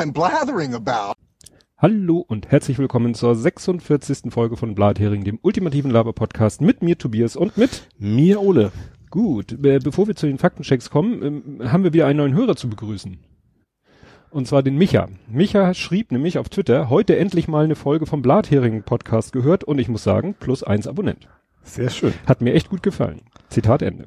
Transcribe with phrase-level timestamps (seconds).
[0.00, 1.12] I'm blathering about.
[1.76, 4.32] Hallo und herzlich willkommen zur 46.
[4.32, 8.72] Folge von Blathering, dem ultimativen Laber-Podcast mit mir Tobias und mit mir Ole.
[9.10, 12.56] Gut, äh, bevor wir zu den Faktenchecks kommen, ähm, haben wir wieder einen neuen Hörer
[12.56, 13.18] zu begrüßen.
[14.30, 15.10] Und zwar den Micha.
[15.28, 19.78] Micha schrieb nämlich auf Twitter, heute endlich mal eine Folge vom Blathering Podcast gehört und
[19.78, 21.28] ich muss sagen, plus eins Abonnent.
[21.62, 22.14] Sehr schön.
[22.24, 23.20] Hat mir echt gut gefallen.
[23.50, 24.06] Zitat Ende.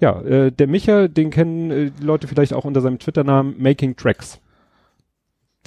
[0.00, 3.94] Ja, äh, der Micha, den kennen äh, die Leute vielleicht auch unter seinem Twitter-Namen Making
[3.94, 4.40] Tracks.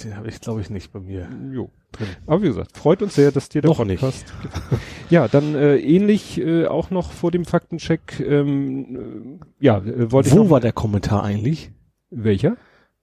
[0.02, 1.28] Den habe ich, glaube ich, nicht bei mir.
[1.52, 1.70] Jo.
[1.92, 2.08] Drin.
[2.26, 4.82] Aber wie gesagt, freut uns sehr, dass dir der Noch Podcast nicht.
[5.10, 8.18] ja, dann äh, ähnlich äh, auch noch vor dem Faktencheck.
[8.18, 10.40] Ähm, äh, ja, äh, wollte Wo ich.
[10.40, 11.70] Wo war der Kommentar eigentlich?
[12.10, 12.56] Welcher?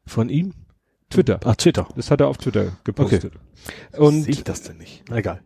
[0.05, 0.53] Von ihm?
[1.09, 1.39] Twitter.
[1.45, 1.87] Ah, Twitter.
[1.95, 3.33] Das hat er auf Twitter gepostet.
[3.35, 3.97] Okay.
[3.97, 5.03] Und sehe ich das denn nicht?
[5.09, 5.41] Na egal.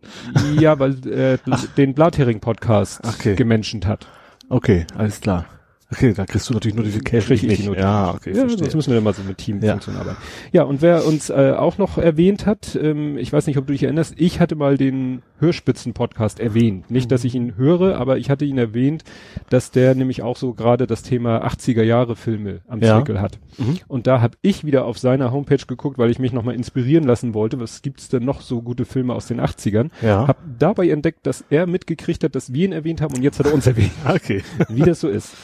[0.58, 1.38] Ja, weil äh,
[1.76, 3.34] den Blathering Podcast okay.
[3.34, 4.06] gemenschent hat.
[4.48, 5.46] Okay, alles klar.
[5.92, 7.38] Okay, da kriegst du natürlich Notification.
[7.38, 7.78] Krieg ich Notification.
[7.78, 8.32] Ja, okay.
[8.34, 10.00] Ja, sonst müssen wir ja mal so mit Teamfunktion ja.
[10.00, 10.18] arbeiten.
[10.50, 13.72] Ja, und wer uns äh, auch noch erwähnt hat, ähm, ich weiß nicht, ob du
[13.72, 16.90] dich erinnerst, ich hatte mal den Hörspitzen-Podcast erwähnt.
[16.90, 19.04] Nicht, dass ich ihn höre, aber ich hatte ihn erwähnt,
[19.50, 22.96] dass der nämlich auch so gerade das Thema 80er Jahre Filme am ja.
[22.96, 23.38] Zwickel hat.
[23.58, 23.78] Mhm.
[23.88, 27.34] Und da habe ich wieder auf seiner Homepage geguckt, weil ich mich nochmal inspirieren lassen
[27.34, 27.60] wollte.
[27.60, 29.90] Was gibt's denn noch so gute Filme aus den 80ern?
[30.02, 30.26] Ja.
[30.26, 33.46] Hab dabei entdeckt, dass er mitgekriegt hat, dass wir ihn erwähnt haben und jetzt hat
[33.46, 33.92] er uns erwähnt.
[34.08, 34.42] okay.
[34.68, 35.34] Wie das so ist.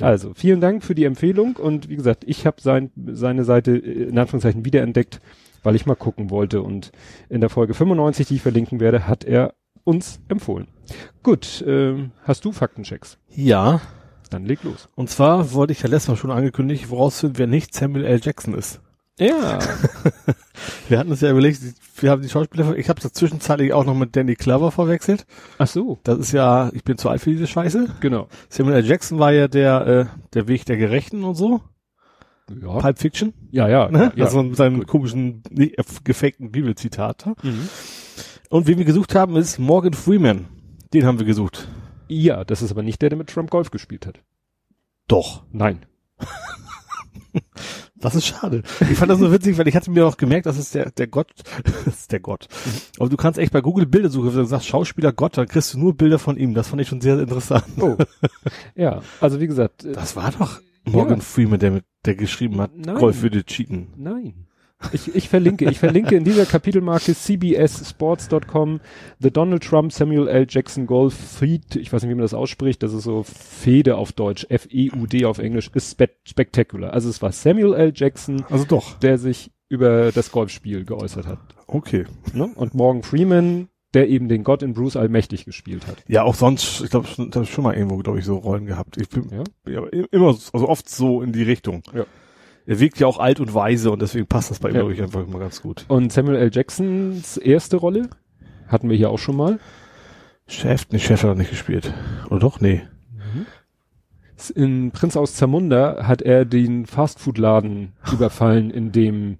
[0.00, 4.18] Also, vielen Dank für die Empfehlung und wie gesagt, ich habe sein, seine Seite in
[4.18, 5.20] Anführungszeichen wiederentdeckt
[5.62, 6.62] weil ich mal gucken wollte.
[6.62, 6.92] Und
[7.28, 10.68] in der Folge 95, die ich verlinken werde, hat er uns empfohlen.
[11.22, 13.18] Gut, ähm, hast du Faktenchecks?
[13.28, 13.80] Ja.
[14.30, 14.88] Dann leg los.
[14.94, 18.20] Und zwar wollte ich ja letztes Mal schon angekündigt, woraus finden, wer nicht Samuel L.
[18.22, 18.80] Jackson ist.
[19.18, 19.58] Ja.
[20.88, 21.60] wir hatten uns ja überlegt,
[21.96, 25.26] wir haben die Schauspieler, ich habe das zwischenzeitlich auch noch mit Danny Clover verwechselt.
[25.58, 25.98] Ach so.
[26.02, 27.88] Das ist ja, ich bin zu alt für diese Scheiße.
[28.00, 28.28] Genau.
[28.48, 28.86] Samuel L.
[28.86, 31.60] Jackson war ja der, äh, der Weg der Gerechten und so.
[32.60, 32.78] Ja.
[32.78, 33.32] Pulp Fiction.
[33.50, 33.90] Ja, ja.
[33.90, 34.12] Ne?
[34.16, 34.88] ja also mit seinem Gut.
[34.88, 37.26] komischen, nicht, gefakten Bibelzitat.
[37.42, 37.68] Mhm.
[38.50, 40.46] Und wen wir gesucht haben, ist Morgan Freeman.
[40.92, 41.68] Den haben wir gesucht.
[42.08, 44.20] Ja, das ist aber nicht der, der mit Trump Golf gespielt hat.
[45.08, 45.44] Doch.
[45.52, 45.86] Nein.
[48.02, 48.64] Das ist schade.
[48.90, 51.06] Ich fand das nur witzig, weil ich hatte mir auch gemerkt, das ist der, der
[51.06, 51.30] Gott,
[51.84, 52.48] das ist der Gott.
[52.98, 55.72] Aber du kannst echt bei Google Bilder suchen, wenn du sagst Schauspieler Gott, dann kriegst
[55.72, 56.52] du nur Bilder von ihm.
[56.52, 57.64] Das fand ich schon sehr interessant.
[57.80, 57.96] Oh.
[58.74, 59.84] Ja, also wie gesagt.
[59.84, 61.22] Das war doch Morgan ja.
[61.22, 62.96] Freeman, der mit, der geschrieben hat, Nein.
[62.96, 63.88] Golf würde cheaten.
[63.96, 64.46] Nein.
[64.92, 68.80] Ich, ich verlinke, ich verlinke in dieser Kapitelmarke cbssports.com
[69.20, 70.46] The Donald Trump Samuel L.
[70.48, 74.12] Jackson Golf Feed, ich weiß nicht, wie man das ausspricht, das ist so Fede auf
[74.12, 76.92] Deutsch, F-E-U-D auf Englisch, ist spe spectacular.
[76.92, 77.92] Also es war Samuel L.
[77.94, 81.38] Jackson, also doch, der sich über das Golfspiel geäußert hat.
[81.66, 82.04] Okay.
[82.34, 82.50] Ne?
[82.54, 85.96] Und Morgan Freeman, der eben den Gott in Bruce Allmächtig gespielt hat.
[86.08, 88.96] Ja, auch sonst, ich glaube, habe ich schon mal irgendwo, glaube ich, so Rollen gehabt.
[88.96, 89.44] Ich bin ja?
[89.70, 91.82] ja immer, also oft so in die Richtung.
[91.94, 92.04] Ja.
[92.64, 94.80] Er wirkt ja auch alt und weise und deswegen passt das bei ihm, ja.
[94.80, 95.84] glaube ich, einfach immer ganz gut.
[95.88, 96.50] Und Samuel L.
[96.52, 98.08] Jacksons erste Rolle
[98.68, 99.58] hatten wir hier auch schon mal.
[100.46, 101.92] Chef, nee, Chef hat er nicht gespielt.
[102.30, 102.60] Oder doch?
[102.60, 102.82] Nee.
[103.12, 103.46] Mhm.
[104.54, 109.38] In Prinz aus Zamunda hat er den Fastfood-Laden überfallen, in dem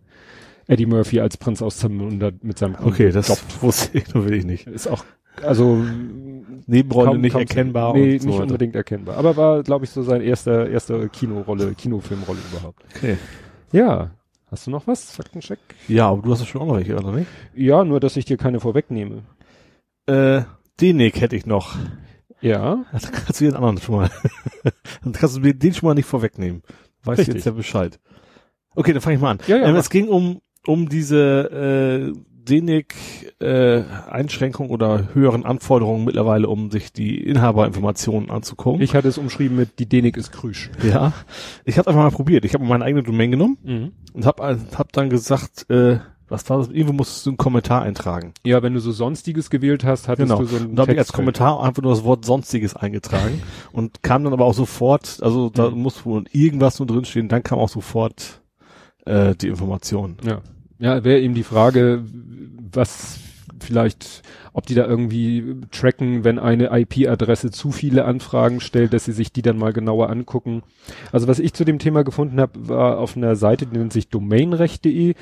[0.66, 3.42] Eddie Murphy als Prinz aus Zamunda mit seinem Okay, das jobbt.
[3.62, 4.66] wusste ich, nur will ich nicht.
[4.66, 5.04] Ist auch,
[5.42, 5.84] also
[6.66, 7.94] Nebenrolle kaum, nicht kaum erkennbar.
[7.94, 8.42] Nee, so nicht weiter.
[8.44, 9.16] unbedingt erkennbar.
[9.16, 12.82] Aber war, glaube ich, so seine erste, erste Kinorolle, Kinofilmrolle überhaupt.
[12.96, 13.16] Okay.
[13.72, 14.10] Ja.
[14.50, 15.10] Hast du noch was?
[15.10, 15.58] Faktencheck?
[15.88, 17.26] Ja, aber du hast ja schon auch noch welche, oder nicht?
[17.54, 19.22] Ja, nur, dass ich dir keine vorwegnehme.
[20.06, 20.42] Äh,
[20.80, 21.76] Denik hätte ich noch.
[22.42, 22.84] Ja.
[22.92, 24.10] Dann kannst du den anderen schon mal,
[25.04, 26.62] dann kannst du mir den schon mal nicht vorwegnehmen.
[27.04, 27.98] Weißt du jetzt ja Bescheid.
[28.74, 29.38] Okay, dann fange ich mal an.
[29.46, 32.94] Ja, ja, ähm, es ging um, um diese, äh, DENIC
[33.40, 38.82] äh, Einschränkung oder höheren Anforderungen mittlerweile, um sich die Inhaberinformationen anzugucken.
[38.82, 40.70] Ich hatte es umschrieben mit die DENIC ist krüsch.
[40.82, 41.12] Ja,
[41.64, 42.44] ich habe einfach mal probiert.
[42.44, 43.92] Ich habe meine eigene Domain genommen mhm.
[44.12, 46.68] und habe hab dann gesagt, äh, was war das?
[46.68, 48.32] Irgendwo musst du einen Kommentar eintragen.
[48.44, 50.40] Ja, wenn du so Sonstiges gewählt hast, hattest genau.
[50.40, 53.42] du so ein Und da habe ich als Kommentar einfach nur das Wort Sonstiges eingetragen
[53.72, 55.82] und kam dann aber auch sofort, also da mhm.
[55.82, 58.41] muss wohl irgendwas nur drinstehen, dann kam auch sofort
[59.06, 60.16] äh, die Information.
[60.24, 60.40] Ja.
[60.78, 62.04] Ja, wäre eben die Frage,
[62.72, 63.20] was
[63.60, 64.22] vielleicht,
[64.52, 69.32] ob die da irgendwie tracken, wenn eine IP-Adresse zu viele Anfragen stellt, dass sie sich
[69.32, 70.62] die dann mal genauer angucken.
[71.12, 74.08] Also was ich zu dem Thema gefunden habe, war auf einer Seite, die nennt sich
[74.08, 75.14] domainrecht.de.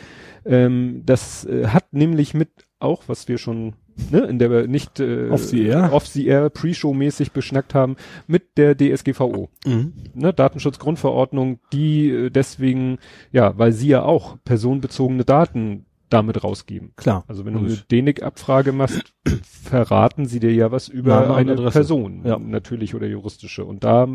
[0.46, 2.48] Ähm, das äh, hat nämlich mit
[2.78, 3.74] auch, was wir schon
[4.10, 7.74] ne, in der wir nicht äh, off the air, off the air Pre-Show mäßig beschnackt
[7.74, 9.92] haben mit der DSGVO, mhm.
[10.14, 12.98] ne, Datenschutzgrundverordnung, die äh, deswegen,
[13.32, 16.92] ja, weil sie ja auch personenbezogene Daten damit rausgeben.
[16.96, 17.24] Klar.
[17.28, 21.54] Also wenn du eine DENIC-Abfrage machst, verraten sie dir ja was über Name eine.
[21.70, 22.38] Person, Ja.
[22.38, 23.64] natürlich oder juristische.
[23.64, 24.08] Und da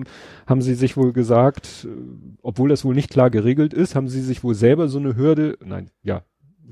[0.46, 1.96] haben sie sich wohl gesagt, äh,
[2.42, 5.58] obwohl das wohl nicht klar geregelt ist, haben sie sich wohl selber so eine Hürde,
[5.64, 6.24] nein, ja,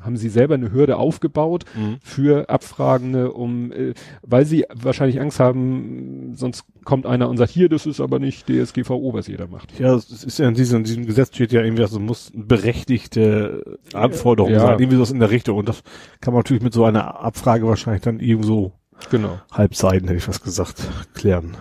[0.04, 1.98] haben sie selber eine Hürde aufgebaut Mhm.
[2.02, 7.70] für Abfragende, um, äh, weil sie wahrscheinlich Angst haben, sonst kommt einer und sagt, hier,
[7.70, 9.80] das ist aber nicht DSGVO, was jeder macht.
[9.80, 13.78] Ja, es ist ja in diesem, in diesem Gesetz steht ja irgendwie, also muss berechtigte
[13.94, 14.60] Anforderung Ja.
[14.60, 15.58] sein, irgendwie so in der Richtung.
[15.58, 15.84] Und das
[16.22, 18.74] kann man natürlich mit so einer Abfrage wahrscheinlich dann irgendwo
[19.10, 19.40] Genau.
[19.52, 21.56] halbseiten, hätte ich was gesagt, klären.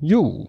[0.00, 0.48] Jo.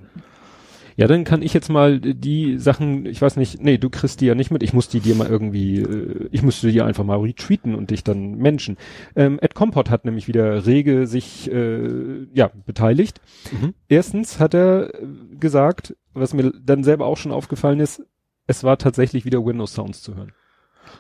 [1.00, 4.26] Ja, dann kann ich jetzt mal die Sachen, ich weiß nicht, nee, du kriegst die
[4.26, 7.22] ja nicht mit, ich muss die dir mal irgendwie, äh, ich müsste die einfach mal
[7.22, 8.76] retweeten und dich dann menschen.
[9.16, 13.22] Ähm, Ed Compot hat nämlich wieder rege sich, äh, ja, beteiligt.
[13.50, 13.76] Mhm.
[13.88, 15.08] Erstens hat er äh,
[15.40, 18.04] gesagt, was mir dann selber auch schon aufgefallen ist,
[18.48, 20.34] es war tatsächlich wieder Windows Sounds zu hören.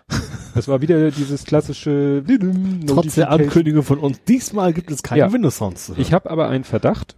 [0.56, 2.24] es war wieder dieses klassische
[2.88, 3.32] Trotz der.
[3.32, 5.34] Ankündigung von uns, diesmal gibt es keine Ja.
[5.34, 6.02] Windows Sounds zu hören.
[6.02, 7.18] Ich habe aber einen Verdacht,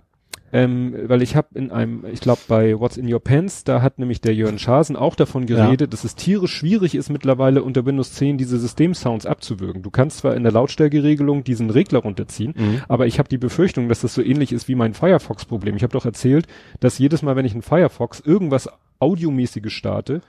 [0.53, 3.99] ähm, weil ich habe in einem, ich glaube bei What's in Your Pants, da hat
[3.99, 8.13] nämlich der Jörn Schasen auch davon geredet, dass es tierisch schwierig ist mittlerweile unter Windows
[8.13, 9.81] 10 diese Systemsounds abzuwürgen.
[9.83, 12.81] Du kannst zwar in der Lautstärkeregelung diesen Regler runterziehen, Mhm.
[12.87, 15.75] aber ich habe die Befürchtung, dass das so ähnlich ist wie mein Firefox-Problem.
[15.75, 16.47] Ich habe doch erzählt,
[16.79, 18.69] dass jedes Mal, wenn ich einen Firefox irgendwas
[18.99, 20.21] Audiomäßiges starte,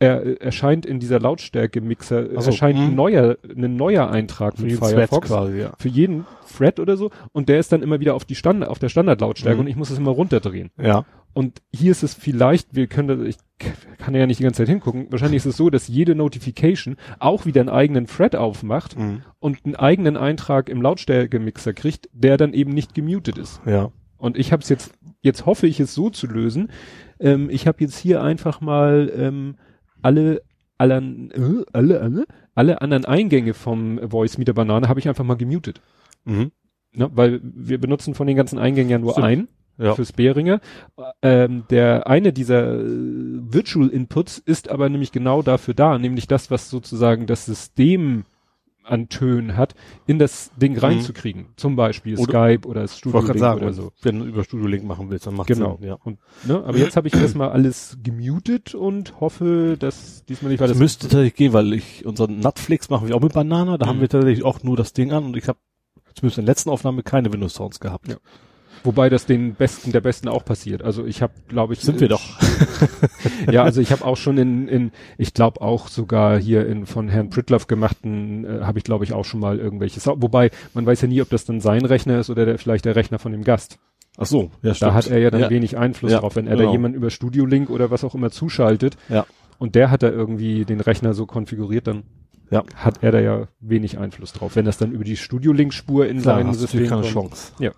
[0.00, 4.76] er, erscheint in dieser Lautstärke-Mixer, Ach so, erscheint ein neuer, ein neuer Eintrag Für mit
[4.78, 5.72] Firefox quasi, ja.
[5.78, 6.24] für jeden
[6.56, 9.56] Thread oder so und der ist dann immer wieder auf die Stand auf der Standardlautstärke
[9.56, 9.60] Mhm.
[9.62, 10.70] und ich muss es immer runterdrehen.
[10.80, 11.04] Ja.
[11.34, 13.36] Und hier ist es vielleicht, wir können, das- ich
[13.98, 17.44] kann ja nicht die ganze Zeit hingucken, wahrscheinlich ist es so, dass jede Notification auch
[17.44, 19.22] wieder einen eigenen Thread aufmacht Mhm.
[19.40, 23.60] und einen eigenen Eintrag im Lautstärkemixer kriegt, der dann eben nicht gemutet ist.
[23.66, 23.90] Ja.
[24.16, 24.92] Und ich habe es jetzt,
[25.22, 26.70] jetzt hoffe ich es so zu lösen.
[27.20, 29.56] Ähm, ich habe jetzt hier einfach mal ähm,
[30.02, 30.42] alle,
[30.78, 35.36] alle, äh, alle, alle, alle anderen Eingänge vom Voice Meter Banane habe ich einfach mal
[35.36, 35.80] gemutet.
[36.24, 36.52] Mhm.
[36.92, 39.26] Ne, weil wir benutzen von den ganzen Eingängen ja nur Stimmt.
[39.26, 39.48] einen
[39.78, 39.94] Ja.
[39.94, 40.60] fürs Behringer.
[41.22, 46.50] Ähm, der eine dieser äh, Virtual Inputs ist aber nämlich genau dafür da, nämlich das,
[46.50, 48.24] was sozusagen das System
[48.88, 49.74] an Tönen hat,
[50.06, 51.46] in das Ding reinzukriegen.
[51.56, 52.20] Zum Beispiel Mhm.
[52.20, 53.92] Oder- Skype oder Studio gerade sagen, oder so.
[54.02, 55.76] wenn du über Studio Link machen willst, dann macht Genau.
[55.80, 55.88] Sinn.
[55.88, 55.94] Ja.
[56.04, 60.70] Und, ne, aber jetzt habe ich erstmal alles gemutet und hoffe, dass diesmal nicht, Das
[60.70, 63.90] das müsste tatsächlich gehen, weil ich unseren Netflix machen wir auch mit Banana, da Mhm.
[63.90, 65.58] haben wir tatsächlich auch nur das Ding an und ich habe
[66.14, 68.08] zumindest in der letzten Aufnahme keine Windows Sounds gehabt.
[68.08, 68.16] Ja.
[68.84, 70.82] Wobei das den Besten der Besten auch passiert.
[70.82, 72.22] Also ich habe, glaube ich, Sind äh, wir doch.
[73.50, 77.08] ja, also ich habe auch schon in, in ich glaube auch sogar hier in von
[77.08, 80.00] Herrn Pritloff gemachten, äh, habe ich glaube ich auch schon mal irgendwelche.
[80.00, 82.84] Sau- Wobei man weiß ja nie, ob das dann sein Rechner ist oder der, vielleicht
[82.84, 83.78] der Rechner von dem Gast.
[84.16, 86.68] Ach so, ja Da hat er ja dann wenig Einfluss Ja, drauf, wenn er genau.
[86.68, 88.96] da jemand über Studio Link oder was auch immer zuschaltet.
[89.08, 89.26] Ja.
[89.58, 92.02] Und der hat da irgendwie den Rechner so konfiguriert, dann
[92.50, 92.64] Ja.
[92.74, 94.56] hat er da ja wenig Einfluss drauf.
[94.56, 97.12] Wenn das dann über die Studio Link Spur in Klar, du System keine kommt.
[97.12, 97.52] Chance.
[97.60, 97.70] Ja,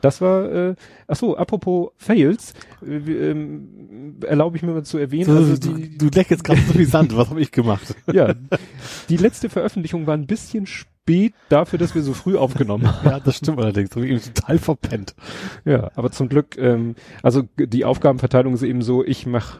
[0.00, 0.74] das war, äh,
[1.06, 2.54] ach so, apropos Fails,
[2.86, 6.60] äh, ähm, erlaube ich mir mal zu erwähnen, also du, die, du leck jetzt gerade
[6.60, 7.94] so wie Sand, was habe ich gemacht?
[8.12, 8.34] ja,
[9.08, 13.08] die letzte Veröffentlichung war ein bisschen spät dafür, dass wir so früh aufgenommen haben.
[13.08, 13.90] ja, das stimmt allerdings.
[13.90, 15.14] Da hab ich irgendwie total verpennt.
[15.64, 19.58] Ja, aber zum Glück, ähm, also die Aufgabenverteilung ist eben so, ich mach,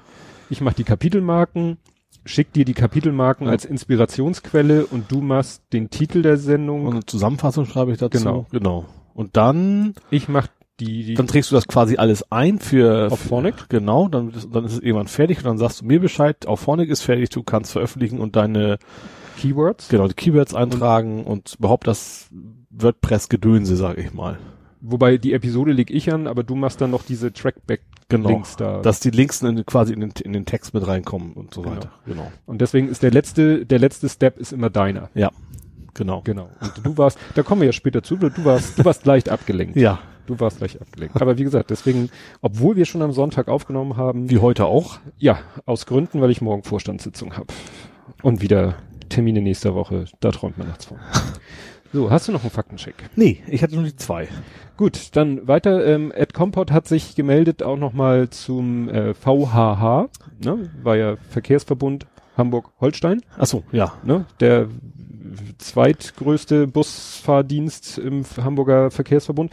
[0.50, 1.78] ich mach die Kapitelmarken,
[2.24, 3.52] schick dir die Kapitelmarken Ja.
[3.52, 6.86] als Inspirationsquelle und du machst den Titel der Sendung.
[6.86, 8.18] Und eine Zusammenfassung schreibe ich dazu.
[8.18, 8.46] Genau.
[8.52, 8.84] Genau.
[9.14, 10.46] Und dann, ich mach
[10.80, 13.68] die, die dann trägst du das quasi alles ein für auf Phonic.
[13.68, 16.60] Genau, dann, ist- dann ist es irgendwann fertig und dann sagst du mir Bescheid, auf
[16.60, 18.78] Phonic ist fertig, du kannst veröffentlichen und deine,
[19.38, 19.88] Keywords.
[19.88, 22.28] genau, die Keywords eintragen und überhaupt das
[22.70, 24.38] WordPress-Gedönse, sage ich mal.
[24.80, 28.72] Wobei die Episode leg ich an, aber du machst dann noch diese Trackback-Links Genau.
[28.76, 28.82] da.
[28.82, 31.76] Dass die Links in, quasi in den, in den Text mit reinkommen und so Genau.
[31.76, 31.92] weiter.
[32.06, 32.32] Genau.
[32.46, 35.08] und deswegen ist der letzte, der letzte Step ist immer deiner.
[35.94, 36.22] Genau.
[36.24, 36.48] Genau.
[36.60, 39.76] Und du warst, da kommen wir ja später zu, du warst, du warst leicht abgelenkt.
[39.76, 41.20] Ja, Du warst leicht abgelenkt.
[41.20, 42.08] Aber wie gesagt, deswegen,
[42.42, 44.98] obwohl wir schon am Sonntag aufgenommen haben, wie heute auch.
[45.18, 47.48] ja, aus Gründen, weil ich morgen Vorstandssitzung habe.
[48.22, 48.76] Und wieder
[49.08, 50.98] Termine nächster Woche, da träumt man nachts von.
[51.92, 52.94] So, hast du noch einen Faktencheck?
[53.16, 54.28] Nee, ich hatte nur die zwei.
[54.78, 55.84] Gut, dann weiter.
[55.84, 60.08] Ähm, Ed Compot hat sich gemeldet auch nochmal zum äh, VHH,
[60.42, 60.70] ne?
[60.82, 62.06] war ja Verkehrsverbund
[62.36, 63.92] Hamburg-Holstein, Ach so, ja.
[64.04, 64.24] ne?
[64.40, 64.68] der
[65.58, 69.52] zweitgrößte Busfahrdienst im Hamburger Verkehrsverbund.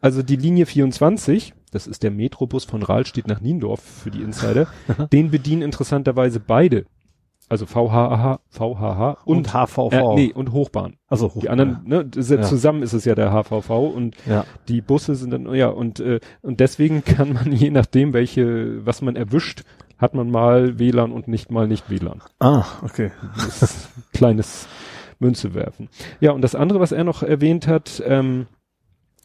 [0.00, 4.68] Also die Linie 24, das ist der Metrobus von Rahlstedt nach Niendorf für die Insider,
[5.12, 6.84] den bedienen interessanterweise beide.
[7.50, 9.92] Also VHH, VHH und, Und HVV.
[9.92, 10.96] äh, nee, und Hochbahn.
[11.08, 11.40] Also hoch.
[11.40, 12.42] Die anderen, ne, das ist ja Ja.
[12.42, 14.44] zusammen ist es ja der HVV und Ja.
[14.68, 19.00] die Busse sind dann, ja, und, äh, und deswegen kann man je nachdem, welche, was
[19.00, 19.62] man erwischt,
[19.98, 22.22] hat man mal WLAN und nicht mal nicht WLAN.
[22.38, 23.10] Ah, okay.
[24.12, 24.68] Kleines
[25.18, 25.88] Münze werfen.
[26.20, 28.46] Ja, und das andere, was er noch erwähnt hat, ähm,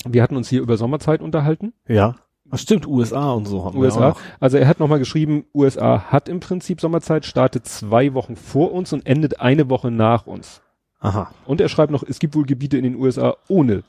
[0.06, 2.16] wir hatten uns hier über Sommerzeit unterhalten, Ja.
[2.52, 4.10] Ach, stimmt, USA und so haben wir USA.
[4.12, 4.20] auch.
[4.40, 8.94] Also er hat nochmal geschrieben, USA hat im Prinzip Sommerzeit, startet zwei Wochen vor uns
[8.94, 10.62] und endet eine Woche nach uns.
[11.00, 11.32] Aha.
[11.46, 13.84] Und er schreibt noch, es gibt wohl Gebiete in den USA ohne.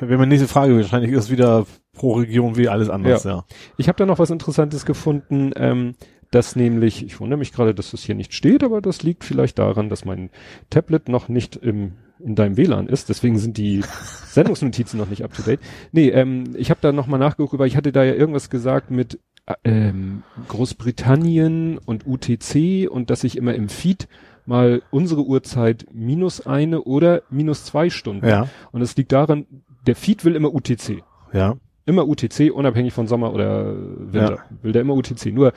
[0.00, 3.30] Wenn man nächste Frage, wahrscheinlich ist wieder pro Region wie alles anders, ja.
[3.30, 3.44] ja.
[3.76, 5.94] Ich habe da noch was Interessantes gefunden, ähm,
[6.30, 9.58] dass nämlich, ich wundere mich gerade, dass das hier nicht steht, aber das liegt vielleicht
[9.58, 10.30] daran, dass mein
[10.70, 11.92] Tablet noch nicht im
[12.24, 13.82] in deinem WLAN ist, deswegen sind die
[14.26, 15.60] Sendungsnotizen noch nicht up to date.
[15.90, 19.18] Nee, ähm, ich habe da nochmal nachgeguckt, weil ich hatte da ja irgendwas gesagt mit
[19.46, 24.08] äh, ähm, Großbritannien und UTC und dass ich immer im Feed
[24.46, 28.26] mal unsere Uhrzeit minus eine oder minus zwei Stunden.
[28.26, 28.48] Ja.
[28.72, 29.46] Und es liegt daran,
[29.86, 31.02] der Feed will immer UTC.
[31.32, 31.56] Ja.
[31.84, 34.36] Immer UTC, unabhängig von Sommer oder Winter.
[34.36, 34.44] Ja.
[34.62, 35.32] Will der immer UTC.
[35.32, 35.52] Nur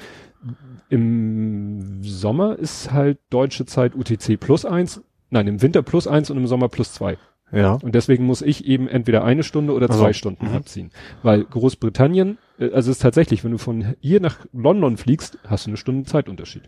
[0.90, 6.38] im Sommer ist halt deutsche Zeit UTC plus eins, nein, im Winter plus eins und
[6.38, 7.18] im Sommer plus zwei.
[7.52, 7.74] Ja.
[7.74, 10.56] Und deswegen muss ich eben entweder eine Stunde oder zwei also, Stunden mhm.
[10.56, 10.92] abziehen.
[11.24, 15.66] Weil Großbritannien, äh, also es ist tatsächlich, wenn du von hier nach London fliegst, hast
[15.66, 16.64] du eine Stunde Zeitunterschied.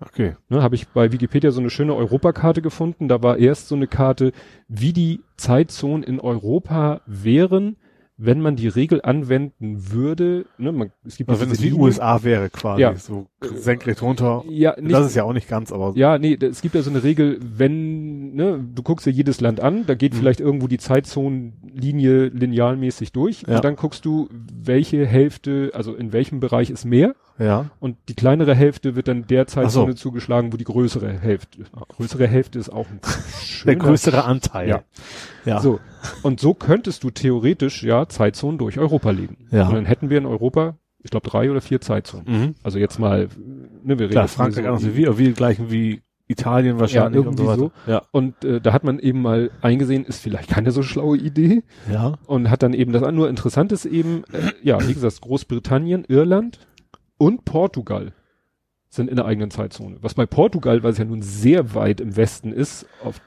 [0.00, 0.36] Okay.
[0.48, 3.08] Ne, Habe ich bei Wikipedia so eine schöne Europakarte gefunden.
[3.08, 4.32] Da war erst so eine Karte,
[4.68, 7.76] wie die Zeitzonen in Europa wären,
[8.20, 12.24] wenn man die Regel anwenden würde, ne, man, es gibt also wenn es wie USA
[12.24, 12.94] wäre quasi, ja.
[12.96, 14.42] so senkrecht runter.
[14.48, 15.92] Ja, nicht, das ist ja auch nicht ganz, aber.
[15.94, 19.60] Ja, nee, es gibt ja so eine Regel, wenn, ne, du guckst dir jedes Land
[19.60, 20.18] an, da geht mhm.
[20.18, 23.56] vielleicht irgendwo die Zeitzonenlinie linealmäßig durch ja.
[23.56, 27.14] und dann guckst du, welche Hälfte, also in welchem Bereich ist mehr.
[27.38, 27.70] Ja.
[27.80, 29.98] Und die kleinere Hälfte wird dann der Zeitzone so.
[29.98, 31.64] zugeschlagen, wo die größere Hälfte.
[31.88, 33.00] Größere Hälfte ist auch ein
[33.64, 34.68] der größere Anteil.
[34.68, 34.82] Ja.
[35.44, 35.60] ja.
[35.60, 35.80] So.
[36.22, 39.46] Und so könntest du theoretisch ja Zeitzonen durch Europa legen.
[39.50, 39.68] Ja.
[39.68, 42.26] Und dann hätten wir in Europa, ich glaube, drei oder vier Zeitzonen.
[42.26, 42.54] Mhm.
[42.62, 43.28] Also jetzt mal,
[43.84, 47.46] ne, wir reden Klar, Frankreich so, also wie, wie gleichen wie Italien wahrscheinlich ja, irgendwie
[47.46, 47.72] und so.
[47.86, 47.90] so.
[47.90, 48.02] Ja.
[48.10, 51.62] Und äh, da hat man eben mal eingesehen, ist vielleicht keine so schlaue Idee.
[51.90, 52.14] Ja.
[52.26, 56.58] Und hat dann eben das nur interessant ist eben, äh, ja, wie gesagt, Großbritannien, Irland
[57.18, 58.12] und Portugal
[58.88, 59.98] sind in der eigenen Zeitzone.
[60.00, 63.20] Was bei Portugal, weil es ja nun sehr weit im Westen ist, auf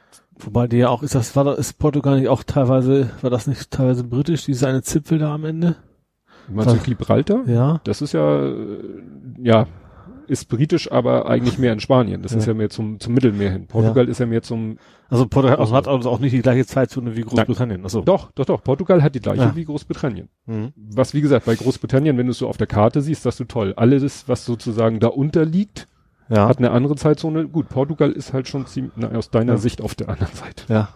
[0.44, 3.46] Wobei die ja auch, ist das, war das, ist Portugal nicht auch teilweise, war das
[3.46, 5.76] nicht teilweise britisch, diese eine Zipfel da am Ende?
[6.50, 7.48] Meinst du Gibraltar?
[7.48, 7.80] Ja.
[7.84, 8.80] Das ist ja, äh,
[9.38, 9.68] ja,
[10.32, 12.22] ist britisch, aber eigentlich mehr in Spanien.
[12.22, 12.38] Das ja.
[12.38, 13.68] ist ja mehr zum, zum Mittelmeer hin.
[13.68, 14.12] Portugal ja.
[14.12, 14.78] ist ja mehr zum.
[15.10, 17.84] Also Portugal also hat also auch nicht die gleiche Zeitzone wie Großbritannien.
[17.84, 18.02] Achso.
[18.02, 18.64] Doch, doch, doch.
[18.64, 19.56] Portugal hat die gleiche ja.
[19.56, 20.30] wie Großbritannien.
[20.46, 20.72] Mhm.
[20.76, 23.44] Was, wie gesagt, bei Großbritannien, wenn du es so auf der Karte siehst, das du
[23.44, 23.74] toll.
[23.76, 25.88] Alles, was sozusagen da unterliegt,
[26.32, 26.48] ja.
[26.48, 27.48] hat eine andere Zeitzone.
[27.48, 29.58] Gut, Portugal ist halt schon ziemlich, na, aus deiner ja.
[29.58, 30.64] Sicht auf der anderen Seite.
[30.70, 30.90] Ja.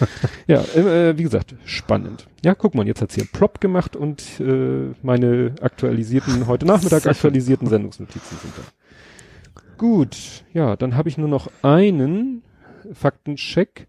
[0.46, 2.26] ja, äh, wie gesagt, spannend.
[2.44, 7.68] Ja, guck mal, jetzt hat's hier Plop gemacht und äh, meine aktualisierten, heute Nachmittag aktualisierten
[7.68, 8.62] Sendungsnotizen sind da.
[9.78, 12.42] Gut, ja, dann habe ich nur noch einen
[12.92, 13.86] Faktencheck.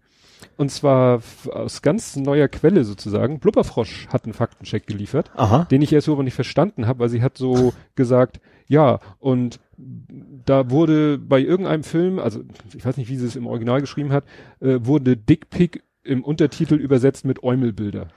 [0.56, 3.40] Und zwar aus ganz neuer Quelle sozusagen.
[3.40, 5.64] Blubberfrosch hat einen Faktencheck geliefert, Aha.
[5.64, 10.70] den ich erst überhaupt nicht verstanden habe, weil sie hat so gesagt, ja, und da
[10.70, 12.40] wurde bei irgendeinem Film, also
[12.74, 14.24] ich weiß nicht, wie sie es im Original geschrieben hat,
[14.60, 18.08] äh, wurde Dickpick im Untertitel übersetzt mit Eumelbilder.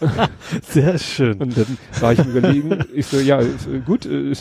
[0.62, 1.38] Sehr schön.
[1.38, 3.40] Und dann war ich überlegen, ich so, ja,
[3.86, 4.06] gut.
[4.06, 4.34] Äh,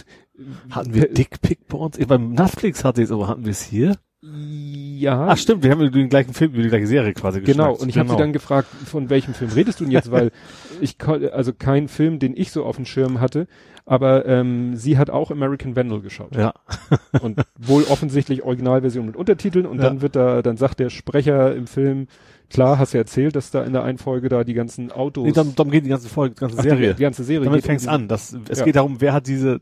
[0.70, 1.98] hatten wir Dickpick bei uns?
[1.98, 3.98] Beim Netflix hatte ich es, aber hatten wir es hier?
[4.22, 5.28] Ja.
[5.30, 7.88] Ach stimmt, wir haben über den gleichen Film, über die gleiche Serie quasi Genau, und
[7.88, 8.06] ich genau.
[8.06, 10.32] habe sie dann gefragt, von welchem Film redest du denn jetzt, weil
[10.82, 13.48] ich also kein Film, den ich so auf dem Schirm hatte,
[13.86, 16.36] aber ähm, sie hat auch American Vandal geschaut.
[16.36, 16.54] Ja.
[17.22, 19.86] und wohl offensichtlich Originalversion mit Untertiteln und ja.
[19.86, 22.08] dann wird da, dann sagt der Sprecher im Film,
[22.50, 25.24] klar, hast du ja erzählt, dass da in der einen Folge da die ganzen Autos.
[25.24, 26.90] Nee, darum, darum geht die ganze Folge, die ganze Serie.
[26.90, 27.46] die, die, ganze Serie.
[27.46, 28.08] Damit fängt's um an.
[28.10, 28.66] Das, es ja.
[28.66, 29.62] geht darum, wer hat diese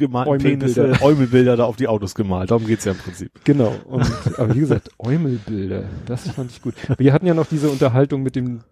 [0.00, 2.50] gemalten Penisse, Eumelbilder da auf die Autos gemalt.
[2.50, 3.30] Darum geht's ja im Prinzip.
[3.44, 3.72] Genau.
[3.84, 6.74] Und, aber wie gesagt, Eumelbilder, das fand ich gut.
[6.98, 8.62] Wir hatten ja noch diese Unterhaltung mit dem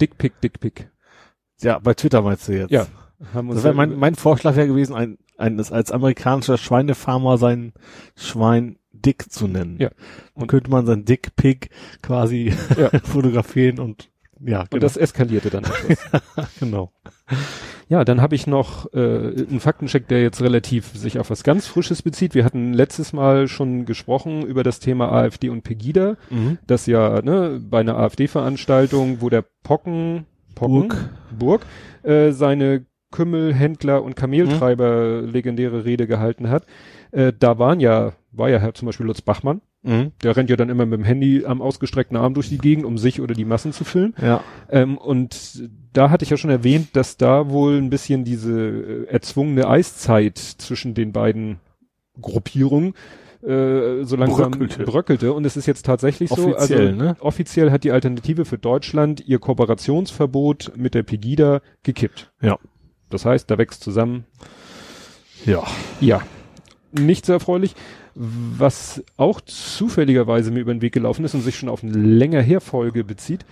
[0.00, 0.88] Dickpick, Dickpick.
[1.60, 2.70] Ja, bei Twitter meinst du jetzt?
[2.70, 2.86] Ja.
[3.32, 7.72] Haben das wäre mein, mein Vorschlag wäre gewesen, ein, ein, als amerikanischer Schweinefarmer sein
[8.14, 9.78] Schwein Dick zu nennen.
[9.80, 9.90] Ja.
[10.34, 11.70] Und könnte man sein Dickpick
[12.02, 12.90] quasi ja.
[13.04, 14.68] fotografieren und ja, genau.
[14.72, 15.64] Und das eskalierte dann.
[16.60, 16.92] genau.
[17.88, 21.66] Ja, dann habe ich noch äh, einen Faktencheck, der jetzt relativ sich auf was ganz
[21.66, 22.34] Frisches bezieht.
[22.34, 26.58] Wir hatten letztes Mal schon gesprochen über das Thema AfD und Pegida, mhm.
[26.66, 31.66] das ja ne, bei einer AfD-Veranstaltung, wo der Pocken, Pocken Burg, Burg
[32.02, 35.30] äh, seine Kümmelhändler und Kameltreiber mhm.
[35.30, 36.66] legendäre Rede gehalten hat.
[37.12, 40.12] Äh, da waren ja, war ja zum Beispiel Lutz Bachmann, Mhm.
[40.22, 42.98] Der rennt ja dann immer mit dem Handy am ausgestreckten Arm durch die Gegend, um
[42.98, 44.14] sich oder die Massen zu filmen.
[44.20, 44.42] Ja.
[44.68, 45.62] Ähm, und
[45.92, 50.38] da hatte ich ja schon erwähnt, dass da wohl ein bisschen diese äh, erzwungene Eiszeit
[50.38, 51.60] zwischen den beiden
[52.20, 52.94] Gruppierungen
[53.42, 54.84] äh, so langsam bröckelte.
[54.84, 55.32] bröckelte.
[55.32, 56.56] Und es ist jetzt tatsächlich offiziell, so.
[56.56, 57.16] Also ne?
[57.20, 62.32] offiziell hat die Alternative für Deutschland ihr Kooperationsverbot mit der Pegida gekippt.
[62.40, 62.58] Ja.
[63.08, 64.24] Das heißt, da wächst zusammen.
[65.44, 65.62] Ja.
[66.00, 66.22] Ja.
[66.90, 67.76] Nicht sehr erfreulich.
[68.18, 72.40] Was auch zufälligerweise mir über den Weg gelaufen ist und sich schon auf eine länger
[72.40, 73.44] her Folge bezieht,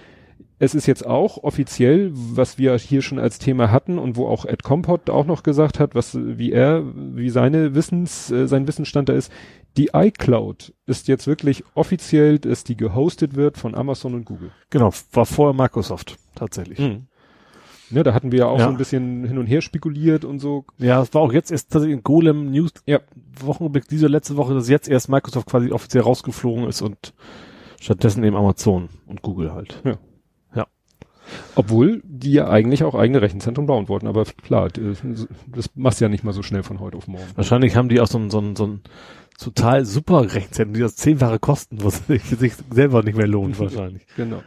[0.58, 4.46] es ist jetzt auch offiziell, was wir hier schon als Thema hatten und wo auch
[4.46, 9.08] Ed Compot auch noch gesagt hat, was, wie er, wie seine Wissens, äh, sein Wissensstand
[9.08, 9.30] da ist,
[9.76, 14.52] die iCloud ist jetzt wirklich offiziell, dass die gehostet wird von Amazon und Google.
[14.70, 16.78] Genau, war vorher Microsoft, tatsächlich.
[16.78, 17.08] Mhm.
[17.94, 18.64] Ne, da hatten wir ja auch Ja.
[18.64, 20.64] so ein bisschen hin und her spekuliert und so.
[20.78, 23.00] Ja, es war auch jetzt erst tatsächlich in Golem News Ja.
[23.40, 27.14] Wochenblick diese letzte Woche, dass jetzt erst Microsoft quasi offiziell rausgeflogen ist und
[27.80, 29.82] stattdessen eben Amazon und Google halt.
[31.54, 34.06] Obwohl die ja eigentlich auch eigene Rechenzentren bauen wollten.
[34.08, 37.24] Aber klar, das machst du ja nicht mal so schnell von heute auf morgen.
[37.34, 38.80] Wahrscheinlich haben die auch so ein, so ein, so ein
[39.38, 44.06] total super Rechenzentrum, die das zehnfache kosten, was sich, sich selber nicht mehr lohnt wahrscheinlich.
[44.16, 44.42] Genau.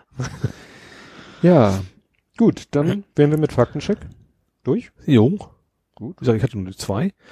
[1.42, 1.80] ja,
[2.38, 3.98] gut, dann wären wir mit Faktencheck
[4.63, 4.91] durch.
[5.06, 5.38] Jo.
[5.96, 6.15] Gut.
[6.17, 7.13] Wie gesagt, ich hatte nur zwei.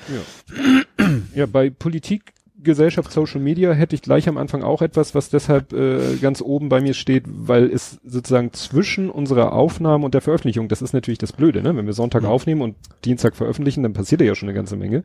[1.36, 5.72] Ja, bei Politik, Gesellschaft, Social Media hätte ich gleich am Anfang auch etwas, was deshalb
[5.74, 10.68] äh, ganz oben bei mir steht, weil es sozusagen zwischen unserer Aufnahme und der Veröffentlichung,
[10.68, 11.76] das ist natürlich das Blöde, ne?
[11.76, 12.30] Wenn wir Sonntag Mhm.
[12.30, 15.04] aufnehmen und Dienstag veröffentlichen, dann passiert ja schon eine ganze Menge.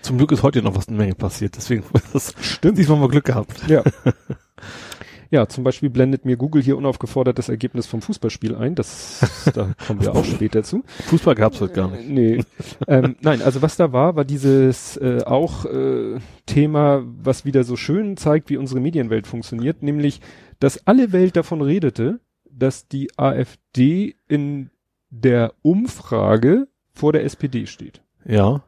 [0.00, 1.82] Zum Glück ist heute noch was eine Menge passiert, deswegen
[2.12, 2.78] das stimmt.
[2.78, 3.68] Diesmal mal Glück gehabt.
[3.68, 3.82] Ja.
[5.30, 8.74] Ja, zum Beispiel blendet mir Google hier unaufgefordert das Ergebnis vom Fußballspiel ein.
[8.74, 9.20] Das,
[9.54, 10.84] da kommen wir auch später zu.
[11.06, 12.08] Fußball gab's heute gar nicht.
[12.08, 12.44] Nee.
[12.86, 17.76] ähm, nein, also was da war, war dieses äh, auch äh, Thema, was wieder so
[17.76, 20.20] schön zeigt, wie unsere Medienwelt funktioniert, nämlich,
[20.60, 22.20] dass alle Welt davon redete,
[22.50, 24.70] dass die AfD in
[25.10, 28.02] der Umfrage vor der SPD steht.
[28.24, 28.62] Ja.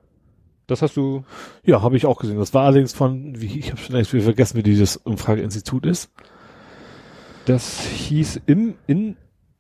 [0.67, 1.25] Das hast du.
[1.65, 2.39] Ja, habe ich auch gesehen.
[2.39, 6.13] Das war allerdings von, wie ich habe schon wieder vergessen, wie dieses Umfrageinstitut ist.
[7.47, 9.17] Das hieß im in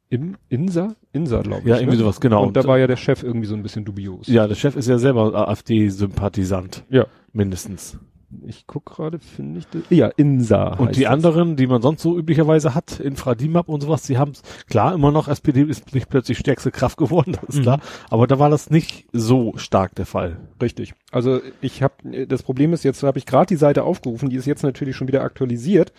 [0.08, 1.68] im Insa Insa glaube ich.
[1.68, 2.02] Ja, irgendwie ne?
[2.02, 2.44] sowas, genau.
[2.44, 4.26] Und da war ja der Chef irgendwie so ein bisschen dubios.
[4.26, 6.84] ja, der Chef ist ja selber AfD-Sympathisant.
[6.90, 7.06] Ja.
[7.32, 7.98] Mindestens.
[8.46, 9.82] Ich guck gerade, finde ich das.
[9.90, 10.74] Ja, Insa.
[10.74, 11.10] Und die das.
[11.12, 14.32] anderen, die man sonst so üblicherweise hat, Infradimap und sowas, die haben
[14.68, 17.62] klar immer noch, SPD ist nicht plötzlich stärkste Kraft geworden, das ist Mhm.
[17.62, 17.80] klar.
[18.08, 20.36] Aber da war das nicht so stark der Fall.
[20.62, 20.94] Richtig.
[21.10, 24.46] Also ich habe das Problem ist jetzt habe ich gerade die Seite aufgerufen, die ist
[24.46, 25.92] jetzt natürlich schon wieder aktualisiert.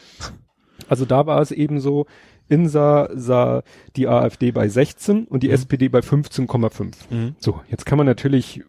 [0.92, 2.06] Also da war es eben so,
[2.50, 3.64] Insa sah
[3.96, 5.54] die AfD bei 16 und die Mhm.
[5.54, 7.34] SPD bei 15,5.
[7.40, 8.62] So, jetzt kann man natürlich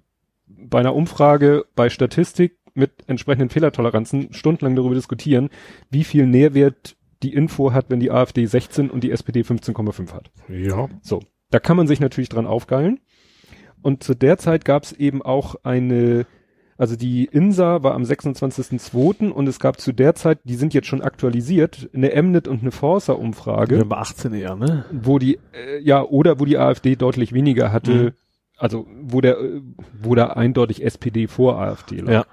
[0.46, 5.50] bei einer Umfrage bei Statistik mit entsprechenden Fehlertoleranzen stundenlang darüber diskutieren,
[5.90, 10.30] wie viel Nährwert die Info hat, wenn die AfD 16 und die SPD 15,5 hat.
[10.48, 10.88] Ja.
[11.02, 13.00] So, da kann man sich natürlich dran aufgeilen.
[13.82, 16.24] Und zu der Zeit gab es eben auch eine,
[16.78, 19.30] also die INSA war am 26.02.
[19.30, 22.70] und es gab zu der Zeit, die sind jetzt schon aktualisiert, eine Mnet und eine
[22.70, 24.84] Forsa-Umfrage, Wir haben 18 eher, ne?
[24.92, 28.10] wo die, äh, ja, oder wo die AfD deutlich weniger hatte, Mhm.
[28.58, 29.60] also wo der, äh,
[30.00, 32.12] wo da eindeutig SPD vor AfD lag.
[32.12, 32.24] Ja.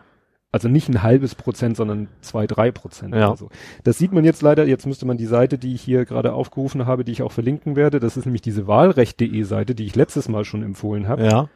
[0.51, 3.13] Also nicht ein halbes Prozent, sondern zwei, drei Prozent.
[3.13, 3.35] Ja.
[3.35, 3.49] so.
[3.83, 6.87] Das sieht man jetzt leider, jetzt müsste man die Seite, die ich hier gerade aufgerufen
[6.87, 10.27] habe, die ich auch verlinken werde, das ist nämlich diese Wahlrecht.de Seite, die ich letztes
[10.27, 11.23] Mal schon empfohlen habe.
[11.23, 11.49] Ja.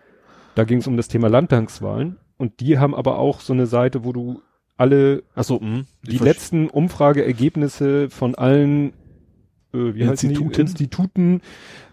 [0.54, 4.04] Da ging es um das Thema Landtagswahlen und die haben aber auch so eine Seite,
[4.04, 4.42] wo du
[4.78, 5.84] alle Ach so, mh.
[6.04, 8.90] die letzten Umfrageergebnisse von allen
[9.74, 10.36] äh, wie heißen die?
[10.36, 10.62] Instituten?
[10.62, 11.42] Instituten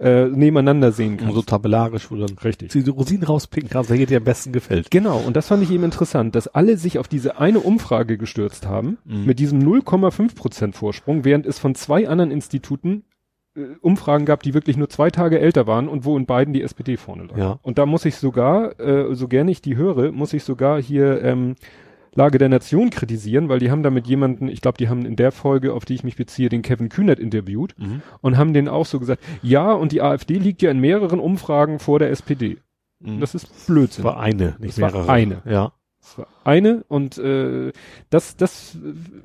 [0.01, 1.35] äh, nebeneinander sehen kannst.
[1.35, 2.73] so tabellarisch, wo dann Richtig.
[2.73, 4.91] die Rosinen rauspicken kannst, welche dir am besten gefällt.
[4.91, 8.67] Genau, und das fand ich eben interessant, dass alle sich auf diese eine Umfrage gestürzt
[8.67, 9.25] haben, Mhm.
[9.25, 13.05] mit diesem 0,5 Prozent Vorsprung, während es von zwei anderen Instituten
[13.81, 16.97] Umfragen gab, die wirklich nur zwei Tage älter waren und wo in beiden die SPD
[16.97, 17.37] vorne lag.
[17.37, 17.59] Ja.
[17.63, 21.23] Und da muss ich sogar, äh, so gerne ich die höre, muss ich sogar hier
[21.23, 21.57] ähm,
[22.13, 25.15] Lage der Nation kritisieren, weil die haben da mit jemanden, ich glaube, die haben in
[25.15, 28.03] der Folge, auf die ich mich beziehe, den Kevin Kühnert interviewt Mhm.
[28.21, 31.79] und haben den auch so gesagt, ja, und die AfD liegt ja in mehreren Umfragen
[31.79, 32.59] vor der SPD.
[32.99, 33.21] Mhm.
[33.21, 34.05] Das ist Blödsinn.
[34.05, 35.09] war eine, nicht Das war mehrere.
[35.13, 35.43] eine.
[35.45, 35.73] Ja.
[36.45, 37.73] Eine und äh,
[38.11, 38.77] das, das,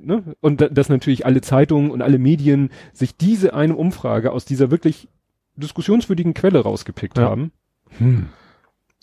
[0.01, 0.23] ne?
[0.41, 4.71] Und da, dass natürlich alle Zeitungen und alle Medien sich diese eine Umfrage aus dieser
[4.71, 5.07] wirklich
[5.55, 7.25] diskussionswürdigen Quelle rausgepickt Ja.
[7.29, 7.51] haben.
[7.97, 8.27] Hm.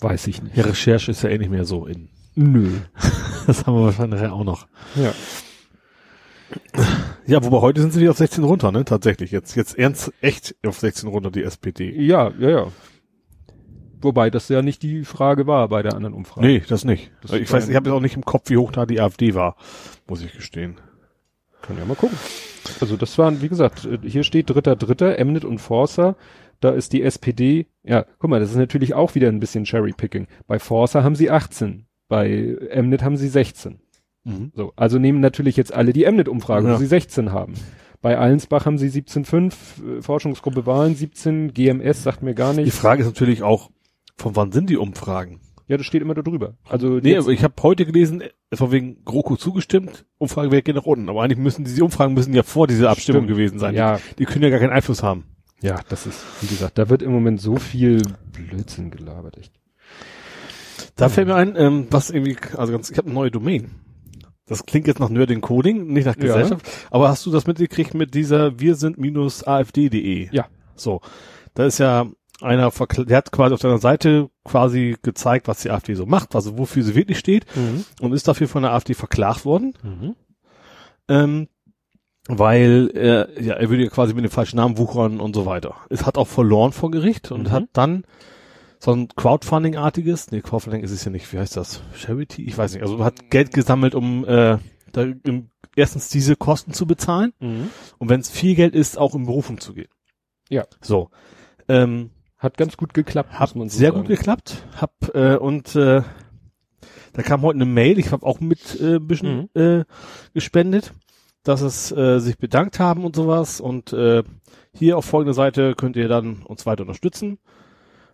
[0.00, 0.56] Weiß ich nicht.
[0.56, 2.08] Ja, Recherche ist ja eh nicht mehr so in.
[2.34, 2.70] Nö.
[3.46, 4.68] Das haben wir wahrscheinlich auch noch.
[4.94, 5.12] Ja.
[7.26, 8.84] Ja, wobei heute sind sie wieder auf 16 runter, ne?
[8.84, 9.30] Tatsächlich.
[9.32, 11.90] Jetzt, jetzt ernst, echt auf 16 runter, die SPD.
[12.04, 12.66] Ja, ja, ja.
[14.02, 16.46] Wobei das ja nicht die Frage war bei der anderen Umfrage.
[16.46, 17.10] Nee, das nicht.
[17.22, 19.34] Das ich weiß, ich habe jetzt auch nicht im Kopf, wie hoch da die AfD
[19.34, 19.56] war,
[20.08, 20.76] muss ich gestehen.
[21.62, 22.18] Können ja mal gucken.
[22.80, 26.16] Also das waren, wie gesagt, hier steht dritter, dritter, Emnet und Forza.
[26.60, 30.26] Da ist die SPD, ja, guck mal, das ist natürlich auch wieder ein bisschen Cherry-Picking.
[30.46, 33.80] Bei Forza haben sie 18, bei Emnet haben sie 16.
[34.54, 36.74] So, also nehmen natürlich jetzt alle die Emnet-Umfrage, Ja.
[36.74, 37.54] wo sie 16 haben.
[38.00, 42.72] Bei Allensbach haben sie 17,5, äh, Forschungsgruppe Wahlen 17, GMS sagt mir gar Die nicht.
[42.74, 43.70] Frage ist natürlich auch,
[44.16, 45.40] von wann sind die Umfragen?
[45.68, 46.54] Ja, das steht immer da drüber.
[46.68, 50.74] Also Nee, jetzt- aber ich habe heute gelesen, es war wegen GroKo zugestimmt, Umfragewert geht
[50.76, 51.08] nach unten.
[51.08, 53.36] Aber eigentlich müssen diese Umfragen müssen ja vor dieser Abstimmung Stimmt.
[53.38, 53.74] gewesen sein.
[53.74, 53.96] Ja.
[53.96, 55.24] Die, die können ja gar keinen Einfluss haben.
[55.62, 59.52] ja, das ist, wie gesagt, da wird im Moment so viel Blödsinn gelabert, echt.
[60.96, 63.70] Da fällt mir ein, ähm, was irgendwie, also ganz, ich habe eine neue Domain.
[64.46, 66.22] Das klingt jetzt nach Nerding Coding, nicht nach Ja.
[66.22, 66.68] Gesellschaft.
[66.90, 70.28] Aber hast du das mitgekriegt mit dieser wir sind minus AfD.de?
[70.32, 70.46] Ja.
[70.74, 71.00] So.
[71.54, 72.06] Da ist ja
[72.42, 76.58] einer, der hat quasi auf seiner Seite quasi gezeigt, was die AfD so macht, also
[76.58, 77.46] wofür sie wirklich steht
[78.00, 79.74] und ist dafür von der AfD verklagt worden.
[79.82, 80.16] Mhm.
[81.08, 81.48] ähm,
[82.28, 85.74] weil er, ja, er würde ja quasi mit dem falschen Namen wuchern und so weiter.
[85.90, 87.50] Es hat auch verloren vor Gericht und Mhm.
[87.50, 88.04] hat dann
[88.78, 91.82] so ein Crowdfunding-artiges, nee, Crowdfunding ist es ja nicht, wie heißt das?
[91.96, 92.44] Charity?
[92.44, 94.58] Ich weiß nicht, also hat Geld gesammelt, um äh,
[94.92, 97.70] da, im, erstens diese Kosten zu bezahlen Mhm.
[97.98, 99.88] und wenn es viel Geld ist, auch in Berufung zu gehen.
[100.48, 100.64] Ja.
[100.80, 101.10] So.
[101.68, 102.10] Ähm,
[102.42, 104.00] Hat ganz gut geklappt, hat so sehr sagen.
[104.00, 104.64] gut geklappt.
[104.80, 106.02] Hab äh, und äh,
[107.12, 109.84] da kam heute eine Mail, ich habe auch mit äh, ein bisschen äh,
[110.34, 110.92] gespendet,
[111.44, 114.24] dass es äh, sich bedankt haben und sowas und äh,
[114.74, 117.38] hier auf folgende Seite könnt ihr dann uns weiter unterstützen.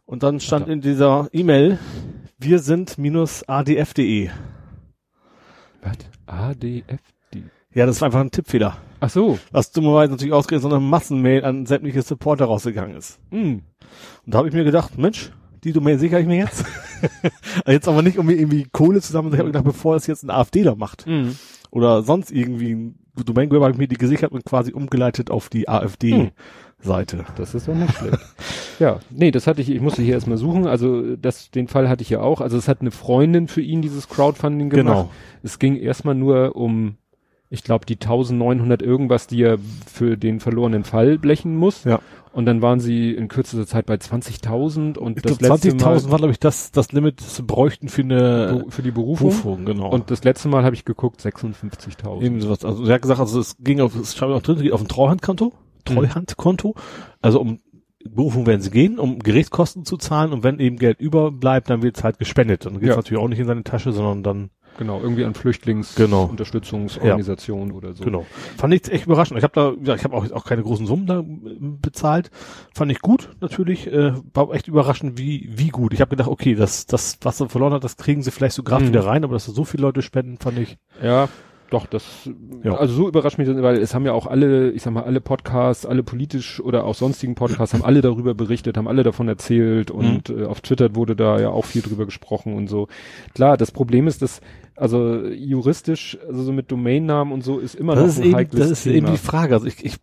[0.05, 0.73] Und dann stand Ach da.
[0.75, 1.79] in dieser E-Mail,
[2.37, 4.29] wir sind minus adf.de.
[5.81, 5.97] Was?
[6.27, 7.01] ADF?
[7.73, 8.77] Ja, das war einfach ein Tippfehler.
[9.01, 9.39] Ach so.
[9.53, 13.21] Was dummerweise natürlich ausgerechnet so eine Massenmail an sämtliche Supporter rausgegangen ist.
[13.31, 13.63] Mhm.
[14.27, 15.31] Und da habe ich mir gedacht, Mensch,
[15.65, 16.65] die Domain sichere ich mir jetzt.
[17.67, 19.33] jetzt aber nicht, um mir irgendwie Kohle zusammen.
[19.33, 21.37] Ich habe gedacht, bevor es jetzt ein AfDler macht Mhm.
[21.71, 25.49] oder sonst irgendwie ein Domain Grabber, habe ich mir die gesichert und quasi umgeleitet auf
[25.49, 27.25] die AfD-Seite.
[27.37, 28.19] Das ist doch nicht schlecht.
[28.79, 30.67] ja, nee, das hatte ich, ich musste hier erstmal suchen.
[30.69, 32.41] Also das, den Fall hatte ich ja auch.
[32.41, 34.95] Also es hat eine Freundin für ihn dieses Crowdfunding gemacht.
[34.95, 35.11] Genau.
[35.43, 36.97] Es ging erstmal nur um,
[37.51, 41.85] ich glaube, die 1900 irgendwas, die er für den verlorenen Fall blechen muss.
[41.85, 42.01] Ja.
[42.33, 45.83] Und dann waren sie in kürzester Zeit bei 20.000 und Ich das glaube, letzte 20.000
[45.83, 49.31] Mal war, glaube ich, das, das Limit, das sie bräuchten für eine für die Berufung.
[49.31, 49.89] Berufung, genau.
[49.91, 52.21] Und das letzte Mal habe ich geguckt, 56.000.
[52.21, 52.65] Irgendwie sowas.
[52.65, 54.83] Also er hat gesagt, also es ging auf, es stand auch drin, es geht auf
[54.83, 55.53] ein Treuhandkonto,
[55.85, 56.75] Treuhandkonto.
[57.23, 57.61] Also um
[58.05, 61.97] Berufung werden sie gehen, um Gerichtskosten zu zahlen und wenn eben Geld überbleibt, dann wird
[61.97, 62.67] es halt gespendet.
[62.67, 62.99] Und dann geht es Ja.
[62.99, 65.41] natürlich auch nicht in seine Tasche, sondern dann Genau, irgendwie an Genau.
[65.41, 68.05] Flüchtlingsunterstützungsorganisationen oder so.
[68.05, 68.27] Genau.
[68.57, 69.39] Fand ich echt überraschend.
[69.39, 71.25] Ich habe da, ja, ich habe auch, auch keine großen Summen da äh,
[71.59, 72.31] bezahlt.
[72.75, 73.87] Fand ich gut, natürlich.
[73.93, 75.93] Äh, war echt überraschend, wie wie gut.
[75.95, 78.63] Ich habe gedacht, okay, das das was er verloren hat, das kriegen sie vielleicht so
[78.63, 78.89] gerade Mhm.
[78.89, 80.77] wieder rein, aber dass da so viele Leute spenden, fand ich.
[81.03, 81.29] Ja,
[81.71, 82.29] doch, das,
[82.63, 82.75] Ja.
[82.77, 85.21] also so überrascht mich das, weil es haben ja auch alle, ich sag mal, alle
[85.21, 89.91] Podcasts, alle politisch oder auch sonstigen Podcasts haben alle darüber berichtet, haben alle davon erzählt
[89.91, 90.43] und Mhm.
[90.43, 92.89] äh, auf Twitter wurde da ja auch viel drüber gesprochen und so.
[93.35, 94.41] Klar, das Problem ist, dass,
[94.77, 98.35] also juristisch, also so mit Domainnamen und so ist immer noch Das ist ein eben,
[98.35, 98.97] heikles das ist Thema.
[98.97, 99.55] eben die Frage.
[99.55, 99.97] Also ich, ich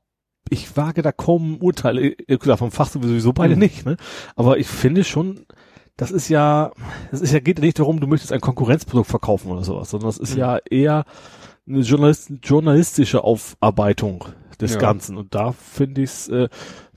[0.52, 1.98] ich wage da kaum ein Urteil.
[2.28, 3.62] Äh, Klar, vom Fach sowieso beide Mhm.
[3.62, 3.98] nicht, ne?
[4.36, 5.40] Aber ich finde schon,
[5.98, 6.72] das ist ja,
[7.10, 10.08] das ist ja, geht ja nicht darum, du möchtest ein Konkurrenzprodukt verkaufen oder sowas, sondern
[10.10, 10.40] das ist Mhm.
[10.40, 11.06] ja eher
[11.68, 14.26] eine Journalist, journalistische Aufarbeitung
[14.60, 14.80] des Ja.
[14.80, 15.18] Ganzen.
[15.18, 16.50] Und da finde ich es, äh,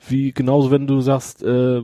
[0.08, 1.82] wie genauso wenn du sagst, äh,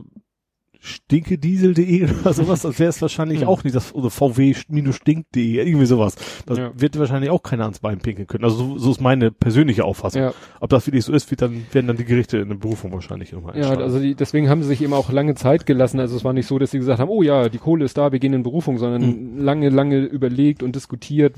[0.85, 3.47] stinkediesel.de oder sowas, das wäre es wahrscheinlich Mhm.
[3.47, 6.15] auch nicht, das, oder vw-stink.de, irgendwie sowas.
[6.45, 6.71] Das Ja.
[6.75, 8.43] wird wahrscheinlich auch keiner ans Bein pinkeln können.
[8.43, 10.21] Also so, so ist meine persönliche Auffassung.
[10.21, 10.33] ja.
[10.59, 13.31] Ob das wirklich so ist, wird dann, werden dann die Gerichte in der Berufung wahrscheinlich
[13.33, 15.99] nochmal Ja, also die, deswegen haben sie sich eben auch lange Zeit gelassen.
[15.99, 18.11] Also es war nicht so, dass sie gesagt haben, oh ja, die Kohle ist da,
[18.11, 19.39] wir gehen in Berufung, sondern Mhm.
[19.43, 21.35] lange, lange überlegt und diskutiert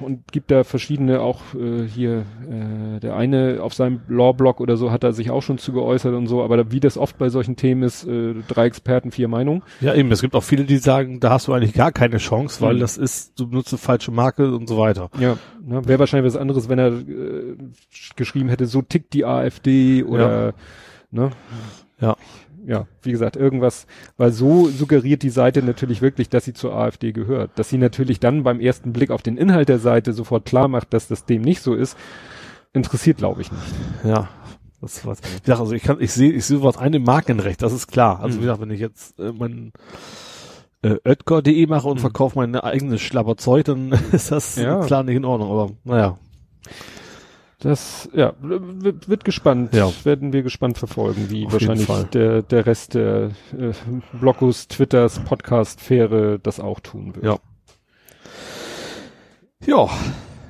[0.00, 4.90] und gibt da verschiedene auch äh, hier, äh, der eine auf seinem Law-Blog oder so
[4.90, 7.56] hat er sich auch schon zu geäußert und so, aber wie das oft bei solchen
[7.56, 9.62] Themen ist, äh, drei Experten, vier Meinungen.
[9.80, 10.12] ja, eben.
[10.12, 12.80] Es gibt auch viele, die sagen, da hast du eigentlich gar keine Chance, weil Mhm.
[12.80, 15.08] das ist, du benutzt eine falsche Marke und so weiter.
[15.18, 17.56] Ja, ne, wäre wahrscheinlich was anderes, wenn er äh,
[18.14, 20.52] geschrieben hätte, so tickt die AfD oder
[21.10, 21.30] ne?
[21.98, 22.16] Ja.
[22.66, 27.12] Ja, wie gesagt, irgendwas, weil so suggeriert die Seite natürlich wirklich, dass sie zur AfD
[27.12, 27.50] gehört.
[27.56, 30.92] Dass sie natürlich dann beim ersten Blick auf den Inhalt der Seite sofort klar macht,
[30.94, 31.96] dass das dem nicht so ist,
[32.72, 33.64] interessiert, glaube ich, nicht.
[34.04, 34.28] Ja.
[34.84, 35.18] Das was.
[35.22, 38.20] Wie gesagt, also ich kann, ich sehe, ich sehe was eine Markenrecht, das ist klar.
[38.20, 38.40] Also Mhm.
[38.40, 39.72] wie gesagt, wenn ich jetzt äh, mein
[40.82, 42.00] äh, Oetker.de mache und Mhm.
[42.00, 44.80] verkaufe meine eigene Schlabberzeug, dann ist das Ja.
[44.84, 45.50] klar nicht in Ordnung.
[45.50, 46.18] Aber naja,
[47.60, 49.72] Das, ja, wird, wird gespannt.
[49.74, 49.90] Ja.
[50.04, 53.72] Werden wir gespannt verfolgen, wie Auf wahrscheinlich der, der Rest der äh,
[54.20, 57.24] Blogos, Twitters, Podcast-Fähre das auch tun wird.
[57.24, 57.38] Ja.
[59.64, 59.88] Ja.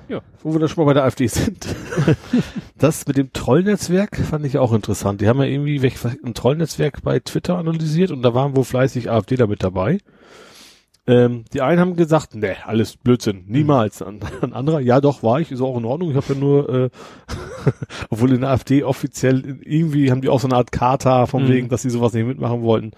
[0.09, 0.21] Ja.
[0.43, 1.67] Wo wir dann schon mal bei der AfD sind.
[2.79, 5.21] das mit dem Trollnetzwerk fand ich auch interessant.
[5.21, 5.81] Die haben ja irgendwie
[6.25, 9.99] ein Trollnetzwerk bei Twitter analysiert und da waren wohl fleißig AfDler mit dabei.
[11.07, 14.01] Ähm, die einen haben gesagt, ne, alles Blödsinn, niemals.
[14.03, 16.11] Ein, ein anderer, ja doch, war ich, ist auch in Ordnung.
[16.11, 16.91] Ich habe ja nur, äh,
[18.11, 21.49] obwohl in der AfD offiziell irgendwie haben die auch so eine Art Charta von Mhm.
[21.49, 22.93] wegen, dass sie sowas nicht mitmachen wollten.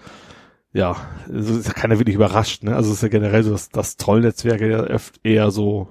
[0.73, 0.95] ja,
[1.33, 2.75] also ist ja keiner wirklich überrascht, ne?
[2.75, 5.87] Also es ist ja generell so, dass, dass Trollnetzwerke ja oft eher so,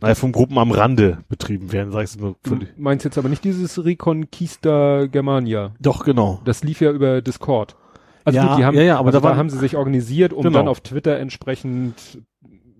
[0.00, 2.36] naja, von Gruppen am Rande betrieben werden, sag ich so.
[2.42, 5.72] Du meinst jetzt aber nicht dieses Reconquista Germania.
[5.80, 6.40] Doch, genau.
[6.44, 7.76] Das lief ja über Discord.
[8.24, 10.32] Also Ja, gut, die haben, ja, ja, aber also da waren- haben sie sich organisiert,
[10.32, 10.58] um Genau.
[10.58, 11.94] dann auf Twitter entsprechend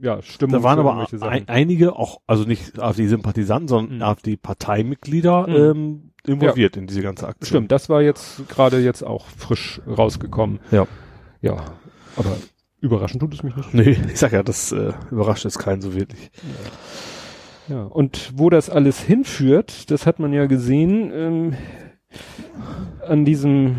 [0.01, 4.03] ja, Stimmung Da waren aber ein, einige, auch, also nicht AfD-Sympathisanten, sondern Mhm.
[4.03, 5.55] AfD-Parteimitglieder Mhm.
[5.57, 7.47] ähm, involviert in diese ganze Aktion.
[7.49, 10.61] Stimmt, das war jetzt gerade jetzt auch frisch rausgekommen.
[10.71, 10.87] Ja.
[11.41, 11.57] Ja,
[12.17, 12.31] aber
[12.81, 13.75] überraschend tut es mich nicht.
[13.75, 16.31] Nee, ich sag ja, das äh, überrascht jetzt keinen so wirklich.
[17.69, 21.57] Ja, und wo das alles hinführt, das hat man ja gesehen ähm,
[23.07, 23.77] an diesem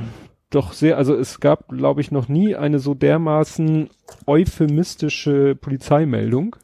[0.50, 3.90] doch sehr, also es gab, glaube ich, noch nie eine so dermaßen
[4.26, 6.56] euphemistische Polizeimeldung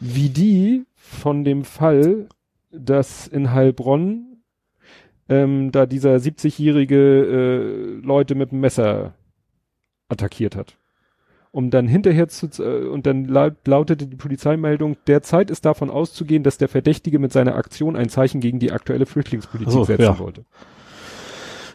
[0.00, 2.28] wie die von dem Fall,
[2.70, 4.42] dass in Heilbronn
[5.28, 9.14] ähm, da dieser 70-jährige äh, Leute mit dem Messer
[10.08, 10.76] attackiert hat.
[11.56, 16.42] Um dann hinterher zu, äh, und dann laut, lautete die Polizeimeldung, derzeit ist davon auszugehen,
[16.42, 20.18] dass der Verdächtige mit seiner Aktion ein Zeichen gegen die aktuelle Flüchtlingspolitik so, setzen ja.
[20.18, 20.44] wollte.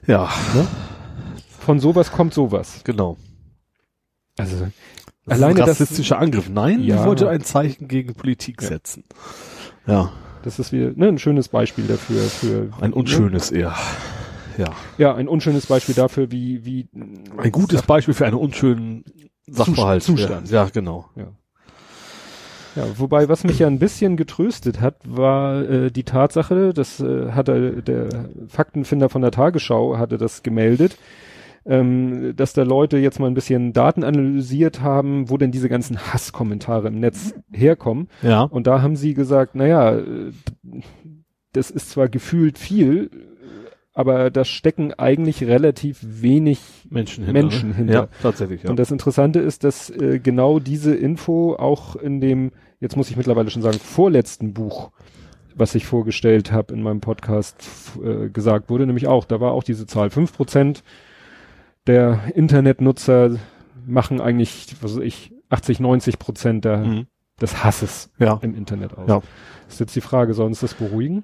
[0.06, 0.30] Ja,
[1.60, 2.82] Von sowas kommt sowas.
[2.84, 3.18] genau.
[4.38, 4.68] Also,
[5.26, 6.48] Das Alleine ist ein das- rassistischer Angriff.
[6.48, 7.00] Nein, Ja.
[7.02, 8.68] ich wollte ein Zeichen gegen Politik Ja.
[8.68, 9.04] setzen.
[9.88, 10.12] Ja,
[10.44, 12.22] das ist wieder ne, ein schönes Beispiel dafür.
[12.22, 13.76] Für, ein unschönes eher.
[14.60, 16.88] Ja, Ja, ein unschönes Beispiel dafür, wie, wie
[17.38, 19.06] ein gutes Beispiel für einen unschönen
[19.48, 20.04] Sachverhalt.
[20.04, 20.50] Zustand.
[20.50, 21.10] Ja, ja genau.
[22.76, 27.32] Ja, wobei, was mich ja ein bisschen getröstet hat, war äh, die Tatsache, das äh,
[27.32, 30.98] hatte der Faktenfinder von der Tagesschau hatte das gemeldet,
[31.66, 36.00] ähm, dass da Leute jetzt mal ein bisschen Daten analysiert haben, wo denn diese ganzen
[36.00, 38.08] Hasskommentare im Netz herkommen.
[38.22, 40.32] Ja, Und da haben sie gesagt, naja, äh,
[41.52, 43.12] das ist zwar gefühlt viel,
[43.94, 47.42] aber da stecken eigentlich relativ wenig Menschen hinter.
[47.42, 47.76] Menschen ne?
[47.76, 47.94] hinter.
[47.94, 48.64] Ja, tatsächlich.
[48.64, 48.70] Ja.
[48.70, 53.18] und das Interessante ist, dass äh, genau diese Info auch in dem, jetzt muss ich
[53.18, 54.92] mittlerweile schon sagen, vorletzten Buch,
[55.56, 57.64] was ich vorgestellt habe in meinem Podcast,
[58.04, 60.10] äh, gesagt wurde, nämlich auch, da war auch diese Zahl.
[60.10, 60.84] Fünf Prozent
[61.88, 63.38] der Internetnutzer
[63.86, 67.08] machen eigentlich, was weiß ich, 80, 90 Prozent der, Mhm.
[67.42, 68.40] Des Hasses ja.
[68.42, 69.10] im Internet aus.
[69.10, 69.22] Ja.
[69.68, 71.24] Ist jetzt die Frage, soll uns das beruhigen?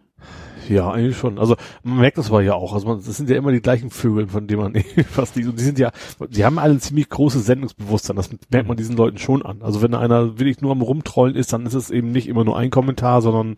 [0.69, 1.37] Ja, eigentlich schon.
[1.37, 2.73] Also man merkt das aber ja auch.
[2.73, 4.75] Also man, das sind ja immer die gleichen Vögel, von denen man
[5.09, 5.47] fast nicht.
[5.47, 5.91] Und die sind ja,
[6.29, 8.15] die haben alle ein ziemlich großes Sendungsbewusstsein.
[8.15, 9.61] Das merkt man diesen Leuten schon an.
[9.61, 12.57] Also wenn einer wirklich nur am rumtrollen ist, dann ist es eben nicht immer nur
[12.57, 13.55] ein Kommentar, sondern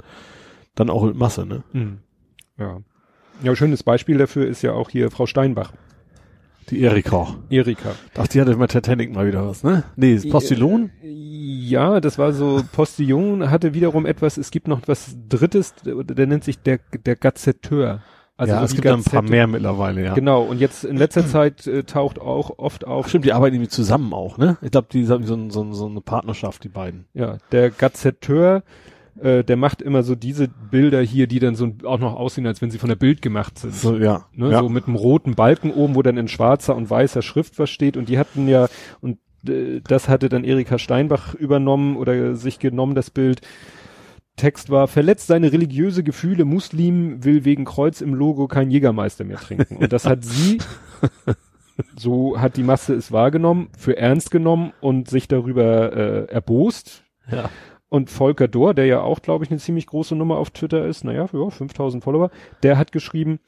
[0.75, 1.63] dann auch mit Masse, ne?
[2.57, 2.79] Ja.
[3.41, 5.71] Ja, schönes Beispiel dafür ist ja auch hier Frau Steinbach,
[6.69, 7.35] Die Erika.
[7.49, 7.91] Erika.
[8.17, 9.83] Ach, die hatte mit Titanic mal wieder was, ne?
[9.95, 10.91] Nee, das Postillon?
[11.01, 16.43] Ja, das war so, Postillon hatte wiederum etwas, es gibt noch was Drittes, der, nennt
[16.43, 18.01] sich der, der Gazetteur.
[18.37, 19.31] Also ja, es gibt ja ein paar Gazette.
[19.31, 20.13] mehr mittlerweile, ja.
[20.13, 23.55] Genau, und jetzt in letzter Zeit äh, taucht auch oft Ach, auf, stimmt, die arbeiten
[23.55, 24.57] irgendwie zusammen auch, ne?
[24.61, 27.05] Ich glaube, die haben so, so, so eine Partnerschaft, die beiden.
[27.13, 28.63] ja, der Gazetteur,
[29.21, 32.61] äh, der macht immer so diese Bilder hier, die dann so auch noch aussehen, als
[32.61, 33.73] wenn sie von der Bild gemacht sind.
[33.73, 34.25] So, ja.
[34.33, 34.59] Ne, ja.
[34.59, 37.97] So mit einem roten Balken oben, wo dann in schwarzer und weißer Schrift was steht.
[37.97, 38.67] Und die hatten ja,
[39.01, 43.41] und äh, das hatte dann Erika Steinbach übernommen oder sich genommen, das Bild.
[44.35, 49.37] Text war, verletzt seine religiöse Gefühle, Muslim will wegen Kreuz im Logo kein Jägermeister mehr
[49.37, 49.75] trinken.
[49.75, 50.59] Und das hat sie,
[51.97, 57.03] so hat die Masse es wahrgenommen, für ernst genommen und sich darüber äh, erbost.
[57.29, 57.49] ja.
[57.89, 61.03] Und Volker Dohr, der ja auch, glaube ich, eine ziemlich große Nummer auf Twitter ist,
[61.03, 62.29] naja, ja, 5000 Follower,
[62.63, 63.39] der hat geschrieben,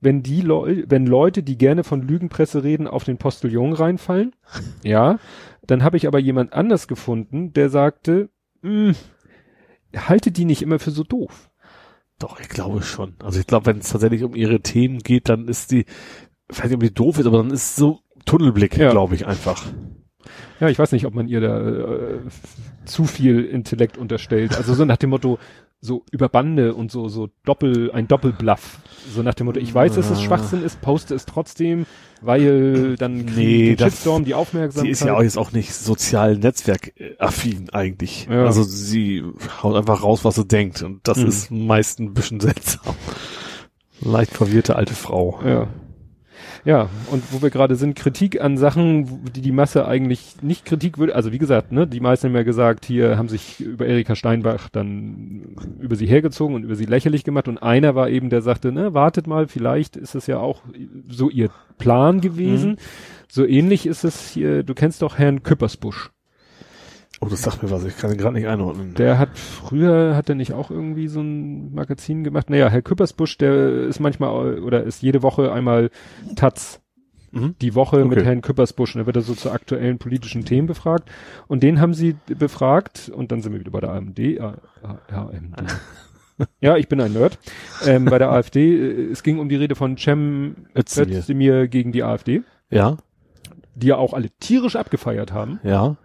[0.00, 4.34] wenn die Leu wenn Leute, die gerne von Lügenpresse reden, auf den Postillon reinfallen,
[4.84, 5.18] ja,
[5.66, 8.28] dann habe ich aber jemand anders gefunden, der sagte,
[8.62, 8.94] "Mh,
[9.96, 11.50] halte die nicht immer für so doof.
[12.18, 13.14] Doch, ich glaube schon.
[13.22, 15.84] Also ich glaube, wenn es tatsächlich um ihre Themen geht, dann ist die,
[16.50, 18.90] ich weiß nicht, ob die doof ist, aber dann ist so Tunnelblick, Ja.
[18.90, 19.66] glaube ich einfach.
[20.60, 22.18] Ja, ich weiß nicht, ob man ihr da äh,
[22.84, 24.56] zu viel Intellekt unterstellt.
[24.56, 25.38] Also so nach dem Motto,
[25.80, 28.78] so über Bande und so, so Doppel, ein Doppelbluff.
[29.14, 30.20] So nach dem Motto, ich weiß, dass es.
[30.20, 31.86] Schwachsinn ist, poste es trotzdem,
[32.20, 34.86] weil dann kriegen Nee, die das- Shitstorm, die Aufmerksamkeit.
[34.86, 38.26] Sie ist ja auch jetzt auch nicht sozial netzwerkaffin eigentlich.
[38.28, 38.44] Ja.
[38.44, 39.22] Also sie
[39.62, 40.82] haut einfach raus, was sie denkt.
[40.82, 41.26] Und das Mhm.
[41.28, 42.96] ist meist ein bisschen seltsam.
[44.00, 45.40] Leicht verwirrte alte Frau.
[45.44, 45.68] Ja.
[46.64, 50.98] Ja, und wo wir gerade sind, Kritik an Sachen, die die Masse eigentlich nicht Kritik
[50.98, 51.14] würde.
[51.14, 54.68] Also wie gesagt, ne, die meisten haben ja gesagt, hier haben sich über Erika Steinbach
[54.68, 57.48] dann über sie hergezogen und über sie lächerlich gemacht.
[57.48, 60.62] Und einer war eben, der sagte, ne, wartet mal, vielleicht ist es ja auch
[61.08, 62.72] so ihr Plan gewesen.
[62.72, 62.76] Mhm.
[63.28, 66.10] So ähnlich ist es hier, du kennst doch Herrn Küppersbusch.
[67.20, 68.94] Oh, das sagt mir was, ich kann ihn gerade nicht einordnen.
[68.94, 72.48] Der hat früher, hat er nicht auch irgendwie so ein Magazin gemacht?
[72.48, 75.90] Naja, Herr Küppersbusch, der ist manchmal oder ist jede Woche einmal
[76.36, 76.80] Taz
[77.32, 77.56] Mhm.
[77.60, 78.08] Die Woche okay.
[78.08, 78.94] mit Herrn Küppersbusch.
[78.94, 81.10] Und da wird er so zu aktuellen politischen Themen befragt.
[81.46, 83.10] Und den haben sie befragt.
[83.14, 84.18] Und dann sind wir wieder bei der AMD.
[84.18, 84.40] Äh,
[85.12, 85.62] AMD.
[86.60, 87.38] ja, ich bin ein Nerd.
[87.86, 88.76] Ähm, bei der AfD.
[88.76, 92.42] Äh, es ging um die Rede von Cem Özdemir gegen die AfD.
[92.70, 92.96] Ja.
[93.74, 95.60] Die ja auch alle tierisch abgefeiert haben.
[95.62, 95.96] Ja.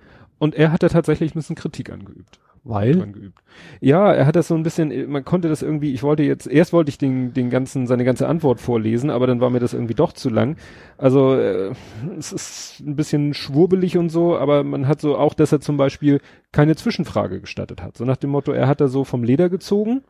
[0.44, 2.38] Und er hat da tatsächlich ein bisschen Kritik angeübt.
[2.66, 3.32] Weil?
[3.80, 6.74] Ja, er hat das so ein bisschen, man konnte das irgendwie, ich wollte jetzt, erst
[6.74, 9.94] wollte ich den, den ganzen, seine ganze Antwort vorlesen, aber dann war mir das irgendwie
[9.94, 10.58] doch zu lang.
[10.98, 11.72] Also, äh,
[12.18, 15.78] es ist ein bisschen schwurbelig und so, aber man hat so auch, dass er zum
[15.78, 16.20] Beispiel
[16.52, 17.96] keine Zwischenfrage gestattet hat.
[17.96, 20.04] So nach dem Motto, er hat da so vom Leder gezogen.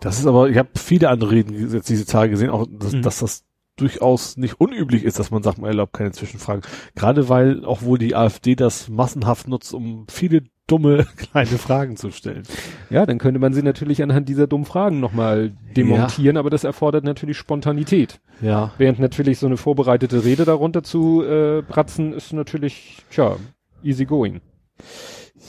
[0.00, 3.02] Das ist aber, ich habe viele andere Reden jetzt diese Tage gesehen, auch, dass, mhm.
[3.02, 3.45] dass das
[3.76, 6.62] durchaus nicht unüblich ist, dass man sagt, man erlaubt keine Zwischenfragen.
[6.94, 12.10] Gerade weil auch wohl die AfD das massenhaft nutzt, um viele dumme kleine Fragen zu
[12.10, 12.42] stellen.
[12.90, 16.40] Ja, dann könnte man sie natürlich anhand dieser dummen Fragen nochmal demontieren, ja.
[16.40, 18.20] aber das erfordert natürlich Spontanität.
[18.40, 18.72] Ja.
[18.78, 23.36] Während natürlich so eine vorbereitete Rede darunter zu äh, bratzen, ist natürlich, tja,
[23.82, 24.40] easy going.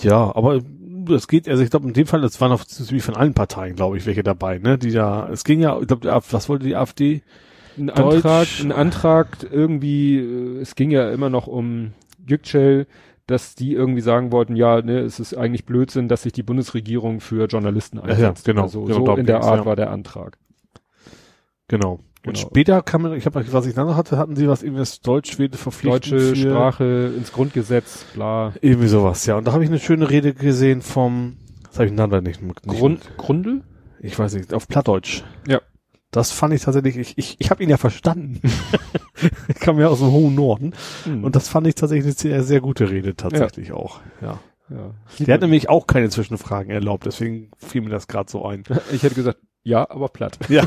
[0.02, 0.62] Ja, aber
[1.10, 3.76] es geht, also ich glaube in dem Fall, das waren auch wie von allen Parteien,
[3.76, 4.78] glaube ich, welche dabei, ne?
[4.78, 7.22] Die da, es ging ja, ich glaube, was wollte die AfD?
[7.78, 11.94] Ein Antrag, ein Antrag irgendwie, äh, es ging ja immer noch um
[12.26, 12.88] Yüksel,
[13.28, 17.20] dass die irgendwie sagen wollten, ja, ne, es ist eigentlich Blödsinn, dass sich die Bundesregierung
[17.20, 18.48] für Journalisten einsetzt.
[18.48, 18.64] Ja, genau.
[18.64, 19.66] Also, genau, so in der Art ja.
[19.66, 20.38] war der Antrag.
[21.68, 22.00] Genau.
[22.26, 22.48] Und genau.
[22.48, 25.58] später kam, ich habe, was ich dann noch hatte, hatten sie was irgendwie das Deutsch-Schwede
[25.58, 26.14] verpflichtet.
[26.14, 28.54] Deutsche Sprache ins Grundgesetz, bla.
[28.62, 29.38] Irgendwie sowas, ja.
[29.38, 32.42] Und da habe ich eine schöne Rede gesehen vom, das habe ich den Namen nicht,
[32.42, 33.64] nicht Grund, Grundel?
[34.00, 35.24] Ich weiß nicht, auf Plattdeutsch.
[35.48, 35.62] Ja.
[36.18, 38.42] Das fand ich tatsächlich, ich, ich, ich habe ihn ja verstanden.
[39.48, 40.74] ich komme ja aus dem hohen Norden.
[41.06, 41.24] Mhm.
[41.24, 43.76] Und das fand ich tatsächlich eine sehr, sehr gute Rede tatsächlich ja.
[43.76, 44.00] auch.
[44.20, 44.40] Ja.
[44.72, 44.96] ja.
[45.20, 48.64] Der hat nämlich auch keine Zwischenfragen erlaubt, deswegen fiel mir das gerade so ein.
[48.92, 50.40] Ich hätte gesagt, ja, aber platt.
[50.50, 50.64] Ja.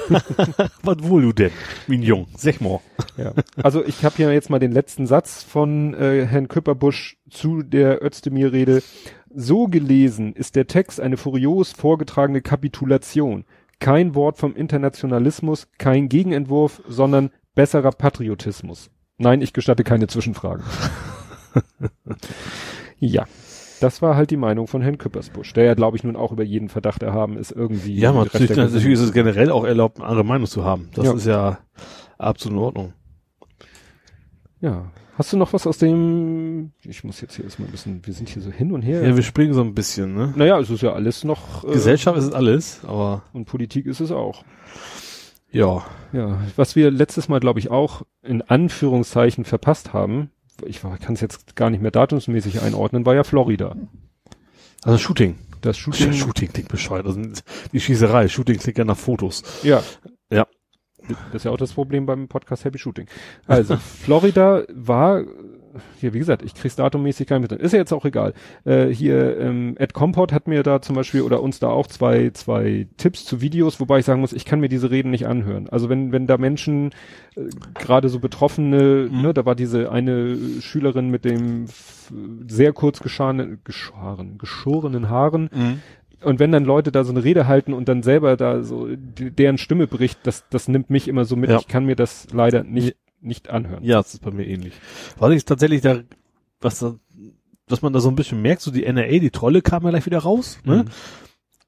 [0.85, 1.51] Was wohl du denn,
[1.89, 2.29] Mignon?
[2.37, 2.79] Sag mal.
[3.17, 3.33] Ja.
[3.61, 8.05] Also ich habe hier jetzt mal den letzten Satz von äh, Herrn Küpperbusch zu der
[8.05, 8.85] Özdemir-Rede.
[9.35, 13.47] So gelesen ist der Text eine furios vorgetragene Kapitulation.
[13.81, 18.91] Kein Wort vom Internationalismus, kein Gegenentwurf, sondern besserer Patriotismus.
[19.19, 20.65] Nein, ich gestatte keine Zwischenfragen.
[22.99, 23.27] ja.
[23.81, 26.45] Das war halt die Meinung von Herrn Küppersbusch, der ja, glaube ich, nun auch über
[26.45, 27.99] jeden Verdacht erhaben ist, irgendwie.
[27.99, 30.91] Ja, man, natürlich, natürlich ist es generell auch erlaubt, eine andere Meinung zu haben.
[30.95, 31.15] Das ja.
[31.15, 31.59] ist ja
[32.19, 32.93] absolut in Ordnung.
[34.61, 34.93] Ja.
[35.17, 38.29] Hast du noch was aus dem, ich muss jetzt hier erstmal ein bisschen, wir sind
[38.29, 39.03] hier so hin und her.
[39.03, 40.33] Ja, wir springen so ein bisschen, ne?
[40.37, 41.65] Naja, es ist ja alles noch.
[41.65, 43.23] Äh, Gesellschaft ist alles, aber.
[43.33, 44.45] Und Politik ist es auch.
[45.53, 45.85] Ja.
[46.13, 50.31] Ja, was wir letztes Mal, glaube ich, auch in Anführungszeichen verpasst haben,
[50.67, 53.77] ich kann es jetzt gar nicht mehr datumsmäßig einordnen, war ja Florida.
[54.83, 55.39] Also Shooting.
[55.61, 56.13] Das Shooting.
[56.13, 57.07] Shooting klingt bescheuert.
[57.07, 57.21] Also
[57.73, 58.29] die Schießerei.
[58.29, 59.43] Shooting klingt ja nach Fotos.
[59.63, 59.83] Ja.
[61.09, 63.07] Das ist ja auch das Problem beim Podcast Happy Shooting.
[63.47, 65.25] Also, Florida war,
[66.01, 67.61] hier, wie gesagt, ich krieg's datummäßig gar nicht mit.
[67.61, 68.35] Ist ja jetzt auch egal.
[68.65, 72.31] Äh, hier, ähm, Ed Comport hat mir da zum Beispiel oder uns da auch zwei,
[72.31, 75.69] zwei Tipps zu Videos, wobei ich sagen muss, ich kann mir diese Reden nicht anhören.
[75.69, 76.91] Also wenn, wenn da Menschen,
[77.37, 77.43] äh,
[77.75, 79.23] gerade so Betroffene, mhm.
[79.23, 81.67] ne, da war diese eine Schülerin mit dem
[82.49, 85.83] sehr kurz geschorenen, geschorenen, geschorenen Haaren, mhm
[86.23, 89.31] und wenn dann Leute da so eine Rede halten und dann selber da so die,
[89.31, 91.51] deren Stimme bricht, das, das nimmt mich immer so mit.
[91.51, 91.59] Ja.
[91.59, 93.85] Ich kann mir das leider nicht, nicht anhören.
[93.85, 94.75] Ja, das ist bei mir ähnlich.
[95.19, 96.01] Was ich tatsächlich da,
[96.61, 96.97] was da,
[97.69, 100.07] was man da so ein bisschen merkt, so die NRA, die Trolle kam ja gleich
[100.07, 100.85] wieder raus, ne?
[100.85, 100.91] Mhm.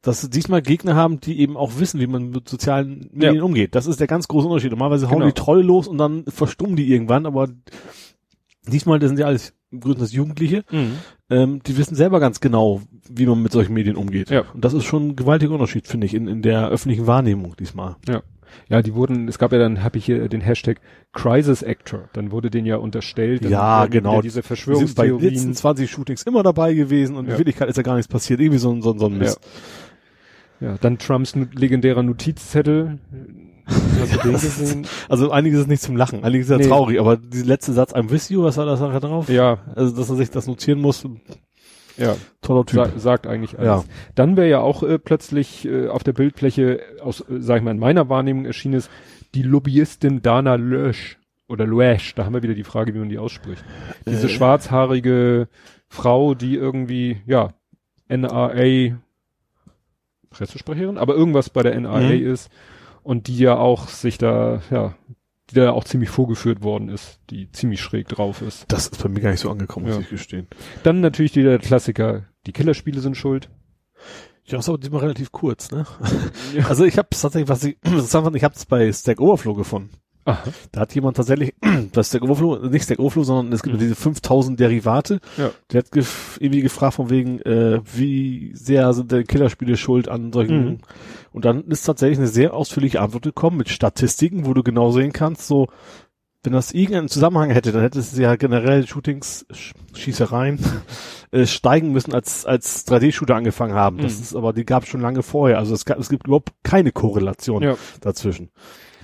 [0.05, 3.43] Dass sie diesmal Gegner haben, die eben auch wissen, wie man mit sozialen Medien ja.
[3.45, 3.77] umgeht.
[3.77, 4.73] Das ist der ganz große Unterschied.
[4.73, 5.27] Normalerweise hauen genau.
[5.27, 7.49] die Trolle los und dann verstummen die irgendwann, aber
[8.67, 10.99] diesmal, das sind ja alles größtenteils Jugendliche, mhm.
[11.33, 14.31] Ähm, die wissen selber ganz genau, wie man mit solchen Medien umgeht.
[14.31, 14.45] Ja.
[14.53, 17.97] Und das ist schon ein gewaltiger Unterschied, finde ich, in, in der öffentlichen Wahrnehmung diesmal.
[18.09, 18.23] Ja.
[18.69, 20.79] Ja, die wurden, es gab ja dann, habe ich hier den Hashtag
[21.13, 23.45] Crisis Actor, dann wurde denen ja unterstellt.
[23.49, 24.21] Ja, genau.
[24.21, 25.19] Diese Verschwörungstheorien.
[25.21, 27.33] Sind bei letzten 20 Shootings immer dabei gewesen und ja.
[27.33, 28.41] in Wirklichkeit ist ja gar nichts passiert.
[28.41, 29.41] Irgendwie so ein, so ein, so ein Mist.
[30.61, 30.69] Ja.
[30.69, 32.99] ja, dann Trumps legendärer Notizzettel,
[34.23, 34.87] Gesehen?
[35.09, 36.67] Also einiges ist nicht zum Lachen, einiges ist ja nee.
[36.67, 39.29] traurig, aber dieser letzte Satz, I'm with you, was war da Sache drauf?
[39.29, 39.59] Ja.
[39.75, 41.07] Also, dass er sich das notieren muss.
[41.97, 42.17] Ja.
[42.41, 42.85] Toller Typ.
[42.87, 43.85] Sa sagt eigentlich alles.
[43.85, 43.93] Ja.
[44.15, 47.73] Dann wäre ja auch äh, plötzlich äh, auf der Bildfläche, aus, äh, sag ich mal,
[47.73, 48.91] in meiner Wahrnehmung erschienen ist,
[49.35, 53.19] die Lobbyistin Dana Lösch oder Lösch, da haben wir wieder die Frage, wie man die
[53.19, 53.65] ausspricht.
[54.07, 54.31] Diese äh.
[54.31, 55.49] schwarzhaarige
[55.89, 57.51] Frau, die irgendwie, ja,
[58.09, 58.97] NRA
[60.31, 62.27] Pressesprecherin, aber irgendwas bei der NRA mhm.
[62.27, 62.51] ist
[63.03, 64.95] und die ja auch sich da, ja,
[65.51, 68.65] die da auch ziemlich vorgeführt worden ist, die ziemlich schräg drauf ist.
[68.69, 70.01] Das ist bei mir gar nicht so angekommen, muss ja.
[70.01, 70.47] ich gestehen.
[70.83, 73.51] Dann natürlich wieder der Klassiker, die Killerspiele sind schuld.
[74.45, 75.87] Ja, ist aber diesmal relativ kurz, ne?
[76.55, 76.67] Ja.
[76.67, 79.97] Also ich habe tatsächlich, was ich, ich habe es bei Stack Overflow gefunden.
[80.25, 80.45] Aha.
[80.71, 81.55] Da hat jemand tatsächlich,
[81.93, 83.81] das ist Stack Overflow, nicht Stack Overflow, sondern es gibt mhm.
[83.81, 85.21] diese 5000 Derivate.
[85.37, 85.51] Ja.
[85.71, 90.33] Der hat gef irgendwie gefragt von wegen, äh, wie sehr sind denn Killerspiele schuld an
[90.33, 90.65] solchen.
[90.65, 90.79] Mhm.
[91.33, 95.13] Und dann ist tatsächlich eine sehr ausführliche Antwort gekommen mit Statistiken, wo du genau sehen
[95.13, 95.69] kannst, so,
[96.45, 99.47] wenn das irgendeinen Zusammenhang hätte, dann hätte es ja generell Shootings,
[99.95, 100.59] Schießereien
[101.31, 103.99] äh, steigen müssen, als als 3D-Shooter angefangen haben.
[103.99, 104.23] Das mhm.
[104.23, 105.59] ist aber die gab es schon lange vorher.
[105.59, 107.77] Also es, gab, es gibt überhaupt keine Korrelation ja.
[108.01, 108.51] dazwischen.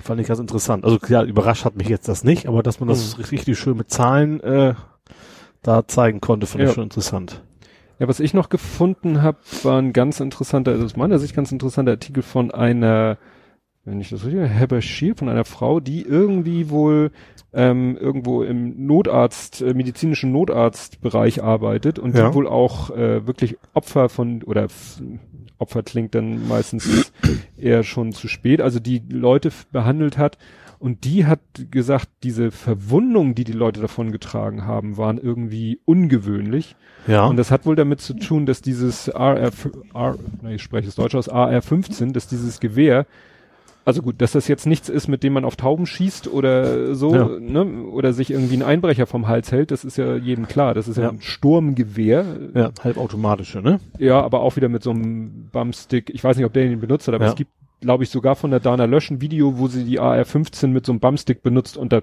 [0.08, 0.86] Fand ich ganz interessant.
[0.86, 3.24] Also ja, überrascht hat mich jetzt das nicht, aber dass man das mhm.
[3.24, 4.72] richtig schön mit Zahlen äh,
[5.60, 6.70] da zeigen konnte, fand ja.
[6.70, 7.42] ich schon interessant.
[7.98, 11.52] Ja, was ich noch gefunden habe, war ein ganz interessanter, also aus meiner Sicht ganz
[11.52, 13.18] interessanter Artikel von einer,
[13.88, 17.10] wenn ich das richtig Heber Schier, von einer Frau, die irgendwie wohl
[17.52, 22.28] ähm, irgendwo im Notarzt, äh, medizinischen Notarztbereich arbeitet und ja.
[22.28, 24.68] die wohl auch äh, wirklich Opfer von oder
[25.58, 27.12] Opfer klingt dann meistens
[27.56, 30.38] eher schon zu spät, also die Leute behandelt hat
[30.78, 36.76] und die hat gesagt, diese Verwundungen, die die Leute davon getragen haben, waren irgendwie ungewöhnlich.
[37.08, 37.26] Ja.
[37.26, 39.50] Und das hat wohl damit zu tun, dass dieses RR,
[39.94, 40.18] R,
[40.50, 43.06] ich spreche es Deutsch aus, AR-15, dass dieses Gewehr
[43.88, 47.14] also gut, dass das jetzt nichts ist, mit dem man auf Tauben schießt oder so,
[47.14, 47.26] ja.
[47.40, 50.74] ne, oder sich irgendwie ein Einbrecher vom Hals hält, das ist ja jedem klar.
[50.74, 52.26] Das ist ja, ja ein Sturmgewehr.
[52.52, 53.80] Ja, halbautomatische, ne?
[53.98, 56.10] Ja, aber auch wieder mit so einem Bumpstick.
[56.10, 57.30] Ich weiß nicht, ob der ihn benutzt hat, aber ja.
[57.30, 60.66] es gibt, glaube ich, sogar von der Dana Lösch ein Video, wo sie die AR-15
[60.66, 62.02] mit so einem Bumpstick benutzt und da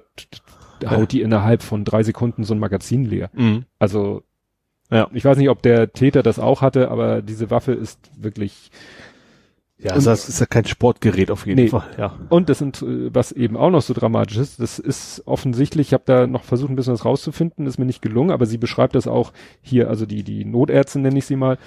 [0.87, 3.29] haut die innerhalb von drei Sekunden so ein Magazin leer.
[3.33, 3.65] Mhm.
[3.77, 4.23] Also,
[4.89, 8.71] ja, ich weiß nicht, ob der Täter das auch hatte, aber diese Waffe ist wirklich
[9.77, 11.67] ja, also das ist ja kein Sportgerät auf jeden nee.
[11.67, 11.83] Fall.
[11.97, 12.17] Ja.
[12.29, 15.93] Und das sind, äh, was eben auch noch so dramatisch ist, das ist offensichtlich, ich
[15.93, 18.95] habe da noch versucht, ein bisschen was rauszufinden, ist mir nicht gelungen, aber sie beschreibt
[18.95, 21.57] das auch hier, also die, die Notärztin nenne ich sie mal,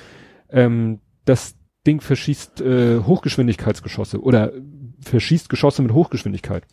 [0.50, 1.54] ähm, das
[1.86, 4.52] Ding verschießt äh, Hochgeschwindigkeitsgeschosse oder
[5.00, 6.64] verschießt Geschosse mit Hochgeschwindigkeit.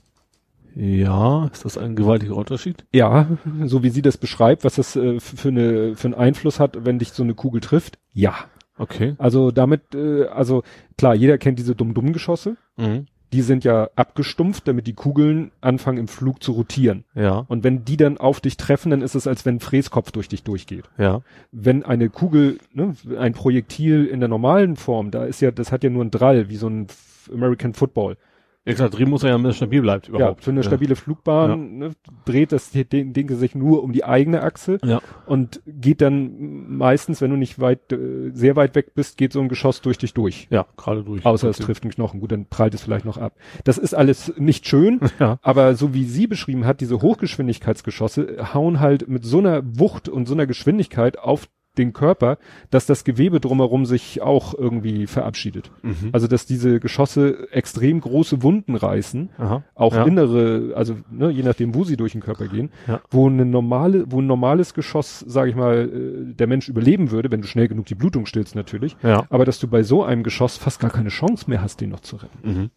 [0.76, 2.86] Ja, ist das ein gewaltiger Unterschied?
[2.94, 3.28] Ja,
[3.64, 7.00] so wie sie das beschreibt, was das äh, für, eine, für einen Einfluss hat, wenn
[7.00, 7.98] dich so eine Kugel trifft.
[8.12, 8.36] Ja.
[8.78, 9.16] Okay.
[9.18, 10.64] Also damit, äh, also
[10.98, 12.58] klar, jeder kennt diese Dumm-Dumm-Geschosse.
[12.78, 13.08] Mhm.
[13.34, 17.04] Die sind ja abgestumpft, damit die Kugeln anfangen im Flug zu rotieren.
[17.16, 17.46] Ja.
[17.48, 20.30] Und wenn die dann auf dich treffen, dann ist es, als wenn ein Fräskopf durch
[20.30, 20.86] dich durchgeht.
[20.98, 21.22] Ja.
[21.52, 25.84] Wenn eine Kugel, ne, ein Projektil in der normalen Form, da ist ja, das hat
[25.84, 26.88] ja nur ein Drall, wie so ein
[27.34, 28.18] American Football.
[28.66, 30.40] Ja klar, drehen muss er ja, damit es stabil bleibt überhaupt.
[30.40, 30.96] Ja, für eine stabile.
[30.96, 31.56] Flugbahn ja.
[31.56, 31.92] Ne,
[32.26, 35.02] dreht das Ding, Ding sich nur um die eigene Achse ja.
[35.28, 39.42] und geht dann meistens, wenn du nicht weit, äh, sehr weit weg bist, geht so
[39.42, 40.48] ein Geschoss durch dich durch.
[40.50, 41.26] Ja, gerade durch.
[41.26, 42.20] Außer es trifft einen Knochen.
[42.20, 43.34] Gut, dann prallt es vielleicht noch ab.
[43.66, 45.38] Das ist alles nicht schön, ja.
[45.44, 50.28] aber so wie sie beschrieben hat, diese Hochgeschwindigkeitsgeschosse hauen halt mit so einer Wucht und
[50.28, 51.48] so einer Geschwindigkeit auf
[51.78, 52.38] den Körper,
[52.70, 55.72] dass das Gewebe drumherum sich auch irgendwie verabschiedet.
[55.82, 56.10] Mhm.
[56.12, 59.64] Also dass diese Geschosse extrem große Wunden reißen, Aha.
[59.76, 60.04] auch ja.
[60.04, 63.02] innere, also ne, je nachdem, wo sie durch den Körper gehen, ja.
[63.10, 67.32] wo eine normale, wo ein normales Geschoss, sage ich mal, äh, der Mensch überleben würde,
[67.32, 69.26] wenn du schnell genug die Blutung stillst natürlich, ja.
[69.30, 72.02] aber dass du bei so einem Geschoss fast gar keine Chance mehr hast, den noch
[72.02, 72.40] zu retten.
[72.44, 72.70] Mhm.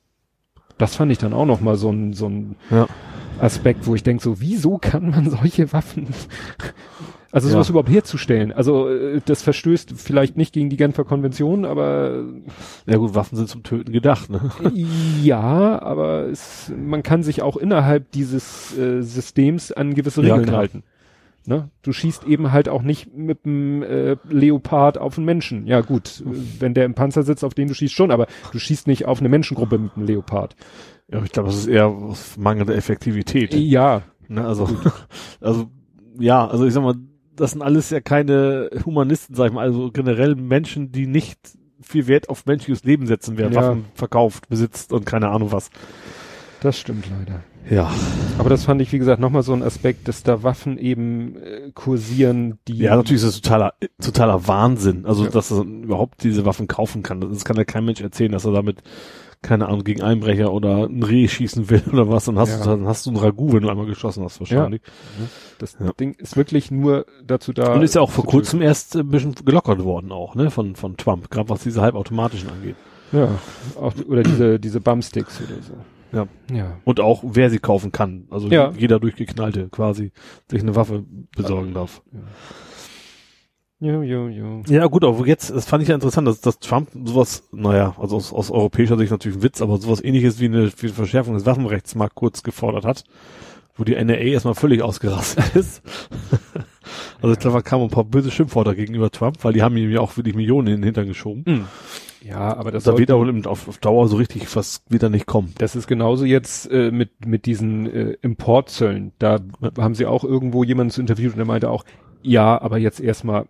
[0.77, 2.57] Das fand ich dann auch noch mal so ein, so ein.
[3.41, 6.09] Aspekt, wo ich denke, so, wieso kann man solche Waffen
[7.31, 7.73] also sowas ja.
[7.73, 8.53] überhaupt herzustellen.
[8.53, 12.25] Also äh, das verstößt vielleicht nicht gegen die Genfer Konvention, aber
[12.87, 14.51] ja gut, Waffen sind zum Töten gedacht, ne?
[15.23, 20.57] Ja, aber es, man kann sich auch innerhalb dieses äh, Systems an gewisse Regeln ja,
[20.57, 20.83] halten.
[21.49, 21.71] Ne?
[21.83, 25.67] Du schießt eben halt auch nicht mit dem äh, Leopard auf einen Menschen.
[25.67, 26.23] Ja gut,
[26.59, 29.21] wenn der im Panzer sitzt, auf den du schießt schon, aber du schießt nicht auf
[29.21, 30.57] eine Menschengruppe mit einem Leopard.
[31.11, 31.95] Ja, ich glaube, das ist eher
[32.37, 33.55] mangelnde Effektivität.
[33.55, 34.03] Ja.
[34.29, 34.69] Ne, also,
[35.41, 35.71] also
[36.19, 36.97] ja, also ich sag mal,
[37.39, 41.39] das sind alles ja keine Humanisten, sag ich mal, also generell Menschen, die nicht
[41.81, 43.55] viel Wert auf menschliches Leben setzen, wer ja.
[43.55, 45.71] Waffen verkauft, besitzt und keine Ahnung was.
[46.61, 47.43] Das stimmt leider.
[47.71, 47.91] Ja.
[48.39, 51.71] Aber das fand ich, wie gesagt, nochmal so ein Aspekt, dass da Waffen eben äh,
[51.75, 52.79] kursieren, die.
[52.79, 55.07] Ja, natürlich ist das totaler, totaler Wahnsinn.
[55.07, 55.31] Also, ja.
[55.31, 57.21] dass er überhaupt diese Waffen kaufen kann.
[57.21, 58.83] Das kann ja kein Mensch erzählen, dass er damit
[59.43, 62.59] keine Ahnung, gegen Einbrecher oder ein Reh schießen will oder was, dann hast, ja.
[62.59, 64.83] du, dann hast du ein Ragout, wenn du einmal geschossen hast, wahrscheinlich.
[64.85, 65.27] Ja.
[65.59, 65.93] Das ja.
[65.93, 67.75] Ding ist wirklich nur dazu da.
[67.75, 70.97] Und ist ja auch vor kurzem erst ein bisschen gelockert worden auch, ne, von, von
[70.97, 72.77] Trump, gerade was diese halbautomatischen angeht.
[73.13, 73.39] Ja,
[73.81, 75.75] auch, oder diese, diese Bumpsticks oder so.
[76.13, 76.27] Ja.
[76.55, 76.77] ja.
[76.85, 78.27] Und auch, wer sie kaufen kann.
[78.31, 78.73] Also ja.
[78.77, 80.13] jeder durchgeknallte quasi
[80.51, 81.05] sich eine Waffe
[81.37, 82.03] besorgen darf.
[82.13, 82.21] Ja.
[83.81, 84.63] Jo, jo, jo.
[84.67, 88.17] Ja, gut, aber jetzt, das fand ich ja interessant, dass, dass Trump sowas, naja, also
[88.17, 91.35] aus, aus europäischer Sicht natürlich ein Witz, aber sowas ähnliches wie eine, wie eine Verschärfung
[91.35, 93.05] des Waffenrechts mal kurz gefordert hat,
[93.77, 95.83] wo die NRA erstmal völlig ausgerastet ist.
[97.23, 99.93] also ich glaube, da kamen ein paar böse Schimpfworte gegenüber Trump, weil die haben ihm
[99.93, 101.45] ja auch wirklich Millionen in den Hintern geschoben.
[101.47, 101.65] Mhm.
[102.21, 105.55] Ja, aber das da wird auch auf, auf Dauer so richtig was wieder nicht kommen.
[105.59, 109.13] Das ist genauso jetzt äh, mit mit diesen äh, Importzöllen.
[109.21, 109.39] Da
[109.79, 111.85] haben sie auch irgendwo jemanden zu interviewt und der meinte auch,
[112.23, 113.47] ja, aber jetzt erstmal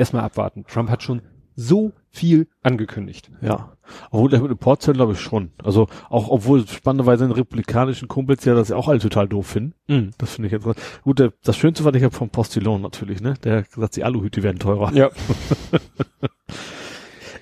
[0.00, 0.64] erstmal abwarten.
[0.66, 1.22] Trump hat schon
[1.54, 3.30] so viel angekündigt.
[3.40, 3.76] Ja.
[4.10, 5.50] Obwohl der mit dem Portzell glaube ich schon.
[5.62, 9.74] Also auch obwohl spannenderweise den republikanischen Kumpels ja das ja auch alle total doof finden.
[10.18, 10.84] Das finde ich interessant.
[11.02, 13.34] Gut, der, das Schönste fand ich ja vom Postillon natürlich, ne?
[13.44, 14.92] Der hat gesagt, die Aluhüte werden teurer.
[14.94, 15.10] Ja.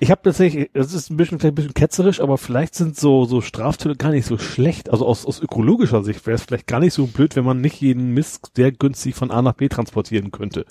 [0.01, 3.25] Ich habe tatsächlich, das ist ein bisschen, vielleicht ein bisschen ketzerisch, aber vielleicht sind so,
[3.25, 4.91] so Strafzölle gar nicht so schlecht.
[4.91, 7.81] Also aus, aus ökologischer Sicht wäre es vielleicht gar nicht so blöd, wenn man nicht
[7.81, 10.67] jeden Mist sehr günstig von A nach B transportieren könnte.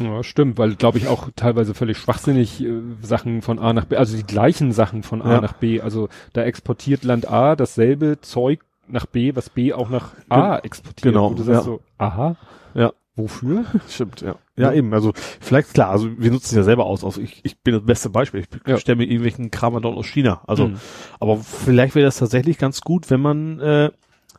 [0.00, 3.96] Ja, stimmt, weil glaube ich auch teilweise völlig schwachsinnig äh, Sachen von A nach B,
[3.96, 5.40] also die gleichen Sachen von A Ja.
[5.40, 5.80] nach B.
[5.80, 11.12] Also da exportiert Land A dasselbe Zeug nach B, was B auch nach A exportiert.
[11.14, 11.64] genau, Wo du sagst ja.
[11.64, 12.36] so, aha,
[12.74, 12.92] Ja.
[13.16, 13.64] wofür?
[13.88, 14.34] Stimmt, ja.
[14.56, 14.92] Ja, eben.
[14.92, 17.04] Also vielleicht klar, also wir nutzen es ja selber aus.
[17.04, 18.40] Also ich, ich bin das beste Beispiel.
[18.42, 18.78] Ich Ja.
[18.78, 20.42] stelle mir irgendwelchen Kram dort aus China.
[20.46, 20.76] Also, Mhm.
[21.20, 23.90] aber vielleicht wäre das tatsächlich ganz gut, wenn man, äh,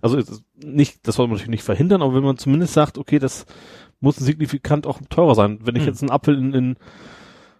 [0.01, 0.19] also
[0.63, 3.45] nicht, das soll man natürlich nicht verhindern, aber wenn man zumindest sagt, okay, das
[4.03, 5.59] muss signifikant auch teurer sein.
[5.63, 5.87] Wenn ich Mhm.
[5.87, 6.75] jetzt einen Apfel in, in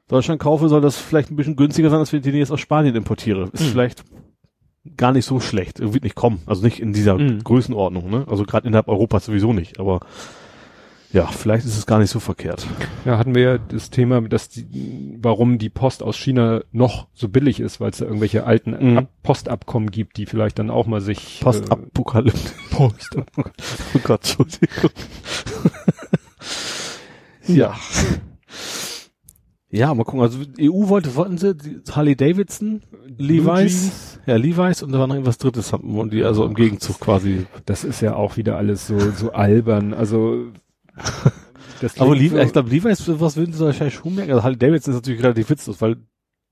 [0.08, 2.60] Deutschland kaufe, soll das vielleicht ein bisschen günstiger sein, als wenn ich den jetzt aus
[2.60, 3.50] Spanien importiere.
[3.54, 3.70] Ist Mhm.
[3.70, 4.04] vielleicht
[4.98, 5.80] gar nicht so schlecht.
[5.80, 6.42] Wird nicht kommen.
[6.46, 7.44] Also nicht in dieser Mhm.
[7.44, 8.26] Größenordnung, ne?
[8.30, 9.80] Also gerade innerhalb Europas sowieso nicht.
[9.80, 10.02] Aber
[11.14, 12.66] ja, vielleicht ist es gar nicht so verkehrt.
[13.06, 17.30] Ja, hatten wir ja das Thema, dass die, warum die Post aus China noch so
[17.30, 18.98] billig ist, weil es da irgendwelche alten Mhm.
[18.98, 22.54] Ab Postabkommen gibt, die vielleicht dann auch mal sich äh, Postapokalypse.
[22.72, 23.16] Post.
[23.38, 24.90] oh Gott, Entschuldigung.
[27.48, 27.76] Ja.
[29.70, 30.22] Ja, mal gucken.
[30.22, 31.56] Also EU wollte, wollten sie
[31.92, 32.84] Harley Davidson,
[33.18, 37.48] Levi's, ja Levi's und da war noch irgendwas Drittes wollen die also im Gegenzug quasi.
[37.66, 39.94] Das ist ja auch wieder alles so so albern.
[39.96, 40.52] Also
[41.82, 44.32] das Aber Levi, so- ich glaube Levi's, was würden sie wahrscheinlich schon merken?
[44.34, 45.98] Also Harley Davidson ist natürlich relativ witzlos, weil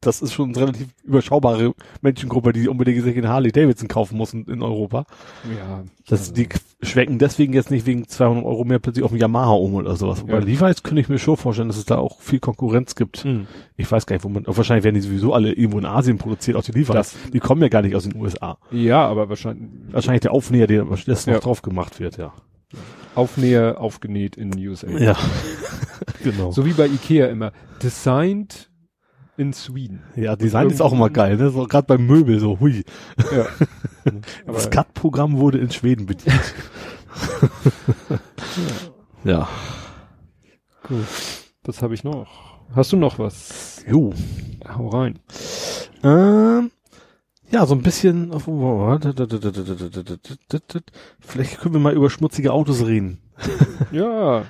[0.01, 4.33] das ist schon eine relativ überschaubare Menschengruppe, die unbedingt sich in Harley Davidson kaufen muss
[4.33, 5.05] in, Europa.
[5.57, 6.49] ja, Das, also- die
[6.81, 10.23] schwenken deswegen jetzt nicht wegen 200 Euro mehr plötzlich auf den Yamaha um oder sowas.
[10.25, 10.39] Bei Ja.
[10.39, 13.23] Levi's könnte ich mir schon vorstellen, dass es da auch viel Konkurrenz gibt.
[13.23, 13.45] Hm.
[13.77, 16.57] Ich weiß gar nicht, wo man, wahrscheinlich werden die sowieso alle irgendwo in Asien produziert,
[16.57, 16.87] auch die Levi's.
[16.87, 18.57] Das- die kommen ja gar nicht aus den USA.
[18.71, 21.39] Ja, aber wahrscheinlich Wahrscheinlich der Aufnäher, der das noch Ja.
[21.39, 22.33] drauf gemacht wird, ja.
[23.13, 24.87] Aufnäher aufgenäht in den USA.
[24.89, 25.15] Ja.
[26.23, 26.51] genau.
[26.51, 27.51] So wie bei Ikea immer.
[27.83, 28.69] Designed
[29.37, 30.03] in Sweden.
[30.15, 31.49] ja, Design ist auch immer geil, ne?
[31.49, 32.83] So, gerade beim Möbel, so, hui.
[33.35, 33.47] Ja.
[34.45, 36.53] das CAD-Programm wurde in Schweden bedient.
[39.23, 39.47] ja.
[40.87, 41.05] gut.
[41.63, 42.27] Was habe ich noch?
[42.75, 43.83] Hast du noch was?
[43.87, 44.13] Jo.
[44.67, 45.19] Hau rein.
[46.03, 46.71] Ähm,
[47.51, 48.31] ja, so ein bisschen.
[51.19, 53.19] Vielleicht können wir mal über schmutzige Autos reden.
[53.91, 54.45] Ja,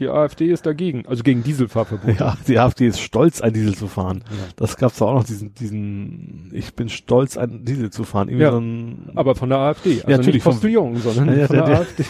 [0.00, 2.18] die AfD ist dagegen, also gegen Dieselfahrverbot.
[2.20, 4.24] Ja, die AfD ist stolz, ein Diesel zu fahren.
[4.28, 4.36] Ja.
[4.56, 8.28] Das gab's da auch noch, diesen, diesen, ich bin stolz, ein Diesel zu fahren.
[8.28, 10.02] Irgendwie Ja, so ein, Aber von der AfD.
[10.02, 12.04] Also natürlich nicht Postillon, sondern Ja, ja, von der, der- AfD.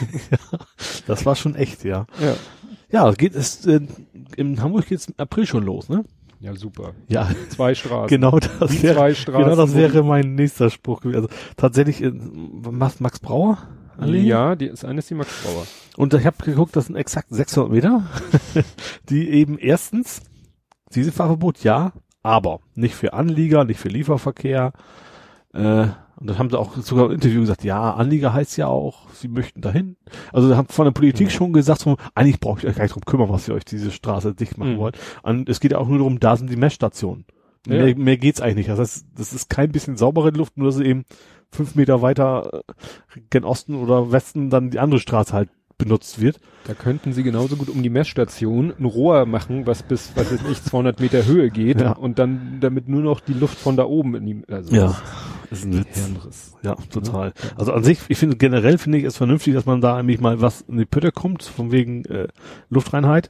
[1.07, 2.07] das war schon echt, ja.
[2.21, 2.35] Ja.
[2.91, 3.81] Ja, geht es, äh,
[4.37, 6.05] in Hamburg geht's im April schon los, ne?
[6.41, 6.93] ja, super.
[7.09, 8.09] Ja, Zwei Straßen.
[8.09, 9.43] genau das Die wäre, zwei Straßen.
[9.43, 11.17] genau das wäre mein nächster Spruch gewesen.
[11.17, 13.59] Also tatsächlich, äh, Max Brauer?
[13.99, 14.21] Allee?
[14.23, 15.67] Ja, die ist eine ist die Max Bauer.
[15.97, 18.03] Und ich habe geguckt, das sind exakt 600 Meter,
[19.09, 20.23] die eben erstens,
[20.95, 21.93] Dieselfahrverbot, ja,
[22.23, 24.73] aber nicht für Anlieger, nicht für Lieferverkehr.
[25.53, 25.87] Äh,
[26.19, 29.29] und dann haben sie auch sogar im Interview gesagt, ja, Anlieger heißt ja auch, sie
[29.29, 29.97] möchten dahin.
[30.33, 31.31] Also sie haben von der Politik Mhm.
[31.31, 33.91] schon gesagt, so, eigentlich braucht ihr euch gar nicht drum kümmern, was ihr euch diese
[33.91, 34.79] Straße dicht machen Mhm.
[34.79, 34.99] wollt.
[35.23, 37.25] Und es geht ja auch nur darum, da sind die Messstationen.
[37.67, 37.85] Ja.
[37.85, 38.69] Mehr, mehr geht's eigentlich nicht.
[38.71, 41.05] Das heißt, das ist kein bisschen saubere Luft, nur dass sie eben
[41.53, 46.41] fünf Meter weiter äh, gen Osten oder Westen dann die andere Straße halt benutzt wird.
[46.67, 50.41] Da könnten sie genauso gut um die Messstation ein Rohr machen, was bis, was weiß
[50.51, 51.93] ich, 200 Meter Höhe geht Ja.
[51.93, 54.97] und dann damit nur noch die Luft von da oben in die, also Ja.
[55.51, 55.99] ist ein Witz.
[56.07, 56.55] Hirnriss.
[56.63, 57.35] Ja, total.
[57.57, 60.41] Also an sich, ich finde generell finde ich es vernünftig, dass man da eigentlich mal
[60.41, 62.29] was in die Pütte kommt, von wegen äh,
[62.71, 63.29] Luftreinheit.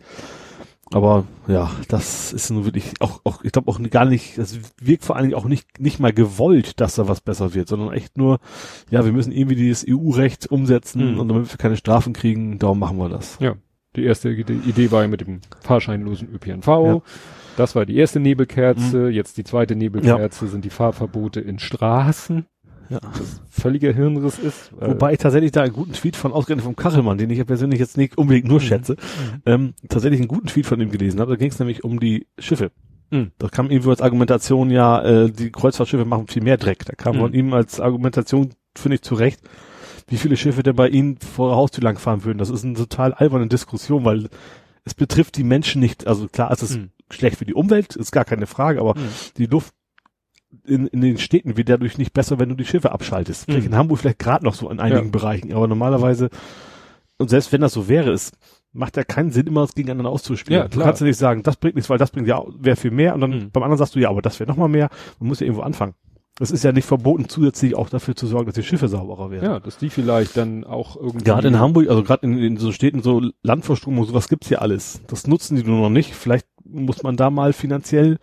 [0.93, 5.05] Aber ja, das ist nun wirklich auch, auch ich glaube auch gar nicht, das wirkt
[5.05, 8.16] vor allen Dingen auch nicht, nicht mal gewollt, dass da was besser wird, sondern echt
[8.16, 8.39] nur,
[8.91, 11.18] ja, wir müssen irgendwie dieses EU-Recht umsetzen Mhm.
[11.20, 13.37] und damit wir keine Strafen kriegen, darum machen wir das.
[13.41, 13.55] Ja.
[13.97, 16.66] Die erste Ide- Idee war ja mit dem fahrscheinlosen ÖPNV.
[16.68, 17.01] Ja.
[17.57, 19.09] Das war die erste Nebelkerze.
[19.09, 22.45] Jetzt die zweite Nebelkerze sind die Fahrverbote in Straßen.
[22.89, 23.01] Ja.
[23.01, 24.70] Das völliger Hirnriss ist.
[24.78, 27.80] Wobei ich tatsächlich da einen guten Tweet von ausgerechnet vom Kachelmann, den ich ja persönlich
[27.80, 28.64] jetzt nicht unbedingt nur Mhm.
[28.64, 28.97] schätze,
[29.45, 31.32] ähm, tatsächlich einen guten Tweet von ihm gelesen habe.
[31.32, 32.70] Da ging es nämlich um die Schiffe.
[33.11, 33.32] Mhm.
[33.39, 36.84] Da kam irgendwo als Argumentation, ja, äh, die Kreuzfahrtschiffe machen viel mehr Dreck.
[36.84, 37.20] Da kam Mhm.
[37.20, 39.41] von ihm als Argumentation, finde ich, zurecht,
[40.09, 42.39] wie viele Schiffe denn bei Ihnen vor der Haustür langfahren würden.
[42.39, 44.28] Das ist eine total alberne Diskussion, weil
[44.84, 46.07] es betrifft die Menschen nicht.
[46.07, 46.91] Also klar, es ist Mhm.
[47.11, 49.09] schlecht für die Umwelt, ist gar keine Frage, aber Mhm.
[49.37, 49.74] die Luft
[50.64, 53.44] in, in den Städten wird dadurch nicht besser, wenn du die Schiffe abschaltest.
[53.44, 53.72] Vielleicht Mhm.
[53.72, 55.11] in Hamburg vielleicht gerade noch so in einigen Ja.
[55.11, 56.28] Bereichen, aber normalerweise,
[57.18, 58.32] und selbst wenn das so wäre, es
[58.72, 60.61] macht ja keinen Sinn, immer das gegeneinander auszuspielen.
[60.62, 60.86] Ja, Du klar.
[60.86, 63.20] kannst ja nicht sagen, das bringt nichts, weil das bringt ja wäre viel mehr und
[63.22, 63.50] dann Mhm.
[63.50, 64.90] beim anderen sagst du, ja, aber das wäre noch mal mehr.
[65.18, 65.94] Man muss ja irgendwo anfangen.
[66.38, 69.44] Es ist ja nicht verboten, zusätzlich auch dafür zu sorgen, dass die Schiffe sauberer werden.
[69.46, 71.24] Ja, dass die vielleicht dann auch irgendwie.
[71.24, 75.00] Gerade in Hamburg, also gerade in, in so Städten, so Landverstromung, sowas gibt's hier alles.
[75.07, 76.14] Das nutzen die nur noch nicht.
[76.14, 78.18] Vielleicht muss man da mal finanziell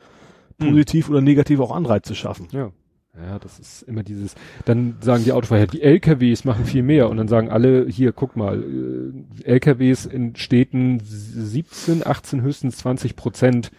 [0.60, 0.70] Hm.
[0.70, 2.48] positiv oder negativ auch Anreize schaffen.
[2.52, 2.72] Ja.
[3.16, 4.34] Ja, das ist immer dieses,
[4.66, 8.36] dann sagen die Autofahrer, die LKWs machen viel mehr und dann sagen alle, hier, guck
[8.36, 13.72] mal, äh, LKWs in Städten 17, 18, höchstens 20 Prozent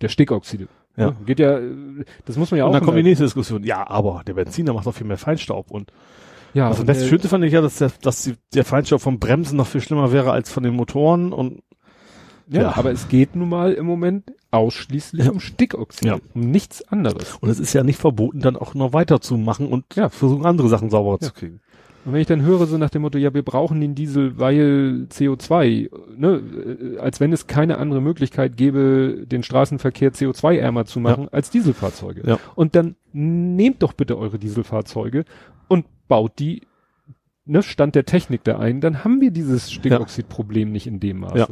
[0.00, 0.68] der Stickoxide.
[0.96, 1.14] Ja.
[1.24, 2.74] Geht ja, äh, das muss man ja und auch.
[2.74, 3.62] dann kommt die nächste Diskussion.
[3.64, 5.70] Ja, aber der Benziner macht doch viel mehr Feinstaub.
[5.70, 5.92] Und
[6.52, 9.18] ja, also und, das Schönste fand ich ja, dass, der, dass die, der Feinstaub vom
[9.18, 11.32] Bremsen noch viel schlimmer wäre als von den Motoren.
[11.32, 11.62] Und
[12.48, 12.76] ja, ja.
[12.76, 15.30] aber es geht nun mal im Moment ausschließlich Ja.
[15.30, 16.18] um Stickoxide, Ja.
[16.34, 17.36] um nichts anderes.
[17.40, 20.08] und es ist ja nicht verboten, dann auch noch weiterzumachen und Ja.
[20.08, 21.28] versuchen, andere Sachen sauberer Ja.
[21.28, 21.60] zu kriegen.
[22.06, 25.06] Und wenn ich dann höre so nach dem Motto, ja, wir brauchen den Diesel, weil
[25.10, 26.40] CO2, ne,
[26.96, 32.22] äh, als wenn es keine andere Möglichkeit gäbe, den Straßenverkehr CO2-ärmer zu machen als Dieselfahrzeuge.
[32.26, 32.38] Ja.
[32.54, 35.26] Und dann nehmt doch bitte eure Dieselfahrzeuge
[35.68, 36.62] und baut die,
[37.44, 41.36] ne, Stand der Technik da ein, dann haben wir dieses Stickoxidproblem nicht in dem Maße.
[41.38, 41.48] Ja.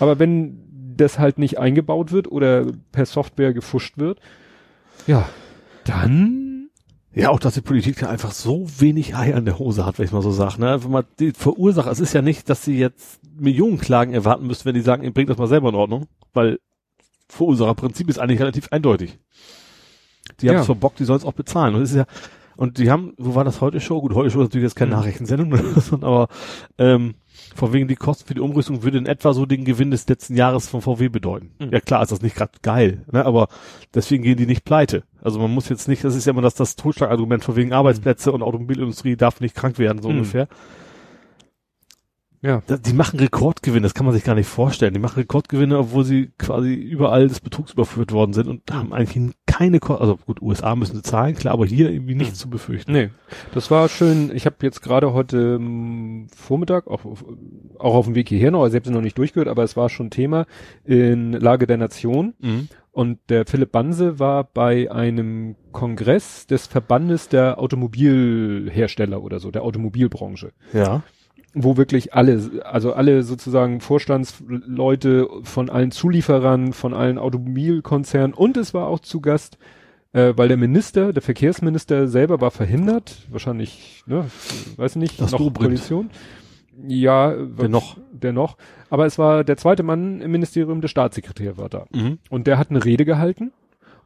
[0.00, 0.63] Aber wenn
[0.96, 4.18] das halt nicht eingebaut wird oder per Software gefuscht wird,
[5.06, 5.28] ja,
[5.84, 6.68] dann
[7.14, 10.04] Ja, auch, dass die Politik da einfach so wenig Eier in der Hose hat, wenn
[10.06, 10.60] ich mal so sage.
[10.60, 10.82] Ne?
[10.82, 14.64] Wenn man die Verursacher, es ist ja nicht, dass sie jetzt Millionen Klagen erwarten müssen,
[14.64, 16.58] wenn die sagen, ihr bringt das mal selber in Ordnung, weil
[17.28, 19.18] Verursacherprinzip ist eigentlich relativ eindeutig.
[20.40, 20.60] Die haben Ja.
[20.60, 21.74] es verbockt, die sollen es auch bezahlen.
[21.74, 22.06] Und das ist ja,
[22.56, 24.00] und die haben, wo war das heute Show?
[24.00, 24.96] Gut, heute Show ist natürlich jetzt keine Mhm.
[24.98, 25.52] Nachrichtensendung,
[26.02, 26.28] aber
[26.78, 27.14] ähm,
[27.54, 30.36] vor wegen die Kosten für die Umrüstung würde in etwa so den Gewinn des letzten
[30.36, 31.50] Jahres von VW bedeuten.
[31.58, 31.70] Mhm.
[31.72, 33.24] Ja klar, ist das nicht gerade geil, ne?
[33.24, 33.48] aber
[33.94, 35.04] deswegen gehen die nicht pleite.
[35.22, 38.32] Also man muss jetzt nicht, das ist ja immer das, das Totschlagargument von wegen Arbeitsplätze
[38.32, 40.16] und Automobilindustrie darf nicht krank werden, so Mhm.
[40.18, 40.48] ungefähr.
[42.46, 42.60] Ja.
[42.68, 44.92] Die machen Rekordgewinne, das kann man sich gar nicht vorstellen.
[44.92, 49.32] Die machen Rekordgewinne, obwohl sie quasi überall des Betrugs überführt worden sind und haben eigentlich
[49.46, 52.92] keine, Ko also gut, USA müssen sie zahlen, klar, aber hier irgendwie nichts zu befürchten.
[52.92, 53.08] Nee,
[53.54, 54.30] das war schön.
[54.34, 57.24] Ich habe jetzt gerade heute ähm, Vormittag, auch, auf-
[57.78, 60.10] auch auf dem Weg hierher noch, also selbst noch nicht durchgehört, aber es war schon
[60.10, 60.44] Thema
[60.84, 62.34] in Lage der Nation.
[62.40, 62.68] Mhm.
[62.92, 69.62] Und der Philipp Banse war bei einem Kongress des Verbandes der Automobilhersteller oder so, der
[69.62, 71.02] Automobilbranche, Ja.
[71.54, 78.74] Wo wirklich alle, also alle sozusagen Vorstandsleute von allen Zulieferern, von allen Automobilkonzernen und es
[78.74, 79.58] war auch zu Gast,
[80.12, 84.26] äh, weil der Minister, der Verkehrsminister selber war verhindert, wahrscheinlich, ne,
[84.76, 85.58] weiß nicht, Das noch Dobrindt.
[85.58, 86.10] Koalition.
[86.88, 87.98] Ja, Dennoch.
[88.12, 88.56] dennoch.
[88.90, 91.86] Aber es war der zweite Mann im Ministerium, der Staatssekretär war da.
[91.94, 92.18] Mhm.
[92.30, 93.52] Und der hat eine Rede gehalten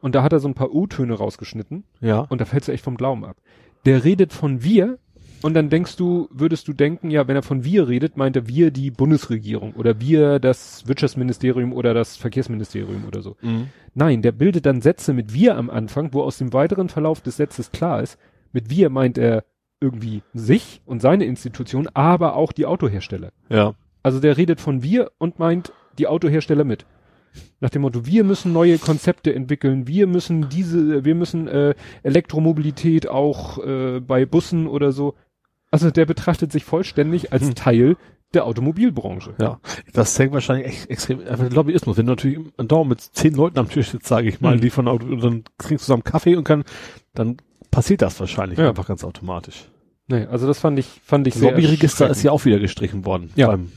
[0.01, 2.19] und da hat er so ein paar U-Töne rausgeschnitten Ja.
[2.29, 3.37] und da fällst du echt vom Glauben ab.
[3.85, 4.99] Der redet von wir
[5.41, 8.47] und dann denkst du, würdest du denken, ja, wenn er von wir redet, meint er
[8.47, 13.37] wir die Bundesregierung oder wir das Wirtschaftsministerium oder das Verkehrsministerium oder so.
[13.41, 13.67] Mhm.
[13.93, 17.37] Nein, der bildet dann Sätze mit wir am Anfang, wo aus dem weiteren Verlauf des
[17.37, 18.17] Satzes klar ist,
[18.51, 19.43] mit wir meint er
[19.81, 23.31] irgendwie sich und seine Institution, aber auch die Autohersteller.
[23.49, 23.75] Ja.
[24.03, 26.85] Also der redet von wir und meint die Autohersteller mit.
[27.59, 33.07] Nach dem Motto, wir müssen neue Konzepte entwickeln, wir müssen diese, wir müssen äh, Elektromobilität
[33.07, 35.15] auch äh, bei Bussen oder so.
[35.71, 37.55] Also der betrachtet sich vollständig als Hm.
[37.55, 37.97] Teil
[38.33, 39.33] der Automobilbranche.
[39.39, 39.59] Ja.
[39.93, 41.97] Das hängt wahrscheinlich echt extrem, einfach Lobbyismus.
[41.97, 44.61] Wenn du natürlich einen Daumen mit zehn Leuten am Tisch sitzt, sage ich mal, Mhm.
[44.61, 46.63] die von Auto, und dann trinkst du zusammen Kaffee und kann,
[47.15, 47.37] dann
[47.71, 48.69] passiert das wahrscheinlich Ja.
[48.69, 49.69] einfach ganz automatisch.
[50.07, 53.05] Nee, also das fand ich, fand ich Das sehr Lobbyregister ist ja auch wieder gestrichen
[53.05, 53.31] worden.
[53.35, 53.47] Ja.
[53.47, 53.71] Beim,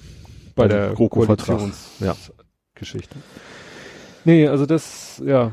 [0.55, 1.59] bei beim der GroKo-Vertrag.
[1.59, 3.17] Koalitionsgeschichte.
[4.25, 5.53] Nee, also das, ja,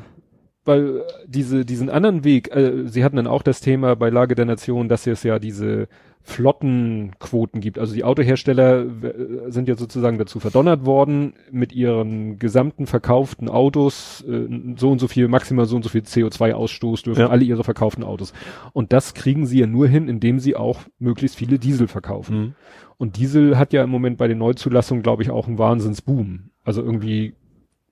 [0.70, 4.46] weil diese, diesen anderen Weg, äh, sie hatten dann auch das Thema bei Lage der
[4.46, 5.88] Nation, dass es ja diese
[6.22, 7.80] Flottenquoten gibt.
[7.80, 14.24] Also die Autohersteller äh, sind ja sozusagen dazu verdonnert worden, mit ihren gesamten verkauften Autos
[14.28, 14.48] äh,
[14.78, 17.30] so und so viel, maximal so und so viel CO2-Ausstoß dürfen Ja.
[17.30, 18.34] alle ihre verkauften Autos.
[18.74, 22.38] Und das kriegen sie ja nur hin, indem sie auch möglichst viele Diesel verkaufen.
[22.40, 22.54] Mhm.
[22.98, 26.50] Und Diesel hat ja im Moment bei den Neuzulassungen, glaube ich, auch einen Wahnsinnsboom.
[26.64, 27.34] Also irgendwie,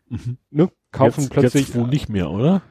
[0.10, 0.38] Mhm.
[0.52, 1.68] ne, kaufen jetzt, plötzlich.
[1.70, 2.62] Jetzt wohl nicht mehr, oder?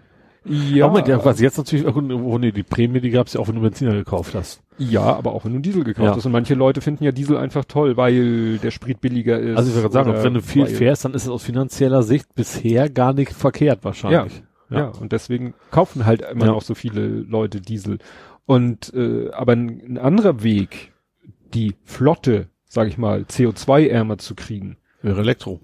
[0.45, 3.57] ja, Moment, ja, was jetzt natürlich, oh, nee, die Prämie, die gab's ja auch, wenn
[3.57, 4.63] du Benziner gekauft hast.
[4.79, 6.15] ja, aber auch wenn du Diesel gekauft Ja.
[6.17, 6.25] hast.
[6.25, 9.57] Und manche Leute finden ja Diesel einfach toll, weil der Sprit billiger ist.
[9.57, 12.89] Also ich würde sagen, wenn du viel fährst, dann ist es aus finanzieller Sicht bisher
[12.89, 14.43] gar nicht verkehrt wahrscheinlich.
[14.71, 14.89] Ja.
[14.89, 16.53] und deswegen kaufen halt immer Ja.
[16.53, 17.99] noch so viele Leute Diesel.
[18.47, 20.93] Und äh, aber ein, ein anderer Weg,
[21.55, 25.61] die Flotte, sag ich mal, CO2-ärmer zu kriegen, Wäre Elektro.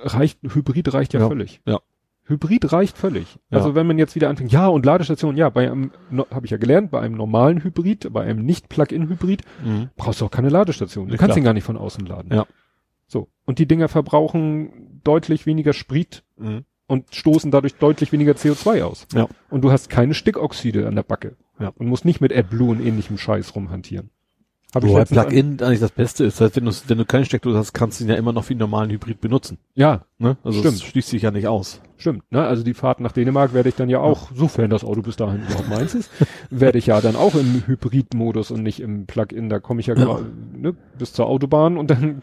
[0.00, 1.28] Reicht, Hybrid reicht ja, Ja.
[1.28, 1.60] völlig.
[1.66, 1.80] Ja.
[2.24, 3.38] Hybrid reicht völlig.
[3.50, 3.56] Ja.
[3.58, 6.50] Also wenn man jetzt wieder anfängt, ja und Ladestation, ja, bei einem, no, habe ich
[6.52, 9.88] ja gelernt, bei einem normalen Hybrid, bei einem nicht Plug-in-Hybrid Mhm.
[9.96, 11.06] brauchst du auch keine Ladestation.
[11.08, 11.38] Du Ja, kannst klar.
[11.38, 12.34] ihn gar nicht von außen laden.
[12.34, 12.46] Ja.
[13.06, 13.28] So.
[13.46, 16.64] Und die Dinger verbrauchen deutlich weniger Sprit Mhm.
[16.86, 19.06] und stoßen dadurch deutlich weniger CO2 aus.
[19.14, 19.26] Ja.
[19.48, 21.36] Und du hast keine Stickoxide an der Backe.
[21.58, 21.68] Ja.
[21.76, 24.10] Und musst nicht mit AdBlue und ähnlichem Scheiß rumhantieren.
[24.74, 26.40] Hab ich Wobei Plug-in eigentlich das Beste ist.
[26.40, 28.46] Das heißt, wenn du, wenn du keine Steckdose hast, kannst du ihn ja immer noch
[28.50, 29.56] wie einen normalen Hybrid benutzen.
[29.74, 30.36] Ja, Ne?
[30.44, 30.74] Also Stimmt.
[30.74, 31.80] das schließt sich ja nicht aus.
[31.96, 32.44] Stimmt, ne?
[32.44, 35.42] Also die Fahrt nach Dänemark werde ich dann ja auch, sofern das Auto bis dahin
[35.48, 36.10] überhaupt meins ist,
[36.50, 39.48] werde ich ja dann auch im Hybrid-Modus und nicht im Plug-in.
[39.48, 40.00] Da komme ich ja, Ja.
[40.02, 40.20] genau,
[40.56, 42.22] ne, bis zur Autobahn und dann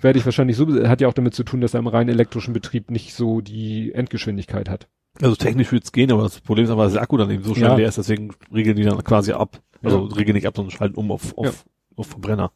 [0.00, 2.52] werde ich wahrscheinlich so, hat ja auch damit zu tun, dass er im rein elektrischen
[2.52, 4.88] Betrieb nicht so die Endgeschwindigkeit hat.
[5.22, 7.54] Also technisch wird's gehen, aber das Problem ist aber, dass der Akku dann eben so
[7.54, 7.76] schnell Ja.
[7.76, 9.60] leer ist, deswegen regeln die dann quasi ab.
[9.82, 10.14] Also Ja.
[10.16, 11.52] regeln nicht ab, sondern schalten um auf, auf, Ja.
[11.98, 12.52] Auf Verbrenner.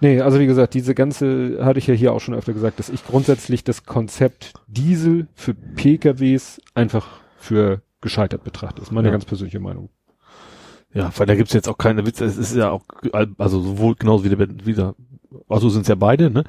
[0.00, 2.88] Nee, also wie gesagt, diese ganze, hatte ich ja hier auch schon öfter gesagt, dass
[2.90, 8.76] ich grundsätzlich das Konzept Diesel für PKWs einfach für gescheitert betrachte.
[8.80, 9.12] Das ist meine Ja.
[9.12, 9.88] ganz persönliche Meinung.
[10.92, 12.24] Ja, weil da gibt's jetzt auch keine Witze.
[12.24, 12.84] Es ist ja auch,
[13.38, 14.94] also sowohl genauso wie der, wieder,
[15.48, 16.44] also sind's ja beide, ne?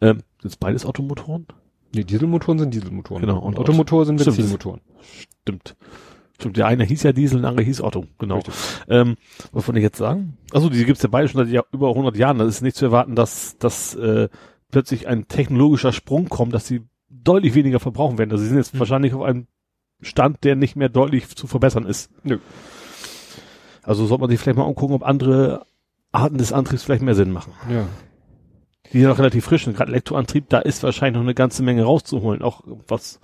[0.00, 1.46] Ähm, sind's beides Automotoren?
[1.94, 3.20] Nee, Dieselmotoren sind Dieselmotoren.
[3.20, 4.22] Genau, Und und Automotor sind.
[4.24, 4.80] Benzinmotoren.
[5.42, 5.76] Stimmt.
[6.44, 8.36] Der eine hieß ja Diesel, der andere hieß Otto, genau.
[8.36, 8.54] Richtig.
[8.88, 9.16] Ähm,
[9.52, 10.36] was wollte ich jetzt sagen?
[10.52, 12.38] Also die gibt's ja beide schon seit Jahr, über 100 Jahren.
[12.38, 14.28] Das ist nicht zu erwarten, dass, dass äh,
[14.70, 18.30] plötzlich ein technologischer Sprung kommt, dass sie deutlich weniger verbrauchen werden.
[18.32, 18.80] Also sie sind jetzt Hm.
[18.80, 19.46] wahrscheinlich auf einem
[20.00, 22.10] Stand, der nicht mehr deutlich zu verbessern ist.
[22.24, 22.38] Nö.
[23.82, 25.66] Also sollte man sich vielleicht mal umgucken, ob andere
[26.12, 27.52] Arten des Antriebs vielleicht mehr Sinn machen.
[27.70, 27.86] Ja.
[28.92, 29.76] Die sind noch relativ frisch sind.
[29.76, 33.20] Gerade Elektroantrieb, da ist wahrscheinlich noch eine ganze Menge rauszuholen, auch was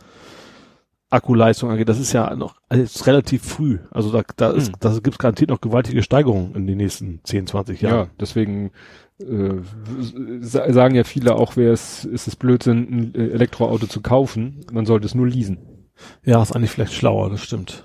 [1.16, 1.88] Akkuleistung angeht.
[1.88, 3.78] Das ist ja noch alles relativ früh.
[3.90, 4.74] Also da, da, ist, Hm.
[4.80, 8.10] da gibt's garantiert noch gewaltige Steigerungen in den nächsten 10, 20 Ja, Jahren.
[8.20, 8.70] deswegen
[9.20, 9.54] äh,
[10.40, 14.60] sa- sagen ja viele auch, wer es ist es Blödsinn, ein Elektroauto zu kaufen.
[14.72, 15.58] Man sollte es nur leasen.
[16.24, 17.84] Ja, ist eigentlich vielleicht schlauer, das stimmt.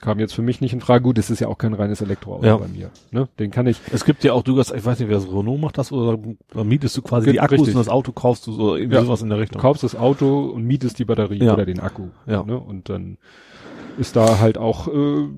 [0.00, 1.02] Kam jetzt für mich nicht in Frage.
[1.04, 2.56] Gut, es ist ja auch kein reines Elektroauto Ja.
[2.56, 2.90] bei mir.
[3.10, 3.28] Ne?
[3.38, 3.78] Den kann ich.
[3.92, 6.18] Es gibt ja auch, du hast, ich weiß nicht, wer das Renault macht das, oder
[6.54, 7.74] da mietest du quasi die Akkus richtig.
[7.74, 9.04] und das Auto kaufst du so, irgendwie Ja.
[9.04, 9.60] sowas in der Du Richtung.
[9.60, 11.52] kaufst das Auto und mietest die Batterie Ja.
[11.54, 12.08] oder den Akku.
[12.26, 12.42] Ja.
[12.44, 12.58] Ne?
[12.58, 13.18] Und dann
[13.98, 15.28] ist da halt auch, äh,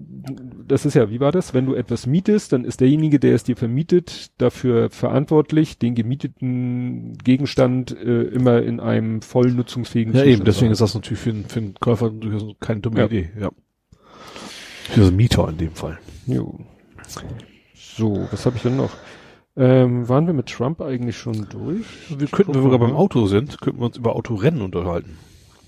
[0.68, 1.52] das ist ja, wie war das?
[1.54, 7.18] Wenn du etwas mietest, dann ist derjenige, der es dir vermietet, dafür verantwortlich, den gemieteten
[7.24, 11.18] Gegenstand äh, immer in einem voll nutzungsfähigen Ja, Zustand eben, deswegen zu ist das natürlich
[11.18, 13.06] für, einen- für einen Käufer durchaus keine dumme Ja.
[13.06, 13.50] Idee, ja.
[14.90, 15.98] Für so einen Mieter in dem Fall.
[16.26, 16.58] Jo.
[17.74, 18.90] So, was habe ich denn noch?
[19.56, 21.84] Ähm, waren wir mit Trump eigentlich schon durch?
[22.08, 25.18] Wir könnten, wenn wir beim Auto sind, könnten wir uns über Autorennen unterhalten.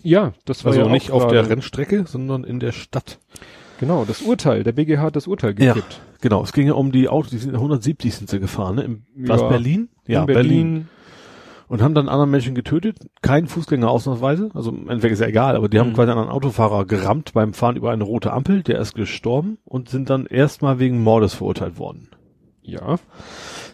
[0.03, 3.19] Ja, das war Also ja nicht auf der Rennstrecke, sondern in der Stadt.
[3.81, 5.75] Genau, das Urteil, der BGH hat das Urteil Ja.
[5.75, 6.01] gekippt.
[6.21, 8.83] Genau, es ging ja um die Autos, die sind 170 sind sie gefahren, ne?
[8.85, 9.29] Im, Ja.
[9.31, 9.89] was Berlin?
[10.07, 10.89] In Berlin.
[11.69, 15.57] Und haben dann anderen Menschen getötet, kein Fußgänger ausnahmsweise, also im Endeffekt ist ja egal,
[15.57, 15.95] aber die haben Mhm.
[15.95, 20.11] quasi einen Autofahrer gerammt beim Fahren über eine rote Ampel, der ist gestorben und sind
[20.11, 22.09] dann erstmal wegen Mordes verurteilt worden.
[22.63, 22.97] Ja,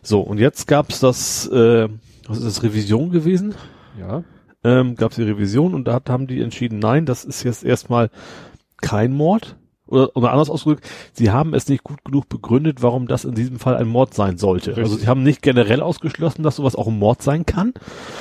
[0.03, 1.88] So, und jetzt gab's das, äh,
[2.26, 3.55] was ist das, Revision gewesen?
[3.99, 4.22] ja.
[4.64, 7.64] ähm, gab es die Revision und da hat, haben die entschieden, nein, das ist jetzt
[7.64, 8.11] erstmal
[8.80, 9.57] kein Mord.
[9.91, 13.59] Oder, oder anders ausgedrückt, sie haben es nicht gut genug begründet, warum das in diesem
[13.59, 14.70] Fall ein Mord sein sollte.
[14.70, 14.84] Richtig.
[14.84, 17.74] Also sie haben nicht generell ausgeschlossen, dass sowas auch ein Mord sein kann.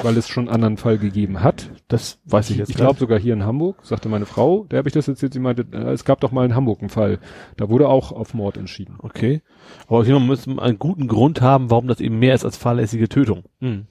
[0.04, 1.70] weil es schon einen anderen Fall gegeben hat.
[1.88, 4.90] Das weiß ich jetzt Ich glaube sogar hier in Hamburg, sagte meine Frau, der habe
[4.90, 7.20] ich das erzählt, sie meinte, äh, es gab doch mal in Hamburg einen Fall.
[7.58, 8.96] Da wurde auch auf Mord entschieden.
[9.00, 9.42] Okay.
[9.88, 13.44] Aber hier müssen einen guten Grund haben, warum das eben mehr ist als fahrlässige Tötung.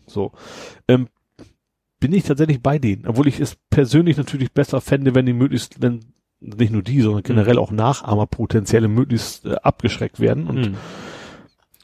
[0.07, 0.33] So.
[0.89, 1.09] Ähm,
[2.01, 5.83] bin ich tatsächlich bei denen, obwohl ich es persönlich natürlich besser fände, wenn die möglichst,
[5.83, 6.01] wenn
[6.41, 10.74] nicht nur die, sondern generell auch Nachahmer potenzielle möglichst äh, abgeschreckt werden und Mhm.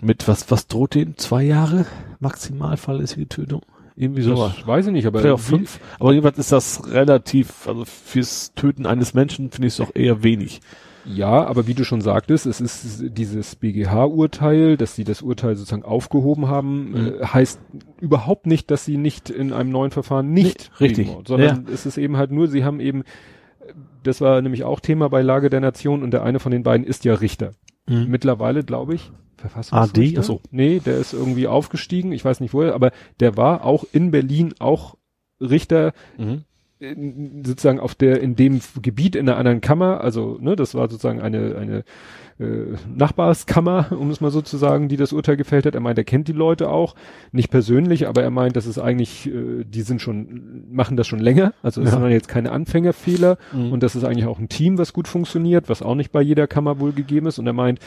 [0.01, 1.17] mit was, was droht denen?
[1.17, 1.87] Zwei Jahre
[2.21, 3.63] maximal fahrlässige Tötung?
[3.97, 4.35] Irgendwie so.
[4.35, 5.79] Das weiß ich nicht, aber Vielleicht auch fünf.
[6.01, 10.23] Aber jedenfalls ist das relativ, also fürs Töten eines Menschen finde ich es doch eher
[10.25, 10.61] wenig.
[11.07, 15.85] Ja, aber wie du schon sagtest, es ist dieses BGH-Urteil, dass sie das Urteil sozusagen
[15.85, 17.07] aufgehoben haben, Mhm.
[17.21, 17.61] äh, heißt
[18.01, 21.07] überhaupt nicht, dass sie nicht in einem neuen Verfahren nicht Nee, richtig.
[21.09, 23.05] Mord, sondern es ist eben halt nur, sie haben eben,
[24.05, 26.87] das war nämlich auch Thema bei Lage der Nation und der eine von den beiden
[26.87, 27.53] ist ja Richter.
[27.89, 28.07] Mhm.
[28.09, 30.01] Mittlerweile, glaube ich, Verfassungsrichter.
[30.01, 30.19] AD?
[30.19, 30.41] Ach so.
[30.51, 34.55] Nee, der ist irgendwie aufgestiegen, ich weiß nicht woher, aber der war auch in Berlin
[34.59, 34.97] auch
[35.41, 36.45] Richter Mhm.
[36.79, 40.89] in, sozusagen auf der in dem Gebiet in einer anderen Kammer, also ne, das war
[40.89, 41.85] sozusagen eine eine
[42.41, 45.75] äh, Nachbarskammer, um es mal so zu sagen, die das Urteil gefällt hat.
[45.75, 46.95] Er meint, er kennt die Leute auch,
[47.33, 51.21] nicht persönlich, aber er meint, das ist eigentlich, äh, die sind schon, machen das schon
[51.21, 52.01] länger, also es Ja.
[52.01, 53.73] sind jetzt keine Anfängerfehler Mhm.
[53.73, 56.47] und das ist eigentlich auch ein Team, was gut funktioniert, was auch nicht bei jeder
[56.47, 57.39] Kammer wohl gegeben ist.
[57.39, 57.79] Und er meint,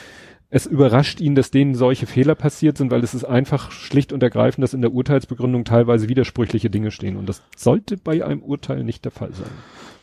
[0.49, 4.23] es überrascht ihn, dass denen solche Fehler passiert sind, weil es ist einfach schlicht und
[4.23, 7.17] ergreifend, dass in der Urteilsbegründung teilweise widersprüchliche Dinge stehen.
[7.17, 9.49] Und das sollte bei einem Urteil nicht der Fall sein.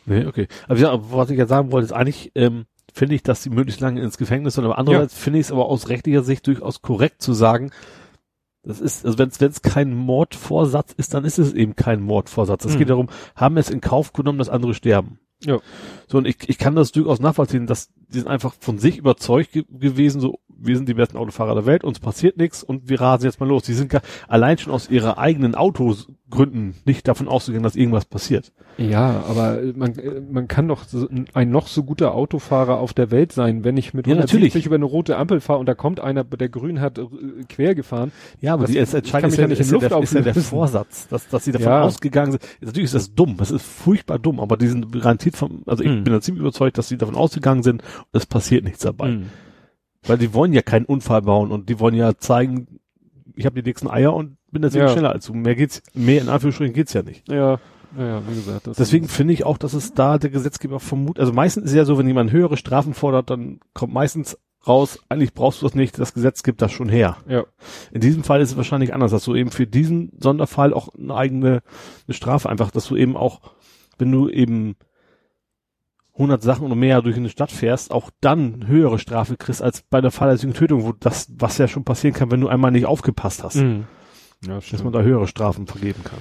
[0.05, 0.47] Nee, okay.
[0.67, 2.65] Aber was ich ja sagen wollte, ist eigentlich, ähm,
[2.95, 4.67] finde ich, dass sie möglichst lange ins Gefängnis sollen.
[4.67, 5.19] Aber andererseits ja.
[5.19, 7.71] finde ich es aber aus rechtlicher Sicht durchaus korrekt zu sagen,
[8.63, 12.65] das ist, also wenn es kein Mordvorsatz ist, dann ist es eben kein Mordvorsatz.
[12.65, 12.79] Es mhm.
[12.79, 15.19] geht darum, haben es in Kauf genommen, dass andere sterben.
[15.43, 15.59] Ja.
[16.07, 19.51] So, und ich, ich kann das durchaus nachvollziehen, dass die sind einfach von sich überzeugt
[19.51, 22.99] ge gewesen, so, wir sind die besten Autofahrer der Welt, uns passiert nichts und wir
[23.01, 23.63] rasen jetzt mal los.
[23.63, 28.51] Die sind gar, allein schon aus ihrer eigenen Autosgründen nicht davon ausgegangen, dass irgendwas passiert.
[28.77, 29.93] Ja, aber man,
[30.29, 30.85] man kann doch
[31.33, 34.75] ein noch so guter Autofahrer auf der Welt sein, wenn ich mit ja, 170 über
[34.75, 37.05] eine rote Ampel fahre und da kommt einer, der grün hat, äh,
[37.47, 38.11] quer gefahren.
[38.41, 41.07] Ja, aber das, die, entscheidend ist ja, nicht ist, ja der, ist ja der Vorsatz,
[41.07, 41.81] dass, dass sie davon ja.
[41.81, 42.43] ausgegangen sind.
[42.61, 45.89] Natürlich ist das dumm, das ist furchtbar dumm, aber die sind garantiert vom, also ich
[45.89, 46.03] hm.
[46.03, 47.81] bin da ziemlich überzeugt, dass sie davon ausgegangen sind,
[48.11, 49.09] es passiert nichts dabei.
[49.09, 49.25] Hm.
[50.07, 52.79] Weil die wollen ja keinen Unfall bauen und die wollen ja zeigen,
[53.35, 54.91] ich habe die dicksten Eier und bin deswegen ja.
[54.91, 55.33] schneller als du.
[55.33, 57.27] Mehr geht's, mehr in Anführungsstrichen geht's ja nicht.
[57.27, 57.59] Ja.
[57.97, 58.67] Ja, wie gesagt.
[58.77, 61.85] Deswegen finde ich auch, dass es da der Gesetzgeber vermutet, also meistens ist es ja
[61.85, 64.37] so, wenn jemand höhere Strafen fordert, dann kommt meistens
[64.67, 67.17] raus, eigentlich brauchst du das nicht, das Gesetz gibt das schon her.
[67.27, 67.45] Ja.
[67.91, 71.15] In diesem Fall ist es wahrscheinlich anders, dass du eben für diesen Sonderfall auch eine
[71.15, 71.61] eigene
[72.07, 73.41] eine Strafe einfach, dass du eben auch,
[73.97, 74.75] wenn du eben
[76.15, 80.01] 100 Sachen oder mehr durch eine Stadt fährst, auch dann höhere Strafe kriegst als bei
[80.01, 83.43] der fahrlässigen Tötung, wo das, was ja schon passieren kann, wenn du einmal nicht aufgepasst
[83.43, 83.55] hast.
[83.57, 83.85] Mhm.
[84.45, 86.19] Ja, dass man da höhere Strafen vergeben kann.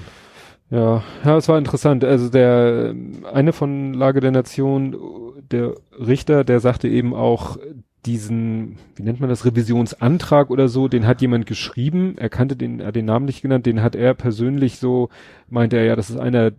[0.71, 2.05] Ja, ja, es war interessant.
[2.05, 2.95] Also der
[3.33, 4.97] eine von Lage der Nation,
[5.51, 7.59] der Richter, der sagte eben auch
[8.07, 12.17] diesen, wie nennt man das, Revisionsantrag oder so, den hat jemand geschrieben.
[12.19, 15.09] Er kannte den, er hat den Namen nicht genannt, den hat er persönlich so,
[15.49, 16.53] meinte er ja, das ist einer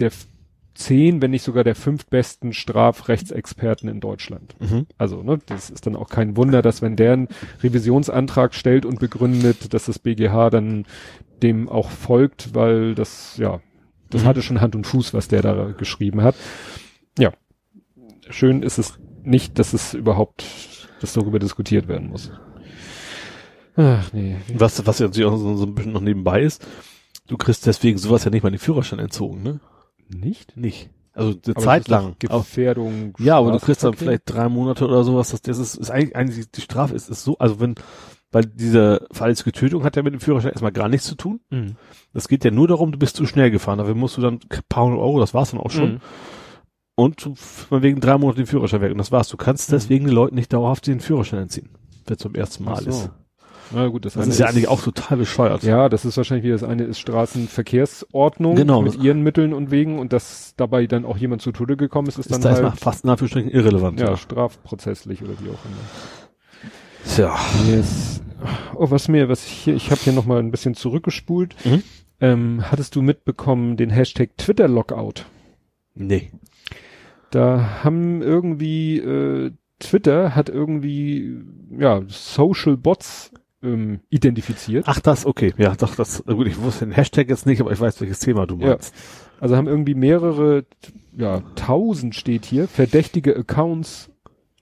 [0.00, 0.10] der
[0.78, 4.54] zehn, wenn nicht sogar der fünf besten Strafrechtsexperten in Deutschland.
[4.60, 4.86] Mhm.
[4.96, 7.28] Also, ne, das ist dann auch kein Wunder, dass wenn der einen
[7.62, 10.86] Revisionsantrag stellt und begründet, dass das BGH dann
[11.42, 13.60] dem auch folgt, weil das, ja,
[14.10, 14.26] das mhm.
[14.26, 16.36] hatte schon Hand und Fuß, was der da geschrieben hat.
[17.18, 17.32] Ja.
[18.30, 20.44] Schön ist es nicht, dass es überhaupt,
[21.00, 22.30] dass darüber diskutiert werden muss.
[23.76, 24.36] Ach nee.
[24.54, 26.66] Was, was ja natürlich auch so, so ein bisschen noch nebenbei ist,
[27.26, 29.60] du kriegst deswegen sowas ja nicht mal den Führerschein entzogen, ne?
[30.08, 30.56] Nicht?
[30.56, 30.90] Nicht.
[31.12, 32.16] Also eine aber Zeit lang.
[32.18, 33.14] Gefährdung.
[33.18, 35.30] Ja, aber du kriegst dann vielleicht drei Monate oder sowas.
[35.30, 37.74] Das, das ist, ist eigentlich, eigentlich die Strafe ist, ist so, also wenn,
[38.30, 41.40] weil diese fahrlässige Tötung hat ja mit dem Führerschein erstmal gar nichts zu tun.
[41.50, 41.76] Mhm.
[42.12, 43.78] Das geht ja nur darum, du bist zu schnell gefahren.
[43.78, 45.94] Dafür musst du dann ein paar hundert Euro, das war's dann auch schon.
[45.94, 46.00] Mhm.
[46.94, 47.30] Und
[47.70, 48.92] wegen drei Monaten den Führerschein weg.
[48.92, 49.28] Und das war's.
[49.28, 49.74] Du kannst mhm.
[49.74, 51.70] deswegen den Leuten nicht dauerhaft den Führerschein entziehen.
[52.06, 52.90] Wenn es zum ersten Mal so.
[52.90, 53.10] ist.
[53.70, 55.62] Na gut, das, das ist ja ist, eigentlich auch total bescheuert.
[55.62, 58.82] Ja, das ist wahrscheinlich wie das eine ist Straßenverkehrsordnung genau.
[58.82, 62.18] mit ihren Mitteln und Wegen und dass dabei dann auch jemand zu Tode gekommen ist,
[62.18, 64.00] ist, ist dann da halt fast in Anführungsstrichen irrelevant.
[64.00, 66.68] Ja, ja, strafprozesslich oder wie auch immer.
[67.04, 67.36] Tja.
[67.68, 68.22] Yes.
[68.74, 71.56] Oh, was mir, was ich hier, ich habe hier noch mal ein bisschen zurückgespult.
[71.64, 71.82] Mhm.
[72.20, 75.24] Ähm, hattest du mitbekommen den Hashtag Twitter Lockout?
[75.94, 76.30] Nee.
[77.30, 81.40] Da haben irgendwie äh, Twitter hat irgendwie
[81.70, 83.32] ja Social Bots
[83.62, 84.84] ähm, identifiziert.
[84.86, 85.52] Ach, das, okay.
[85.58, 88.46] Ja, doch, das, gut, ich wusste den Hashtag jetzt nicht, aber ich weiß, welches Thema
[88.46, 88.94] du meinst.
[88.94, 89.40] Ja.
[89.40, 90.64] Also haben irgendwie mehrere,
[91.16, 94.10] ja, tausend steht hier, verdächtige Accounts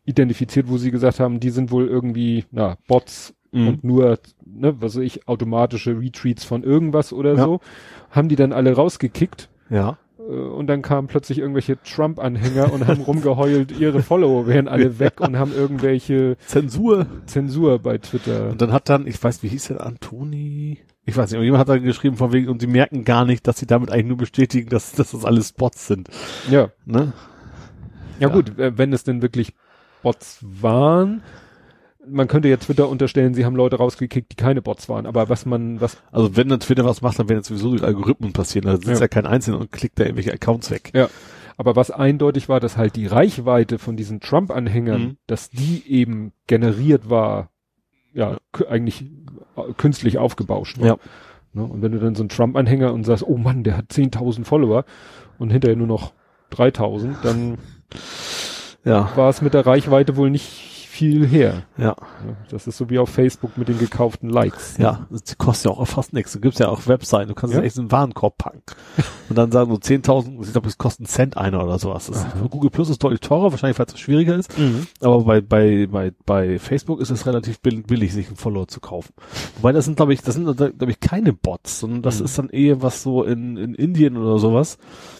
[0.04, 3.68] identifiziert, wo sie gesagt haben, die sind wohl irgendwie, na, Bots mhm.
[3.68, 7.44] und nur, ne, was weiß ich, automatische Retreats von irgendwas oder ja.
[7.44, 7.60] so.
[8.10, 9.48] Haben die dann alle rausgekickt.
[9.68, 9.98] Ja.
[10.28, 15.20] Äh, und dann kamen plötzlich irgendwelche Trump-Anhänger und haben rumgeheult, ihre Follower wären alle weg
[15.20, 17.06] und haben irgendwelche Zensur.
[17.26, 18.50] Zensur bei Twitter.
[18.50, 20.78] Und dann hat dann, ich weiß, wie hieß der, Antoni?
[21.04, 23.58] Ich weiß nicht, jemand hat dann geschrieben von wegen, und sie merken gar nicht, dass
[23.58, 26.08] sie damit eigentlich nur bestätigen, dass, dass das alles Bots sind.
[26.50, 26.70] Ja.
[26.84, 27.12] Ne?
[28.18, 29.54] Ja, ja gut, wenn es denn wirklich
[30.02, 31.22] Bots waren,
[32.08, 35.46] man könnte ja Twitter unterstellen, sie haben Leute rausgekickt, die keine Bots waren, aber was
[35.46, 35.98] man, was.
[36.12, 38.88] Also wenn dann Twitter was macht, dann werden jetzt sowieso die Algorithmen passieren, da sitzt
[38.88, 39.00] ja.
[39.00, 40.90] ja kein Einzelner und klickt da irgendwelche Accounts weg.
[40.94, 41.08] Ja.
[41.56, 45.16] Aber was eindeutig war, dass halt die Reichweite von diesen Trump-Anhängern, mhm.
[45.26, 47.50] dass die eben generiert war,
[48.12, 48.66] ja, ja.
[48.68, 49.06] eigentlich
[49.56, 50.86] äh, künstlich aufgebauscht war.
[50.86, 50.96] Ja.
[51.54, 51.64] Ne?
[51.64, 54.84] Und wenn du dann so einen Trump-Anhänger und sagst, oh Mann, der hat 10.000 Follower
[55.38, 56.12] und hinterher nur noch
[56.52, 57.56] 3.000, dann
[58.84, 59.10] ja.
[59.16, 61.64] war es mit der Reichweite wohl nicht viel her.
[61.76, 61.94] Ja.
[62.50, 64.78] Das ist so wie auf Facebook mit den gekauften Likes.
[64.78, 66.32] Ja, das kostet ja auch fast nichts.
[66.32, 67.60] Du gibst ja auch Webseiten, du kannst ja?
[67.60, 68.62] echt in den Warenkorb packen.
[69.28, 72.06] Und dann sagen so 10.000, ich glaube, es kostet einen Cent einer oder sowas.
[72.06, 74.58] Das ist, Google Plus ist deutlich teurer, wahrscheinlich, weil es schwieriger ist.
[74.58, 74.86] Mhm.
[75.00, 79.12] Aber bei, bei, bei, bei Facebook ist es relativ billig, sich einen Follower zu kaufen.
[79.56, 82.24] Wobei das sind, glaube ich, das sind, glaube ich, keine Bots, sondern das mhm.
[82.24, 84.78] ist dann eher was so in, in Indien oder sowas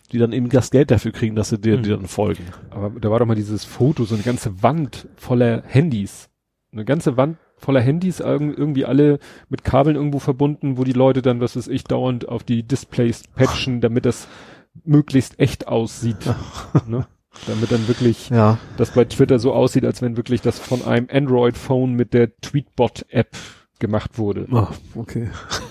[0.09, 1.83] die dann eben das Geld dafür kriegen, dass sie dir, mhm.
[1.83, 2.45] dir dann folgen.
[2.71, 6.29] Aber da war doch mal dieses Foto, so eine ganze Wand voller Handys.
[6.73, 11.41] eine ganze Wand voller Handys, irgendwie alle mit Kabeln irgendwo verbunden, wo die Leute dann,
[11.41, 14.29] was weiß ich, dauernd auf die Displays patchen, damit das
[14.85, 16.19] möglichst echt aussieht.
[16.87, 17.07] ne?
[17.47, 18.59] Damit dann wirklich ja.
[18.77, 23.37] das bei Twitter so aussieht, als wenn wirklich das von einem Android-Phone mit der Tweetbot-App
[23.79, 24.47] gemacht wurde.
[24.51, 25.31] Oh, okay.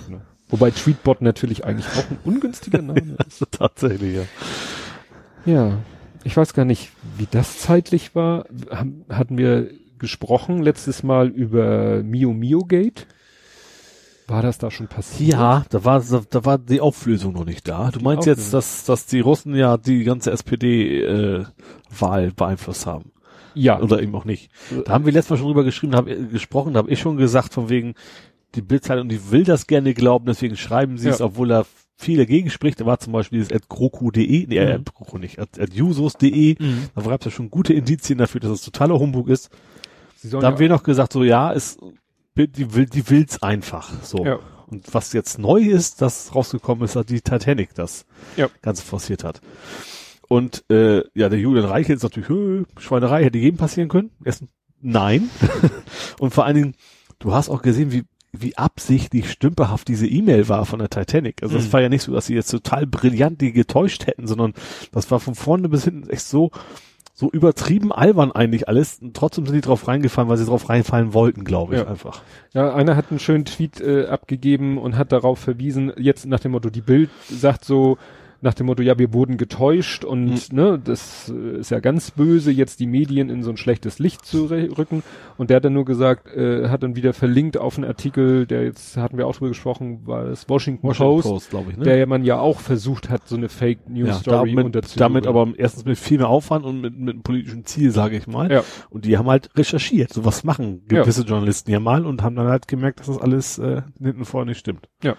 [0.09, 0.21] Ne?
[0.55, 3.43] Wobei Tweetbot natürlich eigentlich auch ein ungünstiger Name ist.
[3.51, 4.23] Tatsächlich, ja.
[5.45, 5.77] Ja,
[6.23, 8.45] ich weiß gar nicht, wie das zeitlich war.
[8.71, 13.05] Haben, hatten wir gesprochen letztes Mal über Mio Mio Gate?
[14.27, 15.33] War das da schon passiert?
[15.33, 17.91] Ja, da war, da war die Auflösung noch nicht da.
[17.91, 18.43] Du die meinst Auflösung.
[18.43, 23.11] jetzt, dass, dass die Russen ja die ganze SPD-Wahl äh, beeinflusst haben.
[23.55, 23.81] Ja.
[23.81, 24.49] Oder eben auch nicht.
[24.85, 27.53] Da haben wir letztes Mal schon drüber geschrieben, hab, gesprochen, da habe ich schon gesagt,
[27.53, 27.95] von wegen,
[28.55, 31.13] die Bildzeitung, die will das gerne glauben, deswegen schreiben sie ja.
[31.13, 31.65] es, obwohl da
[31.97, 32.81] viel dagegen spricht.
[32.81, 34.85] Da war zum Beispiel das at kroku.de, nee, mhm.
[34.85, 36.55] Kroku nicht, at, at usos.de.
[36.59, 36.89] Mhm.
[36.95, 39.49] Da gab es ja schon gute Indizien dafür, dass es totaler Humbug ist.
[40.23, 41.79] Da haben ja wir noch gesagt, so ja, ist
[42.37, 43.91] die will, die will's einfach.
[44.03, 44.25] So.
[44.25, 44.39] Ja.
[44.67, 48.49] Und was jetzt neu ist, das rausgekommen ist, dass die Titanic das ja.
[48.61, 49.41] Ganze forciert hat.
[50.27, 54.11] Und äh, ja, der Julian Reichel ist natürlich, Hö, Schweinerei hätte jedem passieren können.
[54.23, 54.43] Erst
[54.81, 55.29] nein.
[56.19, 56.75] und vor allen Dingen,
[57.19, 58.03] du hast auch gesehen, wie
[58.41, 61.43] wie absichtlich stümperhaft diese E-Mail war von der Titanic.
[61.43, 61.73] Also es mhm.
[61.73, 64.53] war ja nicht so, dass sie jetzt total brillant die getäuscht hätten, sondern
[64.91, 66.51] das war von vorne bis hinten echt so
[67.17, 68.99] so übertrieben albern eigentlich alles.
[69.01, 71.87] Und trotzdem sind die drauf reingefallen, weil sie drauf reinfallen wollten, glaube ich ja.
[71.87, 72.21] einfach.
[72.53, 76.51] Ja, einer hat einen schönen Tweet äh, abgegeben und hat darauf verwiesen, jetzt nach dem
[76.51, 77.97] Motto, die Bild sagt so,
[78.41, 80.55] nach dem Motto, ja, wir wurden getäuscht und mhm.
[80.55, 84.25] ne, das äh, ist ja ganz böse, jetzt die Medien in so ein schlechtes Licht
[84.25, 85.03] zu rücken.
[85.37, 88.63] Und der hat dann nur gesagt, äh, hat dann wieder verlinkt auf einen Artikel, der
[88.63, 91.83] jetzt hatten wir auch drüber gesprochen, war das Washington, Washington Post, Post ich, ne?
[91.83, 95.23] der ja man ja auch versucht hat, so eine Fake News ja, Story damit, unterzubringen.
[95.23, 98.27] Damit aber erstens mit viel mehr Aufwand und mit, mit einem politischen Ziel, sage ich
[98.27, 98.51] mal.
[98.51, 98.63] Ja.
[98.89, 100.13] Und die haben halt recherchiert.
[100.13, 101.27] So was machen gewisse ja.
[101.27, 104.59] Journalisten ja mal und haben dann halt gemerkt, dass das alles äh, hinten vorne nicht
[104.59, 104.87] stimmt.
[105.03, 105.15] Ja.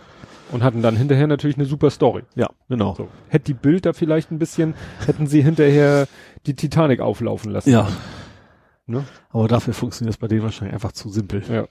[0.53, 2.22] Und hatten dann hinterher natürlich eine super Story.
[2.36, 2.94] Ja, genau.
[2.94, 3.09] So.
[3.28, 4.74] Hätte die Bild da vielleicht ein bisschen,
[5.05, 6.07] hätten sie hinterher
[6.47, 7.70] die Titanic auflaufen lassen.
[7.70, 7.88] Ja.
[8.86, 9.05] Ne?
[9.30, 11.42] Aber dafür funktioniert es bei denen wahrscheinlich einfach zu simpel.
[11.51, 11.66] Ja.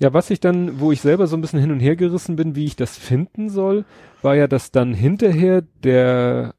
[0.00, 2.56] Ja, was ich dann, wo ich selber so ein bisschen hin und her gerissen bin,
[2.56, 3.84] wie ich das finden soll,
[4.22, 6.54] war ja, dass dann hinterher der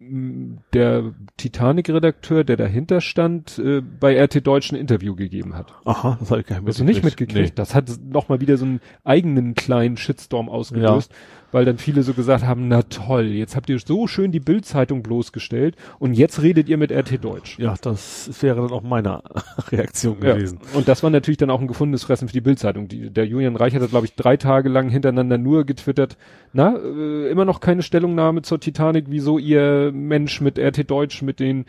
[0.00, 5.74] der Titanic-Redakteur, der dahinter stand, äh, bei RT Deutsch ein Interview gegeben hat.
[5.84, 6.68] Aha, das habe ich gar nicht mitgekriegt.
[6.68, 7.48] Hast du nicht mitgekriegt?
[7.50, 7.54] Nee.
[7.54, 11.18] Das hat nochmal wieder so einen eigenen kleinen Shitstorm ausgelöst, ja
[11.54, 15.04] weil dann viele so gesagt haben, na toll, jetzt habt ihr so schön die Bildzeitung
[15.04, 17.60] bloßgestellt und jetzt redet ihr mit RT Deutsch.
[17.60, 19.22] Ja, das wäre dann auch meine
[19.70, 20.58] Reaktion gewesen.
[20.72, 20.78] Ja.
[20.78, 22.88] Und das war natürlich dann auch ein gefundenes Fressen für die Bildzeitung.
[22.90, 26.16] Der Julian Reich hat, glaube ich, drei Tage lang hintereinander nur getwittert,
[26.52, 31.38] na, äh, immer noch keine Stellungnahme zur Titanic, wieso ihr Mensch mit RT Deutsch, mit
[31.38, 31.66] den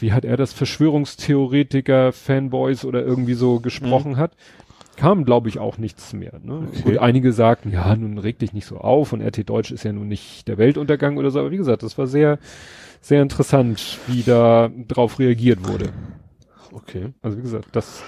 [0.00, 4.16] wie hat er das, Verschwörungstheoretiker, Fanboys oder irgendwie so gesprochen mhm.
[4.18, 4.32] hat
[4.98, 6.40] kam, glaube ich, auch nichts mehr.
[6.42, 6.68] Ne?
[6.68, 6.88] Okay.
[6.90, 9.92] Und einige sagten, ja, nun reg dich nicht so auf und RT Deutsch ist ja
[9.92, 11.38] nun nicht der Weltuntergang oder so.
[11.38, 12.38] Aber wie gesagt, das war sehr,
[13.00, 15.90] sehr interessant, wie da drauf reagiert wurde.
[16.72, 17.12] Okay.
[17.22, 18.02] Also wie gesagt, das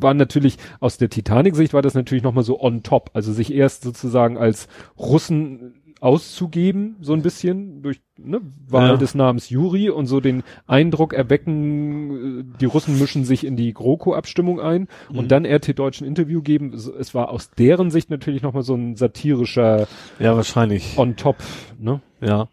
[0.00, 3.10] war natürlich aus der Titanic-Sicht war das natürlich nochmal so on top.
[3.12, 5.74] Also sich erst sozusagen als Russen
[6.04, 8.96] auszugeben, so ein bisschen, durch ne, Wahl ja.
[8.98, 13.72] des Namens Juri und so den Eindruck erwecken, äh, die Russen mischen sich in die
[13.72, 15.18] GroKo-Abstimmung ein mhm.
[15.18, 16.74] und dann RT Deutschen Interview geben.
[16.74, 19.88] Es war aus deren Sicht natürlich nochmal so ein satirischer
[20.18, 20.98] Ja, wahrscheinlich.
[20.98, 21.36] On top,
[21.78, 22.02] ne?
[22.20, 22.48] Ja.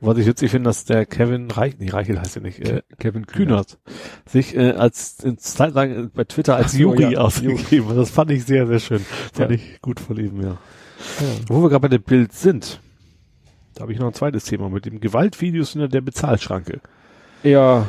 [0.00, 3.26] Was ich witzig finde, dass der Kevin Reich, nee, Reichel heißt er nicht, äh, Kevin
[3.26, 3.78] Kühnert,
[4.26, 7.96] sich äh, als in Zeit lang bei Twitter als Juri ja, ausgegeben hat.
[7.96, 9.00] Das fand ich sehr, sehr schön.
[9.32, 9.56] Fand ja.
[9.56, 10.50] ich gut von ihm, ja.
[10.50, 10.56] ja.
[11.48, 12.80] Wo wir gerade bei dem Bild sind,
[13.82, 16.80] da habe ich noch ein zweites Thema mit dem Gewaltvideos hinter der Bezahlschranke.
[17.42, 17.88] Ja,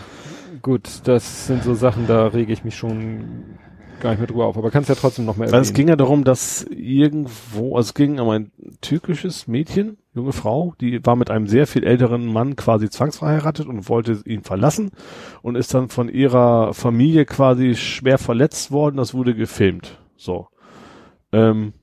[0.64, 3.60] gut, das sind so Sachen, da rege ich mich schon
[4.00, 5.62] gar nicht mehr drüber auf, aber kannst ja trotzdem noch mal erwähnen.
[5.62, 10.74] Es ging ja darum, dass irgendwo, also es ging um ein türkisches Mädchen, junge Frau,
[10.82, 14.90] die war mit einem sehr viel älteren Mann quasi zwangsverheiratet und wollte ihn verlassen
[15.44, 20.00] und ist dann von ihrer Familie quasi schwer verletzt worden, das wurde gefilmt.
[20.18, 20.48] So.
[21.32, 21.74] Ähm,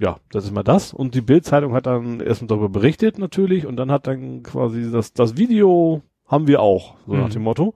[0.00, 0.92] ja, das ist mal das.
[0.94, 5.12] Und die Bildzeitung hat dann erstmal darüber berichtet natürlich und dann hat dann quasi das,
[5.12, 7.20] das Video haben wir auch, so mhm.
[7.20, 7.74] nach dem Motto.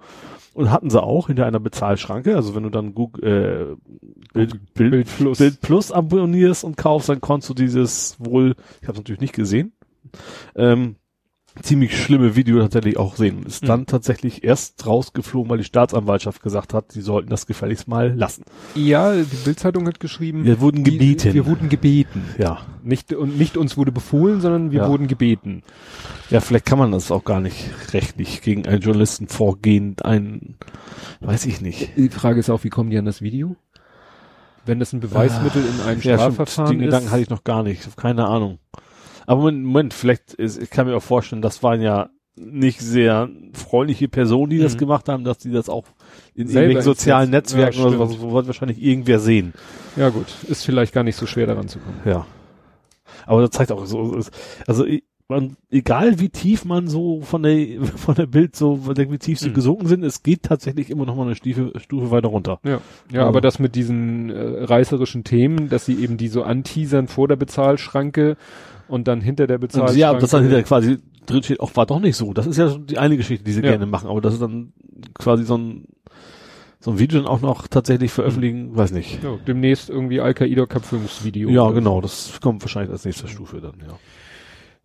[0.54, 2.36] Und hatten sie auch hinter einer Bezahlschranke.
[2.36, 3.90] Also wenn du dann Google, äh,
[4.32, 5.38] Bild, Bild, Bild, Plus.
[5.38, 9.34] Bild Plus abonnierst und kaufst, dann konntest du dieses wohl, ich habe es natürlich nicht
[9.34, 9.72] gesehen,
[10.54, 10.94] ähm,
[11.62, 13.44] ziemlich schlimme Video tatsächlich auch sehen.
[13.46, 13.66] Ist Mhm.
[13.68, 18.44] dann tatsächlich erst rausgeflogen, weil die Staatsanwaltschaft gesagt hat, sie sollten das gefälligst mal lassen.
[18.74, 20.44] Ja, die Bildzeitung hat geschrieben.
[20.44, 21.32] Wir wurden die- gebeten.
[21.34, 22.24] Wir wurden gebeten.
[22.38, 22.58] Ja.
[22.82, 24.88] Nicht, und nicht uns wurde befohlen, sondern wir Ja.
[24.88, 25.62] wurden gebeten.
[26.30, 30.56] Ja, vielleicht kann man das auch gar nicht rechtlich gegen einen Journalisten vorgehen, ein,
[31.20, 31.90] weiß ich nicht.
[31.96, 33.56] Die Frage ist auch, wie kommen die an das Video?
[34.66, 36.20] Wenn das ein Beweismittel in einem Ja, stimmt.
[36.20, 37.12] Strafverfahren Den Gedanken ist.
[37.12, 37.96] hatte ich noch gar nicht.
[37.98, 38.58] Keine Ahnung.
[39.26, 43.28] Aber Moment, Moment vielleicht, ist, ich kann mir auch vorstellen, das waren ja nicht sehr
[43.52, 44.78] freundliche Personen, die das Mhm.
[44.78, 45.84] gemacht haben, dass die das auch
[46.34, 49.52] in Selber irgendwelchen sozialen Netz- Netzwerken Ja, oder sowas, so wird wahrscheinlich irgendwer sehen.
[49.96, 52.00] ja gut, ist vielleicht gar nicht so schwer daran zu kommen.
[52.04, 52.26] Ja.
[53.26, 54.18] Aber das zeigt auch so,
[54.66, 54.84] also
[55.28, 57.56] man, egal wie tief man so von der
[57.96, 59.54] von der Bild so, wie tief sie Mhm.
[59.54, 62.58] gesunken sind, es geht tatsächlich immer noch mal eine Stufe, Stufe weiter runter.
[62.64, 66.42] Ja, ja, Also- aber das mit diesen äh, reißerischen Themen, dass sie eben die so
[66.42, 68.36] anteasern vor der Bezahlschranke
[68.88, 69.98] und dann hinter der Bezahlschranke.
[69.98, 72.32] ja, das dann hinterher quasi drin steht, auch war doch nicht so.
[72.34, 73.70] Das ist ja die eine Geschichte, die sie Ja.
[73.70, 74.72] gerne machen, aber das ist dann
[75.14, 75.84] quasi so ein
[76.80, 79.22] so ein Video dann auch noch tatsächlich veröffentlichen, weiß nicht.
[79.22, 81.48] ja, demnächst irgendwie Al-Qaida-Köpfungsvideo.
[81.48, 83.94] Ja, genau, das kommt wahrscheinlich als nächste Stufe dann, ja.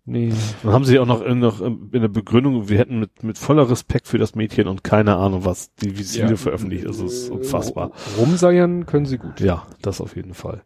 [0.06, 0.32] Nee.
[0.64, 3.70] Dann haben sie auch noch in, noch in der Begründung, wir hätten mit, mit voller
[3.70, 6.34] Respekt für das Mädchen und keine Ahnung was, die das Ja.
[6.38, 7.92] Veröffentlicht, das ist unfassbar.
[8.18, 9.42] Rumseiern können sie gut.
[9.42, 10.64] Ja, das auf jeden Fall.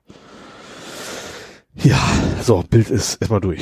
[1.75, 1.99] Ja,
[2.41, 3.61] so, Bild ist erstmal durch.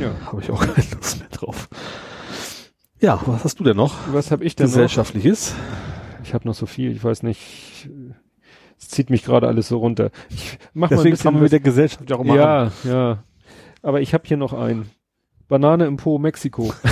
[0.00, 0.12] Ja.
[0.26, 1.68] Habe ich auch keine Lust mehr drauf.
[3.00, 3.94] Ja, was hast du denn noch?
[4.12, 4.72] Was habe ich denn noch?
[4.72, 5.54] Gesellschaftliches?
[6.24, 7.88] Ich habe noch so viel, ich weiß nicht.
[8.78, 10.10] Es zieht mich gerade alles so runter.
[10.30, 12.26] Ich mach mal ein Deswegen bisschen fangen wir mit der Gesellschaft ja auch an.
[12.26, 13.24] Ja, ja.
[13.82, 14.90] Aber ich habe hier noch einen.
[15.48, 16.72] Banane im Po, Mexiko.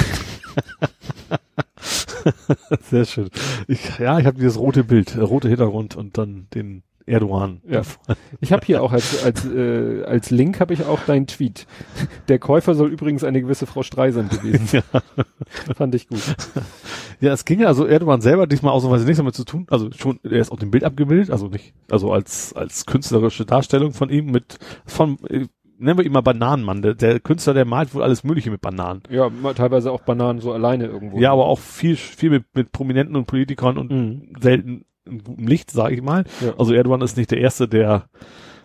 [2.83, 3.31] Sehr schön.
[3.69, 7.61] Ich, ja, ich habe dieses rote Bild, äh, rote Hintergrund und dann den Erdogan.
[7.69, 7.83] Ja.
[8.41, 11.67] Ich habe hier auch als als äh, als Link habe ich auch deinen Tweet.
[12.29, 14.83] Der Käufer soll übrigens eine gewisse Frau Streisand gewesen sein.
[15.77, 16.23] Fand ich gut.
[17.21, 19.67] Ja, es ging ja, also Erdogan selber diesmal ausnahmsweise nichts damit zu tun.
[19.71, 23.93] Also schon, er ist auf dem Bild abgebildet, also nicht, also als, als künstlerische Darstellung
[23.93, 25.47] von ihm mit, von, äh,
[25.79, 26.83] nennen wir ihn mal Bananenmann.
[26.83, 29.03] Der, der Künstler, der malt wohl alles Mögliche mit Bananen.
[29.11, 31.19] Ja, teilweise auch Bananen so alleine irgendwo.
[31.19, 34.35] Ja, aber auch viel, viel mit, mit Prominenten und Politikern und Mhm.
[34.41, 36.25] selten in gutem Licht, sage ich mal.
[36.41, 36.55] Ja.
[36.59, 38.05] Also Erdogan ist nicht der Erste, der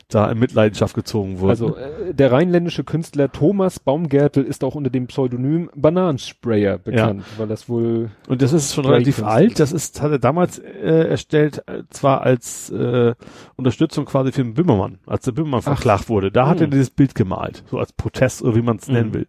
[0.09, 1.49] da in Mitleidenschaft gezogen wurde.
[1.49, 7.47] Also äh, der rheinländische Künstler Thomas Baumgärtel ist auch unter dem Pseudonym Bananensprayer bekannt, weil
[7.47, 9.33] das wohl Und das ist schon relativ Künstler.
[9.33, 9.59] alt.
[9.59, 13.15] Das ist, hat er damals äh, erstellt, äh, zwar als äh,
[13.55, 15.75] Unterstützung quasi für den Böhmermann, als der Böhmermann Ach.
[15.77, 16.31] verklagt wurde.
[16.31, 16.71] Da hat er Hm.
[16.71, 18.93] dieses Bild gemalt, so als Protest oder wie man es Mhm.
[18.93, 19.27] nennen will.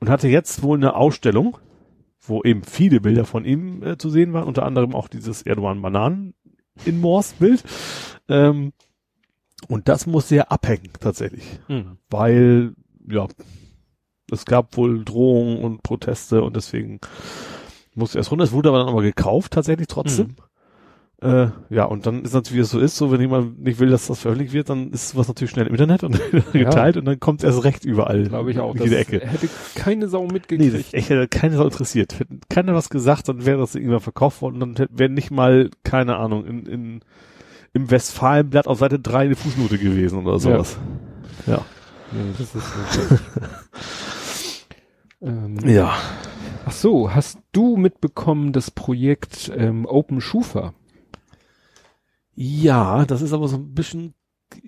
[0.00, 1.58] Und hatte jetzt wohl eine Ausstellung,
[2.20, 5.82] wo eben viele Bilder von ihm äh, zu sehen waren, unter anderem auch dieses Erdogan
[5.82, 6.34] Bananen
[6.84, 7.62] in Moors Bild.
[8.28, 8.72] Ähm,
[9.68, 11.44] und das musste er abhängen, tatsächlich
[12.08, 12.74] weil
[13.08, 13.26] ja
[14.30, 17.00] es gab wohl Drohungen und Proteste und deswegen
[17.94, 18.44] musste er es runter.
[18.44, 20.36] Es wurde aber dann aber gekauft tatsächlich trotzdem.
[21.22, 23.90] Äh, ja, und dann ist natürlich, wie es so ist, so wenn jemand nicht will,
[23.90, 26.18] dass das veröffentlicht wird, dann ist was natürlich schnell im Internet und
[26.52, 28.22] geteilt und dann kommt es erst recht überall.
[28.24, 28.74] glaube ich auch.
[28.74, 29.20] In jede Ecke.
[29.20, 30.74] hätte keine Sau Nee, mitgekriegt.
[30.74, 32.18] das echt hätte keiner so interessiert.
[32.18, 35.68] Hätte keiner was gesagt, dann wäre das irgendwann verkauft worden und dann wäre nicht mal,
[35.84, 37.00] keine Ahnung, in, in,
[37.74, 40.78] im Westfalenblatt auf Seite 3 eine Fußnote gewesen oder sowas.
[41.46, 41.60] Ja.
[42.12, 43.20] nee, das ist
[45.20, 45.92] ähm, Ja.
[46.64, 50.72] Ach so, hast du mitbekommen das Projekt ähm, Open Schufa?
[52.34, 54.14] Ja, das ist aber so ein bisschen,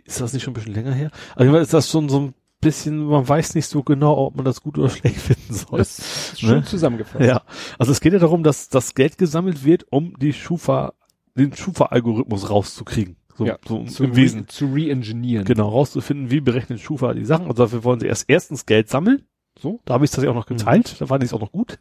[0.05, 1.11] ist das nicht schon ein bisschen länger her?
[1.37, 4.63] Also ist das schon so ein bisschen, man weiß nicht so genau, ob man das
[4.63, 5.79] gut oder schlecht finden soll.
[5.79, 6.65] Das ist schön Ne?
[6.65, 7.25] zusammengefasst.
[7.25, 7.43] ja,
[7.79, 10.93] also es geht ja darum, dass das Geld gesammelt wird, um die Schufa,
[11.35, 13.17] den Schufa-Algorithmus rauszukriegen.
[13.37, 14.47] So, Ja, so Zu, im Wesen.
[14.49, 15.47] zu re-engineeren.
[15.47, 17.47] Genau, rauszufinden, wie berechnet Schufa die Sachen.
[17.47, 19.23] Also dafür wollen sie erst erstens Geld sammeln.
[19.63, 21.53] So, da habe ich es tatsächlich auch noch geteilt, da fand ich es auch noch
[21.53, 21.79] gut.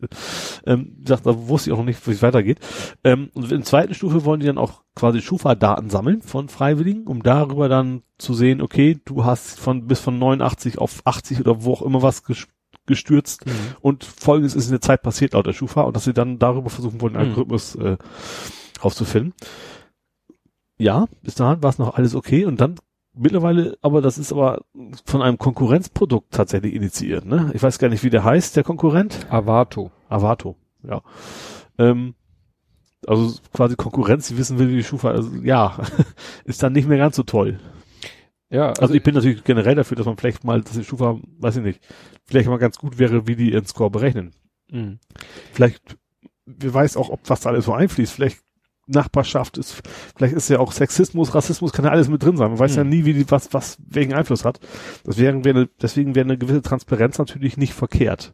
[0.66, 2.60] Ähm, wie gesagt, da wusste ich auch noch nicht, wie es weitergeht.
[3.04, 7.08] Ähm, und in der zweiten Stufe wollen die dann auch quasi Schufa-Daten sammeln von Freiwilligen,
[7.08, 11.64] um darüber dann zu sehen, okay, du hast von bis von 89 auf 80 oder
[11.64, 12.48] wo auch immer was ges
[12.88, 13.52] gestürzt Mhm.
[13.82, 16.70] und folgendes ist in der Zeit passiert laut der Schufa und dass sie dann darüber
[16.70, 17.32] versuchen wollen, einen Mhm.
[17.32, 17.98] Algorithmus äh,
[18.84, 19.34] rauszufinden.
[20.78, 22.76] Ja, bis dahin war es noch alles okay und dann
[23.14, 24.62] mittlerweile, aber das ist aber
[25.06, 27.52] von einem Konkurrenzprodukt tatsächlich initiiert, ne?
[27.54, 29.28] Ich weiß gar nicht, wie der heißt, der Konkurrent.
[29.30, 29.92] Avato.
[30.10, 31.02] Avato, ja.
[31.78, 32.16] Ähm,
[33.08, 35.78] also quasi Konkurrenz, die wissen will, wie die Schufa, also ja,
[36.46, 37.60] ist dann nicht mehr ganz so toll.
[38.50, 41.58] Ja, Also, ich bin natürlich generell dafür, dass man vielleicht mal, dass die Schufa, weiß
[41.58, 41.82] ich nicht,
[42.26, 44.32] vielleicht mal ganz gut wäre, wie die ihren Score berechnen.
[44.70, 44.98] mh.
[45.54, 45.98] Vielleicht,
[46.46, 48.42] wer weiß auch, ob was da alles so einfließt, vielleicht
[48.92, 49.82] Nachbarschaft ist,
[50.16, 52.50] vielleicht ist ja auch Sexismus, Rassismus, kann ja alles mit drin sein.
[52.52, 52.90] Man weiß ja Hm.
[52.90, 54.60] nie, wie die, was, was, welchen Einfluss hat.
[55.04, 58.34] Das wäre, deswegen wäre eine gewisse Transparenz natürlich nicht verkehrt.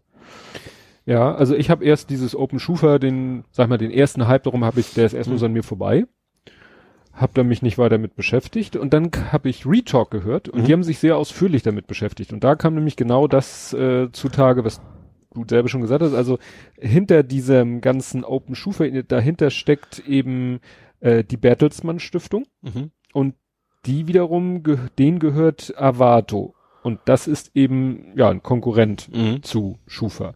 [1.05, 4.65] Ja, also ich habe erst dieses Open Schufa, den, sag mal, den ersten Hype darum
[4.65, 6.05] habe ich, der ist erst nur so an mir vorbei.
[7.13, 10.65] Hab da mich nicht weiter mit beschäftigt und dann habe ich Retalk gehört und Mhm.
[10.65, 14.63] die haben sich sehr ausführlich damit beschäftigt und da kam nämlich genau das äh, zutage,
[14.65, 14.81] was
[15.43, 16.13] du selber schon gesagt hast.
[16.13, 16.37] Also
[16.77, 20.59] hinter diesem ganzen Open Schufa dahinter steckt eben
[20.99, 22.91] äh, die Bertelsmann Stiftung Mhm.
[23.13, 23.35] und
[23.85, 26.55] die wiederum, ge denen gehört Avato.
[26.83, 29.43] Und das ist eben, ja, ein Konkurrent Mhm.
[29.43, 30.33] zu Schufa.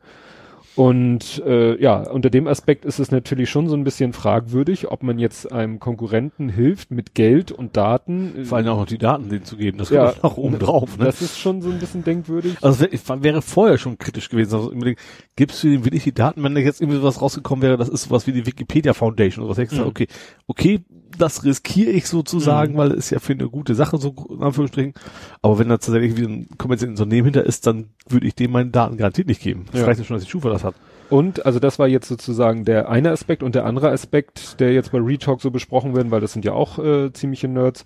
[0.75, 5.03] Und äh, ja, unter dem Aspekt ist es natürlich schon so ein bisschen fragwürdig, ob
[5.03, 8.45] man jetzt einem Konkurrenten hilft mit Geld und Daten.
[8.45, 10.97] Vor allem auch noch die Daten denen zu geben, das Ja, kommt noch oben drauf.
[10.97, 11.05] Ne?
[11.05, 12.55] Das ist schon so ein bisschen denkwürdig.
[12.61, 12.85] Also
[13.23, 14.53] wäre vorher schon kritisch gewesen.
[14.55, 14.99] Also unbedingt,
[15.35, 18.03] gibst du dem wirklich die Daten, wenn da jetzt irgendwie was rausgekommen wäre, das ist
[18.03, 19.89] sowas wie die Wikipedia Foundation oder was Mhm.
[19.89, 20.07] okay,
[20.47, 20.79] okay,
[21.21, 22.77] das riskiere ich sozusagen, Mhm.
[22.77, 24.93] weil es ja für eine gute Sache so in Anführungsstrichen.
[25.41, 28.69] Aber wenn da tatsächlich wie ein kommerzielles Unternehmen hinter ist, dann würde ich dem meine
[28.71, 29.65] Daten garantiert nicht geben.
[29.71, 29.87] Das Ja.
[29.87, 30.75] reicht ja schon, dass die Schufa das hat.
[31.09, 34.91] Und also das war jetzt sozusagen der eine Aspekt und der andere Aspekt, der jetzt
[34.91, 37.83] bei Retalk so besprochen werden, weil das sind ja auch äh, ziemliche Nerds,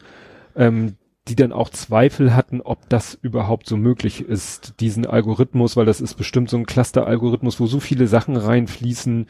[0.56, 0.94] ähm,
[1.27, 5.99] die dann auch Zweifel hatten, ob das überhaupt so möglich ist, diesen Algorithmus, weil das
[5.99, 9.26] ist bestimmt so ein Cluster-Algorithmus, wo so viele Sachen reinfließen,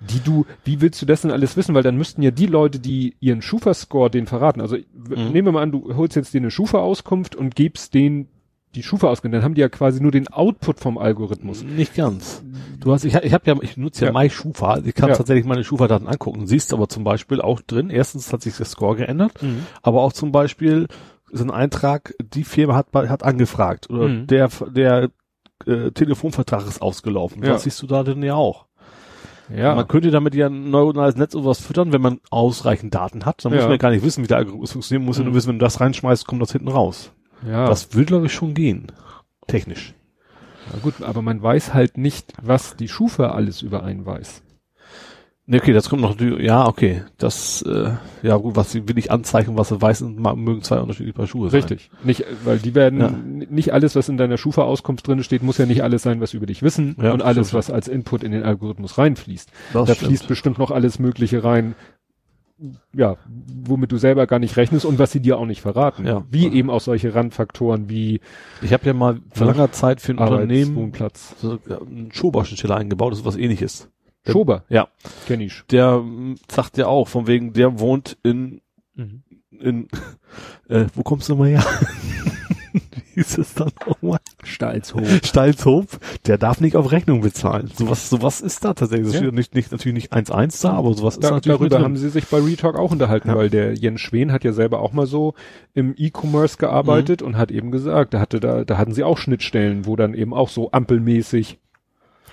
[0.00, 1.74] die du, wie willst du das denn alles wissen?
[1.74, 5.32] Weil dann müssten ja die Leute, die ihren Schufa-Score den verraten, also Mhm.
[5.32, 8.28] nehmen wir mal an, du holst jetzt dir eine Schufa-Auskunft und gibst denen
[8.74, 11.62] die Schufa-Auskunft, dann haben die ja quasi nur den Output vom Algorithmus.
[11.62, 12.42] Nicht ganz.
[12.80, 14.18] Du hast, ich, ich habe ja, ich nutze ja, Ja.
[14.18, 14.78] MySchufa.
[14.84, 15.14] Ich kann Ja.
[15.16, 16.46] tatsächlich meine Schufa-Daten angucken.
[16.48, 17.88] Siehst aber zum Beispiel auch drin.
[17.90, 19.32] Erstens hat sich der Score geändert,
[19.82, 20.88] aber auch zum Beispiel
[21.34, 24.26] ist ein Eintrag, die Firma hat, hat angefragt oder Mhm.
[24.26, 25.10] der, der
[25.66, 27.42] äh, Telefonvertrag ist ausgelaufen.
[27.42, 27.50] Ja.
[27.52, 28.66] Das siehst du da drin ja auch.
[29.54, 29.74] Ja.
[29.74, 33.44] Man könnte damit ja ein neuronales Netz oder was füttern, wenn man ausreichend Daten hat.
[33.44, 33.66] Dann muss Ja.
[33.66, 35.02] man ja gar nicht wissen, wie der Algorithmus funktioniert.
[35.02, 35.28] Man muss ja Mhm.
[35.28, 37.12] nur wissen, wenn du das reinschmeißt, kommt das hinten raus.
[37.46, 37.66] ja.
[37.66, 38.86] Das würde, glaube ich, schon gehen.
[39.46, 39.92] Technisch.
[40.72, 44.42] Na gut, aber man weiß halt nicht, was die Schufa alles über einen weiß.
[45.46, 47.90] Ne, okay, das kommt noch, ja, okay, das, äh,
[48.22, 51.26] ja gut, was sie will ich anzeichnen, was sie weiß, und mögen zwei unterschiedliche Paar
[51.26, 51.60] Schuhe sein.
[51.60, 51.90] Richtig.
[52.02, 53.10] Nicht, weil die werden, Ja.
[53.50, 56.46] nicht alles, was in deiner Schufa-Auskunft drin steht, muss ja nicht alles sein, was über
[56.46, 57.58] dich wissen Ja, und alles, stimmt.
[57.58, 59.50] was als Input in den Algorithmus reinfließt.
[59.74, 60.08] Das da stimmt.
[60.08, 61.74] fließt bestimmt noch alles Mögliche rein,
[62.94, 63.16] ja,
[63.66, 66.06] womit du selber gar nicht rechnest und was sie dir auch nicht verraten.
[66.06, 66.24] Ja.
[66.30, 68.20] Wie eben auch solche Randfaktoren wie
[68.62, 69.52] Ich habe ja mal vor Ja.
[69.52, 71.34] langer Zeit für ein Unternehmen Arbeitswohnplatz.
[71.38, 73.90] so, ja, einen Schoberschensteller eingebaut, das ist was ähnliches.
[74.32, 74.88] Schober, Ja,
[75.26, 75.62] kenn ich.
[75.70, 78.60] der mm, sagt ja auch, von wegen, der wohnt in,
[79.50, 79.88] in,
[80.68, 81.64] äh, wo kommst du mal her?
[82.72, 84.18] Wie hieß es dann nochmal?
[84.42, 85.06] Stalzhof.
[85.24, 87.70] Stalzhof, der darf nicht auf Rechnung bezahlen.
[87.72, 89.06] Sowas, sowas ist da tatsächlich.
[89.06, 89.20] Das Ja.
[89.20, 92.08] steht nicht, nicht, natürlich nicht 1-1 da, aber sowas ist Da, natürlich darüber haben sie
[92.08, 93.36] sich bei Retalk auch unterhalten, Ja.
[93.36, 95.34] weil der Jens Schwen hat ja selber auch mal so
[95.74, 97.26] im E-Commerce gearbeitet Mhm.
[97.28, 100.34] und hat eben gesagt, da hatte da, da hatten sie auch Schnittstellen, wo dann eben
[100.34, 101.60] auch so ampelmäßig,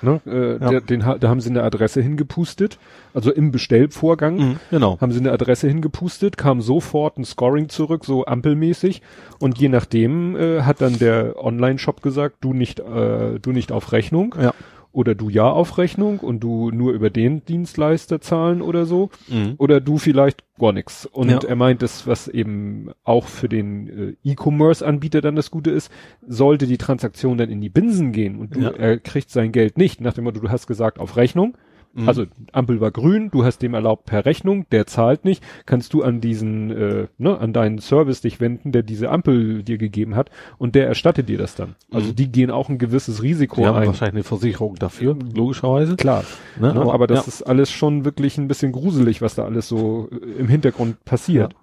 [0.02, 0.70] ne, äh, Ja.
[0.70, 2.78] der, den, da haben sie eine Adresse hingepustet,
[3.14, 5.00] also im Bestellvorgang Mhm, genau.
[5.02, 9.02] haben sie eine Adresse hingepustet, kam sofort ein Scoring zurück, so ampelmäßig.
[9.40, 13.92] Und je nachdem äh, hat dann der Online-Shop gesagt, du nicht, äh, du nicht auf
[13.92, 14.54] Rechnung Ja.
[14.94, 19.10] Oder du ja auf Rechnung und du nur über den Dienstleister zahlen oder so.
[19.30, 19.56] Mhm.
[19.58, 21.06] Oder du vielleicht gar nichts.
[21.06, 21.40] Und Ja.
[21.40, 25.92] er meint, das, was eben auch für den äh, E-Commerce-Anbieter dann das Gute ist,
[26.28, 28.70] sollte die Transaktion dann in die Binsen gehen und du, Ja.
[28.72, 31.56] er kriegt sein Geld nicht, nach dem Motto, du hast gesagt auf Rechnung.
[31.94, 32.08] Mhm.
[32.08, 36.04] Also Ampel war grün, du hast dem erlaubt per Rechnung, der zahlt nicht, kannst du
[36.04, 40.30] an diesen, äh, ne, an deinen Service dich wenden, der diese Ampel dir gegeben hat
[40.58, 41.76] und der erstattet dir das dann.
[41.92, 42.16] Also Mhm.
[42.16, 43.88] die gehen auch ein gewisses Risiko Die haben ein.
[43.88, 45.96] wahrscheinlich eine Versicherung dafür, logischerweise.
[45.98, 46.24] Klar.
[46.60, 46.74] Ne?
[46.74, 47.28] Ne, aber, das ja.
[47.28, 51.56] ist alles schon wirklich ein bisschen gruselig, was da alles so äh, im Hintergrund passiert.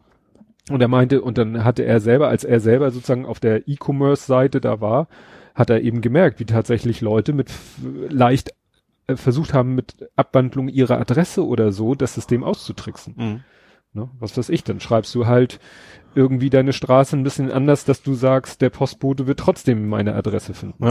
[0.70, 4.60] Und er meinte, und dann hatte er selber, als er selber sozusagen auf der E-Commerce-Seite
[4.60, 5.09] da war,
[5.55, 7.50] hat er eben gemerkt, wie tatsächlich Leute mit
[8.10, 8.50] leicht
[9.09, 13.14] äh, versucht haben, mit Abwandlung ihrer Adresse oder so, das System auszutricksen.
[13.16, 13.40] Mhm.
[13.94, 14.10] Ne?
[14.20, 15.59] Was weiß ich, dann schreibst du halt
[16.14, 20.55] irgendwie deine Straße ein bisschen anders, dass du sagst, der Postbote wird trotzdem meine Adresse
[20.55, 20.85] finden.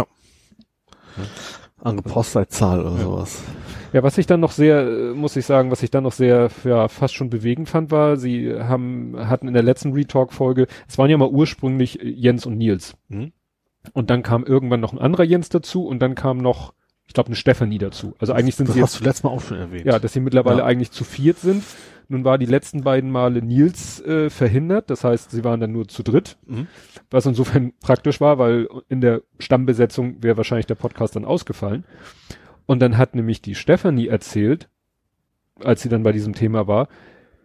[1.81, 3.03] Andere Postleitzahl oder Ja.
[3.03, 3.43] sowas.
[3.93, 6.49] Ja, was ich dann noch sehr, äh, muss ich sagen, was ich dann noch sehr,
[6.63, 11.09] ja, fast schon bewegend fand, war, sie haben, hatten in der letzten Retalk-Folge, es waren
[11.09, 12.95] ja mal ursprünglich äh, Jens und Nils.
[13.07, 13.31] Mhm.
[13.93, 16.73] Und dann kam irgendwann noch ein anderer Jens dazu und dann kam noch,
[17.17, 18.15] glaube, eine Stefanie dazu.
[18.19, 19.85] Also eigentlich sind das sie hast jetzt, du letztes Mal auch schon erwähnt.
[19.85, 20.65] ja, dass sie mittlerweile Ja.
[20.65, 21.63] eigentlich zu viert sind.
[22.09, 25.89] Nun war die letzten beiden Male Nils äh, verhindert, das heißt, sie waren dann nur
[25.89, 26.67] zu dritt, Mhm.
[27.11, 31.83] was insofern praktisch war, weil in der Stammbesetzung wäre wahrscheinlich der Podcast dann ausgefallen.
[32.65, 34.69] Und dann hat nämlich die Stefanie erzählt,
[35.61, 36.87] als sie dann bei diesem Thema war,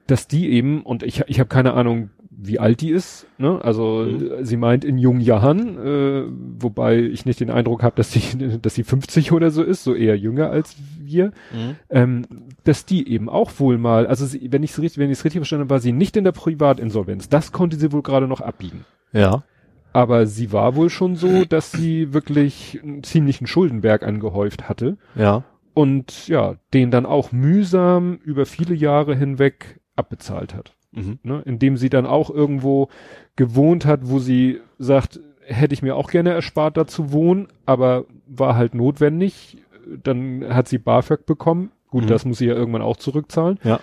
[0.06, 2.10] dass die eben, und ich, ich habe keine Ahnung,
[2.44, 3.26] wie alt die ist.
[3.38, 3.60] Ne?
[3.62, 4.44] Also mhm.
[4.44, 6.24] sie meint in jungen Jahren, äh,
[6.58, 9.94] wobei ich nicht den Eindruck habe, dass sie, dass sie 50 oder so ist, so
[9.94, 11.76] eher jünger als wir, mhm.
[11.90, 12.26] ähm,
[12.64, 15.24] dass die eben auch wohl mal, also sie, wenn ich es richtig, wenn ich es
[15.24, 17.28] richtig verstanden habe, war sie nicht in der Privatinsolvenz.
[17.28, 18.84] Das konnte sie wohl gerade noch abbiegen.
[19.12, 19.44] Ja.
[19.92, 24.96] Aber sie war wohl schon so, dass sie wirklich einen ziemlichen Schuldenberg angehäuft hatte.
[25.14, 25.44] Ja.
[25.74, 30.74] Und ja, den dann auch mühsam über viele Jahre hinweg abbezahlt hat.
[30.92, 31.18] Mhm.
[31.22, 31.42] Ne?
[31.44, 32.88] Indem sie dann auch irgendwo
[33.36, 38.04] gewohnt hat, wo sie sagt, hätte ich mir auch gerne erspart, da zu wohnen, aber
[38.26, 39.58] war halt notwendig.
[40.02, 41.72] Dann hat sie BAföG bekommen.
[41.88, 42.08] Gut, mhm.
[42.08, 43.58] das muss sie ja irgendwann auch zurückzahlen.
[43.64, 43.80] Ja.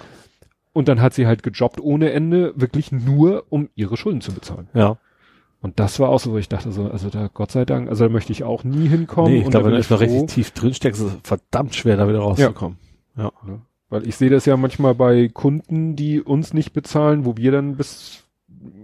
[0.71, 4.69] Und dann hat sie halt gejobbt ohne Ende, wirklich nur, um ihre Schulden zu bezahlen.
[4.73, 4.97] Ja.
[5.61, 8.05] Und das war auch so, wo ich dachte so, also da, Gott sei Dank, also
[8.05, 9.31] da möchte ich auch nie hinkommen.
[9.31, 12.07] Nee, ich glaube, wenn du erstmal richtig tief drin steckst, ist es verdammt schwer, da
[12.07, 12.77] wieder rauszukommen.
[13.17, 13.31] Ja.
[13.45, 13.59] ja.
[13.89, 17.75] Weil ich sehe das ja manchmal bei Kunden, die uns nicht bezahlen, wo wir dann
[17.75, 18.23] bis,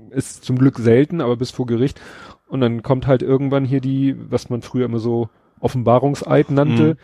[0.10, 2.02] ist zum Glück selten, aber bis vor Gericht.
[2.48, 5.30] Und dann kommt halt irgendwann hier die, was man früher immer so
[5.60, 6.98] Offenbarungseid nannte,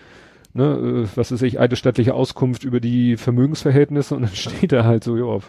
[0.54, 0.62] mhm.
[0.62, 5.04] ne, äh, was ist ich, eidesstattliche Auskunft über die Vermögensverhältnisse und dann steht da halt
[5.04, 5.40] so, ja,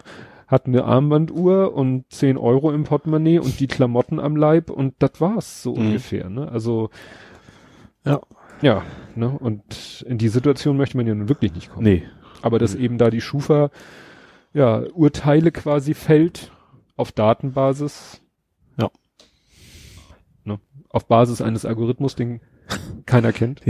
[0.47, 5.13] hat eine Armbanduhr und 10 Euro im Portemonnaie und die Klamotten am Leib und das
[5.19, 5.87] war's so mhm.
[5.87, 6.51] ungefähr, ne?
[6.51, 6.91] Also
[8.05, 8.21] ja.
[8.61, 8.83] Ja,
[9.17, 9.29] ne?
[9.29, 11.85] Und in die Situation möchte man ja nun wirklich nicht kommen.
[11.85, 12.03] Nee.
[12.43, 12.85] Aber dass mhm.
[12.85, 13.71] eben da die Schufa
[14.53, 16.53] ja Urteile quasi fällt
[16.97, 18.21] auf Datenbasis.
[18.79, 18.91] Ja.
[20.45, 20.61] Ne?
[20.89, 22.41] Auf Basis eines Algorithmus, den
[23.07, 23.61] keiner kennt.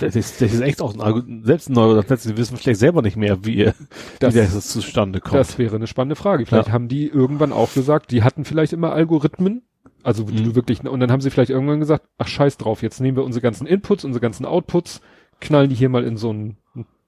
[0.00, 3.70] Das ist, echt auch ein, selbst ein Neuroderplatz, sie wissen vielleicht selber nicht mehr, wie,
[4.18, 5.34] das, wie das zustande kommt.
[5.34, 6.46] Das wäre eine spannende Frage.
[6.46, 6.72] Vielleicht ja.
[6.72, 9.62] haben die irgendwann auch gesagt, die hatten vielleicht immer Algorithmen,
[10.02, 10.44] also mhm.
[10.44, 13.24] du wirklich, und dann haben sie vielleicht irgendwann gesagt, ach scheiß drauf, jetzt nehmen wir
[13.24, 15.00] unsere ganzen Inputs, unsere ganzen Outputs,
[15.40, 16.56] knallen die hier mal in so ein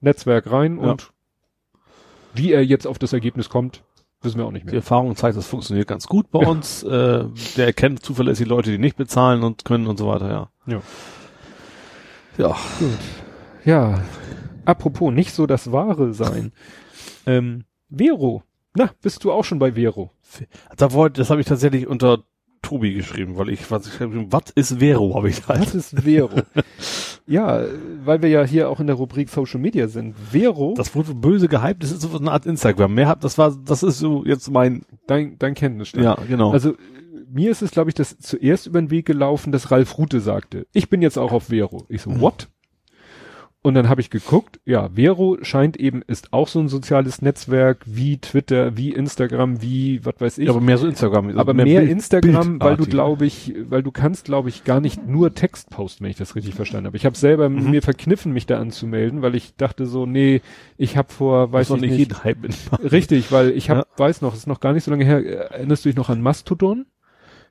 [0.05, 0.91] Netzwerk rein ja.
[0.91, 1.13] und
[2.35, 3.83] wie er jetzt auf das Ergebnis kommt,
[4.23, 4.73] wissen wir auch nicht mehr.
[4.73, 6.49] Die Erfahrung zeigt, das funktioniert ganz gut bei ja.
[6.49, 6.83] uns.
[6.83, 7.25] Äh,
[7.57, 10.51] der erkennt zuverlässig Leute, die nicht bezahlen und können und so weiter, ja.
[10.67, 10.83] Ja.
[12.37, 12.57] Ja.
[12.79, 12.99] Gut.
[13.65, 14.03] Ja.
[14.65, 16.53] Apropos, nicht so das Wahre sein.
[17.27, 18.43] ähm, Vero.
[18.75, 20.11] Na, bist du auch schon bei Vero?
[20.77, 22.25] Da wollte, das habe ich tatsächlich unter
[22.65, 25.61] Tobi geschrieben, weil ich, was ich was ist Vero, habe ich halt.
[25.61, 26.31] Was ist Vero?
[27.27, 27.65] ja,
[28.05, 30.15] weil wir ja hier auch in der Rubrik Social Media sind.
[30.17, 30.75] Vero.
[30.77, 32.95] Das wurde böse gehypt, das ist so eine Art Instagram.
[32.95, 34.83] Mehr hab, das war, das ist so jetzt mein.
[35.07, 36.05] Dein, dein Kenntnisstand.
[36.05, 36.53] Ja, genau.
[36.53, 36.75] Also,
[37.31, 40.67] mir ist es, glaube ich, das zuerst über den Weg gelaufen, dass Ralf Rute sagte,
[40.73, 41.85] ich bin jetzt auch auf Vero.
[41.89, 42.21] Ich so, mhm.
[42.21, 42.49] what?
[43.67, 47.79] Und dann habe ich geguckt, ja, Vero scheint eben, ist auch so ein soziales Netzwerk
[47.87, 50.49] wie Twitter, wie Instagram, wie, was weiß ich.
[50.49, 51.29] Ja, aber mehr so Instagram.
[51.29, 54.65] Also aber mehr, mehr Bild, Instagram, weil du glaube ich, weil du kannst glaube ich
[54.65, 56.99] gar nicht nur Text posten, wenn ich das richtig verstanden habe.
[56.99, 57.71] Ich habe selber mhm.
[57.71, 60.43] mir verkniffen, mich da anzumelden, weil ich dachte so, nee,
[60.77, 61.97] ich habe vor, weiß ich nicht.
[61.97, 62.47] Jeden Hype
[62.93, 63.87] richtig, weil ich habe, ja.
[63.99, 66.85] weiß noch, ist noch gar nicht so lange her, erinnerst du dich noch an Mastodon?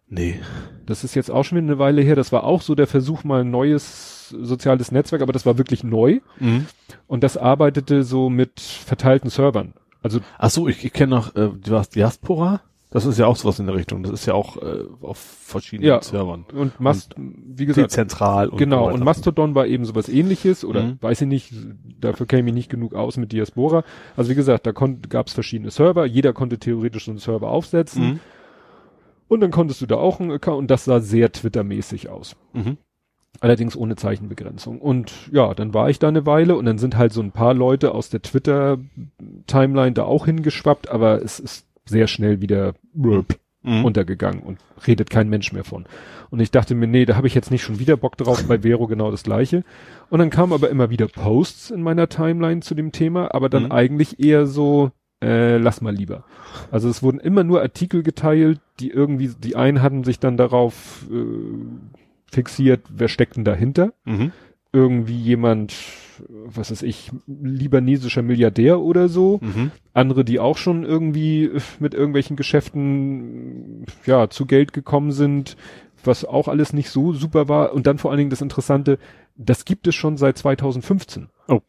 [0.10, 0.40] Nee.
[0.86, 2.16] Das ist jetzt auch schon wieder eine Weile her.
[2.16, 5.84] Das war auch so der Versuch, mal ein neues soziales Netzwerk, aber das war wirklich
[5.84, 6.20] neu.
[6.40, 6.68] Mhm.
[7.08, 9.74] Und das arbeitete so mit verteilten Servern.
[10.02, 12.62] Also Ach so, ich, ich kenne noch, äh, du hast Diaspora.
[12.94, 14.04] Das ist ja auch sowas in der Richtung.
[14.04, 16.46] Das ist ja auch äh, auf verschiedenen ja, Servern.
[16.54, 18.50] Und Mast, und wie gesagt, zentral.
[18.50, 18.94] Und genau.
[18.94, 20.98] Und Mastodon war eben sowas ähnliches oder mhm.
[21.02, 21.54] weiß ich nicht,
[22.00, 23.84] dafür käme ich nicht genug aus mit Diaspora.
[24.16, 26.06] Also wie gesagt, da gab es verschiedene Server.
[26.06, 28.04] Jeder konnte theoretisch so einen Server aufsetzen.
[28.04, 28.20] Mhm.
[29.28, 32.36] Und dann konntest du da auch einen Account und das sah sehr Twitter-mäßig aus.
[32.54, 32.78] Mhm.
[33.40, 34.80] Allerdings ohne Zeichenbegrenzung.
[34.80, 37.54] Und ja, dann war ich da eine Weile und dann sind halt so ein paar
[37.54, 42.74] Leute aus der Twitter-Timeline da auch hingeschwappt, aber es ist sehr schnell wieder
[43.64, 43.86] mhm.
[43.86, 45.86] untergegangen und redet kein Mensch mehr von.
[46.30, 48.60] Und ich dachte mir, nee, da habe ich jetzt nicht schon wieder Bock drauf, bei
[48.60, 49.64] Vero genau das gleiche.
[50.10, 53.66] Und dann kamen aber immer wieder Posts in meiner Timeline zu dem Thema, aber dann
[53.66, 53.72] mhm.
[53.72, 54.92] eigentlich eher so,
[55.24, 56.24] äh, lass mal lieber.
[56.72, 61.06] Also es wurden immer nur Artikel geteilt, die irgendwie, die einen hatten sich dann darauf
[61.12, 61.16] äh,
[62.34, 63.94] fixiert, wer steckt denn dahinter?
[64.06, 64.32] Mhm.
[64.72, 65.74] Irgendwie jemand,
[66.46, 69.40] was weiß ich, libanesischer Milliardär oder so.
[69.42, 69.72] Mhm.
[69.94, 75.58] Andere, die auch schon irgendwie mit irgendwelchen Geschäften, ja, zu Geld gekommen sind,
[76.04, 77.74] was auch alles nicht so super war.
[77.74, 78.98] Und dann vor allen Dingen das Interessante,
[79.36, 81.30] das gibt es schon seit 2015.
[81.48, 81.62] Oh.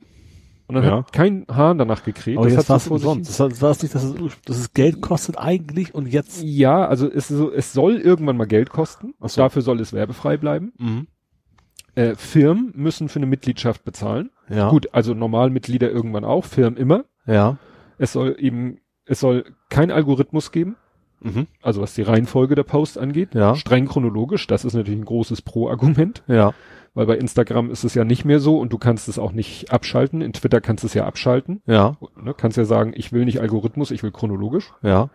[0.66, 0.98] Und dann ja.
[0.98, 2.38] hat kein Hahn danach gekriegt.
[2.38, 3.38] Aber das jetzt hat so umsonst.
[3.38, 4.14] Das war es nicht, dass es,
[4.46, 6.42] dass es Geld kostet eigentlich und jetzt.
[6.42, 9.14] Ja, also es, so, es soll irgendwann mal Geld kosten.
[9.20, 9.42] So.
[9.42, 10.72] Dafür soll es werbefrei bleiben.
[10.78, 11.06] Mhm.
[11.94, 14.30] Äh, Firmen müssen für eine Mitgliedschaft bezahlen.
[14.48, 14.70] Ja.
[14.70, 17.04] Gut, also Normalmitglieder irgendwann auch, Firmen immer.
[17.26, 17.58] Ja.
[17.98, 20.76] Es soll eben, es soll kein Algorithmus geben.
[21.20, 21.46] Mhm.
[21.62, 23.34] Also was die Reihenfolge der Post angeht.
[23.34, 23.54] Ja.
[23.54, 26.22] Streng chronologisch, das ist natürlich ein großes Pro-Argument.
[26.26, 26.54] Ja
[26.94, 29.72] weil bei Instagram ist es ja nicht mehr so und du kannst es auch nicht
[29.72, 30.20] abschalten.
[30.20, 31.60] In Twitter kannst du es ja abschalten.
[31.66, 31.96] Ja.
[32.20, 34.72] Ne, kannst ja sagen, ich will nicht Algorithmus, ich will chronologisch.
[34.82, 35.10] Ja.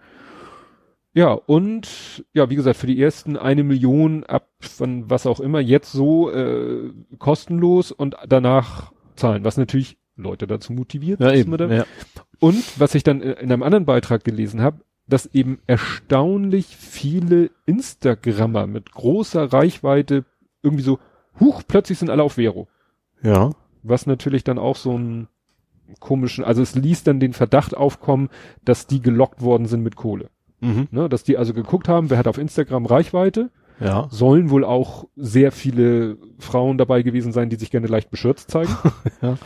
[1.14, 5.60] Ja, und ja, wie gesagt, für die ersten eine Million ab von was auch immer,
[5.60, 11.20] jetzt so äh, kostenlos und danach zahlen, was natürlich Leute dazu motiviert.
[11.20, 11.58] Ja, eben.
[11.58, 11.86] Da, Ja.
[12.40, 18.68] Und was ich dann in einem anderen Beitrag gelesen habe, dass eben erstaunlich viele Instagrammer
[18.68, 20.24] mit großer Reichweite
[20.62, 21.00] irgendwie so,
[21.40, 22.68] huch, plötzlich sind alle auf Vero.
[23.22, 23.52] ja.
[23.82, 25.30] Was natürlich dann auch so einen
[26.02, 28.28] komischen, also es ließ dann den Verdacht aufkommen,
[28.66, 30.30] dass die gelockt worden sind mit Kohle.
[30.60, 30.90] Mhm.
[30.92, 31.08] Ne?
[31.08, 34.08] Dass die also geguckt haben, wer hat auf Instagram Reichweite, Ja.
[34.12, 38.76] sollen wohl auch sehr viele Frauen dabei gewesen sein, die sich gerne leicht beschürzt zeigen.
[39.22, 39.38] Ja.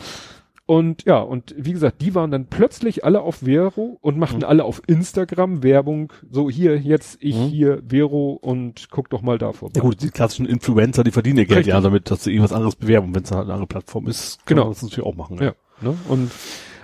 [0.66, 4.44] Und ja, und wie gesagt, die waren dann plötzlich alle auf Vero und machten Mhm.
[4.44, 7.48] alle auf Instagram Werbung, so hier, jetzt ich Mhm.
[7.48, 9.74] hier Vero und guck doch mal da vorbei.
[9.76, 11.74] Ja gut, die klassischen Influencer, die verdienen ihr Geld Richtig.
[11.74, 13.14] ja damit, dass sie irgendwas anderes bewerben.
[13.14, 14.64] Wenn es halt eine andere Plattform ist, kann Genau.
[14.64, 15.36] man das natürlich auch machen.
[15.38, 15.52] Ja.
[15.82, 15.96] Ne?
[16.08, 16.30] Und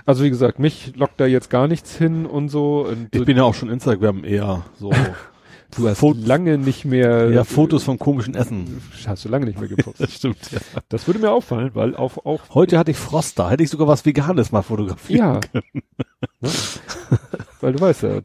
[0.04, 2.86] also wie gesagt, mich lockt da jetzt gar nichts hin und so.
[2.86, 4.90] Und Ich bin ja auch schon Instagram eher so.
[5.76, 8.80] du hast Fot- lange nicht mehr ja, Fotos von komischen Essen.
[9.06, 10.10] hast du lange nicht mehr gepostet.
[10.12, 10.58] stimmt, ja.
[10.88, 13.88] das würde mir auffallen, weil auf auch Heute hatte ich Frost da, hätte ich sogar
[13.88, 15.18] was Veganes mal fotografiert.
[15.18, 15.40] Ja.
[15.52, 15.62] ne?
[17.60, 18.20] Weil du weißt ja,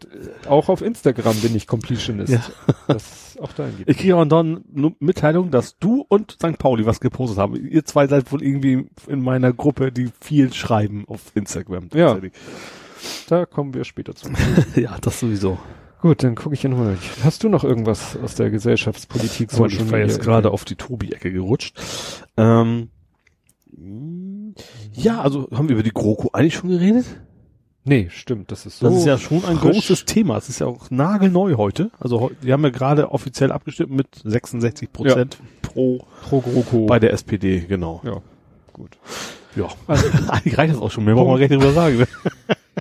[0.47, 2.31] auch auf Instagram bin ich Completionist.
[2.31, 2.41] Ja.
[2.87, 3.89] Das auch dahin geht.
[3.89, 6.57] Ich kriege auch dann eine Mitteilung, dass du und St.
[6.57, 7.55] Pauli was gepostet haben.
[7.55, 11.89] Ihr zwei seid wohl irgendwie in meiner Gruppe, die viel schreiben auf Instagram.
[11.93, 12.17] Ja.
[13.27, 14.29] Da kommen wir später zu.
[14.75, 15.57] ja, das sowieso.
[16.05, 16.99] Gut, dann gucke ich ja nochmal.
[17.23, 19.49] Hast du noch irgendwas aus der Gesellschaftspolitik?
[19.49, 21.75] So, ich war jetzt gerade auf die Tobi-Ecke gerutscht.
[22.37, 22.89] Ähm,
[24.93, 27.05] ja, also haben wir über die GroKo eigentlich schon geredet?
[27.85, 28.87] Nee, stimmt, das ist so.
[28.87, 29.77] Das ist ja schon ein frisch.
[29.77, 30.37] großes Thema.
[30.37, 31.89] Es ist ja auch nagelneu heute.
[31.99, 36.85] Also die haben ja gerade offiziell abgestimmt mit 66 Prozent pro pro GroKo.
[36.85, 38.01] bei der SPD, genau.
[38.05, 38.21] ja,
[38.73, 38.99] gut.
[39.55, 39.69] Ja.
[39.87, 41.03] Also, Eigentlich reicht das auch schon.
[41.03, 41.97] Mehr brauchen wir gar nicht drüber sagen.
[41.97, 42.07] ne?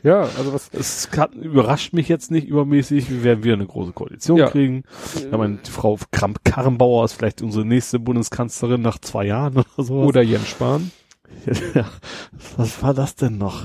[0.05, 0.71] Ja, also was.
[0.73, 3.11] Es kann, überrascht mich jetzt nicht übermäßig.
[3.11, 4.49] Wir werden wieder eine große Koalition Ja.
[4.49, 4.85] kriegen.
[5.31, 9.95] Ja, meine, die Frau Kramp-Karrenbauer ist vielleicht unsere nächste Bundeskanzlerin nach zwei Jahren oder so.
[10.03, 10.91] Oder Jens Spahn.
[11.75, 11.87] Ja,
[12.57, 13.65] was war das denn noch?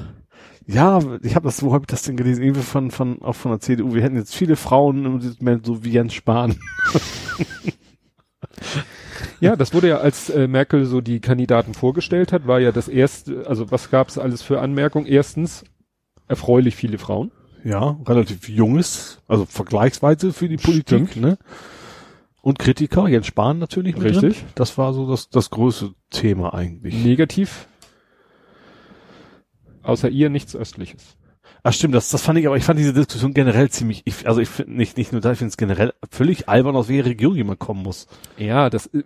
[0.65, 2.41] Ja, ich habe das, wo habe ich das denn gelesen?
[2.43, 3.93] Irgendwie von, von, auch von der CDU.
[3.93, 6.59] Wir hätten jetzt viele Frauen im Moment so wie Jens Spahn.
[9.41, 12.87] Ja, das wurde ja, als äh, Merkel so die Kandidaten vorgestellt hat, war ja das
[12.87, 15.05] erste, also was gab es alles für Anmerkungen?
[15.05, 15.63] Erstens,
[16.29, 17.31] erfreulich viele Frauen.
[17.65, 21.37] Ja, relativ junges, also vergleichsweise für die Politik, ne?
[22.41, 24.45] Und Kritiker, Jens Spahn natürlich Richtig.
[24.55, 27.03] Das war so das, das größte Thema eigentlich.
[27.03, 27.67] Negativ.
[29.83, 31.17] Außer ihr nichts Östliches.
[31.61, 34.39] Ach stimmt, das, das fand ich, aber ich fand diese Diskussion generell ziemlich, ich, also
[34.39, 37.35] ich finde nicht, nicht nur da, ich finde es generell völlig albern, aus welcher Region
[37.35, 38.07] jemand kommen muss.
[38.37, 39.03] Ja, das äh,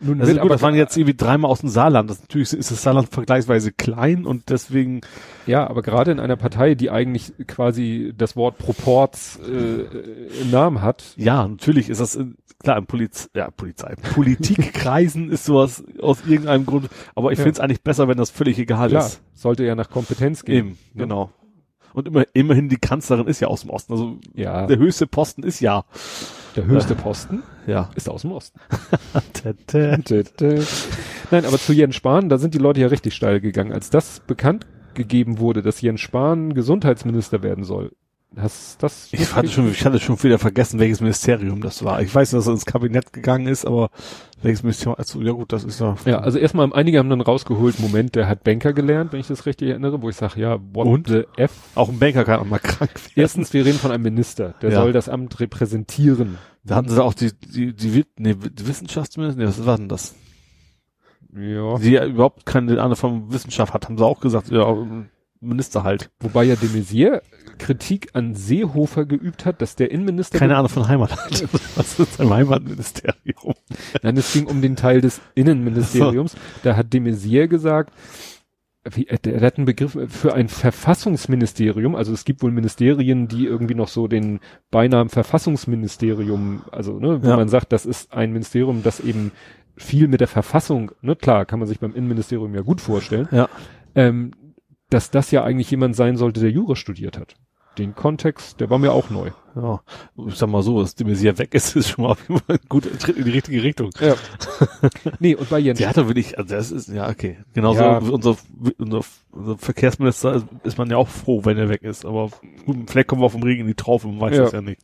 [0.00, 2.08] nun Also wird gut, aber das waren jetzt irgendwie dreimal aus dem Saarland.
[2.08, 5.00] Das natürlich ist das Saarland vergleichsweise klein und deswegen,
[5.46, 10.82] ja, aber gerade in einer Partei, die eigentlich quasi das Wort Proports äh, im Namen
[10.82, 12.24] hat, ja, natürlich ist das äh,
[12.62, 17.44] klar im Poliz ja, Polizei, Politikkreisen ist sowas aus irgendeinem Grund, aber ich Ja.
[17.44, 19.20] finde es eigentlich besser, wenn das völlig egal klar, ist.
[19.34, 20.56] sollte ja nach Kompetenz gehen.
[20.68, 21.30] Eben, genau.
[21.96, 23.94] Und immer, immerhin die Kanzlerin ist ja aus dem Osten.
[23.94, 25.86] Also Ja, der höchste Posten ist ja.
[26.54, 27.88] der höchste Posten Ja.
[27.94, 28.60] ist aus dem Osten.
[31.30, 33.72] Nein, aber zu Jens Spahn, da sind die Leute ja richtig steil gegangen.
[33.72, 37.92] Als das bekannt gegeben wurde, dass Jens Spahn Gesundheitsminister werden soll,
[38.34, 42.02] hast das Ich hatte schon, ich hatte schon wieder vergessen, welches Ministerium das war.
[42.02, 43.90] Ich weiß, dass er ins Kabinett gegangen ist, aber
[44.42, 45.96] welches Ministerium, also, ja gut, das ist ja.
[46.04, 49.46] Ja, also erstmal, einige haben dann rausgeholt, Moment, der hat Banker gelernt, wenn ich das
[49.46, 51.08] richtig erinnere, wo ich sage, ja, what Und?
[51.08, 51.52] the F?
[51.74, 53.12] Auch ein Banker kann auch mal krank werden.
[53.14, 54.82] Erstens, wir reden von einem Minister, der Ja.
[54.82, 56.38] soll das Amt repräsentieren.
[56.64, 60.14] Da hatten sie auch die, die, die, nee, die Wissenschaftsminister, nee, was war denn das?
[61.34, 61.78] Ja.
[61.78, 64.66] Die ja überhaupt keine Ahnung von Wissenschaft hat, haben sie auch gesagt, ja,
[65.40, 66.10] Minister halt.
[66.20, 67.22] Wobei ja de Maizière
[67.58, 71.44] Kritik an Seehofer geübt hat, dass der Innenminister Keine Ahnung von Heimat hat.
[71.76, 73.54] Was ist ein Heimatministerium?
[74.02, 76.36] Nein, es ging um den Teil des Innenministeriums.
[76.62, 77.92] Da hat de Maizière gesagt,
[78.88, 81.94] wie, äh, der hat einen Begriff für ein Verfassungsministerium.
[81.96, 84.40] Also es gibt wohl Ministerien, die irgendwie noch so den
[84.70, 87.36] Beinamen Verfassungsministerium, also ne, wo Ja.
[87.36, 89.32] man sagt, das ist ein Ministerium, das eben
[89.76, 93.48] viel mit der Verfassung, ne, klar, kann man sich beim Innenministerium ja gut vorstellen, Ja.
[93.94, 94.30] ähm,
[94.90, 97.34] dass das ja eigentlich jemand sein sollte, der Jura studiert hat.
[97.78, 99.30] Den Kontext, der war mir auch neu.
[99.56, 99.80] Ja,
[100.28, 102.56] ich sag mal so, dass die Messier weg ist, ist schon mal auf jeden Fall
[102.56, 103.90] ein guter Tritt in die richtige Richtung.
[104.00, 104.14] Ja.
[105.18, 107.38] nee, und bei Jens Der hat doch wirklich, also das ist, ja, okay.
[107.54, 108.06] Genauso Ja.
[108.06, 108.36] wie unser,
[108.78, 109.00] unser,
[109.32, 112.04] unser Verkehrsminister ist, ist man ja auch froh, wenn er weg ist.
[112.04, 112.30] Aber
[112.66, 114.42] gut, vielleicht kommen wir vom Regen in die Traufe, man weiß Ja.
[114.44, 114.80] das ja nicht.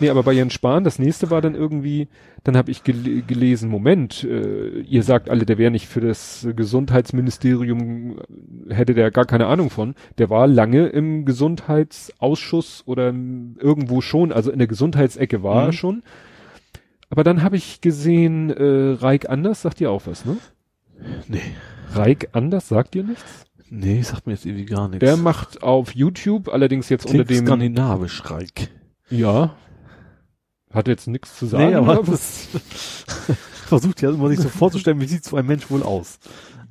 [0.00, 2.08] Nee, aber bei Jens Spahn, das nächste war dann irgendwie,
[2.44, 6.46] dann habe ich gel gelesen, Moment, äh, ihr sagt alle, der wäre nicht für das
[6.56, 8.16] Gesundheitsministerium,
[8.70, 9.94] hätte der gar keine Ahnung von.
[10.18, 15.68] Der war lange im Gesundheitsausschuss oder irgendwo schon, also in der Gesundheitsecke war Mhm.
[15.68, 16.02] er schon.
[17.10, 20.36] Aber dann habe ich gesehen, äh, Reik Anders sagt dir auch was, ne?
[21.28, 21.40] Nee.
[21.92, 23.44] Reik Anders sagt dir nichts?
[23.70, 25.00] Nee, sagt mir jetzt irgendwie gar nichts.
[25.00, 28.52] Der macht auf YouTube, allerdings jetzt Klingt unter dem, skandinavisch reich.
[29.10, 29.54] ja,
[30.72, 31.68] hat jetzt nichts zu sagen.
[31.68, 32.48] Nee, aber aber das
[33.66, 36.18] versucht ja immer sich so vorzustellen, wie sieht so ein Mensch wohl aus.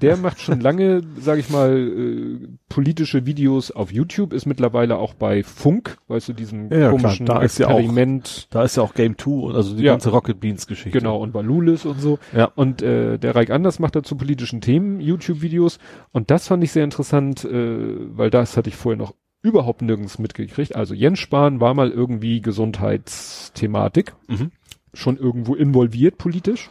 [0.04, 5.14] Der macht schon lange, sage ich mal, äh, politische Videos auf YouTube, ist mittlerweile auch
[5.14, 8.48] bei Funk, weißt du, diesem Ja, ja, klar, komischen da ist ja auch- Experiment.
[8.52, 9.94] Da ist ja auch Game 2 und also die Ja.
[9.94, 10.98] ganze Rocket Beans Geschichte.
[10.98, 12.20] Genau, und bei Lulis und so.
[12.36, 12.52] Ja.
[12.56, 15.80] Und äh, der Reik Anders macht dazu politischen Themen YouTube-Videos.
[16.12, 17.78] Und das fand ich sehr interessant, äh,
[18.18, 20.76] weil das hatte ich vorher noch überhaupt nirgends mitgekriegt.
[20.76, 24.52] Also Jens Spahn war mal irgendwie Gesundheitsthematik, Mhm.
[24.94, 26.70] schon irgendwo involviert politisch,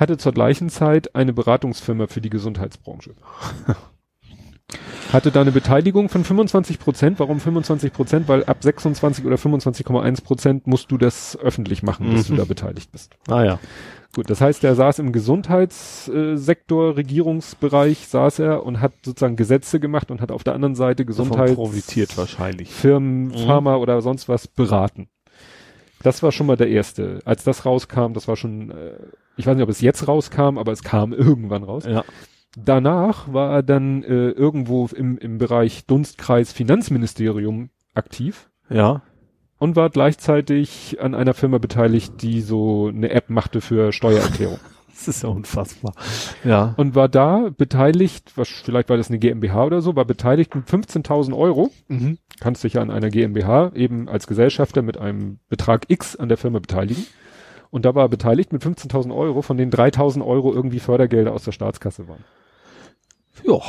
[0.00, 3.14] hatte zur gleichen Zeit eine Beratungsfirma für die Gesundheitsbranche.
[5.12, 7.18] hatte da eine Beteiligung von 25 Prozent.
[7.18, 8.28] Warum 25 Prozent?
[8.28, 12.34] Weil ab 26 oder 25,1 Prozent musst du das öffentlich machen, dass Mhm.
[12.36, 13.14] du da beteiligt bist.
[13.28, 13.58] Ah ja.
[14.14, 20.10] Gut, das heißt, er saß im Gesundheitssektor, Regierungsbereich saß er und hat sozusagen Gesetze gemacht
[20.10, 22.70] und hat auf der anderen Seite Davon Gesundheits profitiert wahrscheinlich.
[22.72, 23.38] Firmen, Mhm.
[23.46, 25.08] Pharma oder sonst was beraten.
[26.02, 27.20] Das war schon mal der erste.
[27.24, 28.94] Als das rauskam, das war schon, äh,
[29.36, 31.84] ich weiß nicht, ob es jetzt rauskam, aber es kam irgendwann raus.
[31.86, 32.04] Ja.
[32.56, 39.02] Danach war er dann äh, irgendwo im, im Bereich Dunstkreis Finanzministerium aktiv Ja.
[39.58, 44.58] und war gleichzeitig an einer Firma beteiligt, die so eine App machte für Steuererklärung.
[44.92, 45.94] Das ist ja unfassbar.
[46.44, 46.74] Ja.
[46.76, 50.66] und war da beteiligt, was, vielleicht war das eine GmbH oder so, war beteiligt mit
[50.66, 51.70] 15.000 Euro.
[51.88, 52.18] Mhm.
[52.38, 56.36] Kannst dich ja an einer GmbH eben als Gesellschafter mit einem Betrag X an der
[56.36, 57.06] Firma beteiligen.
[57.70, 61.44] Und da war er beteiligt mit 15.000 Euro, von denen 3.000 Euro irgendwie Fördergelder aus
[61.44, 62.24] der Staatskasse waren.
[63.44, 63.60] Ja.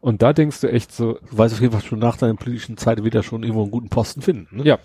[0.00, 2.76] Und da denkst du echt so, Du weißt auf jeden Fall schon nach deiner politischen
[2.76, 4.56] Zeit wieder schon irgendwo einen guten Posten finden.
[4.56, 4.64] Ne?
[4.64, 4.78] ja.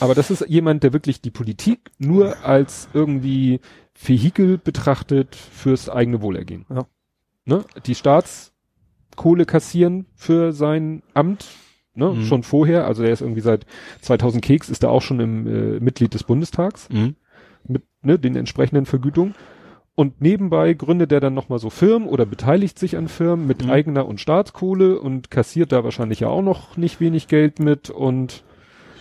[0.00, 3.60] Aber das ist jemand, der wirklich die Politik nur als irgendwie
[3.94, 6.66] Vehikel betrachtet fürs eigene Wohlergehen.
[6.70, 6.86] Ja.
[7.44, 7.64] Ne?
[7.86, 11.46] Die Staatskohle kassieren für sein Amt,
[11.94, 12.10] ne?
[12.10, 12.24] Mhm.
[12.24, 13.66] schon vorher, also er ist irgendwie seit
[14.00, 17.16] 2000 Keks, ist er auch schon im äh, Mitglied des Bundestags Mhm.
[17.68, 19.34] Mit ne, den entsprechenden Vergütungen.
[19.94, 23.70] Und nebenbei gründet er dann nochmal so Firmen oder beteiligt sich an Firmen mit Mhm.
[23.70, 28.42] eigener und Staatskohle und kassiert da wahrscheinlich ja auch noch nicht wenig Geld mit und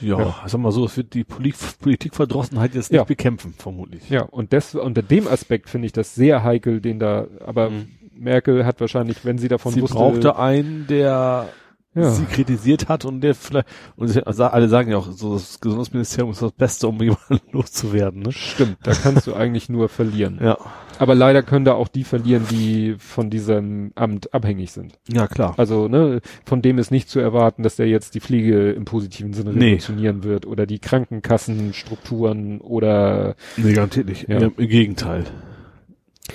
[0.02, 0.36] Ja, Ja.
[0.48, 3.04] sag mal so, es wird die Poli Politikverdrossenheit jetzt nicht Ja.
[3.06, 4.10] bekämpfen, vermutlich.
[4.10, 7.88] ja, und des, unter dem Aspekt finde ich das sehr heikel, den da, aber Mhm.
[8.18, 11.50] Merkel hat wahrscheinlich, wenn sie davon Sie wusste, brauchte einen, der
[11.94, 16.32] ja, sie kritisiert hat und der vielleicht, und alle sagen ja auch, so das Gesundheitsministerium
[16.32, 18.32] ist das Beste, um jemanden loszuwerden, ne?
[18.32, 20.40] stimmt, da kannst du eigentlich nur verlieren.
[20.42, 20.58] Ja.
[21.00, 25.00] Aber leider können da auch die verlieren, die von diesem Amt abhängig sind.
[25.12, 25.56] Ja, klar.
[25.58, 29.34] Also, ne, von dem ist nicht zu erwarten, dass der jetzt die Pflege im positiven
[29.34, 29.66] Sinne Nee.
[29.66, 34.30] revolutionieren wird oder die Krankenkassenstrukturen oder Nee, garantiert nicht.
[34.30, 34.38] Ja.
[34.38, 35.26] Im, Gegenteil.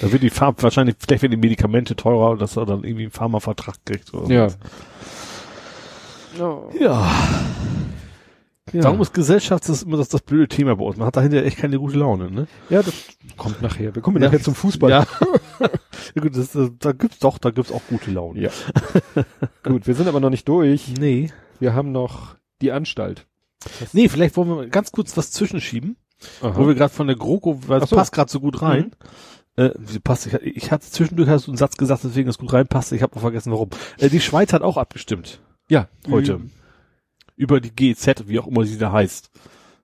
[0.01, 3.13] Da wird die Farb wahrscheinlich, vielleicht werden die Medikamente teurer dass er dann irgendwie einen
[3.13, 4.13] Pharmavertrag kriegt.
[4.13, 4.49] Oder ja.
[6.37, 6.71] So.
[6.79, 7.11] Ja.
[8.73, 8.83] Ja.
[8.83, 10.97] Darum ist Gesellschaft das ist immer das, das blöde Thema bei uns.
[10.97, 12.49] Man hat dahinter echt keine gute Laune, ne?
[12.69, 12.95] ja, das
[13.37, 13.95] kommt nachher.
[13.95, 14.29] Wir kommen Ja.
[14.29, 14.91] nachher zum Fußball.
[14.91, 15.07] Ja.
[15.61, 18.41] ja gut, das, das, da gibt's doch, da gibt's auch gute Laune.
[18.41, 18.51] Ja.
[19.63, 20.95] Gut, wir sind aber noch nicht durch.
[20.99, 21.31] Nee.
[21.61, 23.27] Wir haben noch die Anstalt.
[23.93, 25.97] Nee, vielleicht wollen wir ganz kurz was zwischenschieben,
[26.43, 26.57] Aha.
[26.57, 27.97] wo wir gerade von der GroKo, weil das so.
[27.97, 28.93] passt gerade so gut rein.
[29.57, 32.53] Äh, wie passt, ich, ich hatte zwischendurch hast du einen Satz gesagt, deswegen es gut
[32.53, 32.93] reinpasst.
[32.93, 33.71] Ich habe vergessen, warum.
[33.99, 36.41] Äh, die Schweiz hat auch abgestimmt ja, heute Ü-
[37.37, 39.31] über die GZ, wie auch immer sie da heißt.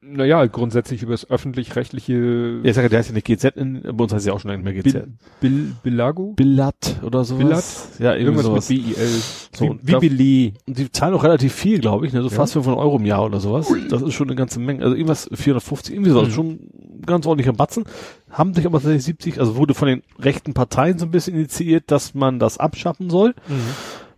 [0.05, 4.03] Naja, grundsätzlich über das öffentlich-rechtliche Ja, ich sage, der heißt ja nicht GZ, in, bei
[4.03, 4.93] uns heißt ja auch schon nicht mehr GZ.
[4.93, 5.07] Bil
[5.41, 6.33] Bil Bilago?
[6.33, 7.39] Billat oder sowas.
[7.45, 8.01] Billat?
[8.01, 8.69] Ja, Irgendwas sowas.
[8.69, 8.95] mit BIL.
[8.97, 10.55] So, wie, und wie Billet.
[10.67, 12.21] Und die zahlen auch relativ viel, glaube ich, ne?
[12.23, 12.35] so Ja.
[12.35, 13.73] fast 500 Euro im Jahr oder sowas.
[13.91, 14.83] Das ist schon eine ganze Menge.
[14.83, 16.31] Also irgendwas 450, irgendwie so, Mhm.
[16.33, 16.59] schon
[17.07, 17.85] ganz ordentlicher Batzen.
[18.29, 21.93] Haben sich aber tatsächlich 70, also wurde von den rechten Parteien so ein bisschen initiiert,
[21.93, 23.35] dass man das abschaffen soll.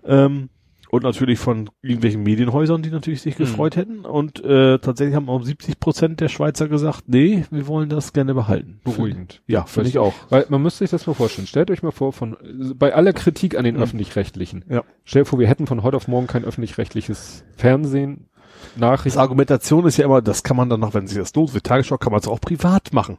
[0.06, 0.48] Ähm,
[0.94, 3.44] und natürlich von irgendwelchen Medienhäusern, die natürlich sich Mhm.
[3.44, 4.00] gefreut hätten.
[4.04, 8.34] Und äh, tatsächlich haben auch 70 Prozent der Schweizer gesagt, nee, wir wollen das gerne
[8.34, 8.80] behalten.
[8.84, 9.42] Beruhigend.
[9.46, 10.14] Ja, finde ich auch.
[10.30, 11.46] Weil man müsste sich das mal vorstellen.
[11.46, 12.36] Stellt euch mal vor, von
[12.76, 13.82] bei aller Kritik an den Mhm.
[13.82, 14.64] öffentlich-rechtlichen.
[14.68, 14.82] Ja.
[15.04, 18.28] Stellt vor, wir hätten von heute auf morgen kein öffentlich-rechtliches Fernsehen,
[18.74, 19.18] Das Nachrichten.
[19.18, 21.98] Argumentation ist ja immer, das kann man dann noch, wenn sich das los wird, Tagesschau
[21.98, 23.18] kann man es auch privat machen.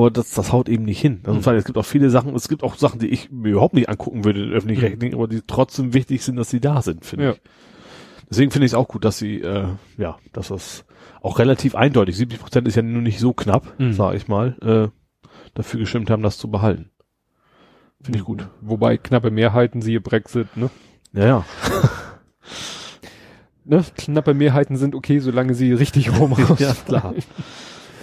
[0.00, 1.20] Aber das, das haut eben nicht hin.
[1.24, 1.56] Also Mhm.
[1.58, 4.24] es gibt auch viele Sachen, es gibt auch Sachen, die ich mir überhaupt nicht angucken
[4.24, 7.30] würde, in öffentlich-rechtlichen, aber die trotzdem wichtig sind, dass sie da sind, finde Ja.
[7.32, 7.40] ich.
[8.30, 9.66] Deswegen finde ich es auch gut, dass sie, äh,
[9.98, 10.86] ja, dass das
[11.20, 13.92] auch relativ eindeutig, 70 Prozent ist ja nur nicht so knapp, Mhm.
[13.92, 14.88] sag ich mal, äh,
[15.52, 16.88] dafür gestimmt haben, das zu behalten.
[18.02, 18.48] Finde ich gut.
[18.62, 20.70] Wobei knappe Mehrheiten, siehe Brexit, ne?
[21.12, 21.44] Ja, ja.
[23.64, 27.12] ne, knappe Mehrheiten sind okay, solange sie richtig rum Ja, klar.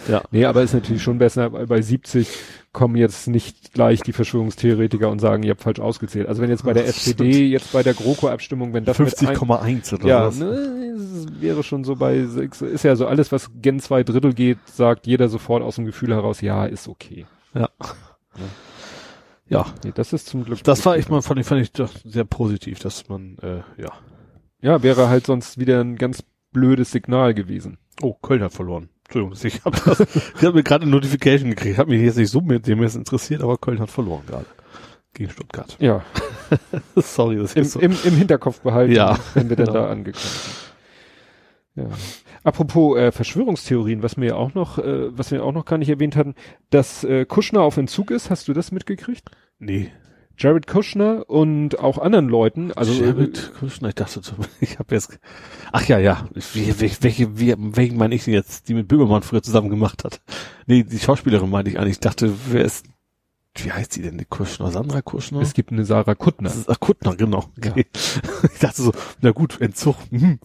[0.07, 0.23] Ja.
[0.31, 2.29] Nee, aber ist natürlich schon besser, weil bei 70
[2.71, 6.27] kommen jetzt nicht gleich die Verschwörungstheoretiker und sagen, ihr habt falsch ausgezählt.
[6.27, 10.27] Also wenn jetzt bei der SPD, jetzt bei der GroKo-Abstimmung, wenn das 50,1 oder ja,
[10.27, 10.37] was?
[10.37, 15.07] Ne, wäre schon so bei, ist ja so alles, was gen zwei Drittel geht, sagt
[15.07, 17.25] jeder sofort aus dem Gefühl heraus, ja, ist okay.
[17.53, 17.69] Ja.
[19.49, 19.65] Ja.
[19.83, 20.63] Nee, das ist zum Glück.
[20.63, 23.91] Das war ich mal, fand ich, fand ich doch sehr positiv, dass man, äh, ja.
[24.59, 27.77] Ja, wäre halt sonst wieder ein ganz blödes Signal gewesen.
[28.01, 28.89] Oh, Köln hat verloren.
[29.09, 32.67] Entschuldigung, ich habe habe mir gerade eine Notification gekriegt, hat mich jetzt nicht so mit
[32.67, 34.45] dem jetzt interessiert, aber Köln hat verloren gerade
[35.13, 35.77] gegen Stuttgart.
[35.79, 36.03] Ja.
[36.95, 37.79] Sorry, das Im, ist so.
[37.79, 39.79] im, Im Hinterkopf behalten, Ja, wenn wir dann genau.
[39.79, 41.85] da angekommen sind.
[41.85, 41.89] Ja.
[42.43, 45.89] Apropos äh, Verschwörungstheorien, was wir ja auch noch, äh, was wir auch noch gar nicht
[45.89, 46.35] erwähnt hatten,
[46.69, 49.29] dass äh, Kushner auf Entzug ist, hast du das mitgekriegt?
[49.59, 49.91] Nee.
[50.37, 55.19] Jared Kushner und auch anderen Leuten, also Jared Kushner, ich dachte, so, ich habe jetzt,
[55.71, 59.23] ach ja, ja, wie, welche, welche, wie, welchen meine ich denn jetzt, die mit Böhmermann
[59.23, 60.21] früher zusammen gemacht hat?
[60.67, 61.93] Nee, die Schauspielerin meine ich eigentlich.
[61.93, 62.85] Ich dachte, wer ist,
[63.55, 64.69] wie heißt die denn, die Kushner?
[64.69, 65.39] Sandra Kushner?
[65.39, 66.51] äh, es gibt eine Sarah Kuttner.
[66.67, 67.45] Ach, Kuttner, genau.
[67.57, 67.85] Okay.
[68.53, 68.91] Ich dachte so,
[69.21, 69.95] na gut, Entzug.
[70.11, 70.39] Hm.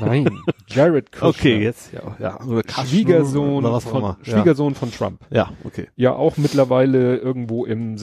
[0.00, 0.28] Nein,
[0.66, 1.28] Jared Kushner.
[1.28, 2.32] Okay, jetzt, ja, ja.
[2.32, 4.16] Kushner Schwiegersohn, oder was von.
[4.22, 5.20] Schwiegersohn von Trump.
[5.30, 5.36] Ja.
[5.36, 5.88] ja, okay.
[5.96, 7.96] Ja, auch mittlerweile irgendwo im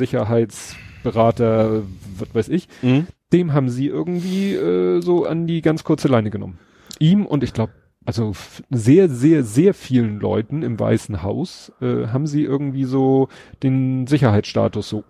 [1.05, 1.83] Sicherheitsberater,
[2.19, 2.67] was weiß ich.
[2.81, 3.07] Mhm.
[3.33, 6.59] dem haben sie irgendwie äh, so an die ganz kurze Leine genommen.
[6.99, 7.73] Ihm und ich glaube,
[8.05, 8.33] also
[8.69, 13.29] sehr, sehr, sehr vielen Leuten im Weißen Haus äh, haben sie irgendwie so
[13.63, 15.03] den Sicherheitsstatus so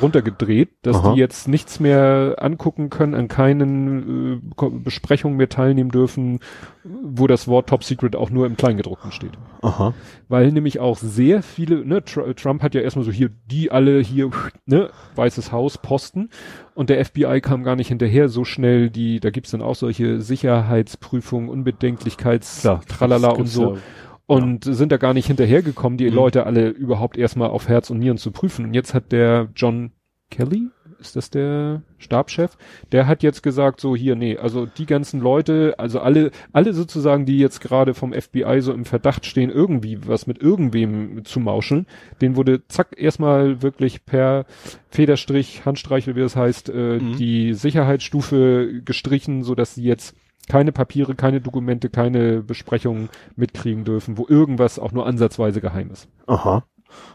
[0.00, 1.12] runtergedreht, dass Aha.
[1.12, 6.40] die jetzt nichts mehr angucken können, an keinen äh, Besprechungen mehr teilnehmen dürfen,
[6.84, 9.92] wo das Wort Top Secret auch nur im Kleingedruckten steht Aha.
[10.28, 14.00] weil nämlich auch sehr viele, ne, Tr Trump hat ja erstmal so hier, die alle
[14.00, 14.30] hier,
[14.64, 16.30] ne, Weißes Haus, Posten
[16.74, 20.20] und der FBI kam gar nicht hinterher so schnell, die, da gibt's dann auch solche
[20.20, 23.74] Sicherheitsprüfungen, Unbedenklichkeits, Klar, Tralala und so.
[23.74, 23.80] ja.
[24.26, 26.14] Und sind da gar nicht hinterhergekommen, die Mhm.
[26.16, 28.66] Leute alle überhaupt erstmal auf Herz und Nieren zu prüfen.
[28.66, 29.90] Und jetzt hat der John
[30.30, 30.68] Kelly,
[31.02, 32.56] ist das der Stabschef?
[32.92, 37.26] Der hat jetzt gesagt, so hier, nee, also die ganzen Leute, also alle, alle sozusagen,
[37.26, 41.86] die jetzt gerade vom FBI so im Verdacht stehen, irgendwie was mit irgendwem zu mauscheln,
[42.20, 44.46] den wurde zack erstmal wirklich per
[44.88, 47.16] Federstrich, Handstreich, oder wie das heißt, äh, Mhm.
[47.16, 50.16] die Sicherheitsstufe gestrichen, so dass sie jetzt
[50.48, 56.08] keine Papiere, keine Dokumente, keine Besprechungen mitkriegen dürfen, wo irgendwas auch nur ansatzweise geheim ist.
[56.26, 56.64] Aha.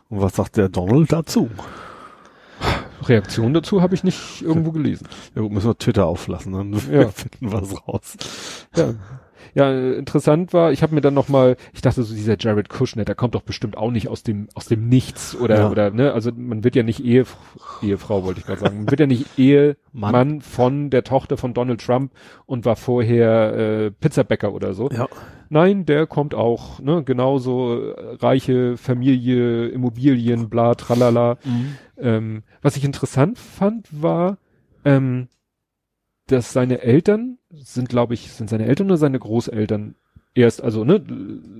[0.09, 1.49] Und was sagt der Donald dazu?
[3.03, 5.07] Reaktion dazu habe ich nicht irgendwo gelesen.
[5.35, 7.09] Ja gut, müssen wir Twitter auflassen, dann Ja.
[7.09, 8.15] finden wir es raus.
[8.75, 8.93] Ja.
[9.57, 13.05] Ja, interessant war, ich habe mir dann noch mal, ich dachte so dieser Jared Kushner,
[13.05, 15.69] der kommt doch bestimmt auch nicht aus dem aus dem Nichts oder Ja.
[15.71, 17.25] oder ne, also man wird ja nicht Ehe,
[17.81, 20.41] Ehefrau wollte ich gerade sagen, man wird ja nicht Ehemann Mann.
[20.41, 22.11] von der Tochter von Donald Trump
[22.45, 23.53] und war vorher
[23.87, 24.89] äh, Pizzabäcker oder so.
[24.91, 25.07] Ja.
[25.49, 31.37] Nein, der kommt auch, ne, genauso äh, reiche Familie, Immobilien, bla, tralala.
[31.97, 34.37] Ähm, was ich interessant fand, war,
[34.85, 35.29] ähm,
[36.27, 39.95] dass seine Eltern sind, glaube ich, sind seine Eltern oder seine Großeltern
[40.33, 41.03] erst, also ne,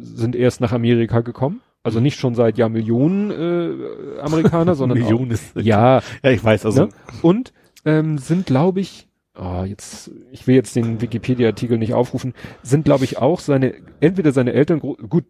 [0.02, 1.61] sind erst nach Amerika gekommen.
[1.84, 6.85] Also nicht schon seit Jahrmillionen äh, Amerikaner, sondern Millionen ist, ja, ja, ich weiß, also,
[6.85, 6.89] ne?
[7.22, 7.53] und
[7.85, 9.07] ähm, sind, glaube ich,
[9.39, 14.34] oh, jetzt, ich will jetzt den Wikipedia-Artikel nicht aufrufen, sind, glaube ich, auch seine, entweder
[14.34, 15.26] seine Eltern, gut,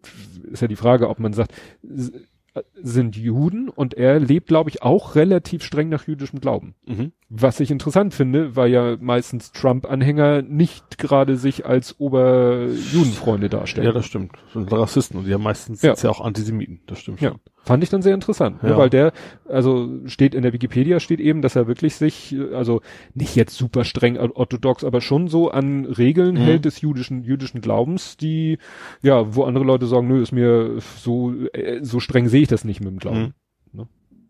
[0.50, 1.52] ist ja die Frage, ob man sagt,
[1.84, 6.74] äh, sind Juden und er lebt, glaube ich, auch relativ streng nach jüdischem Glauben.
[6.86, 7.12] mhm.
[7.30, 13.86] Was ich interessant finde, weil ja meistens Trump-Anhänger nicht gerade sich als Oberjudenfreunde darstellen.
[13.86, 14.32] ja, das stimmt.
[14.44, 15.94] Das sind Rassisten und die haben meistens Ja.
[15.94, 17.40] ja auch Antisemiten, das stimmt Ja, schon.
[17.64, 18.78] fand ich dann sehr interessant, ne, Ja.
[18.78, 19.12] weil der,
[19.46, 22.80] also steht in der Wikipedia steht eben, dass er wirklich sich, also
[23.14, 26.38] nicht jetzt super streng orthodox, aber schon so an Regeln Mhm.
[26.40, 28.56] hält des jüdischen jüdischen Glaubens, die
[29.02, 32.64] ja, wo andere Leute sagen, nö, ist mir so äh, so streng sehe ich das
[32.64, 33.34] nicht mit dem Glauben.
[33.72, 33.80] Mhm.
[33.80, 33.88] Ne?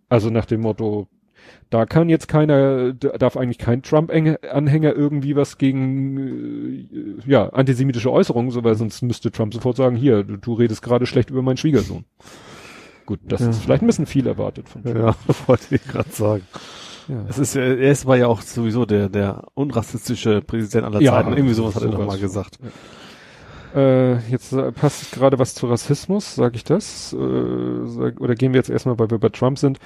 [0.08, 1.06] Also nach dem Motto,
[1.70, 6.88] da kann jetzt keiner, da darf eigentlich kein Trump-Anhänger irgendwie was gegen
[7.26, 10.82] äh, ja antisemitische Äußerungen, so weil sonst müsste Trump sofort sagen, hier, du, du redest
[10.82, 12.04] gerade schlecht über meinen Schwiegersohn.
[13.06, 13.48] Gut, das Ja.
[13.50, 14.96] ist vielleicht ein bisschen viel erwartet von Trump.
[14.96, 15.14] Ja,
[15.46, 16.42] wollte ich gerade sagen.
[17.08, 17.24] Ja.
[17.28, 21.12] Es ist, äh, er ist war ja auch sowieso der, der unrassistische Präsident aller Ja,
[21.12, 21.32] Zeiten.
[21.34, 22.20] Irgendwie sowas hat er doch sowas mal von.
[22.20, 22.58] gesagt.
[23.74, 27.12] Äh, jetzt äh, passt gerade was zu Rassismus, sage ich das?
[27.12, 29.78] Äh, sag, oder gehen wir jetzt erstmal, weil wir bei Trump sind.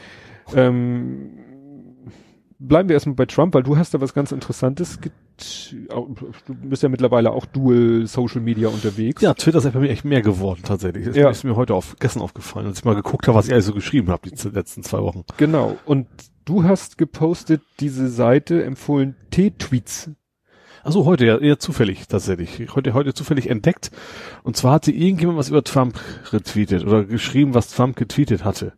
[0.54, 1.30] Ähm,
[2.68, 4.98] bleiben wir erstmal bei Trump, weil du hast da was ganz Interessantes.
[6.46, 9.22] Du bist ja mittlerweile auch dual Social Media unterwegs.
[9.22, 11.06] Ja, Twitter ist mir echt mehr geworden tatsächlich.
[11.06, 11.30] Das Ja.
[11.30, 13.74] ist mir heute auf, gestern aufgefallen, als ich mal geguckt habe, was ich alles so
[13.74, 15.24] geschrieben habe, die letzten zwei Wochen.
[15.36, 15.76] Genau.
[15.84, 16.06] Und
[16.44, 20.10] du hast gepostet diese Seite empfohlen T-Tweets.
[20.84, 22.74] Also heute ja eher zufällig tatsächlich.
[22.74, 23.90] Heute heute zufällig entdeckt.
[24.42, 25.98] Und zwar hatte irgendjemand was über Trump
[26.32, 28.72] retweetet oder geschrieben, was Trump getweetet hatte.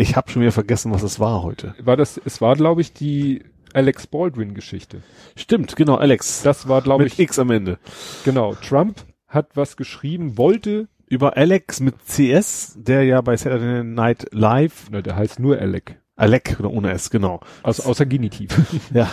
[0.00, 1.74] Ich habe schon wieder vergessen, was es war heute.
[1.82, 3.42] War das, es war, glaube ich, die
[3.72, 5.02] Alex Baldwin-Geschichte.
[5.34, 6.42] Stimmt, genau, Alex.
[6.42, 7.18] Das war, glaube ich.
[7.18, 7.78] X am Ende.
[8.24, 8.54] Genau.
[8.54, 10.86] Trump hat was geschrieben, wollte.
[11.08, 14.88] Über Alex mit CS, der ja bei Saturday Night Live.
[14.90, 15.96] Ne, der heißt nur Alec.
[16.14, 17.40] Alec oder ohne S, genau.
[17.64, 18.50] Also außer Genitiv.
[18.94, 19.10] ja.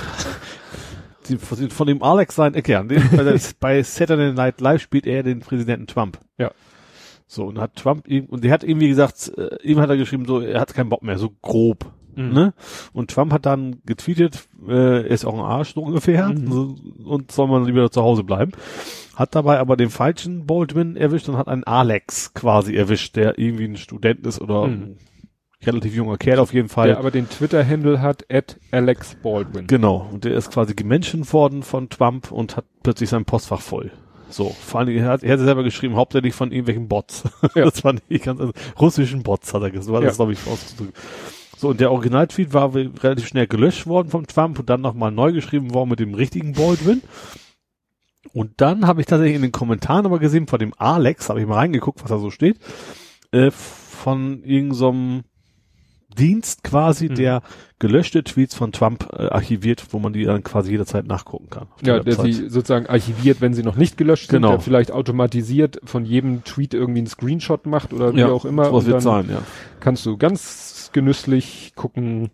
[1.29, 2.79] Die, von dem Alex sein, okay,
[3.59, 6.19] bei Saturday Night Live spielt er den Präsidenten Trump.
[6.37, 6.51] Ja.
[7.27, 10.39] So, und hat Trump, und der hat irgendwie gesagt, äh, ihm hat er geschrieben, so,
[10.39, 11.91] er hat keinen Bock mehr, so grob.
[12.15, 12.33] Mhm.
[12.33, 12.53] Ne?
[12.93, 16.51] Und Trump hat dann getweetet, äh, er ist auch ein Arsch so ungefähr mhm.
[16.51, 18.51] so, und soll man lieber zu Hause bleiben.
[19.15, 23.65] Hat dabei aber den falschen Baldwin erwischt und hat einen Alex quasi erwischt, der irgendwie
[23.65, 24.97] ein Student ist oder mhm.
[25.65, 26.87] relativ junger Kerl auf jeden Fall.
[26.87, 29.67] Der aber den Twitter-Handle hat, at Alex Baldwin.
[29.67, 33.91] Genau, und der ist quasi gemenschen worden von Trump und hat plötzlich sein Postfach voll.
[34.29, 37.23] So, vor allem, er hat, er hat selber geschrieben, hauptsächlich von irgendwelchen Bots.
[37.55, 37.65] Ja.
[37.65, 40.15] Das fand ich ganz, also, russischen Bots hat er gesagt, war das, ja.
[40.15, 40.97] glaube ich, ausgedrückt.
[41.57, 45.31] So, und der Originaltweet war relativ schnell gelöscht worden vom Trump und dann nochmal neu
[45.31, 47.01] geschrieben worden mit dem richtigen Baldwin.
[48.33, 51.47] Und dann habe ich tatsächlich in den Kommentaren aber gesehen, von dem Alex, habe ich
[51.47, 52.59] mal reingeguckt, was da so steht,
[53.31, 55.23] äh, von irgendeinem
[56.15, 57.15] Dienst quasi, mhm.
[57.15, 57.41] der
[57.79, 61.67] gelöschte Tweets von Trump äh, archiviert, wo man die dann quasi jederzeit nachgucken kann.
[61.83, 64.47] Ja, der sie sozusagen archiviert, wenn sie noch nicht gelöscht genau.
[64.49, 68.45] sind, der vielleicht automatisiert von jedem Tweet irgendwie einen Screenshot macht oder wie ja, auch
[68.45, 68.71] immer.
[68.71, 69.41] Was wird sein, ja.
[69.79, 72.31] Kannst du ganz genüsslich gucken,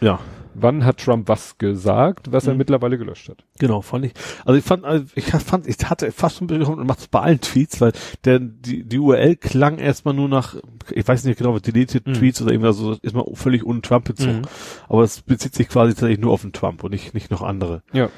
[0.00, 0.20] ja.
[0.54, 2.58] Wann hat Trump was gesagt, was er Mhm.
[2.58, 3.44] mittlerweile gelöscht hat.
[3.58, 4.12] Genau, fand ich.
[4.44, 7.20] Also ich fand, also ich fand, ich hatte fast schon Berührung und macht es bei
[7.20, 7.92] allen Tweets, weil
[8.24, 10.56] der die die URL klang erstmal nur nach,
[10.90, 12.14] ich weiß nicht genau, deleted Mhm.
[12.14, 14.38] Tweets oder irgendwas, so ist mal völlig ohne Trump bezogen.
[14.40, 14.46] Mhm.
[14.88, 17.82] Aber es bezieht sich quasi tatsächlich nur auf den Trump und nicht nicht noch andere.
[17.92, 18.08] Ja.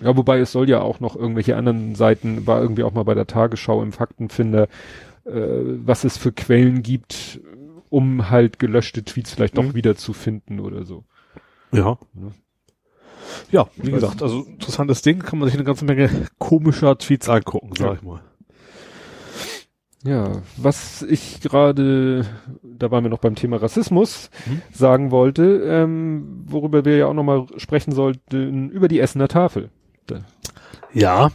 [0.00, 3.14] Ja, wobei es soll ja auch noch irgendwelche anderen Seiten, war irgendwie auch mal bei
[3.14, 4.64] der Tagesschau im Faktenfinder,
[5.24, 7.40] äh, was es für Quellen gibt,
[7.88, 9.74] um halt gelöschte Tweets vielleicht doch Mhm.
[9.74, 11.04] wieder zu finden oder so.
[11.72, 11.98] Ja.
[13.50, 13.68] Ja.
[13.76, 17.70] Wie weiß gesagt, also interessantes Ding, kann man sich eine ganze Menge komischer Tweets angucken,
[17.76, 17.94] sag Ja.
[17.94, 18.20] ich mal.
[20.04, 22.26] Ja, was ich gerade,
[22.62, 24.62] da waren wir noch beim Thema Rassismus, Mhm.
[24.72, 29.70] sagen wollte, ähm, worüber wir ja auch nochmal sprechen sollten, über die Essener Tafel.
[30.92, 31.30] Ja.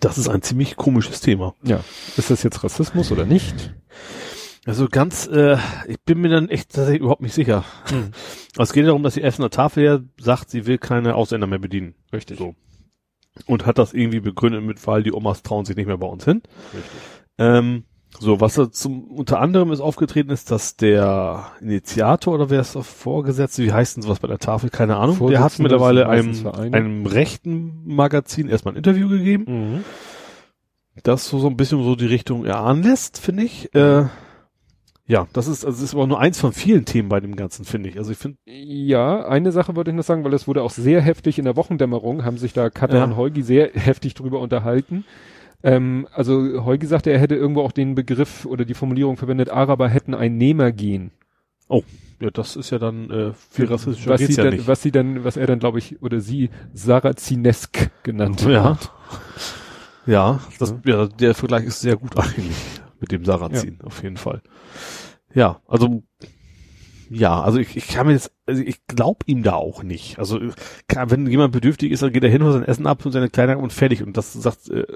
[0.00, 1.54] Das ist ein ziemlich komisches Thema.
[1.62, 1.80] Ja,
[2.16, 3.72] ist das jetzt Rassismus oder nicht?
[4.66, 5.56] Also ganz, äh,
[5.86, 7.64] ich bin mir dann echt tatsächlich überhaupt nicht sicher.
[7.88, 8.10] Hm.
[8.58, 11.94] Es geht darum, dass die Essener Tafel ja sagt, sie will keine Ausländer mehr bedienen.
[12.12, 12.38] Richtig.
[12.38, 12.54] So.
[13.46, 16.24] Und hat das irgendwie begründet mit, weil die Omas trauen sich nicht mehr bei uns
[16.24, 16.42] hin.
[16.74, 17.00] Richtig.
[17.38, 17.84] Ähm,
[18.18, 22.74] so, was da zum, unter anderem ist aufgetreten ist, dass der Initiator oder wer ist
[22.74, 26.34] da Vorgesetzte, wie heißt denn sowas bei der Tafel, keine Ahnung, der hat mittlerweile einem,
[26.72, 29.84] einem rechten Magazin erstmal ein Interview gegeben, Mhm.
[31.02, 33.74] das so, so ein bisschen so die Richtung erahnen lässt, finde ich.
[33.74, 34.06] Äh,
[35.06, 37.64] ja, das ist, also das ist aber nur eins von vielen Themen bei dem Ganzen,
[37.64, 37.98] finde ich.
[37.98, 41.00] Also ich finde, Ja, eine Sache wollte ich noch sagen, weil es wurde auch sehr
[41.00, 43.04] heftig in der Wochendämmerung, haben sich da Katja Ja.
[43.04, 45.04] und Heugi sehr heftig drüber unterhalten.
[45.62, 49.88] Ähm, also Heugi sagte, er hätte irgendwo auch den Begriff oder die Formulierung verwendet, Araber
[49.88, 51.10] hätten ein Nehmergehen.
[52.20, 54.66] ja, das ist ja dann äh, viel rassistischer was sie ja dann, nicht.
[54.68, 58.64] was sie dann, was er dann, glaube ich, oder sie Sarazinesk genannt Ja.
[58.64, 58.90] hat.
[60.06, 62.56] Ja, das, ja, der Vergleich ist sehr gut eigentlich
[63.06, 64.42] mit dem Sarrazin, auf jeden Fall.
[65.32, 66.02] Ja, also,
[67.08, 70.18] ja, also ich, ich kann mir jetzt, also ich glaube ihm da auch nicht.
[70.18, 70.40] Also,
[70.88, 73.30] kann, wenn jemand bedürftig ist, dann geht er hin, holt sein Essen ab und seine
[73.30, 74.02] Kleidung und fertig.
[74.02, 74.86] Und das sagt, äh,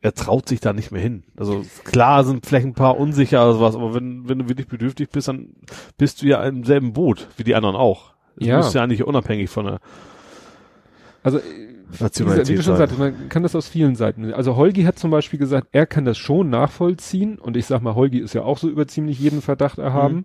[0.00, 1.24] er traut sich da nicht mehr hin.
[1.36, 5.08] Also, klar sind vielleicht ein paar unsicher oder sowas, aber wenn, wenn du wirklich bedürftig
[5.10, 5.54] bist, dann
[5.98, 8.14] bist du ja im selben Boot, wie die anderen auch.
[8.36, 8.58] Du Ja.
[8.58, 9.80] bist ja eigentlich unabhängig von der
[11.24, 11.40] Also,
[11.90, 14.32] wie du schon sagst, man kann das aus vielen Seiten.
[14.32, 17.94] Also Holgi hat zum Beispiel gesagt, er kann das schon nachvollziehen und ich sag mal,
[17.94, 20.16] Holgi ist ja auch so über ziemlich jeden Verdacht erhaben.
[20.16, 20.24] Mhm.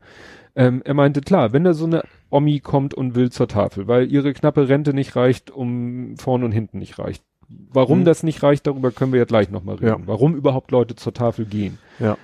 [0.56, 4.12] Ähm, er meinte, klar, wenn da so eine Omi kommt und will zur Tafel, weil
[4.12, 7.24] ihre knappe Rente nicht reicht, um vorn und hinten nicht reicht.
[7.48, 8.06] Warum Mhm.
[8.06, 10.02] das nicht reicht, darüber können wir ja gleich nochmal reden.
[10.02, 10.08] Ja.
[10.08, 11.78] Warum überhaupt Leute zur Tafel gehen.
[12.00, 12.18] Ja.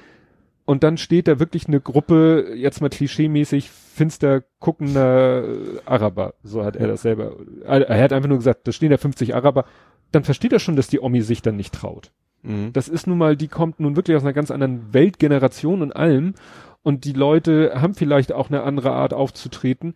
[0.65, 6.35] Und dann steht da wirklich eine Gruppe, jetzt mal klischeemäßig, finster guckender äh, Araber.
[6.43, 7.35] So hat er das selber.
[7.65, 9.65] Er er hat einfach nur gesagt, da stehen da 50 Araber.
[10.11, 12.11] Dann versteht er schon, dass die Omi sich dann nicht traut.
[12.43, 12.71] Mhm.
[12.73, 16.35] Das ist nun mal, die kommt nun wirklich aus einer ganz anderen Weltgeneration und allem.
[16.83, 19.95] Und die Leute haben vielleicht auch eine andere Art aufzutreten.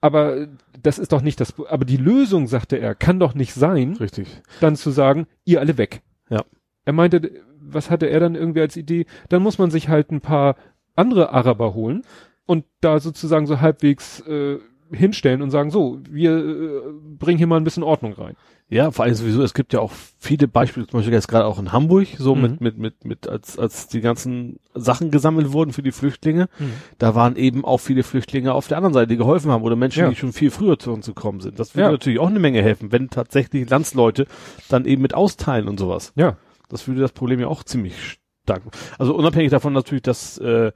[0.00, 0.48] Aber
[0.82, 4.42] das ist doch nicht das, aber die Lösung, sagte er, kann doch nicht sein, Richtig.
[4.60, 6.02] dann zu sagen, ihr alle weg.
[6.28, 6.44] Ja.
[6.84, 9.06] Er meinte, was hatte er dann irgendwie als Idee?
[9.30, 10.56] Dann muss man sich halt ein paar
[10.94, 12.02] andere Araber holen
[12.46, 14.58] und da sozusagen so halbwegs äh,
[14.92, 16.80] hinstellen und sagen, so, wir äh,
[17.18, 18.36] bringen hier mal ein bisschen Ordnung rein.
[18.68, 21.58] Ja, vor allem sowieso, es gibt ja auch viele Beispiele, zum Beispiel jetzt gerade auch
[21.58, 22.42] in Hamburg, so Mhm.
[22.42, 26.72] mit, mit, mit, mit, als, als die ganzen Sachen gesammelt wurden für die Flüchtlinge, Mhm.
[26.98, 30.00] da waren eben auch viele Flüchtlinge auf der anderen Seite, die geholfen haben oder Menschen,
[30.04, 30.08] Ja.
[30.10, 31.58] die schon viel früher zu uns gekommen sind.
[31.58, 31.90] Das würde Ja.
[31.92, 34.26] natürlich auch eine Menge helfen, wenn tatsächlich Landsleute
[34.68, 36.12] dann eben mit austeilen und sowas.
[36.16, 36.36] Ja.
[36.68, 38.62] Das würde das Problem ja auch ziemlich stark.
[38.98, 40.72] Also unabhängig davon natürlich, dass äh,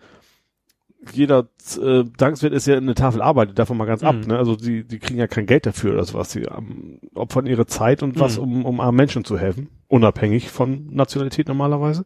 [1.13, 1.49] jeder
[1.81, 4.17] äh, dankenswert ist ja eine Tafel arbeitet, davon mal ganz ab.
[4.17, 4.27] Mhm.
[4.29, 4.39] Ne?
[4.39, 6.31] Also die, die kriegen ja kein Geld dafür oder sowas.
[6.31, 8.43] Die ähm, opfern ihre Zeit und was, Mhm.
[8.43, 9.69] um, um armen Menschen zu helfen.
[9.89, 12.05] Unabhängig von Nationalität normalerweise.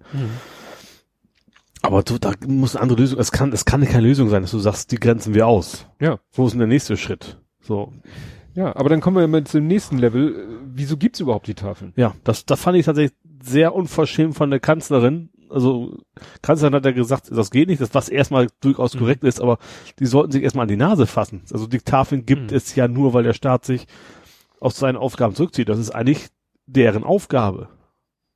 [1.82, 4.52] Aber du, da muss eine andere Lösung, es kann, es kann keine Lösung sein, dass
[4.52, 5.86] du sagst, die grenzen wir aus.
[6.00, 6.18] Ja.
[6.32, 7.38] Wo ist denn der nächste Schritt?
[7.60, 7.92] So.
[8.54, 10.34] Ja, aber dann kommen wir mal zum nächsten Level.
[10.34, 11.92] Äh, Wieso gibt's überhaupt die Tafeln?
[11.96, 15.28] Ja, das, das fand ich tatsächlich sehr unverschämt von der Kanzlerin.
[15.50, 15.98] Also,
[16.42, 18.98] Kanzlerin hat ja gesagt, das geht nicht, das was erstmal durchaus Mhm.
[19.00, 19.58] korrekt ist, aber
[19.98, 21.42] die sollten sich erstmal an die Nase fassen.
[21.52, 22.56] Also die Tafeln gibt Mhm.
[22.56, 23.86] es ja nur, weil der Staat sich
[24.60, 25.68] aus seinen Aufgaben zurückzieht.
[25.68, 26.28] Das ist eigentlich
[26.66, 27.68] deren Aufgabe.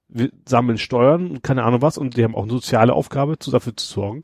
[0.08, 3.50] Wir sammeln Steuern, und keine Ahnung was, und die haben auch eine soziale Aufgabe, zu,
[3.50, 4.22] dafür zu sorgen,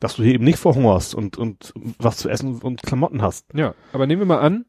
[0.00, 3.46] dass du hier eben nicht verhungerst und, und was zu essen und Klamotten hast.
[3.54, 4.64] Ja, aber nehmen wir mal an,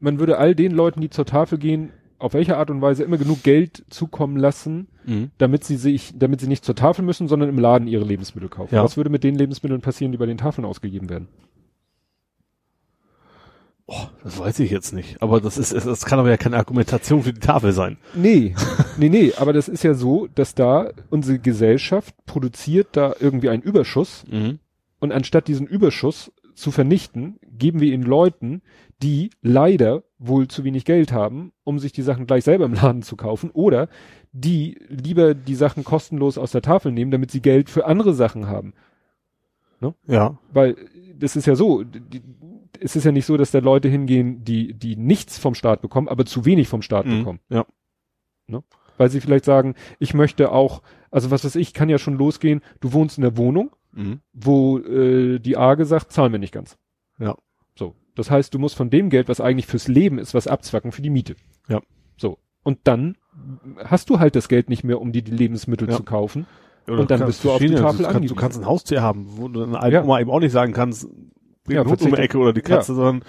[0.00, 3.18] man würde all den Leuten, die zur Tafel gehen, auf welche Art und Weise immer
[3.18, 4.88] genug Geld zukommen lassen,
[5.38, 8.74] damit sie sich, damit sie nicht zur Tafel müssen, sondern im Laden ihre Lebensmittel kaufen.
[8.74, 8.84] Ja.
[8.84, 11.28] Was würde mit den Lebensmitteln passieren, die bei den Tafeln ausgegeben werden?
[13.86, 15.20] Oh, das weiß ich jetzt nicht.
[15.20, 17.98] Aber das ist, das kann aber ja keine Argumentation für die Tafel sein.
[18.14, 18.54] Nee,
[18.96, 23.62] nee, nee, aber das ist ja so, dass da unsere Gesellschaft produziert da irgendwie einen
[23.62, 24.24] Überschuss
[25.00, 28.62] und anstatt diesen Überschuss zu vernichten, geben wir ihn Leuten,
[29.02, 33.02] die leider wohl zu wenig Geld haben, um sich die Sachen gleich selber im Laden
[33.02, 33.88] zu kaufen oder
[34.36, 38.48] die lieber die Sachen kostenlos aus der Tafel nehmen, damit sie Geld für andere Sachen
[38.48, 38.74] haben.
[40.06, 40.38] Ja.
[40.52, 40.76] Weil
[41.18, 42.22] das ist ja so, die,
[42.80, 46.08] es ist ja nicht so, dass da Leute hingehen, die, die nichts vom Staat bekommen,
[46.08, 47.18] aber zu wenig vom Staat Mhm.
[47.18, 47.40] bekommen.
[47.48, 47.64] Ja.
[48.96, 50.80] Weil sie vielleicht sagen, ich möchte auch,
[51.10, 54.20] also was weiß ich, kann ja schon losgehen, du wohnst in der Wohnung, Mhm.
[54.32, 56.76] wo äh, die AGE sagt, zahlen wir nicht ganz.
[57.18, 57.36] Ja.
[57.76, 57.94] So.
[58.14, 61.02] Das heißt, du musst von dem Geld, was eigentlich fürs Leben ist, was abzwacken für
[61.02, 61.36] die Miete.
[61.68, 61.80] Ja.
[62.16, 62.38] So.
[62.64, 63.16] Und dann
[63.84, 65.96] hast du halt das Geld nicht mehr, um dir die Lebensmittel Ja.
[65.96, 66.46] zu kaufen.
[66.88, 69.26] Oder Und dann bist du auf die Tafel du kannst, du kannst ein Haustier haben,
[69.36, 70.02] wo du deine Ja.
[70.02, 71.04] Oma eben auch nicht sagen kannst,
[71.68, 73.22] den Ja, Hund um die Ecke oder die Katze, sondern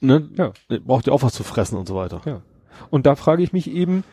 [0.00, 0.52] ne, Ja.
[0.84, 2.20] braucht ja auch was zu fressen und so weiter.
[2.24, 2.42] Ja.
[2.90, 4.04] Und da frage ich mich eben,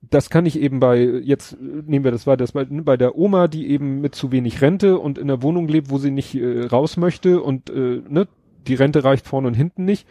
[0.00, 3.48] das kann ich eben bei, jetzt nehmen wir das weiter, das bei, bei der Oma,
[3.48, 6.66] die eben mit zu wenig Rente und in der Wohnung lebt, wo sie nicht äh,
[6.66, 8.28] raus möchte und äh, ne,
[8.66, 10.06] die Rente reicht vorne und hinten nicht.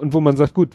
[0.00, 0.70] Und wo man sagt, gut,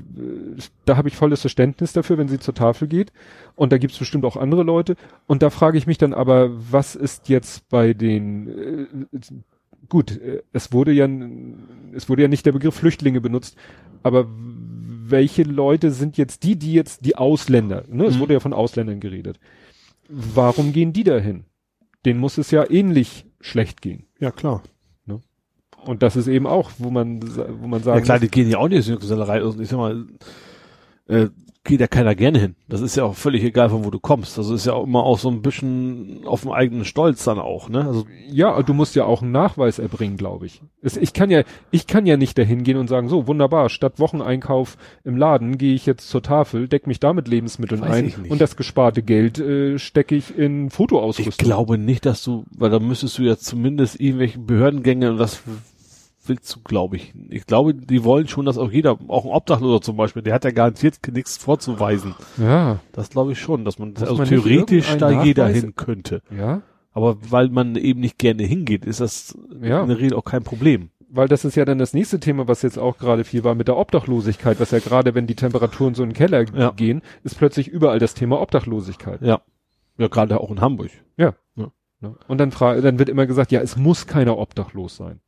[0.86, 3.12] da habe ich volles Verständnis dafür, wenn sie zur Tafel geht.
[3.56, 4.96] Und da gibt's bestimmt auch andere Leute.
[5.28, 8.86] Und da frage ich mich dann aber, was ist jetzt bei den äh,
[9.90, 11.08] gut, äh, es wurde ja
[11.94, 13.58] es wurde ja nicht der Begriff Flüchtlinge benutzt,
[14.04, 14.28] aber
[15.08, 18.06] welche Leute sind jetzt die, die jetzt die Ausländer, ne?
[18.06, 18.20] Es Mhm.
[18.22, 19.40] wurde ja von Ausländern geredet.
[20.10, 21.46] Warum gehen die dahin?
[22.06, 24.06] Denen muss es ja ähnlich schlecht gehen.
[24.20, 24.62] Ja, klar.
[25.86, 28.58] Und das ist eben auch, wo man wo man sagen Ja klar, die gehen ja
[28.58, 29.42] auch nicht in die Gesellerei.
[29.42, 30.06] Also ich sag mal,
[31.08, 31.28] äh,
[31.66, 32.56] geht ja keiner gerne hin.
[32.70, 34.38] Das ist ja auch völlig egal, von wo du kommst.
[34.38, 37.70] Das ist ja auch immer auch so ein bisschen auf dem eigenen Stolz dann auch,
[37.70, 37.86] ne?
[37.86, 40.62] Also ja, du musst ja auch einen Nachweis erbringen, glaube ich.
[40.82, 44.00] Es, ich kann ja, ich kann ja nicht dahin gehen und sagen, so wunderbar, statt
[44.00, 48.14] Wocheneinkauf im Laden gehe ich jetzt zur Tafel, deck mich da mit Lebensmitteln Weiß ein
[48.30, 51.32] und das gesparte Geld äh, stecke ich in Fotoausrüstung.
[51.32, 55.42] ich glaube nicht, dass du, weil da müsstest du ja zumindest irgendwelche Behördengänge und das
[56.28, 57.14] willst du, glaube ich.
[57.30, 60.44] Ich glaube, die wollen schon, dass auch jeder, auch ein Obdachloser zum Beispiel, der hat
[60.46, 62.16] ja garantiert nichts vorzuweisen.
[62.38, 65.62] Ja, Das glaube ich schon, dass man, Muss also man theoretisch da irgendeinen jeder Nachweis-
[65.62, 66.22] hin könnte.
[66.36, 66.62] ja,
[66.94, 69.82] Aber weil man eben nicht gerne hingeht, ist das Ja.
[69.82, 70.90] in der Regel auch kein Problem.
[71.08, 73.70] weil das ist ja dann das nächste Thema, was jetzt auch gerade viel war mit
[73.70, 76.72] der Obdachlosigkeit, was ja gerade, wenn die Temperaturen so in den Keller Ja.
[76.72, 79.22] gehen, ist plötzlich überall das Thema Obdachlosigkeit.
[79.22, 79.40] Ja.
[79.98, 80.90] Ja, gerade auch in Hamburg.
[81.16, 82.14] Ne?
[82.28, 85.22] Und dann, fra dann wird immer gesagt, ja, es muss keiner obdachlos sein.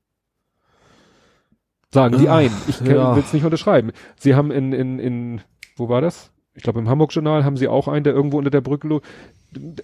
[1.93, 2.51] Sagen die Ah, ein.
[2.67, 3.15] Ich ja.
[3.15, 3.91] will es nicht unterschreiben.
[4.17, 5.41] Sie haben in, in, in,
[5.77, 6.31] wo war das?
[6.53, 8.99] Ich glaube im Hamburg-Journal haben sie auch einen, der irgendwo unter der Brücke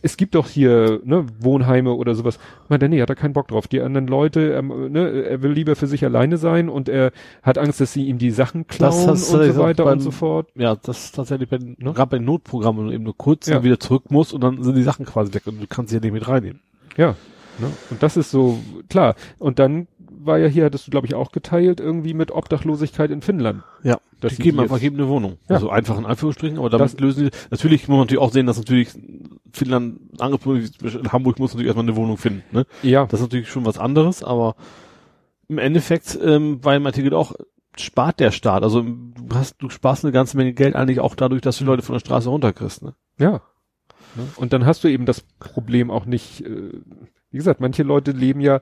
[0.02, 2.38] es gibt doch hier ne, Wohnheime oder sowas.
[2.68, 3.68] Meint er, nee, hat er keinen Bock drauf.
[3.68, 7.12] Die anderen Leute, ähm, ne, er will lieber für sich alleine sein und er
[7.42, 10.50] hat Angst, dass sie ihm die Sachen klauen und so weiter beim- und so fort.
[10.56, 11.76] Ja, das ist tatsächlich bei, Ne?
[11.94, 13.64] gerade bei Notprogrammen, eben nur kurz Ja.
[13.64, 16.02] wieder zurück musst und dann sind die Sachen quasi weg und du kannst sie ja
[16.02, 16.60] nicht mit reinnehmen.
[16.98, 17.16] Ja.
[17.60, 17.68] Ne?
[17.90, 18.58] Und das ist so,
[18.90, 19.16] klar.
[19.40, 19.88] Und dann
[20.26, 23.64] war ja hier, hattest du, glaube ich, auch geteilt, irgendwie mit Obdachlosigkeit in Finnland.
[23.84, 25.38] Ja, Dass die geben einfach jedem eine Wohnung.
[25.50, 25.56] Ja.
[25.56, 28.46] Also einfach in Anführungsstrichen, aber damit Das- lösen die, natürlich muss man natürlich auch sehen,
[28.46, 28.90] dass natürlich
[29.52, 32.66] Finnland, angefangen in Hamburg muss natürlich erstmal eine Wohnung finden, ne?
[32.82, 33.06] Ja.
[33.06, 34.56] Das ist natürlich schon was anderes, aber
[35.48, 37.34] im Endeffekt ähm, war im Artikel auch,
[37.78, 38.62] spart der Staat.
[38.64, 41.82] Also du hast, du sparst eine ganze Menge Geld eigentlich auch dadurch, dass du Leute
[41.82, 42.84] von der Straße runterkriegst.
[42.84, 42.94] Ne?
[43.18, 43.42] Ja.
[44.36, 46.70] Und dann hast du eben das Problem auch nicht, äh,
[47.32, 48.62] wie gesagt, manche Leute leben ja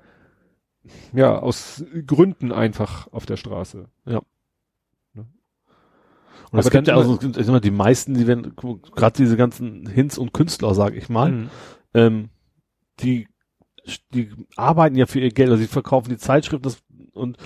[1.13, 3.89] ja aus Gründen einfach auf der Straße.
[4.05, 4.21] Ja.
[5.13, 5.27] Ne?
[6.51, 9.87] Und es gibt ja also, ich sag mal, die meisten, die werden, gerade diese ganzen
[9.87, 11.49] Hints und Künstler, sag ich mal, mhm.
[11.93, 12.29] ähm,
[12.99, 13.27] die,
[14.13, 16.81] die arbeiten ja für ihr Geld, also sie verkaufen die Zeitschriften das,
[17.13, 17.37] und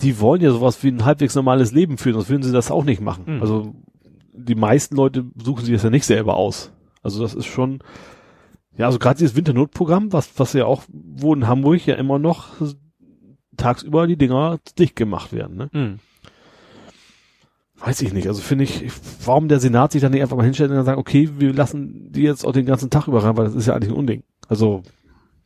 [0.00, 2.84] die wollen ja sowas wie ein halbwegs normales Leben führen, sonst würden sie das auch
[2.84, 3.36] nicht machen.
[3.36, 3.40] Mhm.
[3.40, 3.74] Also
[4.32, 6.72] die meisten Leute suchen sich das ja nicht selber aus.
[7.02, 7.80] Also das ist schon,
[8.78, 12.48] ja, also gerade dieses Winternotprogramm, was, was ja auch, wo in Hamburg ja immer noch
[13.56, 15.70] tagsüber die Dinger dicht gemacht werden, ne?
[15.72, 15.98] Mhm.
[17.80, 18.26] Weiß ich nicht.
[18.26, 18.90] Also finde ich,
[19.24, 22.10] warum der Senat sich dann nicht einfach mal hinstellt und dann sagt, okay, wir lassen
[22.10, 24.24] die jetzt auch den ganzen Tag über rein, weil das ist ja eigentlich ein Unding.
[24.48, 24.82] Also,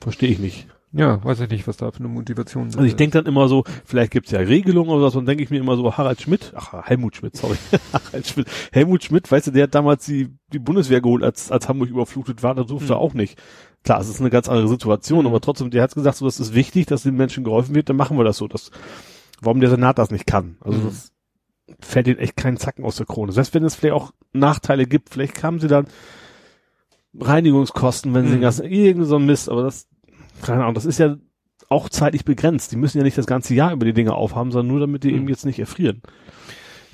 [0.01, 0.67] verstehe ich nicht.
[0.95, 2.77] Ja, weiß ich nicht, was da für eine Motivation ist.
[2.77, 5.49] Also ich denke dann immer so, vielleicht gibt's ja Regelungen oder so, dann denke ich
[5.49, 7.57] mir immer so, Harald Schmidt, ach, Helmut Schmidt, sorry,
[7.93, 11.67] Harald Schmidt, Helmut Schmidt, weißt du, der hat damals die, die Bundeswehr geholt, als, als
[11.67, 12.95] Hamburg überflutet war, da durfte hm.
[12.95, 13.41] er auch nicht.
[13.85, 15.27] Klar, es ist eine ganz andere Situation, hm.
[15.29, 17.97] aber trotzdem, der hat gesagt, so, das ist wichtig, dass den Menschen geholfen wird, dann
[17.97, 18.47] machen wir das so.
[18.47, 18.71] Das,
[19.41, 20.59] warum der Senat das nicht kann.
[20.61, 20.85] Also hm.
[20.87, 21.13] das
[21.81, 23.33] fällt ihnen echt keinen Zacken aus der Krone.
[23.33, 25.87] Selbst wenn es vielleicht auch Nachteile gibt, vielleicht haben sie dann
[27.19, 28.41] Reinigungskosten, wenn sie mhm.
[28.41, 29.87] den irgendwie so ein Mist, aber das,
[30.41, 31.17] keine Ahnung, das ist ja
[31.69, 32.73] auch zeitlich begrenzt.
[32.73, 35.11] Die müssen ja nicht das ganze Jahr über die Dinge aufhaben, sondern nur damit die
[35.11, 35.19] mhm.
[35.19, 36.03] eben jetzt nicht erfrieren.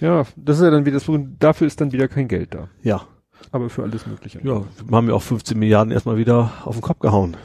[0.01, 2.69] Ja, das ist ja dann wieder das Problem, dafür ist dann wieder kein Geld da.
[2.82, 3.02] Ja.
[3.51, 4.40] Aber für alles Mögliche.
[4.44, 7.36] Ja, haben wir auch 15 Milliarden erstmal wieder auf den Kopf gehauen.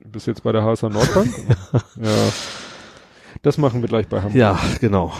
[0.00, 1.28] Du bist jetzt bei der HSA Nordbank?
[1.72, 2.10] ja.
[3.42, 4.34] Das machen wir gleich bei Hamburg.
[4.34, 5.12] Ja, genau.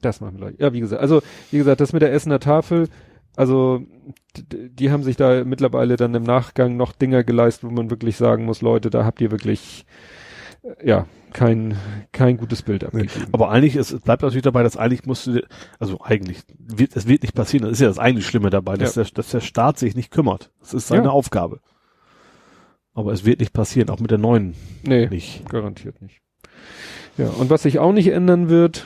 [0.00, 0.60] Das machen wir gleich.
[0.60, 2.88] Ja, wie gesagt, also, wie gesagt, das mit der Essener Tafel,
[3.38, 3.86] also,
[4.36, 8.44] die haben sich da mittlerweile dann im Nachgang noch Dinger geleistet, wo man wirklich sagen
[8.44, 9.86] muss, Leute, da habt ihr wirklich,
[10.82, 11.76] ja, kein,
[12.10, 13.28] kein gutes Bild abgegeben.
[13.30, 15.46] Aber eigentlich, es bleibt natürlich dabei, dass eigentlich musste,
[15.78, 18.96] also eigentlich, wird, es wird nicht passieren, das ist ja das eigentlich Schlimme dabei, dass,
[18.96, 19.04] ja.
[19.04, 20.50] der, dass der Staat sich nicht kümmert.
[20.58, 21.10] Das ist seine ja.
[21.10, 21.60] Aufgabe.
[22.92, 25.48] Aber es wird nicht passieren, auch mit der neuen nee, nicht.
[25.48, 26.22] garantiert nicht.
[27.16, 28.84] Ja, und was sich auch nicht ändern wird,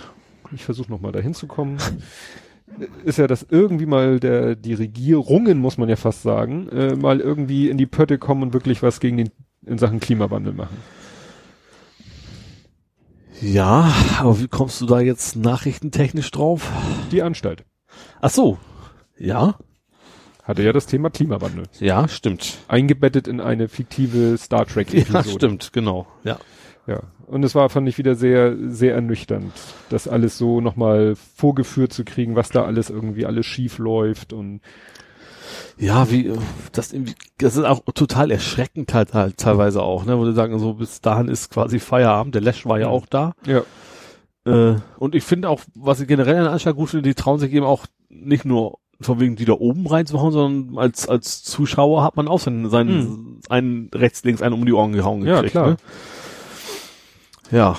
[0.55, 1.79] ich versuche nochmal dahin zu kommen,
[3.05, 7.21] ist ja, dass irgendwie mal der, die Regierungen, muss man ja fast sagen, äh, mal
[7.21, 9.31] irgendwie in die Pötte kommen und wirklich was gegen den,
[9.65, 10.77] in Sachen Klimawandel machen.
[13.41, 16.71] Ja, aber wie kommst du da jetzt nachrichtentechnisch drauf?
[17.11, 17.65] Die Anstalt.
[18.21, 18.59] Ach so.
[19.19, 19.57] Ja.
[20.45, 21.65] Hatte ja das Thema Klimawandel.
[21.79, 22.59] Ja, stimmt.
[22.69, 25.29] Eingebettet in eine fiktive Star Trek Episode.
[25.29, 26.07] Ja, stimmt, genau.
[26.25, 26.39] Ja.
[26.87, 27.01] Ja.
[27.27, 29.53] Und es war, fand ich wieder sehr, sehr ernüchternd,
[29.89, 34.61] das alles so nochmal vorgeführt zu kriegen, was da alles irgendwie alles schief läuft und
[35.79, 36.33] ja, wie
[36.73, 40.59] das irgendwie, das ist auch total erschreckend halt, halt teilweise auch, ne, wo du sagen,
[40.59, 43.35] so bis dahin ist quasi Feierabend, der Lash war ja auch da.
[43.47, 43.63] Ja.
[44.45, 47.53] Äh, und ich finde auch, was ich generell an Anstalt gut finde, die trauen sich
[47.53, 52.17] eben auch nicht nur von wegen die da oben reinzuhauen, sondern als als Zuschauer hat
[52.17, 53.41] man auch seinen, seinen hm.
[53.49, 55.45] einen rechts, links, einen um die Ohren gehauen gekriegt.
[55.45, 55.71] Ja, klar.
[55.71, 55.77] Ne?
[57.53, 57.77] Ja.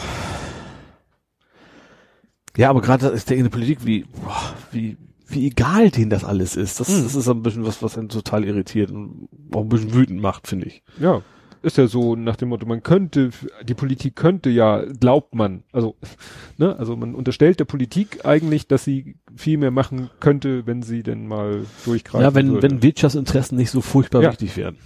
[2.56, 4.98] Ja, aber gerade ist der in der Politik, wie, boah, wie,
[5.28, 6.80] wie egal denen das alles ist.
[6.80, 7.04] Das, hm.
[7.04, 10.48] das ist ein bisschen was, was einen total irritiert und auch ein bisschen wütend macht,
[10.48, 10.84] finde ich.
[11.00, 11.24] Ja.
[11.64, 13.32] Ist ja so nach dem Motto, man könnte,
[13.64, 15.95] die Politik könnte ja, glaubt man, also,
[16.58, 21.02] ne, also man unterstellt der Politik eigentlich, dass sie viel mehr machen könnte, wenn sie
[21.02, 22.70] denn mal durchgreifen Ja, wenn, würde.
[22.70, 24.30] wenn Wirtschaftsinteressen nicht so furchtbar ja.
[24.30, 24.78] wichtig wären.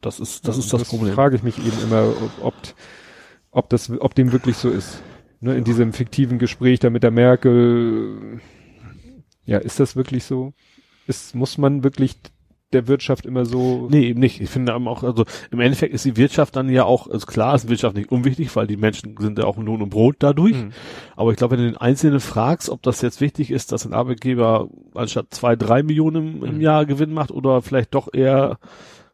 [0.00, 1.14] Das ist, das ja, ist das, das Problem.
[1.14, 2.54] frage ich mich eben immer, ob, ob
[3.52, 5.02] ob das, ob dem wirklich so ist.
[5.40, 8.40] Ne, in diesem fiktiven Gespräch da mit der Merkel,
[9.44, 10.52] ja, ist das wirklich so?
[11.06, 12.16] Ist, muss man wirklich
[12.72, 13.88] der Wirtschaft immer so.
[13.90, 14.40] Nee, eben nicht.
[14.40, 17.68] Ich finde auch, also im Endeffekt ist die Wirtschaft dann ja auch, also klar ist
[17.68, 20.54] Wirtschaft nicht unwichtig, weil die Menschen sind ja auch Lohn und Brot dadurch.
[20.54, 20.72] Mhm.
[21.16, 23.92] Aber ich glaube, wenn du den Einzelnen fragst, ob das jetzt wichtig ist, dass ein
[23.92, 26.60] Arbeitgeber anstatt zwei, drei Millionen im, im mhm.
[26.60, 28.58] Jahr Gewinn macht oder vielleicht doch eher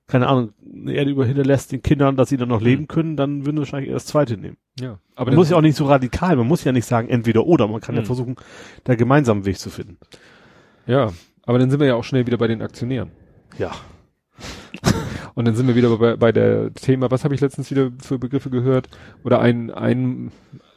[0.08, 2.88] keine Ahnung, eine Erde über hinterlässt den Kindern, dass sie dann noch leben mhm.
[2.88, 4.56] können, dann würden wir wahrscheinlich das zweite nehmen.
[4.80, 4.98] Ja.
[5.14, 7.68] Aber man muss ja auch nicht so radikal, man muss ja nicht sagen entweder oder,
[7.68, 8.00] man kann mhm.
[8.00, 8.36] ja versuchen,
[8.84, 9.98] da gemeinsamen Weg zu finden.
[10.86, 11.12] Ja,
[11.44, 13.10] aber dann sind wir ja auch schnell wieder bei den Aktionären.
[13.58, 13.72] Ja.
[15.34, 18.18] Und dann sind wir wieder bei, bei der Thema, was habe ich letztens wieder für
[18.18, 18.88] Begriffe gehört?
[19.24, 20.32] Oder ein, ein,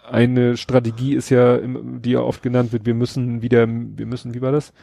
[0.07, 4.41] eine Strategie ist ja, die ja oft genannt wird, wir müssen wieder, wir müssen, wie
[4.41, 4.73] war das?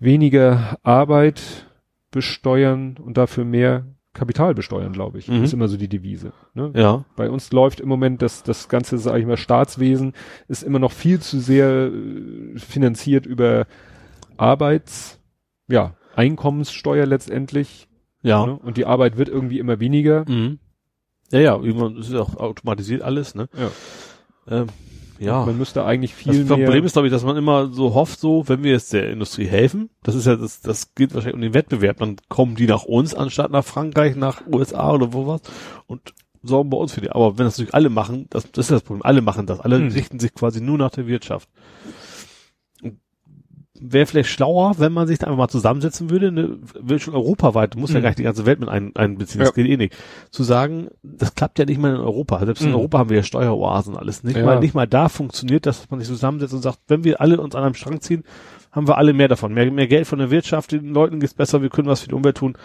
[0.00, 1.66] Weniger Arbeit
[2.14, 3.84] besteuern und dafür mehr
[4.14, 5.28] Kapital besteuern, glaube ich.
[5.28, 5.42] Mhm.
[5.42, 6.32] Ist immer so die Devise.
[6.54, 6.72] Ne?
[6.74, 7.04] Ja.
[7.16, 10.12] Bei uns läuft im Moment das, das ganze, sage ich mal, Staatswesen
[10.46, 13.66] ist immer noch viel zu sehr äh, finanziert über
[14.36, 15.18] Arbeits,
[15.68, 17.88] ja, Einkommenssteuer letztendlich.
[18.22, 18.46] Ja.
[18.46, 18.56] Ne?
[18.56, 20.24] Und die Arbeit wird irgendwie immer weniger.
[20.28, 20.60] Mhm.
[21.32, 23.48] Ja, ja, irgendwann ist auch automatisiert alles, ne?
[23.58, 24.60] Ja.
[24.60, 24.66] Ähm,
[25.18, 25.44] Ja.
[25.44, 26.66] Man müsste eigentlich viel Das mehr.
[26.66, 29.46] Problem ist, glaube ich, dass man immer so hofft, so, wenn wir jetzt der Industrie
[29.46, 32.84] helfen, das ist ja, das, das geht wahrscheinlich um den Wettbewerb, dann kommen die nach
[32.84, 35.40] uns, anstatt nach Frankreich, nach USA oder wo was
[35.86, 37.10] und sorgen bei uns für die.
[37.10, 39.76] Aber wenn das natürlich alle machen, das, das ist das Problem, alle machen das, alle
[39.78, 39.88] Hm.
[39.88, 41.48] richten sich quasi nur nach der Wirtschaft.
[43.80, 47.74] Wäre vielleicht schlauer, wenn man sich da einfach mal zusammensetzen würde, ne, will schon europaweit,
[47.76, 48.02] muss ja Hm.
[48.02, 49.54] gar nicht die ganze Welt mit ein, einbeziehen, das Ja.
[49.54, 49.94] geht eh nicht.
[50.30, 52.44] Zu sagen, das klappt ja nicht mal in Europa.
[52.44, 52.74] Selbst in Hm.
[52.76, 54.22] Europa haben wir ja Steueroasen alles.
[54.22, 54.44] Nicht Ja.
[54.44, 57.40] mal, nicht mal da funktioniert, das, dass man sich zusammensetzt und sagt, wenn wir alle
[57.40, 58.22] uns an einem Strang ziehen,
[58.70, 59.52] haben wir alle mehr davon.
[59.52, 62.14] Mehr, mehr Geld von der Wirtschaft, den Leuten geht's besser, wir können was für die
[62.14, 62.56] Umwelt tun.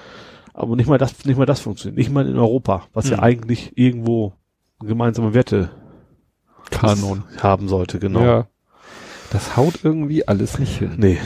[0.53, 1.97] Aber nicht mal das, nicht mal das funktioniert.
[1.97, 3.23] Nicht mal in Europa, was ja Hm.
[3.23, 4.33] eigentlich irgendwo
[4.79, 5.71] gemeinsame Werte
[6.69, 7.23] Kanon.
[7.41, 8.21] haben sollte, genau.
[8.21, 8.47] Ja.
[9.31, 10.95] Das haut irgendwie alles nicht hin.
[10.97, 11.19] Nee.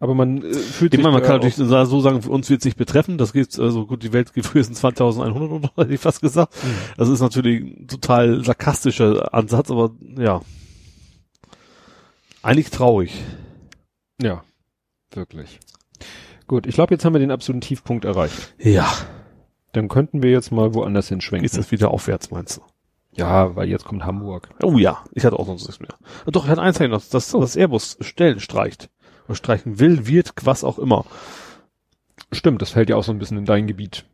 [0.00, 2.62] Aber man äh, fühlt Ich sich meine, man kann natürlich so sagen, für uns wird
[2.62, 3.18] es nicht betreffen.
[3.18, 6.54] Das geht, also gut, die Welt geht frühestens 2100 oder hätte ich fast gesagt.
[6.64, 6.74] Mhm.
[6.96, 10.40] Das ist natürlich ein total sarkastischer Ansatz, aber ja.
[12.42, 13.12] Eigentlich traurig.
[14.20, 14.42] Ja,
[15.12, 15.60] wirklich.
[16.46, 18.54] Gut, ich glaube, jetzt haben wir den absoluten Tiefpunkt erreicht.
[18.58, 18.90] Ja.
[19.72, 21.44] Dann könnten wir jetzt mal woanders hinschwenken.
[21.44, 22.62] Ist das wieder aufwärts, meinst du?
[23.12, 24.48] Ja, weil jetzt kommt Hamburg.
[24.62, 25.94] Oh ja, ich hatte auch sonst nichts mehr.
[26.26, 28.88] Doch, ich hatte eins noch, dass das Airbus Stellen streicht.
[29.26, 31.04] Oder streichen will, wird, was auch immer.
[32.32, 34.04] Stimmt, das fällt ja auch so ein bisschen in dein Gebiet.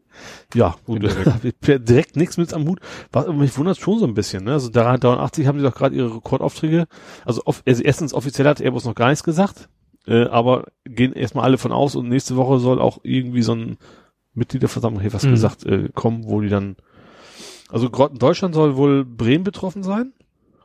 [0.54, 1.54] Ja, gut, direkt,
[1.88, 2.80] direkt nichts mit am Hut.
[3.12, 4.52] Was, mich wundert schon so ein bisschen, ne?
[4.52, 6.86] Also 380 haben sie doch gerade ihre Rekordaufträge.
[7.24, 9.68] Also, off, also erstens offiziell hat Airbus noch gar nichts gesagt,
[10.06, 13.76] äh, aber gehen erstmal alle von aus und nächste Woche soll auch irgendwie so ein
[14.32, 15.30] Mitgliederversammlung, hier was Mhm.
[15.30, 16.76] gesagt, äh, kommen, wo die dann,
[17.70, 20.12] also Deutschland soll wohl Bremen betroffen sein.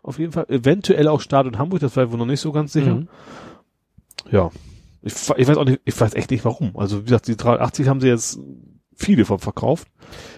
[0.03, 0.45] Auf jeden Fall.
[0.49, 2.95] Eventuell auch Start und Hamburg, das war wohl noch nicht so ganz sicher.
[2.95, 3.07] Mhm.
[4.31, 4.49] Ja.
[5.03, 6.75] Ich, ich weiß auch nicht, ich weiß echt nicht warum.
[6.75, 8.39] Also wie gesagt, die 380 haben sie jetzt
[8.95, 9.87] viele von verkauft.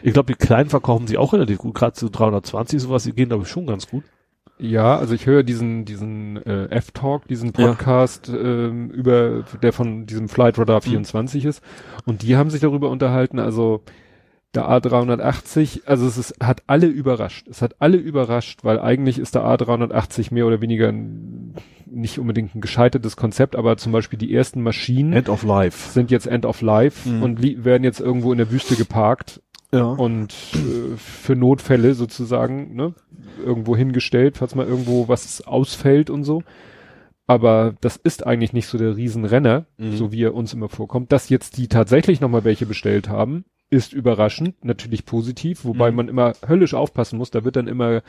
[0.03, 3.29] Ich glaube, die kleinen verkaufen sie auch relativ gut, gerade zu 320 sowas, die gehen
[3.29, 4.03] glaube ich schon ganz gut.
[4.59, 7.67] Ja, also ich höre diesen diesen äh, F-Talk, diesen Ja.
[7.67, 11.61] Podcast ähm, über der von diesem Flight Radar 24 ist
[12.05, 13.83] und die haben sich darüber unterhalten, also
[14.55, 17.47] der A380, also es ist, hat alle überrascht.
[17.47, 21.53] Es hat alle überrascht, weil eigentlich ist der A380 mehr oder weniger ein,
[21.85, 25.91] nicht unbedingt ein gescheitertes Konzept, aber zum Beispiel die ersten Maschinen End of Life.
[25.91, 27.23] sind jetzt End of Life Mhm.
[27.23, 29.41] und werden jetzt irgendwo in der Wüste geparkt
[29.73, 29.85] Ja.
[29.85, 32.93] und äh, für Notfälle sozusagen ne,
[33.43, 36.43] irgendwo hingestellt, falls mal irgendwo was ausfällt und so.
[37.25, 39.95] Aber das ist eigentlich nicht so der Riesenrenner, Mhm.
[39.95, 41.11] so wie er uns immer vorkommt.
[41.11, 45.97] Dass jetzt die tatsächlich nochmal welche bestellt haben, ist überraschend, natürlich positiv, wobei Mhm.
[45.97, 47.31] man immer höllisch aufpassen muss.
[47.31, 48.01] Da wird dann immer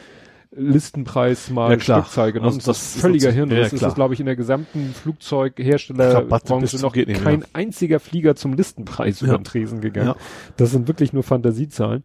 [0.56, 1.80] Listenpreis mal Ja.
[1.80, 2.54] Stückzahl genommen.
[2.54, 3.50] Also das, das ist ist völliger Hirn.
[3.50, 7.48] ja, das ist es, glaube ich, in der gesamten Flugzeugherstellerbranche noch nicht kein mehr.
[7.52, 9.26] einziger Flieger zum Listenpreis Ja.
[9.28, 10.08] über den Tresen gegangen.
[10.08, 10.16] Ja.
[10.56, 12.04] Das sind wirklich nur Fantasiezahlen.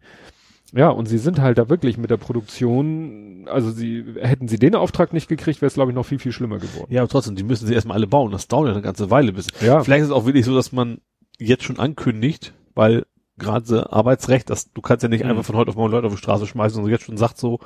[0.72, 4.76] Ja, und sie sind halt da wirklich mit der Produktion, also sie, hätten sie den
[4.76, 6.86] Auftrag nicht gekriegt, wäre es glaube ich noch viel, viel schlimmer geworden.
[6.92, 8.30] Ja, aber trotzdem, die müssen sie erstmal alle bauen.
[8.30, 9.48] Das dauert ja eine ganze Weile bis.
[9.60, 9.82] Ja.
[9.82, 10.98] Vielleicht ist es auch wirklich so, dass man
[11.38, 13.04] jetzt schon ankündigt, weil
[13.40, 15.30] gerade so Arbeitsrecht, das, du kannst ja nicht Mhm.
[15.30, 17.58] einfach von heute auf morgen Leute auf die Straße schmeißen und jetzt schon sagt so,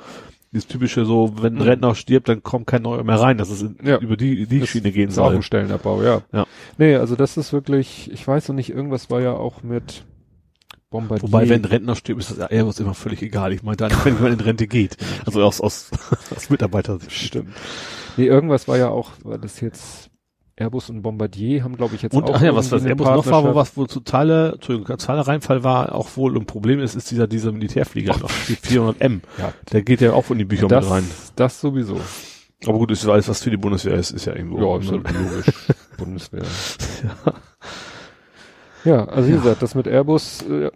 [0.51, 1.61] dieses typische so, wenn ein Mhm.
[1.69, 3.99] Rentner stirbt, dann kommt kein neuer mehr rein, dass es in, Ja.
[3.99, 5.35] über die, die Das Schiene gehen auch soll.
[5.35, 6.21] ein Stellenabbau, ja.
[6.31, 6.45] Ja.
[6.77, 10.05] Nee, also das ist wirklich, ich weiß noch nicht, irgendwas war ja auch mit
[10.91, 11.23] Bombardier.
[11.27, 13.51] Wobei, wenn ein Rentner stirbt, ist das Airbus immer völlig egal.
[13.51, 14.97] Ich meine, da nicht, wenn jemand in Rente geht.
[15.25, 15.91] Also aus, aus,
[16.35, 17.11] aus Mitarbeitersicht.
[17.11, 17.49] Stimmt.
[18.17, 20.09] Nee, irgendwas war ja auch, war das jetzt
[20.57, 23.25] Airbus und Bombardier haben, glaube ich, jetzt Und, auch ach ja, was das Airbus noch
[23.25, 27.11] war, wo was wohl totaler, Entschuldigung, totaler Reinfall war, auch wohl ein Problem ist, ist
[27.11, 29.19] dieser, dieser Militärflieger noch, die 400M.
[29.37, 29.53] Ja.
[29.73, 31.03] Der geht ja auch in die Bücher das, mit rein.
[31.35, 31.99] das sowieso.
[32.65, 34.59] Aber gut, ist alles, was für die Bundeswehr ist, ist ja irgendwo.
[34.59, 34.75] Ja, ne?
[34.75, 35.53] absolut logisch.
[35.97, 36.43] Bundeswehr.
[38.85, 40.71] Ja, also wie gesagt, das mit Airbus, äh,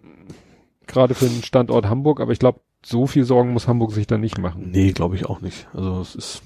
[0.88, 4.18] gerade für den Standort Hamburg, aber ich glaube, so viel Sorgen muss Hamburg sich da
[4.18, 4.72] nicht machen.
[4.72, 5.68] Nee, glaube ich auch nicht.
[5.74, 6.42] Also es ist,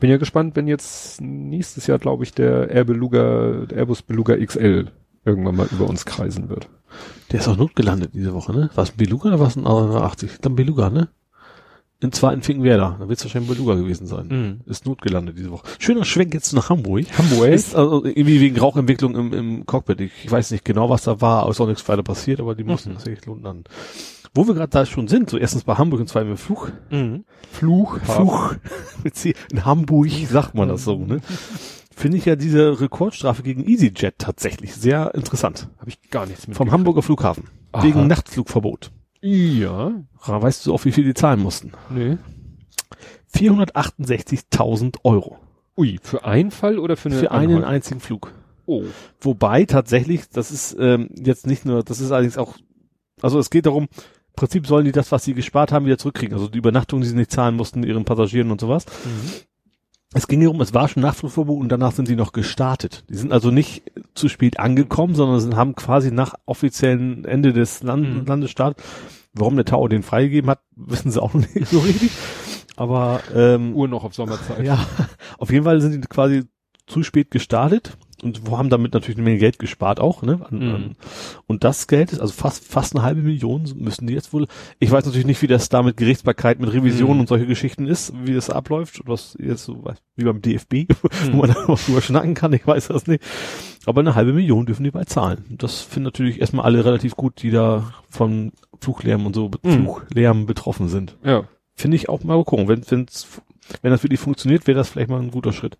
[0.00, 4.36] bin ja gespannt, wenn jetzt nächstes Jahr, glaube ich, der Air Beluga, der Airbus Beluga
[4.36, 4.90] XL
[5.24, 6.68] irgendwann mal über uns kreisen wird.
[7.32, 8.70] der ist auch notgelandet diese Woche, ne?
[8.74, 10.38] War es ein Beluga oder war es ein 80?
[10.40, 11.08] Dann Beluga, ne?
[12.00, 12.96] In zweiten Finkenwerder.
[13.00, 14.28] Da wird es wahrscheinlich ein Beluga gewesen sein.
[14.28, 14.60] Mhm.
[14.70, 15.66] Ist notgelandet diese Woche.
[15.80, 17.06] Schöner Schwenk jetzt nach Hamburg.
[17.18, 17.48] Hamburg?
[17.48, 20.00] Ist also irgendwie wegen Rauchentwicklung im, im Cockpit.
[20.02, 22.54] Ich, ich weiß nicht genau, was da war, aber ist auch nichts weiter passiert, aber
[22.54, 22.94] die mussten Mhm.
[22.94, 23.64] tatsächlich landen.
[24.34, 26.72] Wo wir gerade da schon sind, so erstens bei Hamburg und zweitens Flug.
[26.90, 27.24] Mhm.
[27.50, 27.98] Fluch.
[28.00, 28.54] Fluch.
[29.52, 31.20] In Hamburg sagt man das so, ne?
[31.94, 35.68] Finde ich ja diese Rekordstrafe gegen EasyJet tatsächlich sehr interessant.
[35.78, 36.56] Habe ich gar nichts mit.
[36.56, 37.44] Vom Hamburger Flughafen.
[37.72, 37.82] Aha.
[37.82, 38.92] Wegen Nachtflugverbot.
[39.20, 39.92] Ja.
[40.24, 41.72] Weißt du auch, wie viel die zahlen mussten?
[41.90, 42.18] Nee.
[43.34, 45.38] 468.000 Euro.
[45.76, 47.66] Ui, für einen Fall oder für eine Für einen Anhalt?
[47.66, 48.32] einzigen Flug.
[48.66, 48.84] Oh.
[49.20, 52.56] Wobei tatsächlich, das ist ähm, jetzt nicht nur, das ist allerdings auch,
[53.22, 53.88] also es geht darum,
[54.38, 56.34] Prinzip sollen die das, was sie gespart haben, wieder zurückkriegen.
[56.34, 58.86] Also die Übernachtung, die sie nicht zahlen mussten, ihren Passagieren und sowas.
[58.86, 59.30] Mhm.
[60.14, 63.04] Es ging darum, es war schon Nachtflugverbot und danach sind sie noch gestartet.
[63.10, 63.82] Die sind also nicht
[64.14, 68.26] zu spät angekommen, sondern sind, haben quasi nach offiziellen Ende des Land mhm.
[68.26, 68.82] Landesstarts,
[69.34, 72.12] warum der Tau den freigegeben hat, wissen sie auch nicht so richtig.
[72.76, 74.64] Aber ähm, Uhr noch auf Sommerzeit.
[74.64, 74.86] Ja,
[75.38, 76.44] auf jeden Fall sind die quasi
[76.86, 80.40] zu spät gestartet und haben damit natürlich eine Menge Geld gespart auch, ne?
[80.50, 80.92] Mhm.
[81.46, 84.46] und das Geld ist also fast fast eine halbe Million müssen die jetzt wohl.
[84.78, 87.20] Ich weiß natürlich nicht, wie das da mit Gerichtsbarkeit, mit Revision mhm.
[87.20, 89.84] und solche Geschichten ist, wie das abläuft, was jetzt so
[90.16, 90.86] wie beim DFB, mhm.
[91.32, 92.52] wo man da auch drüber schnacken kann.
[92.52, 93.22] Ich weiß das nicht.
[93.86, 95.44] Aber eine halbe Million dürfen die bei zahlen.
[95.48, 99.70] Das finden natürlich erstmal alle relativ gut, die da von Fluglärm und so mhm.
[99.70, 101.16] Fluglärm betroffen sind.
[101.24, 101.44] Ja.
[101.74, 102.68] Finde ich auch mal gucken.
[102.68, 103.28] Wenn wenn's,
[103.82, 105.78] wenn das wirklich funktioniert, wäre das vielleicht mal ein guter Schritt.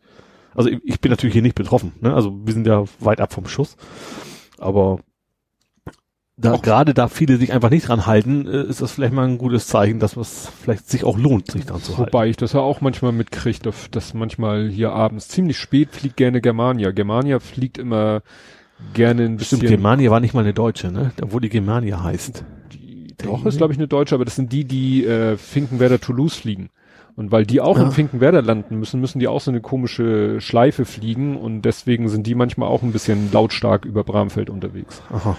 [0.55, 2.15] Also ich, ich bin natürlich hier nicht betroffen, ne?
[2.15, 3.77] Also wir sind ja weit ab vom Schuss.
[4.59, 5.01] Aber
[6.41, 9.39] da gerade da viele sich einfach nicht dran halten, äh, ist das vielleicht mal ein
[9.39, 12.13] gutes Zeichen, dass es vielleicht sich auch lohnt, sich dran zu halten.
[12.13, 16.17] Wobei ich das ja auch manchmal mitkriege, dass, dass manchmal hier abends ziemlich spät fliegt
[16.17, 16.93] gerne Germania.
[16.93, 18.23] Germania fliegt immer
[18.95, 19.59] gerne ein bisschen.
[19.59, 21.11] Stimmt, Germania war nicht mal eine Deutsche, ne?
[21.21, 22.45] Obwohl die Germania heißt.
[22.73, 26.37] Die, doch, ist glaube ich eine Deutsche, aber das sind die, die äh, Finkenwerder Toulouse
[26.37, 26.71] fliegen.
[27.19, 27.83] Und weil die auch ja.
[27.83, 32.29] in Finkenwerder landen müssen, müssen die auch so eine komische Schleife fliegen und deswegen sind
[32.29, 35.03] die manchmal auch ein bisschen lautstark über Bramfeld unterwegs.
[35.11, 35.37] Aha.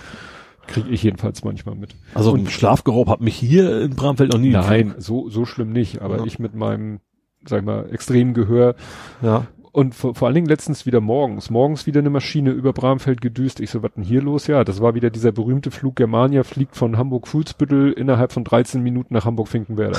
[0.68, 1.96] Kriege ich jedenfalls manchmal mit.
[2.14, 4.50] Also und Schlafgeruch hat mich hier in Bramfeld noch nie.
[4.50, 6.26] Nein, so, so schlimm nicht, aber ja.
[6.26, 7.00] ich mit meinem,
[7.46, 8.76] sag ich mal, extremen Gehör
[9.22, 9.48] ja
[9.80, 11.50] und vor, vor allen Dingen letztens wieder morgens.
[11.50, 13.62] Morgens wieder eine Maschine über Bramfeld gedüst.
[13.62, 14.46] Ich so, was denn hier los?
[14.48, 19.14] Ja, das war wieder dieser berühmte Flug Germania, fliegt von Hamburg-Fuhlsbüttel innerhalb von 13 Minuten
[19.14, 19.98] nach Hamburg-Finkenwerder.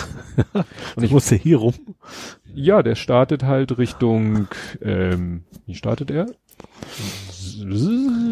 [0.97, 1.73] und ich musste hier rum.
[2.55, 4.49] Ja, der startet halt Richtung,
[4.83, 6.27] ähm, wie startet er?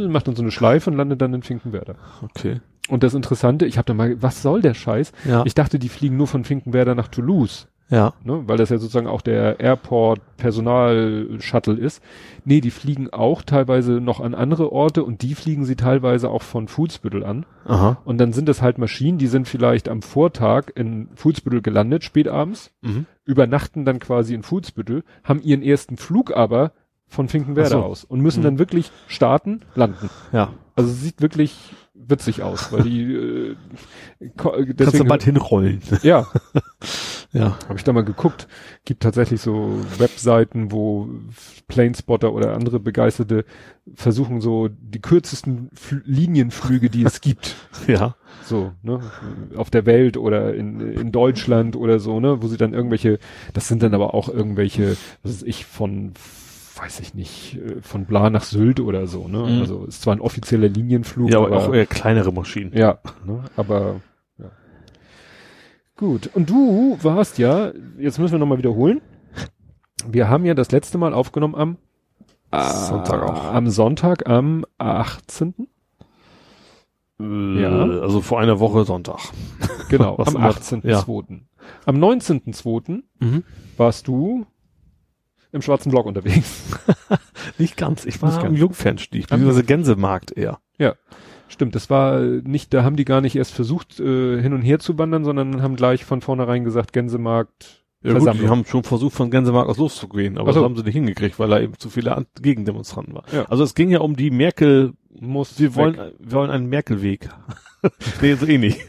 [0.06, 1.94] Macht dann so eine Schleife und landet dann in Finkenwerder.
[2.20, 2.60] Okay.
[2.90, 5.12] Und das Interessante, ich habe da mal, was soll der Scheiß?
[5.26, 5.44] Ja.
[5.46, 7.68] Ich dachte, die fliegen nur von Finkenwerder nach Toulouse.
[7.90, 8.12] Ja.
[8.22, 12.02] Ne, weil das ja sozusagen auch der Airport-Personal-Shuttle ist.
[12.44, 16.42] Nee, die fliegen auch teilweise noch an andere Orte und die fliegen sie teilweise auch
[16.42, 17.46] von Fuhlsbüttel an.
[17.64, 17.96] Aha.
[18.04, 22.72] Und dann sind das halt Maschinen, die sind vielleicht am Vortag in Fuhlsbüttel gelandet, spätabends,
[22.82, 23.06] mhm.
[23.24, 26.72] übernachten dann quasi in Fuhlsbüttel, haben ihren ersten Flug aber
[27.06, 27.82] von Finkenwerder so.
[27.82, 28.44] aus und müssen mhm.
[28.44, 30.10] dann wirklich starten, landen.
[30.32, 30.50] Ja.
[30.76, 31.72] Also sieht wirklich
[32.08, 33.56] witzig aus, weil die äh,
[34.20, 35.80] deswegen, Kannst du bald hinrollen.
[36.02, 36.26] Ja.
[37.32, 37.56] ja.
[37.68, 38.48] Habe ich da mal geguckt.
[38.84, 41.08] Gibt tatsächlich so Webseiten, wo
[41.68, 43.44] Planespotter oder andere Begeisterte
[43.94, 47.56] versuchen so die kürzesten Fl Linienflüge, die es gibt.
[47.86, 48.16] Ja.
[48.44, 49.00] So, ne,
[49.56, 53.18] auf der Welt oder in, in Deutschland oder so, ne, wo sie dann irgendwelche,
[53.52, 56.14] das sind dann aber auch irgendwelche, was ist ich, von
[56.78, 59.38] weiß ich nicht, äh, von Bla nach Sylt oder so, ne?
[59.38, 59.60] Mhm.
[59.60, 61.30] Also ist zwar ein offizieller Linienflug.
[61.30, 62.72] Ja, aber, auch eher kleinere Maschinen.
[62.74, 63.44] Ja, ne?
[63.56, 64.00] aber
[64.38, 64.50] ja.
[65.96, 66.30] Gut.
[66.34, 69.00] Und du warst ja, jetzt müssen wir nochmal wiederholen.
[70.06, 71.76] Wir haben ja das letzte Mal aufgenommen am
[72.52, 73.52] Sonntag auch.
[73.52, 75.68] Am Sonntag, am 18.
[77.20, 77.70] Äh, ja.
[78.00, 79.18] Also vor einer Woche Sonntag.
[79.88, 80.88] Genau, am 18.2.
[80.88, 81.04] Ja.
[81.84, 83.02] Am 19.2.
[83.20, 83.44] Mhm.
[83.76, 84.46] warst du
[85.52, 86.64] im schwarzen Block unterwegs.
[87.58, 88.04] nicht ganz.
[88.04, 90.58] Ich war am Jungfernstieg, beziehungsweise Gänsemarkt eher.
[90.78, 90.94] Ja.
[91.48, 94.78] Stimmt, das war nicht, da haben die gar nicht erst versucht, äh, hin und her
[94.78, 97.84] zu wandern, sondern haben gleich von vornherein gesagt, Gänsemarkt.
[98.02, 100.60] Ja gut, die haben schon versucht, von Gänsemarkt aus loszugehen, aber so.
[100.60, 103.24] das haben sie nicht hingekriegt, weil da eben zu viele Gegendemonstranten waren.
[103.32, 103.46] Ja.
[103.46, 107.28] Also es ging ja um die Merkel, muss, wir wollen, wir wollen einen Merkelweg.
[108.20, 108.80] nee, so eh nicht.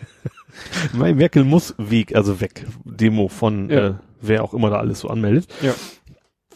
[0.94, 3.88] Mein Merkel muss Weg, also weg, Demo von, ja.
[3.88, 5.48] äh, wer auch immer da alles so anmeldet.
[5.62, 5.74] Ja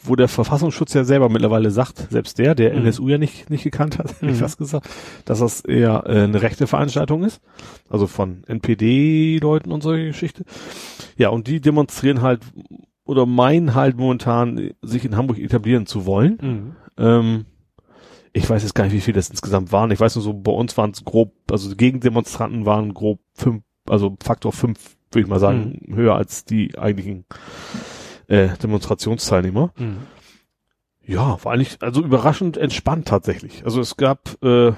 [0.06, 2.86] wo der Verfassungsschutz ja selber mittlerweile sagt, selbst der, der mhm.
[2.86, 4.36] NSU ja nicht, nicht gekannt hat, hätte ich mhm.
[4.36, 4.90] fast gesagt,
[5.26, 7.42] dass das eher äh, eine rechte Veranstaltung ist.
[7.90, 10.44] Also von NPD-Leuten und solche Geschichte.
[11.18, 12.42] Ja, und die demonstrieren halt
[13.06, 16.38] oder meinen halt momentan, sich in Hamburg etablieren zu wollen.
[16.42, 16.76] Mhm.
[16.98, 17.46] Ähm,
[18.32, 19.92] ich weiß jetzt gar nicht, wie viel das insgesamt waren.
[19.92, 24.18] Ich weiß nur so, bei uns waren es grob, also Gegendemonstranten waren grob fünf, also
[24.24, 25.96] Faktor fünf, würde ich mal sagen, mhm.
[25.96, 27.26] höher als die eigentlichen
[28.34, 29.72] äh, Demonstrationsteilnehmer.
[29.78, 29.98] Mhm.
[31.06, 33.64] Ja, war eigentlich, also überraschend entspannt tatsächlich.
[33.64, 34.72] Also es gab, äh,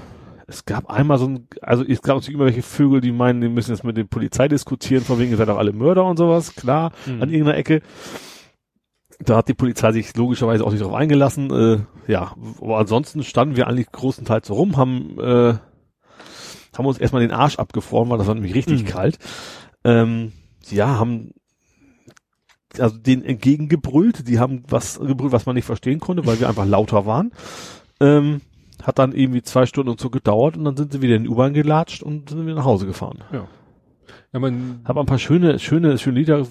[0.47, 3.47] es gab einmal so ein, also es gab natürlich immer welche Vögel, die meinen, die
[3.47, 6.55] müssen jetzt mit der Polizei diskutieren, von wegen, ihr seid doch alle Mörder und sowas,
[6.55, 7.21] klar, mhm.
[7.21, 7.81] an irgendeiner Ecke.
[9.19, 11.49] Da hat die Polizei sich logischerweise auch nicht drauf eingelassen.
[11.51, 15.53] Äh, ja, aber ansonsten standen wir eigentlich großenteils so rum, haben, äh,
[16.75, 18.87] haben uns erstmal den Arsch abgefroren, weil das war nämlich richtig mhm.
[18.87, 19.19] kalt.
[19.85, 20.33] Ähm,
[20.69, 21.31] ja, haben
[22.81, 24.27] also denen entgegengebrüllt.
[24.27, 27.31] Die haben was gebrüllt, was man nicht verstehen konnte, weil wir einfach lauter waren.
[27.99, 28.41] Ähm,
[28.83, 31.29] hat dann irgendwie zwei Stunden und so gedauert und dann sind sie wieder in die
[31.29, 33.23] U-Bahn gelatscht und sind wieder nach Hause gefahren.
[33.31, 33.47] Ja.
[34.33, 36.45] Ja, man hat ein paar schöne, schöne, schöne Lieder.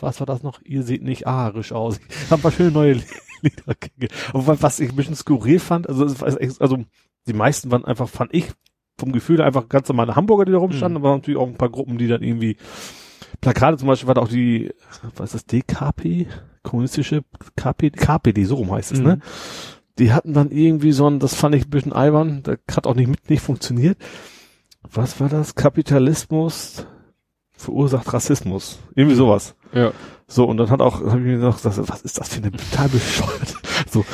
[0.00, 0.60] Was war das noch?
[0.62, 1.98] Ihr seht nicht arisch aus.
[2.08, 2.92] Ich habe ein paar schöne neue
[3.42, 3.76] Lieder.
[4.34, 6.84] Aber was ich ein bisschen skurril fand, also, also
[7.26, 8.52] die meisten waren einfach, fand ich
[8.98, 11.06] vom Gefühl einfach ganz normale Hamburger, die da rumstanden, mhm.
[11.06, 12.58] aber natürlich auch ein paar Gruppen, die dann irgendwie
[13.40, 14.72] Plakate zum Beispiel war da auch die,
[15.16, 16.26] was ist das, DKP?
[16.62, 17.22] Kommunistische
[17.56, 19.04] KP, KPD, so rum heißt es, ne?
[19.04, 19.10] mhm.
[19.12, 19.20] ne?
[19.98, 22.94] Die hatten dann irgendwie so ein, das fand ich ein bisschen albern, da hat auch
[22.94, 23.98] nicht mit, nicht funktioniert.
[24.82, 25.54] Was war das?
[25.54, 26.86] Kapitalismus
[27.52, 28.78] verursacht Rassismus.
[28.94, 29.54] Irgendwie sowas.
[29.72, 29.92] Ja.
[30.26, 32.88] So, und dann hat auch, hab ich mir gedacht, was ist das für eine total
[32.88, 33.56] bescheuert?
[33.90, 34.04] So.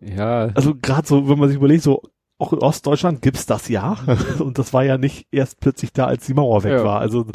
[0.00, 0.48] Ja.
[0.54, 2.02] Also gerade so, wenn man sich überlegt, so
[2.36, 3.96] auch in Ostdeutschland gibt's das ja.
[4.38, 6.84] Und das war ja nicht erst plötzlich da, als die Mauer weg ja.
[6.84, 7.00] war.
[7.00, 7.26] Also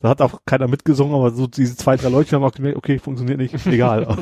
[0.00, 2.98] da hat auch keiner mitgesungen, aber so diese zwei, drei Leute haben auch gemerkt, okay,
[2.98, 4.18] funktioniert nicht, egal.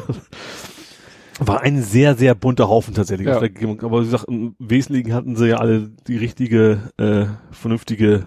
[1.38, 3.26] war ein sehr, sehr bunter Haufen tatsächlich.
[3.26, 3.36] Ja.
[3.36, 8.26] Aber wie gesagt, im Wesentlichen hatten sie ja alle die richtige, äh, vernünftige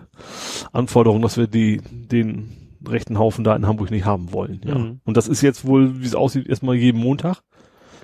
[0.74, 4.62] Anforderung, dass wir die, den rechten Haufen da in Hamburg nicht haben wollen.
[4.66, 4.78] Ja.
[4.78, 5.00] Mhm.
[5.04, 7.42] Und das ist jetzt wohl, wie es aussieht, erstmal jeden Montag.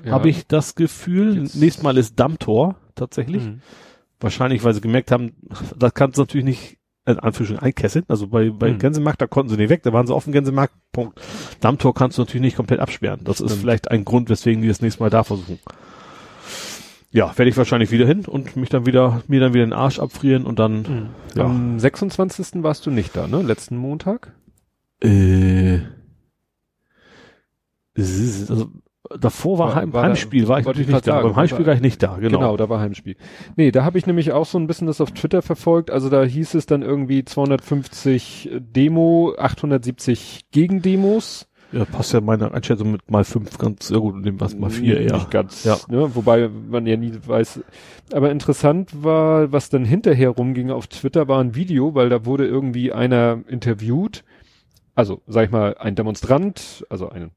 [0.03, 0.13] Ja.
[0.13, 1.43] Habe ich das Gefühl.
[1.43, 1.55] Jetzt.
[1.55, 3.43] Nächstes Mal ist Dammtor tatsächlich.
[3.43, 3.61] Mhm.
[4.19, 5.33] Wahrscheinlich, weil sie gemerkt haben,
[5.77, 8.05] das kannst du natürlich nicht in Anführungsstrichen einkesseln.
[8.07, 8.79] Also bei, bei mhm.
[8.79, 11.19] Gänsemarkt, da konnten sie nicht weg, da waren sie offen Gänsemarkt, Punkt.
[11.59, 13.21] Dammtor kannst du natürlich nicht komplett absperren.
[13.23, 15.59] Das ist vielleicht ein Grund, weswegen die das nächste Mal da versuchen.
[17.13, 19.99] Ja, werde ich wahrscheinlich wieder hin und mich dann wieder, mir dann wieder den Arsch
[19.99, 21.09] abfrieren und dann, mhm.
[21.35, 21.43] ja.
[21.43, 22.63] Am 26.
[22.63, 23.41] warst du nicht da, ne?
[23.41, 24.33] Letzten Montag?
[25.03, 25.79] Äh,
[27.97, 28.71] also
[29.19, 31.21] davor war, war Heim, war Heimspiel, da, war ich natürlich nicht da.
[31.21, 32.39] Beim Heimspiel war ich nicht da, genau.
[32.39, 33.15] Genau, da war Heimspiel.
[33.55, 35.91] Nee, da habe ich nämlich auch so ein bisschen das auf Twitter verfolgt.
[35.91, 41.47] Also da hieß es dann irgendwie 250 Demo, 870 Gegendemos.
[41.71, 44.99] Ja, passt ja meine Einschätzung mit mal fünf ganz sehr gut, dem was mal vier
[44.99, 45.13] eher.
[45.13, 45.77] Nicht ganz, ja.
[45.87, 47.61] Ne, wobei man ja nie weiß.
[48.11, 52.45] Aber interessant war, was dann hinterher rumging auf Twitter, war ein Video, weil da wurde
[52.45, 54.25] irgendwie einer interviewt.
[54.95, 57.31] Also, sag ich mal, ein Demonstrant, also ein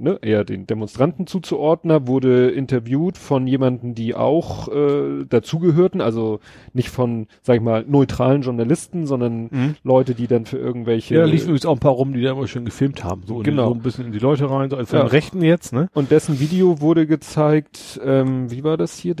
[0.00, 6.40] ne, eher den Demonstranten zuzuordnen, wurde interviewt von jemanden, die auch äh, dazugehörten, also
[6.72, 9.74] nicht von, sag ich mal, neutralen Journalisten, sondern mhm.
[9.82, 11.14] Leute, die dann für irgendwelche.
[11.14, 13.38] Ja, da liefen übrigens auch ein paar rum, die da immer schön gefilmt haben, so,
[13.38, 13.68] genau.
[13.68, 15.02] so ein bisschen in die Leute rein, so als ja.
[15.02, 15.88] Rechten jetzt, ne?
[15.94, 19.14] Und dessen Video wurde gezeigt, ähm, wie war das hier?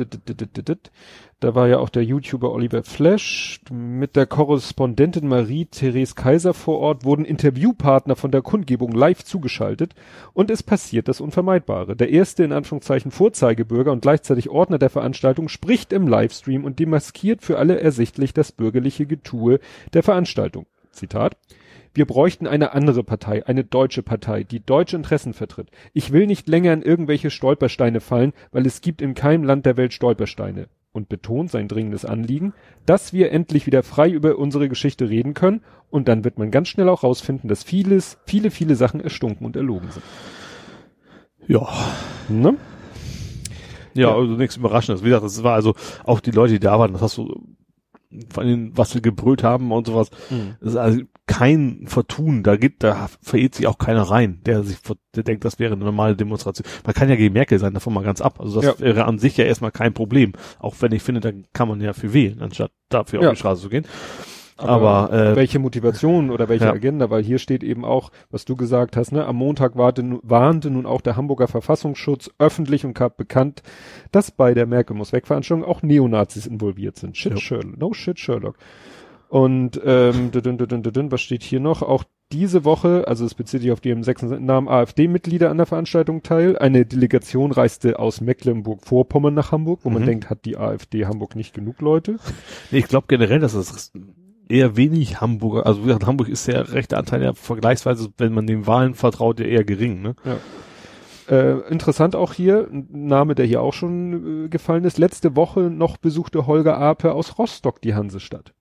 [1.40, 7.06] Da war ja auch der YouTuber Oliver Flash mit der Korrespondentin Marie-Therese Kaiser vor Ort,
[7.06, 9.94] wurden Interviewpartner von der Kundgebung live zugeschaltet
[10.34, 11.96] und es passiert das Unvermeidbare.
[11.96, 17.40] Der erste in Anführungszeichen Vorzeigebürger und gleichzeitig Ordner der Veranstaltung spricht im Livestream und demaskiert
[17.40, 19.60] für alle ersichtlich das bürgerliche Getue
[19.94, 20.66] der Veranstaltung.
[20.90, 21.38] Zitat.
[21.94, 25.70] Wir bräuchten eine andere Partei, eine deutsche Partei, die deutsche Interessen vertritt.
[25.94, 29.78] Ich will nicht länger in irgendwelche Stolpersteine fallen, weil es gibt in keinem Land der
[29.78, 32.52] Welt Stolpersteine und betont sein dringendes Anliegen,
[32.86, 36.68] dass wir endlich wieder frei über unsere Geschichte reden können und dann wird man ganz
[36.68, 40.04] schnell auch rausfinden, dass vieles, viele, viele Sachen erstunken und erlogen sind.
[41.46, 41.68] Ja.
[42.28, 42.56] Ne?
[43.94, 45.02] Ja, ja, also nichts Überraschendes.
[45.02, 47.56] Wie gesagt, das war also auch die Leute, die da waren, das hast du
[48.28, 50.10] von denen, was wir gebrüllt haben und sowas.
[50.30, 50.56] Mhm.
[50.60, 51.00] Das ist also
[51.40, 52.42] kein Vertun.
[52.42, 54.76] Da gibt, da verirrt sich auch keiner rein, der sich,
[55.16, 56.66] der denkt, das wäre eine normale Demonstration.
[56.84, 58.40] Man kann ja gegen Merkel sein, davon mal ganz ab.
[58.40, 58.84] Also das ja.
[58.84, 60.34] wäre an sich ja erstmal kein Problem.
[60.58, 63.28] Auch wenn ich finde, dann kann man ja für wählen, anstatt dafür ja.
[63.28, 63.86] auf die Straße zu gehen.
[64.58, 66.72] Aber, Aber äh, welche Motivation oder welche ja.
[66.72, 67.08] Agenda?
[67.08, 69.24] Weil hier steht eben auch, was du gesagt hast, ne?
[69.24, 73.62] Am Montag warnte, warnte nun auch der Hamburger Verfassungsschutz öffentlich und gab bekannt,
[74.12, 77.16] dass bei der Merkel muss weg Veranstaltung auch Neonazis involviert sind.
[77.16, 77.38] Shit ja.
[77.38, 78.56] Sherlock, no shit Sherlock.
[79.30, 81.82] Und ähm, was steht hier noch?
[81.82, 82.02] Auch
[82.32, 84.22] diese Woche, also es bezieht sich auf die im 6.
[84.40, 86.58] Namen AfD-Mitglieder an der Veranstaltung teil.
[86.58, 89.94] Eine Delegation reiste aus Mecklenburg-Vorpommern nach Hamburg, wo mhm.
[89.94, 92.16] man denkt, hat die AfD Hamburg nicht genug Leute?
[92.72, 93.92] Nee, ich glaube generell, dass es
[94.48, 98.48] eher wenig Hamburger, also wie gesagt, Hamburg ist der rechte Anteil ja vergleichsweise, wenn man
[98.48, 100.16] den Wahlen vertraut, ja eher gering, ne?
[100.24, 100.38] Ja.
[101.36, 104.98] Äh, interessant auch hier, ein Name, der hier auch schon äh, gefallen ist.
[104.98, 108.52] Letzte Woche noch besuchte Holger Ape aus Rostock die Hansestadt.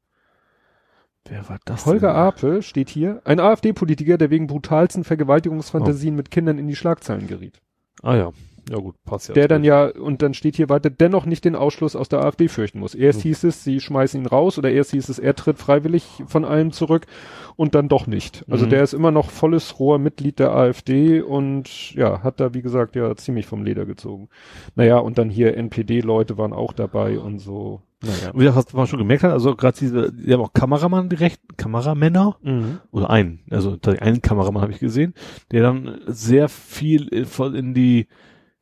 [1.28, 1.86] Wer war das?
[1.86, 2.18] Holger denn?
[2.18, 6.18] Ape steht hier, ein AfD-Politiker, der wegen brutalsten Vergewaltigungsfantasien oh.
[6.18, 7.62] mit Kindern in die Schlagzeilen geriet.
[8.02, 8.32] Ah ja.
[8.70, 9.34] Ja gut, passt ja.
[9.34, 12.48] Der dann ja, und dann steht hier weiter, dennoch nicht den Ausschluss aus der AfD
[12.48, 12.94] fürchten muss.
[12.94, 13.24] Erst hm.
[13.24, 16.72] hieß es, sie schmeißen ihn raus oder erst hieß es, er tritt freiwillig von allem
[16.72, 17.08] zurück
[17.56, 18.46] und dann doch nicht.
[18.50, 18.70] Also mhm.
[18.70, 22.96] der ist immer noch volles roher Mitglied der AfD und ja, hat da wie gesagt
[22.96, 24.30] ja ziemlich vom Leder gezogen.
[24.76, 27.82] Naja, und dann hier NPD-Leute waren auch dabei und so.
[28.02, 28.32] Naja.
[28.34, 32.38] Wie hast du schon gemerkt hat, also gerade diese, die haben auch Kameramann direkt, Kameramänner
[32.42, 32.80] mhm.
[32.92, 35.14] oder einen, also einen Kameramann habe ich gesehen,
[35.52, 38.08] der dann sehr viel voll in die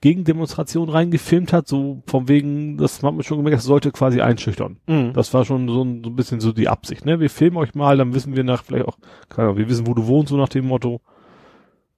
[0.02, 4.78] Gegendemonstration reingefilmt hat, so von wegen, das hat man schon gemerkt, das sollte quasi einschüchtern.
[4.88, 5.14] Mhm.
[5.14, 7.20] Das war schon so ein, so ein bisschen so die Absicht, ne?
[7.20, 8.98] Wir filmen euch mal, dann wissen wir nach, vielleicht auch,
[9.30, 11.02] keine Ahnung, wir wissen, wo du wohnst, so nach dem Motto.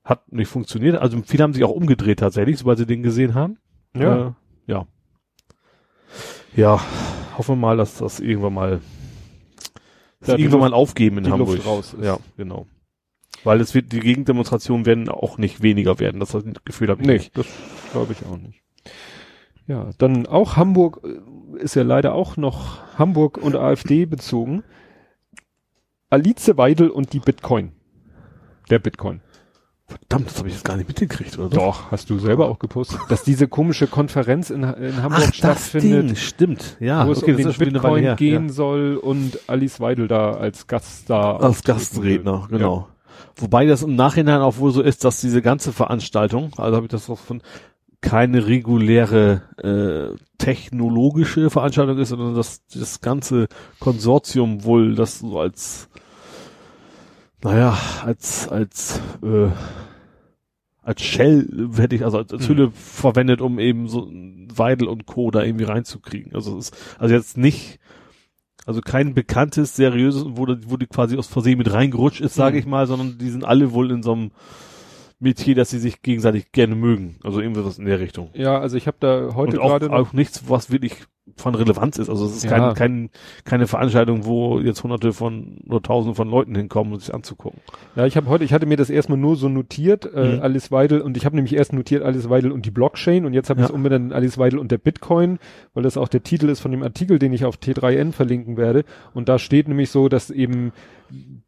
[0.04, 0.98] Hat nicht funktioniert.
[0.98, 3.58] Also viele haben sich auch umgedreht tatsächlich, sobald sie den gesehen haben.
[3.96, 4.28] Ja.
[4.28, 4.32] Äh,
[4.66, 4.88] ja.
[6.56, 6.80] Ja,
[7.40, 8.82] hoffen wir mal, dass das irgendwann mal,
[10.20, 11.56] dass Ja, irgendwann Luft- mal aufgeben in Hamburg.
[11.56, 12.06] Luft raus ist.
[12.06, 12.68] Ja, genau.
[13.44, 16.20] Weil es wird, die Gegendemonstrationen werden auch nicht weniger werden.
[16.20, 17.38] Das Gefühl habe ich Nee, nicht.
[17.38, 17.48] das
[17.92, 18.62] glaube ich auch nicht.
[19.66, 24.64] Ja, dann auch Hamburg äh, ist ja leider auch noch Hamburg und AfD bezogen.
[26.10, 27.72] Alice Weidel und die Bitcoin.
[28.70, 29.22] Der Bitcoin.
[29.90, 31.50] Verdammt, das habe ich jetzt gar nicht mitgekriegt, oder?
[31.50, 35.36] Doch, hast du selber auch gepostet, dass diese komische Konferenz in, in Hamburg Ach, das
[35.36, 36.78] stattfindet, Ding, stimmt.
[36.80, 38.16] Ja, wo es okay, um das den Bitcoin her.
[38.16, 38.54] gehen Ja.
[38.54, 41.38] soll und Alice Weidel da als Gast da.
[41.38, 42.60] Als Gastredner, will.
[42.60, 42.88] genau.
[43.36, 46.92] Wobei das im Nachhinein auch wohl so ist, dass diese ganze Veranstaltung, also habe ich
[46.92, 47.42] das auch von
[48.02, 53.48] keine reguläre äh, technologische Veranstaltung ist, sondern dass das ganze
[53.80, 55.90] Konsortium wohl das so als
[57.44, 59.50] naja, als als äh,
[60.82, 62.48] als Shell hätte ich also als, als Mhm.
[62.54, 65.30] Hülle verwendet, um eben so Weidel und Co.
[65.32, 66.34] da irgendwie reinzukriegen.
[66.36, 67.80] Also es ist also jetzt nicht
[68.66, 72.56] also kein bekanntes, seriöses, wo, die- wo die quasi aus Versehen mit reingerutscht ist, sage
[72.56, 72.60] Mhm.
[72.60, 74.32] ich mal, sondern die sind alle wohl in so einem
[75.20, 77.18] Metier, dass sie sich gegenseitig gerne mögen.
[77.24, 78.30] Also irgendwie was in der Richtung.
[78.34, 80.94] Ja, also ich habe da heute auch, gerade noch auch nichts, was wirklich
[81.40, 82.10] von Relevanz ist.
[82.10, 82.50] Also es ist Ja.
[82.50, 83.10] kein, kein,
[83.46, 87.60] keine Veranstaltung, wo jetzt hunderte von oder tausende von Leuten hinkommen, um sich anzugucken.
[87.96, 90.42] Ja, ich habe heute, ich hatte mir das erstmal nur so notiert, äh, Mhm.
[90.42, 93.50] Alice Weidel und ich habe nämlich erst notiert Alice Weidel und die Blockchain und jetzt
[93.50, 93.70] habe ich Ja.
[93.70, 95.40] es umbenannt in Alice Weidel und der Bitcoin,
[95.74, 98.84] weil das auch der Titel ist von dem Artikel, den ich auf T3N verlinken werde
[99.14, 100.72] und da steht nämlich so, dass eben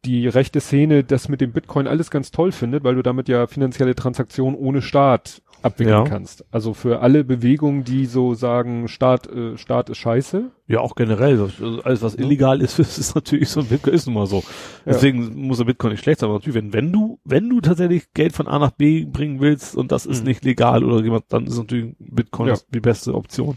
[0.04, 3.46] die rechte Szene das mit dem Bitcoin alles ganz toll findet, weil du damit ja
[3.46, 6.04] finanzielle Transaktionen ohne Staat abwickeln Ja.
[6.04, 6.44] kannst.
[6.50, 10.50] Also für alle Bewegungen, die so sagen, Staat, äh, Staat ist scheiße.
[10.66, 11.40] Ja, auch generell.
[11.40, 14.38] Also alles, was illegal ist, ist, natürlich so ein Bitcoin, ist nun mal so.
[14.84, 14.92] Ja.
[14.92, 16.28] Deswegen muss der Bitcoin nicht schlecht sein.
[16.30, 19.76] Aber natürlich, wenn, wenn du, wenn du tatsächlich Geld von A nach B bringen willst
[19.76, 20.28] und das ist Mhm.
[20.28, 22.54] nicht legal oder jemand, dann ist natürlich Bitcoin Ja.
[22.74, 23.56] die beste Option.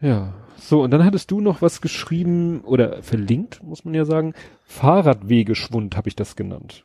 [0.00, 0.34] Ja.
[0.56, 4.32] So, und dann hattest du noch was geschrieben oder verlinkt, muss man ja sagen.
[4.64, 6.84] Fahrradwegeschwund habe ich das genannt.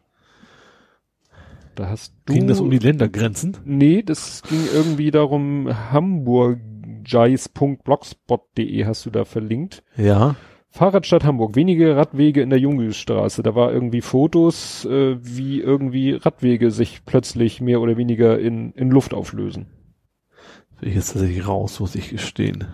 [1.80, 2.34] Da hast du.
[2.34, 3.56] Ging das um die Ländergrenzen?
[3.64, 9.82] Nee, das ging irgendwie darum, hamburgjeis.blogspot.de hast du da verlinkt.
[9.96, 10.36] Ja.
[10.72, 13.44] Fahrradstadt Hamburg, wenige Radwege in der Jungstraße.
[13.44, 18.90] Da war irgendwie Fotos, äh, wie irgendwie Radwege sich plötzlich mehr oder weniger in, in
[18.90, 19.68] Luft auflösen.
[20.80, 22.66] Bin ich jetzt tatsächlich raus, muss ich gestehen.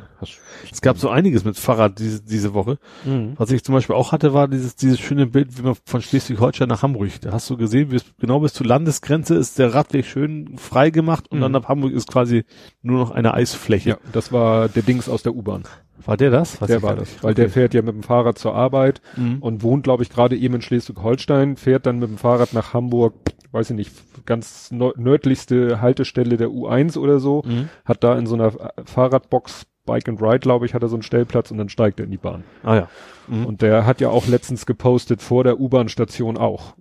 [0.71, 2.77] Es gab so einiges mit Fahrrad diese, diese Woche.
[3.03, 3.33] Mhm.
[3.37, 6.67] Was ich zum Beispiel auch hatte, war dieses, dieses schöne Bild, wie man von Schleswig-Holstein
[6.69, 7.09] nach Hamburg.
[7.21, 11.29] Da hast du gesehen, bis, genau bis zur Landesgrenze ist der Radweg schön frei gemacht
[11.31, 11.41] und Mhm.
[11.43, 12.43] dann ab Hamburg ist quasi
[12.81, 13.89] nur noch eine Eisfläche.
[13.91, 15.63] Ja, das war der Dings aus der U-Bahn.
[16.05, 16.61] War der das?
[16.61, 19.37] Weiß Der war das, weil der fährt ja mit dem Fahrrad zur Arbeit Mhm.
[19.41, 23.13] und wohnt, glaube ich, gerade eben in Schleswig-Holstein, fährt dann mit dem Fahrrad nach Hamburg,
[23.55, 23.91] weiß ich nicht,
[24.27, 27.69] ganz nö- nördlichste Haltestelle der U1 oder so, Mhm.
[27.85, 30.95] hat da in so einer äh, Fahrradbox Bike and Ride, glaube ich, hat er so
[30.95, 32.43] einen Stellplatz und dann steigt er in die Bahn.
[32.63, 32.89] Ah ja.
[33.27, 33.45] Mhm.
[33.45, 36.75] Und der hat ja auch letztens gepostet vor der U-Bahn-Station auch.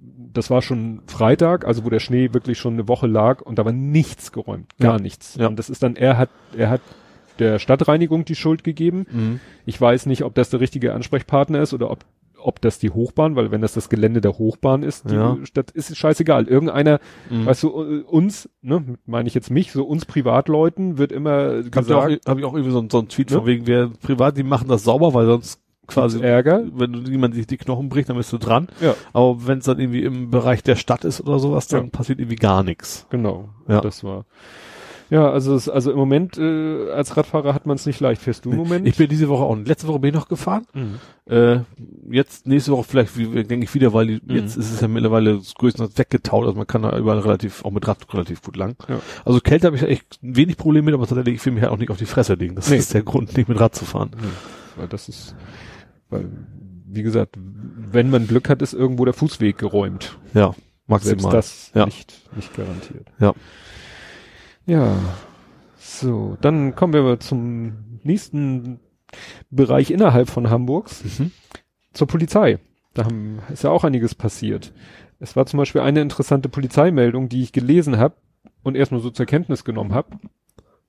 [0.00, 3.64] Das war schon Freitag, also wo der Schnee wirklich schon eine Woche lag und da
[3.64, 5.00] war nichts geräumt, gar Ja.
[5.02, 5.36] nichts.
[5.36, 5.46] Ja.
[5.48, 6.80] Und das ist dann, er hat, er hat
[7.38, 9.06] der Stadtreinigung die Schuld gegeben.
[9.10, 9.40] Mhm.
[9.64, 12.04] Ich weiß nicht, ob das der richtige Ansprechpartner ist oder ob,
[12.48, 15.36] ob das die Hochbahn, weil wenn das das Gelände der Hochbahn ist, die Ja.
[15.44, 16.48] Stadt ist es scheißegal.
[16.48, 16.98] Irgendeiner,
[17.30, 17.46] Mhm.
[17.46, 21.60] weißt du, äh, uns, ne, meine ich jetzt mich, so uns Privatleuten wird immer Hab
[21.60, 23.36] ich auch, gesagt, hab ich auch irgendwie so, so einen Tweet Ne?
[23.36, 26.64] von wegen, wer privat, die machen das sauber, weil sonst quasi, Ärger.
[26.74, 28.68] wenn du jemand sich die Knochen bricht, dann bist du dran.
[28.80, 31.90] Ja, Aber wenn es dann irgendwie im Bereich der Stadt ist oder sowas, dann Ja.
[31.90, 33.06] passiert irgendwie gar nichts.
[33.10, 33.48] genau.
[33.68, 33.80] Ja.
[33.80, 34.24] Das war.
[35.10, 38.20] Ja, also es, also im Moment äh, als Radfahrer hat man es nicht leicht.
[38.20, 38.86] Fährst du im Moment?
[38.86, 40.66] Ich bin diese Woche auch, letzte Woche bin ich noch gefahren.
[40.74, 40.96] Mhm.
[41.32, 41.60] Äh,
[42.10, 44.20] jetzt nächste Woche vielleicht, denke ich wieder, weil Mhm.
[44.28, 47.86] jetzt ist es ja mittlerweile größtenteils weggetaut, also man kann da überall relativ, auch mit
[47.88, 48.76] Rad relativ gut lang.
[48.88, 49.00] Ja.
[49.24, 51.78] Also Kälte habe ich echt wenig Probleme mit, aber tatsächlich, ich will mich halt auch
[51.78, 52.54] nicht auf die Fresse legen.
[52.54, 52.76] Das Nee.
[52.76, 54.10] ist der Grund, nicht mit Rad zu fahren.
[54.14, 54.26] Nee,
[54.76, 55.34] weil das ist,
[56.10, 56.26] weil,
[56.86, 57.36] wie gesagt,
[57.90, 60.18] wenn man Glück hat, ist irgendwo der Fußweg geräumt.
[60.34, 60.54] Ja,
[60.88, 61.32] Selbst maximal.
[61.32, 61.84] das Ja.
[61.86, 63.06] nicht, nicht garantiert.
[63.20, 63.32] Ja.
[64.68, 64.94] Ja.
[65.78, 68.80] So, dann kommen wir zum nächsten
[69.50, 71.30] Bereich innerhalb von Hamburgs, Mhm.
[71.94, 72.58] zur Polizei.
[72.92, 74.72] Da haben, ist ja auch einiges passiert.
[75.20, 78.14] Es war zum Beispiel eine interessante Polizeimeldung, die ich gelesen habe
[78.62, 80.18] und erstmal so zur Kenntnis genommen habe.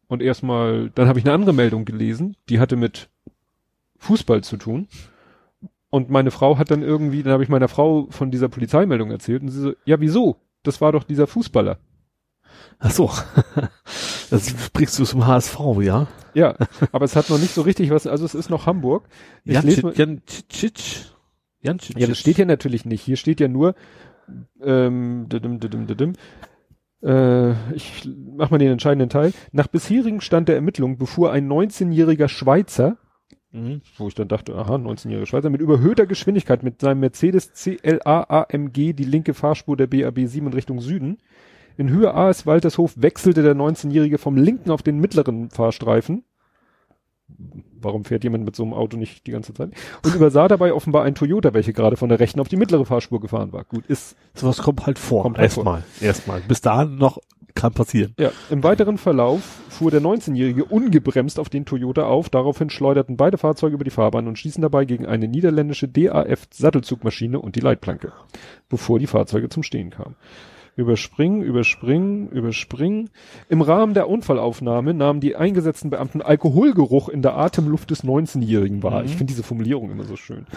[0.08, 3.10] Und erstmal, dann habe ich eine andere Meldung gelesen, die hatte mit
[4.00, 4.88] Fußball zu tun.
[5.90, 9.42] Und meine Frau hat dann irgendwie, dann habe ich meiner Frau von dieser Polizeimeldung erzählt
[9.42, 10.36] und sie so, ja, wieso?
[10.64, 11.78] Das war doch dieser Fußballer.
[12.80, 13.10] Ach so.
[14.30, 16.08] Das bringst du zum HSV, ja?
[16.36, 16.56] Ja,
[16.92, 19.08] aber es hat noch nicht so richtig was, also es ist noch Hamburg.
[19.44, 20.80] Ich Jan, lese mal- Jan Cic.
[21.62, 21.98] Jan Cic.
[22.00, 23.02] Ja, das steht hier natürlich nicht.
[23.02, 23.74] Hier steht ja nur,
[24.62, 26.14] ähm, didim, didim, didim.
[27.02, 29.34] Äh, ich mach mal den entscheidenden Teil.
[29.52, 32.98] Nach bisherigem Stand der Ermittlungen befuhr ein 19-jähriger Schweizer,
[33.52, 33.82] Mhm.
[33.98, 38.94] wo ich dann dachte, aha, 19-jähriger Schweizer, mit überhöhter Geschwindigkeit mit seinem Mercedes CLA AMG
[38.94, 41.18] die linke Fahrspur der BAB 7 in Richtung Süden.
[41.80, 46.26] In Höhe AS Waltershof wechselte der 19-Jährige vom linken auf den mittleren Fahrstreifen.
[47.80, 49.72] Warum fährt jemand mit so einem Auto nicht die ganze Zeit?
[50.04, 53.22] Und übersah dabei offenbar ein Toyota, welche gerade von der rechten auf die mittlere Fahrspur
[53.22, 53.64] gefahren war.
[53.64, 55.24] Gut, ist Sowas kommt halt vor.
[55.24, 55.84] Kommt halt erstmal.
[56.02, 56.42] Erstmal.
[56.42, 57.20] Bis dahin noch
[57.56, 58.14] kann passieren.
[58.20, 62.28] Ja, im weiteren Verlauf fuhr der 19-Jährige ungebremst auf den Toyota auf.
[62.28, 67.56] Daraufhin schleuderten beide Fahrzeuge über die Fahrbahn und stießen dabei gegen eine niederländische DAF-Sattelzugmaschine und
[67.56, 68.12] die Leitplanke,
[68.68, 70.18] bevor die Fahrzeuge zum Stehen kamen.
[70.80, 73.10] Überspringen, überspringen, überspringen.
[73.50, 79.02] Im Rahmen der Unfallaufnahme nahmen die eingesetzten Beamten Alkoholgeruch in der Atemluft des 19-Jährigen wahr.
[79.02, 79.06] Mhm.
[79.08, 80.48] Ich finde diese Formulierung immer so schön.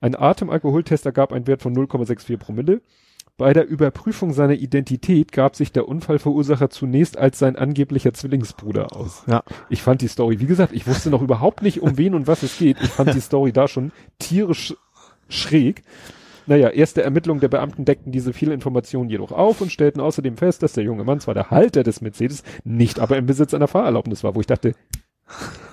[0.00, 2.80] Ein Atemalkoholtest ergab einen Wert von 0,64 Promille.
[3.36, 9.24] Bei der Überprüfung seiner Identität gab sich der Unfallverursacher zunächst als sein angeblicher Zwillingsbruder aus.
[9.26, 9.42] Ja.
[9.68, 12.44] Ich fand die Story, wie gesagt, ich wusste noch überhaupt nicht, um wen und was
[12.44, 12.76] es geht.
[12.80, 13.90] Ich fand die Story da schon
[14.20, 14.76] tierisch
[15.28, 15.82] schräg.
[16.46, 20.62] Naja, erste Ermittlungen der Beamten deckten diese viele Informationen jedoch auf und stellten außerdem fest,
[20.62, 24.24] dass der junge Mann zwar der Halter des Mercedes, nicht aber im Besitz einer Fahrerlaubnis
[24.24, 24.74] war, wo ich dachte,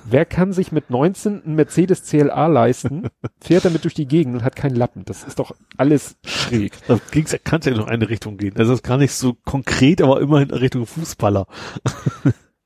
[0.05, 3.07] wer kann sich mit 19 einen Mercedes CLA leisten,
[3.41, 5.03] fährt damit durch die Gegend und hat keinen Lappen.
[5.05, 6.73] Das ist doch alles schräg.
[6.87, 8.55] Da ging's, kann es ja noch eine Richtung gehen.
[8.55, 11.47] Also das ist gar nicht so konkret, aber immerhin Richtung Fußballer.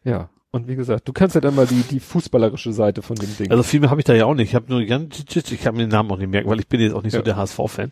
[0.03, 0.29] Ja.
[0.55, 3.49] Und wie gesagt, du kannst ja dann mal die, die fußballerische Seite von dem Ding.
[3.49, 4.49] Also viel mehr habe ich da ja auch nicht.
[4.49, 6.79] Ich habe nur Cic, ich kann mir den Namen auch nicht merken, weil ich bin
[6.79, 7.19] jetzt auch nicht Ja.
[7.21, 7.89] so der HSV-Fan.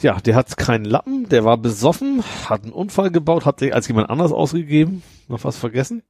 [0.00, 3.88] Ja, der hat keinen Lappen, der war besoffen, hat einen Unfall gebaut, hat sich als
[3.88, 5.02] jemand anders ausgegeben.
[5.28, 6.02] Noch was vergessen?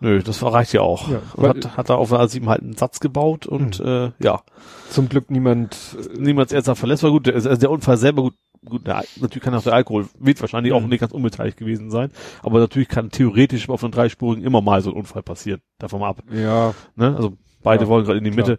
[0.00, 1.08] Nö, das war reicht ja auch.
[1.08, 4.42] Ja, und hat, hat er auf als ihm halt einen Satz gebaut und äh, ja,
[4.90, 5.76] Zum Glück niemand,
[6.18, 7.32] niemals ernsthaft verletzt war gut.
[7.32, 8.34] Also der Unfall selber gut,
[8.68, 10.88] gut, der, natürlich kann auch der Alkohol, wird wahrscheinlich auch Mhm.
[10.88, 12.10] nicht ganz unbeteiligt gewesen sein,
[12.42, 15.60] aber natürlich kann theoretisch auf einem Dreispurigen immer mal so ein Unfall passieren.
[15.78, 16.22] Davon mal ab.
[16.32, 17.14] ja, Ne?
[17.16, 18.48] Also beide Ja, wollen gerade in die klar.
[18.48, 18.58] Mitte.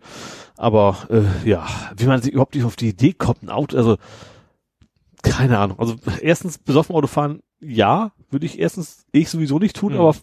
[0.57, 1.65] Aber äh, ja,
[1.97, 3.97] wie man sich überhaupt nicht auf die Idee kommt, ein Auto, also
[5.21, 5.80] keine Ahnung.
[5.80, 9.99] Also erstens besoffen Auto fahren, ja, würde ich erstens ich sowieso nicht tun, Mhm.
[9.99, 10.15] aber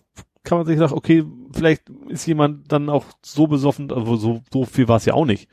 [0.42, 4.64] kann man sich sagen, okay, vielleicht ist jemand dann auch so besoffen, also so, so
[4.64, 5.48] viel war es ja auch nicht.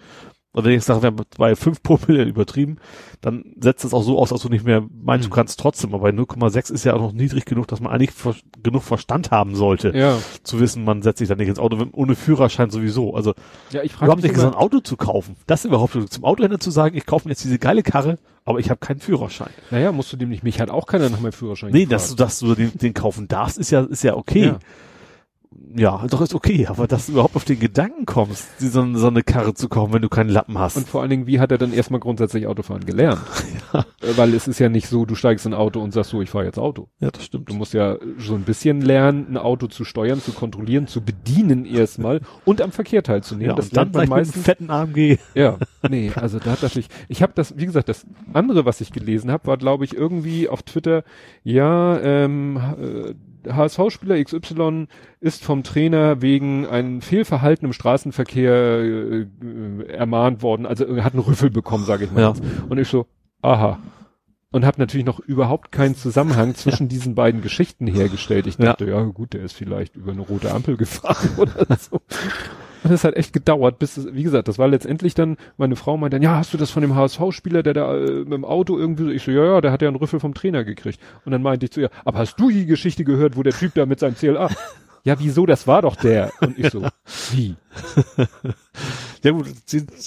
[0.54, 2.78] Und wenn ich jetzt sage, wir haben bei 5 Promille übertrieben,
[3.22, 5.30] dann setzt es auch so aus, dass du nicht mehr meinst, Mhm.
[5.30, 8.12] du kannst trotzdem, aber bei 0,6 ist ja auch noch niedrig genug, dass man eigentlich
[8.12, 8.34] ver
[8.64, 10.18] genug Verstand haben sollte, ja.
[10.44, 13.14] zu wissen, man setzt sich da nicht ins Auto, wenn- ohne Führerschein sowieso.
[13.14, 13.34] Also
[13.72, 15.36] Ja, ich überhaupt nicht so ein Auto zu kaufen.
[15.46, 18.70] Das überhaupt zum Autohändler zu sagen, ich kaufe mir jetzt diese geile Karre, aber ich
[18.72, 19.50] habe keinen Führerschein.
[19.70, 21.92] naja, musst du dem nicht, mich hat auch keiner nach meinem Führerschein Nee, gefragt.
[21.94, 24.46] dass du, dass du den, den kaufen darfst, ist ja, ist ja okay.
[24.46, 24.60] Ja.
[25.76, 26.06] Ja.
[26.10, 29.54] doch ist okay, aber dass du überhaupt auf den Gedanken kommst, so, so eine Karre
[29.54, 30.78] zu kaufen, wenn du keinen Lappen hast.
[30.78, 33.22] Und vor allen Dingen, wie hat er dann erstmal grundsätzlich Autofahren gelernt?
[34.02, 36.22] Äh, Weil es ist ja nicht so, du steigst in ein Auto und sagst so,
[36.22, 36.88] ich fahre jetzt Auto.
[37.00, 37.50] ja, das stimmt.
[37.50, 41.66] Du musst ja so ein bisschen lernen, ein Auto zu steuern, zu kontrollieren, zu bedienen
[41.66, 43.50] erstmal und am Verkehr teilzunehmen.
[43.50, 44.44] ja, das lernt man meistens.
[44.44, 45.18] fetten AMG.
[45.36, 45.58] Ja,
[45.90, 49.32] nee, also da dachte ich, ich habe das, wie gesagt, das andere, was ich gelesen
[49.32, 51.04] habe, war, glaube ich, irgendwie auf Twitter,
[51.44, 53.14] ja, ähm, äh,
[53.48, 54.88] HSV-Spieler XY
[55.20, 61.14] ist vom Trainer wegen einem Fehlverhalten im Straßenverkehr äh, äh, ermahnt worden, also er hat
[61.14, 62.22] einen Rüffel bekommen, sage ich mal.
[62.22, 62.34] Ja.
[62.70, 63.08] Und ich so,
[63.42, 63.80] aha.
[64.52, 68.48] Und habe natürlich noch überhaupt keinen Zusammenhang zwischen diesen beiden Geschichten hergestellt.
[68.48, 68.68] Ich Ja.
[68.68, 69.02] dachte, ja.
[69.04, 72.00] gut, der ist vielleicht über eine rote Ampel gefahren oder so.
[72.84, 75.98] Und es hat echt gedauert, bis es, wie gesagt, das war letztendlich dann, meine Frau
[75.98, 78.78] meinte dann, ja, hast du das von dem HSV-Spieler, der da äh, mit dem Auto
[78.78, 81.00] irgendwie so, ich so, ja, ja, der hat ja einen Rüffel vom Trainer gekriegt.
[81.26, 83.74] Und dann meinte ich zu ihr, aber hast du die Geschichte gehört, wo der Typ
[83.74, 84.50] da mit seinem CLA,
[85.04, 86.32] ja, wieso, das war doch der.
[86.42, 86.86] Und ich so,
[87.32, 87.56] wie?
[89.24, 89.48] Ja gut,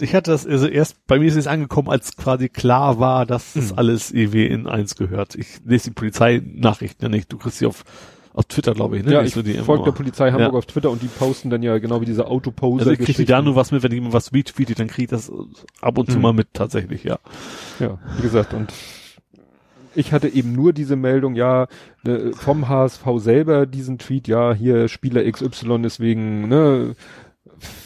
[0.01, 3.55] ich hatte das, also erst, bei mir ist es angekommen, als quasi klar war, dass
[3.55, 3.79] das Mhm.
[3.79, 5.35] alles EW in eins gehört.
[5.35, 7.85] Ich lese die Polizeinachrichten ja nicht, du kriegst sie auf,
[8.33, 9.13] auf Twitter, glaube ich, ne?
[9.13, 9.93] ja, ich immer folge der?
[9.93, 10.59] Polizei Hamburg Ja.
[10.59, 12.81] auf Twitter und die posten dann ja genau wie diese Autoposer.
[12.81, 15.33] Also ich kriege da nur was mit, wenn jemand was retweetet, dann kriege ich das
[15.81, 16.23] ab und zu Mhm.
[16.23, 17.19] mal mit, tatsächlich, ja.
[17.81, 18.73] Ja, wie gesagt, und
[19.95, 21.67] ich hatte eben nur diese Meldung, ja,
[22.05, 26.95] ne, vom HSV selber diesen Tweet, ja, hier Spieler XY ist wegen, ne,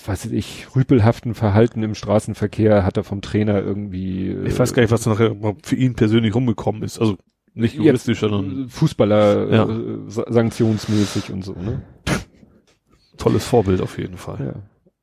[0.06, 4.28] weiß ich, rüpelhaften Verhalten im Straßenverkehr hat er vom Trainer irgendwie.
[4.28, 7.00] äh, Ich weiß gar nicht, was nachher mal für ihn persönlich rumgekommen ist.
[7.00, 7.16] Also
[7.54, 9.64] nicht juristisch, sondern Fußballer Ja.
[9.68, 11.82] äh, sa- sanktionsmäßig und so, ne?
[13.16, 14.54] tolles Vorbild auf jeden Fall.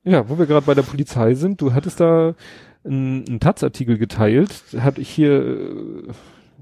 [0.03, 0.11] Ja.
[0.11, 2.33] Ja, wo wir gerade bei der Polizei sind, du hattest da
[2.83, 6.07] einen, einen Taz-Artikel geteilt, hatte ich hier, äh,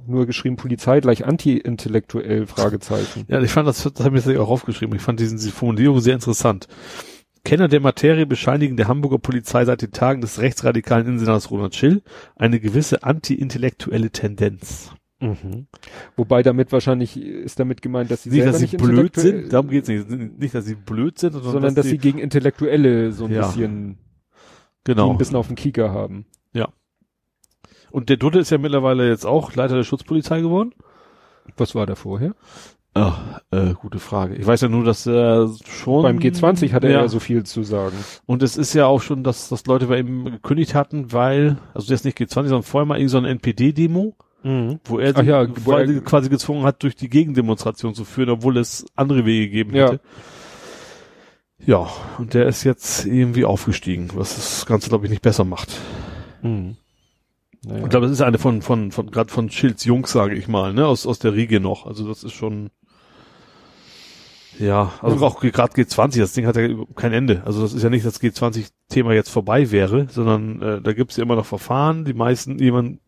[0.08, 3.26] nur geschrieben, Polizei gleich anti-intellektuell, Fragezeichen.
[3.28, 4.96] Ja, ich fand das, das habe ich jetzt auch aufgeschrieben.
[4.96, 6.68] Ich fand diesen, diese Formulierung sehr interessant.
[7.46, 12.02] Kenner der Materie bescheinigen der Hamburger Polizei seit den Tagen des rechtsradikalen Innensenators Ronald Schill
[12.36, 14.92] eine gewisse anti-intellektuelle Tendenz.
[15.20, 15.68] Mhm.
[16.16, 19.70] Wobei damit wahrscheinlich ist damit gemeint, dass sie Nicht, dass sie nicht blöd sind, darum
[19.70, 20.10] geht's nicht.
[20.10, 23.42] Nicht, dass sie blöd sind, sondern, sondern dass sie gegen Intellektuelle so ein Ja.
[23.48, 23.98] bisschen,
[24.86, 25.12] genau.
[25.12, 26.26] ein bisschen auf den Kieker haben.
[27.92, 30.74] Und der Dritte ist ja mittlerweile jetzt auch Leiter der Schutzpolizei geworden.
[31.58, 32.36] Was war da vorher?
[32.94, 34.36] Ach, äh, gute Frage.
[34.36, 37.44] Ich weiß ja nur, dass er schon Beim G20 hatte er ja ja so viel
[37.46, 37.96] zu sagen.
[38.26, 41.92] Und es ist ja auch schon, dass, dass Leute bei ihm gekündigt hatten, weil, also
[41.92, 43.30] jetzt nicht G20, sondern vorher mal irgend so eine
[44.44, 48.30] NPD-Demo, wo er, ja, wo er- quasi, quasi gezwungen hat, durch die Gegendemonstration zu führen,
[48.30, 49.86] obwohl es andere Wege gegeben Ja.
[49.92, 50.00] hätte.
[51.66, 51.88] Ja,
[52.18, 55.70] und der ist jetzt irgendwie aufgestiegen, was das Ganze, glaube ich, nicht besser macht.
[56.42, 56.78] Mhm.
[57.66, 57.84] Naja.
[57.84, 60.74] Ich glaube, das ist eine von, von, von, gerade von Schilds Jungs, sage ich mal,
[60.74, 61.86] ne, aus, aus der Riege noch.
[61.86, 62.70] Also das ist schon,
[64.58, 67.44] ja, also auch gerade G20, das Ding hat ja kein Ende.
[67.46, 71.24] Also das ist ja nicht, dass G20-Thema jetzt vorbei wäre, sondern äh, da gibt's ja
[71.24, 72.06] immer noch Verfahren.
[72.06, 73.00] Die meisten, jemand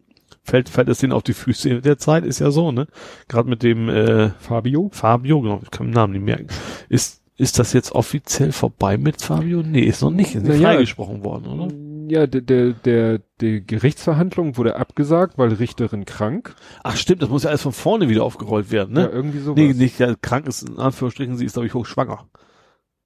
[0.43, 2.87] fällt, fällt es denen auf die Füße in der Zeit, ist ja so, ne?
[3.27, 4.89] Gerade mit dem äh, Fabio?
[4.93, 6.47] Fabio, genau, ich kann den Namen nicht merken.
[6.89, 9.63] Ist, ist das jetzt offiziell vorbei mit Fabio?
[9.63, 10.69] Nee, ist noch nicht, ist nicht Na ja.
[10.73, 11.73] freigesprochen worden, oder?
[12.07, 16.55] Ja, der, der, der, die Gerichtsverhandlung wurde abgesagt, weil Richterin krank.
[16.83, 19.01] Ach stimmt, das muss ja alles von vorne wieder aufgerollt werden, ne?
[19.01, 19.57] Ja, irgendwie sowas.
[19.57, 22.25] Nee, nicht ja, krank ist in Anführungsstrichen, sie ist glaube ich hochschwanger.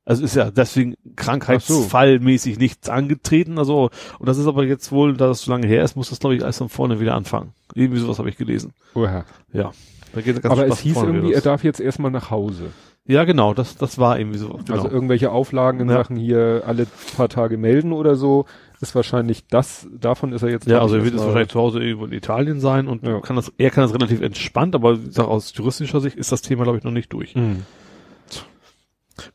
[0.05, 5.27] Also ist ja deswegen krankheitsfallmäßig nichts angetreten, also und das ist aber jetzt wohl, da
[5.27, 7.53] das so lange her ist, muss das glaube ich alles von vorne wieder anfangen.
[7.73, 8.73] Irgendwie sowas habe ich gelesen.
[8.93, 9.25] Oha.
[9.51, 9.71] Ja.
[10.13, 12.65] Da geht ganz Aber es hieß irgendwie, er darf jetzt erstmal nach Hause.
[13.07, 14.59] Ja, genau, das das war irgendwie so.
[14.65, 14.73] Genau.
[14.73, 15.95] Also irgendwelche Auflagen in Ja.
[15.97, 16.87] Sachen hier alle
[17.17, 18.45] paar Tage melden oder so,
[18.81, 20.67] ist wahrscheinlich das, davon ist er jetzt.
[20.67, 23.19] ja, also er wird jetzt wahrscheinlich zu Hause irgendwo in Italien sein und Ja.
[23.21, 26.41] kann das, er kann das relativ entspannt, aber ich sag, aus juristischer Sicht ist das
[26.41, 27.35] Thema, glaube ich, noch nicht durch.
[27.35, 27.63] Mhm.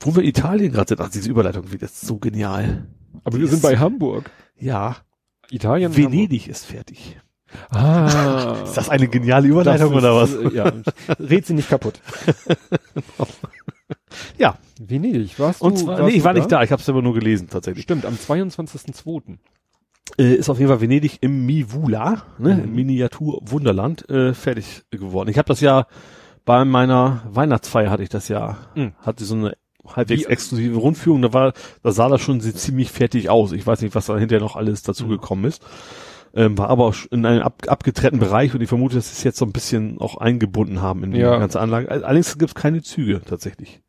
[0.01, 2.87] Wo wir Italien gerade sind, ach, diese Überleitung wird jetzt so genial.
[3.25, 4.31] Aber wir sind bei Hamburg.
[4.59, 4.97] Ja,
[5.51, 5.97] Italien.
[5.97, 7.17] Venedig ist fertig.
[7.17, 7.27] Hamburg.
[7.71, 8.63] Ah.
[8.65, 10.31] Ist das eine geniale Überleitung Das oder was?
[10.33, 10.73] ist, äh, Ja,
[11.19, 12.01] red sie nicht kaputt.
[14.39, 14.57] Ja.
[14.79, 15.85] Venedig, warst Und du?
[15.85, 17.83] zwar, warst nee, ich war nicht da, ich habe es aber nur gelesen tatsächlich.
[17.85, 19.39] Stimmt, am 22.02.
[20.19, 22.65] Äh, ist auf jeden Fall Venedig im Mivula, ne, Mhm.
[22.65, 25.29] im Miniatur Wunderland, äh, fertig geworden.
[25.29, 25.87] Ich habe das ja
[26.45, 28.93] bei meiner Weihnachtsfeier hatte ich das ja, Mhm.
[29.03, 31.53] hatte so eine halbwegs exklusive Rundführung, da war,
[31.83, 33.53] da sah das schon ziemlich fertig aus.
[33.53, 35.11] Ich weiß nicht, was da hinterher noch alles dazu Mhm.
[35.11, 35.63] gekommen ist.
[36.33, 39.25] Ähm, war aber auch in einem ab, abgetrennten Bereich und ich vermute, dass sie es
[39.25, 41.37] jetzt so ein bisschen auch eingebunden haben in die Ja.
[41.39, 41.91] ganze Anlage.
[41.91, 43.81] Allerdings gibt es keine Züge tatsächlich.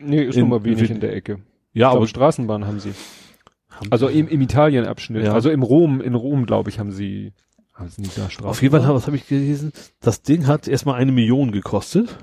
[0.00, 1.42] Nee, ist In- schon mal wenig in- in der Ecke.
[1.72, 2.92] Ja, ich aber Straßenbahn haben sie.
[3.90, 5.24] Also im, im Italien-Abschnitt.
[5.26, 5.32] Ja.
[5.32, 7.32] Also im Rom, in Rom, glaube ich, haben sie,
[7.72, 8.50] haben sie nicht da Straßenbahn.
[8.50, 9.72] auf jeden Fall, was habe ich gelesen?
[10.00, 12.16] Das Ding hat erstmal eine Million gekostet.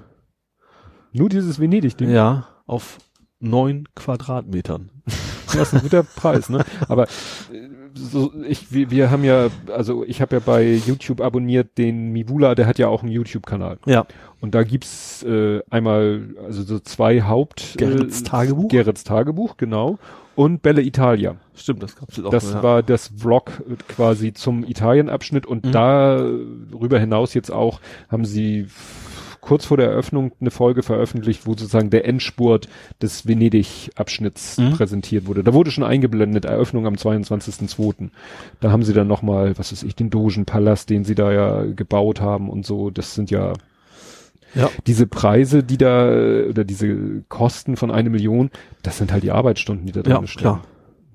[1.14, 2.10] Nur dieses Venedig-Ding.
[2.10, 2.98] Ja, auf
[3.40, 4.90] neun Quadratmetern.
[5.54, 6.64] Das ist ein guter Preis, ne?
[6.88, 11.78] Aber äh, so, ich, wir, wir haben ja, also ich habe ja bei YouTube abonniert
[11.78, 13.78] den Mivula, der hat ja auch einen YouTube-Kanal.
[13.86, 14.06] Ja.
[14.40, 17.74] Und da gibt's äh, einmal, also so zwei Haupt...
[17.78, 18.70] Gerrits äh, Tagebuch?
[18.70, 20.00] Gerrits Tagebuch, genau.
[20.36, 21.36] Und Belle Italia.
[21.54, 22.30] Stimmt, das gab's auch.
[22.30, 22.64] Das ja.
[22.64, 25.72] war das Vlog äh, quasi zum Italien-Abschnitt und Mhm.
[25.74, 28.68] darüber hinaus jetzt auch haben sie
[29.42, 32.70] kurz vor der Eröffnung eine Folge veröffentlicht, wo sozusagen der Endspurt
[33.02, 34.72] des Venedig-Abschnitts Mhm.
[34.74, 35.44] präsentiert wurde.
[35.44, 38.12] Da wurde schon eingeblendet, Eröffnung am 22.02.
[38.60, 42.22] Da haben sie dann nochmal, was weiß ich, den Dogenpalast, den sie da ja gebaut
[42.22, 42.90] haben und so.
[42.92, 43.54] Das sind ja
[44.54, 44.70] Ja.
[44.86, 46.08] diese Preise, die da,
[46.50, 48.52] oder diese Kosten von eine Million,
[48.84, 50.42] das sind halt die Arbeitsstunden, die da drin Ja, stehen.
[50.42, 50.62] klar.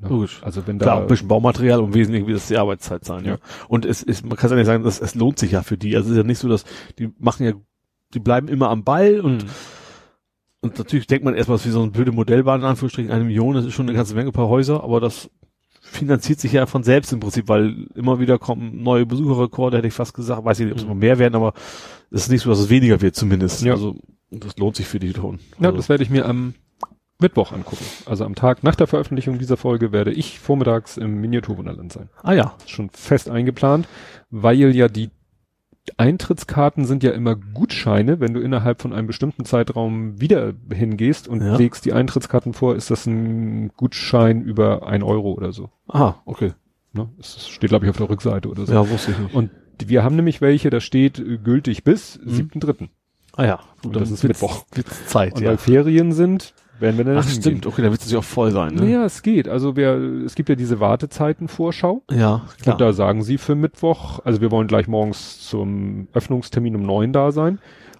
[0.01, 0.09] Ne?
[0.09, 0.41] Logisch.
[0.43, 3.33] Also wenn da Klar, ein bisschen Baumaterial und wesentlich wird das die Arbeitszeit sein, ja.
[3.33, 3.39] Ja.
[3.69, 5.97] Und es ist, man kann ja nicht sagen, dass es lohnt sich ja für die.
[5.97, 6.65] Also es ist ja nicht so, dass
[6.99, 7.53] die machen ja,
[8.15, 9.51] die bleiben immer am Ball und, Mhm.
[10.61, 13.65] und natürlich denkt man erstmal, wie so eine blöde Modellbahn, in Anführungsstrichen, eine Million, das
[13.65, 15.31] ist schon eine ganze Menge, ein paar Häuser, aber das
[15.81, 19.95] finanziert sich ja von selbst im Prinzip, weil immer wieder kommen neue Besucherrekorde, hätte ich
[19.95, 20.91] fast gesagt, weiß ich nicht, ob es Mhm.
[20.91, 21.53] noch mehr werden, aber
[22.11, 23.63] es ist nicht so, dass es weniger wird zumindest.
[23.63, 23.73] Ja.
[23.75, 23.97] Also
[24.31, 25.39] das lohnt sich für die schon.
[25.61, 26.55] Ja, Also, das werde ich mir am
[27.21, 27.85] Mittwoch angucken.
[28.05, 32.09] Also am Tag nach der Veröffentlichung dieser Folge werde ich vormittags im Miniaturwunderland sein.
[32.23, 33.87] ah ja, schon fest eingeplant,
[34.29, 35.11] weil ja die
[35.99, 38.21] Eintrittskarten sind ja immer Gutscheine.
[38.21, 41.57] Wenn du innerhalb von einem bestimmten Zeitraum wieder hingehst und Ja.
[41.57, 45.71] legst die Eintrittskarten vor, ist das ein Gutschein über ein Euro oder so.
[45.89, 46.53] aha, okay.
[46.93, 47.09] Ne?
[47.17, 48.73] Das steht, glaube ich, auf der Rückseite oder so.
[48.73, 49.35] Ja, wusste ich nicht.
[49.35, 49.51] Und
[49.87, 52.51] wir haben nämlich welche, da steht äh, gültig bis Mhm.
[52.55, 52.89] 7.3.
[53.37, 54.65] Ah ja, Und das ist Mittwoch.
[55.07, 55.51] Zeit, Und ja.
[55.51, 57.41] weil Ferien sind, werden wir dann Ach hingehen.
[57.43, 58.83] stimmt, okay, dann wird es natürlich auch voll sein, ne?
[58.83, 59.49] Naja, es geht.
[59.49, 62.03] Also wir, es gibt ja diese Wartezeiten-Vorschau.
[62.11, 66.83] Ja, Und da sagen sie für Mittwoch, also wir wollen gleich morgens zum Öffnungstermin um
[66.83, 67.59] neun da sein.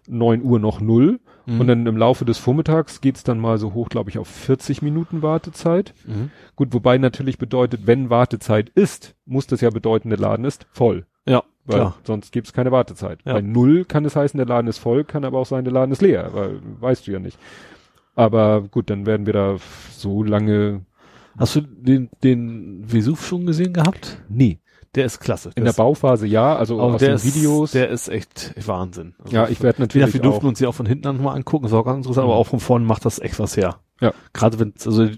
[0.09, 1.19] neun Uhr noch null.
[1.47, 1.61] Mhm.
[1.61, 4.83] Und dann im Laufe des Vormittags geht's dann mal so hoch, glaube ich, auf 40
[4.83, 5.95] Minuten Wartezeit.
[6.07, 6.31] Mhm.
[6.57, 11.07] Gut, wobei natürlich bedeutet, wenn Wartezeit ist, muss das ja bedeuten, der Laden ist voll.
[11.25, 11.97] Ja, Weil klar.
[12.05, 13.19] sonst gibt's keine Wartezeit.
[13.25, 13.35] Ja.
[13.35, 15.93] Bei null kann es heißen, der Laden ist voll, kann aber auch sein, der Laden
[15.93, 17.39] ist leer, weil weißt du ja nicht.
[18.17, 19.57] Aber gut, dann werden wir da
[19.93, 20.85] so lange.
[21.39, 24.23] Hast du den, den Vesuv schon gesehen gehabt?
[24.29, 24.59] Nee.
[24.95, 25.51] Der ist klasse.
[25.55, 27.73] In der der Bauphase ja, also aus der den ist, Videos.
[27.73, 29.15] Der ist echt Wahnsinn.
[29.19, 31.35] Also ja, ich werde natürlich wir durften auch, uns die auch von hinten an mal
[31.35, 33.79] angucken, das war auch ganz interessant, aber auch von vorne macht das echt was her.
[34.01, 34.13] Ja.
[34.33, 35.09] Gerade wenn, also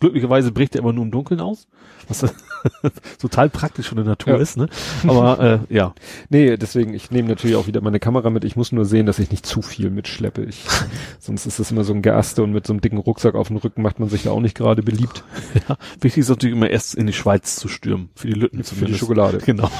[0.00, 1.66] glücklicherweise bricht er immer nur im Dunkeln aus,
[2.08, 2.24] was
[3.20, 4.38] total praktisch von der Natur Ja.
[4.40, 4.68] ist, ne?
[5.06, 5.38] Aber
[5.68, 5.94] äh, ja.
[6.30, 8.44] Nee, deswegen, ich nehme natürlich auch wieder meine Kamera mit.
[8.44, 10.42] Ich muss nur sehen, dass ich nicht zu viel mitschleppe.
[10.44, 10.64] Ich,
[11.18, 13.58] sonst ist das immer so ein Geaste und mit so einem dicken Rucksack auf dem
[13.58, 15.22] Rücken macht man sich da auch nicht gerade beliebt.
[15.68, 15.76] ja.
[16.00, 18.76] Wichtig ist natürlich immer erst in die Schweiz zu stürmen, für die Lütten Für die
[18.76, 19.00] zumindest.
[19.00, 19.38] Schokolade.
[19.44, 19.70] Genau.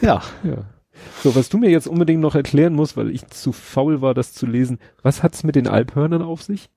[0.00, 0.22] ja.
[0.44, 0.64] Ja.
[1.22, 4.32] So, was du mir jetzt unbedingt noch erklären musst, weil ich zu faul war, das
[4.32, 4.78] zu lesen.
[5.02, 6.70] Was hat's mit den Alphörnern auf sich?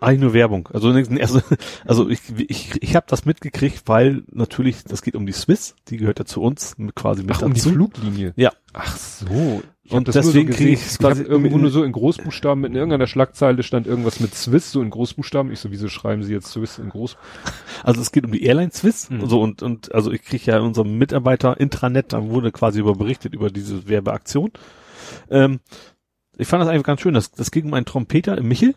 [0.00, 0.68] Eigentlich nur Werbung.
[0.72, 1.40] Also, also,
[1.86, 5.96] also ich, ich, ich habe das mitgekriegt, weil natürlich, das geht um die Swiss, die
[5.96, 7.72] gehört ja zu uns quasi mit Ach, um die dazu.
[7.72, 8.32] Fluglinie.
[8.36, 8.52] Ja.
[8.72, 9.62] Ach so.
[9.86, 10.72] Ich Und deswegen so krieg gesehen.
[10.72, 14.34] ich ich quasi irgendwo nur so in Großbuchstaben mit in irgendeiner Schlagzeile stand irgendwas mit
[14.34, 15.52] Swiss, so in Großbuchstaben.
[15.52, 17.16] Ich so, wieso schreiben sie jetzt Swiss in Groß?
[17.82, 19.20] Also es geht um die Airline Swiss Mhm.
[19.20, 22.80] und so und, und also ich kriege ja in unserem Mitarbeiter Intranet, da wurde quasi
[22.80, 24.52] über berichtet über diese Werbeaktion.
[25.30, 25.60] Ähm,
[26.38, 27.12] ich fand das einfach ganz schön.
[27.14, 28.74] Das, das ging um einen Trompeter, Michel.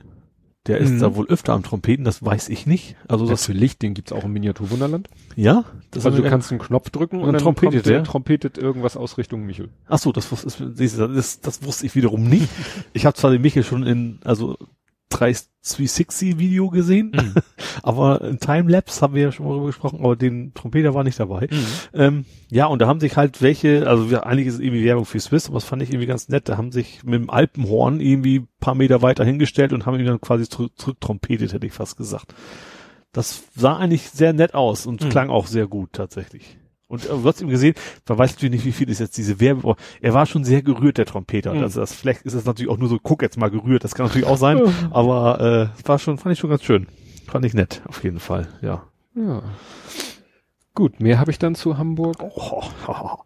[0.68, 1.00] Der ist Mhm.
[1.00, 2.96] da wohl öfter am Trompeten, das weiß ich nicht.
[3.08, 5.10] Also das, Natürlich, den gibt's auch im Miniaturwunderland.
[5.36, 8.04] ja, das also du kannst einen Knopf drücken und, Und dann trompetet kommt, der?
[8.04, 9.70] trompetet irgendwas aus Richtung Michel.
[9.88, 12.50] Ach so, das, du, das, das wusste ich wiederum nicht.
[12.94, 14.58] Ich habe zwar den Michel schon in also
[15.10, 17.34] 360 Video gesehen, Mhm.
[17.84, 21.20] aber in Timelapse haben wir ja schon mal drüber gesprochen, aber den Trompeter war nicht
[21.20, 21.48] dabei.
[21.94, 25.06] Ähm, ja, und da haben sich halt welche, also wir, eigentlich ist es irgendwie Werbung
[25.06, 26.50] für Swiss, aber das fand ich irgendwie ganz nett.
[26.50, 30.06] Da haben sich mit dem Alpenhorn irgendwie ein paar Meter weiter hingestellt und haben ihn
[30.06, 32.34] dann quasi zurück, zurücktrompetet, hätte ich fast gesagt.
[33.14, 35.10] Das sah eigentlich sehr nett aus und Mhm.
[35.10, 36.58] klang auch sehr gut tatsächlich.
[36.88, 37.76] Und äh, du hast gesehen,
[38.08, 39.76] man weiß natürlich nicht, wie viel ist jetzt diese Werbe.
[40.02, 41.54] Er war schon sehr gerührt, der Trompeter.
[41.54, 41.64] Mhm.
[41.64, 44.06] Also das vielleicht ist es natürlich auch nur so, guck jetzt mal gerührt, das kann
[44.06, 44.62] natürlich auch sein.
[44.92, 46.88] aber äh, war schon, fand ich schon ganz schön.
[47.28, 48.84] Fand ich nett, auf jeden Fall, ja.
[49.16, 49.44] Ja.
[50.76, 52.18] Gut, mehr habe ich dann zu Hamburg.
[52.22, 52.64] Oh,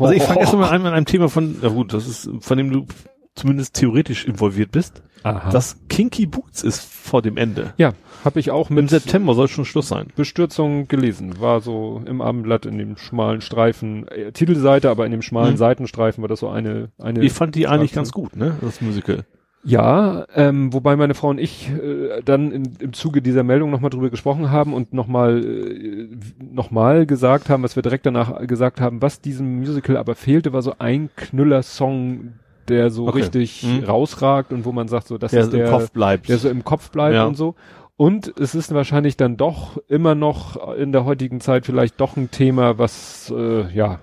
[0.00, 2.58] Also ich fange erst mal an mit einem Thema von, ja gut, das ist, von
[2.58, 2.86] dem du
[3.34, 5.02] zumindest theoretisch involviert bist.
[5.22, 5.50] Aha.
[5.50, 7.74] Das Kinky Boots ist vor dem Ende.
[7.76, 7.92] ja,
[8.24, 10.06] habe ich auch Im mit September soll schon Schluss sein.
[10.16, 11.40] Bestürzung gelesen.
[11.40, 15.58] War so im Abendblatt in dem schmalen Streifen, äh, Titelseite, aber in dem schmalen Mhm.
[15.58, 17.22] Seitenstreifen war das so eine, eine.
[17.22, 18.12] Ich fand die eigentlich Schwarze.
[18.12, 18.56] ganz gut, ne?
[18.62, 19.24] Das Musical.
[19.62, 23.90] Ja, ähm, wobei meine Frau und ich äh, dann in, im Zuge dieser Meldung nochmal
[23.90, 26.08] drüber gesprochen haben und nochmal äh,
[26.50, 30.62] nochmal gesagt haben, was wir direkt danach gesagt haben, was diesem Musical aber fehlte, war
[30.62, 32.32] so ein Knüller-Song,
[32.68, 33.18] der so Okay.
[33.22, 33.84] richtig Mhm.
[33.84, 36.28] rausragt und wo man sagt, so das Der ist der, im Kopf bleibt.
[36.28, 37.24] der so im Kopf bleibt Ja.
[37.26, 37.54] und so.
[37.96, 42.30] Und es ist wahrscheinlich dann doch immer noch in der heutigen Zeit vielleicht doch ein
[42.30, 43.98] Thema, was äh, ja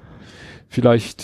[0.70, 1.24] vielleicht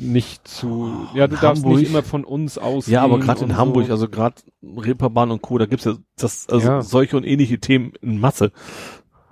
[0.00, 1.80] nicht zu ja du darfst Hamburg.
[1.80, 2.94] nicht immer von uns ausgehen.
[2.94, 3.92] ja, aber gerade in Hamburg, so.
[3.92, 6.82] also gerade Reeperbahn und Co., da gibt's ja das, also Ja.
[6.82, 8.50] solche und ähnliche Themen in Masse.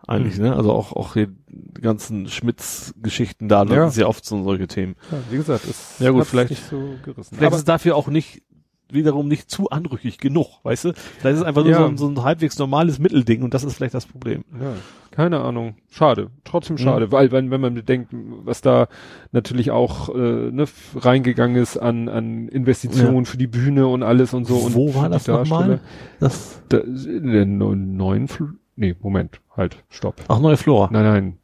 [0.06, 0.42] Eigentlich, Hm.
[0.44, 0.56] ne?
[0.56, 3.86] Also auch, auch hier die ganzen Schmitz-Geschichten da, das Ja.
[3.86, 4.96] ist ja oft so solche Themen.
[5.10, 7.36] Ja, wie gesagt, es Ja, gut, vielleicht- nicht so gerissen.
[7.36, 8.42] Vielleicht Aber, ist es dafür auch nicht,
[8.90, 10.92] wiederum nicht zu anrüchig genug, weißt du?
[10.92, 11.78] Vielleicht ist es einfach nur Ja.
[11.78, 14.44] so, ein, so ein halbwegs normales Mittelding und das ist vielleicht das Problem.
[14.60, 14.74] ja,
[15.12, 15.76] keine Ahnung.
[15.90, 16.30] Schade.
[16.44, 16.78] Trotzdem Mhm.
[16.80, 18.88] schade, weil wenn, wenn man bedenkt, was da
[19.30, 20.64] natürlich auch äh, ne,
[20.96, 24.56] reingegangen ist an, an Investitionen für die Bühne und alles und so.
[24.56, 25.80] Und Wo war für die das nochmal?
[26.20, 30.22] Das, Da, in der neu- neuen, Fl nee, Moment, halt, stopp.
[30.28, 30.88] ach, neue Flora.
[30.90, 31.38] Nein, nein,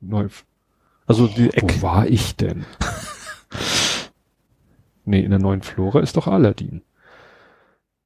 [0.00, 0.28] neu,
[1.06, 1.76] Also die Eck.
[1.78, 2.64] wo war ich denn?
[5.04, 6.82] nee, in der neuen Flora ist doch Aladdin.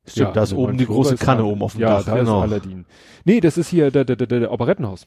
[0.07, 2.05] Stimmt, da ist oben die Flora große Kanne Al- oben auf dem ja, Dach.
[2.05, 2.45] da genau.
[2.45, 2.85] ist Aladdin.
[3.25, 5.07] Nee, das ist hier der, der, der, der Operettenhaus.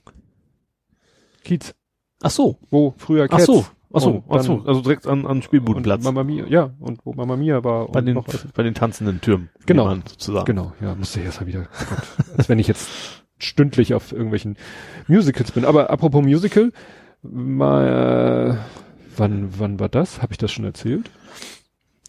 [1.43, 1.75] Kiez,
[2.23, 2.57] Ach so.
[2.71, 3.65] wo früher Ach Cats so.
[3.93, 4.23] Ach so.
[4.27, 4.63] Ach so.
[4.65, 6.03] Also direkt an, an Spielbudenplatz.
[6.03, 7.87] Mama Mia, ja, und wo Mama Mia war.
[7.89, 8.21] Bei den,
[8.55, 9.49] bei den tanzenden Türmen.
[9.65, 9.93] Genau.
[9.93, 10.45] Sozusagen.
[10.45, 12.03] Genau, ja, musste ich erst mal wieder, Gott,
[12.37, 12.89] als wenn ich jetzt
[13.37, 14.57] stündlich auf irgendwelchen
[15.07, 15.65] Musicals bin.
[15.65, 16.71] Aber apropos Musical,
[17.21, 18.59] mal,
[19.15, 20.21] wann, wann war das?
[20.21, 21.09] Habe ich das schon erzählt?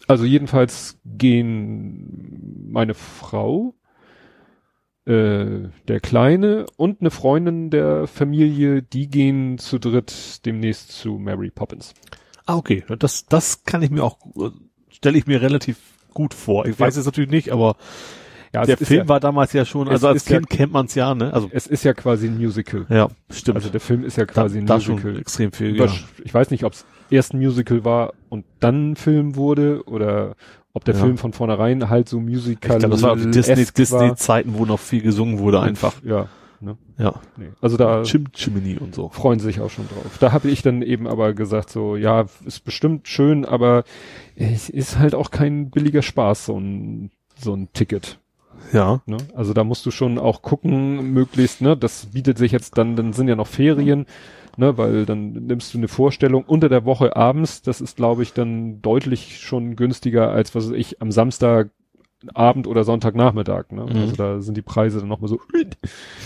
[0.07, 3.75] Also jedenfalls gehen meine Frau,
[5.05, 11.51] äh, der Kleine und eine Freundin der Familie, die gehen zu dritt demnächst zu Mary
[11.51, 11.93] Poppins.
[12.45, 12.83] Ah, okay.
[12.97, 14.17] Das, das kann ich mir auch,
[14.89, 15.77] stelle ich mir relativ
[16.13, 16.65] gut vor.
[16.65, 17.75] Ich weiß es natürlich nicht, aber
[18.53, 20.87] Ja, der Film ja, war damals ja schon, also als ist ja- Kind kennt man
[20.87, 21.31] es ja, ne?
[21.33, 22.85] Also es ist ja quasi ein Musical.
[22.89, 23.57] ja, stimmt.
[23.57, 24.99] Also der Film ist ja da, quasi ein da Musical.
[25.01, 25.75] schon extrem viel.
[25.75, 25.93] Über, Ja.
[26.23, 30.35] Ich weiß nicht, ob es erst ein Musical war und dann ein Film wurde oder
[30.73, 30.95] ob der.
[30.95, 34.15] Film von vornherein halt so Ich Musical glaube, das war Disney, Disney.
[34.15, 35.93] Zeiten, wo noch viel gesungen wurde einfach.
[36.03, 36.27] Ja,
[36.59, 36.77] ne?
[36.97, 37.15] Ja.
[37.37, 37.49] Nee.
[37.61, 39.09] Also da Chim Chimney und so.
[39.09, 40.17] freuen sie sich auch schon drauf.
[40.19, 43.83] Da habe ich dann eben aber gesagt so, ja, ist bestimmt schön, aber
[44.35, 48.19] es ist halt auch kein billiger Spaß, so ein, so ein Ticket.
[48.71, 49.01] Ja.
[49.05, 49.17] Ne?
[49.35, 53.13] Also da musst du schon auch gucken, möglichst, ne, das bietet sich jetzt dann, dann
[53.13, 54.05] sind ja noch Ferien,
[54.57, 58.33] ne, weil dann nimmst du eine Vorstellung unter der Woche abends, das ist, glaube ich,
[58.33, 61.69] dann deutlich schon günstiger als was weiß ich am Samstag
[62.33, 63.85] Abend oder Sonntagnachmittag, ne?
[63.85, 63.95] Mhm.
[64.01, 65.39] Also da sind die Preise dann nochmal so,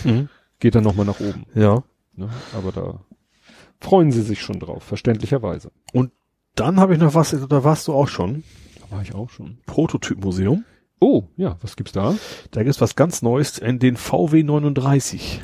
[0.04, 0.28] Mhm.
[0.58, 1.84] geht dann nochmal nach oben, Ja.
[2.16, 2.28] ne?
[2.56, 3.00] Aber da
[3.80, 5.70] freuen sie sich schon drauf, verständlicherweise.
[6.56, 8.42] Dann habe ich noch was, da warst du auch schon.
[8.80, 9.58] Da war ich auch schon.
[9.66, 10.64] Prototypmuseum.
[11.04, 12.14] Oh, ja, was gibt's da?
[12.50, 15.42] Da gibt's was ganz Neues in den VW 39.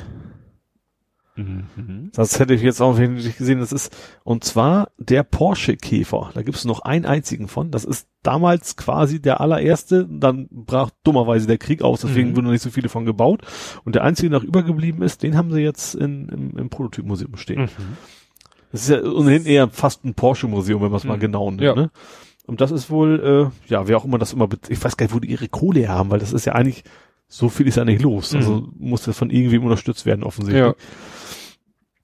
[1.35, 2.09] Mhm.
[2.13, 3.59] Das hätte ich jetzt auch nicht gesehen.
[3.59, 6.31] Das ist, und zwar der Porsche Käfer.
[6.33, 7.71] Da gibt's noch einen einzigen von.
[7.71, 10.07] Das ist damals quasi der allererste.
[10.09, 12.35] Dann brach dummerweise der Krieg aus, deswegen Mhm.
[12.35, 13.43] wurden noch nicht so viele von gebaut.
[13.85, 17.37] Und der einzige, der noch übergeblieben ist, den haben sie jetzt in, im, im Prototypmuseum
[17.37, 17.61] stehen.
[17.61, 17.97] Mhm.
[18.71, 21.21] Das ist ja ohnehin eher fast ein Porsche-Museum, wenn man es mal Mhm.
[21.21, 21.61] genau nimmt.
[21.61, 21.75] Ja.
[21.75, 21.91] Ne?
[22.47, 25.13] Und das ist wohl, äh, ja, wer auch immer das immer, ich weiß gar nicht,
[25.15, 26.83] wo die ihre Kohle haben, weil das ist ja eigentlich,
[27.27, 28.31] so viel ist ja nicht los.
[28.33, 28.37] Mhm.
[28.39, 30.63] Also muss das von irgendwem unterstützt werden, offensichtlich.
[30.65, 30.73] Ja.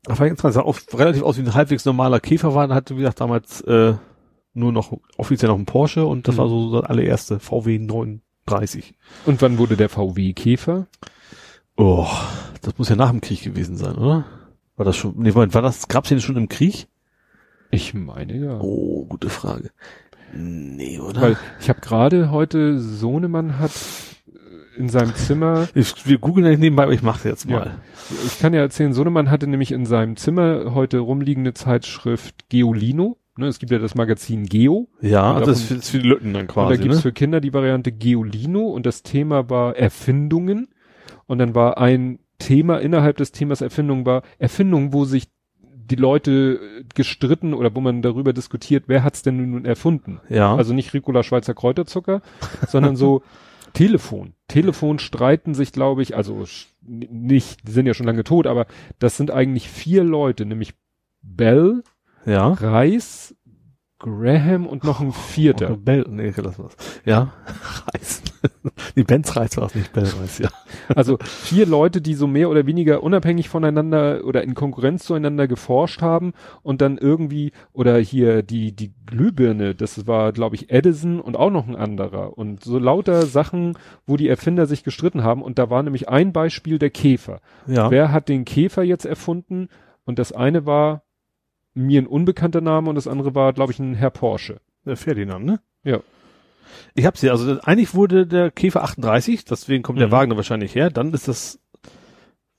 [0.04, 3.20] Das war interessant, sah auch relativ aus wie ein halbwegs normaler Käferwagen, hatte, wie gesagt,
[3.20, 3.96] damals äh,
[4.54, 6.40] nur noch offiziell noch ein Porsche und das Mhm.
[6.40, 8.94] war so der allererste VW 39.
[9.26, 10.88] Und wann wurde der VW Käfer?
[11.76, 12.08] Oh,
[12.62, 14.26] das muss ja nach dem Krieg gewesen sein, oder?
[14.78, 16.88] War das schon, nee, Moment, war das, gab's den schon im Krieg?
[17.70, 18.60] Ich meine ja.
[18.62, 19.72] Oh, gute Frage.
[20.34, 21.22] Nee, oder?
[21.22, 23.72] Weil ich habe gerade heute Sohnemann hat
[24.28, 27.80] äh, in seinem Zimmer, ich, wir googeln ja nicht nebenbei, aber ich mache jetzt mal.
[28.26, 33.18] ich kann ja erzählen, Sohnemann hatte nämlich in seinem Zimmer heute rumliegende Zeitschrift Geolino.
[33.40, 34.90] Ne, es gibt ja das Magazin Geo.
[35.00, 36.82] Ja, Und das ist davon- für, das ist für die Lücken dann und da quasi,
[36.82, 37.02] gibt's ne?
[37.04, 40.70] für Kinder die Variante Geolino und das Thema war Erfindungen.
[41.28, 45.28] Und dann war ein Thema innerhalb des Themas Erfindung war Erfindungen, wo sich
[45.90, 50.20] die Leute gestritten oder wo man darüber diskutiert, wer hat's denn nun erfunden?
[50.30, 50.56] Ja.
[50.56, 52.22] Also nicht Ricola Schweizer Kräuterzucker,
[52.68, 53.24] sondern so
[53.74, 54.34] Telefon.
[54.48, 56.46] Telefon streiten sich, glaube ich, also
[56.82, 58.66] nicht, die sind ja schon lange tot, aber
[59.00, 60.74] das sind eigentlich vier Leute, nämlich
[61.22, 61.84] Bell,
[62.26, 62.54] ja.
[62.54, 63.36] Reis,
[64.00, 65.68] Graham und noch ein vierter.
[65.68, 66.76] Oder Bell, nee, lass was.
[67.06, 67.34] Ja.
[67.94, 68.22] Reis.
[68.96, 70.50] die Benz Reis war es nicht, Bell Reis, ja.
[70.96, 76.02] Also vier Leute, die so mehr oder weniger unabhängig voneinander oder in Konkurrenz zueinander geforscht
[76.02, 81.38] haben und dann irgendwie oder hier die die Glühbirne, das war glaube ich Edison und
[81.38, 85.60] auch noch ein anderer und so lauter Sachen, wo die Erfinder sich gestritten haben und
[85.60, 87.40] da war nämlich ein Beispiel der Käfer.
[87.68, 87.92] Ja.
[87.92, 89.70] Wer hat den Käfer jetzt erfunden?
[90.06, 91.04] Und das eine war
[91.74, 94.62] mir ein unbekannter Name und das andere war glaube ich ein Herr Porsche.
[94.86, 95.60] Der Ferdinand, ne?
[95.84, 96.00] Ja.
[96.96, 100.12] Ich hab's hier, also eigentlich wurde der Käfer 38, deswegen kommt der Mhm.
[100.12, 101.60] Wagen da wahrscheinlich her, dann ist das,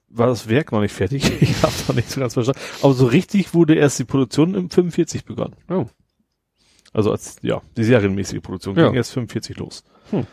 [0.09, 3.07] war das Werk noch nicht fertig, ich hab's noch nicht so ganz verstanden, aber so
[3.07, 5.55] richtig wurde erst die Produktion im 45 begonnen.
[5.69, 5.87] Oh.
[6.93, 8.87] Also als, ja, die serienmäßige Produktion Ja.
[8.87, 9.85] ging erst 45 los.
[10.11, 10.27] Hm.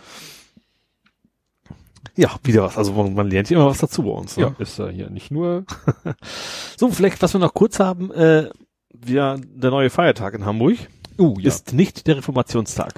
[2.18, 4.38] Ja, wieder was, also man, man lernt hier immer was dazu bei uns.
[4.38, 4.44] Ne?
[4.44, 5.66] Ja, ist er hier nicht nur.
[6.78, 8.50] So, vielleicht, was wir noch kurz haben, äh,
[8.94, 10.78] wir, der neue Feiertag in Hamburg
[11.18, 12.94] Uh, ist nicht der Reformationstag.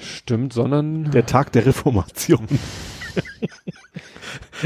[0.00, 2.46] Stimmt, sondern Der Tag der Reformation.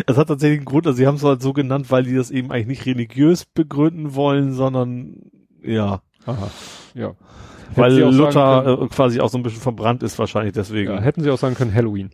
[0.06, 2.30] Es hat tatsächlich einen Grund, also sie haben es halt so genannt, weil die das
[2.30, 5.16] eben eigentlich nicht religiös begründen wollen, sondern
[5.62, 6.50] ja, Aha,
[6.94, 7.14] ja.
[7.74, 10.90] weil Luther können- äh, quasi auch so ein bisschen verbrannt ist wahrscheinlich deswegen.
[10.90, 12.10] ja, Ja, hätten sie auch sagen können Halloween.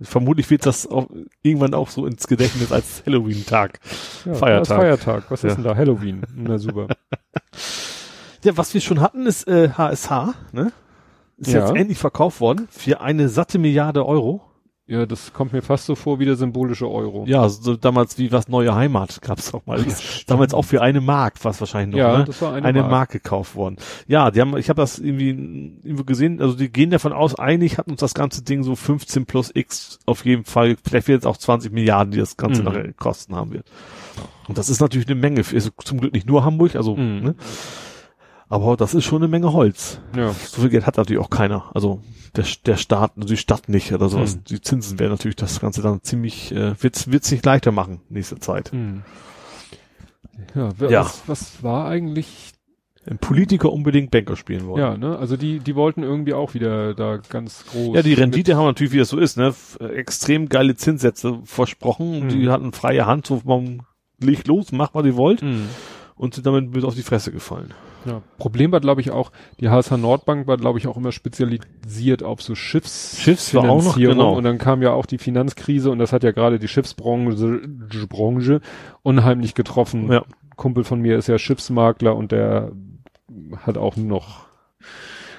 [0.00, 1.06] vermutlich wird das auch
[1.42, 3.78] irgendwann auch so ins Gedächtnis als Halloween-Tag.
[4.24, 4.76] Ja, Feiertag.
[4.78, 5.24] Feiertag.
[5.30, 5.50] Was Ja.
[5.50, 5.76] ist denn da?
[5.76, 6.22] Halloween.
[6.34, 6.88] Na super.
[8.44, 10.70] Ja, was wir schon hatten, ist äh, HSH, ne?
[11.38, 11.60] Ist Ja.
[11.60, 14.42] jetzt endlich verkauft worden für eine satte Milliarde Euro.
[14.90, 17.26] Ja, das kommt mir fast so vor wie der symbolische Euro.
[17.28, 19.78] Ja, so damals wie was neue Heimat gab's auch mal.
[19.84, 22.24] Ist damals auch für eine Mark, was wahrscheinlich noch, Ja, ne?
[22.24, 22.90] das war eine, eine Mark.
[22.90, 23.10] Mark.
[23.10, 23.76] gekauft worden.
[24.06, 25.28] Ja, die haben, ich habe das irgendwie,
[25.84, 29.26] irgendwie gesehen, also die gehen davon aus, eigentlich hat uns das ganze Ding so 15
[29.26, 32.68] plus X auf jeden Fall, vielleicht wird es auch 20 Milliarden, die das Ganze Mhm.
[32.68, 33.66] nachher kosten haben wird.
[34.48, 37.20] Und das ist natürlich eine Menge, ist zum Glück nicht nur Hamburg, also, Mhm.
[37.22, 37.34] ne?
[38.50, 40.00] Aber das ist schon eine Menge Holz.
[40.16, 40.30] Ja.
[40.32, 41.70] So viel Geld hat natürlich auch keiner.
[41.74, 42.00] Also
[42.36, 44.36] der, der Staat, also die Stadt nicht oder sowas.
[44.36, 44.44] Mhm.
[44.44, 48.38] Die Zinsen werden natürlich das Ganze dann ziemlich, äh, wird's, wird's nicht leichter machen, nächste
[48.38, 48.72] Zeit.
[48.72, 49.02] Hm.
[50.54, 51.00] Ja, wer, Ja.
[51.04, 52.52] Was, was war eigentlich
[53.06, 54.80] Ein Politiker unbedingt Banker spielen wollen.
[54.82, 55.18] Ja, ne?
[55.18, 57.96] Also die, die wollten irgendwie auch wieder da ganz groß.
[57.96, 62.24] Ja, die Rendite haben natürlich, wie das so ist, ne, f- extrem geile Zinssätze versprochen.
[62.24, 62.28] Mhm.
[62.28, 63.82] Die hatten freie Hand, so man
[64.20, 65.68] legt los, macht was ihr wollt Mhm.
[66.16, 67.72] und sind damit bis auf die Fresse gefallen.
[68.08, 68.22] Ja.
[68.38, 69.30] Problem war, glaube ich, auch,
[69.60, 73.82] die HSH Nordbank war, glaube ich, auch immer spezialisiert auf so Schiffs Schiffs war auch
[73.82, 74.36] noch, genau.
[74.36, 77.60] Und dann kam ja auch die Finanzkrise und das hat ja gerade die Schiffsbranche
[78.08, 78.60] Branche
[79.02, 80.10] unheimlich getroffen.
[80.10, 80.24] Ja.
[80.56, 82.72] Kumpel von mir ist ja Schiffsmakler und der
[83.64, 84.46] hat auch noch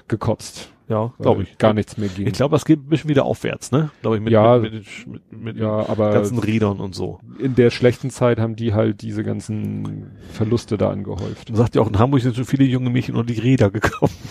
[0.07, 0.69] gekotzt.
[0.89, 1.57] Ja, glaube ich.
[1.59, 2.25] Gar nichts mehr ging.
[2.25, 3.91] Ich glaube, es geht ein bisschen wieder aufwärts, ne?
[4.01, 4.57] Glaube ich, mit, Ja.
[4.57, 7.19] mit, mit, mit, mit, ja, den aber ganzen Rädern und so.
[7.37, 11.49] in der schlechten Zeit haben die halt diese ganzen Verluste da angehäuft.
[11.49, 14.11] Man sagt ja auch, in Hamburg sind schon viele junge Mädchen unter die Räder gekommen.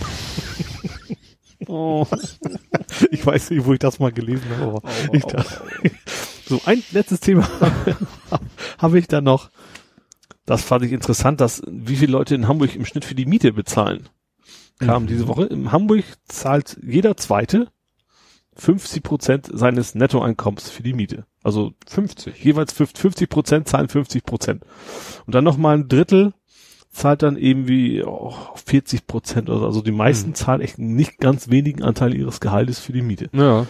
[1.66, 2.06] Oh.
[3.10, 5.44] Ich weiß nicht, wo ich das mal gelesen habe, aber Au, ich au, da,
[6.46, 7.46] so ein letztes Thema
[8.78, 9.50] habe ich da noch.
[10.46, 13.52] Das fand ich interessant, dass wie viele Leute in Hamburg im Schnitt für die Miete
[13.52, 14.08] bezahlen.
[14.78, 15.06] Kam Mhm.
[15.08, 15.44] diese Woche.
[15.46, 17.68] In Hamburg zahlt jeder Zweite
[18.56, 21.26] 50 Prozent seines Nettoeinkommens für die Miete.
[21.44, 22.42] Also 50.
[22.44, 24.64] jeweils 50 Prozent zahlen 50 Prozent.
[25.26, 26.32] Und dann noch mal ein Drittel
[26.90, 28.34] zahlt dann eben wie oh,
[28.66, 29.66] 40 Prozent oder so.
[29.66, 30.34] Also die meisten Mhm.
[30.34, 33.28] zahlen echt einen nicht ganz wenigen Anteil ihres Gehaltes für die Miete.
[33.32, 33.66] Ja.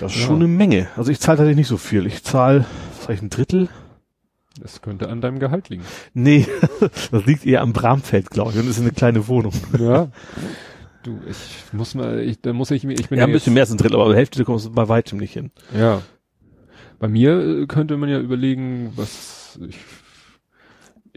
[0.00, 0.26] Das ist Ja.
[0.26, 0.88] schon eine Menge.
[0.96, 2.06] Also ich zahle tatsächlich nicht so viel.
[2.06, 2.64] Ich zahle
[3.00, 3.68] vielleicht ein Drittel.
[4.60, 5.84] Das könnte an deinem Gehalt liegen.
[6.14, 6.46] Nee,
[7.10, 8.58] das liegt eher am Bramfeld, glaube ich.
[8.58, 9.52] Und ist eine kleine Wohnung.
[9.78, 10.08] Ja.
[11.04, 13.54] Du, ich muss mal, ich, da muss ich mir, ich bin Ja, ein ja bisschen
[13.54, 15.52] mehr als ein Drittel, aber die Hälfte kommst du bei weitem nicht hin.
[15.72, 16.02] Ja.
[16.98, 19.76] Bei mir äh, könnte man ja überlegen, was ich,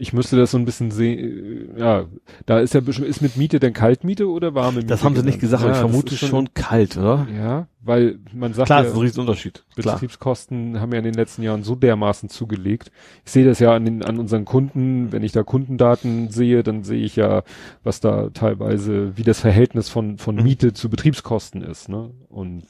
[0.02, 2.06] ich müsste das so ein bisschen sehen, ja,
[2.44, 4.88] da ist ja ist mit Miete denn Kaltmiete oder warme Miete?
[4.88, 7.28] Das haben sie nicht gesagt, aber Ja, ich vermute ist schon kalt, oder?
[7.32, 9.64] Ja, weil man sagt Klar, ja, das ist ein Riesenunterschied.
[9.76, 9.94] Klar.
[9.94, 12.90] Betriebskosten haben ja in den letzten Jahren so dermaßen zugelegt.
[13.24, 16.82] Ich sehe das ja an, den, an unseren Kunden, wenn ich da Kundendaten sehe, dann
[16.82, 17.44] sehe ich ja,
[17.84, 20.42] was da teilweise, wie das Verhältnis von, von Mhm.
[20.42, 21.88] Miete zu Betriebskosten ist.
[21.88, 22.10] Ne?
[22.28, 22.64] Und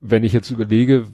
[0.00, 1.06] wenn ich jetzt überlege,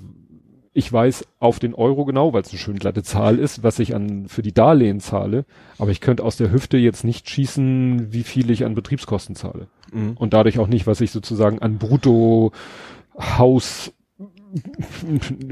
[0.75, 3.95] ich weiß auf den Euro genau, weil es eine schön glatte Zahl ist, was ich
[3.95, 5.45] an für die Darlehen zahle,
[5.79, 9.69] aber ich könnte aus der Hüfte jetzt nicht schießen, wie viel ich an Betriebskosten zahle
[9.93, 10.13] Mhm.
[10.19, 12.51] und dadurch auch nicht, was ich sozusagen an Brutto
[13.17, 13.93] Haus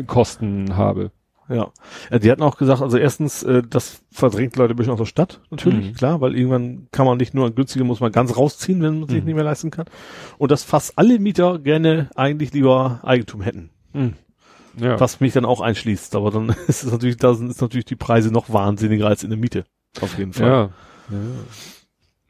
[0.06, 1.10] Kosten habe.
[1.48, 1.68] Ja.
[2.10, 2.18] ja.
[2.18, 5.40] Die hatten auch gesagt, also erstens, äh, das verdrängt Leute ein bisschen aus der Stadt,
[5.50, 5.94] natürlich, Mhm.
[5.94, 9.20] klar, weil irgendwann kann man nicht nur günstiger, muss man ganz rausziehen, wenn man sich
[9.20, 9.26] Mhm.
[9.26, 9.86] nicht mehr leisten kann.
[10.38, 13.70] Und dass fast alle Mieter gerne eigentlich lieber Eigentum hätten.
[14.78, 14.98] Ja.
[14.98, 16.14] Was mich dann auch einschließt.
[16.16, 19.30] Aber dann ist es natürlich, da sind ist natürlich die Preise noch wahnsinniger als in
[19.30, 19.64] der Miete.
[20.00, 20.46] Auf jeden Fall.
[20.46, 20.60] ja.
[21.10, 21.18] ja.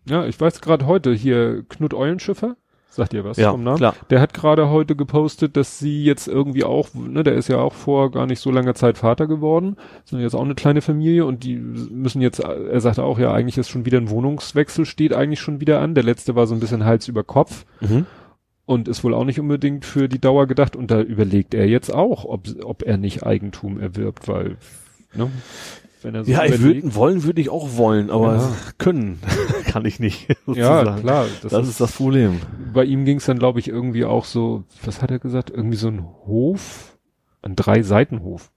[0.05, 2.57] Ja, ich weiß gerade heute hier Knut Eulenschiffer,
[2.91, 3.77] sagt ihr was ja vom Namen?
[3.77, 3.95] klar.
[4.11, 7.73] Der hat gerade heute gepostet, dass sie jetzt irgendwie auch, ne, der ist ja auch
[7.73, 11.45] vor gar nicht so langer Zeit Vater geworden, sind jetzt auch eine kleine Familie und
[11.45, 15.41] die müssen jetzt, er sagte auch, ja, eigentlich ist schon wieder ein Wohnungswechsel, steht eigentlich
[15.41, 15.95] schon wieder an.
[15.95, 18.07] Der letzte war so ein bisschen Hals über Kopf Mhm.
[18.67, 21.93] Und ist wohl auch nicht unbedingt für die Dauer gedacht und da überlegt er jetzt
[21.93, 24.57] auch, ob, ob er nicht Eigentum erwirbt, weil,
[25.15, 25.31] ne,
[26.03, 28.57] wenn er so Ja, ich würde wollen, würde ich auch wollen, aber Ja.
[28.79, 29.21] können
[29.67, 30.29] kann ich nicht.
[30.29, 31.01] ja, sozusagen.
[31.01, 32.41] klar, Das, ist das Problem.
[32.73, 35.51] bei ihm ging es dann, glaube ich, irgendwie auch so, was hat er gesagt?
[35.51, 36.97] Irgendwie so ein Hof,
[37.43, 38.51] ein Drei-Seiten-Hof.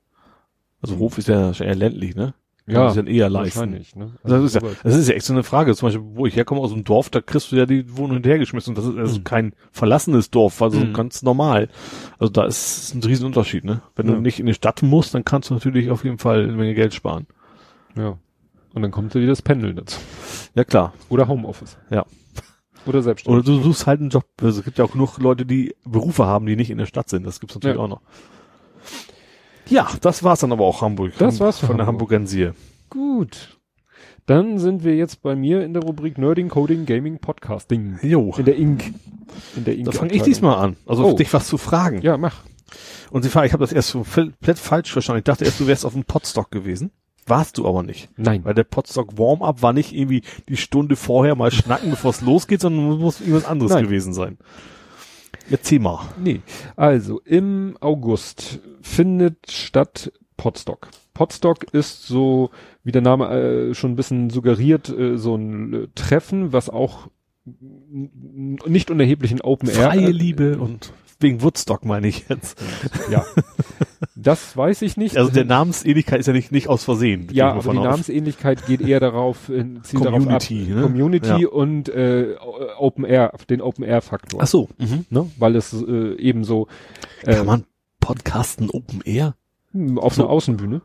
[0.82, 2.34] Also Hof ist ja eher ländlich, ne?
[2.68, 3.60] Ja, sich dann eher leisten.
[3.60, 3.95] wahrscheinlich.
[3.95, 4.14] Ne?
[4.24, 5.76] Das ist, ja, das ist ja echt so eine Frage.
[5.76, 8.72] Zum Beispiel, wo ich herkomme aus einem Dorf, da kriegst du ja die Wohnung hinterhergeschmissen.
[8.76, 9.24] Und das ist also Mhm.
[9.24, 10.94] kein verlassenes Dorf, also Mhm.
[10.94, 11.69] ganz normal.
[12.18, 13.82] Also da ist ein Riesenunterschied, ne?
[13.95, 14.16] Wenn Ja.
[14.16, 16.74] du nicht in die Stadt musst, dann kannst du natürlich auf jeden Fall eine Menge
[16.74, 17.27] Geld sparen.
[17.95, 18.18] ja.
[18.74, 20.00] Und dann kommt ja wieder das Pendeln dazu.
[20.53, 20.94] Ja, klar.
[21.08, 21.77] Oder Homeoffice.
[21.92, 22.06] Ja.
[22.85, 23.48] Oder selbstständig.
[23.48, 24.26] Oder du suchst halt einen Job.
[24.42, 27.08] Also es gibt ja auch genug Leute, die Berufe haben, die nicht in der Stadt
[27.10, 27.26] sind.
[27.26, 27.84] Das gibt's natürlich Ja.
[27.84, 28.02] auch noch.
[29.68, 31.14] Ja, das war's dann aber auch Hamburg.
[31.18, 32.11] Das war's von der Hamburg.
[32.11, 32.52] Hamburgensie.
[32.90, 33.58] Gut.
[34.27, 38.00] Dann sind wir jetzt bei mir in der Rubrik Nerding, Coding, Gaming, Podcasting.
[38.02, 38.34] Jo.
[38.38, 38.94] In der Ink.
[39.56, 39.85] In der Ink.
[39.85, 40.77] Da fange ich diesmal an.
[40.85, 41.14] Also Oh.
[41.14, 42.02] dich was zu fragen.
[42.02, 42.38] Ja, mach.
[43.11, 45.19] Und sie fragen, ich habe das erst so komplett falsch verstanden.
[45.19, 46.92] Ich dachte erst, du wärst auf dem Podstock gewesen.
[47.27, 48.10] Warst du aber nicht.
[48.18, 48.44] Nein.
[48.45, 52.61] Weil der Podstock Warm-Up war nicht irgendwie die Stunde vorher mal schnacken, bevor es losgeht,
[52.61, 53.85] sondern muss irgendwas anderes Nein.
[53.85, 54.38] gewesen sein.
[55.49, 56.09] Erzähl mal.
[56.22, 56.41] Nee.
[56.75, 60.89] Also, im August findet statt Podstock.
[61.14, 62.51] Podstock ist so,
[62.83, 67.07] wie der Name äh, schon ein bisschen suggeriert, äh, so ein äh, Treffen, was auch
[68.67, 69.75] nicht unerheblichen Open Air.
[69.75, 72.61] Freie Liebe und wegen Woodstock meine ich jetzt.
[73.10, 73.26] Ja.
[74.16, 75.18] Das weiß ich nicht.
[75.18, 77.27] Also der Namensähnlichkeit ist ja nicht, nicht aus Versehen.
[77.32, 77.84] Ja, aber die aus.
[77.85, 80.82] Namensähnlichkeit geht eher darauf, äh, zielt Community, darauf ab, ne?
[80.82, 81.48] Community Ja.
[81.50, 82.35] und äh,
[82.77, 84.42] Open Air, den Open Air Faktor.
[84.42, 84.69] Ach so.
[84.77, 85.06] Mhm.
[85.10, 85.30] Ne?
[85.38, 86.68] Weil es äh, eben so
[87.24, 87.64] äh, Kann man
[88.00, 89.35] podcasten Open Air?
[89.98, 90.24] auf So.
[90.24, 90.82] einer Außenbühne.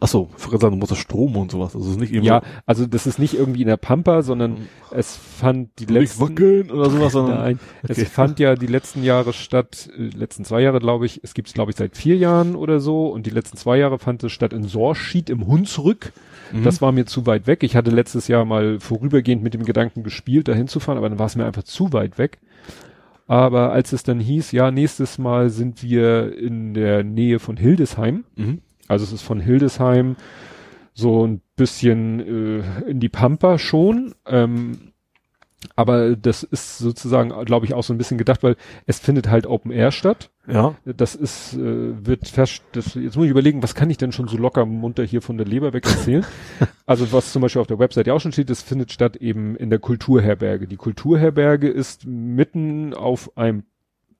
[0.00, 1.74] Ach so, sagen, du musst das Strom und sowas.
[1.74, 2.28] Also es ist nicht irgendwie.
[2.28, 4.68] Ja, also das ist nicht irgendwie in der Pampa, sondern mhm.
[4.90, 8.02] es fand die letzten wackeln oder sowas, sondern nein, okay.
[8.02, 11.52] es fand ja die letzten Jahre statt, äh, letzten zwei Jahre glaube ich, es gibt's
[11.52, 14.52] glaube ich seit vier Jahren oder so und die letzten zwei Jahre fand es statt
[14.52, 16.12] in Sorschied im Hunsrück.
[16.52, 16.62] Mhm.
[16.64, 17.62] Das war mir zu weit weg.
[17.62, 21.26] Ich hatte letztes Jahr mal vorübergehend mit dem Gedanken gespielt, da hinzufahren, aber dann war
[21.26, 22.38] es mir einfach zu weit weg.
[23.26, 28.24] Aber als es dann hieß, ja, nächstes Mal sind wir in der Nähe von Hildesheim.
[28.34, 28.60] Mhm.
[28.90, 30.16] Also es ist von Hildesheim
[30.94, 34.16] so ein bisschen äh, in die Pampa schon.
[34.26, 34.90] Ähm,
[35.76, 39.46] aber das ist sozusagen, glaube ich, auch so ein bisschen gedacht, weil es findet halt
[39.46, 40.30] Open Air statt.
[40.48, 40.74] Ja.
[40.84, 44.26] Das ist, äh, wird fest, das, jetzt muss ich überlegen, was kann ich denn schon
[44.26, 46.26] so locker munter hier von der Leber weg erzählen?
[46.86, 49.54] also was zum Beispiel auf der Website ja auch schon steht, das findet statt eben
[49.54, 50.66] in der Kulturherberge.
[50.66, 53.62] Die Kulturherberge ist mitten auf einem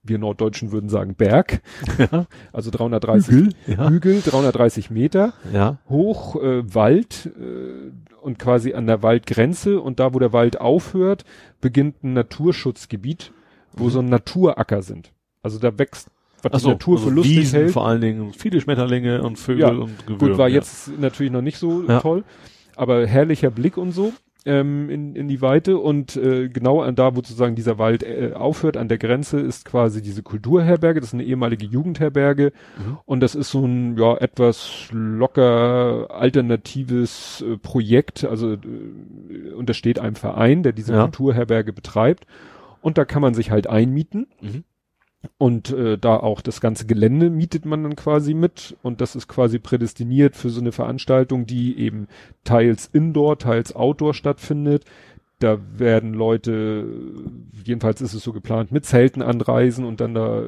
[0.02, 1.60] wir Norddeutschen würden sagen Berg,
[1.98, 2.26] ja.
[2.52, 3.88] also 330 Hügel, ja.
[3.88, 5.78] Hügel 330 Meter ja.
[5.88, 7.90] hoch, äh, Wald äh,
[8.22, 11.24] und quasi an der Waldgrenze und da, wo der Wald aufhört,
[11.60, 13.32] beginnt ein Naturschutzgebiet,
[13.72, 13.90] wo mhm.
[13.90, 15.12] so ein Naturacker sind.
[15.42, 16.10] Also da wächst
[16.42, 17.70] was Ach die Natur also für lustig Wiesen hält.
[17.72, 20.18] vor allen Dingen viele Schmetterlinge und Vögel und Gewürm.
[20.18, 22.24] Gut, war jetzt natürlich noch nicht so toll,
[22.76, 24.14] aber herrlicher Blick und so
[24.46, 28.32] ähm, in, in die Weite und äh, genau an da, wo sozusagen dieser Wald äh,
[28.34, 32.98] aufhört, an der Grenze, ist quasi diese Kulturherberge, das ist eine ehemalige Jugendherberge mhm.
[33.04, 39.74] und das ist so ein ja etwas locker alternatives äh, Projekt, also äh, und da
[39.74, 41.02] steht ein Verein, der diese ja.
[41.02, 42.26] Kulturherberge betreibt
[42.80, 44.26] und da kann man sich halt einmieten.
[44.40, 44.64] Mhm.
[45.36, 49.28] Und äh, da auch das ganze Gelände mietet man dann quasi mit und das ist
[49.28, 52.08] quasi prädestiniert für so eine Veranstaltung, die eben
[52.44, 54.84] teils indoor, teils outdoor stattfindet.
[55.38, 56.86] Da werden Leute,
[57.64, 60.44] jedenfalls ist es so geplant, mit Zelten anreisen und dann da äh,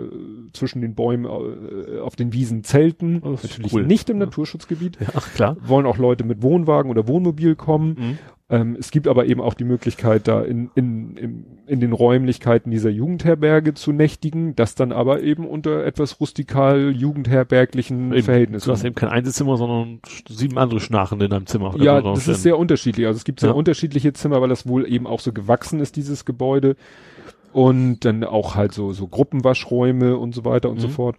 [0.52, 3.23] zwischen den Bäumen äh, auf den Wiesen zelten.
[3.25, 3.86] Oh, Natürlich cool.
[3.86, 4.26] nicht im ja.
[4.26, 4.99] Naturschutzgebiet.
[5.01, 5.57] Ja, klar.
[5.67, 7.97] Wollen auch Leute mit Wohnwagen oder Wohnmobil kommen.
[7.99, 8.18] Mhm.
[8.53, 12.71] Ähm, es gibt aber eben auch die Möglichkeit, da in, in, in, in den Räumlichkeiten
[12.71, 18.67] dieser Jugendherberge zu nächtigen, das dann aber eben unter etwas rustikal jugendherberglichen eben, Verhältnissen.
[18.67, 21.75] Du hast eben kein Einzelzimmer, sondern sieben andere Schnarchen in deinem Zimmer.
[21.79, 23.07] Ja, das ist sehr unterschiedlich.
[23.07, 23.55] Also es gibt sehr ja.
[23.55, 26.77] unterschiedliche Zimmer, weil das wohl eben auch so gewachsen ist, dieses Gebäude.
[27.55, 30.81] Und dann auch halt so, so Gruppenwaschräume und so weiter und mhm.
[30.81, 31.17] so fort.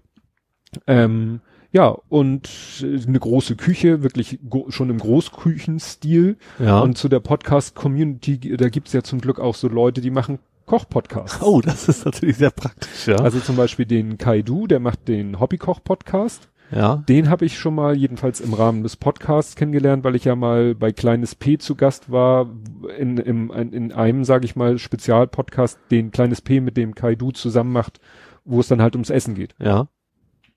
[0.85, 1.41] Ähm,
[1.73, 2.49] ja, und
[2.81, 6.37] eine große Küche, wirklich schon im Großküchenstil.
[6.59, 6.79] Ja.
[6.79, 10.37] Und zu der Podcast-Community, da gibt's ja zum Glück auch so Leute, die machen
[10.67, 11.41] Koch-Podcasts.
[11.41, 13.15] Oh, das ist natürlich sehr praktisch, ja.
[13.15, 16.47] Also zum Beispiel den Kaidu, der macht den Hobbykoch-Podcast.
[16.69, 16.97] Ja.
[17.09, 20.75] Den habe ich schon mal jedenfalls im Rahmen des Podcasts kennengelernt, weil ich ja mal
[20.75, 22.51] bei Kleines P zu Gast war,
[22.99, 27.71] in, in, in einem, sage ich mal, Spezialpodcast, den Kleines P mit dem Kaidu zusammen
[27.71, 27.99] macht,
[28.45, 29.55] wo es dann halt ums Essen geht.
[29.59, 29.87] Ja.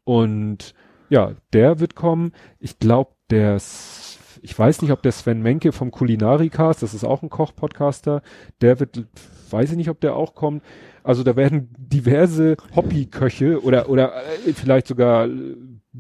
[0.05, 0.75] Und
[1.09, 2.33] ja, der wird kommen.
[2.59, 7.23] Ich glaube, der, ich weiß nicht, ob der Sven Menke vom Kulinarikast, das ist auch
[7.23, 8.23] ein Koch-Podcaster,
[8.61, 9.05] der wird,
[9.51, 10.63] weiß ich nicht, ob der auch kommt.
[11.07, 14.13] Also da werden diverse Hobbyköche oder, oder
[14.45, 15.29] äh, vielleicht sogar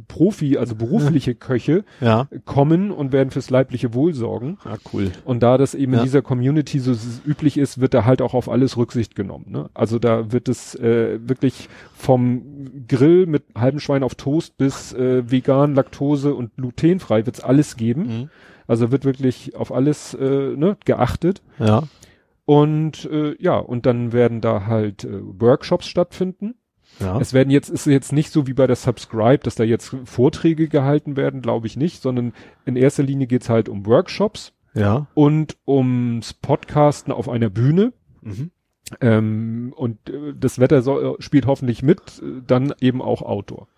[0.08, 2.26] Profi, also berufliche Köche ja.
[2.44, 4.58] kommen und werden fürs leibliche Wohl sorgen.
[4.64, 5.12] Ah, cool.
[5.24, 6.00] Und da das eben ja.
[6.00, 6.92] in dieser Community so
[7.24, 9.46] üblich ist, wird da halt auch auf alles Rücksicht genommen.
[9.48, 9.70] Ne?
[9.74, 12.42] Also da wird es äh, wirklich vom
[12.88, 18.02] Grill mit halbem Schwein auf Toast bis äh, vegan, Laktose und glutenfrei wird's alles geben.
[18.02, 18.30] Mhm.
[18.66, 21.42] Also wird wirklich auf alles äh, ne, geachtet.
[21.60, 21.84] Ja.
[22.46, 26.54] Und äh, ja, und dann werden da halt äh, Workshops stattfinden
[27.00, 27.18] ja.
[27.20, 30.68] Es werden jetzt, ist jetzt nicht so wie bei der Subscribe, dass da jetzt Vorträge
[30.68, 32.32] gehalten werden, glaube ich nicht, sondern
[32.64, 34.52] in erster Linie geht's halt um Workshops.
[34.74, 35.06] Ja.
[35.14, 37.92] Und ums Podcasten auf einer Bühne.
[38.22, 38.50] Mhm.
[39.00, 43.68] Ähm, und äh, das Wetter soll, spielt hoffentlich mit, äh, dann eben auch Outdoor.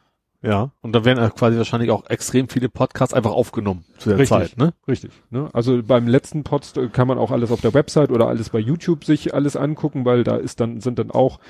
[0.40, 4.38] Ja, und da werden quasi wahrscheinlich auch extrem viele Podcasts einfach aufgenommen zu der Richtig,
[4.38, 4.72] Zeit, ne?
[4.86, 5.10] Richtig.
[5.30, 5.48] Ne?
[5.52, 9.04] Also beim letzten Pod kann man auch alles auf der Website oder alles bei YouTube
[9.04, 11.40] sich alles angucken, weil da ist dann sind dann auch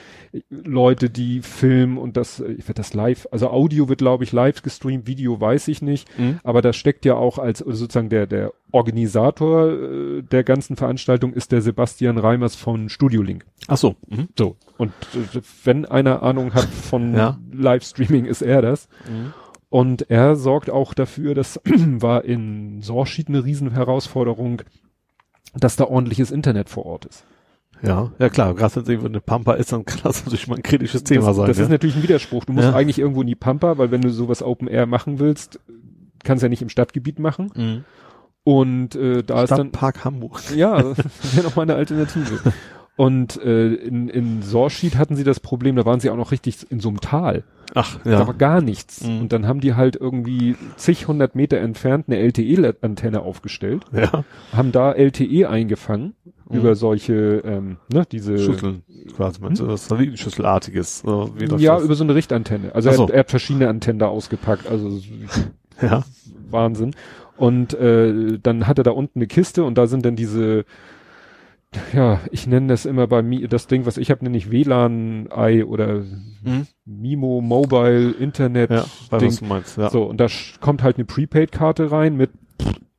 [0.48, 4.62] Leute, die filmen und das ich werde das live, also Audio wird glaube ich live
[4.62, 6.40] gestreamt, Video weiß ich nicht, mhm.
[6.42, 11.52] aber da steckt ja auch als sozusagen der der Organisator äh, der ganzen Veranstaltung ist
[11.52, 13.46] der Sebastian Reimers von Studio Link.
[13.66, 13.96] Ach so.
[14.08, 14.28] Mhm.
[14.36, 14.56] So.
[14.76, 17.38] Und äh, wenn einer Ahnung hat von ja.
[17.50, 18.77] Livestreaming, ist er das.
[19.08, 19.32] Mhm.
[19.70, 24.62] Und er sorgt auch dafür, das war in Sorschied eine Riesenherausforderung,
[25.54, 27.24] dass da ordentliches Internet vor Ort ist.
[27.82, 30.56] Ja, ja klar, gerade wenn es irgendwo eine Pampa ist, dann kann das natürlich mal
[30.56, 31.46] ein kritisches Thema das, sein.
[31.46, 31.64] Das ja?
[31.64, 32.44] ist natürlich ein Widerspruch.
[32.44, 32.74] Du musst ja.
[32.74, 35.60] eigentlich irgendwo in die Pampa, weil wenn du sowas Open Air machen willst,
[36.24, 37.52] kannst du ja nicht im Stadtgebiet machen.
[37.54, 37.84] Mhm.
[38.44, 40.40] Und äh, da ist dann Park Hamburg.
[40.56, 42.40] Ja, das wäre noch mal eine Alternative.
[42.98, 46.66] Und äh, in, in Sorschied hatten sie das Problem, da waren sie auch noch richtig
[46.70, 47.44] in so einem Tal.
[47.74, 49.04] Ach, Da war gar nichts.
[49.06, 49.20] Mhm.
[49.20, 54.24] Und dann haben die halt irgendwie zig hundert Meter entfernt eine LTE-Antenne aufgestellt, Ja.
[54.52, 56.14] haben da LTE eingefangen
[56.50, 58.82] über solche, ähm, ne, diese Schüsseln,
[59.14, 62.74] quasi, meinst du, das Satellitenschüsselartiges, so wie das ja, das- über so eine Richtantenne.
[62.74, 63.02] Also Ach er, so.
[63.04, 64.98] hat, er hat verschiedene Antennen da ausgepackt, also
[65.82, 66.02] ja.
[66.50, 66.96] Wahnsinn.
[67.36, 70.64] Und äh, dann hat er da unten eine Kiste und da sind dann diese,
[71.92, 75.64] ja, ich nenne das immer bei mir, das Ding, was ich habe, nenne ich WLAN-Ei
[75.64, 76.02] oder
[76.42, 76.66] Mhm.
[76.84, 79.28] Mimo Mobile Internet Ja, weiß, Ding.
[79.30, 79.90] was du meinst, ja.
[79.90, 80.26] So, und da
[80.60, 82.30] kommt halt eine Prepaid-Karte rein mit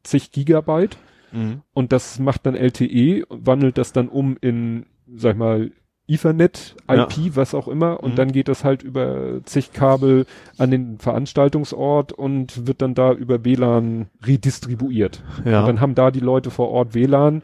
[0.03, 0.98] zig Gigabyte
[1.31, 1.61] Mhm.
[1.73, 5.72] und das macht dann LTE wandelt das dann um in, sag ich mal,
[6.07, 7.03] Ethernet, Ja.
[7.03, 8.15] IP, was auch immer, und Mhm.
[8.15, 10.25] dann geht das halt über zig Kabel
[10.57, 15.23] an den Veranstaltungsort und wird dann da über WLAN redistribuiert.
[15.45, 15.59] Ja.
[15.61, 17.43] Und dann haben da die Leute vor Ort WLAN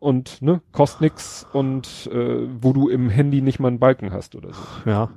[0.00, 4.34] und ne, kostet nix und äh, wo du im Handy nicht mal einen Balken hast
[4.34, 4.62] oder so.
[4.90, 5.10] ja.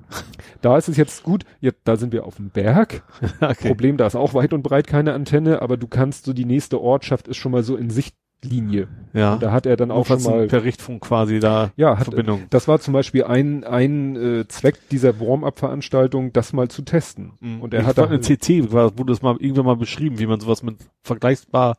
[0.61, 3.03] Da ist es jetzt gut, jetzt, da sind wir auf dem Berg.
[3.41, 3.67] okay.
[3.69, 6.79] Problem, da ist auch weit und breit keine Antenne, aber du kannst so die nächste
[6.79, 8.89] Ortschaft ist schon mal so in Sichtlinie.
[9.13, 9.33] Ja.
[9.35, 12.43] Und da hat er dann auch schon mal per Richtfunk quasi da ja, hat, Verbindung.
[12.49, 17.31] das war zum Beispiel ein, ein äh, Zweck dieser Warm-up-Veranstaltung, das mal zu testen.
[17.61, 20.27] Und er ich hat da, eine CC, war- wurde das mal irgendwann mal beschrieben, wie
[20.27, 21.77] man sowas mit vergleichbar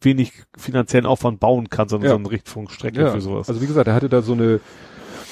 [0.00, 2.14] wenig finanziellen Aufwand bauen kann, sondern Ja.
[2.14, 3.48] so eine Richtfunkstrecke ja, für sowas.
[3.48, 4.60] also wie gesagt, er hatte da so eine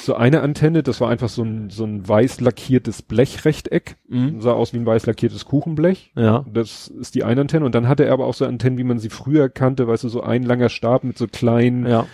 [0.02, 4.40] so eine Antenne, das war einfach so ein, so ein weiß lackiertes Blechrechteck, Mhm.
[4.40, 6.12] sah aus wie ein weiß lackiertes Kuchenblech.
[6.14, 6.44] Ja.
[6.52, 7.64] Das ist die eine Antenne.
[7.64, 10.08] Und dann hatte er aber auch so Antennen, wie man sie früher kannte, weißt du,
[10.08, 12.06] so ein langer Stab mit so kleinen Ja.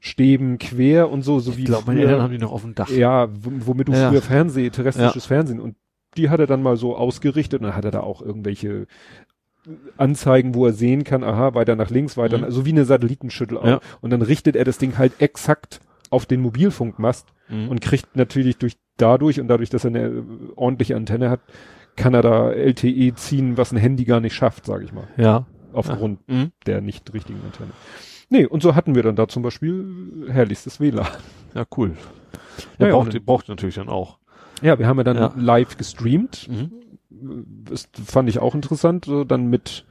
[0.00, 2.74] Stäben quer und so, so wie Ich glaube, meine Eltern haben die noch auf dem
[2.74, 2.90] Dach.
[2.90, 4.10] Ja, womit du Ja.
[4.10, 5.76] früher Fernseh, terrestrisches Fernsehen und
[6.16, 8.86] die hat er dann mal so ausgerichtet und dann hat er da auch irgendwelche
[9.96, 12.50] Anzeigen, wo er sehen kann, aha, weiter nach links, weiter, Mhm.
[12.50, 13.66] so wie eine Satellitenschüttel auch.
[13.66, 13.80] Ja.
[14.00, 15.80] Und dann richtet er das Ding halt exakt
[16.10, 17.68] auf den Mobilfunkmast Mhm.
[17.68, 20.24] und kriegt natürlich durch dadurch und dadurch, dass er eine
[20.56, 21.40] ordentliche Antenne hat,
[21.96, 25.46] kann er da LTE ziehen, was ein Handy gar nicht schafft, sage ich mal, ja.
[25.72, 26.52] aufgrund Mhm.
[26.66, 27.70] der nicht richtigen Antenne.
[28.28, 31.06] Nee, und so hatten wir dann da zum Beispiel herrlichstes WLAN.
[31.54, 31.92] Ja, cool.
[32.78, 34.18] Ja, Ja, ja, braucht, braucht natürlich dann auch.
[34.62, 35.32] Ja, wir haben ja dann Ja.
[35.36, 36.48] live gestreamt.
[36.50, 36.70] Mhm.
[37.10, 39.84] Das fand ich auch interessant, so dann mit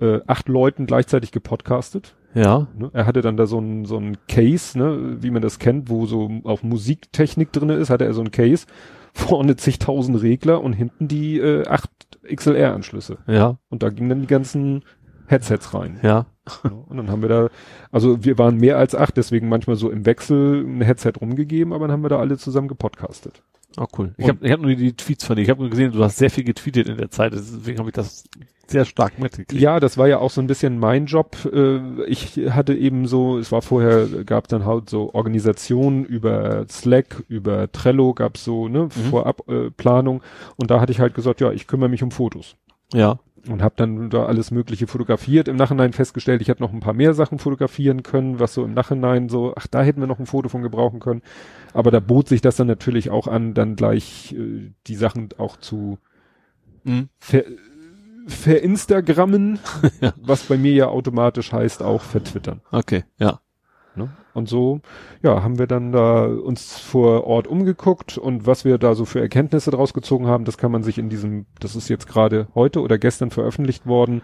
[0.00, 2.14] äh, acht Leuten gleichzeitig gepodcastet.
[2.34, 2.68] Ja.
[2.76, 2.90] Ne?
[2.92, 6.06] Er hatte dann da so ein, so ein Case, ne, wie man das kennt, wo
[6.06, 8.66] so auch Musiktechnik drinne ist, hatte er so ein Case,
[9.12, 11.90] vorne zigtausend Regler und hinten die äh, acht
[12.32, 13.18] XLR-Anschlüsse.
[13.26, 13.58] Ja.
[13.70, 14.84] Und da gingen dann die ganzen
[15.26, 15.98] Headsets rein.
[16.02, 16.26] Ja.
[16.64, 16.72] Ne?
[16.72, 17.48] Und dann haben wir da,
[17.90, 21.86] also wir waren mehr als acht, deswegen manchmal so im Wechsel ein Headset rumgegeben, aber
[21.86, 23.42] dann haben wir da alle zusammen gepodcastet.
[23.78, 24.12] Oh, cool.
[24.16, 25.42] Ich habe ich hab nur die Tweets von dir.
[25.42, 27.32] Ich habe nur gesehen, du hast sehr viel getweetet in der Zeit.
[27.32, 28.24] Deswegen habe ich das
[28.66, 29.62] sehr stark mitgekriegt.
[29.62, 31.36] Ja, das war ja auch so ein bisschen mein Job.
[31.52, 37.22] Äh, Ich hatte eben so, es war vorher, gab dann halt so Organisationen über Slack,
[37.28, 40.22] über Trello, gab's so ne Vorab äh, Planung
[40.56, 42.56] und da hatte ich halt gesagt, ja, ich kümmere mich um Fotos
[42.92, 43.20] Ja.
[43.48, 45.48] Und habe dann da alles Mögliche fotografiert.
[45.48, 48.74] Im Nachhinein festgestellt, ich hätte noch ein paar mehr Sachen fotografieren können, was so im
[48.74, 51.22] Nachhinein so, ach, da hätten wir noch ein Foto von gebrauchen können.
[51.72, 55.56] Aber da bot sich das dann natürlich auch an, dann gleich äh, die Sachen auch
[55.56, 55.98] zu
[56.84, 57.08] Mhm.
[57.18, 57.44] ver,
[58.26, 59.58] verinstagrammen,
[60.22, 62.60] was bei mir ja automatisch heißt auch vertwittern.
[62.70, 63.04] Okay.
[63.18, 63.40] Ja.
[64.34, 64.80] Und so,
[65.22, 69.20] ja, haben wir dann da uns vor Ort umgeguckt und was wir da so für
[69.20, 72.80] Erkenntnisse draus gezogen haben, das kann man sich in diesem, das ist jetzt gerade heute
[72.80, 74.22] oder gestern veröffentlicht worden,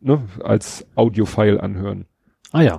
[0.00, 2.06] ne, als Audiofile anhören.
[2.52, 2.78] Ah ja.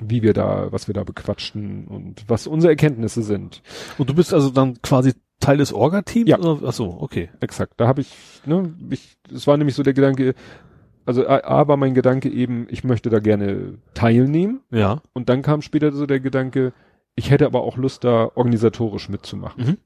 [0.00, 3.62] Wie wir da, was wir da bequatschten und was unsere Erkenntnisse sind.
[3.98, 6.28] Und du bist also dann quasi Teil des Orga-Teams?
[6.28, 6.38] Ja.
[6.38, 6.68] Oder?
[6.68, 7.30] Ach so, okay.
[7.40, 7.74] Exakt.
[7.76, 8.12] Da habe ich,
[8.44, 10.34] ne, ich, es war nämlich so der Gedanke,
[11.08, 14.60] also A, A war mein Gedanke eben, ich möchte da gerne teilnehmen.
[14.70, 15.00] Ja.
[15.14, 16.72] Und dann kam später so der Gedanke,
[17.16, 19.64] ich hätte aber auch Lust, da organisatorisch mitzumachen.
[19.64, 19.76] Mhm.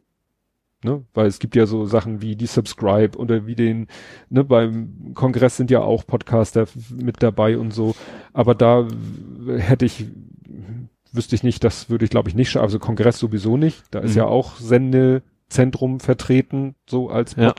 [0.84, 1.04] Ne?
[1.14, 3.86] Weil es gibt ja so Sachen wie die Subscribe oder wie den,
[4.30, 7.94] ne, beim Kongress sind ja auch Podcaster mit dabei und so.
[8.32, 8.88] Aber da
[9.56, 10.06] hätte ich,
[11.12, 12.64] wüsste ich nicht, das würde ich glaube ich nicht schaffen.
[12.64, 13.84] Also Kongress sowieso nicht.
[13.92, 14.18] Da ist Mhm.
[14.18, 17.52] ja auch Sendezentrum vertreten, so als Ja.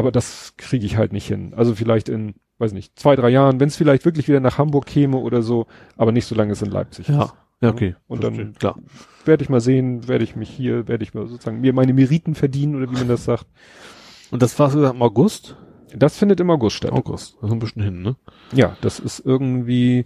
[0.00, 1.54] Aber das kriege ich halt nicht hin.
[1.54, 4.86] Also vielleicht in, weiß nicht, zwei, drei Jahren, wenn es vielleicht wirklich wieder nach Hamburg
[4.86, 7.14] käme oder so, aber nicht solange es in Leipzig ist.
[7.14, 7.32] Ja.
[7.62, 7.94] Ja, okay.
[8.08, 8.78] Und dann- klar.
[9.26, 12.34] Werde ich mal sehen, werde ich mich hier, werde ich mal sozusagen mir meine Meriten
[12.34, 13.44] verdienen oder wie man das sagt.
[14.30, 15.56] Und das war so im August?
[15.94, 16.92] Das findet im August statt.
[16.92, 17.36] August.
[17.42, 18.16] Ist ein bisschen hin, ne?
[18.52, 20.04] Ja, das ist irgendwie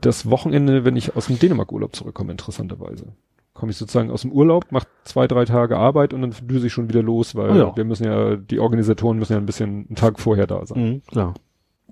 [0.00, 3.12] das Wochenende, wenn ich aus dem Dänemark-Urlaub zurückkomme, interessanterweise.
[3.56, 6.72] Komme ich sozusagen aus dem Urlaub, mache zwei, drei Tage Arbeit und dann düse ich
[6.72, 7.76] schon wieder los, weil Ah ja.
[7.76, 10.82] wir müssen ja, die Organisatoren müssen ja ein bisschen einen Tag vorher da sein.
[10.82, 11.34] Mhm, klar.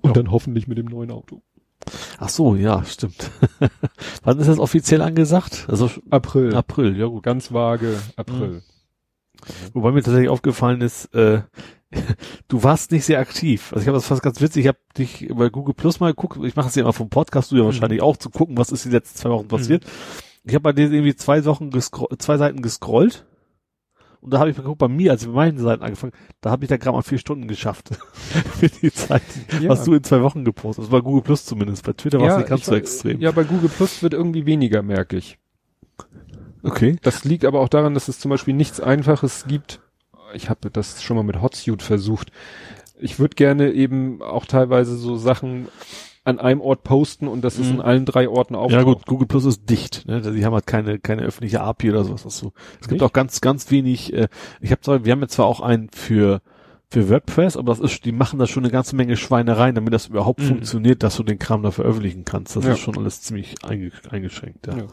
[0.01, 1.41] Und dann hoffentlich mit dem neuen Auto.
[2.19, 3.31] Ach so, ja, stimmt.
[4.23, 5.65] Wann ist das offiziell angesagt?
[5.67, 6.55] Also April.
[6.55, 7.23] April, ja gut.
[7.23, 8.47] Ganz vage April.
[8.47, 8.61] Mhm.
[9.73, 11.41] Wobei mir tatsächlich aufgefallen ist, äh,
[12.47, 13.71] du warst nicht sehr aktiv.
[13.73, 16.39] Also ich habe das fast ganz witzig, ich habe dich bei Google Plus mal geguckt,
[16.43, 17.67] ich mache es ja immer vom Podcast, du ja mhm.
[17.67, 19.83] wahrscheinlich auch, zu gucken, was ist die letzten zwei Wochen passiert.
[19.83, 19.89] Mhm.
[20.45, 23.25] Ich habe bei dir irgendwie zwei Wochen zwei Seiten gescrollt
[24.25, 26.49] und da habe ich mal geguckt, bei mir, als ich bei meinen Seiten angefangen, da
[26.49, 27.89] habe ich da gerade mal vier Stunden geschafft.
[28.57, 29.21] Für die Zeit,
[29.61, 29.69] ja.
[29.69, 30.91] was du in zwei Wochen gepostet hast.
[30.91, 31.85] Also bei Google Plus zumindest.
[31.85, 33.21] Bei Twitter war es nicht ganz so extrem.
[33.21, 35.37] Ja, bei Google Plus wird irgendwie weniger, merke ich.
[36.63, 36.95] Okay.
[37.03, 39.79] Das liegt aber auch daran, dass es zum Beispiel nichts Einfaches gibt.
[40.33, 42.31] Ich habe das schon mal mit Hotsuite versucht.
[42.99, 45.67] Ich würde gerne eben auch teilweise so Sachen
[46.25, 47.75] an einem Ort posten und das ist mhm.
[47.75, 48.71] in allen drei Orten auch.
[48.71, 50.05] Ja gut, Google Plus ist dicht.
[50.07, 50.21] Ne?
[50.21, 52.25] Die haben halt keine keine öffentliche API oder sowas.
[52.25, 52.51] Was so.
[52.81, 54.11] Es gibt auch ganz ganz wenig.
[54.11, 54.27] Äh,
[54.59, 56.41] ich habe zwar, wir haben jetzt zwar auch einen für
[56.89, 60.07] für WordPress, aber das ist, die machen da schon eine ganze Menge Schweinereien, damit das
[60.07, 60.47] überhaupt mhm.
[60.47, 62.55] funktioniert, dass du den Kram da veröffentlichen kannst.
[62.55, 62.73] Das ja.
[62.73, 64.67] ist schon alles ziemlich eingeschränkt.
[64.67, 64.77] Ja.
[64.77, 64.87] ja.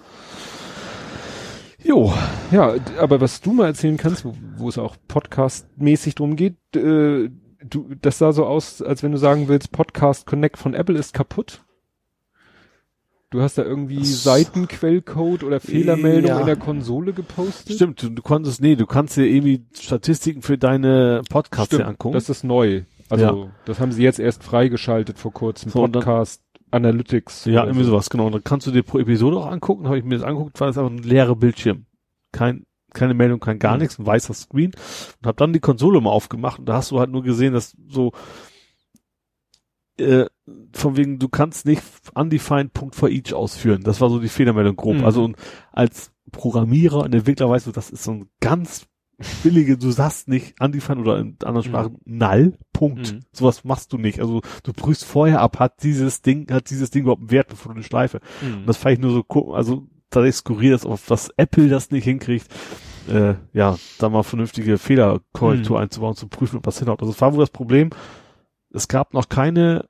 [1.84, 2.12] Jo.
[2.50, 7.28] Ja, aber was du mal erzählen kannst, wo, wo es auch podcastmäßig drum geht, äh,
[7.68, 11.14] du, das sah so aus, als wenn du sagen willst, Podcast Connect von Apple ist
[11.14, 11.60] kaputt.
[13.30, 16.40] Du hast da irgendwie Seitenquellcode oder Fehlermeldung ja.
[16.40, 17.76] in der Konsole gepostet.
[17.76, 22.12] Stimmt, du, du konntest, nee, du kannst dir irgendwie Statistiken für deine Podcasts angucken.
[22.12, 22.82] Das ist neu.
[23.08, 23.50] Also, ja.
[23.64, 25.70] das haben sie jetzt erst freigeschaltet vor kurzem.
[25.70, 27.46] So, Podcast dann, Analytics.
[27.46, 27.92] Ja, irgendwie so.
[27.92, 28.26] sowas, genau.
[28.26, 29.86] Und dann kannst du dir pro Episode auch angucken.
[29.86, 31.86] Habe ich mir das angeguckt, war das einfach ein leerer Bildschirm.
[32.32, 33.82] Kein, keine Meldung, kein gar mhm.
[33.82, 34.72] nichts, ein weißer Screen
[35.20, 37.76] und habe dann die Konsole mal aufgemacht und da hast du halt nur gesehen, dass
[37.88, 38.12] so
[39.98, 40.26] äh,
[40.72, 41.82] von wegen, du kannst nicht
[42.14, 43.82] undefined Punkt for each ausführen.
[43.82, 44.96] Das war so die Fehlermeldung grob.
[44.96, 45.04] Mhm.
[45.04, 45.32] Also
[45.70, 48.86] als Programmierer und Entwickler weißt du, das ist so ein ganz
[49.42, 51.70] billige, du sagst nicht undefined oder in anderen mhm.
[51.70, 52.18] Sprachen mhm.
[52.18, 53.12] null, Punkt.
[53.12, 53.20] Mhm.
[53.32, 54.20] Sowas machst du nicht.
[54.20, 57.72] Also du prüfst vorher ab, hat dieses Ding, hat dieses Ding überhaupt einen Wert, bevor
[57.72, 58.20] du eine Schleife.
[58.40, 58.58] Mhm.
[58.58, 62.04] Und das fand ich nur so, also tatsächlich skurril ist, auf dass Apple das nicht
[62.04, 62.46] hinkriegt,
[63.08, 65.82] äh, ja, da mal vernünftige Fehlerkorrektur mhm.
[65.82, 67.00] einzubauen, zu prüfen, ob das hinhaut.
[67.00, 67.90] Also es war wohl das Problem,
[68.70, 69.88] es gab noch keine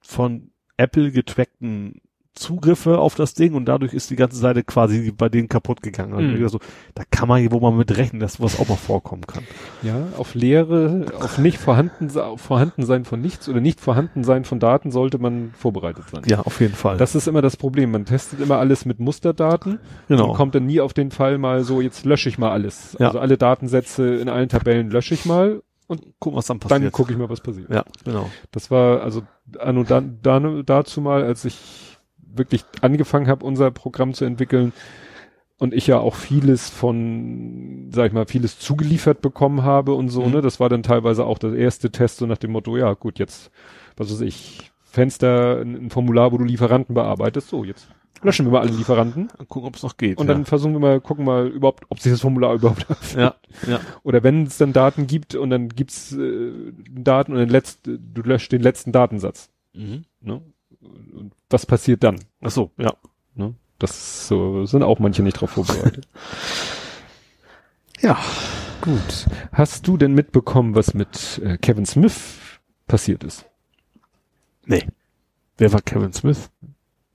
[0.00, 2.00] von Apple getrackten
[2.34, 6.14] Zugriffe auf das Ding und dadurch ist die ganze Seite quasi bei denen kaputt gegangen.
[6.14, 6.48] Also mhm.
[6.48, 6.60] so,
[6.94, 9.44] da kann man wo man mit rechnen, dass sowas auch mal vorkommen kann.
[9.82, 14.44] Ja, auf Leere, auf nicht vorhanden, auf vorhanden sein von nichts oder nicht vorhanden sein
[14.44, 16.22] von Daten sollte man vorbereitet sein.
[16.26, 16.96] Ja, auf jeden Fall.
[16.96, 17.90] Das ist immer das Problem.
[17.90, 20.30] Man testet immer alles mit Musterdaten genau.
[20.30, 22.96] und kommt dann nie auf den Fall mal so, jetzt lösche ich mal alles.
[23.00, 23.08] Ja.
[23.08, 26.82] Also alle Datensätze in allen Tabellen lösche ich mal und guck, was dann passiert.
[26.82, 27.70] Dann gucke ich mal, was passiert.
[27.70, 28.30] Ja, genau.
[28.52, 29.22] Das war also
[29.58, 31.87] an und dann, dann dazu mal, als ich
[32.38, 34.72] wirklich angefangen habe, unser Programm zu entwickeln
[35.58, 40.22] und ich ja auch vieles von, sag ich mal, vieles zugeliefert bekommen habe und so,
[40.22, 40.34] mhm.
[40.34, 43.18] ne, das war dann teilweise auch der erste Test so nach dem Motto, ja gut,
[43.18, 43.50] jetzt,
[43.96, 47.88] was weiß ich, Fenster, ein, Formular, wo du Lieferanten bearbeitest, so jetzt
[48.22, 49.28] löschen wir mal alle Lieferanten.
[49.38, 50.18] Und gucken, ob es noch geht.
[50.18, 50.34] Und ja.
[50.34, 53.34] dann versuchen wir mal, gucken mal überhaupt, ob sich das Formular überhaupt Ja,
[53.66, 53.80] ja.
[54.02, 56.52] Oder wenn es dann Daten gibt und dann gibt's äh,
[56.90, 59.50] Daten und dann letzt, du löscht den letzten Datensatz.
[59.72, 60.04] Mhm.
[60.20, 60.42] Ne?
[61.12, 62.20] Und was passiert dann?
[62.40, 62.94] Ach so, ja.
[63.34, 63.54] Ne?
[63.78, 66.08] Das so, sind auch manche nicht drauf vorbereitet.
[68.00, 68.18] ja.
[68.80, 69.26] Gut.
[69.52, 72.38] Hast du denn mitbekommen, was mit äh, Kevin Smith
[72.86, 73.44] passiert ist?
[74.64, 74.86] Nee.
[75.56, 76.50] Wer war Kevin Smith?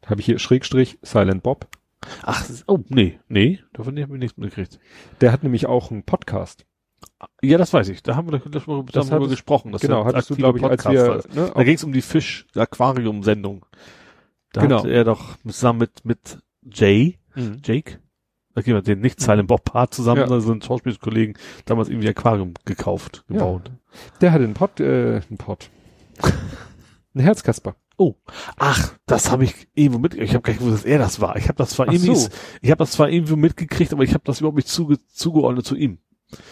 [0.05, 1.67] Habe ich hier Schrägstrich Silent Bob.
[2.23, 4.79] Ach, oh, nee, nee, davon habe ich nichts mitgekriegt.
[5.21, 6.65] Der hat nämlich auch einen Podcast.
[7.41, 8.03] Ja, das weiß ich.
[8.03, 9.71] Da haben wir das, das darüber gesprochen.
[9.71, 13.65] Das genau, hattest du, glaube ich, als wir, ne, Da ging es um die Fisch-Aquarium-Sendung.
[14.53, 14.79] Da genau.
[14.79, 17.61] hatte er doch zusammen mit, mit Jay, mhm.
[17.63, 17.99] Jake,
[18.55, 20.27] okay, den nicht Silent Bob Part zusammen, ja.
[20.27, 23.63] also einen Schauspielkollegen, damals irgendwie Aquarium gekauft, gebaut.
[23.65, 23.73] Ja.
[24.21, 25.69] Der hatte einen Pott, äh, einen Pott.
[27.15, 27.75] ein Herzkasper.
[27.97, 28.15] Oh,
[28.57, 30.15] ach, das habe ich irgendwo mit.
[30.15, 31.35] Ich habe gar nicht gewusst, dass er das war.
[31.37, 32.29] Ich habe das zwar irgendwie, so.
[32.61, 35.75] ich habe das zwar irgendwo mitgekriegt, aber ich habe das überhaupt nicht zuge zugeordnet zu
[35.75, 35.99] ihm.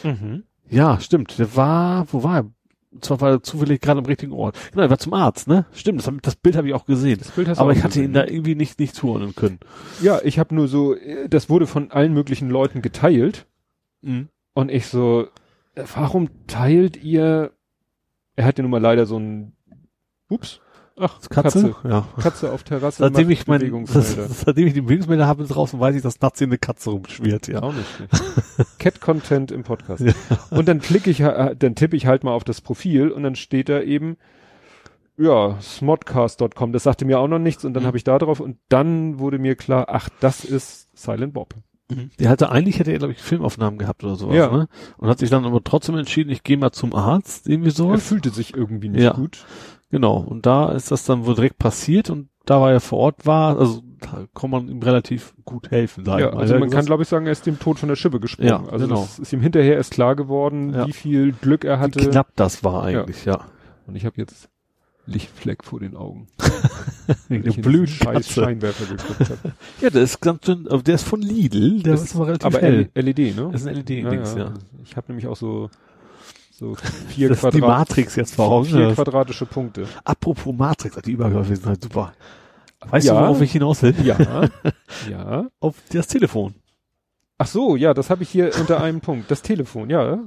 [0.03, 0.43] Mhm.
[0.69, 1.37] Ja, stimmt.
[1.37, 2.51] Der war, wo war er?
[2.99, 4.57] Zwar war er zufällig gerade am richtigen Ort.
[4.71, 5.65] Genau, er war zum Arzt, ne?
[5.71, 7.19] Stimmt, das, hab, das Bild habe ich auch gesehen.
[7.19, 8.05] Das Bild hast aber ich hatte gesehen.
[8.05, 9.59] ihn da irgendwie nicht nicht zuordnen können.
[10.01, 10.95] Ja, ich habe nur so,
[11.29, 13.47] das wurde von allen möglichen Leuten geteilt.
[14.01, 14.27] Mhm.
[14.53, 15.27] Und ich so,
[15.95, 17.51] warum teilt ihr?
[18.35, 19.53] Er hatte nun mal leider so ein,
[20.29, 20.60] ups,
[20.97, 21.71] Ach, Katze?
[21.71, 22.07] Katze, ja.
[22.19, 23.03] Katze auf Terrasse.
[23.03, 26.57] Seitdem ich mein, das, seitdem ich die Bewegungsmelder habe draußen, weiß ich, dass Nazi eine
[26.57, 27.63] Katze rumschwirrt, ja.
[27.63, 27.87] Auch nicht.
[28.79, 30.03] Cat Content im Podcast.
[30.03, 30.13] Ja.
[30.49, 33.35] Und dann klicke ich, äh, dann tippe ich halt mal auf das Profil und dann
[33.35, 34.17] steht da eben,
[35.17, 36.73] ja, smodcast.com.
[36.73, 37.87] Das sagte mir auch noch nichts und dann mhm.
[37.87, 41.55] habe ich da drauf und dann wurde mir klar, ach, das ist Silent Bob.
[41.89, 42.09] Mhm.
[42.19, 44.51] Der hatte eigentlich hätte er glaube ich Filmaufnahmen gehabt oder sowas, ja.
[44.51, 44.67] ne?
[44.97, 47.91] Und hat sich dann aber trotzdem entschieden, ich gehe mal zum Arzt irgendwie so.
[47.91, 49.13] Er fühlte sich irgendwie nicht ja.
[49.13, 49.45] gut.
[49.91, 53.25] Genau, und da ist das dann wohl direkt passiert und da war er vor Ort
[53.27, 56.05] war, also da kann man ihm relativ gut helfen.
[56.05, 58.19] Sag Ja, also man kann glaube ich sagen, er ist dem Tod von der Schippe
[58.19, 58.49] gesprungen.
[58.49, 59.01] Ja, also genau.
[59.01, 60.87] das ist ihm hinterher erst klar geworden, Ja.
[60.87, 61.99] wie viel Glück er wie hatte.
[62.09, 63.41] knapp das war eigentlich, ja.
[63.85, 64.49] Und ich habe jetzt
[65.05, 66.27] Lichtfleck vor den Augen.
[67.27, 68.29] Wegen dem blöden scheiß.
[68.29, 69.53] Scheinwerfer geguckt habe.
[69.81, 72.45] Ja, der ist ganz schön, aber der ist von Lidl, der Das ist aber relativ
[72.45, 72.89] Aber hell.
[72.95, 73.49] LED, ne?
[73.51, 74.53] Das ist ein LED-Dings, ja.
[74.83, 75.69] Ich habe nämlich auch so
[76.61, 76.75] so
[77.07, 78.65] vier Das ist die Quadrat Matrix jetzt vor Augen.
[78.67, 78.93] vier Ja.
[78.93, 79.87] quadratische Punkte.
[80.03, 82.13] Apropos Matrix, die Übergriffe sind halt super.
[82.87, 83.15] Weißt Ja.
[83.15, 83.95] du, worauf ich hinaus will?
[84.03, 84.17] Ja,
[85.09, 85.47] ja.
[85.59, 86.53] Auf das Telefon.
[87.39, 89.29] Ach so, ja, das habe ich hier unter einem Punkt.
[89.31, 90.19] Das Telefon, ja.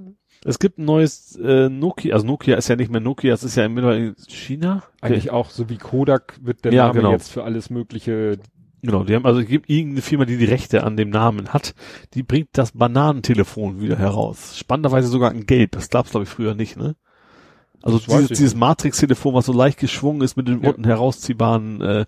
[0.45, 3.55] Es gibt ein neues äh, Nokia, also Nokia ist ja nicht mehr Nokia, es ist
[3.57, 4.83] ja mittlerweile in China.
[5.01, 7.13] Eigentlich auch so wie Kodak wird der Ja, Name genau.
[7.13, 8.39] jetzt für alles mögliche.
[8.85, 11.75] Genau, die haben also es gibt irgendeine Firma, die die Rechte an dem Namen hat,
[12.13, 14.59] die bringt das Bananentelefon wieder heraus.
[14.59, 15.73] Spannenderweise sogar in Gelb.
[15.73, 16.95] Das gab's glaube ich früher nicht, ne?
[17.85, 20.71] Also Das dieses, dieses Matrix-Telefon, was so leicht geschwungen ist mit den Ja.
[20.71, 22.07] unten herausziehbaren, äh,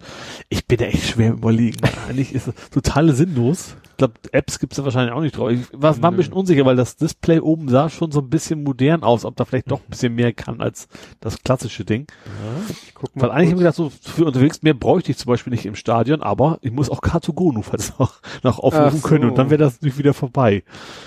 [0.49, 1.79] ich bin da echt schwer überlegen.
[2.09, 3.77] Eigentlich ist es total sinnlos.
[3.93, 5.51] Ich glaube, Apps gibt's da wahrscheinlich auch nicht drauf.
[5.51, 8.63] Ich war, war ein bisschen unsicher, weil das Display oben sah schon so ein bisschen
[8.63, 10.87] modern aus, ob da vielleicht doch ein bisschen mehr kann als
[11.21, 12.07] das klassische Ding.
[12.27, 13.23] Ja, ich guck mal.
[13.23, 15.75] Weil eigentlich habe ich gedacht, so für unterwegs mehr bräuchte ich zum Beispiel nicht im
[15.77, 19.29] Stadion, aber ich muss auch Car2Go notfalls noch, noch aufrufen Ach können so.
[19.29, 20.63] und dann wäre das natürlich wieder vorbei.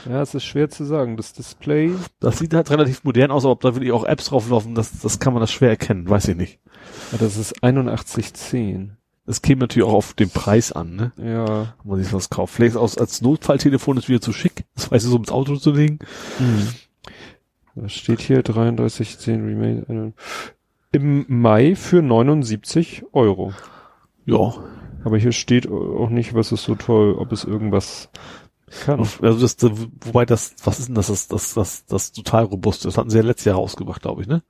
[0.09, 1.15] ja, es ist schwer zu sagen.
[1.15, 1.91] Das Display.
[2.19, 5.19] Das sieht halt relativ modern aus, aber ob da wirklich auch Apps drauflaufen, das, das
[5.19, 6.59] kann man das schwer erkennen, weiß ich nicht.
[7.11, 8.97] Ja, das ist 8110.
[9.25, 11.11] Es käme natürlich auch auf den Preis an, ne?
[11.17, 11.75] Ja.
[11.83, 12.53] Wenn man sich was kauft.
[12.55, 15.71] Vielleicht aus, als Notfalltelefon ist wieder zu schick, das weiß ich so ins Auto zu
[15.71, 15.99] legen.
[17.75, 18.41] Was steht hier?
[18.41, 20.13] 3310 Remain.
[20.93, 23.53] äh, Im Mai für 79 Euro.
[24.25, 24.53] Ja.
[25.03, 28.09] Aber hier steht auch nicht, was ist so toll, ob es irgendwas
[28.85, 28.99] kann.
[28.99, 29.57] Also das,
[30.05, 32.85] wobei das, was ist denn das, das, das, das, das total robust ist.
[32.85, 34.43] Das hatten sie ja letztes Jahr rausgebracht, glaube ich, ne?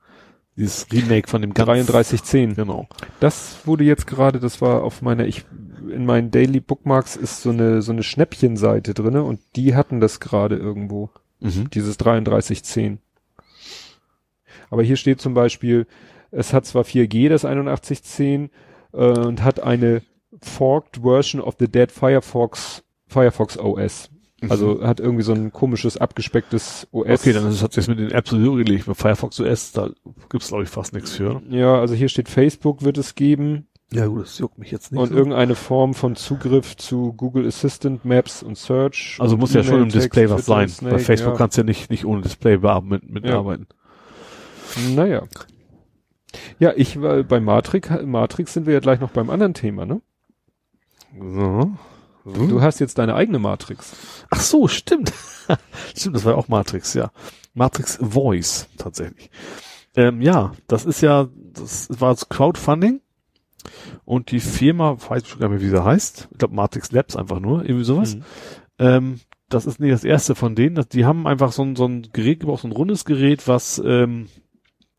[0.56, 1.86] Dieses Remake von dem ganzen.
[1.86, 2.54] 3310.
[2.56, 2.88] Genau.
[3.20, 5.44] Das wurde jetzt gerade, das war auf meiner, ich,
[5.88, 10.20] in meinen Daily Bookmarks ist so eine, so eine Schnäppchenseite drinne und die hatten das
[10.20, 11.10] gerade irgendwo.
[11.40, 11.70] Mhm.
[11.70, 12.98] Dieses 3310.
[14.70, 15.86] Aber hier steht zum Beispiel,
[16.30, 18.50] es hat zwar 4G, das 8110,
[18.92, 20.02] äh, und hat eine
[20.42, 24.08] forked version of the dead Firefox, Firefox OS.
[24.48, 27.06] Also hat irgendwie so ein komisches, abgespecktes OS.
[27.06, 27.12] Mhm.
[27.14, 28.86] Okay, dann ist- hat sich mit den Apps gelegt.
[28.86, 29.90] Bei Firefox OS, da
[30.30, 31.42] gibt's glaube ich fast nichts für.
[31.50, 35.00] Ja, also hier steht Facebook wird es geben Ja gut, das juckt mich jetzt nicht.
[35.00, 35.14] und so.
[35.14, 39.16] irgendeine Form von Zugriff zu Google Assistant, Maps und Search.
[39.20, 40.68] also und muss ja schon im Display was sein.
[40.68, 41.36] Twitter, Bei Snake, Facebook ja.
[41.38, 43.66] kannst du ja nicht, nicht ohne Display bearbeiten, mit, mitarbeiten.
[44.94, 45.24] Naja.
[46.60, 50.00] Ja, ich war bei Matrix, Matrix sind wir ja gleich noch beim anderen Thema, ne?
[51.18, 51.72] So.
[52.24, 53.92] Du hast jetzt deine eigene Matrix.
[54.30, 55.12] Ach so, stimmt.
[55.96, 57.10] stimmt, das war ja auch Matrix, ja.
[57.54, 59.30] Matrix Voice, tatsächlich.
[59.96, 63.00] Ähm, ja, das ist ja, das war das Crowdfunding.
[64.04, 66.28] Und die Firma, weiß ich schon gar nicht mehr, wie sie heißt.
[66.30, 68.16] Ich glaube Matrix Labs einfach nur, irgendwie sowas.
[68.16, 68.22] Mhm.
[68.78, 70.76] Ähm, das ist nicht das erste von denen.
[70.76, 73.82] Das, die haben einfach so ein, so ein Gerät gebraucht, so ein rundes Gerät, was
[73.84, 74.28] ähm,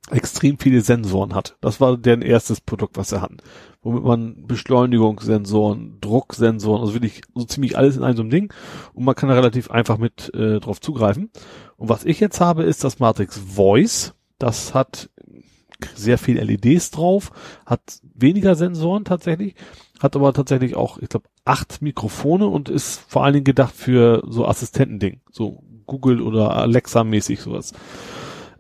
[0.09, 1.57] extrem viele Sensoren hat.
[1.61, 3.38] Das war deren erstes Produkt, was sie hatten.
[3.81, 8.53] Womit man Beschleunigungssensoren, Drucksensoren, also wirklich so ziemlich alles in einem so einem Ding.
[8.93, 11.30] Und man kann da relativ einfach mit äh, drauf zugreifen.
[11.77, 14.13] Und was ich jetzt habe, ist das Matrix Voice.
[14.39, 15.09] Das hat
[15.95, 17.31] sehr viel LEDs drauf,
[17.65, 17.81] hat
[18.13, 19.55] weniger Sensoren tatsächlich,
[19.99, 24.23] hat aber tatsächlich auch, ich glaube, acht Mikrofone und ist vor allen Dingen gedacht für
[24.27, 27.73] so Assistentending, so Google oder Alexa mäßig sowas.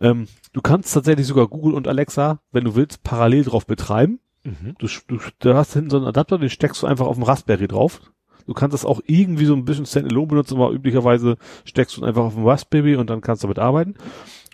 [0.01, 4.19] Ähm, du kannst tatsächlich sogar Google und Alexa, wenn du willst, parallel drauf betreiben.
[4.43, 4.75] Mhm.
[4.79, 7.67] Du, du, du hast hinten so einen Adapter, den steckst du einfach auf dem Raspberry
[7.67, 8.01] drauf.
[8.47, 12.05] Du kannst das auch irgendwie so ein bisschen Standalone benutzen, aber üblicherweise steckst du ihn
[12.05, 13.93] einfach auf dem Raspberry und dann kannst du damit arbeiten.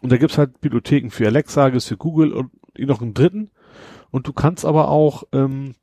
[0.01, 3.51] Und da gibt's halt Bibliotheken für Alexa, gibt's für Google und noch einen dritten.
[4.11, 5.75] Und du kannst aber auch ähm,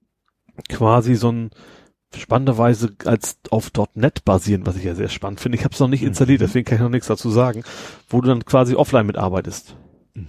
[0.69, 1.51] quasi so ein
[2.19, 5.59] spannenderweise als auf .NET basieren, was ich ja sehr spannend finde.
[5.59, 7.63] Ich habe es noch nicht installiert, deswegen kann ich noch nichts dazu sagen,
[8.09, 9.77] wo du dann quasi offline mitarbeitest.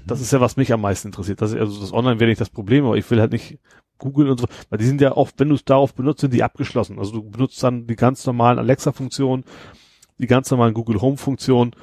[0.07, 1.41] Das ist ja, was mich am meisten interessiert.
[1.41, 3.59] Das ist, also das Online wäre nicht das Problem, aber ich will halt nicht
[3.99, 6.43] Google und so, weil die sind ja auch, wenn du es darauf benutzt, sind die
[6.43, 6.97] abgeschlossen.
[6.97, 9.43] Also du benutzt dann die ganz normalen Alexa-Funktionen,
[10.17, 11.75] die ganz normalen Google Home-Funktionen.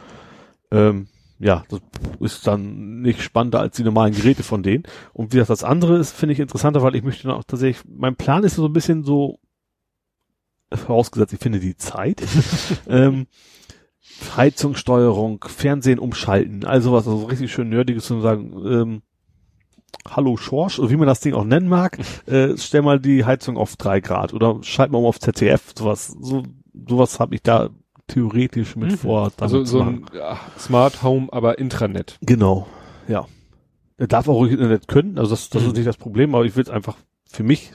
[0.73, 1.07] Ähm,
[1.39, 1.81] ja, das
[2.21, 4.85] ist dann nicht spannender als die normalen Geräte von denen.
[5.13, 7.85] Und wie gesagt, das andere ist, finde ich interessanter, weil ich möchte dann auch tatsächlich,
[7.89, 9.39] mein Plan ist so ein bisschen so,
[10.76, 12.23] vorausgesetzt, ich finde die Zeit,
[12.89, 13.26] ähm,
[14.36, 19.02] Heizungssteuerung, Fernsehen umschalten, also was, also richtig schön nerdiges zu sagen, ähm,
[20.09, 23.57] Hallo Schorsch, oder wie man das Ding auch nennen mag, äh, stell mal die Heizung
[23.57, 26.42] auf drei Grad oder schalt mal um auf ZDF, sowas, so,
[26.89, 27.70] sowas habe ich da
[28.09, 28.99] theoretisch mit Mhm.
[28.99, 29.33] vor.
[29.39, 32.18] Also so ein ja, Smart Home, aber Intranet.
[32.20, 32.67] Genau,
[33.07, 33.26] ja.
[33.97, 35.68] Er darf auch ruhig Internet können, also das, das mhm.
[35.68, 37.73] ist nicht das Problem, aber ich will es einfach für mich,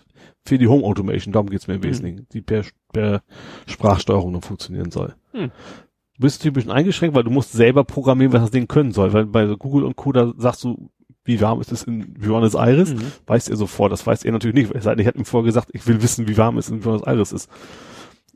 [0.47, 1.85] für die Home Automation, darum geht's mir im mhm.
[1.85, 3.21] Wesentlichen, die per, per
[3.67, 5.15] Sprachsteuerung noch funktionieren soll.
[5.33, 5.51] Mhm.
[6.15, 9.13] Du bist ein bisschen eingeschränkt, weil du musst selber programmieren, was das Ding können soll,
[9.13, 10.11] weil bei Google und Co.
[10.11, 10.89] da sagst du,
[11.25, 13.11] wie warm ist es in Buenos Aires, mhm.
[13.27, 15.85] weiß er sofort, das weiß er natürlich nicht, weil er hat ihm vorher gesagt, ich
[15.85, 17.49] will wissen, wie warm es in Buenos Aires ist.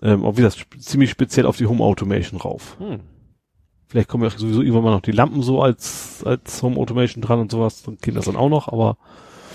[0.03, 2.77] Ähm, auch wie das ziemlich speziell auf die Home Automation rauf.
[2.79, 2.99] Mhm.
[3.87, 7.39] Vielleicht kommen ja sowieso irgendwann mal noch die Lampen so als, als Home Automation dran
[7.39, 8.97] und sowas, dann geht das dann auch noch, aber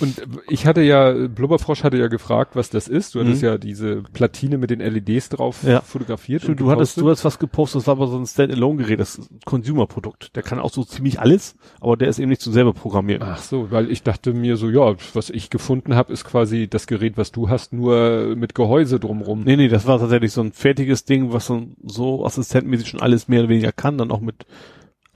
[0.00, 3.14] und ich hatte ja, Blubberfrosch hatte ja gefragt, was das ist.
[3.14, 3.48] Du hattest mhm.
[3.48, 5.80] ja diese Platine mit den LEDs drauf ja.
[5.80, 6.42] fotografiert.
[6.42, 10.36] Stimmt, du hattest, du hast was gepostet, das war aber so ein Stand-Alone-Gerät, das Consumer-Produkt.
[10.36, 13.22] Der kann auch so ziemlich alles, aber der ist eben nicht zu selber programmieren.
[13.22, 16.86] Ach so, weil ich dachte mir so, ja, was ich gefunden habe, ist quasi das
[16.86, 19.44] Gerät, was du hast, nur mit Gehäuse drumrum.
[19.44, 23.28] Nee, nee, das war tatsächlich so ein fertiges Ding, was so, so assistentmäßig schon alles
[23.28, 24.46] mehr oder weniger kann, dann auch mit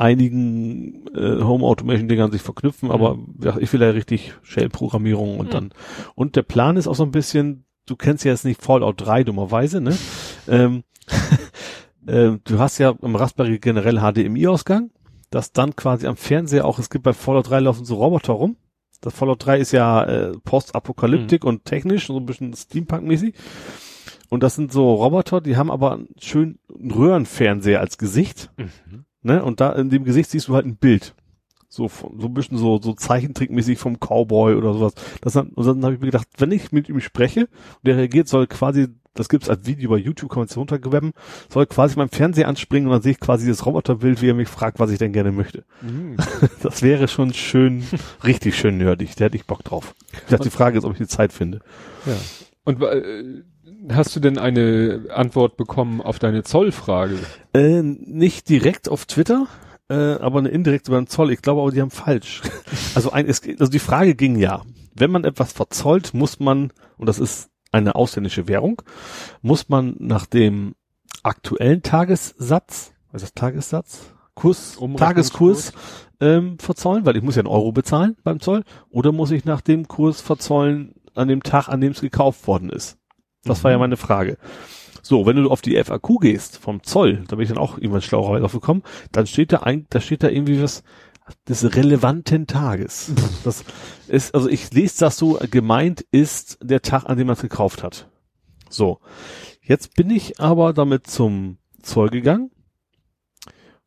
[0.01, 2.95] einigen äh, Home Automation Dingern sich verknüpfen, mhm.
[2.95, 5.51] aber ja, ich will ja richtig Shell Programmierung und mhm.
[5.51, 5.71] dann
[6.15, 9.25] und der Plan ist auch so ein bisschen, du kennst ja jetzt nicht Fallout 3
[9.25, 9.97] dummerweise, ne?
[10.49, 10.85] ähm,
[12.07, 14.91] äh, du hast ja im Raspberry generell HDMI Ausgang,
[15.31, 18.57] das dann quasi am Fernseher auch, es gibt bei Fallout 3 laufen so Roboter rum.
[19.03, 21.49] Das Fallout 3 ist ja äh, Postapokalyptik mhm.
[21.49, 23.35] und technisch, so ein bisschen Steampunk-mäßig.
[24.29, 28.51] Und das sind so Roboter, die haben aber einen schönen Röhrenfernseher als Gesicht.
[28.57, 29.05] Mhm.
[29.23, 29.45] Ne?
[29.45, 31.15] Und da in dem Gesicht siehst du halt ein Bild.
[31.69, 34.95] So, so ein bisschen so, so zeichentrickmäßig vom Cowboy oder sowas.
[35.21, 37.97] Das dann, und dann habe ich mir gedacht, wenn ich mit ihm spreche und der
[37.97, 41.13] reagiert, soll quasi, das gibt's als Video bei YouTube, kann man es runtergewebben,
[41.49, 44.49] soll quasi mein Fernseher anspringen und dann sehe ich quasi das Roboterbild, wie er mich
[44.49, 45.65] fragt, was ich denn gerne möchte.
[45.81, 46.17] Mhm.
[46.63, 47.85] Das wäre schon schön,
[48.25, 49.15] richtig schön nerdig.
[49.15, 49.95] Da hätte ich Bock drauf.
[50.13, 51.61] Ich dachte, die Frage ist, ob ich die Zeit finde.
[52.05, 52.17] Ja.
[52.65, 53.43] Und äh,
[53.89, 57.19] hast du denn eine Antwort bekommen auf deine Zollfrage?
[57.55, 59.47] Äh, nicht direkt auf Twitter,
[59.89, 61.33] äh, aber eine indirekte beim Zoll.
[61.33, 62.43] Ich glaube aber, die haben falsch.
[62.95, 64.63] also, ein, es, also die Frage ging ja,
[64.95, 68.83] wenn man etwas verzollt, muss man, und das ist eine ausländische Währung,
[69.43, 70.75] muss man nach dem
[71.23, 74.15] aktuellen Tagessatz, was ist das Tagessatz?
[74.35, 75.73] Kurs, Tageskurs
[76.21, 79.61] ähm, verzollen, weil ich muss ja einen Euro bezahlen beim Zoll, oder muss ich nach
[79.61, 83.00] dem Kurs verzollen an dem Tag, an dem es gekauft worden ist?
[83.45, 83.65] Das mhm.
[83.65, 83.83] war ja mhm.
[83.83, 84.39] meine Frage.
[85.03, 88.03] So, wenn du auf die FAQ gehst vom Zoll, da bin ich dann auch irgendwann
[88.03, 90.83] schlauerweise aufgekommen, dann steht da ein, da steht da irgendwie was
[91.49, 93.13] des relevanten Tages.
[93.45, 93.65] Das
[94.09, 97.83] ist, also ich lese das so, gemeint ist der Tag, an dem man es gekauft
[97.83, 98.09] hat.
[98.69, 98.99] So.
[99.63, 102.51] Jetzt bin ich aber damit zum Zoll gegangen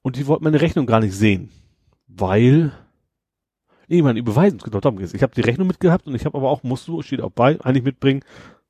[0.01, 1.49] und die wollten meine Rechnung gar nicht sehen,
[2.07, 2.71] weil
[3.89, 5.13] meine, überweisen, genau darum geht's.
[5.13, 7.59] Ich habe die Rechnung mitgehabt und ich habe aber auch, musst du, steht auch bei,
[7.61, 8.23] eigentlich mitbringen,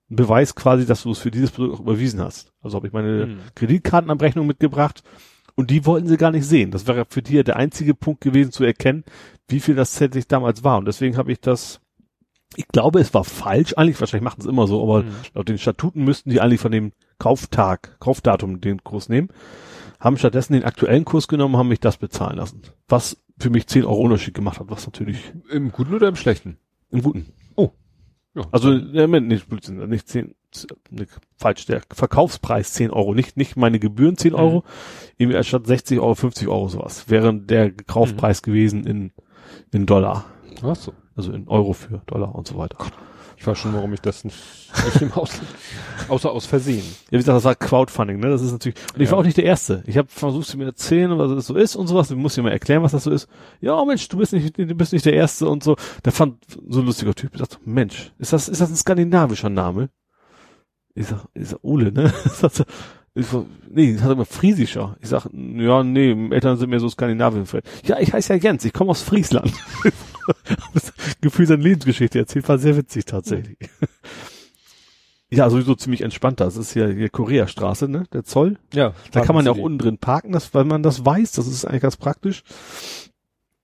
[0.09, 2.51] Beweis quasi, dass du es für dieses Produkt auch überwiesen hast.
[2.61, 3.40] Also habe ich meine mhm.
[3.56, 5.03] Kreditkartenabrechnung mitgebracht
[5.56, 6.72] und die wollten sie gar nicht sehen.
[6.72, 9.03] Das wäre für die ja der einzige Punkt gewesen zu erkennen,
[9.48, 10.77] wie viel das tatsächlich damals war.
[10.77, 11.80] Und deswegen habe ich das,
[12.56, 13.73] ich glaube, es war falsch.
[13.75, 15.11] Eigentlich, wahrscheinlich machen es immer so, aber mhm.
[15.33, 19.30] laut den Statuten müssten die eigentlich von dem Kauftag, Kaufdatum den Kurs nehmen.
[19.99, 22.61] Haben stattdessen den aktuellen Kurs genommen, haben mich das bezahlen lassen.
[22.88, 25.33] Was für mich 10 Euro Unterschied gemacht hat, was natürlich.
[25.49, 26.57] Im Guten oder im Schlechten?
[26.90, 27.32] Im Guten.
[28.35, 30.33] Ja, also, ja, nicht, Blödsinn, nicht zehn,
[30.89, 34.63] nicht, falsch, der Verkaufspreis 10 Euro, nicht, nicht meine Gebühren 10 Euro, mhm.
[35.17, 38.45] irgendwie statt 60 Euro, 50 Euro sowas, während der Kaufpreis mhm.
[38.45, 39.11] gewesen in,
[39.71, 40.25] in Dollar.
[40.63, 40.93] Ach so.
[41.15, 42.77] Also in Euro für Dollar und so weiter.
[43.37, 44.37] Ich weiß schon, warum ich das nicht,
[44.85, 45.47] nicht im Ausland,
[46.07, 46.85] außer aus Versehen.
[47.09, 48.29] Ja, wie gesagt, das war Crowdfunding, ne?
[48.29, 49.11] Das ist natürlich, und ich ja.
[49.11, 49.83] war auch nicht der Erste.
[49.85, 52.07] Ich habe versucht, sie mir erzählen, was das so ist und sowas.
[52.07, 53.27] Du musst dir mal erklären, was das so ist.
[53.61, 55.75] Ja, Mensch, du bist nicht, du bist nicht der Erste und so.
[56.05, 57.31] Der fand so ein lustiger Typ.
[57.33, 59.89] Ich dachte, Mensch, ist das, ist das ein skandinavischer Name?
[60.95, 62.13] Ich sag, ich sag, Ole, ne?
[63.15, 64.97] Ich so, nee, das hat immer friesischer.
[64.99, 67.45] Ich sag, ja, nee, Eltern sind mir so Skandinavien.
[67.85, 69.53] Ja, ich heiße ja Jens, ich komme aus Friesland.
[71.22, 73.58] Gefühl seine Lebensgeschichte erzählt, war sehr witzig tatsächlich.
[75.30, 76.40] Ja, sowieso ziemlich entspannt.
[76.40, 78.03] Das ist ja hier Koreastraße, ne?
[78.14, 78.58] Der Zoll.
[78.74, 78.93] Ja.
[79.11, 81.32] Da kann man ja auch unten drin parken, das, weil man das weiß.
[81.32, 82.43] Das ist eigentlich ganz praktisch.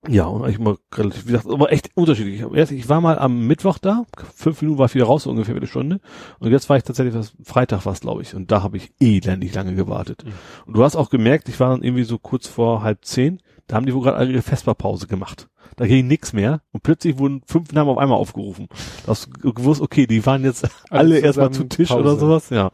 [0.07, 2.41] Ja, und eigentlich mal relativ, wie gesagt, aber echt unterschiedlich.
[2.71, 5.67] Ich war mal am Mittwoch da, fünf Minuten war ich wieder raus, so ungefähr eine
[5.67, 5.99] Stunde.
[6.39, 8.33] Und jetzt war ich tatsächlich, was, Freitag was, glaube ich.
[8.33, 10.23] Und da habe ich elendig lange gewartet.
[10.25, 10.31] Mhm.
[10.67, 13.75] Und du hast auch gemerkt, ich war dann irgendwie so kurz vor halb zehn, da
[13.75, 15.48] haben die wohl gerade ihre Vesperpause gemacht.
[15.75, 16.61] Da ging nix mehr.
[16.71, 18.67] Und plötzlich wurden fünf Namen auf einmal aufgerufen.
[19.03, 22.01] Du hast gewusst, okay, die waren jetzt alle, alle erstmal zu Tisch Pause.
[22.01, 22.71] oder sowas, ja.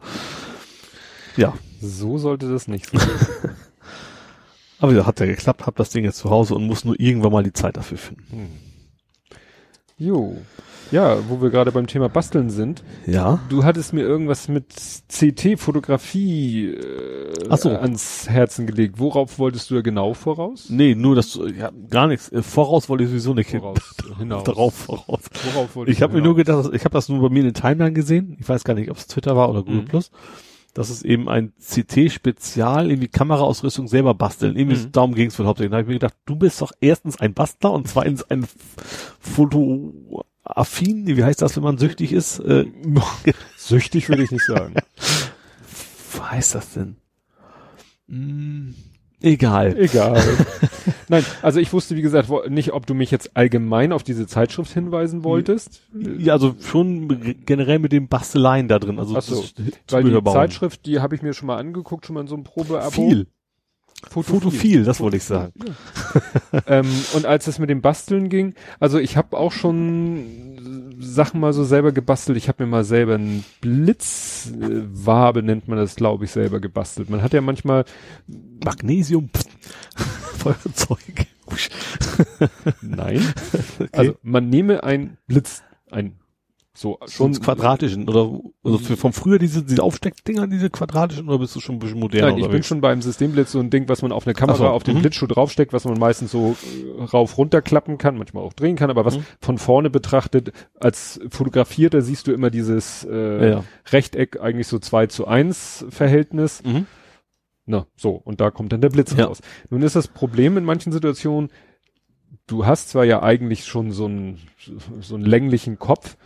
[1.36, 1.54] Ja.
[1.80, 3.00] So sollte das nicht sein.
[4.78, 7.32] Aber gesagt, hat ja geklappt, hab das Ding jetzt zu Hause und muss nur irgendwann
[7.32, 8.24] mal die Zeit dafür finden.
[8.30, 8.48] Hm.
[9.98, 10.36] Jo.
[10.92, 12.84] Ja, wo wir gerade beim Thema Basteln sind.
[13.06, 13.40] Ja.
[13.48, 14.66] Du hattest mir irgendwas mit
[15.08, 17.70] CT-Fotografie äh, so.
[17.70, 18.98] ans Herzen gelegt.
[18.98, 20.66] Worauf wolltest du da genau voraus?
[20.70, 22.30] Nee, nur das, ja, gar nichts.
[22.30, 23.60] Äh, Voraus wollte ich sowieso nicht hin.
[23.60, 23.78] Voraus,
[24.18, 24.44] hinaus.
[24.44, 25.20] Darauf voraus.
[25.52, 27.54] Worauf wolltest Ich habe mir nur gedacht, ich habe das nur bei mir in den
[27.54, 28.36] Timeline gesehen.
[28.40, 29.86] Ich weiß gar nicht, ob es Twitter war oder Google Mhm.
[29.86, 30.10] Plus.
[30.74, 34.56] Das ist eben ein CT-Spezial, irgendwie Kameraausrüstung selber basteln.
[34.56, 34.92] Irgendwie Mhm.
[34.92, 35.70] darum ging es wohl hauptsächlich.
[35.70, 38.54] Da habe ich mir gedacht, du bist doch erstens ein Bastler und zweitens ein F-
[40.46, 41.06] Fotoaffin.
[41.06, 42.38] Wie heißt das, wenn man süchtig ist?
[42.40, 42.66] Äh,
[43.56, 44.74] Süchtig würde ich nicht sagen.
[46.14, 46.96] was heißt das denn?
[48.08, 48.74] Hm,
[49.20, 49.76] egal.
[49.76, 50.22] Egal.
[51.08, 54.72] Nein, also ich wusste, wie gesagt, nicht, ob du mich jetzt allgemein auf diese Zeitschrift
[54.72, 55.82] hinweisen wolltest.
[56.18, 58.98] Ja, also schon generell mit den Basteleien da drin.
[58.98, 59.44] Also so,
[59.90, 60.34] Weil die bauen.
[60.34, 62.90] Zeitschrift, die habe ich mir schon mal angeguckt, schon mal in so einem Probeabo.
[62.90, 63.26] viel.
[64.10, 64.40] Fotophil.
[64.40, 65.52] Fotophil, das wollte ich sagen.
[66.66, 71.52] ähm, und als es mit dem Basteln ging, also ich habe auch schon Sachen mal
[71.52, 72.38] so selber gebastelt.
[72.38, 77.10] Ich habe mir mal selber einen Blitzwabe, nennt man das, glaube ich, selber gebastelt.
[77.10, 77.84] Man hat ja manchmal,
[78.64, 79.30] Magnesium,
[80.38, 81.26] Feuerzeug.
[82.82, 83.22] nein,
[83.92, 86.16] also man nehme ein Blitz, ein
[86.76, 91.38] so Schon schon quadratischen oder also für- vom früher diese, diese Aufsteckdinger, diese quadratischen oder
[91.38, 93.88] bist du schon ein bisschen moderner Nein, ich bin schon beim Systemblitz so ein Ding,
[93.88, 95.00] was man auf eine Kamera, so, auf den mhm.
[95.00, 96.54] Blitzschuh draufsteckt, was man meistens so
[96.98, 99.24] äh, rauf runter klappen kann, manchmal auch drehen kann, aber was Mhm.
[99.40, 103.64] von vorne betrachtet, als Fotografierter siehst du immer dieses äh, Ja.
[103.90, 106.62] Rechteck, eigentlich so 2 zu 1 Verhältnis.
[106.62, 106.86] Mhm.
[107.64, 109.24] Na, so, und da kommt dann der Blitz Ja.
[109.24, 109.40] raus.
[109.70, 111.50] Nun ist das Problem in manchen Situationen,
[112.46, 114.38] du hast zwar ja eigentlich schon so einen,
[115.00, 116.16] so einen länglichen Kopf,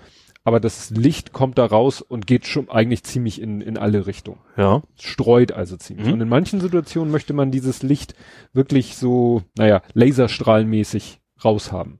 [0.44, 4.38] aber das Licht kommt da raus und geht schon eigentlich ziemlich in, in alle Richtungen
[4.56, 4.82] Ja.
[4.98, 6.06] streut also ziemlich.
[6.06, 6.12] Mhm.
[6.14, 8.14] Und in manchen Situationen möchte man dieses Licht
[8.52, 11.98] wirklich so, naja, laserstrahlenmäßig raushaben.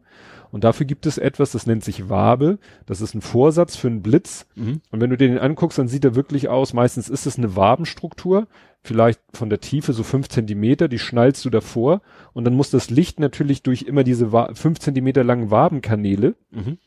[0.53, 2.59] Und dafür gibt es etwas, das nennt sich Wabe.
[2.85, 4.47] Das ist ein Vorsatz für einen Blitz.
[4.57, 4.81] Mhm.
[4.91, 6.73] Und wenn du den anguckst, dann sieht er wirklich aus.
[6.73, 8.49] Meistens ist es eine Wabenstruktur,
[8.83, 12.01] vielleicht von der Tiefe so fünf Zentimeter, die schnallst du davor.
[12.33, 16.79] Und dann muss das Licht natürlich durch immer diese fünf Zentimeter langen Wabenkanäle Mhm.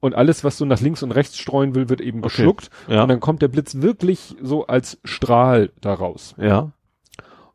[0.00, 2.28] Und alles, was du nach links und rechts streuen will, wird eben Okay.
[2.28, 2.70] geschluckt.
[2.88, 3.02] Ja.
[3.02, 6.34] Und dann kommt der Blitz wirklich so als Strahl daraus.
[6.38, 6.72] Ja.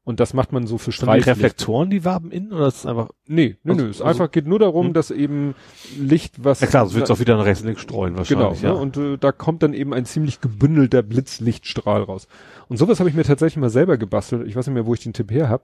[0.06, 1.20] Und das macht man so für Sind die.
[1.22, 3.90] Reflektoren, die Waben innen oder ist es einfach, Nee, nö, Also- nö.
[3.90, 4.94] Es also- einfach geht nur darum, Hm.
[4.94, 5.56] dass eben
[5.98, 6.60] Licht, was.
[6.60, 8.68] ja klar, es wird auch wieder nach rechts und links streuen Genau, wahrscheinlich, ne?
[8.68, 8.74] ja.
[8.76, 12.28] und äh, da kommt dann eben ein ziemlich gebündelter Blitzlichtstrahl raus.
[12.68, 14.46] Und sowas habe ich mir tatsächlich mal selber gebastelt.
[14.46, 15.64] Ich weiß nicht mehr, wo ich den Tipp her habe.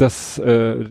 [0.00, 0.86] Das, äh,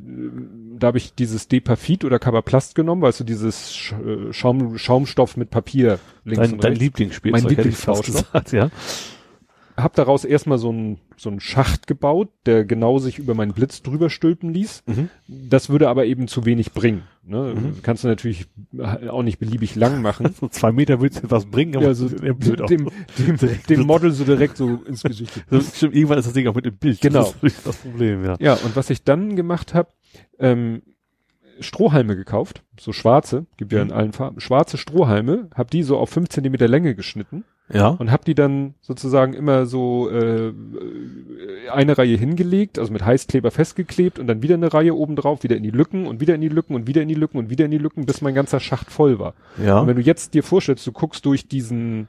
[0.78, 5.36] da habe ich dieses Depafit oder Cavaplast genommen, weißt du, dieses Sch äh, Schaum, Schaumstoff
[5.38, 6.84] mit Papier links Dein, und dein rechts.
[6.84, 7.56] Lieblingsspielzeug, Mein
[8.02, 8.70] gesagt, ja.
[9.84, 13.82] Hab daraus erstmal so einen so einen Schacht gebaut, der genau sich über meinen Blitz
[13.82, 14.84] drüber stülpen ließ.
[14.88, 15.10] Mhm.
[15.28, 17.04] Das würde aber eben zu wenig bringen.
[17.26, 17.54] Ne?
[17.56, 17.82] Mhm.
[17.84, 18.48] Kannst du natürlich
[19.10, 20.34] auch nicht beliebig lang machen.
[20.40, 22.90] So zwei Meter willst du etwas bringen, aber ja, so dem, dem,
[23.70, 25.44] dem Model so direkt so ins Gesicht.
[25.50, 27.02] So, stimmt, irgendwann ist das Ding auch mit dem Bild.
[27.02, 27.34] Genau.
[27.42, 28.36] Das ist das Problem, ja.
[28.40, 29.90] Ja, und was ich dann gemacht habe,
[30.40, 30.82] ähm,
[31.60, 33.94] Strohhalme gekauft, so schwarze, gibt ja in Mhm.
[33.94, 37.90] allen Farben, schwarze Strohhalme, hab die so auf fünf Zentimeter Länge geschnitten Ja.
[37.90, 40.54] und hab die dann sozusagen immer so äh,
[41.72, 45.56] eine Reihe hingelegt, also mit Heißkleber festgeklebt und dann wieder eine Reihe oben drauf, wieder
[45.56, 47.66] in die Lücken und wieder in die Lücken und wieder in die Lücken und wieder
[47.66, 49.36] in die Lücken, bis mein ganzer Schacht voll war.
[49.64, 49.80] Ja.
[49.80, 52.08] Und wenn du jetzt dir vorstellst, du guckst durch diesen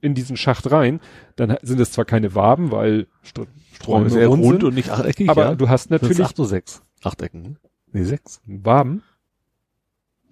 [0.00, 1.00] in diesen Schacht rein,
[1.36, 3.40] dann sind es zwar keine Waben, weil St
[3.74, 5.54] Strom ist eher rund und nicht achteckig, aber ja.
[5.54, 6.82] du hast natürlich acht oder sechs.
[7.02, 7.42] Achtecken.
[7.42, 7.56] ne?
[7.92, 8.40] Nee, sechs.
[8.44, 9.02] Waben.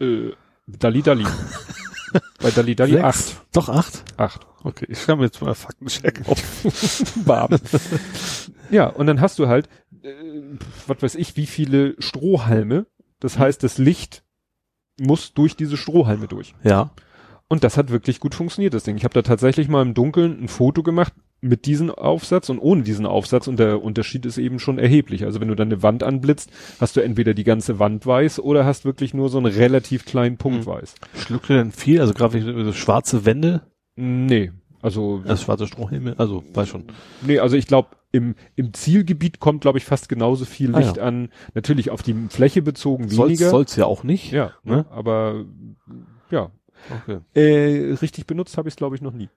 [0.00, 0.32] Äh,
[0.66, 1.24] Dali Dali.
[2.40, 3.04] Bei Dali Dali Sechs.
[3.04, 3.36] acht.
[3.52, 4.04] Doch acht?
[4.16, 4.46] Acht.
[4.62, 6.38] Okay, ich schreibe mir jetzt mal Faktencheck auf.
[7.26, 7.58] Waben.
[8.70, 9.68] ja, und dann hast du halt,
[10.02, 10.12] äh,
[10.86, 12.86] was weiß ich, wie viele Strohhalme.
[13.20, 14.24] Das heißt, das Licht
[15.00, 16.54] muss durch diese Strohhalme durch.
[16.62, 16.90] Ja.
[17.48, 18.96] Und das hat wirklich gut funktioniert, das Ding.
[18.96, 21.12] Ich habe da tatsächlich mal im Dunkeln ein Foto gemacht
[21.46, 25.24] mit diesem Aufsatz und ohne diesen Aufsatz und der Unterschied ist eben schon erheblich.
[25.24, 26.50] Also wenn du dann eine Wand anblitzt,
[26.80, 30.36] hast du entweder die ganze Wand weiß oder hast wirklich nur so einen relativ kleinen
[30.36, 30.66] Punkt Mhm.
[30.66, 30.94] weiß.
[31.16, 32.00] Schluckt denn viel?
[32.00, 33.62] Also gerade so schwarze Wände,
[33.96, 34.52] Nee,
[34.82, 36.84] also also schwarze Strohhalme, also weiß schon.
[37.26, 40.98] nee, also ich glaube im im Zielgebiet kommt glaube ich fast genauso viel Ah, Licht
[40.98, 41.02] ja.
[41.04, 41.30] an.
[41.54, 43.50] Natürlich auf die Fläche bezogen Soll's, weniger.
[43.50, 44.32] soll's ja auch nicht.
[44.32, 44.76] ja, ne?
[44.76, 44.86] ne?
[44.90, 45.44] aber
[46.30, 46.50] ja,
[47.08, 47.18] Okay.
[47.34, 49.28] Äh, richtig benutzt habe ich es, glaube ich, noch nie.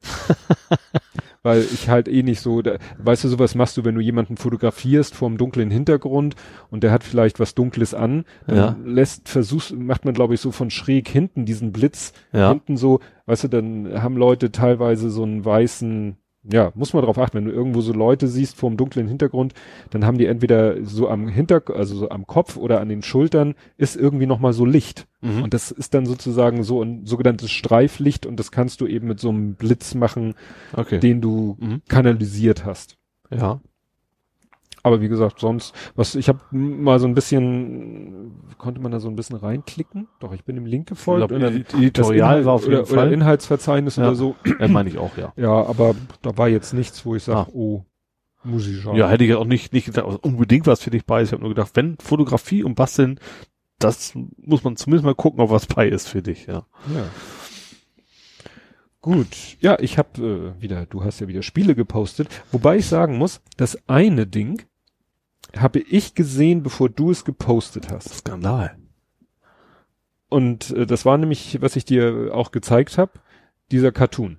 [1.41, 4.35] Weil ich halt eh nicht so, da, weißt du, sowas machst du, wenn du jemanden
[4.35, 6.35] fotografierst vor einem dunklen Hintergrund
[6.69, 8.75] und der hat vielleicht was Dunkles an, dann Ja.
[8.83, 12.49] lässt, versuchst, macht man, glaube ich, so von schräg hinten diesen Blitz, Ja.
[12.49, 17.17] hinten so, weißt du, dann haben Leute teilweise so einen weißen ja, muss man drauf
[17.17, 19.53] achten, wenn du irgendwo so Leute siehst vor dem dunklen Hintergrund,
[19.89, 23.55] dann haben die entweder so am Hinter, also so am Kopf oder an den Schultern
[23.77, 25.07] ist irgendwie nochmal so Licht.
[25.21, 25.43] Mhm.
[25.43, 29.19] Und das ist dann sozusagen so ein sogenanntes Streiflicht und das kannst du eben mit
[29.19, 30.33] so einem Blitz machen,
[30.73, 30.99] Okay.
[30.99, 31.81] den du Mhm.
[31.89, 32.95] kanalisiert hast.
[33.31, 33.59] Ja.
[34.83, 39.09] Aber wie gesagt, sonst, was, ich habe mal so ein bisschen, konnte man da so
[39.09, 40.07] ein bisschen reinklicken?
[40.19, 41.27] Doch, ich bin dem Link gefolgt.
[41.27, 42.97] Glaub, dann Editorial Inhalt war auf jeden oder, Fall.
[43.07, 44.03] Oder Inhaltsverzeichnis Ja.
[44.07, 44.35] oder so.
[44.59, 45.33] Ja, meine ich auch, ja.
[45.35, 47.47] Ja, aber da war jetzt nichts, wo ich sage, Ah.
[47.53, 47.83] oh,
[48.43, 48.95] muss ich schauen.
[48.95, 51.29] Ja, hätte ich ja auch nicht, nicht gedacht, also unbedingt was für dich bei ist.
[51.29, 53.19] Ich habe nur gedacht, wenn Fotografie und Basteln,
[53.79, 56.65] das muss man zumindest mal gucken, ob was bei ist für dich, ja.
[56.93, 57.03] Ja.
[59.01, 59.27] Gut,
[59.61, 63.39] ja, ich habe äh, wieder, du hast ja wieder Spiele gepostet, wobei ich sagen muss,
[63.55, 64.63] das eine Ding
[65.57, 68.13] habe ich gesehen, bevor du es gepostet hast.
[68.13, 68.77] Skandal.
[70.27, 73.13] Und äh, das war nämlich, was ich dir auch gezeigt habe,
[73.71, 74.37] dieser Cartoon.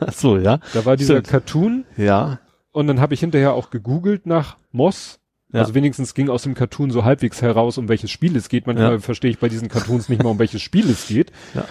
[0.00, 0.60] Ach so, ja.
[0.74, 1.28] Da war dieser Stimmt.
[1.28, 2.38] Cartoon Ja.
[2.72, 5.18] und dann habe ich hinterher auch gegoogelt nach Moss.
[5.52, 5.60] Ja.
[5.60, 8.66] Also wenigstens ging aus dem Cartoon so halbwegs heraus, um welches Spiel es geht.
[8.66, 8.98] Manchmal Ja.
[9.00, 11.32] verstehe ich bei diesen Cartoons nicht mal, um welches Spiel es geht.
[11.54, 11.64] Ja.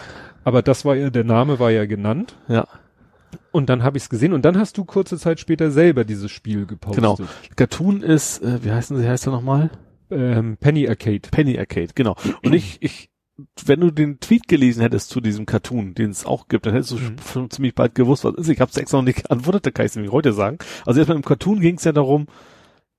[0.49, 2.35] Aber das war ja, der Name war ja genannt.
[2.47, 2.67] Ja.
[3.51, 6.31] Und dann habe ich es gesehen und dann hast du kurze Zeit später selber dieses
[6.31, 7.03] Spiel gepostet.
[7.03, 7.17] Genau.
[7.55, 9.69] Cartoon ist, äh, wie heißen sie, heißt er nochmal?
[10.09, 11.29] Ähm, Penny Arcade.
[11.29, 12.15] Penny Arcade, genau.
[12.43, 13.11] Und ich, ich,
[13.63, 16.93] wenn du den Tweet gelesen hättest zu diesem Cartoon, den es auch gibt, dann hättest
[16.93, 17.15] du Mhm.
[17.31, 18.49] schon ziemlich bald gewusst, was ist.
[18.49, 20.57] Ich habe es extra noch nicht geantwortet, da kann ich es nämlich heute sagen.
[20.87, 22.25] Also erstmal im Cartoon ging es ja darum,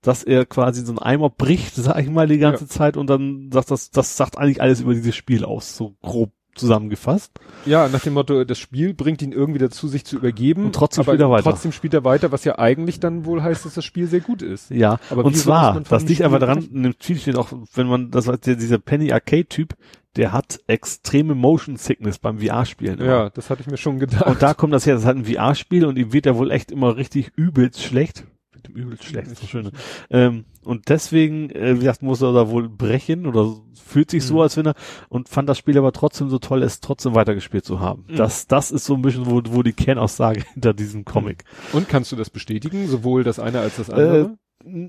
[0.03, 3.51] dass er quasi so einen Eimer bricht, sag ich mal, die ganze Zeit und dann
[3.53, 7.33] sagt das, das sagt eigentlich alles über dieses Spiel aus, so grob zusammengefasst.
[7.67, 10.67] Ja, nach dem Motto, das Spiel bringt ihn irgendwie dazu, sich zu übergeben.
[10.67, 11.51] Und trotzdem spielt er weiter.
[11.51, 14.43] Trotzdem spielt er weiter, was ja eigentlich dann wohl heißt, dass das Spiel sehr gut
[14.43, 14.71] ist.
[14.71, 17.53] Ja, Aber und zwar, das dem liegt aber Spiel daran, in dem Tweet steht auch,
[17.75, 19.75] wenn man, das war der, dieser Penny Arcade Typ,
[20.17, 23.01] der hat extreme Motion Sickness beim VR-Spielen.
[23.01, 24.27] Ja, das hatte ich mir schon gedacht.
[24.27, 26.73] Und da kommt das her, das halt ein VR-Spiel und ihm wird ja wohl echt
[26.73, 28.25] immer richtig übelst schlecht.
[28.63, 29.71] Wird ihm übelst schlecht, so schön.
[30.11, 34.35] Ähm, und deswegen, äh, wie gesagt, muss er da wohl brechen oder fühlt sich so,
[34.35, 34.41] Mhm.
[34.41, 34.75] als wenn er
[35.09, 38.05] und fand das Spiel aber trotzdem so toll, es trotzdem weitergespielt zu haben.
[38.09, 38.17] Mhm.
[38.17, 41.45] Das, das ist so ein bisschen, wo, wo die Kernaussage hinter diesem Comic.
[41.73, 44.37] Und kannst du das bestätigen, sowohl das eine als das andere?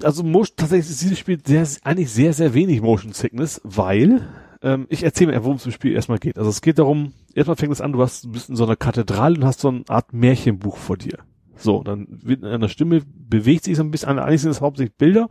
[0.03, 4.27] Also Motion, tatsächlich ist dieses Spiel sehr, eigentlich sehr, sehr wenig Motion Sickness, weil
[4.61, 6.38] ähm, ich erzähle mir, worum es im Spiel erstmal geht.
[6.38, 8.75] Also es geht darum, erstmal fängt es an, du hast, du bist in so einer
[8.75, 11.19] Kathedrale und hast so eine Art Märchenbuch vor dir.
[11.61, 14.95] So, dann wird in einer Stimme bewegt sich so ein bisschen, eigentlich sind es hauptsächlich
[14.95, 15.27] Bilder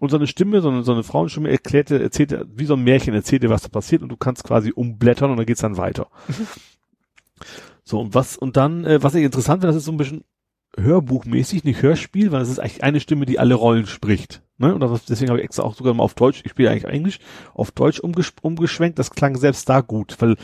[0.00, 2.74] und so eine Stimme, so eine, so eine Frauenstimme erklärt, dir- erzählt dir, wie so
[2.74, 5.60] ein Märchen erzählt dir, was da passiert und du kannst quasi umblättern und dann geht's
[5.62, 6.08] dann weiter.
[7.84, 10.24] so, und was, und dann, äh, was ich interessant finde, das ist so ein bisschen
[10.76, 14.42] hörbuchmäßig, nicht Hörspiel, weil es ist eigentlich eine Stimme, die alle Rollen spricht.
[14.58, 14.74] Ne?
[14.74, 17.18] Und das, deswegen habe ich extra auch sogar mal auf Deutsch, ich spiele eigentlich Englisch,
[17.54, 18.98] auf Deutsch umges umgeschwenkt.
[18.98, 20.36] Das klang selbst da gut, weil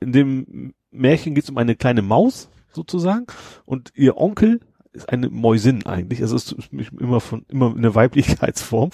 [0.00, 3.26] in dem Märchen geht es um eine kleine Maus sozusagen
[3.64, 4.60] und ihr Onkel
[4.92, 6.22] ist eine Mäusin eigentlich.
[6.22, 8.90] Also es ist immer von immer eine Weiblichkeitsform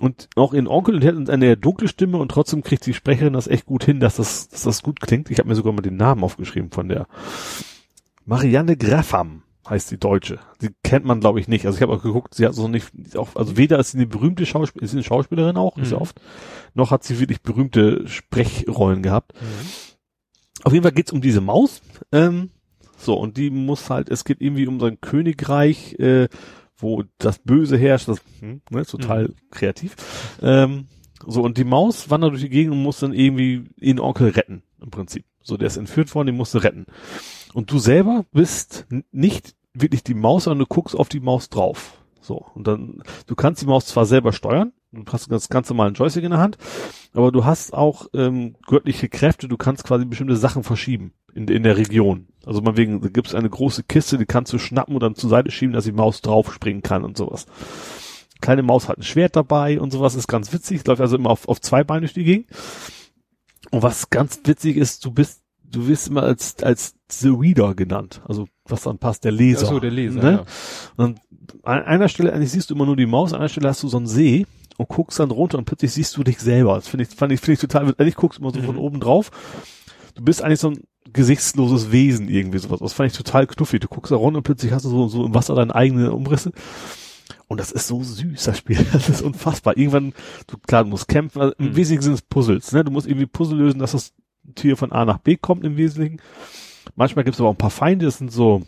[0.00, 3.46] und auch ihren Onkel und hat eine dunkle Stimme und trotzdem kriegt die Sprecherin das
[3.46, 5.30] echt gut hin, dass das, dass das gut klingt.
[5.30, 7.06] Ich habe mir sogar mal den Namen aufgeschrieben von der
[8.24, 10.38] Marianne Graffam heißt die Deutsche.
[10.60, 11.66] Die kennt man, glaube ich, nicht.
[11.66, 14.06] Also ich habe auch geguckt, sie hat so nicht, auch, also weder ist sie eine
[14.06, 16.02] berühmte Schauspielerin, ist sie eine Schauspielerin auch, ist ja Mhm.
[16.02, 16.20] oft,
[16.74, 19.32] noch hat sie wirklich berühmte Sprechrollen gehabt.
[20.62, 21.82] Auf jeden Fall geht's um diese Maus.
[22.12, 22.50] Ähm,
[23.06, 26.28] so, und die muss halt, es geht irgendwie um so ein Königreich, äh,
[26.76, 29.94] wo das Böse herrscht, das hm, ne, ist total kreativ.
[30.42, 30.88] Ähm,
[31.24, 34.62] so, und die Maus wandert durch die Gegend und muss dann irgendwie ihren Onkel retten,
[34.82, 35.24] im Prinzip.
[35.40, 36.86] So, der ist entführt worden, den musst du retten.
[37.54, 42.02] Und du selber bist nicht wirklich die Maus, sondern du guckst auf die Maus drauf.
[42.20, 45.86] So, und dann, du kannst die Maus zwar selber steuern, du hast das ganze Mal
[45.86, 46.58] einen Joystick in der Hand,
[47.12, 51.62] aber du hast auch ähm, göttliche Kräfte, du kannst quasi bestimmte Sachen verschieben in, in
[51.62, 52.26] der Region.
[52.44, 55.14] Also mal wegen, da gibt es eine große Kiste, die kannst du schnappen und dann
[55.14, 57.46] zur Seite schieben, dass die Maus draufspringen kann und sowas.
[58.40, 61.48] Kleine Maus hat ein Schwert dabei und sowas, ist ganz witzig, läuft also immer auf,
[61.48, 62.46] auf zwei Beinen durch die Gegend.
[63.70, 68.20] Und was ganz witzig ist, du bist, du wirst immer als, als The Reader genannt.
[68.28, 69.66] Also, was dann passt, der Leser.
[69.66, 70.30] Ach so, der Leser, Ne?
[70.32, 70.44] ja.
[70.96, 71.18] Und
[71.62, 73.88] an einer Stelle, eigentlich siehst du immer nur die Maus, an einer Stelle hast du
[73.88, 76.74] so einen See und guckst dann runter und plötzlich siehst du dich selber.
[76.76, 78.80] Das finde ich, fand ich, finde ich total, eigentlich guckst du immer so von Mhm.
[78.80, 79.30] oben drauf.
[80.16, 80.80] Du bist eigentlich so ein
[81.12, 82.80] gesichtsloses Wesen irgendwie sowas.
[82.80, 83.80] Das fand ich total knuffig.
[83.80, 86.52] Du guckst da runter und plötzlich hast du so, so im Wasser deine eigenen Umrisse.
[87.48, 88.84] Und das ist so süß, das Spiel.
[88.92, 89.76] Das ist unfassbar.
[89.76, 90.14] Irgendwann,
[90.46, 91.40] du, klar, du musst kämpfen.
[91.40, 91.76] Also Im Mhm.
[91.76, 92.82] Wesentlichen sind es Puzzles, ne?
[92.84, 94.14] Du musst irgendwie Puzzle lösen, dass das
[94.54, 96.20] Tier von A nach B kommt im Wesentlichen.
[96.94, 98.62] Manchmal gibt es aber auch ein paar Feinde, das sind so,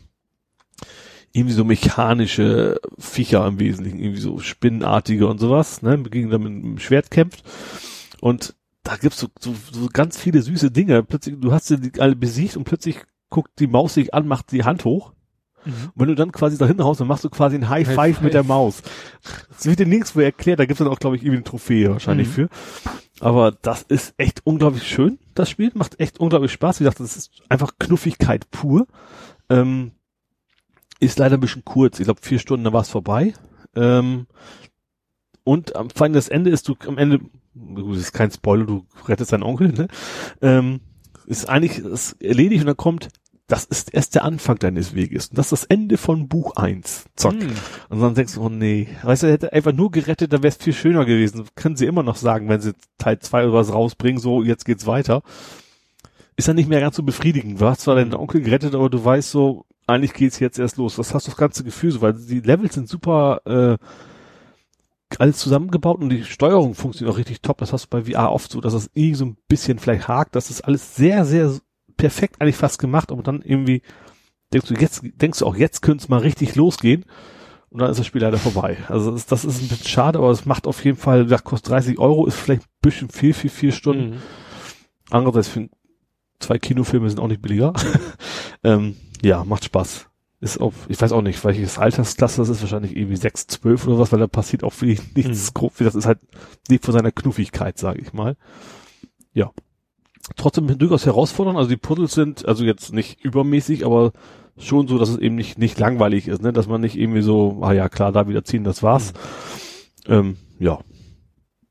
[1.33, 6.53] irgendwie so mechanische Viecher im Wesentlichen, irgendwie so spinnenartige und sowas, ne, gegen dann mit
[6.53, 7.45] dem Schwert kämpft.
[8.21, 8.55] Und
[8.89, 11.03] da gibt's so, so, so ganz viele süße Dinge.
[11.03, 12.99] Plötzlich, du hast sie alle besiegt und plötzlich
[13.31, 15.13] guckt die Maus sich an, macht die Hand hoch
[15.65, 15.73] Mhm.
[15.73, 17.97] Und wenn du dann quasi da hinten haust, dann machst du quasi ein High Five,
[17.97, 18.25] High Five.
[18.25, 18.83] mit der Maus.
[19.51, 22.29] Das wird dir nirgendwo erklärt, da gibt's dann auch, glaube ich, irgendwie eine Trophäe wahrscheinlich
[22.29, 22.33] mhm.
[22.33, 22.49] für.
[23.21, 25.71] Aber das ist echt unglaublich schön, das Spiel.
[25.75, 26.81] Macht echt unglaublich Spaß.
[26.81, 28.87] Wie gesagt, das ist einfach Knuffigkeit pur.
[29.51, 29.93] Ähm,
[31.01, 32.01] ist leider ein bisschen kurz.
[32.01, 33.35] Ich glaube, vier Stunden, dann war es vorbei.
[33.75, 34.27] Ähm,
[35.49, 37.21] und am vor allem das Ende ist du am Ende,
[37.55, 39.89] gut, das ist kein Spoiler, du rettest deinen Onkel, ne?
[40.43, 40.81] Ähm,
[41.25, 43.09] ist eigentlich ist erledigt und dann kommt,
[43.47, 45.29] das ist erst der Anfang deines Weges.
[45.29, 47.07] Und das ist das Ende von Buch eins.
[47.17, 47.33] Zock.
[47.33, 47.49] Mm.
[47.89, 48.89] Und dann denkst du, oh nee.
[49.03, 51.47] Weißt du, er hätte einfach nur gerettet, dann wäre es viel schöner gewesen.
[51.55, 54.87] Können sie immer noch sagen, wenn sie Teil zwei oder was rausbringen, so, jetzt geht's
[54.87, 55.23] weiter.
[56.37, 57.59] Ist dann nicht mehr ganz so befriedigend.
[57.59, 60.97] Du hast zwar deinen Onkel gerettet, aber du weißt so, eigentlich geht's jetzt erst los.
[60.97, 63.79] Das hast du das ganze Gefühl so, weil die Levels sind super, äh,
[65.19, 67.59] alles zusammengebaut und die Steuerung funktioniert auch richtig top.
[67.59, 70.37] Das hast du bei VR oft so, dass es irgendwie so ein bisschen vielleicht hakt.
[70.37, 71.53] Das ist alles sehr, sehr
[71.97, 73.83] perfekt eigentlich fast gemacht, aber dann irgendwie
[74.53, 77.05] denkst du jetzt, denkst du auch jetzt könnte es mal richtig losgehen
[77.71, 78.79] und dann ist das Spiel leider vorbei.
[78.89, 81.71] Also das, das ist ein bisschen schade, aber es macht auf jeden Fall, das kostet
[81.73, 84.11] 30 Euro, ist vielleicht ein bisschen viel für vier Stunden.
[84.11, 84.23] Mhm.
[85.11, 85.69] Andererseits für
[86.39, 87.73] zwei Kinofilme sind auch nicht billiger.
[88.65, 90.08] ähm, ja, macht Spaß
[90.41, 93.99] ist auf, ich weiß auch nicht, welches Altersklasse das ist, wahrscheinlich irgendwie 6, 12 oder
[93.99, 95.55] was, weil da passiert auch viel, nichts mhm.
[95.55, 96.21] grob, das ist halt,
[96.69, 98.37] lebt von seiner Knuffigkeit, sage ich mal.
[99.33, 99.51] Ja.
[100.37, 104.13] Trotzdem durchaus herausfordernd, also die Puzzles sind, also jetzt nicht übermäßig, aber
[104.59, 107.59] schon so, dass es eben nicht, nicht langweilig ist, ne, dass man nicht irgendwie so,
[107.63, 109.15] ah ja, klar, da wieder ziehen, das war's.
[110.07, 110.13] Mhm.
[110.13, 110.79] Ähm, ja.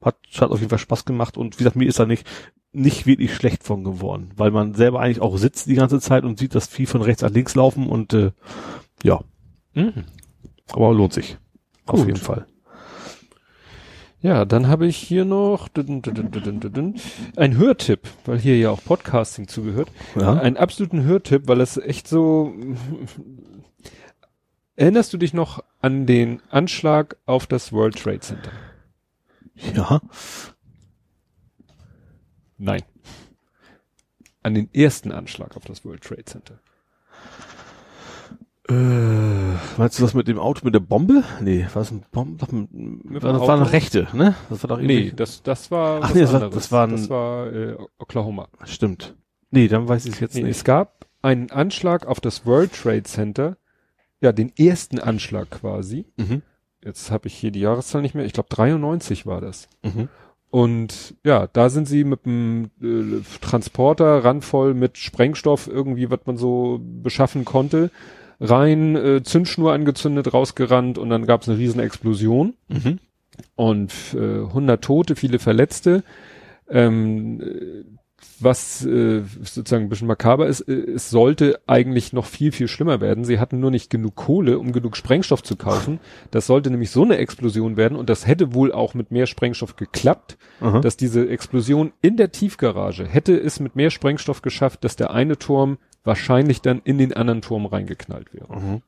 [0.02, 2.28] Hat, hat auf jeden Fall Spaß gemacht und wie gesagt, mir ist da nicht,
[2.72, 6.38] nicht wirklich schlecht von geworden, weil man selber eigentlich auch sitzt die ganze Zeit und
[6.38, 8.32] sieht das Vieh von rechts nach links laufen und äh,
[9.04, 9.22] ja.
[9.74, 10.06] Mhm.
[10.72, 11.38] Aber lohnt sich.
[11.86, 12.02] Gut.
[12.02, 12.46] Auf jeden Fall.
[14.20, 19.92] Ja, dann habe ich hier noch ein Hörtipp, weil hier ja auch Podcasting zugehört.
[20.16, 20.34] Ja.
[20.34, 22.54] Einen absoluten Hörtipp, weil es echt so.
[24.76, 28.52] Erinnerst du dich noch an den Anschlag auf das World Trade Center?
[29.76, 30.02] Ja.
[32.58, 32.82] Nein.
[34.44, 36.60] An den ersten Anschlag auf das World Trade Center.
[38.70, 38.74] Äh,
[39.78, 41.24] meinst du das mit dem Auto mit der Bombe?
[41.40, 42.38] Nee, war das ein Bombe?
[42.38, 44.36] Das war eine rechte, ne?
[44.50, 45.06] Das war doch irgendwie.
[45.06, 46.02] Nee, das, das war.
[46.04, 48.50] Ach nee, das war, das war, ein, das war äh, Oklahoma.
[48.66, 49.16] Stimmt.
[49.52, 50.58] Nee, dann weiß ich es jetzt nee, nicht.
[50.58, 53.58] Es gab einen Anschlag auf das World Trade Center.
[54.20, 56.06] Ja, den ersten Anschlag quasi.
[56.18, 56.42] Mhm.
[56.84, 58.26] Jetzt habe ich hier die Jahreszahl nicht mehr.
[58.26, 59.68] Ich glaube 93 war das.
[59.84, 60.10] Mhm.
[60.50, 66.38] Und ja, da sind sie mit einem äh, Transporter randvoll mit Sprengstoff irgendwie, was man
[66.38, 67.92] so beschaffen konnte,
[68.40, 72.54] rein, äh, Zündschnur angezündet, rausgerannt und dann gab es eine riesen Explosion.
[72.70, 73.00] Mhm.
[73.56, 76.04] Und äh, 100 Tote, viele Verletzte.
[76.70, 77.98] Ähm,
[78.40, 83.02] was äh, sozusagen ein bisschen makaber ist, äh, es sollte eigentlich noch viel, viel schlimmer
[83.02, 83.26] werden.
[83.26, 86.00] Sie hatten nur nicht genug Kohle, um genug Sprengstoff zu kaufen.
[86.32, 89.76] Das sollte nämlich so eine Explosion werden und das hätte wohl auch mit mehr Sprengstoff
[89.76, 90.80] geklappt, Aha.
[90.80, 95.38] dass diese Explosion in der Tiefgarage hätte es mit mehr Sprengstoff geschafft, dass der eine
[95.38, 98.56] Turm wahrscheinlich dann in den anderen Turm reingeknallt wäre.
[98.56, 98.82] Mhm.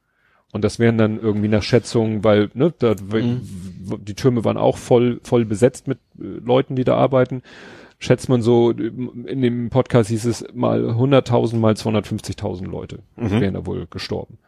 [0.52, 3.42] Und das wären dann irgendwie nach Schätzungen, weil ne, da, mhm.
[4.00, 7.44] die Türme waren auch voll voll besetzt mit äh, Leuten, die da arbeiten
[8.00, 13.42] schätzt man so, in dem Podcast hieß es mal 100.000 mal 250.000 Leute mhm.
[13.42, 14.40] wären da wohl gestorben.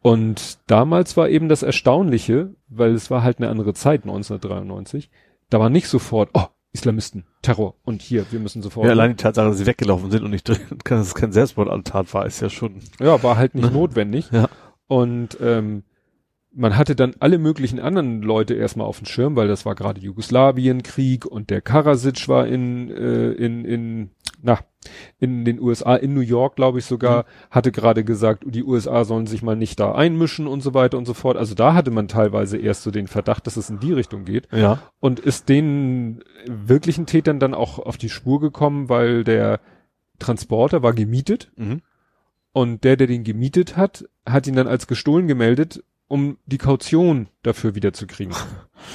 [0.00, 5.10] Und damals war eben das Erstaunliche, weil es war halt eine andere Zeit, 1993,
[5.50, 8.86] da war nicht sofort, oh, Islamisten, Terror und hier, wir müssen sofort.
[8.86, 12.12] Ja, allein die Tatsache, dass sie weggelaufen sind und nicht drin, dass es kein Selbstmordattentat
[12.12, 12.80] war, ist ja schon.
[12.98, 14.30] Ja, war halt nicht notwendig.
[14.32, 14.48] Ja.
[14.88, 15.84] Und ähm,
[16.56, 20.00] man hatte dann alle möglichen anderen Leute erstmal auf dem Schirm, weil das war gerade
[20.00, 24.10] Jugoslawienkrieg und der Karasic war in, äh, in, in,
[24.42, 24.60] na,
[25.18, 27.26] in den USA, in New York, glaube ich sogar, mhm.
[27.50, 31.06] hatte gerade gesagt, die USA sollen sich mal nicht da einmischen und so weiter und
[31.06, 31.36] so fort.
[31.36, 34.48] Also da hatte man teilweise erst so den Verdacht, dass es in die Richtung geht.
[34.52, 34.78] Ja.
[35.00, 39.60] Und ist den wirklichen Tätern dann auch auf die Spur gekommen, weil der
[40.20, 41.50] Transporter war gemietet.
[41.56, 41.82] Mhm.
[42.52, 47.28] Und der, der den gemietet hat, hat ihn dann als gestohlen gemeldet um die Kaution
[47.42, 48.34] dafür wiederzukriegen.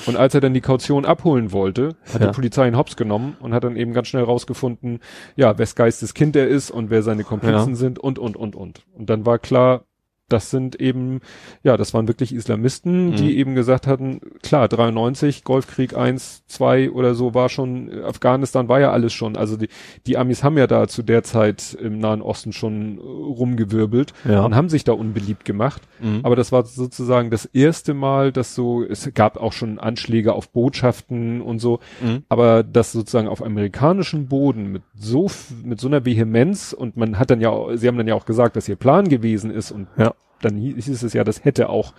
[0.06, 2.28] und als er dann die Kaution abholen wollte, hat ja.
[2.28, 5.00] die Polizei ihn hops genommen und hat dann eben ganz schnell rausgefunden,
[5.36, 7.76] ja, wes Geistes Kind er ist und wer seine Komplizen ja.
[7.76, 8.86] sind und, und, und, und.
[8.94, 9.86] Und dann war klar,
[10.30, 11.22] das sind eben,
[11.64, 13.16] ja, das waren wirklich Islamisten, mhm.
[13.16, 18.80] die eben gesagt hatten, klar, 93, Golfkrieg 1, 2 oder so war schon, Afghanistan war
[18.80, 19.70] ja alles schon, also die,
[20.06, 24.44] die Amis haben ja da zu der Zeit im Nahen Osten schon rumgewirbelt ja.
[24.46, 25.82] und haben sich da unbeliebt gemacht.
[26.00, 26.20] Mhm.
[26.24, 30.50] Aber das war sozusagen das erste Mal, dass so, es gab auch schon Anschläge auf
[30.50, 32.24] Botschaften und so, mhm.
[32.30, 35.30] aber das sozusagen auf amerikanischem Boden mit so,
[35.64, 38.56] mit so einer Vehemenz und man hat dann ja, sie haben dann ja auch gesagt,
[38.56, 41.94] dass ihr Plan gewesen ist und ja dann hieß es ja, das hätte auch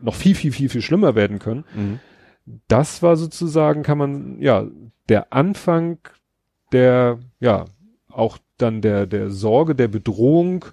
[0.00, 1.64] noch viel, viel, viel, viel schlimmer werden können.
[1.74, 2.00] Mhm.
[2.68, 4.66] Das war sozusagen, kann man, ja,
[5.08, 5.98] der Anfang
[6.72, 7.66] der, ja,
[8.08, 10.64] auch dann der, der Sorge, der Bedrohung,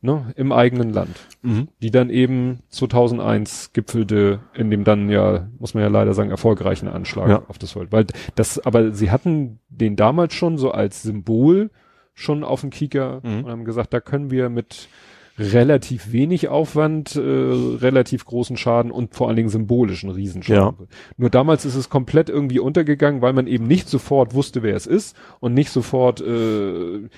[0.00, 1.68] ne, im eigenen Land, mhm.
[1.82, 6.88] die dann eben 2001 gipfelte in dem dann ja, muss man ja leider sagen, erfolgreichen
[6.88, 7.42] Anschlag ja.
[7.48, 7.92] auf das Volk.
[7.92, 11.70] Weil das, aber sie hatten den damals schon so als Symbol
[12.14, 13.44] schon auf dem Kieker mhm.
[13.44, 14.88] und haben gesagt, da können wir mit
[15.38, 20.80] relativ wenig Aufwand, äh, relativ großen Schaden und vor allen Dingen symbolischen Riesenschaden.
[20.80, 20.86] Ja.
[21.16, 24.86] Nur damals ist es komplett irgendwie untergegangen, weil man eben nicht sofort wusste, wer es
[24.86, 27.08] ist und nicht sofort, äh,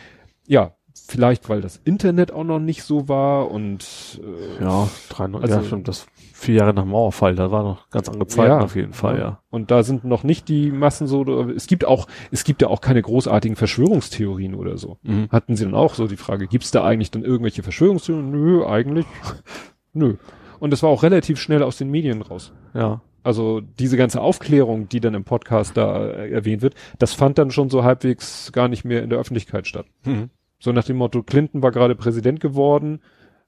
[0.46, 0.77] ja,
[1.08, 5.66] vielleicht weil das Internet auch noch nicht so war und äh, ja, 93, also, ja,
[5.66, 8.92] stimmt, das vier Jahre nach Mauerfall, da war noch ganz andere Zeiten ja, auf jeden
[8.92, 9.40] Fall, ja.
[9.50, 12.82] Und da sind noch nicht die Massen so, es gibt auch, es gibt ja auch
[12.82, 14.98] keine großartigen Verschwörungstheorien oder so.
[15.02, 15.28] Mhm.
[15.30, 18.30] Hatten sie dann auch so die Frage, gibt es da eigentlich dann irgendwelche Verschwörungstheorien?
[18.30, 19.06] Nö, eigentlich,
[19.94, 20.16] nö.
[20.60, 22.52] Und das war auch relativ schnell aus den Medien raus.
[22.74, 23.00] Ja.
[23.22, 27.50] Also diese ganze Aufklärung, die dann im Podcast da äh, erwähnt wird, das fand dann
[27.50, 29.86] schon so halbwegs gar nicht mehr in der Öffentlichkeit statt.
[30.04, 30.30] Mhm.
[30.58, 33.00] So nach dem Motto, Clinton war gerade Präsident geworden,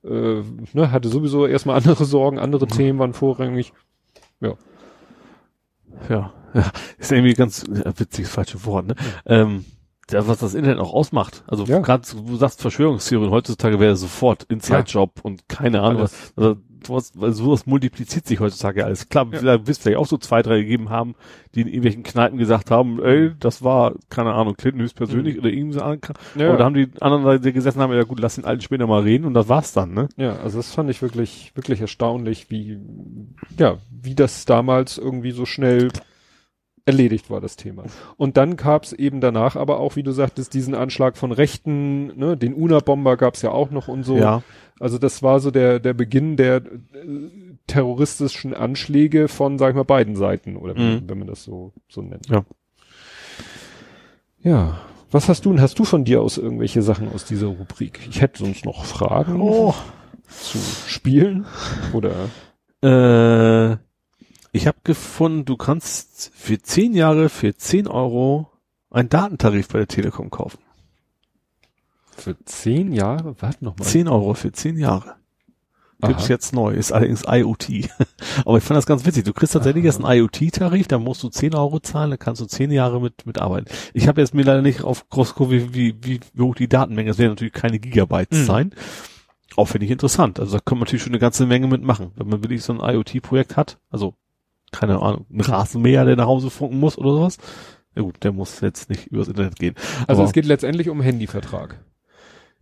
[0.05, 2.71] äh, ne, hatte sowieso erstmal andere Sorgen, andere mhm.
[2.71, 3.73] Themen waren vorrangig.
[4.41, 4.55] Ja.
[6.09, 6.73] Ja, ja.
[6.99, 8.95] Ist irgendwie ganz ja, witziges falsche Wort, ne?
[9.27, 9.65] Ähm,
[10.11, 11.45] ja, was das Internet auch ausmacht.
[11.47, 11.79] Also ja.
[11.81, 15.23] gerade du sagst Verschwörungstheorien, heutzutage wäre sofort Inside-Job ja.
[15.23, 16.03] und keine Ahnung.
[16.03, 19.09] Was, also, sowas, sowas multipliziert sich heutzutage alles.
[19.09, 19.41] Klar, ja.
[19.41, 21.15] da wirst vielleicht auch so zwei, drei gegeben haben,
[21.55, 25.41] die in irgendwelchen Kneipen gesagt haben, ey, das war, keine Ahnung, Clinton höchstpersönlich mhm.
[25.41, 25.81] oder irgendwie so.
[25.81, 26.49] Ja.
[26.49, 29.03] Aber da haben die anderen, die gesessen haben, ja gut, lass den Alten später mal
[29.03, 30.09] reden und das war's dann, ne?
[30.17, 32.79] Ja, also das fand ich wirklich, wirklich erstaunlich, wie,
[33.59, 35.89] ja, wie das damals irgendwie so schnell
[36.85, 37.85] erledigt war das Thema.
[38.17, 42.37] Und dann gab's eben danach aber auch, wie du sagtest, diesen Anschlag von Rechten, ne,
[42.37, 44.17] den UNA-Bomber gab's ja auch noch und so.
[44.17, 44.43] Ja.
[44.79, 46.63] Also das war so der, der Beginn der äh,
[47.67, 51.03] terroristischen Anschläge von, sag ich mal, beiden Seiten, oder mhm.
[51.07, 52.29] wenn man das so, so nennt.
[52.29, 52.45] Ja.
[54.43, 54.81] Ja.
[55.11, 58.01] Was hast du, hast du von dir aus irgendwelche Sachen aus dieser Rubrik?
[58.09, 59.75] Ich hätte sonst noch Fragen oh.
[60.29, 61.47] zu spielen,
[61.93, 62.29] oder?
[62.83, 63.77] Äh,
[64.53, 68.51] ich habe gefunden, du kannst für zehn Jahre für zehn Euro
[68.91, 70.59] einen Datentarif bei der Telekom kaufen.
[72.17, 73.35] Für zehn Jahre?
[73.41, 73.87] Warte nochmal.
[73.87, 75.17] Zehn Euro für zehn Jahre.
[76.03, 76.31] Gibt's Aha.
[76.31, 77.91] jetzt neu, ist allerdings IoT.
[78.47, 79.25] Aber ich fand das ganz witzig.
[79.25, 82.47] Du kriegst tatsächlich jetzt einen IoT-Tarif, da musst du zehn Euro zahlen, da kannst du
[82.47, 83.71] zehn Jahre mit, mit arbeiten.
[83.93, 87.11] Ich habe jetzt mir leider nicht auf groß wie, wie, wie, wie hoch die Datenmenge,
[87.11, 88.45] das werden natürlich keine Gigabytes mhm.
[88.45, 88.75] sein.
[89.57, 90.41] Auch finde ich interessant.
[90.41, 92.13] Also da kann man natürlich schon eine ganze Menge mitmachen.
[92.17, 94.15] Wenn man wirklich so ein IoT-Projekt hat, also
[94.73, 97.39] keine Ahnung, ein Rasenmäher, der nach Hause funken muss oder sowas.
[97.95, 99.75] Ja gut, der muss jetzt nicht übers Internet gehen.
[100.07, 101.85] Also aber es geht letztendlich um Handyvertrag.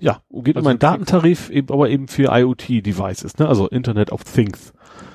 [0.01, 3.49] Ja, geht also um einen Datentarif, eben, aber eben für IoT-Devices, ne?
[3.49, 4.73] also Internet of Things.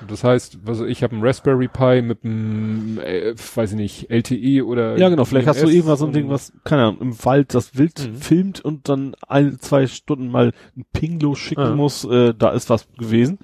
[0.08, 4.66] Das heißt, also ich habe einen Raspberry Pi mit einem, äh, weiß ich nicht, LTE
[4.66, 4.98] oder.
[4.98, 5.24] Ja, genau.
[5.24, 8.16] Vielleicht hast du irgendwas so ein Ding, was, keine Ahnung, im Wald das Wild mhm.
[8.16, 11.74] filmt und dann ein, zwei Stunden mal ein Ping losschicken ah.
[11.74, 12.04] muss.
[12.04, 13.38] Äh, da ist was gewesen.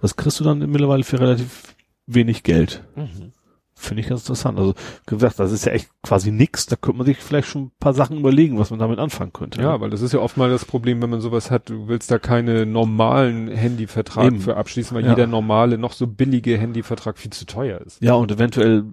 [0.00, 1.73] Das kriegst du dann mittlerweile für relativ
[2.06, 2.84] wenig Geld.
[2.96, 3.32] Mhm.
[3.76, 4.58] Finde ich ganz interessant.
[4.58, 4.74] Also
[5.04, 6.66] gesagt, das ist ja echt quasi nix.
[6.66, 9.60] Da könnte man sich vielleicht schon ein paar Sachen überlegen, was man damit anfangen könnte.
[9.60, 12.10] Ja, weil das ist ja oft mal das Problem, wenn man sowas hat, du willst
[12.10, 14.40] da keine normalen Handyvertrag Eben.
[14.40, 15.10] für abschließen, weil ja.
[15.10, 18.00] jeder normale, noch so billige Handyvertrag viel zu teuer ist.
[18.00, 18.84] Ja, und eventuell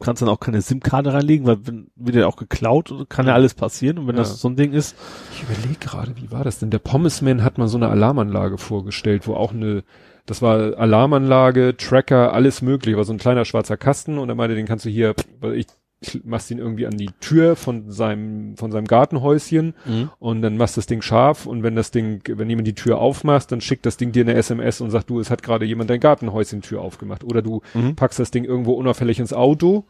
[0.00, 3.34] kannst du dann auch keine SIM-Karte reinlegen, weil wenn, wird ja auch geklaut, kann ja
[3.34, 3.98] alles passieren.
[3.98, 4.22] Und wenn ja.
[4.22, 4.96] das so ein Ding ist.
[5.32, 6.70] Ich überlege gerade, wie war das denn?
[6.70, 9.84] Der Pommesman hat mal so eine Alarmanlage vorgestellt, wo auch eine
[10.26, 14.56] das war Alarmanlage, Tracker, alles mögliche, war so ein kleiner schwarzer Kasten und er meinte,
[14.56, 15.14] den kannst du hier,
[15.54, 15.66] ich,
[16.00, 20.10] ich machst ihn irgendwie an die Tür von seinem, von seinem Gartenhäuschen mhm.
[20.18, 23.52] und dann machst das Ding scharf und wenn das Ding, wenn jemand die Tür aufmacht,
[23.52, 26.00] dann schickt das Ding dir eine SMS und sagt, du, es hat gerade jemand dein
[26.00, 27.24] Gartenhäuschen Tür aufgemacht.
[27.24, 27.94] Oder du mhm.
[27.94, 29.84] packst das Ding irgendwo unauffällig ins Auto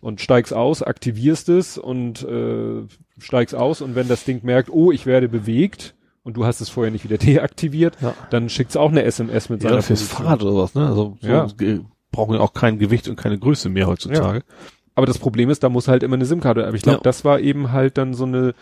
[0.00, 2.82] und steigst aus, aktivierst es und äh,
[3.18, 5.94] steigst aus und wenn das Ding merkt, oh, ich werde bewegt,
[6.26, 8.12] und du hast es vorher nicht wieder deaktiviert, ja.
[8.30, 10.84] dann schickt es auch eine SMS mit seiner ja, fürs Fahrrad oder was, ne?
[10.84, 11.46] Also so ja.
[12.10, 14.38] brauchen ja auch kein Gewicht und keine Größe mehr heutzutage.
[14.38, 14.56] Ja.
[14.96, 16.66] Aber das Problem ist, da muss halt immer eine SIM-Karte.
[16.66, 17.02] Aber ich glaube, ja.
[17.02, 18.54] das war eben halt dann so eine,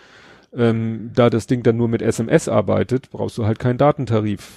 [0.53, 4.51] ähm, da das Ding dann nur mit SMS arbeitet, brauchst du halt keinen Datentarif.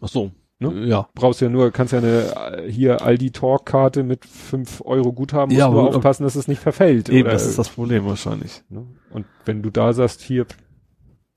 [0.00, 0.30] Ach so.
[0.60, 0.86] Ne?
[0.86, 1.08] Ja.
[1.14, 5.60] Brauchst ja nur, kannst ja eine hier Aldi Talk Karte mit fünf Euro Guthaben, musst
[5.60, 7.10] ja, nur aufpassen, dass es nicht verfällt.
[7.10, 8.62] Eben, oder, das ist das Problem wahrscheinlich.
[8.70, 8.86] Ne?
[9.10, 10.46] Und wenn du da sagst, hier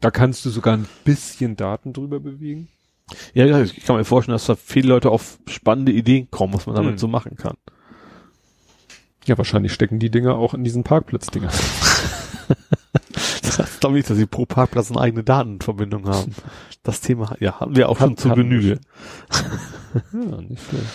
[0.01, 2.67] da kannst du sogar ein bisschen Daten drüber bewegen.
[3.33, 6.75] Ja, ich kann mir vorstellen, dass da viele Leute auf spannende Ideen kommen, was man
[6.75, 6.97] damit hm.
[6.97, 7.55] so machen kann.
[9.25, 11.51] Ja, wahrscheinlich stecken die Dinger auch in diesen Parkplatzdinger.
[13.57, 16.33] Das glaube ich, dass sie pro Parkplatz eine eigene Datenverbindung haben.
[16.83, 18.79] Das Thema, ja, haben wir auch schon zu Genüge.
[20.13, 20.85] ja, nicht schlimm.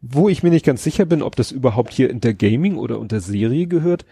[0.00, 3.20] Wo ich mir nicht ganz sicher bin, ob das überhaupt hier unter Gaming oder unter
[3.20, 4.04] Serie gehört,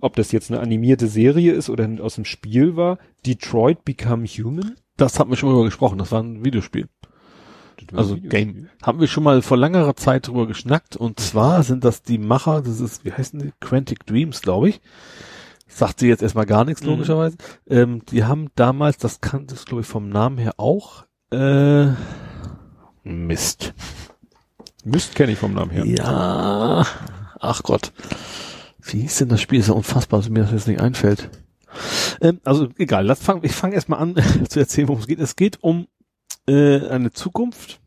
[0.00, 4.76] ob das jetzt eine animierte Serie ist oder aus dem Spiel war, Detroit Become Human.
[4.96, 6.88] Das haben wir schon mal gesprochen, das war ein Videospiel.
[7.92, 8.68] Also Game.
[8.82, 12.62] Haben wir schon mal vor längerer Zeit drüber geschnackt und zwar sind das die Macher,
[12.62, 13.52] das ist, wie heißen die?
[13.60, 14.80] Quantic Dreams, glaube ich.
[15.68, 16.90] Sagt sie jetzt erstmal gar nichts, mhm.
[16.90, 17.36] logischerweise.
[17.66, 17.76] Mhm.
[17.76, 21.88] Ähm, die haben damals, das kannte ich, glaube ich, vom Namen her auch, äh,
[23.04, 23.74] Mist.
[24.84, 25.84] Mist kenne ich vom Namen her.
[25.86, 26.86] Ja.
[27.40, 27.92] Ach Gott.
[28.88, 29.60] Wie hieß denn das Spiel?
[29.60, 31.30] Ist ja unfassbar, dass mir das jetzt nicht einfällt.
[32.20, 34.16] Ähm, also egal, lass fang, ich fange erstmal an
[34.48, 35.20] zu erzählen, worum es geht.
[35.20, 35.86] Es geht um
[36.46, 37.80] äh, eine Zukunft,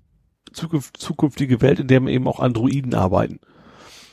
[0.53, 3.39] Zukunft, zukünftige Welt, in der eben auch Androiden arbeiten.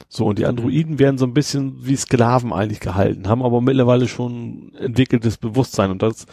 [0.08, 4.08] So, und die Androiden werden so ein bisschen wie Sklaven eigentlich gehalten, haben aber mittlerweile
[4.08, 6.24] schon entwickeltes Bewusstsein und das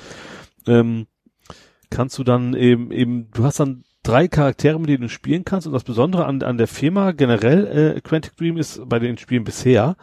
[0.65, 1.07] ähm,
[1.89, 5.67] kannst du dann eben, eben, du hast dann drei Charaktere, mit denen du spielen kannst
[5.67, 9.43] und das Besondere an, an der Firma generell, äh, Quantic Dream ist bei den Spielen
[9.43, 9.97] bisher,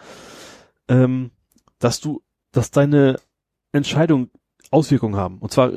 [0.89, 1.31] ähm,
[1.79, 3.17] dass du, dass deine
[3.73, 4.31] Entscheidungen
[4.71, 5.39] Auswirkungen haben.
[5.39, 5.73] Und zwar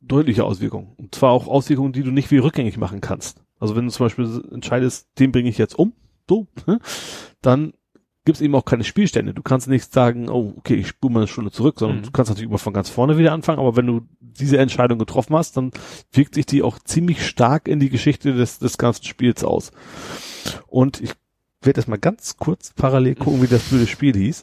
[0.00, 0.92] deutliche Auswirkungen.
[0.96, 3.42] Und zwar auch Auswirkungen, die du nicht wie rückgängig machen kannst.
[3.58, 5.92] Also wenn du zum Beispiel entscheidest, den bringe ich jetzt um,
[6.28, 6.80] so, ne,
[7.40, 7.72] dann
[8.24, 9.34] gibt es eben auch keine Spielstände.
[9.34, 12.02] Du kannst nicht sagen, oh, okay, ich spule mal eine Stunde zurück, sondern mhm.
[12.04, 15.36] du kannst natürlich immer von ganz vorne wieder anfangen, aber wenn du diese Entscheidung getroffen
[15.36, 15.72] hast, dann
[16.12, 19.72] wirkt sich die auch ziemlich stark in die Geschichte des, des ganzen Spiels aus.
[20.68, 21.12] Und ich
[21.66, 24.42] werde jetzt mal ganz kurz parallel gucken, wie das blöde Spiel hieß.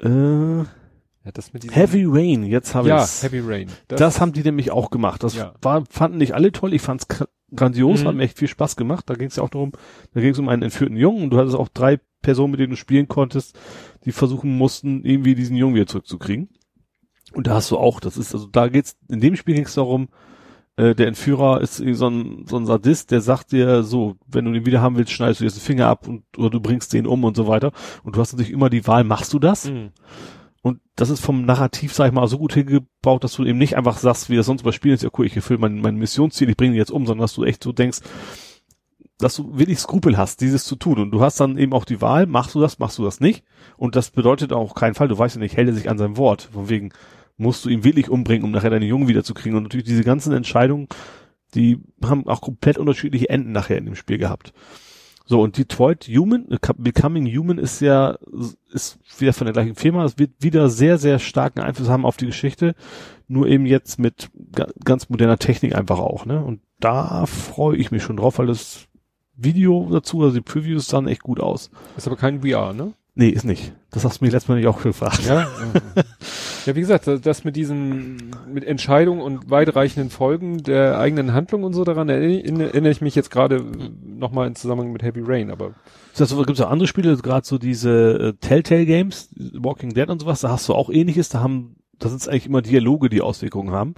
[0.00, 0.58] Äh,
[1.26, 1.32] ja,
[1.72, 3.68] Heavy Rain, jetzt habe ich Ja, Heavy Rain.
[3.88, 5.24] Das, das, haben die nämlich auch gemacht.
[5.24, 5.54] Das ja.
[5.60, 6.72] war, fanden nicht alle toll.
[6.72, 7.06] Ich fand's
[7.54, 8.08] grandios, mhm.
[8.08, 9.08] hat mir echt viel Spaß gemacht.
[9.08, 9.72] Da ging es ja auch darum,
[10.14, 12.70] da ging es um einen entführten Jungen und du hattest auch drei Personen, mit denen
[12.70, 13.58] du spielen konntest,
[14.04, 16.48] die versuchen mussten, irgendwie diesen Jungen wieder zurückzukriegen.
[17.32, 19.74] Und da hast du auch, das ist, also da geht's, in dem Spiel ging es
[19.74, 20.08] darum,
[20.76, 24.52] äh, der Entführer ist so ein, so ein Sadist, der sagt dir so, wenn du
[24.52, 27.06] den wieder haben willst, schneidest du dir den Finger ab und, oder du bringst den
[27.06, 27.72] um und so weiter.
[28.02, 29.70] Und du hast natürlich immer die Wahl, machst du das?
[29.70, 29.90] Mhm.
[30.62, 33.76] Und das ist vom Narrativ, sag ich mal, so gut hingebaut, dass du eben nicht
[33.76, 36.50] einfach sagst, wie das sonst bei Spielen ist, ja cool, ich erfülle mein, mein Missionsziel,
[36.50, 38.00] ich bringe ihn jetzt um, sondern dass du echt so denkst,
[39.18, 40.98] dass du wirklich Skrupel hast, dieses zu tun.
[40.98, 43.44] Und du hast dann eben auch die Wahl, machst du das, machst du das nicht.
[43.76, 46.16] Und das bedeutet auch keinen Fall, du weißt ja nicht, hält er sich an sein
[46.16, 46.50] Wort.
[46.52, 46.92] Von wegen,
[47.36, 49.56] musst du ihn wirklich umbringen, um nachher deine Jungen wiederzukriegen.
[49.56, 50.88] Und natürlich diese ganzen Entscheidungen,
[51.54, 54.52] die haben auch komplett unterschiedliche Enden nachher in dem Spiel gehabt.
[55.28, 58.16] So, und Detroit Human, äh, Becoming Human ist ja,
[58.72, 62.16] ist wieder von der gleichen Firma, es wird wieder sehr, sehr starken Einfluss haben auf
[62.16, 62.76] die Geschichte,
[63.26, 64.30] nur eben jetzt mit
[64.84, 66.44] ganz moderner Technik einfach auch, ne?
[66.44, 68.86] Und da freue ich mich schon drauf, weil das
[69.34, 71.70] Video dazu, also die Previews sahen echt gut aus.
[71.96, 72.92] Ist aber kein VR, ne?
[73.18, 73.72] Nee, ist nicht.
[73.92, 75.24] Das hast du mich letztes Mal nicht auch gefragt.
[75.26, 75.48] Ja,
[76.66, 81.72] ja, wie gesagt, das mit diesen, mit Entscheidungen und weitreichenden Folgen der eigenen Handlung und
[81.72, 83.64] so daran erinnere, ich mich jetzt gerade
[84.04, 85.72] nochmal in Zusammenhang mit Heavy Rain, aber.
[86.14, 90.20] Das gibt es auch andere Spiele, gerade so diese äh, Telltale Games, Walking Dead und
[90.20, 93.22] sowas, da hast du auch ähnliches, da haben, da sind es eigentlich immer Dialoge, die
[93.22, 93.94] Auswirkungen haben.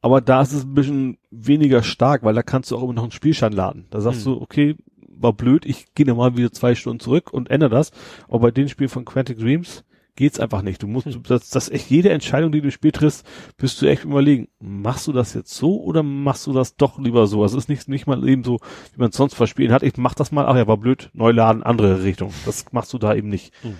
[0.00, 3.02] Aber da ist es ein bisschen weniger stark, weil da kannst du auch immer noch
[3.02, 3.86] einen Spielschein laden.
[3.90, 4.32] Da sagst hm.
[4.32, 4.76] du, okay,
[5.20, 7.92] war blöd, ich gehe nochmal wieder zwei Stunden zurück und ändere das.
[8.28, 9.84] Aber bei den Spielen von Quantic Dreams
[10.16, 10.82] geht's einfach nicht.
[10.82, 11.22] Du musst, hm.
[11.22, 13.26] das, das echt jede Entscheidung, die du Spiel triffst,
[13.56, 17.26] bist du echt überlegen, machst du das jetzt so oder machst du das doch lieber
[17.26, 17.44] so?
[17.44, 18.58] Es ist nicht, nicht mal eben so,
[18.92, 19.82] wie man es sonst verspielen hat.
[19.82, 22.32] Ich mach das mal, ach ja, war blöd, neu laden, andere Richtung.
[22.44, 23.54] Das machst du da eben nicht.
[23.62, 23.74] Hm.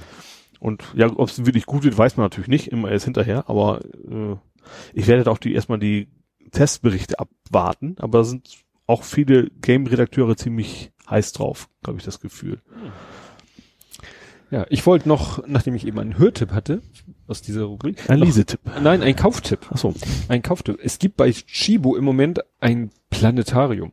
[0.61, 3.81] Und ja, ob es wirklich gut wird, weiß man natürlich nicht, immer erst hinterher, aber
[4.11, 4.37] äh,
[4.93, 6.09] ich werde auch die erstmal die
[6.53, 12.61] Testberichte abwarten, aber da sind auch viele Game-Redakteure ziemlich heiß drauf, habe ich das Gefühl.
[14.51, 16.83] Ja, ich wollte noch, nachdem ich eben einen Hörtipp hatte,
[17.29, 18.11] aus dieser Rubrik.
[18.11, 18.61] Ein Lesetipp.
[18.83, 19.61] Nein, ein Kauftipp.
[19.73, 19.95] Ach so.
[20.29, 20.79] Ein Kauftipp.
[20.83, 23.93] Es gibt bei Chibo im Moment ein Planetarium.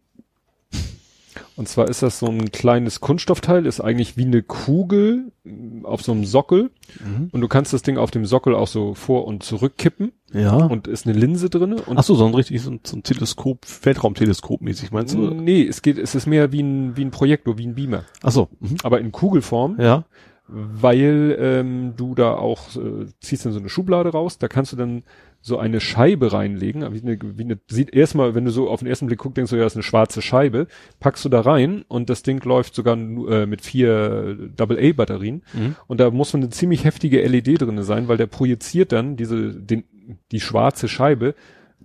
[1.58, 6.04] Und zwar ist das so ein kleines Kunststoffteil, ist eigentlich wie eine Kugel mm, auf
[6.04, 6.70] so einem Sockel.
[7.04, 7.30] Mhm.
[7.32, 10.12] Und du kannst das Ding auf dem Sockel auch so vor und zurück kippen.
[10.32, 10.54] Ja.
[10.54, 11.78] Und ist eine Linse drinne.
[11.82, 15.32] Und Ach so, so ein richtig, so ein, so ein Teleskop, Weltraumteleskop mäßig, meinst du?
[15.32, 18.04] Nee, es geht, es ist mehr wie ein, wie ein Projektor, wie ein Beamer.
[18.22, 18.50] Ach so.
[18.60, 18.78] Mhm.
[18.84, 19.82] Aber in Kugelform.
[19.82, 20.06] Ja.
[20.48, 24.78] Weil ähm, du da auch, äh, ziehst dann so eine Schublade raus, da kannst du
[24.78, 25.04] dann
[25.48, 28.88] so eine Scheibe reinlegen, wie eine, wie eine, sieht erstmal, wenn du so auf den
[28.88, 30.68] ersten Blick guckst, denkst du, ja, ist eine schwarze Scheibe,
[31.00, 35.76] packst du da rein und das Ding läuft sogar äh, mit vier AA-Batterien mhm.
[35.88, 39.86] und da muss eine ziemlich heftige LED drinne sein, weil der projiziert dann diese, den,
[40.32, 41.34] die schwarze Scheibe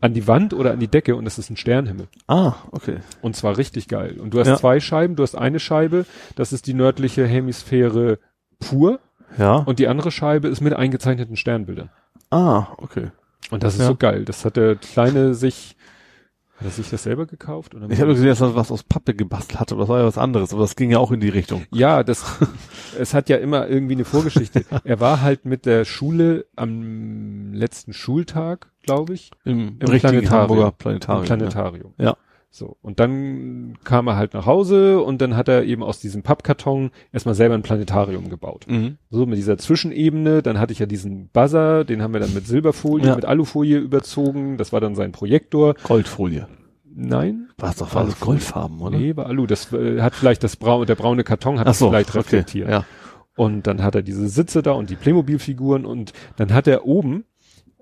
[0.01, 2.09] an die Wand oder an die Decke und es ist ein Sternhimmel.
[2.27, 2.97] Ah, okay.
[3.21, 4.19] Und zwar richtig geil.
[4.19, 4.57] Und du hast ja.
[4.57, 8.19] zwei Scheiben, du hast eine Scheibe, das ist die nördliche Hemisphäre
[8.59, 8.99] pur.
[9.39, 9.55] Ja.
[9.55, 11.91] Und die andere Scheibe ist mit eingezeichneten Sternbildern.
[12.31, 13.13] Ah, okay.
[13.51, 13.87] Und das ist Ja.
[13.87, 14.25] so geil.
[14.25, 15.77] Das hat der Kleine sich,
[16.57, 17.75] hat er sich das selber gekauft?
[17.75, 20.07] Oder Ich habe gesehen, dass er was aus Pappe gebastelt hatte, aber das war ja
[20.07, 21.65] was anderes, aber das ging ja auch in die Richtung.
[21.73, 22.25] Ja, das,
[22.99, 24.65] es hat ja immer irgendwie eine Vorgeschichte.
[24.85, 30.31] Er war halt mit der Schule am letzten Schultag, glaube ich, Im, Im richtigen Planetarium.
[30.31, 31.23] Hamburger Planetarium.
[31.23, 31.95] im Planetarium.
[31.99, 32.17] Ja.
[32.55, 32.77] So.
[32.83, 36.91] Und dann kam er halt nach Hause und dann hat er eben aus diesem Pappkarton
[37.11, 38.67] erstmal selber ein Planetarium gebaut.
[38.69, 38.99] Mhm.
[39.09, 42.47] So mit dieser Zwischenebene, dann hatte ich ja diesen Buzzer, den haben wir dann mit
[42.47, 43.17] Silberfolie, Ja.
[43.17, 44.59] mit Alufolie überzogen.
[44.59, 45.75] Das war dann sein Projektor.
[45.83, 46.47] Goldfolie.
[46.95, 48.99] Nein, War es doch war das Goldfarben, oder?
[48.99, 49.47] nee, war Alu.
[49.47, 52.19] Das äh, hat vielleicht das braune, der braune Karton hat so, vielleicht okay.
[52.19, 52.69] reflektiert.
[52.69, 52.85] Ja.
[53.35, 57.25] Und dann hat er diese Sitze da und die Playmobil-Figuren und dann hat er oben,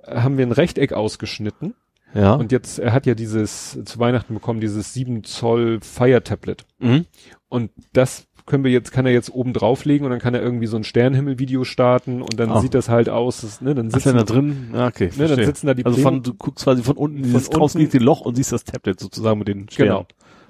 [0.06, 1.74] haben wir ein Rechteck ausgeschnitten
[2.14, 2.34] Ja.
[2.34, 6.64] und jetzt, er hat ja dieses, zu Weihnachten bekommen, dieses 7 Zoll Fire Tablet.
[6.78, 7.06] mhm.
[7.48, 10.66] Und das können wir jetzt, kann er jetzt oben drauflegen und dann kann er irgendwie
[10.66, 12.60] so ein Sternenhimmel-Video starten und dann Ah.
[12.60, 14.70] sieht das halt aus, das, ne, dann sitzen, denn da drin?
[14.72, 15.10] Ja, okay.
[15.16, 18.22] ne, dann sitzen da die also von, du guckst quasi von unten, dieses ausgelegte Loch
[18.22, 19.90] und siehst das Tablet sozusagen mit den Sternen.
[19.90, 20.06] Genau.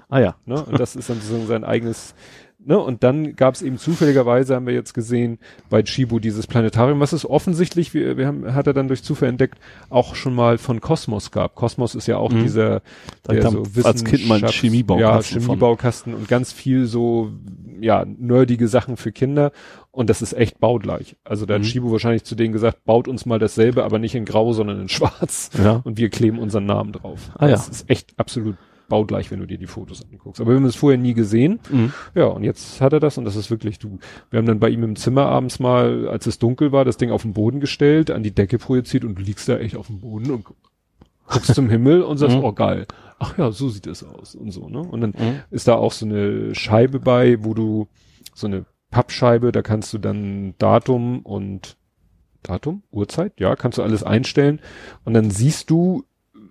[0.08, 0.34] Ah ja.
[0.46, 0.62] Ne?
[0.64, 2.14] Und das ist dann so sein eigenes,
[2.64, 2.78] ne?
[2.78, 7.12] Und dann gab es eben zufälligerweise, haben wir jetzt gesehen, bei Chibo dieses Planetarium, was
[7.12, 9.58] es offensichtlich, wir, wir haben, hat er dann durch Zufall entdeckt,
[9.88, 11.54] auch schon mal von Kosmos gab.
[11.54, 12.42] Kosmos ist ja auch Mhm.
[12.42, 12.82] dieser,
[13.22, 15.54] Da der so als Kind Wissenschafts- Chemiebaukasten Ja, von.
[15.56, 17.30] Chemiebaukasten und ganz viel so,
[17.80, 19.52] ja, nerdige Sachen für Kinder.
[19.92, 21.16] Und das ist echt baugleich.
[21.24, 21.66] Also da hat Mhm.
[21.66, 24.88] Chibo wahrscheinlich zu denen gesagt, baut uns mal dasselbe, aber nicht in Grau, sondern in
[24.90, 25.50] Schwarz.
[25.58, 25.80] Ja.
[25.84, 27.30] Und wir kleben unseren Namen drauf.
[27.36, 27.52] Ah, ja.
[27.52, 28.56] Das ist echt absolut
[28.90, 30.42] baugleich, wenn du dir die Fotos anguckst.
[30.42, 31.60] Aber wir haben es vorher nie gesehen.
[31.70, 31.92] Mhm.
[32.14, 33.98] Ja, und jetzt hat er das und das ist wirklich du.
[34.30, 37.10] Wir haben dann bei ihm im Zimmer abends mal, als es dunkel war, das Ding
[37.10, 40.00] auf den Boden gestellt, an die Decke projiziert und du liegst da echt auf dem
[40.00, 40.54] Boden und gu-
[41.26, 42.44] guckst zum Himmel und sagst, Mhm.
[42.44, 42.86] oh geil.
[43.18, 44.80] Ach ja, so sieht es aus und so, ne?
[44.80, 45.40] Und dann Mhm.
[45.50, 47.88] ist da auch so eine Scheibe bei, wo du
[48.34, 51.76] so eine Pappscheibe, da kannst du dann Datum und
[52.42, 54.60] Datum, Uhrzeit, ja, kannst du alles einstellen
[55.04, 56.04] und dann siehst du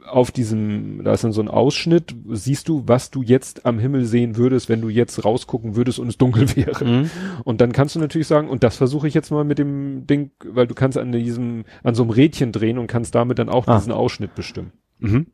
[0.09, 4.05] auf diesem, da ist dann so ein Ausschnitt, siehst du, was du jetzt am Himmel
[4.05, 6.83] sehen würdest, wenn du jetzt rausgucken würdest und es dunkel wäre.
[6.85, 7.09] Mhm.
[7.43, 10.31] Und dann kannst du natürlich sagen, und das versuche ich jetzt mal mit dem Ding,
[10.43, 13.67] weil du kannst an diesem, an so einem Rädchen drehen und kannst damit dann auch
[13.67, 13.77] Ah.
[13.77, 14.71] diesen Ausschnitt bestimmen.
[14.99, 15.27] Mhm.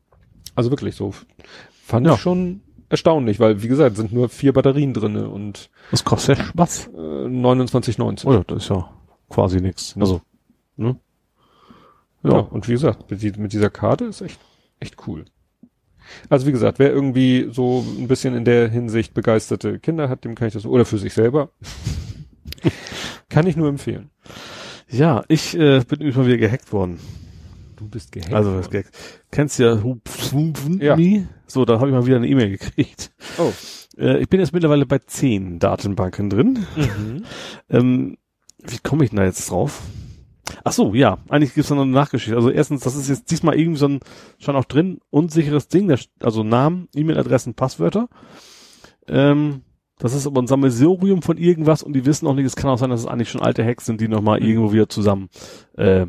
[0.54, 1.12] Also wirklich so.
[1.84, 2.14] Fand Ja.
[2.14, 6.86] ich schon erstaunlich, weil wie gesagt, sind nur vier Batterien drinne und Was kostet was?
[6.88, 6.90] äh,
[7.26, 8.26] 29,90.
[8.26, 8.88] Oh ja, das ist ja
[9.28, 9.96] quasi nichts.
[9.98, 10.20] Also,
[10.76, 10.96] ne?
[12.22, 12.30] Ja.
[12.32, 12.38] Ja.
[12.38, 14.40] und wie gesagt, mit dieser Karte ist echt,
[14.80, 15.24] echt cool.
[16.28, 20.34] Also wie gesagt, wer irgendwie so ein bisschen in der Hinsicht begeisterte Kinder hat, dem
[20.34, 21.50] kann ich das, oder für sich selber,
[23.28, 24.10] kann ich nur empfehlen.
[24.88, 27.00] Ja, ich äh, bin übrigens mal wieder gehackt worden.
[27.76, 28.32] Du bist gehackt.
[28.32, 28.70] Also worden.
[28.70, 28.86] Gag.
[29.30, 29.82] Kennst ja
[30.80, 30.96] Ja.
[30.96, 31.22] Ja.
[31.46, 33.10] So, da habe ich mal wieder eine E-Mail gekriegt.
[33.38, 33.52] Oh.
[33.98, 36.66] Äh, ich bin jetzt mittlerweile bei zehn Datenbanken drin.
[36.76, 37.24] Mhm.
[37.68, 38.16] Ähm,
[38.62, 39.82] wie komme ich denn da jetzt drauf?
[40.64, 42.36] Ach so, ja, eigentlich gibt's da noch eine Nachgeschichte.
[42.36, 44.00] Also erstens, das ist jetzt diesmal irgendwie so ein,
[44.38, 48.08] schon auch drin, unsicheres Ding, also Namen, E-Mail-Adressen, Passwörter.
[49.08, 49.62] Ähm,
[49.98, 52.78] das ist aber ein Sammelsurium von irgendwas und die wissen auch nicht, es kann auch
[52.78, 54.46] sein, dass es eigentlich schon alte Hacks sind, die nochmal Mhm.
[54.46, 55.28] irgendwo wieder zusammen
[55.76, 56.06] äh,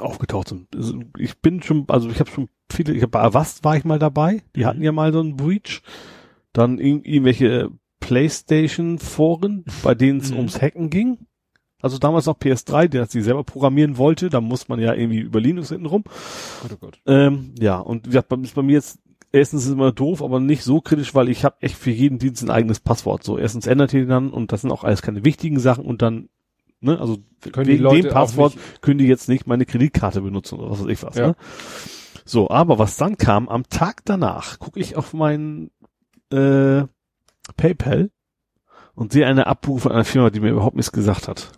[0.00, 0.74] aufgetaucht sind.
[0.74, 3.84] Also Ich bin schon, also ich habe schon viele, ich hab, bei Avast war ich
[3.84, 4.64] mal dabei, die Mhm.
[4.66, 5.82] hatten ja mal so einen Breach.
[6.52, 10.36] Dann ir irgendwelche Playstation-Foren, bei denen es Mhm.
[10.38, 11.18] ums Hacken ging.
[11.84, 15.38] Also damals noch PS3, der sie selber programmieren wollte, da muss man ja irgendwie über
[15.38, 16.04] Linux hinten rum.
[16.62, 16.98] Gott, oh Gott.
[17.04, 19.00] Ähm, ja, und wie gesagt, bei, ist bei mir jetzt,
[19.32, 22.18] erstens ist es immer doof, aber nicht so kritisch, weil ich habe echt für jeden
[22.18, 23.22] Dienst ein eigenes Passwort.
[23.22, 26.30] So, erstens ändert ihr dann und das sind auch alles keine wichtigen Sachen und dann,
[26.80, 27.18] ne, also
[27.52, 31.02] Können wegen dem Passwort können die jetzt nicht meine Kreditkarte benutzen oder was weiß ich
[31.02, 31.16] was.
[31.16, 31.26] Ja.
[31.26, 31.36] Ne?
[32.24, 35.70] So, aber was dann kam, am Tag danach gucke ich auf mein
[36.32, 36.84] äh,
[37.58, 38.08] PayPal
[38.94, 41.52] und sehe eine Abbuchung von einer Firma, die mir überhaupt nichts gesagt hat.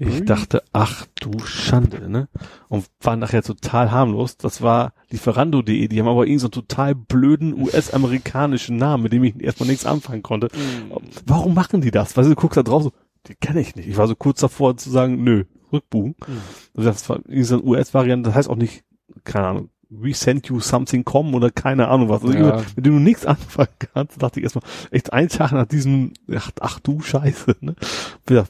[0.00, 2.28] Ich dachte, ach du Schande, ne?
[2.68, 4.36] Und war nachher total harmlos.
[4.36, 9.24] Das war Lieferando.de, die haben aber irgendeinen so einen total blöden US-amerikanischen Namen, mit dem
[9.24, 10.48] ich erstmal nichts anfangen konnte.
[10.54, 10.92] Mhm.
[11.26, 12.16] Warum machen die das?
[12.16, 12.92] Weil du guckst da drauf so,
[13.26, 13.88] die kenne ich nicht.
[13.88, 16.14] Ich war so kurz davor zu sagen, nö, rückbuchen.
[16.26, 16.40] Mhm.
[16.74, 18.84] Also das war irgendwie so eine US-Variante, das heißt auch nicht,
[19.24, 22.22] keine Ahnung, we sent you something com oder keine Ahnung was.
[22.22, 22.62] Also Ja.
[22.76, 26.50] mit dem du nichts anfangen kannst, dachte ich erstmal, echt ein Tag nach diesem, ach,
[26.60, 27.74] ach du Scheiße, ne?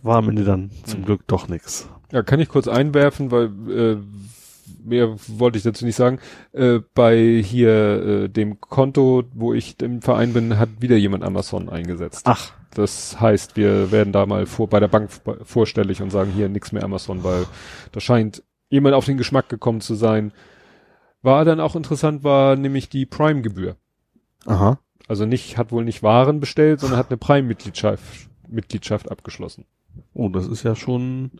[0.02, 1.04] War am Ende dann zum Mhm.
[1.04, 1.88] Glück doch nix.
[2.10, 3.96] Ja, kann ich kurz einwerfen, weil äh,
[4.84, 6.18] mehr wollte ich dazu nicht sagen.
[6.52, 11.68] Äh, bei hier äh, dem Konto, wo ich im Verein bin, hat wieder jemand Amazon
[11.68, 12.22] eingesetzt.
[12.24, 15.10] Ach, Das heißt, wir werden da mal vor bei der Bank
[15.42, 17.44] vorstellig und sagen hier nix mehr Amazon, weil
[17.92, 20.32] da scheint jemand auf den Geschmack gekommen zu sein.
[21.22, 23.76] War dann auch interessant, war nämlich die Prime-Gebühr.
[24.46, 24.78] aha.
[25.08, 29.64] Also nicht, hat wohl nicht Waren bestellt, sondern hat eine Prime-Mitgliedschaft Mitgliedschaft abgeschlossen.
[30.14, 31.30] Oh, das ist ja schon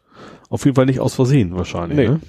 [0.49, 2.09] auf jeden Fall nicht aus Versehen wahrscheinlich, Nee.
[2.09, 2.21] ne?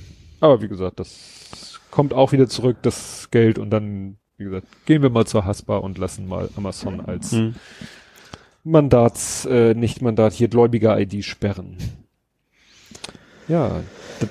[0.41, 5.01] Aber wie gesagt, das kommt auch wieder zurück, das Geld und dann, wie gesagt, gehen
[5.01, 7.55] wir mal zur Haspa und lassen mal Amazon als Hm.
[8.63, 11.77] Mandats, äh, nicht Mandat, hier Gläubiger-ID sperren.
[13.49, 13.81] Ja,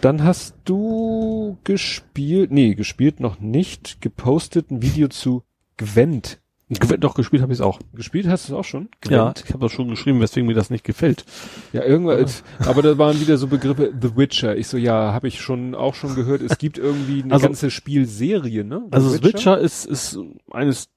[0.01, 5.43] dann hast du gespielt, nee, gespielt noch nicht, gepostet ein Video zu
[5.77, 6.41] Gwent.
[6.71, 7.81] Gwent doch gespielt habe ich es auch.
[7.95, 8.91] Gespielt hast du es auch schon?
[9.09, 11.25] Ja, ich habe das schon geschrieben, weswegen mir das nicht gefällt.
[11.73, 14.55] Ja, irgendwas, aber da waren wieder so Begriffe, The Witcher.
[14.57, 16.43] Ich so, ja, habe ich schon auch schon gehört.
[16.43, 18.83] Es gibt irgendwie eine Also- ganze Spielserie, ne?
[18.91, 20.19] The Also Witcher ist, ist
[20.51, 20.91] eines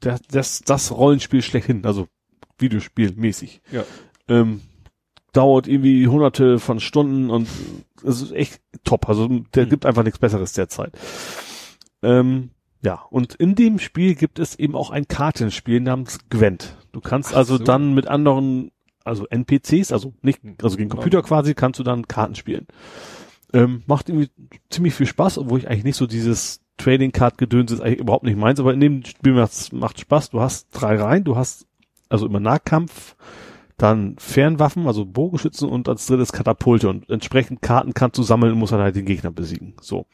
[0.00, 2.08] das, das, das Rollenspiel schlechthin, also
[2.58, 3.60] Videospielmäßig.
[3.70, 3.84] Ja.
[4.28, 4.60] Ähm,
[5.34, 7.46] dauert irgendwie hunderte von Stunden und
[8.02, 9.08] es ist echt top.
[9.08, 9.70] Also der Mhm.
[9.70, 10.92] gibt einfach nichts Besseres derzeit.
[12.02, 12.50] Ähm,
[12.82, 16.76] ja, und in dem Spiel gibt es eben auch ein Kartenspiel namens Gwent.
[16.92, 17.64] Du kannst Ach also so.
[17.64, 18.70] dann mit anderen,
[19.04, 21.00] also NPCs, also nicht, also gegen Genau.
[21.02, 22.66] Computer quasi, kannst du dann Karten spielen.
[23.52, 24.28] Ähm, macht irgendwie
[24.68, 28.24] ziemlich viel Spaß, obwohl ich eigentlich nicht so dieses Trading Card Gedöns ist eigentlich überhaupt
[28.24, 30.30] nicht meins, aber in dem Spiel macht's, macht Spaß.
[30.30, 31.66] Du hast drei Reihen, du hast
[32.08, 33.14] also immer Nahkampf,
[33.76, 38.58] dann Fernwaffen, also Bogenschützen und als drittes Katapulte und entsprechend Karten kannst du sammeln und
[38.58, 39.74] musst dann halt den Gegner besiegen.
[39.80, 40.06] So.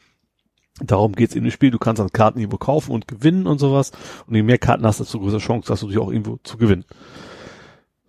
[0.79, 1.69] Darum geht's in dem Spiel.
[1.69, 3.91] Du kannst dann Karten irgendwo kaufen und gewinnen und sowas.
[4.25, 6.85] Und je mehr Karten hast, desto größere Chance hast du dich auch irgendwo zu gewinnen.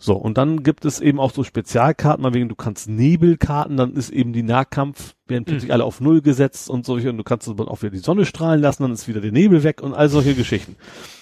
[0.03, 3.95] So, und dann gibt es eben auch so Spezialkarten, mal wegen, du kannst Nebelkarten, dann
[3.95, 7.47] ist eben die Nahkampf, werden plötzlich alle auf Null gesetzt und solche, und du kannst
[7.47, 10.09] dann auch wieder die Sonne strahlen lassen, dann ist wieder der Nebel weg und all
[10.09, 10.75] solche Geschichten.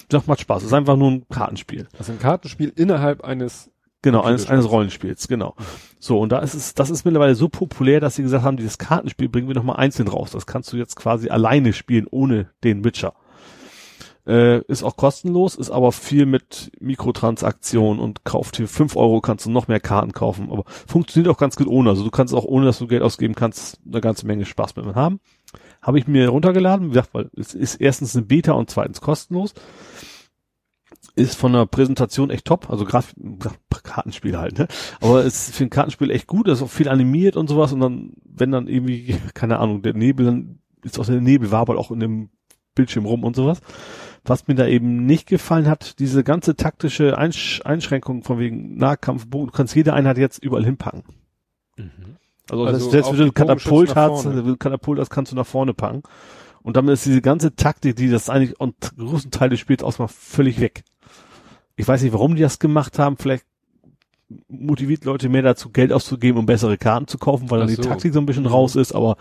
[0.09, 0.63] Das macht Spaß.
[0.63, 1.89] Es ist einfach nur ein Kartenspiel.
[1.99, 3.71] Also ein Kartenspiel innerhalb eines,
[4.03, 5.55] Genau, eines, eines Rollenspiels, genau.
[5.99, 8.79] So, und da ist es, das ist mittlerweile so populär, dass sie gesagt haben, dieses
[8.79, 10.31] Kartenspiel bringen wir nochmal einzeln raus.
[10.31, 13.13] Das kannst du jetzt quasi alleine spielen, ohne den Witcher.
[14.27, 19.47] Äh, ist auch kostenlos, ist aber viel mit Mikrotransaktionen und kauft hier fünf Euro kannst
[19.47, 21.91] du noch mehr Karten kaufen, aber funktioniert auch ganz gut ohne.
[21.91, 24.95] Also du kannst auch ohne, dass du Geld ausgeben kannst, eine ganze Menge Spaß mit
[24.95, 25.21] haben.
[25.83, 29.53] Habe ich mir runtergeladen, wie gesagt, weil es ist erstens eine Beta und zweitens kostenlos.
[31.17, 33.07] Ist von der Präsentation echt top, also gerade
[33.83, 34.69] Kartenspiel halt, ne?
[35.01, 37.73] Aber es ist für ein Kartenspiel echt gut, es ist auch viel animiert und sowas
[37.73, 41.61] und dann, wenn dann irgendwie, keine Ahnung, der Nebel, dann ist auch der Nebel war
[41.61, 42.31] aber auch in dem
[42.75, 43.61] Bildschirm rum und sowas.
[44.25, 49.27] Was mir da eben nicht gefallen hat, diese ganze taktische Einsch Einschränkung von wegen Nahkampf,
[49.29, 51.03] du kannst jede Einheit jetzt überall hinpacken.
[52.51, 55.33] Also, Also das, selbst wenn du die ein Katapult hast, wenn du Katapult hast, kannst
[55.33, 56.03] du nach vorne packen.
[56.63, 60.15] Und damit ist diese ganze Taktik, die das eigentlich und großen Teil des Spiels ausmacht,
[60.15, 60.85] völlig weg.
[61.77, 63.17] Ich weiß nicht, warum die das gemacht haben.
[63.17, 63.47] Vielleicht
[64.49, 67.83] motiviert Leute mehr dazu, Geld auszugeben, um bessere Karten zu kaufen, weil dann Ach die
[67.83, 67.89] so.
[67.89, 69.17] Taktik so ein bisschen raus ist, aber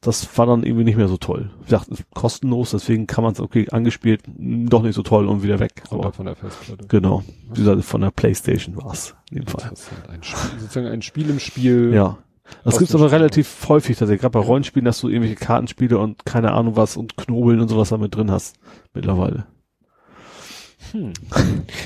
[0.00, 1.50] das war dann irgendwie nicht mehr so toll.
[1.62, 5.26] Ich dachte, es ist kostenlos, deswegen kann man es, okay, angespielt, doch nicht so toll
[5.26, 5.82] und wieder weg.
[5.90, 6.86] Aber von der Festplatte.
[6.86, 9.72] genau, wie gesagt, von der Playstation war es in dem Fall.
[10.08, 11.92] Ein Spiel, sozusagen ein Spiel im Spiel.
[11.94, 12.18] Ja.
[12.62, 16.52] Das gibt's aber relativ häufig, tatsächlich, gerade bei Rollenspielen, dass du irgendwelche Kartenspiele und keine
[16.52, 18.56] Ahnung was und Knobeln und sowas damit drin hast,
[18.92, 19.46] mittlerweile.
[20.92, 21.12] Hm.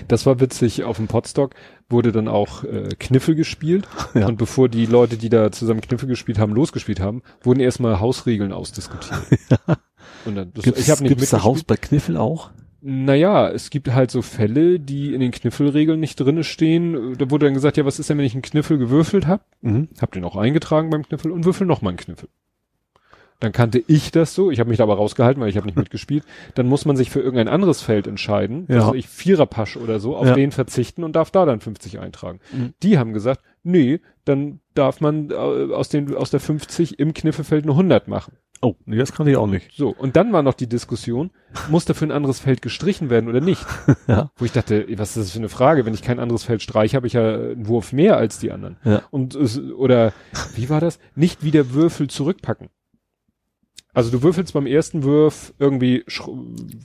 [0.09, 0.85] Das war witzig.
[0.85, 1.55] Auf dem Podstock
[1.89, 3.89] wurde dann auch äh, Kniffel gespielt.
[4.15, 4.27] Ja.
[4.27, 8.53] Und bevor die Leute, die da zusammen Kniffel gespielt haben, losgespielt haben, wurden erstmal Hausregeln
[8.53, 9.20] ausdiskutiert.
[10.25, 11.45] Und dann, das, Gibt's, ich habe nicht gibt's da.
[11.45, 12.51] Haus bei Kniffel auch?
[12.81, 17.17] Naja, es gibt halt so Fälle, die in den Kniffelregeln nicht drinne stehen.
[17.19, 19.43] Da wurde dann gesagt, ja, was ist denn, wenn ich einen Kniffel gewürfelt habe?
[19.63, 19.89] Mhm.
[20.01, 22.29] Hab den auch eingetragen beim Kniffel und würfel noch mal einen Kniffel.
[23.41, 25.77] Dann kannte ich das so, ich habe mich da aber rausgehalten, weil ich habe nicht
[25.79, 26.25] mitgespielt.
[26.57, 28.81] Dann muss man sich für irgendein anderes Feld entscheiden, Ja.
[28.81, 30.35] also ich Viererpasch oder so, auf Ja.
[30.35, 32.41] den verzichten und darf da dann 50 eintragen.
[32.53, 32.75] Mhm.
[32.83, 37.65] Die haben gesagt, nee, dann darf man äh, aus den aus der 50 im Kniffelfeld
[37.65, 38.35] nur 100 machen.
[38.61, 39.70] Oh, nee, das kann ich auch nicht.
[39.77, 41.31] So, und dann war noch die Diskussion,
[41.69, 43.65] muss dafür ein anderes Feld gestrichen werden oder nicht?
[44.07, 44.31] Ja.
[44.37, 45.85] Wo ich dachte, was ist das für eine Frage?
[45.85, 48.78] Wenn ich kein anderes Feld streiche, habe ich ja einen Wurf mehr als die anderen.
[48.85, 49.03] Ja.
[49.11, 49.37] Und
[49.77, 50.15] oder
[50.55, 50.99] wie war das?
[51.15, 52.70] Nicht wieder Würfel zurückpacken.
[53.93, 56.05] Also du würfelst beim ersten Wurf irgendwie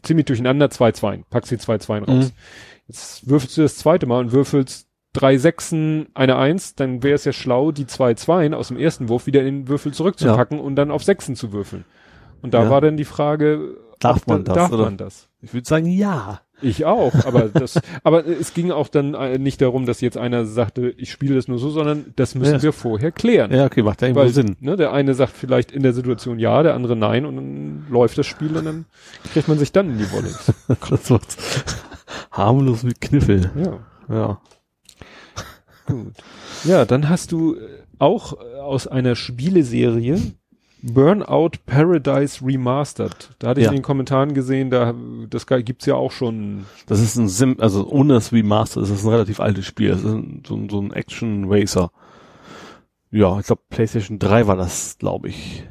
[0.02, 2.26] ziemlich durcheinander zwei Zweien, packst die zwei Zweien raus.
[2.26, 2.88] Mhm.
[2.88, 7.26] Jetzt würfelst du das zweite Mal und würfelst drei Sechsen, eine Eins, dann wäre es
[7.26, 10.76] ja schlau, die zwei Zweien aus dem ersten Wurf wieder in den Würfel zurückzupacken und
[10.76, 11.86] dann auf Sechsen zu würfeln.
[12.42, 12.70] Und da Ja.
[12.70, 14.84] war dann die Frage, Darf man da- das, Darf oder?
[14.86, 15.30] man das?
[15.42, 16.42] Ich würde sagen, ja.
[16.62, 20.46] Ich auch, aber das, aber es ging auch dann äh, nicht darum, dass jetzt einer
[20.46, 22.62] sagte, ich spiele das nur so, sondern das müssen Ja.
[22.64, 23.52] wir vorher klären.
[23.54, 24.56] Ja, okay, macht ja irgendwo Weil, Sinn.
[24.62, 28.18] ne, der eine sagt vielleicht in der Situation ja, der andere nein und dann läuft
[28.18, 28.86] das Spiel und dann
[29.34, 30.30] kriegt man sich dann in die Wolle.
[32.32, 33.52] harmlos mit Kniffel.
[33.56, 33.80] Ja,
[34.16, 34.42] Ja.
[35.86, 36.14] Gut.
[36.64, 37.60] Ja, dann hast du äh,
[38.00, 40.20] auch äh, aus einer Spieleserie
[40.82, 43.30] Burnout Paradise Remastered.
[43.40, 43.72] Da hatte ich Ja.
[43.72, 44.94] in den Kommentaren gesehen, da
[45.30, 46.66] das gibt's ja auch schon.
[46.88, 49.90] Das ist ein Sim, also ohne das Remaster ist das ein relativ altes Spiel.
[49.92, 51.90] Das ist ein, so, ein- so ein Action Racer.
[53.12, 55.64] Ja, ich glaube PlayStation 3 war das, glaube ich.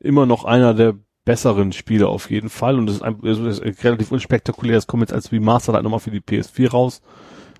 [0.00, 3.82] immer noch einer der besseren Spiele auf jeden Fall und es ist, ein, es ist
[3.84, 4.76] relativ unspektakulär.
[4.76, 7.00] Es kommt jetzt als Remaster halt nochmal für die PS4 raus.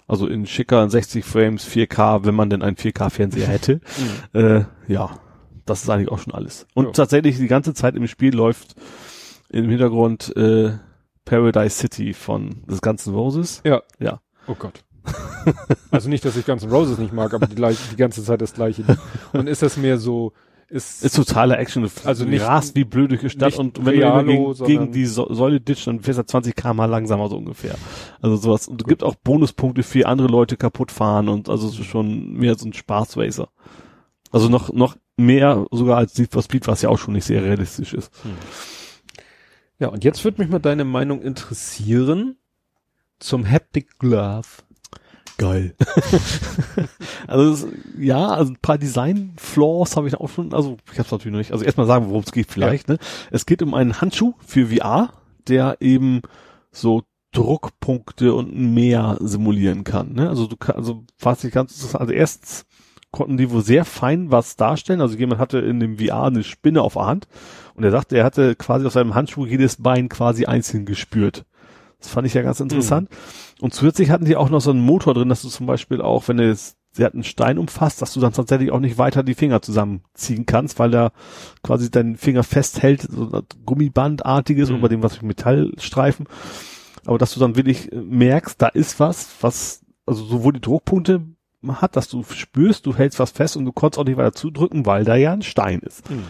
[0.07, 3.75] Also in schicker 60 Frames, 4K, wenn man denn einen 4K-Fernseher hätte.
[3.75, 3.81] Mhm.
[4.41, 5.11] Äh, ja,
[5.65, 6.67] das ist eigentlich auch schon alles.
[6.75, 6.93] Und ja.
[6.93, 8.75] tatsächlich die ganze Zeit im Spiel läuft
[9.49, 10.73] im Hintergrund äh,
[11.25, 13.63] Paradise City von des ganzen Roses.
[13.65, 13.83] Ja.
[13.99, 14.21] Ja.
[14.47, 14.85] Oh Gott.
[15.91, 18.85] also nicht, dass ich ganzen Roses nicht mag, aber die, die ganze Zeit das gleiche.
[19.33, 20.33] Und ist das mehr so,
[20.75, 21.89] ist, ist totaler Action.
[22.05, 25.07] Also nicht rast wie blöd durch die Stadt und wenn Realo, du gegen, gegen die
[25.07, 27.77] Säule ditcht, dann fährst du 20 km langsamer so ungefähr.
[28.21, 28.67] Also sowas.
[28.67, 32.33] Und es gibt auch Bonuspunkte für andere Leute kaputt fahren und also es ist schon
[32.33, 33.49] mehr so ein Spaßracer.
[34.33, 37.45] Also noch, noch mehr sogar als Need for Speed, was ja auch schon nicht sehr
[37.45, 38.13] realistisch ist.
[38.25, 38.33] Hm.
[39.79, 42.37] Ja, und jetzt würde mich mal deine Meinung interessieren
[43.21, 44.49] zum Haptic Glove.
[45.37, 45.75] Geil.
[47.27, 47.67] also das,
[47.99, 51.39] ja, also ein paar Design-Flaws habe ich auch schon, also ich habe es natürlich noch
[51.39, 51.53] nicht.
[51.53, 52.89] Also erstmal sagen, worum es geht vielleicht.
[52.89, 52.95] Ja.
[52.95, 53.01] Ne?
[53.31, 55.13] Es geht um einen Handschuh für VR,
[55.49, 56.23] der eben
[56.71, 60.13] so Druckpunkte und mehr simulieren kann.
[60.13, 60.29] Ne?
[60.29, 62.65] Also du kannst, also was ich ganz, also erstens
[63.11, 65.01] konnten die wohl sehr fein was darstellen.
[65.01, 67.29] Also jemand hatte in dem VR eine Spinne auf der Hand
[67.75, 71.45] und er sagte, er hatte quasi auf seinem Handschuh jedes Bein quasi einzeln gespürt.
[72.05, 73.11] Das fand ich ja ganz interessant.
[73.11, 73.65] Mhm.
[73.65, 76.29] Und zusätzlich hatten die auch noch so einen Motor drin, dass du zum Beispiel auch,
[76.29, 79.23] wenn du jetzt, sie hat einen Stein umfasst, dass du dann tatsächlich auch nicht weiter
[79.23, 81.13] die Finger zusammenziehen kannst, weil er
[81.63, 84.77] quasi deinen Finger festhält, so ein Gummibandartiges mhm.
[84.77, 86.27] über dem was ich Metallstreifen.
[87.07, 91.23] Aber dass du dann wirklich merkst, da ist was, was, also sowohl die Druckpunkte
[91.67, 94.85] hat, dass du spürst, du hältst was fest und du konntest auch nicht weiter zudrücken,
[94.85, 96.11] weil da ja ein Stein ist.
[96.11, 96.25] Mhm.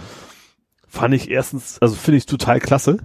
[0.87, 2.99] Fand ich erstens, also finde ich total klasse.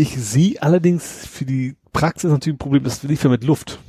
[0.00, 3.80] Ich sehe allerdings für die Praxis natürlich ein Problem, das lief ja mit Luft.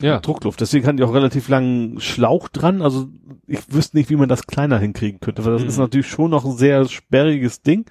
[0.00, 0.18] Ja.
[0.18, 0.62] Druckluft.
[0.62, 2.80] Deswegen hatten die auch relativ langen Schlauch dran.
[2.80, 3.08] Also
[3.46, 5.68] ich wüsste nicht, wie man das kleiner hinkriegen könnte, weil das mhm.
[5.68, 7.84] ist natürlich schon noch ein sehr sperriges Ding.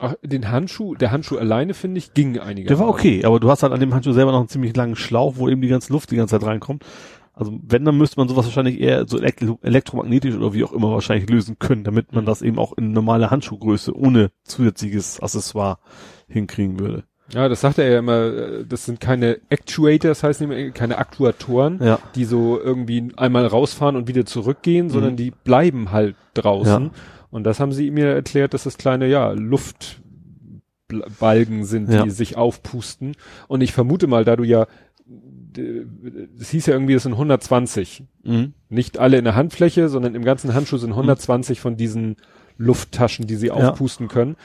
[0.00, 2.68] Ach, den Handschuh, der Handschuh alleine, finde ich, ging einiger.
[2.68, 4.96] Der war okay, aber du hast halt an dem Handschuh selber noch einen ziemlich langen
[4.96, 6.82] Schlauch, wo eben die ganze Luft die ganze Zeit reinkommt.
[7.34, 10.92] Also wenn, dann müsste man sowas wahrscheinlich eher so elektro elektromagnetisch oder wie auch immer
[10.92, 12.26] wahrscheinlich lösen können, damit man mhm.
[12.26, 15.78] das eben auch in normale Handschuhgröße ohne zusätzliches Accessoire
[16.28, 17.04] hinkriegen würde.
[17.32, 21.98] Ja, das sagt er ja immer, das sind keine Actuators, heißt nicht keine Aktuatoren, ja.
[22.14, 25.16] die so irgendwie einmal rausfahren und wieder zurückgehen, sondern mhm.
[25.16, 26.84] die bleiben halt draußen.
[26.84, 26.90] Ja.
[27.30, 30.04] Und das haben sie mir erklärt, dass das kleine, ja, Luftbalgen
[31.64, 32.08] sind, die ja.
[32.08, 33.16] sich aufpusten.
[33.48, 34.68] Und ich vermute mal, da du ja
[36.38, 38.04] es hieß ja irgendwie, es sind 120.
[38.24, 38.52] Mhm.
[38.68, 41.62] Nicht alle in der Handfläche, sondern im ganzen Handschuh sind 120 mhm.
[41.62, 42.16] von diesen
[42.58, 44.36] Lufttaschen, die sie aufpusten können.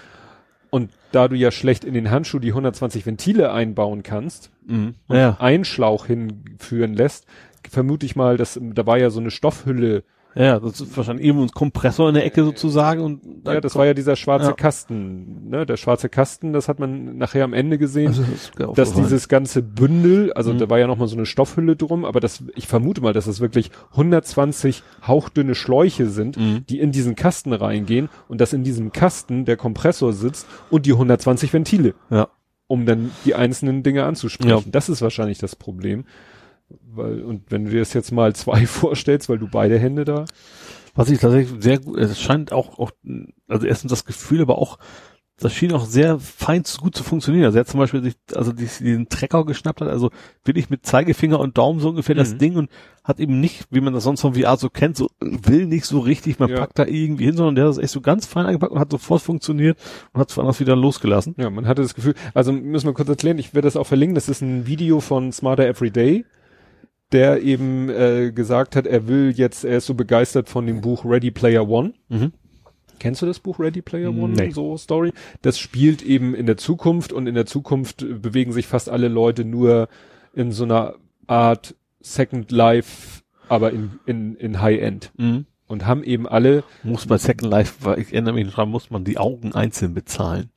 [0.70, 4.96] Und da du ja schlecht in den Handschuh die 120 Ventile einbauen kannst mhm.
[5.08, 5.38] und ja.
[5.40, 7.26] einen Schlauch hinführen lässt,
[7.70, 10.04] vermute ich mal, dass da war ja so eine Stoffhülle
[10.34, 13.86] ja, das ist wahrscheinlich eben ein Kompressor in der Ecke sozusagen und ja, das war
[13.86, 14.54] ja dieser schwarze ja.
[14.54, 15.66] Kasten, ne?
[15.66, 19.62] Der schwarze Kasten, das hat man nachher am Ende gesehen, also das dass dieses ganze
[19.62, 20.60] Bündel, also mhm.
[20.60, 23.26] da war ja noch mal so eine Stoffhülle drum, aber das, ich vermute mal, dass
[23.26, 26.66] das wirklich 120 hauchdünne Schläuche sind, mhm.
[26.68, 30.94] die in diesen Kasten reingehen und dass in diesem Kasten der Kompressor sitzt und die
[30.94, 31.94] 120 Ventile.
[32.10, 32.30] Ja.
[32.68, 34.50] Um dann die einzelnen Dinge anzusprechen.
[34.50, 34.64] Ja.
[34.66, 36.06] Das ist wahrscheinlich das Problem.
[36.94, 40.26] Weil, und wenn du dir das jetzt mal zwei vorstellst, weil du beide Hände da.
[40.94, 42.92] Was ich tatsächlich sehr gut, es scheint auch, auch,
[43.48, 44.78] also erstens das Gefühl, aber auch,
[45.42, 47.46] das schien auch sehr fein gut zu funktionieren.
[47.46, 50.12] Also er hat zum Beispiel sich, also diesen Trecker geschnappt hat, also
[50.46, 52.20] wirklich mit Zeigefinger und Daumen so ungefähr mhm.
[52.20, 52.70] das Ding und
[53.04, 56.00] hat eben nicht, wie man das sonst von VR so kennt, so will nicht so
[56.00, 56.58] richtig, man ja.
[56.58, 58.92] packt da irgendwie hin, sondern der hat das echt so ganz fein eingepackt und hat
[58.92, 59.80] sofort funktioniert
[60.14, 61.34] und hat es anders wieder losgelassen.
[61.38, 64.16] Ja, man hatte das Gefühl, also müssen wir kurz erklären, ich werde das auch verlinken,
[64.16, 66.24] das ist ein Video von Smarter Everyday
[67.12, 71.06] der eben äh, gesagt hat, er will jetzt, er ist so begeistert von dem Buch
[71.06, 71.94] Ready Player One.
[72.10, 72.32] Mhm.
[73.00, 74.34] Kennst du das Buch Ready Player One?
[74.34, 74.52] Nee.
[74.52, 75.12] So Story?
[75.42, 79.44] Das spielt eben in der Zukunft und in der Zukunft bewegen sich fast alle Leute
[79.44, 79.90] nur
[80.34, 80.96] in so einer
[81.28, 85.12] Art Second Life, aber in, in, in High End.
[85.18, 85.46] Mhm.
[85.68, 86.64] Und haben eben alle.
[86.84, 90.52] Muss bei Second Life, ich erinnere mich dran, muss man die Augen einzeln bezahlen.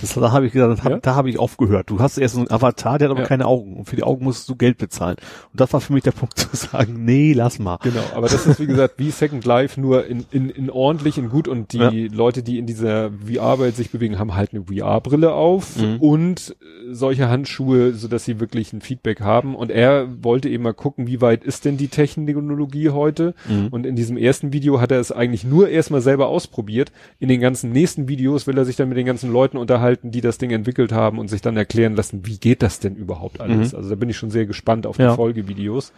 [0.00, 0.98] Das, da habe ich gesagt, hab, ja?
[0.98, 1.88] da habe ich aufgehört.
[1.88, 3.28] Du hast erst einen Avatar, der hat aber ja.
[3.28, 3.76] keine Augen.
[3.76, 5.16] Und für die Augen musst du Geld bezahlen.
[5.52, 7.78] Und das war für mich der Punkt zu sagen, nee, lass mal.
[7.82, 11.28] Genau, aber das ist wie gesagt wie Second Life, nur in, in, in ordentlich, in
[11.28, 11.48] gut.
[11.48, 11.90] Und die ja.
[11.90, 15.96] Leute, die in dieser VR-Welt sich bewegen, haben halt eine VR-Brille auf mhm.
[15.98, 16.56] und
[16.90, 19.54] solche Handschuhe, so dass sie wirklich ein Feedback haben.
[19.54, 23.34] Und er wollte eben mal gucken, wie weit ist denn die Technologie heute?
[23.48, 23.68] Mhm.
[23.68, 26.92] Und in diesem ersten Video hat er es eigentlich nur erstmal selber ausprobiert.
[27.20, 30.10] In den ganzen nächsten Videos will er sich dann mit den ganzen Leuten Leuten unterhalten,
[30.10, 33.40] die das Ding entwickelt haben und sich dann erklären lassen, wie geht das denn überhaupt
[33.40, 33.72] alles?
[33.72, 33.78] Mhm.
[33.78, 35.14] Also da bin ich schon sehr gespannt auf die ja.
[35.14, 35.92] Folgevideos.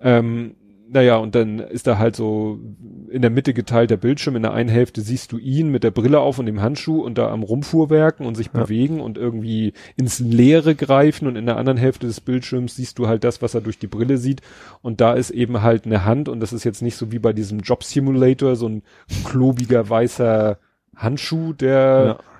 [0.00, 0.54] Ähm,
[0.86, 2.60] naja, und dann ist da halt so
[3.08, 4.36] in der Mitte geteilter Bildschirm.
[4.36, 7.16] In der einen Hälfte siehst du ihn mit der Brille auf und dem Handschuh und
[7.16, 8.60] da am Rumfuhrwerken und sich ja.
[8.60, 11.26] bewegen und irgendwie ins Leere greifen.
[11.26, 13.86] Und in der anderen Hälfte des Bildschirms siehst du halt das, was er durch die
[13.86, 14.42] Brille sieht.
[14.82, 17.32] Und da ist eben halt eine Hand und das ist jetzt nicht so wie bei
[17.32, 18.82] diesem Job Simulator, so ein
[19.24, 20.58] klobiger weißer
[20.96, 22.33] Handschuh, der ja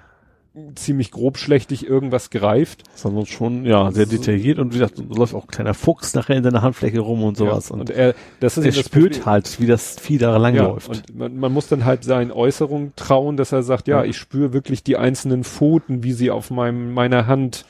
[0.77, 2.85] ziemlich grobschlächtig irgendwas greift.
[2.95, 6.45] Sondern schon, ja, sehr detailliert und wie gesagt, läuft auch ein kleiner Fuchs nachher in
[6.45, 7.69] seiner Handfläche rum und sowas.
[7.69, 9.27] Ja, und, und er, das ist er spürt Problem.
[9.27, 10.89] halt, wie das Vieh da lang ja, läuft.
[10.89, 14.05] Und man, man, muss dann halt seinen Äußerungen trauen, dass er sagt, ja, ja.
[14.05, 17.65] ich spüre wirklich die einzelnen Pfoten, wie sie auf meinem, meiner Hand,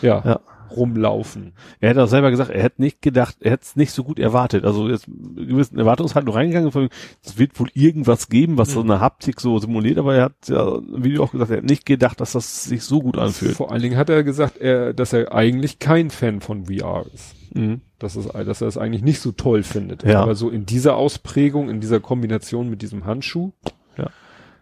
[0.00, 0.22] ja.
[0.24, 0.40] ja
[0.76, 1.52] rumlaufen.
[1.80, 4.18] Er hätte auch selber gesagt, er hätte nicht gedacht, er hätte es nicht so gut
[4.18, 4.64] erwartet.
[4.64, 6.90] Also jetzt gewissen Erwartungshaltung reingegangen,
[7.24, 8.72] es wird wohl irgendwas geben, was mhm.
[8.72, 11.64] so eine Haptik so simuliert, aber er hat ja im Video auch gesagt, er hat
[11.64, 13.54] nicht gedacht, dass das sich so gut anfühlt.
[13.54, 17.34] Vor allen Dingen hat er gesagt, er, dass er eigentlich kein Fan von VR ist.
[17.54, 17.80] Mhm.
[17.98, 20.02] Dass, es, dass er es eigentlich nicht so toll findet.
[20.02, 20.20] Ja.
[20.20, 23.52] Aber so in dieser Ausprägung, in dieser Kombination mit diesem Handschuh,
[23.96, 24.10] ja.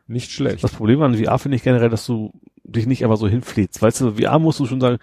[0.07, 0.62] nicht schlecht.
[0.62, 2.32] Das Problem an VR finde ich generell, dass du
[2.65, 3.82] dich nicht einfach so hinflätst.
[3.82, 4.99] Weißt du, VR musst du schon sagen,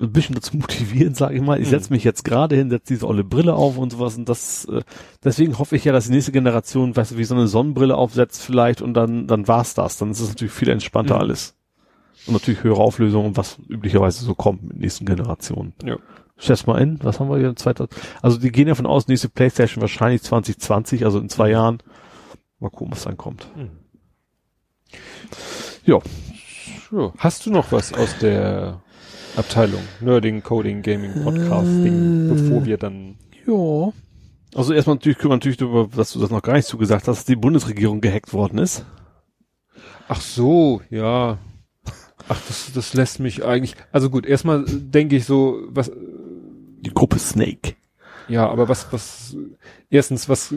[0.00, 1.60] ein bisschen dazu motivieren, sage ich mal.
[1.60, 1.94] Ich setze hm.
[1.94, 4.82] mich jetzt gerade hin, setze diese olle Brille auf und sowas und das äh,
[5.22, 8.42] deswegen hoffe ich ja, dass die nächste Generation, weißt du, wie so eine Sonnenbrille aufsetzt
[8.42, 9.98] vielleicht und dann dann war's das.
[9.98, 11.20] Dann ist es natürlich viel entspannter mhm.
[11.20, 11.54] alles.
[12.26, 15.72] Und natürlich höhere Auflösung, was üblicherweise so kommt mit nächsten Generationen.
[15.84, 15.96] Ja.
[16.36, 17.54] Schätz mal in, was haben wir hier?
[17.54, 17.94] 2000?
[18.22, 21.52] Also die gehen ja von aus, nächste Playstation wahrscheinlich 2020, also in zwei mhm.
[21.52, 21.78] Jahren.
[22.58, 23.46] Mal gucken, was dann kommt.
[23.56, 23.70] Mhm.
[25.84, 25.98] Ja.
[27.18, 28.82] Hast du noch was aus der
[29.36, 29.82] Abteilung.
[30.00, 33.16] Nerding, Coding, Gaming, Podcasting, äh, bevor wir dann.
[33.46, 33.92] Ja.
[34.54, 37.24] Also erstmal natürlich wir natürlich darüber, dass du das noch gar nicht zugesagt hast, dass
[37.24, 38.84] die Bundesregierung gehackt worden ist.
[40.08, 41.38] Ach so, ja.
[42.28, 43.76] Ach, das, das lässt mich eigentlich.
[43.92, 45.90] Also gut, erstmal denke ich so, was.
[46.82, 47.74] Die Gruppe Snake.
[48.30, 49.36] Ja, aber was, was,
[49.90, 50.54] erstens, was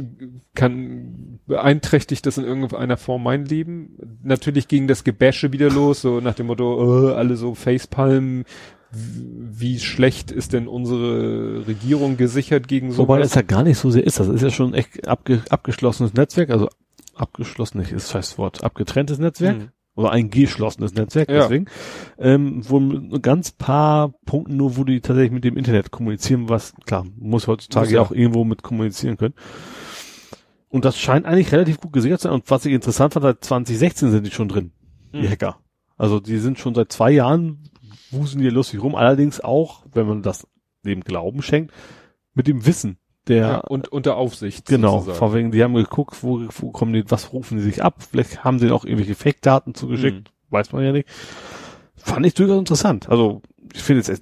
[0.55, 4.19] kann, beeinträchtigt das in irgendeiner Form mein Leben?
[4.23, 8.45] Natürlich ging das Gebäsche wieder los, so nach dem Motto, äh, alle so Facepalm,
[8.91, 12.99] wie schlecht ist denn unsere Regierung gesichert gegen so?
[12.99, 14.19] Wobei das ja gar nicht so sehr ist.
[14.19, 16.69] Das ist ja schon echt abge, abgeschlossenes Netzwerk, also
[17.15, 19.57] abgeschlossen nicht ist das Wort, abgetrenntes Netzwerk.
[19.57, 21.43] Mhm oder ein geschlossenes Netzwerk, ja.
[21.43, 21.65] deswegen,
[22.17, 26.73] ähm, wo ein ganz paar Punkten nur, wo die tatsächlich mit dem Internet kommunizieren, was,
[26.85, 29.35] klar, muss heutzutage muss ja auch irgendwo mit kommunizieren können.
[30.69, 32.33] Und das scheint eigentlich relativ gut gesichert zu sein.
[32.33, 34.71] Und was ich interessant fand, seit 2016 sind die schon drin,
[35.13, 35.29] die mhm.
[35.29, 35.59] Hacker.
[35.97, 37.69] Also die sind schon seit zwei Jahren,
[38.09, 40.47] wusen die lustig rum, allerdings auch, wenn man das
[40.83, 41.71] dem Glauben schenkt,
[42.33, 44.65] mit dem Wissen der ja, und unter Aufsicht.
[44.65, 47.95] Genau, vor wegen, die haben geguckt, wo, wo kommen die, was rufen die sich ab?
[48.09, 50.53] Vielleicht haben sie auch irgendwelche Fake-Daten zugeschickt, mhm.
[50.53, 51.07] weiß man ja nicht.
[51.95, 53.09] Fand ich durchaus interessant.
[53.09, 53.41] Also
[53.73, 54.19] ich finde es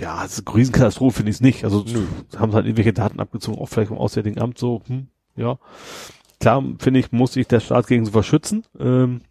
[0.00, 1.64] ja, das ist eine Riesenkatastrophe finde ich es nicht.
[1.64, 2.06] Also Nö.
[2.36, 5.58] haben halt irgendwelche Daten abgezogen, auch vielleicht vom Auswärtigen Amt so, hm, ja.
[6.40, 8.64] Klar, finde ich, muss sich der Staat gegen so verschützen.
[8.78, 9.22] Ähm,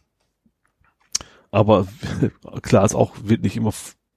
[1.52, 1.88] aber
[2.62, 3.74] klar ist auch, wird nicht immer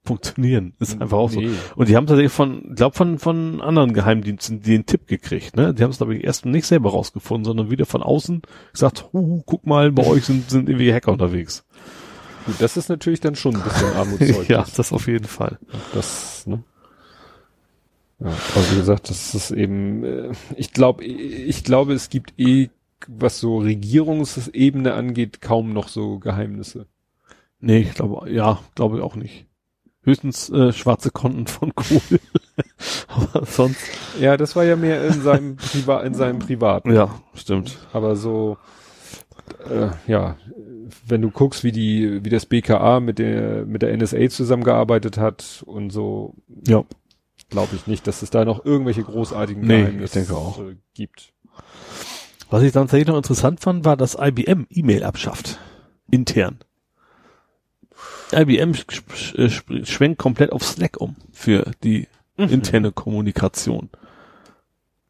[0.09, 0.73] funktionieren.
[0.79, 1.47] Ist einfach auch nee.
[1.47, 1.55] so.
[1.75, 5.71] Und die haben tatsächlich von, glaub von, von anderen Geheimdiensten den Tipp gekriegt, ne?
[5.71, 8.41] Die haben es, glaube ich, erst nicht selber rausgefunden, sondern wieder von außen
[8.73, 11.63] gesagt, hu, guck mal, bei euch sind, sind irgendwie Hacker unterwegs.
[12.47, 14.47] Gut, das ist natürlich dann schon ein bisschen Armutszeugnis.
[14.47, 15.59] ja, das auf jeden Fall.
[15.93, 16.63] Das, ne?
[18.19, 22.69] Ja, aber wie gesagt, das ist eben, äh, ich glaube, ich glaube, es gibt eh,
[23.07, 26.87] was so Regierungsebene angeht, kaum noch so Geheimnisse.
[27.59, 29.48] Nee, ich glaube, ja, glaube ich auch nicht.
[30.03, 32.01] Höchstens äh, schwarze Konten von Kohl.
[33.07, 33.81] Aber sonst.
[34.19, 36.93] Ja, das war ja mehr in seinem Privat, in seinem Privaten.
[36.93, 37.77] Ja, stimmt.
[37.91, 38.57] Aber so,
[39.69, 40.37] äh, ja,
[41.05, 45.63] wenn du guckst, wie die, wie das BKA mit der, mit der NSA zusammengearbeitet hat
[45.65, 46.35] und so.
[46.65, 46.83] Ja.
[47.49, 50.59] Glaube ich nicht, dass es da noch irgendwelche großartigen nee, Geheimnisse ich denke auch.
[50.59, 51.33] Äh, gibt.
[52.49, 55.59] Was ich dann tatsächlich noch interessant fand, war, dass IBM E-Mail abschafft.
[56.11, 56.59] Intern.
[58.33, 58.73] IBM
[59.35, 62.49] äh, schwenkt komplett auf Slack um für die mhm.
[62.49, 63.89] interne Kommunikation.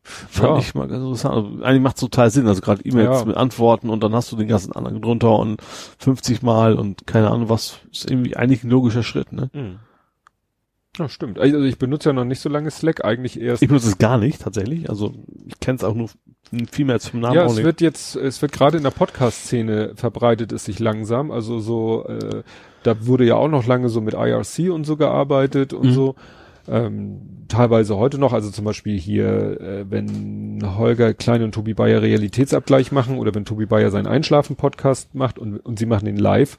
[0.03, 0.57] Fand ja.
[0.57, 1.35] ich mal ganz interessant.
[1.35, 2.47] Also, eigentlich macht es total Sinn.
[2.47, 3.25] Also gerade E-Mails ja.
[3.25, 5.61] mit Antworten und dann hast du den ganzen anderen drunter und
[5.99, 7.79] 50 Mal und keine Ahnung was.
[7.91, 9.49] Ist irgendwie eigentlich ein logischer Schritt, ne?
[9.53, 9.79] Mhm.
[10.99, 11.39] Ja, stimmt.
[11.39, 13.61] Also ich benutze ja noch nicht so lange Slack, eigentlich erst.
[13.61, 14.89] Ich benutze es gar nicht, tatsächlich.
[14.89, 15.13] Also
[15.47, 16.09] ich kenne es auch nur
[16.71, 17.35] viel mehr zum Namen.
[17.35, 21.31] Ja, es wird jetzt, es wird gerade in der Podcast-Szene verbreitet es sich langsam.
[21.31, 22.43] Also so, äh,
[22.83, 25.93] da wurde ja auch noch lange so mit IRC und so gearbeitet und mhm.
[25.93, 26.15] so.
[26.67, 32.01] ähm, teilweise heute noch, also zum Beispiel hier, äh, wenn Holger Klein und Tobi Bayer
[32.01, 36.57] Realitätsabgleich machen oder wenn Tobi Bayer seinen Einschlafen-Podcast macht und, und sie machen den live,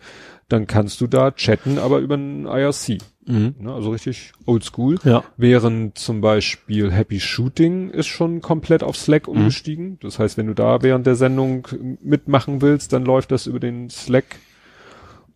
[0.48, 2.98] dann kannst du da chatten, aber über ein IRC.
[3.26, 3.54] Mhm.
[3.58, 4.96] Ne, also richtig oldschool.
[5.04, 5.24] Ja.
[5.36, 9.34] Während zum Beispiel Happy Shooting ist schon komplett auf Slack mhm.
[9.34, 9.98] umgestiegen.
[10.00, 11.68] Das heißt, wenn du da während der Sendung
[12.02, 14.36] mitmachen willst, dann läuft das über den Slack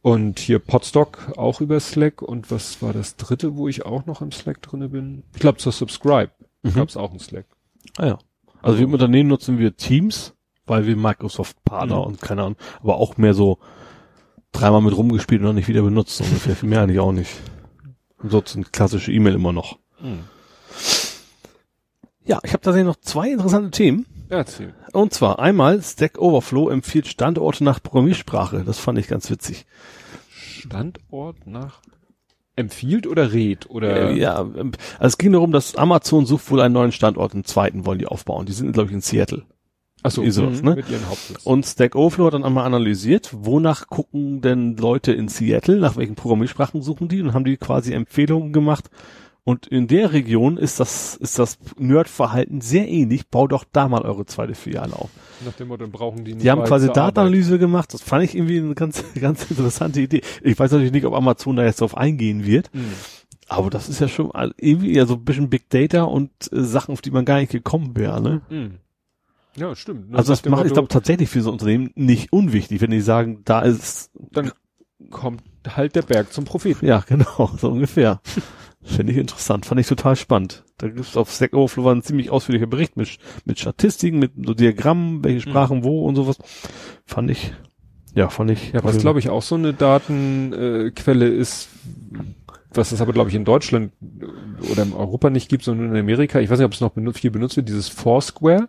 [0.00, 2.22] und hier Podstock auch über Slack.
[2.22, 5.24] Und was war das dritte, wo ich auch noch im Slack drinne bin?
[5.34, 6.30] Ich glaube zur Subscribe.
[6.62, 6.74] Mhm.
[6.74, 7.46] Gab es auch ein Slack.
[7.96, 8.18] Ah ja.
[8.62, 10.34] Also wir im Unternehmen nutzen wir Teams,
[10.66, 12.04] weil wir Microsoft Partner mhm.
[12.04, 13.58] und keine Ahnung, aber auch mehr so
[14.52, 16.20] dreimal mit rumgespielt und noch nicht wieder benutzt.
[16.22, 17.30] Ungefähr viel mehr eigentlich auch nicht.
[18.24, 19.78] Ansonsten klassische E-Mail immer noch.
[20.00, 20.20] Mhm.
[22.24, 24.06] Ja, ich habe tatsächlich noch zwei interessante Themen.
[24.30, 24.72] Erzähl.
[24.92, 28.64] Und zwar einmal Stack Overflow empfiehlt Standorte nach Programmiersprache.
[28.64, 29.66] Das fand ich ganz witzig.
[30.30, 31.82] Standort nach
[32.56, 36.60] empfiehlt oder rät oder äh, ja, ähm, also es ging darum, dass Amazon sucht wohl
[36.60, 38.46] einen neuen Standort, einen zweiten wollen die aufbauen.
[38.46, 39.42] Die sind glaube ich in Seattle.
[40.04, 40.74] Achso, sowas, mhm, ne?
[40.76, 41.44] mit ihren Hauptsitz.
[41.44, 46.14] Und Stack Overflow hat dann einmal analysiert, wonach gucken denn Leute in Seattle, nach welchen
[46.14, 48.90] Programmiersprachen suchen die und haben die quasi Empfehlungen gemacht,
[49.46, 53.28] und in der Region ist das, ist das Nerd-Verhalten sehr ähnlich.
[53.28, 55.10] Bau doch da mal eure zweite Filiale auf.
[55.44, 56.44] Nach dem Motto, brauchen die nicht.
[56.44, 57.92] Die haben quasi Datenanalyse gemacht.
[57.92, 60.22] Das fand ich irgendwie eine ganz, ganz interessante Idee.
[60.42, 62.74] Ich weiß natürlich nicht, ob Amazon da jetzt drauf eingehen wird.
[62.74, 62.94] Mhm.
[63.46, 66.92] Aber das ist ja schon irgendwie ja so ein bisschen Big Data und äh, Sachen,
[66.92, 68.40] auf die man gar nicht gekommen wäre, ne?
[68.48, 68.78] Mhm.
[69.56, 70.10] Ja, stimmt.
[70.10, 70.18] Ne?
[70.18, 73.60] Also das macht, ich glaube, tatsächlich für so Unternehmen nicht unwichtig, wenn die sagen, da
[73.60, 74.10] ist.
[74.32, 74.52] Dann
[75.10, 76.86] kommt halt der Berg zum Propheten.
[76.86, 78.20] Ja, genau, so ungefähr.
[78.82, 80.64] Finde ich interessant, fand ich total spannend.
[80.76, 84.52] Da gibt es auf Stack Overflow ein ziemlich ausführlicher Bericht mit, mit Statistiken, mit so
[84.52, 85.50] Diagrammen, welche mhm.
[85.50, 85.84] Sprachen mhm.
[85.84, 86.36] wo und sowas.
[87.06, 87.54] Fand ich,
[88.14, 88.72] ja, fand ich.
[88.72, 91.68] Ja, was glaube ich auch so eine Datenquelle äh, ist,
[92.74, 93.92] was es aber glaube ich in Deutschland
[94.70, 96.40] oder in Europa nicht gibt, sondern in Amerika.
[96.40, 98.68] Ich weiß nicht, ob es noch benutzt, viel benutzt wird, dieses Foursquare.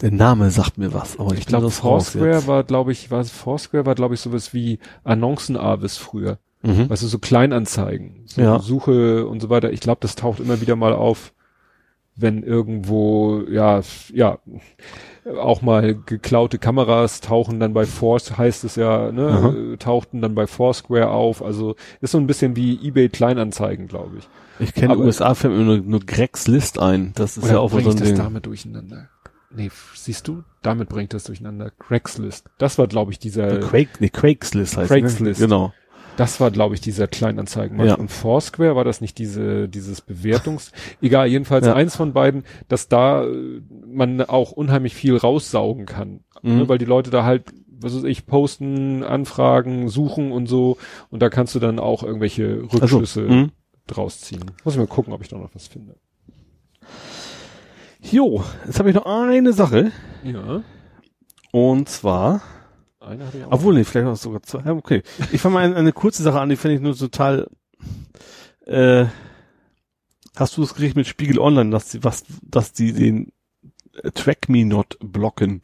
[0.00, 3.84] Der Name sagt mir was, aber ich, ich glaube, Foursquare war, glaube ich, war Foursquare
[3.84, 6.38] war, glaube ich, sowas wie Annoncenavis früher.
[6.62, 6.88] Mhm.
[6.88, 8.58] Weißt du, so Kleinanzeigen, so ja.
[8.60, 9.72] Suche und so weiter.
[9.72, 11.32] Ich glaube, das taucht immer wieder mal auf,
[12.14, 13.80] wenn irgendwo, ja,
[14.12, 14.38] ja,
[15.40, 19.78] auch mal geklaute Kameras tauchen dann bei Force, heißt es ja, ne, mhm.
[19.78, 21.42] tauchten dann bei Foursquare auf.
[21.42, 24.28] Also ist so ein bisschen wie eBay Kleinanzeigen, glaube ich.
[24.60, 27.12] Ich kenne USA fällt mir nur, nur Gregs List ein.
[27.14, 27.96] Das ist ja auch so ein Ding.
[27.96, 29.08] das damit durcheinander.
[29.50, 31.70] Nee, siehst du, damit bringt das durcheinander.
[31.70, 32.50] Craigslist.
[32.58, 33.60] Das war, glaube ich, dieser.
[33.60, 35.40] Quake, nee, Craigslist heißt Craigslist.
[35.40, 35.46] Ne?
[35.46, 35.72] Genau.
[36.18, 37.90] Das war, glaube ich, dieser Kleinanzeigenmarkt.
[37.90, 37.96] Ja.
[37.96, 41.74] Und Foursquare war das nicht diese, dieses Bewertungs, egal, jedenfalls ja.
[41.74, 46.24] eins von beiden, dass da äh, man auch unheimlich viel raussaugen kann.
[46.42, 46.58] Ne, mhm.
[46.58, 50.76] Ne, weil die Leute da halt, was weiß ich, posten, anfragen, suchen und so.
[51.10, 53.46] Und da kannst du dann auch irgendwelche Rückschlüsse also,
[53.86, 54.44] draus ziehen.
[54.64, 55.94] Muss ich mal gucken, ob ich da noch was finde.
[58.00, 59.92] Jo, jetzt habe ich noch eine Sache.
[60.24, 60.62] Ja.
[61.52, 62.42] Und zwar
[63.08, 63.52] eine hatte ich auch.
[63.52, 64.70] Obwohl, nee, vielleicht auch sogar zwei.
[64.70, 65.02] Okay.
[65.32, 67.48] Ich fange mal eine, eine kurze Sache an, die finde ich nur total,
[68.66, 69.06] äh,
[70.36, 73.32] hast du das Gericht mit Spiegel Online, dass die, was, dass die den
[74.02, 75.62] äh, Track Me Not blocken?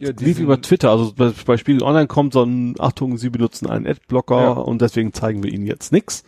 [0.00, 3.68] Ja, lief über Twitter, also bei, bei, Spiegel Online kommt so ein, Achtung, Sie benutzen
[3.68, 4.50] einen Adblocker ja.
[4.52, 6.22] und deswegen zeigen wir Ihnen jetzt nix.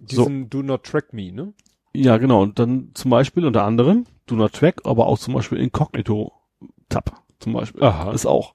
[0.00, 0.48] Diesen so.
[0.48, 1.52] Do Not Track Me, ne?
[1.92, 2.42] Ja, genau.
[2.42, 6.32] Und dann zum Beispiel unter anderem Do Not Track, aber auch zum Beispiel Incognito
[6.88, 7.82] Tab zum Beispiel.
[7.82, 8.12] Aha.
[8.12, 8.54] Ist auch.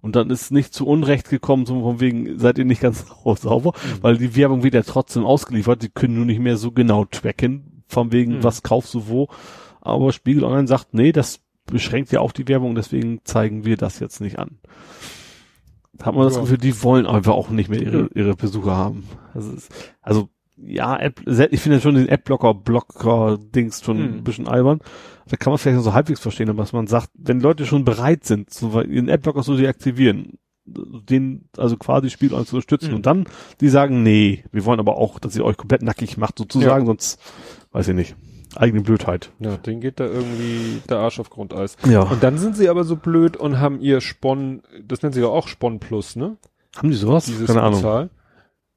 [0.00, 3.72] Und dann ist nicht zu Unrecht gekommen, so von wegen, seid ihr nicht ganz sauber,
[3.72, 4.02] mhm.
[4.02, 7.82] weil die Werbung wird ja trotzdem ausgeliefert, die können nur nicht mehr so genau tracken,
[7.88, 8.44] von wegen, mhm.
[8.44, 9.28] was kaufst du wo.
[9.80, 13.98] Aber Spiegel Online sagt, nee, das beschränkt ja auch die Werbung, deswegen zeigen wir das
[13.98, 14.58] jetzt nicht an.
[15.94, 19.04] Da hat man das Gefühl, die wollen einfach auch nicht mehr ihre, ihre Besucher haben.
[19.34, 20.28] Ist, also
[20.66, 24.04] ja, App, ich finde schon den Adblocker, Blocker-Dings schon hm.
[24.04, 24.80] ein bisschen albern.
[25.28, 28.52] Da kann man vielleicht so halbwegs verstehen, was man sagt, wenn Leute schon bereit sind,
[28.52, 32.96] so, den Adblocker zu deaktivieren, den, also quasi Spiel zu unterstützen hm.
[32.96, 33.26] und dann,
[33.60, 36.86] die sagen, nee, wir wollen aber auch, dass ihr euch komplett nackig macht, sozusagen, ja.
[36.86, 37.20] sonst,
[37.72, 38.16] weiß ich nicht,
[38.56, 39.30] eigene Blödheit.
[39.40, 41.76] Ja, den geht da irgendwie der Arsch auf Grundeis.
[41.86, 42.02] Ja.
[42.02, 45.28] Und dann sind sie aber so blöd und haben ihr Spon, das nennt sich ja
[45.28, 46.36] auch Spon Plus, ne?
[46.76, 47.26] Haben die sowas?
[47.26, 47.80] Dieses Keine Ahnung.
[47.80, 48.10] Zahl.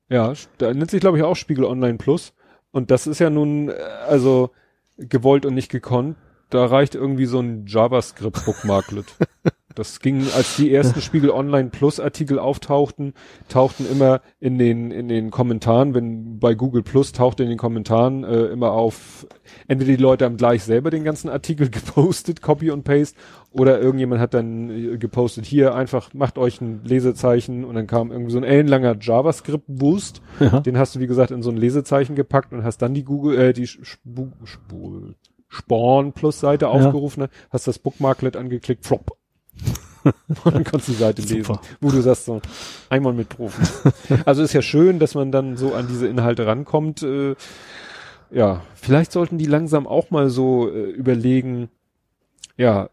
[0.09, 2.33] Ja, da nennt sich glaube ich auch Spiegel Online Plus.
[2.71, 3.73] Und das ist ja nun, äh,
[4.07, 4.51] also
[4.97, 6.17] gewollt und nicht gekonnt.
[6.49, 9.05] Da reicht irgendwie so ein JavaScript Bookmarklet.
[9.77, 13.13] Das ging, als die ersten Spiegel Online Plus Artikel auftauchten,
[13.47, 18.23] tauchten immer in den, in den Kommentaren, wenn bei Google Plus tauchte in den Kommentaren
[18.23, 19.27] äh, immer auf,
[19.67, 23.15] entweder die Leute haben gleich selber den ganzen Artikel gepostet, Copy und Paste,
[23.51, 28.11] oder irgendjemand hat dann äh, gepostet, hier einfach macht euch ein Lesezeichen und dann kam
[28.11, 30.21] irgendwie so ein ellenlanger JavaScript-Boost.
[30.39, 30.59] Ja.
[30.61, 33.37] Den hast du, wie gesagt, in so ein Lesezeichen gepackt und hast dann die Google,
[33.37, 34.01] äh, die Sp
[34.41, 34.73] Sp
[35.49, 36.71] Spawn Plus Seite ja.
[36.71, 39.16] aufgerufen, hast das Bookmarklet angeklickt, flop.
[40.43, 42.41] Und dann kannst du die Seite lesen, wo du sagst so,
[42.89, 43.61] einmal mit Profi.
[44.25, 47.03] also ist ja schön, dass man dann so an diese Inhalte rankommt.
[47.03, 47.35] Äh,
[48.31, 51.69] ja, vielleicht sollten die langsam auch mal so äh, überlegen,
[52.57, 52.89] ja,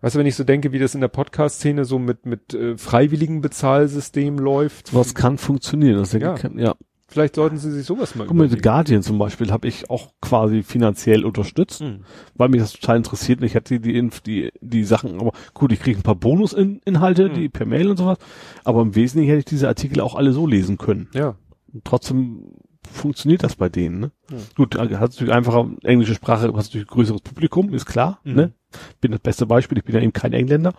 [0.00, 2.76] weißt du, wenn ich so denke, wie das in der Podcast-Szene so mit, mit äh,
[2.76, 4.94] freiwilligen Bezahlsystem läuft.
[4.94, 6.34] Was kann funktionieren, das ja.
[6.34, 6.74] Kann, ja.
[7.10, 10.12] Vielleicht sollten sie sich sowas mal Guck mal, The Guardian zum Beispiel habe ich auch
[10.20, 12.00] quasi finanziell unterstützt, mhm.
[12.34, 15.72] weil mich das total interessiert und ich hatte die, die, die, die Sachen, aber gut,
[15.72, 17.34] ich kriege ein paar Bonusinhalte, mhm.
[17.34, 18.18] die per Mail und sowas,
[18.62, 21.08] aber im Wesentlichen hätte ich diese Artikel auch alle so lesen können.
[21.14, 21.36] Ja.
[21.72, 22.52] Und trotzdem
[22.92, 24.10] funktioniert das bei denen, ne?
[24.30, 24.36] Ja.
[24.54, 28.34] Gut, hat natürlich einfacher englische Sprache, hast natürlich größeres Publikum, ist klar, mhm.
[28.34, 28.52] ne?
[29.00, 30.74] Bin das beste Beispiel, ich bin ja eben kein Engländer,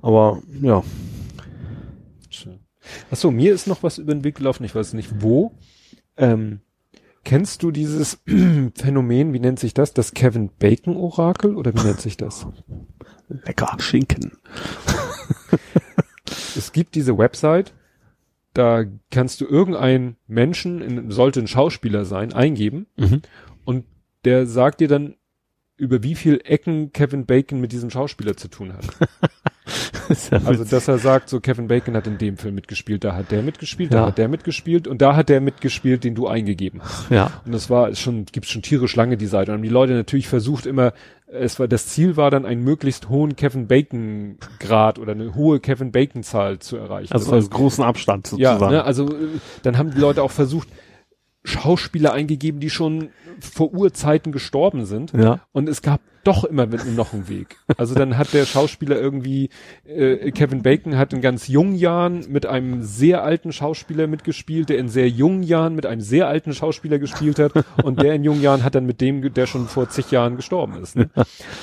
[0.00, 0.84] aber ja.
[3.10, 5.52] Achso, mir ist noch was über den Weg gelaufen, ich weiß nicht wo.
[6.16, 6.60] Ähm,
[7.24, 8.22] kennst du dieses
[8.74, 9.92] Phänomen, wie nennt sich das?
[9.92, 12.46] Das Kevin Bacon Orakel oder wie nennt sich das?
[13.28, 14.32] Lecker Schinken.
[16.56, 17.74] es gibt diese Website,
[18.54, 23.22] da kannst du irgendeinen Menschen, in, sollte ein Schauspieler sein, eingeben mhm.
[23.64, 23.84] und
[24.24, 25.16] der sagt dir dann,
[25.76, 28.86] über wie viel Ecken Kevin Bacon mit diesem Schauspieler zu tun hat.
[30.30, 33.30] ja also, dass er sagt, so Kevin Bacon hat in dem Film mitgespielt, da hat
[33.30, 34.00] der mitgespielt, ja.
[34.00, 37.10] da hat der mitgespielt und da hat der mitgespielt, den du eingegeben hast.
[37.10, 37.42] Ja.
[37.44, 39.52] Und das war schon, gibt's schon tierisch lange die Seite.
[39.52, 40.92] Und haben die Leute natürlich versucht immer,
[41.26, 45.60] es war, das Ziel war dann einen möglichst hohen Kevin Bacon Grad oder eine hohe
[45.60, 47.12] Kevin Bacon Zahl zu erreichen.
[47.12, 48.62] Also als großen Abstand sozusagen.
[48.62, 49.12] Ja, ne, also
[49.62, 50.68] dann haben die Leute auch versucht,
[51.44, 55.12] Schauspieler eingegeben, die schon vor Urzeiten gestorben sind.
[55.12, 55.40] Ja.
[55.52, 57.56] Und es gab doch immer noch einen Weg.
[57.76, 59.50] Also dann hat der Schauspieler irgendwie,
[59.84, 64.78] äh, Kevin Bacon hat in ganz jungen Jahren mit einem sehr alten Schauspieler mitgespielt, der
[64.78, 67.52] in sehr jungen Jahren mit einem sehr alten Schauspieler gespielt hat
[67.84, 70.82] und der in jungen Jahren hat dann mit dem, der schon vor zig Jahren gestorben
[70.82, 70.96] ist.
[70.96, 71.10] Ne?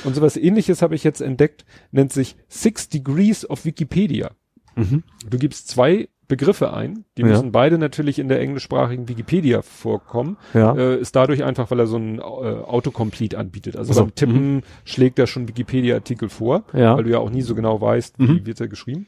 [0.06, 4.32] Und sowas ähnliches habe ich jetzt entdeckt, nennt sich Six Degrees of Wikipedia.
[4.76, 5.04] Mhm.
[5.30, 7.06] Du gibst zwei Begriffe ein.
[7.18, 10.38] Die müssen beide natürlich in der englischsprachigen Wikipedia vorkommen.
[10.54, 10.76] Ja.
[10.76, 13.76] Äh, ist dadurch einfach, weil er so ein äh, Autocomplete anbietet.
[13.76, 14.62] Also, also beim Tippen mhm.
[14.86, 16.96] schlägt er schon Wikipedia-Artikel vor, ja.
[16.96, 18.38] weil du ja auch nie so genau weißt, mhm.
[18.38, 19.08] wie wird er geschrieben.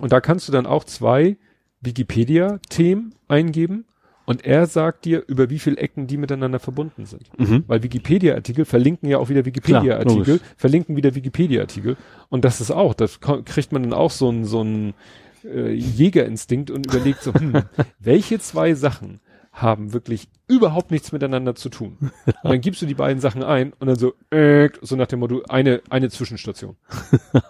[0.00, 1.36] Und da kannst du dann auch zwei
[1.80, 3.84] Wikipedia-Themen eingeben
[4.28, 7.30] und er sagt dir, über wie viele Ecken die miteinander verbunden sind.
[7.38, 7.64] Mhm.
[7.66, 11.96] Weil Wikipedia-Artikel verlinken ja auch wieder Wikipedia-Artikel, verlinken wieder Wikipedia-Artikel.
[12.28, 14.92] Und das ist auch, das kriegt man dann auch so ein, so ein
[15.48, 17.62] äh, Jägerinstinkt und überlegt so, hm,
[17.98, 19.20] welche zwei Sachen
[19.60, 21.96] haben wirklich überhaupt nichts miteinander zu tun.
[22.00, 25.20] Und dann gibst du die beiden Sachen ein und dann so, äh, so nach dem
[25.20, 26.76] Motto, eine, eine Zwischenstation.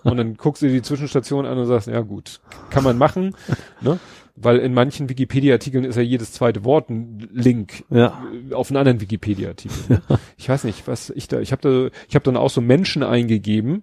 [0.05, 3.35] und dann guckst du die Zwischenstation an und sagst, ja gut, kann man machen,
[3.81, 3.99] ne?
[4.41, 8.23] Weil in manchen Wikipedia-Artikeln ist ja jedes zweite Wort ein Link ja.
[8.52, 9.77] auf einen anderen Wikipedia-Artikel.
[9.89, 10.02] Ne?
[10.09, 10.20] Ja.
[10.36, 13.02] Ich weiß nicht, was ich da, ich habe da, ich habe dann auch so Menschen
[13.02, 13.83] eingegeben,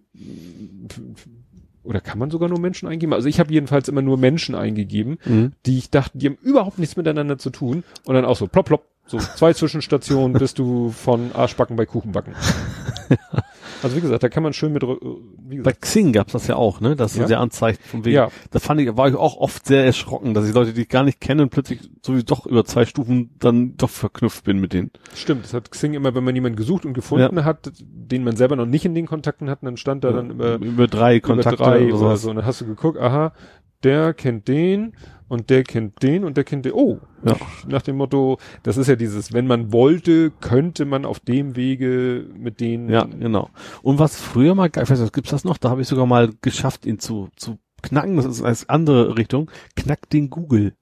[1.85, 3.13] oder kann man sogar nur Menschen eingeben?
[3.13, 5.53] Also ich habe jedenfalls immer nur Menschen eingegeben, mhm.
[5.65, 7.83] die ich dachte, die haben überhaupt nichts miteinander zu tun.
[8.03, 12.35] Und dann auch so plopp, plopp, so zwei Zwischenstationen bist du von Arschbacken bei Kuchenbacken.
[13.83, 14.83] Also wie gesagt, da kann man schön mit.
[14.83, 15.63] Wie gesagt.
[15.63, 16.95] Bei Xing gab's das ja auch, ne?
[16.95, 17.25] Das ja.
[17.25, 18.15] der anzeigt von wegen.
[18.15, 18.29] Ja.
[18.51, 21.03] Da fand ich, war ich auch oft sehr erschrocken, dass ich Leute, die ich gar
[21.03, 24.91] nicht kenne, plötzlich so wie doch über zwei Stufen dann doch verknüpft bin mit denen.
[25.15, 27.43] Stimmt, das hat Xing immer, wenn man jemanden gesucht und gefunden ja.
[27.43, 30.15] hat, den man selber noch nicht in den Kontakten hat, dann stand da ja.
[30.15, 32.29] dann immer über drei Kontakte über drei oder, oder so.
[32.29, 33.33] Und dann hast du geguckt, aha,
[33.83, 34.93] der kennt den
[35.27, 36.73] und der kennt den und der kennt den.
[36.73, 37.35] Oh, ja.
[37.67, 42.27] nach dem Motto, das ist ja dieses, wenn man wollte, könnte man auf dem Wege
[42.37, 42.89] mit denen.
[42.89, 43.49] Ja, genau.
[43.81, 45.57] Und was früher mal, ich weiß nicht, gibt's das noch?
[45.57, 48.17] Da habe ich sogar mal geschafft, ihn zu, zu knacken.
[48.17, 49.49] Das ist als andere Richtung.
[49.75, 50.75] Knack den Google.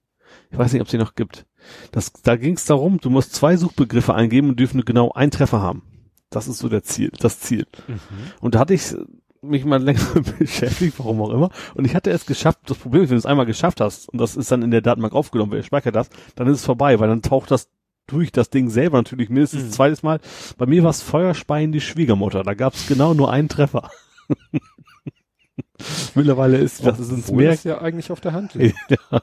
[0.52, 1.46] Ich weiß nicht, ob es den noch gibt.
[1.92, 5.62] Das, da ging es darum, du musst zwei Suchbegriffe eingeben und dürfen genau einen Treffer
[5.62, 5.84] haben.
[6.30, 7.68] Das ist so der Ziel, das Ziel.
[7.88, 8.00] Mhm.
[8.42, 8.96] Und da hatte ich
[9.44, 10.00] mich mal länger
[10.40, 11.50] beschäftigt, warum auch immer.
[11.76, 12.60] Und ich hatte es geschafft.
[12.66, 14.82] Das Problem ist, wenn du es einmal geschafft hast und das ist dann in der
[14.82, 17.70] Datenbank aufgenommen, wer speichert das, dann ist es vorbei, weil dann taucht das
[18.08, 19.72] durch das Ding selber natürlich mindestens mhm.
[19.72, 20.20] zweites Mal.
[20.58, 22.44] Bei mir war es Feuerspeien die Schwiegermutter.
[22.44, 23.90] Da gab es genau nur einen Treffer.
[26.16, 27.52] Mittlerweile ist das ist mehr.
[27.52, 28.56] Das ja eigentlich auf der Hand.
[28.56, 29.22] ja.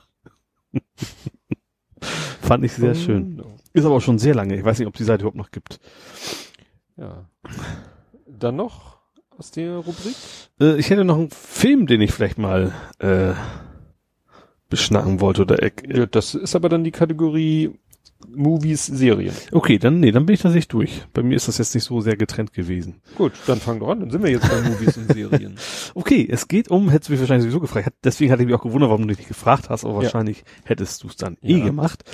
[2.41, 3.37] Fand ich sehr schön.
[3.37, 3.59] No.
[3.73, 4.57] Ist aber schon sehr lange.
[4.57, 5.81] Ich weiß nicht, ob die Seite überhaupt noch gibt.
[6.97, 7.27] Ja.
[8.27, 9.00] Dann noch
[9.41, 10.15] aus der Rubrik?
[10.61, 13.33] Äh, ich hätte noch einen Film, den ich vielleicht mal äh,
[14.69, 17.71] beschnacken wollte oder äh, Ja, das ist aber dann die Kategorie
[18.29, 19.35] Movies, Serien.
[19.51, 21.07] Okay, dann nee, dann bin ich tatsächlich durch.
[21.15, 23.01] Bei mir ist das jetzt nicht so sehr getrennt gewesen.
[23.17, 24.01] Gut, dann fang doch an.
[24.01, 25.57] Dann sind wir jetzt bei Movies und Serien.
[25.95, 27.89] Okay, es geht um, hättest du mich wahrscheinlich sowieso gefragt.
[28.05, 30.03] Deswegen hatte ich mich auch gewundert, warum du dich nicht gefragt hast, aber Ja.
[30.03, 31.57] wahrscheinlich hättest du es dann Ja.
[31.57, 32.05] eh gemacht.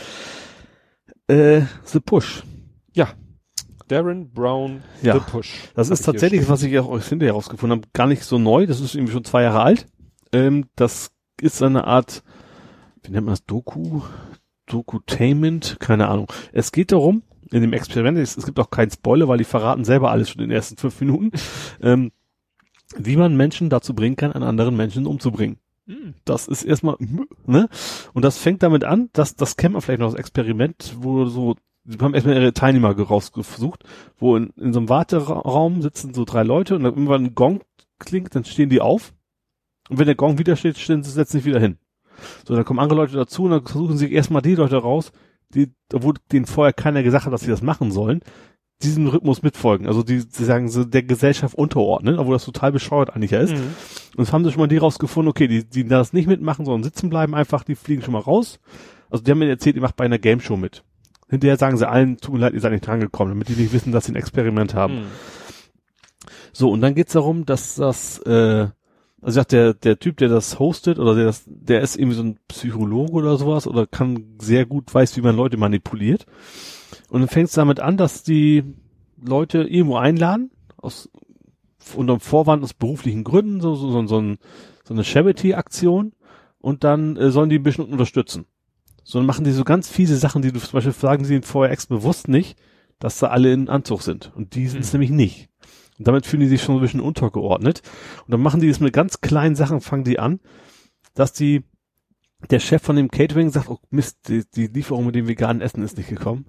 [1.27, 2.45] Äh, The Push.
[2.95, 3.09] Ja.
[3.89, 5.15] Darren Brown, Ja.
[5.15, 5.71] The Push.
[5.75, 8.67] Das ist tatsächlich, was ich auch hinterher herausgefunden habe, gar nicht so neu.
[8.67, 9.87] Das ist irgendwie schon zwei Jahre alt.
[10.33, 12.23] Ähm, das ist eine Art,
[13.03, 14.03] wie nennt man das, Doku?
[14.67, 15.77] Dokutainment?
[15.79, 16.27] Keine Ahnung.
[16.53, 19.85] Es geht darum, in dem Experiment, es, es gibt auch keinen Spoiler, weil die verraten
[19.85, 21.31] selber alles schon in den ersten fünf Minuten,
[21.83, 22.11] ähm,
[22.97, 25.59] wie man Menschen dazu bringen kann, einen anderen Menschen umzubringen.
[25.87, 26.15] Hm.
[26.25, 26.97] Das ist erstmal,
[27.47, 27.69] ne?
[28.13, 31.57] Und das fängt damit an, dass, das kennt man vielleicht noch, das Experiment, wo so,
[31.87, 33.85] sie haben erstmal ihre Teilnehmer rausgesucht,
[34.19, 37.61] wo in, in so einem Warteraum sitzen so drei Leute und dann irgendwann ein Gong
[37.99, 39.15] klingt, dann stehen die auf.
[39.89, 41.79] Und wenn der Gong wieder steht, stehen sie, setzen sich wieder hin.
[42.47, 45.13] So, dann kommen andere Leute dazu und dann versuchen sie erstmal die Leute raus,
[45.55, 48.21] die, obwohl denen vorher keiner gesagt hat, dass sie das machen sollen,
[48.83, 49.87] diesem Rhythmus mitfolgen.
[49.87, 53.55] Also die, sie sagen so der Gesellschaft unterordnen, obwohl das total bescheuert eigentlich ja ist.
[53.55, 53.75] Mhm.
[54.17, 56.83] Und es haben sie schon mal die rausgefunden, okay, die, die das nicht mitmachen, sondern
[56.83, 58.59] sitzen bleiben einfach, die fliegen schon mal raus.
[59.09, 60.83] Also die haben mir erzählt, ihr macht bei einer Game Show mit.
[61.29, 63.93] Hinterher sagen sie allen, tut mir leid, ihr seid nicht drangekommen, damit die nicht wissen,
[63.93, 64.99] dass sie ein Experiment haben.
[64.99, 65.07] Hm.
[66.53, 68.69] So, und dann geht's darum, dass das, äh,
[69.21, 72.23] also sagt der, der Typ, der das hostet, oder der das, der ist irgendwie so
[72.23, 76.27] ein Psychologe oder sowas, oder kann sehr gut, weiß, wie man Leute manipuliert.
[77.11, 78.63] Und dann fängt's damit an, dass die
[79.21, 81.11] Leute irgendwo einladen, aus,
[81.95, 84.39] unter dem Vorwand aus beruflichen Gründen, so, so, so, so, ein,
[84.85, 86.13] so eine Charity-Aktion,
[86.59, 88.47] und dann äh, sollen die ein bisschen unterstützen.
[89.09, 91.73] So, dann machen die so ganz fiese Sachen, die du zum Beispiel sagen sie vorher
[91.73, 92.59] ex bewusst nicht,
[92.99, 94.33] dass da alle in Anzug sind.
[94.35, 94.99] Und die sind es Hm.
[95.01, 95.49] nämlich nicht.
[95.97, 97.83] Und damit fühlen die sich schon ein bisschen untergeordnet.
[98.27, 100.41] Und dann machen die das mit ganz kleinen Sachen, fangen die an,
[101.15, 101.63] dass die,
[102.51, 105.85] der Chef von dem Catering sagt, oh Mist, die, die Lieferung mit dem veganen Essen
[105.85, 106.47] ist nicht gekommen.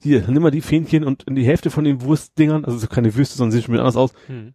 [0.00, 3.16] Hier, nimm mal die Fähnchen und in die Hälfte von den Wurstdingern, also so keine
[3.16, 4.54] Würste, sondern sehen schon wieder anders aus, Hm.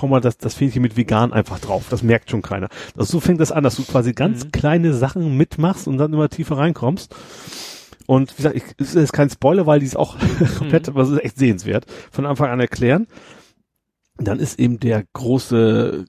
[0.00, 1.86] Hau mal das, das Fähnchen mit vegan einfach drauf.
[1.90, 2.68] Das merkt schon keiner.
[2.96, 4.52] Das, so fängt das an, dass du quasi ganz Mhm.
[4.52, 7.14] kleine Sachen mitmachst und dann immer tiefer reinkommst.
[8.06, 10.16] Und wie gesagt, ich, es ist kein Spoiler, weil die ist auch
[10.58, 13.06] komplett, aber es ist echt sehenswert, von Anfang an erklären.
[14.18, 16.04] Dann ist eben der große,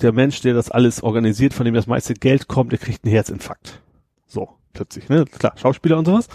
[0.00, 3.12] der Mensch, der das alles organisiert, von dem das meiste Geld kommt, der kriegt einen
[3.12, 3.80] Herzinfarkt.
[4.26, 5.24] So, plötzlich, ne?
[5.24, 6.28] Klar, Schauspieler und sowas.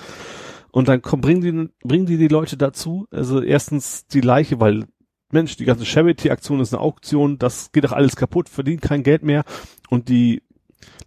[0.72, 4.86] Und dann kommen, bringen die, bringen die die Leute dazu, also erstens die Leiche, weil
[5.32, 9.24] Mensch, die ganze Charity-Aktion ist eine Auktion, das geht doch alles kaputt, verdient kein Geld
[9.24, 9.44] mehr.
[9.90, 10.42] Und die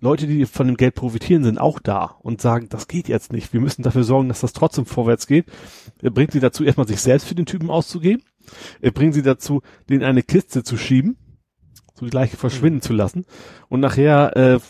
[0.01, 3.53] Leute, die von dem Geld profitieren, sind auch da und sagen, das geht jetzt nicht.
[3.53, 5.47] Wir müssen dafür sorgen, dass das trotzdem vorwärts geht.
[6.03, 8.23] Er bringt sie dazu, erstmal sich selbst für den Typen auszugeben.
[8.81, 11.17] Er bringt sie dazu, den in eine Kiste zu schieben,
[11.95, 13.25] so die Leiche verschwinden zu lassen.
[13.69, 14.61] Und nachher äh,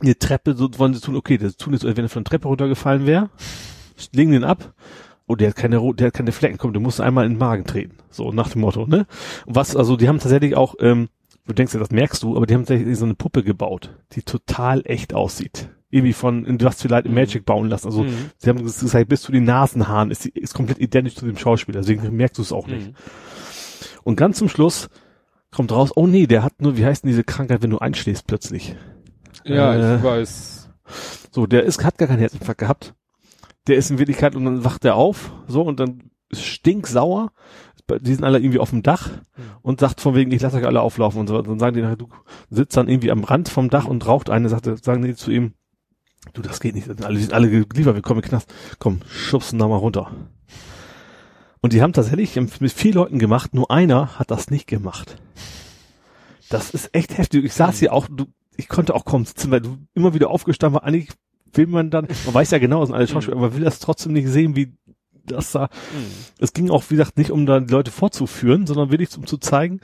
[0.00, 2.48] eine Treppe, so wollen sie tun, okay, das tun jetzt, wenn er von der Treppe
[2.48, 3.30] runtergefallen wäre,
[4.12, 4.74] legen den ab.
[5.28, 7.64] Oh, der hat keine, der hat keine Flecken, komm, du musst einmal in den Magen
[7.64, 7.96] treten.
[8.10, 9.06] So, nach dem Motto, ne?
[9.44, 11.08] Und was, also, die haben tatsächlich auch, ähm,
[11.46, 14.22] du denkst ja, das merkst du, aber die haben tatsächlich so eine Puppe gebaut, die
[14.22, 15.68] total echt aussieht.
[15.90, 17.14] Irgendwie von, was für Leute Mhm.
[17.14, 17.86] Magic bauen lassen.
[17.86, 18.30] Also, Mhm.
[18.38, 21.80] sie haben gesagt, bis zu den Nasenhaaren ist, sie- ist komplett identisch zu dem Schauspieler,
[21.80, 22.86] deswegen merkst du es auch nicht.
[22.88, 22.94] Hm.
[24.04, 24.88] Und ganz zum Schluss
[25.50, 28.26] kommt raus, oh nee, der hat nur, wie heißt denn diese Krankheit, wenn du einschläfst
[28.26, 28.76] plötzlich?
[29.44, 30.70] Ja, Äh, ich weiß.
[31.32, 32.94] So, der ist, hat gar keinen Herzinfarkt gehabt.
[33.66, 37.32] Der ist in Wirklichkeit und dann wacht er auf, so, und dann ist stinksauer.
[38.00, 39.10] Die sind alle irgendwie auf dem Dach
[39.62, 41.40] und sagt von wegen, ich lasse euch alle auflaufen und so.
[41.40, 42.08] Dann sagen die nachher, du
[42.50, 45.52] sitzt dann irgendwie am Rand vom Dach und raucht eine, sagte, sagen die zu ihm,
[46.32, 48.52] du, das geht nicht, alle, die sind alle geliefert, wir kommen in den Knast.
[48.80, 50.10] Komm, schubsen da mal runter.
[51.60, 55.16] Und die haben tatsächlich mit vier Leuten gemacht, nur einer hat das nicht gemacht.
[56.48, 57.44] Das ist echt heftig.
[57.44, 60.80] Ich saß hier auch, du, ich konnte auch kaum sitzen, weil du immer wieder aufgestanden
[60.80, 60.84] war.
[60.84, 61.08] Eigentlich
[61.56, 64.12] will man dann, man weiß ja genau, es sind alle Schauspieler, aber will das trotzdem
[64.12, 64.72] nicht sehen, wie
[65.24, 65.62] das da.
[65.62, 65.68] Hm.
[66.38, 69.38] Es ging auch, wie gesagt, nicht um da die Leute vorzuführen, sondern wirklich um zu
[69.38, 69.80] zeigen,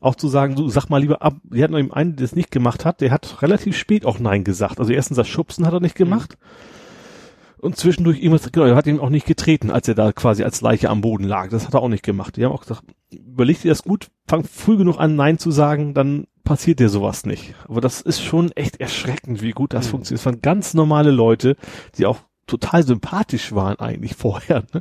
[0.00, 1.36] auch zu sagen, du sag mal lieber ab.
[1.44, 4.18] Die hatten noch eben einen, der es nicht gemacht hat, der hat relativ spät auch
[4.18, 4.78] Nein gesagt.
[4.78, 6.36] Also erstens das Schubsen hat er nicht gemacht.
[7.58, 10.60] Und zwischendurch irgendwas, genau, er hat ihn auch nicht getreten, als er da quasi als
[10.60, 11.48] Leiche am Boden lag.
[11.48, 12.36] Das hat er auch nicht gemacht.
[12.36, 15.94] Die haben auch gesagt, überleg dir das gut, fang früh genug an, Nein zu sagen,
[15.94, 17.54] dann passiert dir sowas nicht.
[17.68, 19.90] Aber das ist schon echt erschreckend, wie gut das Mhm.
[19.90, 20.20] funktioniert.
[20.20, 21.56] Es waren ganz normale Leute,
[21.98, 24.64] die auch total sympathisch waren eigentlich vorher.
[24.72, 24.80] Ne?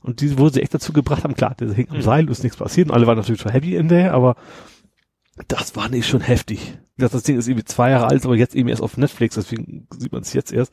[0.00, 2.02] Und die, wo sie echt dazu gebracht haben, klar, der hing am Mhm.
[2.02, 4.36] Seil, ist nichts passiert und alle waren natürlich schon happy in der, aber
[5.48, 6.78] das war nicht schon heftig.
[6.96, 9.86] Das, das Ding ist irgendwie zwei Jahre alt, aber jetzt eben erst auf Netflix, deswegen
[9.98, 10.72] sieht man es jetzt erst.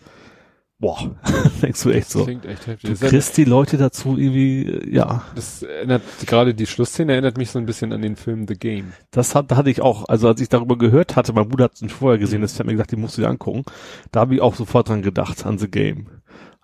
[0.80, 1.15] Boah,
[1.61, 2.23] denkst du echt das so.
[2.25, 2.89] klingt echt heftig.
[2.91, 7.38] Du Das, kriegst die Leute dazu irgendwie, äh, ja, das erinnert, gerade die Schlussszene erinnert
[7.38, 8.93] mich so ein bisschen an den Film The Game.
[9.11, 11.80] das hat, hatte ich auch, also als ich darüber gehört hatte, mein Bruder hat es
[11.80, 12.43] schon vorher gesehen, Mhm.
[12.43, 13.64] das hat mir gesagt, die musst du dir angucken,
[14.11, 16.07] da habe ich auch sofort dran gedacht, an The Game.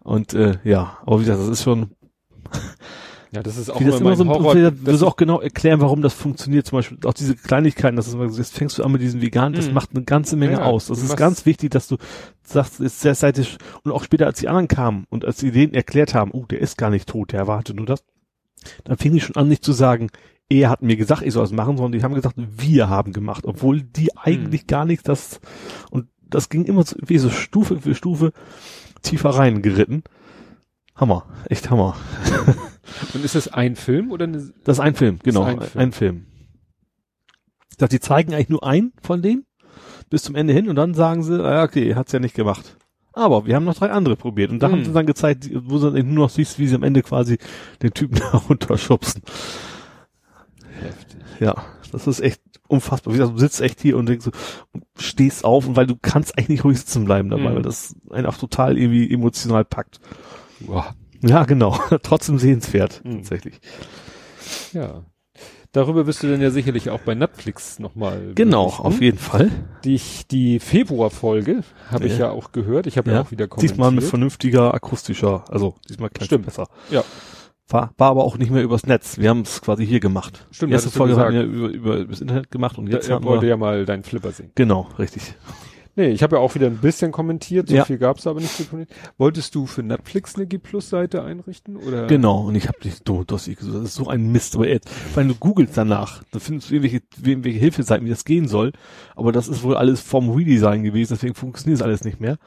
[0.04, 1.92] Und äh, ja, aber wie gesagt, das ist schon,
[3.34, 4.54] Ja, das ist auch wie das immer so, Horror.
[4.54, 8.08] Horror, das das auch genau erklären, warum das funktioniert, zum Beispiel auch diese Kleinigkeiten, das
[8.08, 9.74] ist immer, jetzt fängst du an mit diesem Vegan, das Mhm.
[9.74, 10.88] macht eine ganze Menge Ja, aus.
[10.88, 11.98] Das du ist ganz wichtig, dass du
[12.44, 15.74] sagst, ist sehr seitig, und auch später, als die anderen kamen und als sie denen
[15.74, 18.04] erklärt haben, oh, der ist gar nicht tot, der erwartet nur das,
[18.84, 20.10] dann fing ich schon an, nicht zu sagen,
[20.50, 23.46] er hat mir gesagt, ich soll es machen, sondern die haben gesagt, wir haben gemacht,
[23.46, 25.40] obwohl die eigentlich gar nicht das,
[25.90, 28.32] und das ging immer so, wie so Stufe für Stufe
[29.02, 30.04] tiefer reingeritten.
[30.96, 31.96] Hammer, echt Hammer.
[33.14, 35.92] Und ist das ein Film oder eine, Das ist ein Film, genau, ein ein Film.
[35.92, 36.26] Film.
[37.72, 39.46] Ich dachte, die zeigen eigentlich nur einen von denen
[40.10, 42.78] bis zum Ende hin und dann sagen sie, ah, okay, hat's ja nicht gemacht.
[43.14, 44.86] Aber wir haben noch drei andere probiert und da haben Hm.
[44.86, 47.38] sie dann gezeigt, wo du dann nur noch siehst, wie sie am Ende quasi
[47.82, 49.22] den Typen da runterschubsen.
[50.82, 51.20] heftig.
[51.40, 51.56] Ja,
[51.92, 53.14] das ist echt unfassbar.
[53.14, 54.32] Wie gesagt, du sitzt echt hier und denkst so,
[54.72, 57.56] und stehst auf und weil du kannst eigentlich nicht ruhig sitzen bleiben dabei, Mhm.
[57.56, 60.00] weil das einen auch total irgendwie emotional packt.
[60.68, 60.86] Wow.
[61.22, 61.78] Ja, genau.
[62.04, 63.18] Trotzdem sehenswert, Mhm.
[63.18, 63.60] tatsächlich.
[64.74, 65.04] Ja.
[65.72, 68.34] Darüber wirst du dann ja sicherlich auch bei Netflix nochmal.
[68.36, 68.84] Genau, berichten.
[68.86, 69.50] auf jeden Fall.
[69.84, 72.26] Die, die Februarfolge habe ich Ja.
[72.28, 72.86] ja auch gehört.
[72.86, 73.16] Ich habe ja.
[73.18, 73.72] Ja, auch wieder kommentiert.
[73.72, 76.68] Diesmal mit vernünftiger akustischer, also diesmal klingt besser.
[76.92, 77.04] Ja.
[77.70, 79.18] War, war aber auch nicht mehr übers Netz.
[79.18, 80.46] Wir haben es quasi hier gemacht.
[80.52, 83.26] Stimmt, Die erste Folge haben wir über, über, übers Internet gemacht und jetzt er haben
[83.26, 84.52] wollte wir, ja mal deinen Flipper sehen.
[84.54, 85.34] genau, richtig.
[85.96, 87.70] Nee, ich habe ja auch wieder ein bisschen kommentiert.
[87.70, 87.86] So Ja.
[87.86, 89.00] viel gab's aber nicht zu kommentieren.
[89.18, 92.08] Wolltest du für Netflix eine G Plus Seite einrichten oder?
[92.08, 94.68] Genau, und ich habe dich, du, du hast gesagt, das ist so ein Mist, aber
[94.68, 98.72] jetzt, wenn du googelst danach, dann findest du irgendwelche, irgendwelche Hilfeseiten, wie das gehen soll,
[99.16, 102.38] aber das ist wohl alles vom Redesign gewesen, deswegen funktioniert es alles nicht mehr.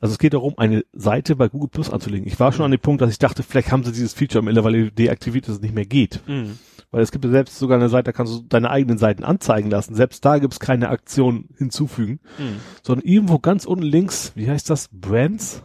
[0.00, 2.26] Also es geht darum, eine Seite bei Google Plus anzulegen.
[2.26, 4.90] Ich war schon an dem Punkt, dass ich dachte, vielleicht haben sie dieses Feature mittlerweile
[4.90, 6.20] deaktiviert, dass es nicht mehr geht.
[6.26, 6.58] Mhm.
[6.92, 9.70] Weil es gibt ja selbst sogar eine Seite, da kannst du deine eigenen Seiten anzeigen
[9.70, 9.94] lassen.
[9.94, 12.60] Selbst da gibt es keine Aktion hinzufügen, Mhm.
[12.82, 14.88] sondern irgendwo ganz unten links, wie heißt das?
[14.92, 15.62] Brands?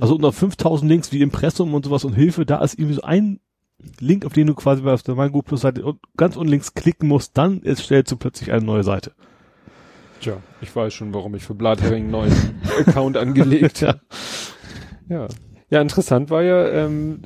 [0.00, 3.40] Also unter 5000 Links wie Impressum und sowas und Hilfe, da ist irgendwie so ein
[3.98, 5.82] Link, auf den du quasi bei der Google Plus Seite
[6.16, 9.12] ganz unten links klicken musst, dann erstellst du plötzlich eine neue Seite.
[10.20, 12.32] Tja, ich weiß schon, warum ich für Blathering einen neuen
[12.86, 14.00] Account angelegt habe.
[15.08, 15.28] Ja.
[15.70, 17.20] Ja, interessant war ja, ähm,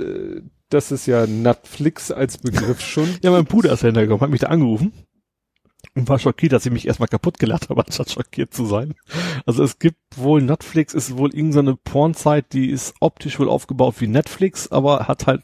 [0.70, 3.08] dass es ja Netflix als Begriff schon.
[3.22, 4.92] Ja, mein Bruder ist hintergekommen, hat mich da angerufen
[5.94, 8.94] und war schockiert, dass ich mich erstmal kaputt gelacht habe, anstatt schockiert zu sein.
[9.46, 14.06] Also es gibt wohl, Netflix ist wohl irgendeine Pornzeit, die ist optisch wohl aufgebaut wie
[14.08, 15.42] Netflix, aber hat halt,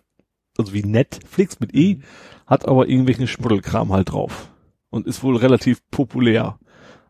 [0.59, 2.01] also wie Netflix mit E,
[2.47, 4.51] hat aber irgendwelchen Schmuddelkram halt drauf.
[4.91, 6.59] Und ist wohl relativ populär.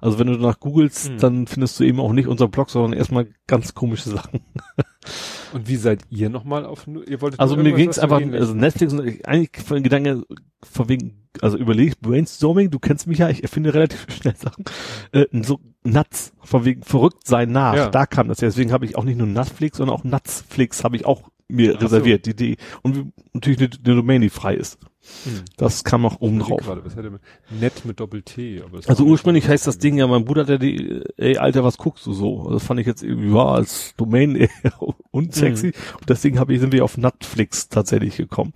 [0.01, 1.19] Also wenn du danach googelst, Mhm.
[1.19, 4.41] dann findest du eben auch nicht unser Blog, sondern erstmal ganz komische Sachen.
[5.55, 6.87] Und wie seid ihr nochmal auf?
[7.07, 10.25] Ihr wolltet Also mir ging's einfach, also Netflix und eigentlich von Gedanke,
[10.65, 14.65] von wegen, also überlegt, Brainstorming, du kennst mich ja, ich erfinde relativ schnell Sachen,
[15.13, 17.89] äh, so Nuts, von wegen verrückt sein nach, Ja.
[17.89, 20.97] da kam das ja, deswegen habe ich auch nicht nur Netflix, sondern auch Nutsflix habe
[20.97, 21.23] ich auch
[21.55, 21.87] mir Ach so.
[21.87, 24.79] reserviert, die, die, und natürlich eine, eine Domain, die frei ist.
[25.25, 25.43] Hm.
[25.57, 26.61] Das kam noch oben drauf.
[26.63, 27.21] Gerade, was hätte man?
[27.61, 28.63] Nett mit Doppel-T.
[28.87, 32.13] Also ursprünglich heißt das Ding ja, mein Bruder, der die, ey, Alter, was guckst du
[32.13, 32.51] so?
[32.51, 34.51] Das fand ich jetzt irgendwie, ja, als Domain eher
[35.11, 35.69] unsexy.
[35.69, 35.99] Mhm.
[36.01, 38.53] Und deswegen habe ich, sind wir auf Netflix tatsächlich gekommen.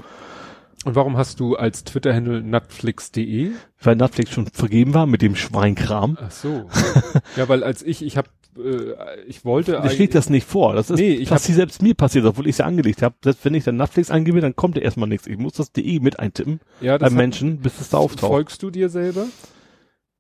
[0.85, 3.51] Und warum hast du als Twitter-Handle netflix.de?
[3.83, 6.17] Weil Netflix schon vergeben war mit dem Schweinkram.
[6.21, 6.71] Ach so.
[7.37, 10.75] ja, weil als ich, ich habe, äh, ich wollte Da schlägt das nicht vor.
[10.75, 13.15] Das ist Nee, ich passi selbst mir passiert, obwohl ich es ja angelegt habe.
[13.23, 15.27] Selbst wenn ich dann Netflix eingebe, dann kommt ja erstmal nichts.
[15.27, 18.31] Ich muss das DE mit eintippen ja, das beim Menschen, bis es da auftaucht.
[18.31, 19.27] Folgst du dir selber?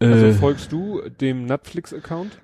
[0.00, 2.39] Äh, Also folgst du dem Netflix-Account?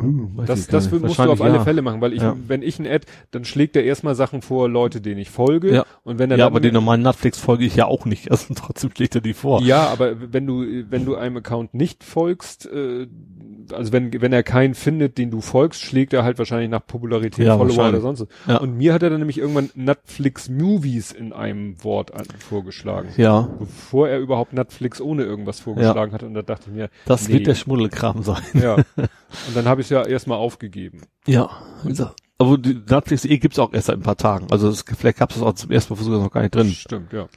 [0.00, 1.64] Hm, Das, das musst du auf alle ja.
[1.64, 2.36] Fälle machen, weil ich, Ja.
[2.48, 5.72] wenn ich ein Ad, dann schlägt er erstmal Sachen vor, Leute, denen ich folge.
[5.74, 5.84] Ja.
[6.02, 8.30] Und wenn er Ja, aber den normalen Netflix folge ich ja auch nicht.
[8.30, 9.60] Also trotzdem schlägt er die vor.
[9.62, 13.06] Ja, aber wenn du, wenn du einem Account nicht folgst, äh,
[13.72, 17.46] also wenn, wenn er keinen findet, den du folgst, schlägt er halt wahrscheinlich nach Popularität,
[17.46, 18.28] Ja, Follower oder sonst was.
[18.48, 18.56] Ja.
[18.58, 23.10] Und mir hat er dann nämlich irgendwann Netflix Movies in einem Wort an, vorgeschlagen.
[23.16, 26.22] Ja, Bevor er überhaupt Netflix ohne irgendwas vorgeschlagen hat.
[26.22, 27.34] Und da dachte ich mir, das Nee.
[27.34, 28.42] wird der Schmuddelkram sein.
[28.54, 28.76] ja.
[29.48, 31.02] Und dann habe ich es ja erstmal aufgegeben.
[31.26, 31.50] Ja.
[32.38, 34.48] Aber die Netflix.de gibt's auch erst seit ein paar Tagen.
[34.50, 36.70] Also das, vielleicht gab's das auch zum ersten Mal versucht, noch gar nicht drin.
[36.70, 37.28] Stimmt, ja.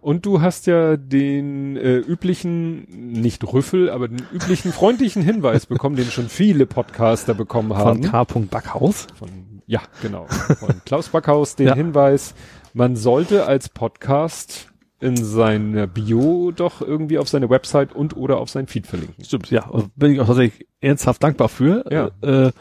[0.00, 5.96] Und du hast ja den äh, üblichen, nicht Rüffel, aber den üblichen freundlichen Hinweis bekommen,
[5.96, 8.02] den schon viele Podcaster bekommen haben.
[8.02, 8.24] Von K.
[8.50, 9.06] Backhaus.
[9.18, 9.28] Von,
[9.66, 10.26] ja, genau.
[10.26, 11.74] Von Klaus Backhaus den Ja.
[11.74, 12.34] Hinweis,
[12.72, 14.68] man sollte als Podcast
[15.00, 19.22] in seine Bio doch irgendwie auf seine Website und oder auf sein Feed verlinken.
[19.24, 19.70] Stimmt, ja.
[19.70, 21.84] Also bin ich auch tatsächlich ernsthaft dankbar für.
[21.90, 22.10] Ja.
[22.22, 22.52] Äh,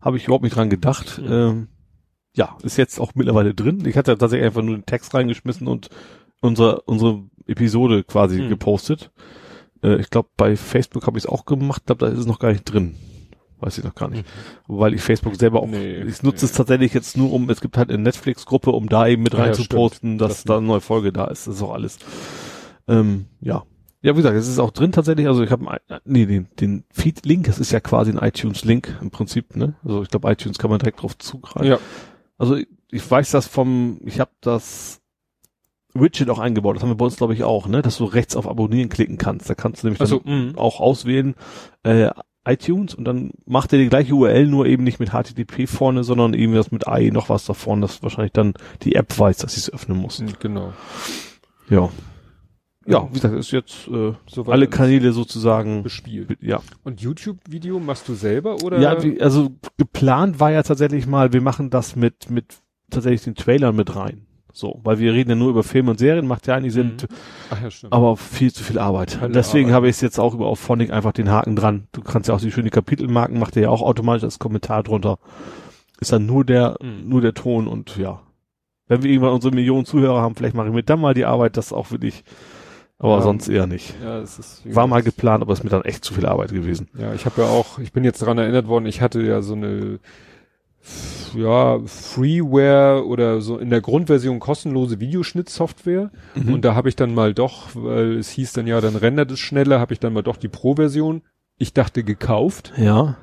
[0.00, 1.18] Habe ich überhaupt nicht dran gedacht.
[1.18, 1.32] Mhm.
[1.32, 1.68] Ähm,
[2.36, 3.84] ja, ist jetzt auch mittlerweile drin.
[3.86, 5.88] Ich hatte tatsächlich einfach nur den Text reingeschmissen und
[6.40, 8.48] unsere, unsere Episode quasi Hm.
[8.48, 9.10] gepostet.
[9.82, 12.38] Äh, ich glaube, bei Facebook habe ich es auch gemacht, glaube, da ist es noch
[12.38, 12.94] gar nicht drin.
[13.60, 14.24] Weiß ich noch gar nicht.
[14.68, 15.66] Weil ich Facebook selber auch.
[15.66, 16.50] Nee, ich nutze nee.
[16.50, 19.38] es tatsächlich jetzt nur um, es gibt halt eine Netflix-Gruppe, um da eben mit Ah
[19.38, 19.78] ja, rein zu stimmt.
[19.78, 21.46] posten, dass Das- da eine neue Folge da ist.
[21.48, 21.98] Das ist auch alles.
[22.86, 23.64] Ähm, ja.
[24.00, 25.26] Ja, wie gesagt, es ist auch drin tatsächlich.
[25.26, 25.66] Also ich habe
[26.04, 29.74] nee, den, den Feed-Link, es ist ja quasi ein iTunes-Link im Prinzip, ne?
[29.84, 31.68] Also ich glaube, iTunes kann man direkt drauf zugreifen.
[31.68, 31.78] Ja.
[32.38, 35.00] Also ich, ich weiß das vom, ich habe das
[35.94, 36.76] Widget auch eingebaut.
[36.76, 37.82] Das haben wir bei uns, glaube ich, auch, ne?
[37.82, 39.50] Dass du rechts auf Abonnieren klicken kannst.
[39.50, 40.22] Da kannst du nämlich Also,
[40.54, 41.34] auch auswählen
[41.82, 42.10] äh,
[42.48, 46.34] iTunes und dann macht er die gleiche URL, nur eben nicht mit HTTP vorne, sondern
[46.34, 49.54] eben das mit I noch was da vorne, dass wahrscheinlich dann die App weiß, dass
[49.54, 50.22] sie es öffnen muss.
[50.40, 50.72] genau.
[51.68, 51.90] Ja.
[52.86, 56.38] Ja, wie gesagt, ist jetzt äh, Soweit alle Kanäle sozusagen bespielt.
[56.40, 56.62] ja.
[56.84, 58.80] Und YouTube-Video machst du selber oder?
[58.80, 63.76] Ja, also geplant war ja tatsächlich mal, wir machen das mit, mit tatsächlich den Trailern
[63.76, 64.27] mit rein.
[64.58, 67.06] So, weil wir reden ja nur über Filme und Serien, macht ja eigentlich Sinn, Mhm.
[67.50, 67.92] Ach ja, stimmt.
[67.92, 69.20] aber viel zu viel Arbeit.
[69.20, 69.74] Hölle Deswegen Arbeit.
[69.76, 71.86] habe ich es jetzt auch über auf Phonic einfach den Haken dran.
[71.92, 75.20] Du kannst ja auch die schöne Kapitelmarken, macht er ja auch automatisch als Kommentar drunter.
[76.00, 77.08] Ist dann nur der, Mhm.
[77.08, 78.20] nur der Ton und ja.
[78.88, 81.56] Wenn wir irgendwann unsere Millionen Zuhörer haben, vielleicht mache ich mir dann mal die Arbeit,
[81.56, 82.24] das auch wirklich,
[82.98, 83.22] aber Ja.
[83.22, 83.94] sonst eher nicht.
[84.02, 86.88] ja, es ist War mal geplant, aber ist mir dann echt zu viel Arbeit gewesen.
[86.98, 89.54] Ja, ich habe ja auch, ich bin jetzt daran erinnert worden, ich hatte ja so
[89.54, 90.00] eine
[91.36, 96.52] ja, Freeware oder so in der Grundversion kostenlose Videoschnittsoftware Mhm.
[96.54, 99.38] und da habe ich dann mal doch, weil es hieß dann ja, dann rendert es
[99.38, 101.22] schneller, habe ich dann mal doch die Pro-Version,
[101.58, 103.16] ich dachte gekauft Ja.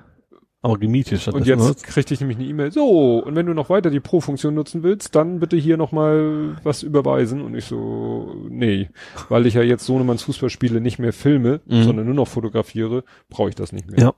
[0.62, 3.92] Aber gemietet und jetzt kriegte ich nämlich eine E-Mail, so, und wenn du noch weiter
[3.92, 8.90] die Pro-Funktion nutzen willst, dann bitte hier nochmal was überweisen und ich so, nee,
[9.30, 11.84] weil ich ja jetzt Sohnemanns Fußballspiele nicht mehr filme, Mhm.
[11.84, 14.14] sondern nur noch fotografiere, brauche ich das nicht mehr Ja.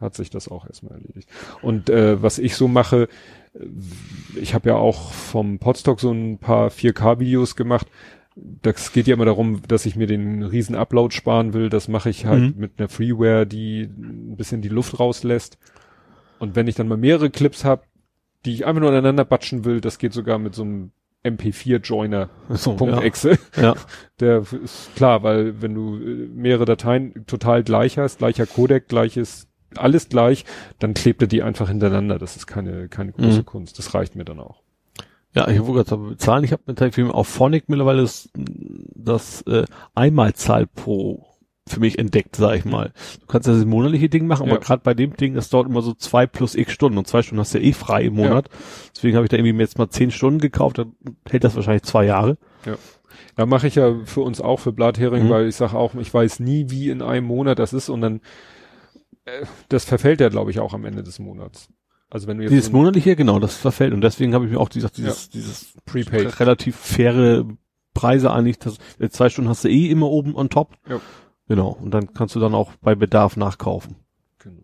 [0.00, 1.28] Hat sich das auch erstmal erledigt.
[1.62, 3.08] Und äh, was ich so mache,
[3.54, 3.66] äh,
[4.40, 7.86] ich habe ja auch vom Podstock so ein paar 4K-Videos gemacht.
[8.36, 11.68] Das geht ja immer darum, dass ich mir den riesen Upload sparen will.
[11.68, 12.60] Das mache ich halt Mhm.
[12.60, 15.58] mit einer Freeware, die ein bisschen die Luft rauslässt.
[16.38, 17.82] Und wenn ich dann mal mehrere Clips habe,
[18.46, 22.30] die ich einfach nur aneinander batschen will, das geht sogar mit so einem MP4-Joiner.
[22.48, 23.02] So, Punkt ja.
[23.02, 23.38] Exe.
[23.60, 23.74] ja.
[24.20, 29.48] Der ist klar, weil wenn du äh, mehrere Dateien total gleich hast, gleicher Codec, gleiches,
[29.76, 30.44] alles gleich,
[30.78, 32.18] dann klebt er die einfach hintereinander.
[32.18, 33.46] Das ist keine, keine große Mhm.
[33.46, 33.78] Kunst.
[33.78, 34.62] Das reicht mir dann auch.
[35.34, 36.42] Ja, ich wollte gerade bezahlen.
[36.44, 41.26] Ich habe mit Teilfilm auf Phonic mittlerweile das, das äh, Einmalzahl pro
[41.68, 42.92] für mich entdeckt, sag ich mal.
[43.20, 44.54] Du kannst ja das monatliche Ding machen, Ja.
[44.54, 47.22] aber gerade bei dem Ding, das dauert immer so zwei plus x Stunden und zwei
[47.22, 48.48] Stunden hast du ja eh frei im Monat.
[48.96, 50.94] Deswegen habe ich da irgendwie mir jetzt mal zehn Stunden gekauft, dann
[51.28, 52.38] hält das wahrscheinlich zwei Jahre.
[53.36, 55.30] Da mache ich ja für uns auch für Blathering, Mhm.
[55.30, 58.20] weil ich sage auch, ich weiß nie, wie in einem Monat das ist und dann
[59.68, 61.68] das verfällt ja, glaube ich, auch am Ende des Monats.
[62.08, 64.58] Also wenn du jetzt Dieses so monatliche, genau, das verfällt und deswegen habe ich mir
[64.58, 66.40] auch gesagt, dieses, dieses Prepaid.
[66.40, 67.44] relativ faire
[67.94, 70.76] Preise eigentlich, das, äh, zwei Stunden hast du eh immer oben on top.
[70.88, 71.00] Ja.
[71.48, 73.96] Genau, und dann kannst du dann auch bei Bedarf nachkaufen.
[74.38, 74.62] Genau.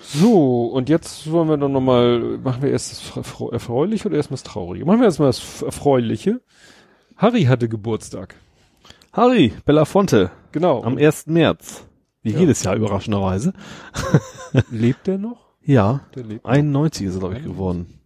[0.00, 4.30] So, und jetzt wollen wir dann nochmal, machen wir erst das Erfreu- Erfreuliche oder erst
[4.30, 4.84] das Traurige?
[4.84, 6.40] Machen wir erstmal das Erfreuliche.
[7.16, 8.34] Harry hatte Geburtstag.
[9.12, 10.82] Harry Belafonte Genau.
[10.82, 11.26] am 1.
[11.28, 11.84] März.
[12.22, 12.38] Wie Ja.
[12.40, 13.52] jedes Jahr überraschenderweise.
[14.70, 15.38] lebt der noch?
[15.64, 16.44] Ja, Der lebt.
[16.46, 17.98] 91 ist er, glaube ich, geworden.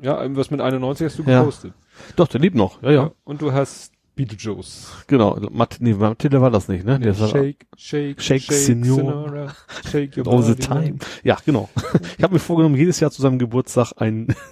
[0.00, 1.40] Ja, irgendwas mit 91 hast du Ja.
[1.40, 1.72] gepostet.
[2.16, 2.82] Doch, der lebt noch.
[2.82, 3.10] Ja, ja.
[3.24, 4.92] Und du hast Beetlejuice.
[5.06, 5.38] Genau.
[5.50, 6.98] Matt, nee, Matilda war das nicht, ne?
[6.98, 8.96] Der ist halt- shake, shake, Shake, Senior.
[8.96, 9.52] Senora,
[9.90, 10.60] shake your all the body.
[10.66, 10.98] time.
[11.24, 11.68] Ja, genau.
[12.18, 14.28] Ich habe mir vorgenommen, jedes Jahr zu seinem Geburtstag ein.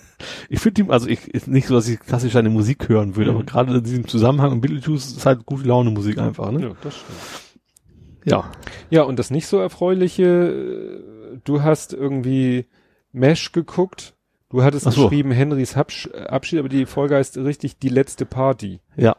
[0.49, 3.33] Ich finde ihm, also ich ist nicht so, dass ich klassisch eine Musik hören würde,
[3.33, 3.36] Mhm.
[3.36, 6.60] aber gerade in diesem Zusammenhang mit Beetlejuice ist halt gute Laune Musik einfach, ne?
[6.62, 7.18] Ja, das stimmt.
[8.27, 8.51] Ja.
[8.91, 12.67] Ja, und das nicht so erfreuliche, äh, du hast irgendwie
[13.13, 14.15] Mesh geguckt.
[14.51, 15.03] Du hattest so.
[15.09, 18.81] geschrieben Henrys Habsch Abschied, aber die Folge heißt richtig die letzte Party.
[18.97, 19.17] Ja.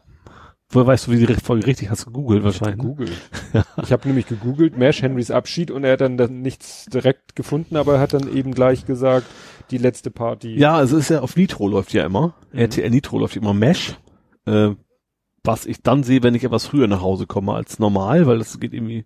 [0.69, 2.77] Woher weißt du, wie die Folge richtig hast gegoogelt wahrscheinlich?
[2.77, 2.84] ne?
[2.84, 3.10] Google.
[3.84, 7.77] Ich habe nämlich gegoogelt, Mesh Henrys Abschied und er hat dann, dann nichts direkt gefunden,
[7.77, 9.27] aber er hat dann eben gleich gesagt,
[9.72, 10.56] die letzte Party.
[10.56, 12.36] Ja, es ist ja auf Nitro läuft ja immer.
[12.52, 12.60] Mhm.
[12.60, 13.98] RTL Nitro läuft immer Mesh.
[14.45, 14.72] Äh,
[15.48, 18.59] was ich dann sehe, wenn ich etwas früher nach Hause komme als normal, weil das
[18.59, 19.06] geht irgendwie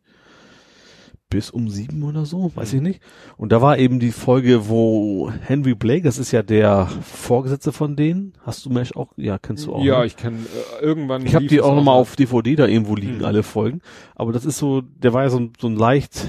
[1.29, 2.99] bis um sieben oder so, weiß ich nicht.
[3.37, 7.95] Und da war eben die Folge, wo Henry Blake, das ist ja der Vorgesetzte von
[7.95, 8.33] denen.
[8.45, 9.13] Hast du Mesh auch?
[9.15, 9.81] Ja, kennst du auch.
[9.81, 10.07] Ja, ne?
[10.07, 10.39] ich kenne
[10.81, 11.25] äh, irgendwann.
[11.25, 12.01] Ich habe die auch nochmal mal.
[12.01, 13.25] auf DVD da irgendwo liegen, Mhm.
[13.25, 13.79] alle Folgen.
[14.13, 16.27] Aber das ist so, der war ja so, ein- so ein leicht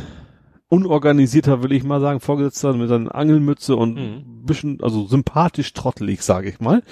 [0.68, 4.00] unorganisierter, will ich mal sagen, Vorgesetzter mit seiner Angelmütze und Mhm.
[4.00, 6.82] ein bisschen, also sympathisch trottelig, sage ich mal.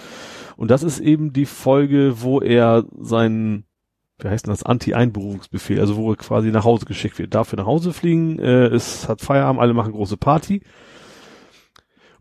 [0.60, 3.64] Und das ist eben die Folge, wo er seinen,
[4.18, 7.34] wie heißt denn das, Anti-Einberufungsbefehl, also wo er quasi nach Hause geschickt wird.
[7.34, 10.60] Dafür nach Hause fliegen, äh, es hat Feierabend, alle machen große Party.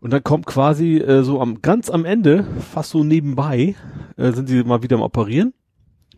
[0.00, 3.74] Und dann kommt quasi äh, so am ganz am Ende, fast so nebenbei,
[4.16, 5.52] äh, sind sie mal wieder am Operieren,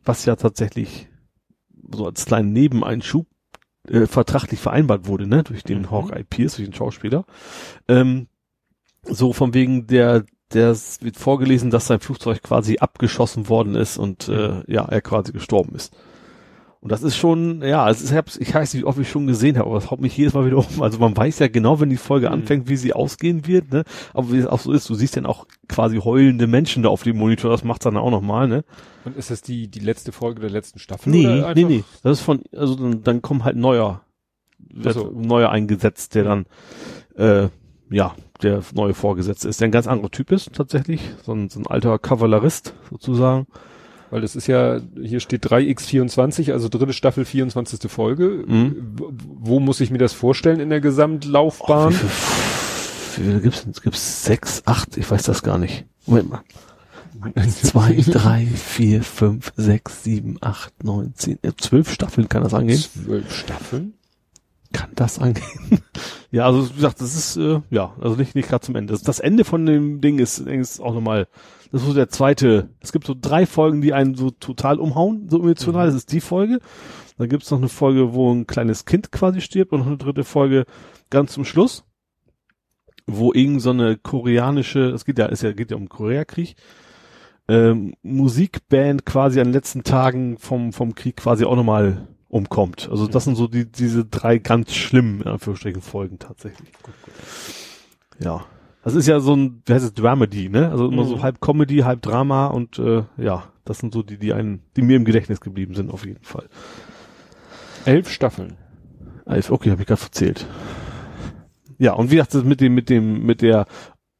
[0.04, 1.08] was ja tatsächlich
[1.92, 3.26] so als kleinen Nebeneinschub
[3.88, 5.90] äh, vertraglich vereinbart wurde, ne, durch den Mhm.
[5.90, 7.24] Hawkeye Pierce, durch den Schauspieler.
[7.88, 8.28] Ähm,
[9.02, 14.28] so von wegen der, der wird vorgelesen, dass sein Flugzeug quasi abgeschossen worden ist und
[14.28, 15.92] äh, ja, er quasi gestorben ist.
[16.80, 19.28] Und das ist schon, ja, es ist, ich hab's- ich weiß nicht, ob ich schon
[19.28, 20.82] gesehen habe, aber es haut mich jedes Mal wieder um.
[20.82, 22.32] Also man weiß ja genau, wenn die Folge Mhm.
[22.32, 23.84] anfängt, wie sie ausgehen wird, ne?
[24.14, 27.04] Aber wie es auch so ist, du siehst dann auch quasi heulende Menschen da auf
[27.04, 28.64] dem Monitor, das macht's dann auch nochmal, ne?
[29.04, 31.08] Und ist das die, die letzte Folge der letzten Staffel?
[31.10, 31.84] Nee, nee, nee.
[32.02, 34.00] Das ist von, also dann, dann kommt halt neuer,
[34.58, 35.12] wird so.
[35.14, 36.46] neuer eingesetzt, der dann,
[37.16, 37.48] äh,
[37.90, 41.00] ja, der neue Vorgesetzte ist, der ein ganz anderer Typ ist, tatsächlich.
[41.24, 43.46] So ein, so ein alter Kavallerist, sozusagen.
[44.10, 47.90] Weil das ist ja, hier steht 3x24, also dritte Staffel, 24.
[47.90, 48.44] Folge.
[48.46, 48.94] Mhm.
[48.98, 51.92] Wo muss ich mir das vorstellen in der Gesamtlaufbahn?
[51.92, 54.24] Wie viel, wie viele gibt's?
[54.24, 54.98] sechs, acht?
[54.98, 55.86] Ich weiß das gar nicht.
[56.06, 56.42] Moment mal.
[57.62, 62.80] Zwei, drei, vier, fünf, sechs, sieben, acht, neun, zehn, äh, zwölf Staffeln kann das angehen.
[62.80, 63.94] Zwölf Staffeln?
[64.72, 65.82] Kann das angehen?
[66.30, 68.92] ja, also wie gesagt, das ist, äh, ja, also nicht, nicht gerade zum Ende.
[68.92, 71.28] Das, das Ende von dem Ding ist, ist auch nochmal,
[71.70, 75.28] das ist so der zweite, es gibt so drei Folgen, die einen so total umhauen,
[75.28, 76.60] so emotional, das ist die Folge.
[77.18, 80.24] Dann gibt's noch eine Folge, wo ein kleines Kind quasi stirbt und noch eine dritte
[80.24, 80.64] Folge
[81.10, 81.84] ganz zum Schluss,
[83.06, 86.56] wo irgend so eine koreanische, es geht ja, ist ja, geht ja um den Koreakrieg,
[87.48, 92.88] ähm, Musikband quasi an den letzten Tagen vom, vom Krieg quasi auch nochmal umkommt.
[92.90, 96.70] Also das sind so die, diese drei ganz schlimmen, in Anführungsstrichen, Folgen tatsächlich.
[98.18, 98.46] Ja.
[98.82, 100.70] Das ist ja so ein, wie heißt es, Dramedy, ne?
[100.70, 101.22] Also immer so Mhm.
[101.22, 104.96] halb Comedy, halb Drama und äh, ja, das sind so die, die einen, die mir
[104.96, 106.48] im Gedächtnis geblieben sind, auf jeden Fall.
[107.84, 108.56] Elf Staffeln.
[109.26, 110.46] Elf, okay, habe ich gerade verzählt.
[111.78, 113.66] Ja, und wie gesagt, das mit dem, mit dem, mit der,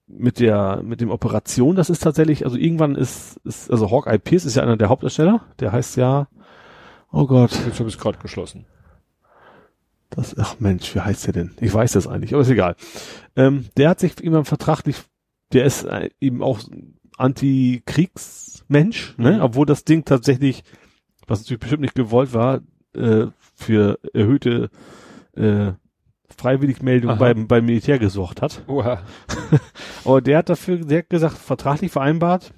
[0.07, 4.45] mit der, mit dem Operation, das ist tatsächlich, also irgendwann ist, ist also Hawkeye Pierce
[4.45, 6.29] ist ja einer der Hauptdarsteller, der heißt ja,
[7.13, 8.65] oh Gott, ich es gerade geschlossen.
[10.11, 11.53] das, ach Mensch, wie heißt der denn?
[11.61, 12.77] Ich weiß das eigentlich, aber ist egal.
[13.37, 14.97] Ähm, der hat sich immer vertraglich,
[15.53, 16.61] der ist äh, eben auch
[17.19, 19.41] Anti-Kriegsmensch, ne, Mhm.
[19.43, 20.65] obwohl das Ding tatsächlich,
[21.27, 22.61] was natürlich bestimmt nicht gewollt war,
[22.95, 24.71] äh, für erhöhte
[25.37, 25.73] äh,
[26.37, 27.19] Freiwilligmeldung Aha.
[27.19, 28.63] beim, beim Militär gesorgt hat.
[28.67, 29.03] Oha.
[30.05, 32.53] Aber der hat dafür, der hat gesagt, vertraglich vereinbart,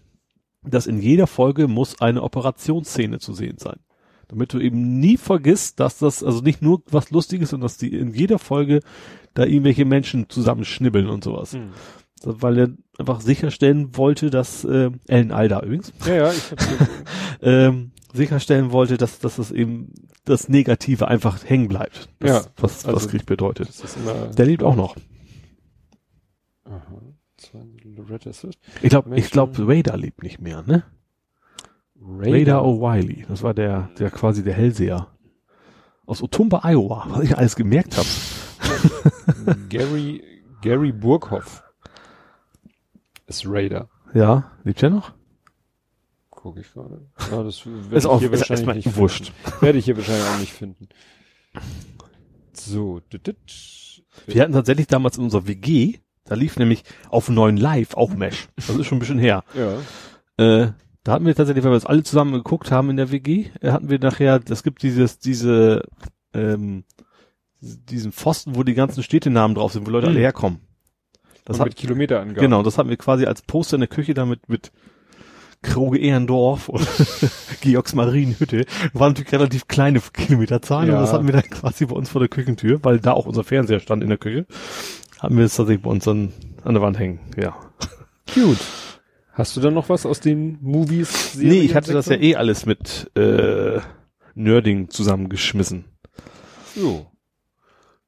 [0.62, 3.80] dass in jeder Folge muss eine Operationsszene zu sehen sein.
[4.34, 7.94] Damit du eben nie vergisst, dass das also nicht nur was Lustiges, sondern dass die
[7.94, 8.80] in jeder Folge
[9.32, 11.52] da irgendwelche Menschen zusammenschnibbeln und sowas.
[11.52, 11.70] Hm.
[12.24, 16.88] Weil er einfach sicherstellen wollte, dass äh, Ellen Alda übrigens Ja, ja, ich habe
[17.42, 19.92] ähm, sicherstellen wollte, dass, dass das eben
[20.24, 22.08] das Negative einfach hängen bleibt.
[22.18, 23.68] Das, Ja, was, was also- Krieg bedeutet.
[24.36, 24.96] Der lebt auch noch.
[26.64, 27.00] Aha.
[28.82, 30.82] Ich glaube, ich glaube, Raider lebt nicht mehr, ne?
[32.06, 33.26] Raider O'Reilly.
[33.28, 35.08] Das war der, der quasi der Hellseher.
[36.06, 38.08] Aus Otumba, Iowa, was ich alles gemerkt habe.
[39.68, 40.22] Gary,
[40.60, 41.62] Gary Burghoff
[43.26, 43.88] ist Raider.
[44.12, 45.12] Ja, lebt er noch?
[46.30, 47.00] Guck ich gerade.
[47.30, 49.32] Ja, das werde Ist ich auch hier ist wahrscheinlich erstmal nicht wurscht.
[49.32, 49.62] Finden.
[49.62, 50.88] Werde ich hier wahrscheinlich auch nicht finden.
[52.52, 53.00] So.
[54.26, 58.48] Wir hatten tatsächlich damals in unserer WG, da lief nämlich auf neuen Live auch Mesh.
[58.56, 59.42] Das ist schon ein bisschen her.
[59.54, 59.78] Ja.
[60.36, 60.72] Äh,
[61.04, 63.70] da hatten wir tatsächlich, weil wir es alle zusammen geguckt haben in der WG, äh,
[63.70, 65.82] hatten wir nachher, es gibt dieses, diese,
[66.32, 66.84] ähm,
[67.60, 70.12] diesen Pfosten, wo die ganzen Städtenamen drauf sind, wo Leute Hm.
[70.12, 70.60] alle herkommen.
[71.44, 72.40] Das Und hat, mit Kilometerangaben.
[72.40, 74.72] genau, das hatten wir quasi als Poster in der Küche damit mit
[75.62, 76.86] Kroge Ehrendorf und
[77.62, 78.66] Georgs Marienhütte.
[78.92, 80.94] Waren natürlich relativ kleine Kilometerzahlen, Ja.
[80.94, 83.44] aber das hatten wir dann quasi bei uns vor der Küchentür, weil da auch unser
[83.44, 84.46] Fernseher stand in der Küche.
[85.20, 86.32] Haben wir es tatsächlich bei uns an,
[86.64, 87.54] an der Wand hängen, ja.
[88.34, 88.58] Gut.
[89.34, 91.34] Hast du da noch was aus den Movies?
[91.34, 93.80] Nee, ich hatte das ja eh alles mit äh,
[94.34, 95.86] Nerding zusammengeschmissen.
[96.76, 97.06] Jo.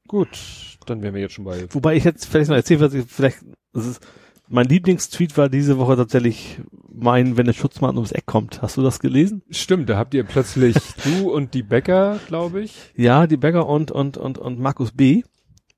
[0.06, 0.38] Gut.
[0.86, 1.66] Dann wären wir jetzt schon bei.
[1.70, 3.38] Wobei ich jetzt vielleicht mal erzählen, was ich vielleicht,
[3.72, 4.06] das ist,
[4.48, 8.62] mein Lieblingstweet war diese Woche tatsächlich mein, wenn der Schutzmann ums Eck kommt.
[8.62, 9.42] Hast du das gelesen?
[9.50, 12.92] Stimmt, da habt ihr plötzlich du und die Bäcker, glaube ich.
[12.94, 15.22] Ja, die Berger und, und, und, und Markus B.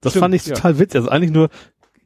[0.03, 0.55] Das Stimmt, fand ich ja.
[0.55, 0.97] total witzig.
[0.97, 1.49] Also eigentlich nur,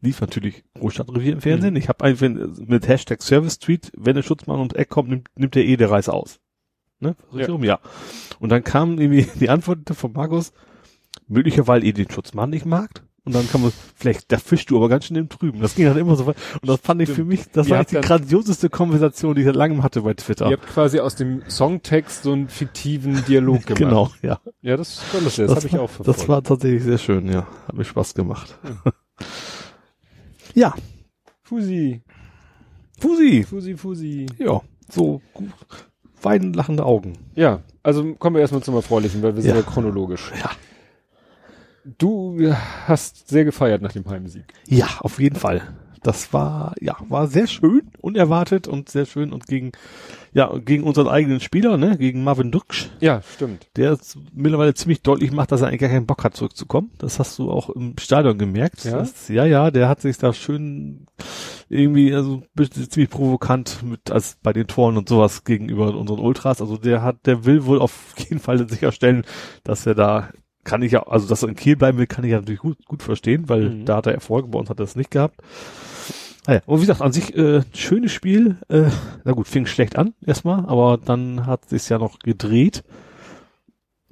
[0.02, 1.74] lief natürlich Großstadtrevier im Fernsehen.
[1.74, 1.78] Mhm.
[1.78, 5.64] Ich habe einfach mit Hashtag Service-Tweet, wenn der Schutzmann ums Eck kommt, nimmt, nimmt der
[5.64, 6.40] eh der Reis aus.
[7.00, 7.16] Ne?
[7.32, 7.47] Ja.
[7.47, 7.81] rum, ja.
[8.39, 10.52] Und dann kam irgendwie die Antwort von Markus,
[11.26, 13.02] möglicherweise ihr den Schutzmann nicht mag.
[13.24, 15.60] Und dann kann man, vielleicht, da fischst du aber ganz schön im Trüben.
[15.60, 16.36] Das ging dann immer so weit.
[16.60, 19.55] Und das fand ich für mich, das Ihr war die grandioseste Konversation, die ich seit
[19.55, 20.47] langem hatte bei Twitter.
[20.50, 23.78] Ihr habt quasi aus dem Songtext so einen fiktiven Dialog gemacht.
[23.78, 24.40] Genau, ja.
[24.60, 26.18] Ja, das ist das, das habe ich auch verfolgt.
[26.18, 27.47] Das war tatsächlich sehr schön, ja.
[27.68, 28.58] Hat mir Spaß gemacht.
[28.64, 28.92] ja,
[31.42, 32.00] Fusi.
[33.00, 33.42] Fusi.
[33.44, 34.26] Fusi, Fusi.
[34.39, 35.50] Ja, so gut.
[36.22, 37.14] weinen lachende Augen.
[37.34, 39.56] Ja, also kommen wir erstmal zum Erfreulichen, weil wir sind Ja.
[39.56, 40.31] ja chronologisch.
[40.40, 40.50] Ja.
[41.98, 42.55] Du
[42.86, 44.44] hast sehr gefeiert nach dem Heimsieg.
[44.68, 45.62] Ja, auf jeden Fall.
[46.02, 49.72] Das war, ja, war sehr schön, unerwartet und sehr schön und gegen,
[50.32, 53.68] ja, gegen unseren eigenen Spieler, ne, gegen Marvin Duksch, Ja, stimmt.
[53.76, 53.97] der
[54.34, 56.90] mittlerweile ziemlich deutlich macht, dass er eigentlich gar keinen Bock hat, zurückzukommen.
[56.98, 58.84] Das hast du auch im Stadion gemerkt.
[58.84, 58.98] Ja?
[58.98, 61.06] Das, ja, ja, der hat sich da schön
[61.68, 62.42] irgendwie, also
[62.90, 66.60] ziemlich provokant mit, als bei den Toren und sowas gegenüber unseren Ultras.
[66.60, 69.24] Also der hat, der will wohl auf jeden Fall sicherstellen,
[69.64, 70.31] dass er da
[70.64, 72.78] kann ich ja, also dass er in Kiel bleiben will, kann ich ja natürlich gut,
[72.86, 73.84] gut verstehen, weil Mhm.
[73.84, 75.40] da hat er Erfolge, bei uns hat er es nicht gehabt.
[76.46, 78.56] Ah ja, und wie gesagt, an sich äh, schönes Spiel.
[78.68, 78.90] Äh,
[79.24, 82.82] na gut, fing schlecht an erstmal, aber dann hat sich's ja noch gedreht.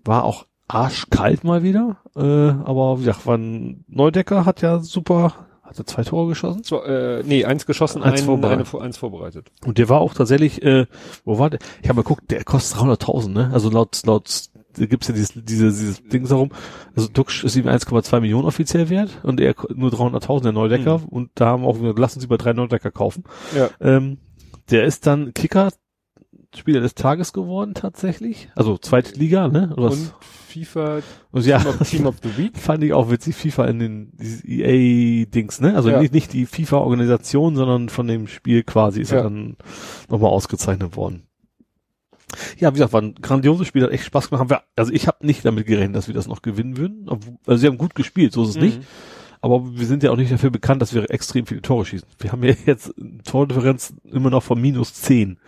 [0.05, 1.97] War auch arschkalt mal wieder.
[2.17, 6.63] Äh, aber wie gesagt, Van Neudecker hat ja super, hat er zwei Tore geschossen.
[6.63, 8.75] So, äh, nee, eins geschossen, Eins ein, vorbereitet.
[8.75, 9.51] eine, eins vorbereitet.
[9.65, 10.87] Und der war auch tatsächlich, äh,
[11.25, 11.59] wo war der?
[11.83, 13.51] Ich habe mal geguckt, der kostet 300.000, ne?
[13.53, 14.45] Also laut, laut,
[14.87, 16.51] gibt's ja dieses, diese, dieses Ding darum.
[16.97, 20.99] Also Duxch ist ihm 1,2 Millionen offiziell wert und er nur 300.000 der Neudecker.
[20.99, 21.05] Mhm.
[21.05, 23.25] Und da haben wir auch gesagt, lass uns über drei Neudecker kaufen.
[23.57, 23.71] Ja.
[23.81, 24.19] Ähm,
[24.71, 25.71] der ist dann Kicker
[26.55, 28.51] Spieler des Tages geworden tatsächlich.
[28.57, 29.73] Also zweite Liga, ne?
[29.77, 29.93] Oder?
[29.93, 30.15] Und
[30.49, 31.01] FIFA
[31.31, 32.59] Und ja, Team, of, Team of the Week.
[32.59, 35.77] fand ich auch witzig, FIFA in den dieses EA-Dings, ne?
[35.77, 36.01] Also Ja.
[36.01, 39.19] nicht, nicht die FIFA-Organisation, sondern von dem Spiel quasi ist Ja.
[39.19, 39.57] er dann
[40.09, 41.23] nochmal ausgezeichnet worden.
[42.59, 44.41] Ja, wie gesagt, war ein grandioses Spiel, hat echt Spaß gemacht.
[44.41, 47.09] Haben wir, also ich habe nicht damit gerechnet, dass wir das noch gewinnen würden.
[47.47, 48.79] Also sie haben gut gespielt, so ist es nicht.
[48.79, 48.87] Mhm.
[49.43, 52.09] Aber wir sind ja auch nicht dafür bekannt, dass wir extrem viele Tore schießen.
[52.19, 55.39] Wir haben ja jetzt eine Tordifferenz immer noch von minus 10.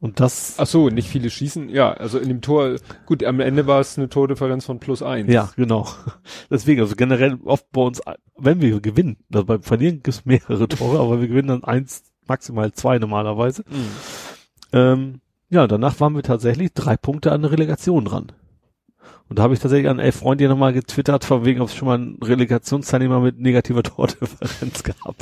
[0.00, 1.70] Und das, Ach so, nicht viele schießen.
[1.70, 5.32] Ja, also in dem Tor, gut, am Ende war es eine Tordifferenz von plus eins.
[5.32, 5.88] ja, genau.
[6.50, 8.00] Deswegen, also generell oft bei uns,
[8.36, 12.04] wenn wir gewinnen, also beim Verlieren gibt es mehrere Tore, aber wir gewinnen dann eins,
[12.28, 13.64] maximal zwei normalerweise.
[13.68, 13.88] Mhm.
[14.72, 15.20] Ähm,
[15.50, 18.32] ja, danach waren wir tatsächlich drei Punkte an der Relegation dran.
[19.28, 21.74] Und da habe ich tatsächlich an elf Freunde hier nochmal getwittert, von wegen, ob es
[21.74, 25.16] schon mal einen Relegationsteilnehmer mit negativer Tordifferenz gab.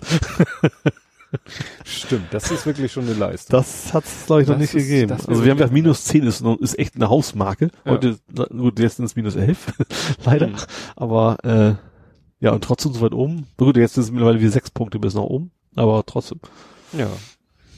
[1.85, 3.59] Stimmt, das ist wirklich schon eine Leistung.
[3.59, 5.13] Das hat es, glaube ich, noch Das nicht ist- gegeben.
[5.27, 7.71] Also wir haben ja minus 10 ist, ist echt eine Hausmarke.
[7.85, 7.93] Ja.
[7.93, 8.19] Heute,
[8.51, 9.73] gut, jetzt sind es minus 11,
[10.25, 10.49] leider.
[10.49, 10.55] Mhm.
[10.95, 11.75] Aber äh,
[12.45, 13.47] ja, und trotzdem so weit oben.
[13.57, 15.51] Gut, jetzt sind es mittlerweile wie sechs Punkte bis nach oben.
[15.75, 16.39] Aber trotzdem.
[16.97, 17.09] Ja.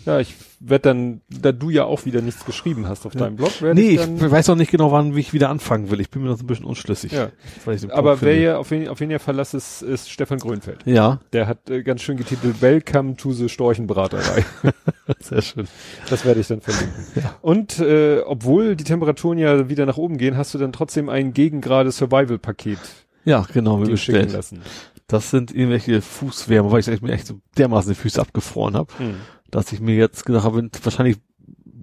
[0.09, 3.21] Ja, ich werde dann, da du ja auch wieder nichts geschrieben hast auf Ja.
[3.21, 5.91] deinem Blog, werde Nee, ich ich dann, weiß noch nicht genau, wann ich wieder anfangen
[5.91, 6.01] will.
[6.01, 7.13] Ich bin mir noch so ein bisschen unschlüssig.
[7.13, 7.29] ja.
[7.71, 10.79] ich Aber wer ja, auf wen, auf wen ihr Verlass ist, ist Stefan Grönfeld.
[10.87, 14.45] Ja, Der hat äh, ganz schön getitelt Welcome to the Storchenbraterei.
[15.21, 15.69] sehr schön.
[16.09, 17.05] Das werde ich dann verlinken.
[17.15, 17.37] Ja.
[17.43, 21.35] Und äh, obwohl die Temperaturen ja wieder nach oben gehen, hast du dann trotzdem ein
[21.35, 22.79] gegengrade Survival-Paket
[23.25, 24.33] Ja, genau, mir bestellt.
[24.33, 24.63] lassen.
[25.07, 29.15] Das sind irgendwelche Fußwärme, weil ich mir echt so dermaßen die Füße abgefroren habe, Hm.
[29.51, 31.17] Dass ich mir jetzt gedacht habe, wahrscheinlich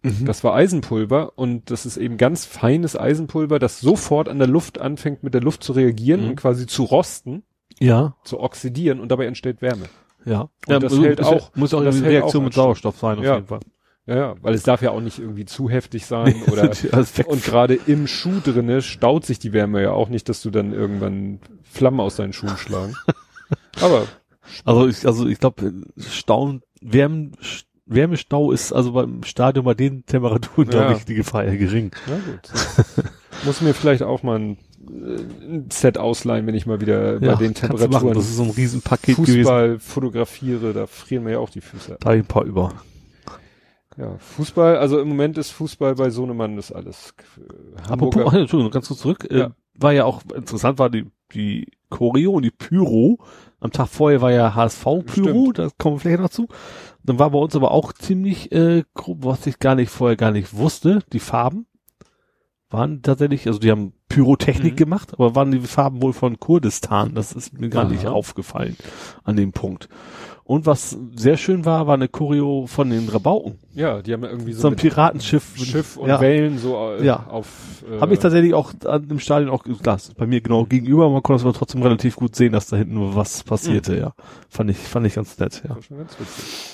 [0.03, 0.25] Mhm.
[0.25, 4.79] Das war Eisenpulver und das ist eben ganz feines Eisenpulver, das sofort an der Luft
[4.79, 6.29] anfängt, mit der Luft zu reagieren Mhm.
[6.29, 7.43] und quasi zu rosten,
[7.79, 9.85] Ja, zu oxidieren und dabei entsteht Wärme.
[10.25, 10.41] ja.
[10.41, 13.25] Und ja, das muss- hält auch- muss auch eine Reaktion auch mit Sauerstoff sein, auf
[13.25, 13.35] Ja.
[13.35, 13.59] jeden Fall.
[14.07, 17.27] Ja, ja, weil es darf ja auch nicht irgendwie zu heftig sein oder Alles weg.
[17.27, 20.73] und gerade im Schuh drinne staut sich die Wärme ja auch nicht, dass du dann
[20.73, 22.95] irgendwann Flammen aus deinen Schuhen schlagen.
[23.81, 24.07] Aber
[24.65, 27.33] Also ich, also ich glaube, Stauen, Wärmen,
[27.85, 30.85] Wärmestau ist also beim Stadion bei den Temperaturen, Ja.
[30.87, 31.91] glaube ich, die Gefahr eher gering.
[32.07, 33.03] na gut.
[33.45, 34.57] Muss mir vielleicht auch mal ein,
[34.89, 35.19] äh,
[35.53, 37.53] ein Set ausleihen, wenn ich mal wieder bei den machen.
[37.53, 39.35] Temperaturen Das ist so ein Riesenpaket gewesen.
[39.43, 41.97] Fußball fotografiere, da frieren mir ja auch die Füße.
[41.99, 42.73] Da ein paar über.
[43.97, 47.13] Ja, Fußball, also im Moment ist Fußball bei Sohnemann das alles.
[47.37, 49.27] Äh, Apropos, Hamburger, Entschuldigung, ganz kurz zurück.
[49.29, 49.51] Äh, Ja.
[49.73, 53.17] war ja auch interessant, war die, die Choreo und die Pyro.
[53.59, 56.47] Am Tag vorher war ja HSV-Pyro, da kommen wir vielleicht noch zu.
[57.03, 60.31] Dann war bei uns aber auch ziemlich äh, grob, was ich gar nicht vorher gar
[60.31, 61.65] nicht wusste, die Farben
[62.69, 64.77] waren tatsächlich, also die haben Pyrotechnik Mhm.
[64.77, 67.15] gemacht, aber waren die Farben wohl von Kurdistan.
[67.15, 67.91] Das ist mir gar Aha.
[67.91, 68.75] nicht aufgefallen
[69.23, 69.87] an dem Punkt.
[70.47, 73.59] Und was sehr schön war, war eine Choreo von den Rabauken.
[73.73, 75.57] Ja, die haben ja irgendwie so, So ein Piratenschiff.
[75.57, 76.21] Schiff und ja.
[76.21, 77.27] Wellen so äh, Ja.
[77.27, 77.83] auf.
[77.91, 81.09] Äh, Habe ich tatsächlich auch an dem Stadion auch, das ist bei mir genau gegenüber,
[81.09, 83.97] man konnte es aber trotzdem relativ gut sehen, dass da hinten was passierte, Mhm.
[83.99, 84.13] ja.
[84.47, 85.73] Fand ich, fand ich ganz nett, ja.
[85.75, 86.73] ganz witzig.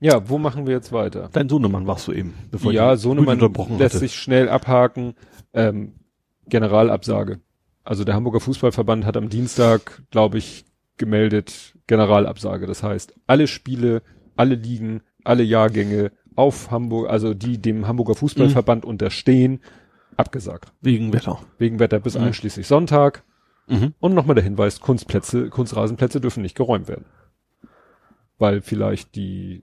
[0.00, 1.28] Ja, wo machen wir jetzt weiter?
[1.32, 4.00] Dein Sohnemann warst du eben, bevor ja, ich Sohnemann unterbrochen lässt hatte.
[4.06, 5.14] sich schnell abhaken.
[5.52, 5.92] Ähm,
[6.48, 7.38] Generalabsage.
[7.84, 10.64] Also der Hamburger Fußballverband hat am Dienstag, glaube ich,
[11.00, 12.66] gemeldet Generalabsage.
[12.68, 14.02] Das heißt, alle Spiele,
[14.36, 19.60] alle Ligen, alle Jahrgänge auf Hamburg, also die dem Hamburger Fußballverband unterstehen,
[20.16, 20.72] abgesagt.
[20.80, 21.40] Wegen Wetter.
[21.58, 22.24] Wegen Wetter bis Mhm.
[22.24, 23.24] einschließlich Sonntag.
[23.66, 23.94] Mhm.
[23.98, 27.06] Und nochmal der Hinweis, Kunstplätze, Kunstrasenplätze dürfen nicht geräumt werden.
[28.38, 29.62] Weil vielleicht die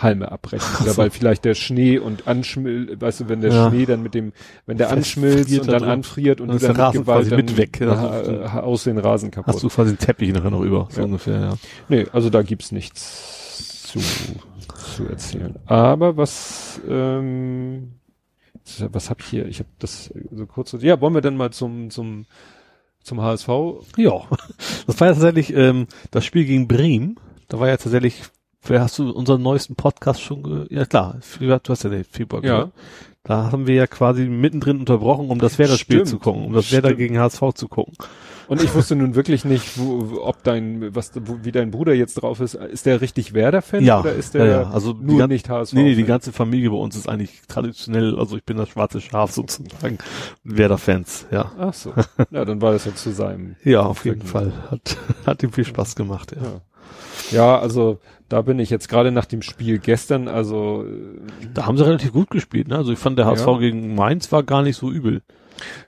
[0.00, 0.66] Halme abbrechen.
[0.74, 0.98] Ach Oder so.
[0.98, 3.70] weil vielleicht der Schnee und anschmilzt, weißt du, wenn der Ja.
[3.70, 4.32] Schnee dann mit dem,
[4.66, 5.90] wenn der anschmilzt und da dann drin.
[5.90, 7.80] anfriert und ist dann Rasen Gewalt quasi dann, mit weg.
[7.80, 9.54] äh, aus den Rasen kaputt.
[9.54, 11.06] Hast du quasi einen Teppich nachher noch über, so Ja.
[11.06, 11.50] ungefähr, ja.
[11.88, 14.00] Nee, also da gibt's nichts zu,
[14.96, 15.56] zu erzählen.
[15.66, 17.92] Aber was, ähm,
[18.90, 19.46] was hab ich hier?
[19.46, 20.74] Ich habe das so kurz.
[20.80, 22.26] Ja, wollen wir dann mal zum zum
[23.02, 23.48] zum HSV?
[23.96, 24.22] Ja.
[24.86, 27.16] Das war ja tatsächlich ähm, das Spiel gegen Bremen.
[27.48, 28.22] Da war ja tatsächlich,
[28.68, 32.50] hast du unseren neuesten Podcast schon ge ja klar, du hast ja den Februar Ja.
[32.50, 32.72] gehört.
[33.22, 36.94] Da haben wir ja quasi mittendrin unterbrochen, um das Werder-Spiel zu gucken, um das Werder
[36.94, 37.94] gegen HSV zu gucken.
[38.46, 42.14] Und ich wusste nun wirklich nicht, wo, ob dein, was, wo, wie dein Bruder jetzt
[42.22, 42.54] drauf ist.
[42.54, 44.70] Ist der richtig Werder-Fan Ja, oder ist der ja, ja.
[44.70, 45.72] Also nur gan- nicht HSV?
[45.72, 49.00] Nee, nee, die ganze Familie bei uns ist eigentlich traditionell, also ich bin das schwarze
[49.00, 49.98] Schaf sozusagen,
[50.44, 51.50] Werder-Fans, ja.
[51.58, 51.92] Ach so.
[52.30, 53.56] Ja, dann war das ja zu seinem.
[53.64, 54.22] Ja, auf jeden.
[54.22, 54.52] Fall.
[54.70, 56.42] Hat, hat ihm viel Spaß gemacht, ja.
[56.44, 56.60] Ja.
[57.32, 57.98] Ja, also
[58.28, 62.12] da bin ich jetzt gerade nach dem Spiel gestern, also äh, Da haben sie relativ
[62.12, 62.76] gut gespielt, ne?
[62.76, 63.58] Also ich fand der HSV Ja.
[63.58, 65.22] gegen Mainz war gar nicht so übel.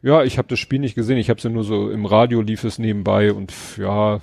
[0.02, 2.40] ja, ich habe das Spiel nicht gesehen, ich habe es ja nur so im Radio
[2.40, 4.20] lief es nebenbei und ja,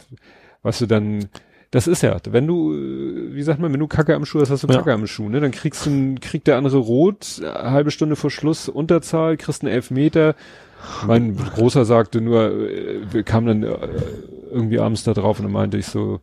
[0.64, 1.26] weißt du dann,
[1.72, 4.50] das ist ja, wenn du, äh, wie sagt man, wenn du Kacke am Schuh hast,
[4.50, 4.78] hast du Ja.
[4.78, 5.40] Kacke am Schuh, ne?
[5.42, 9.74] Dann kriegst du, kriegt der andere rot, äh, halbe Stunde vor Schluss Unterzahl, kriegst einen
[9.74, 10.36] Elfmeter.
[11.08, 12.52] Mein Großer sagte nur,
[13.12, 13.78] wir kamen dann
[14.52, 16.20] irgendwie abends da drauf und dann meinte ich so,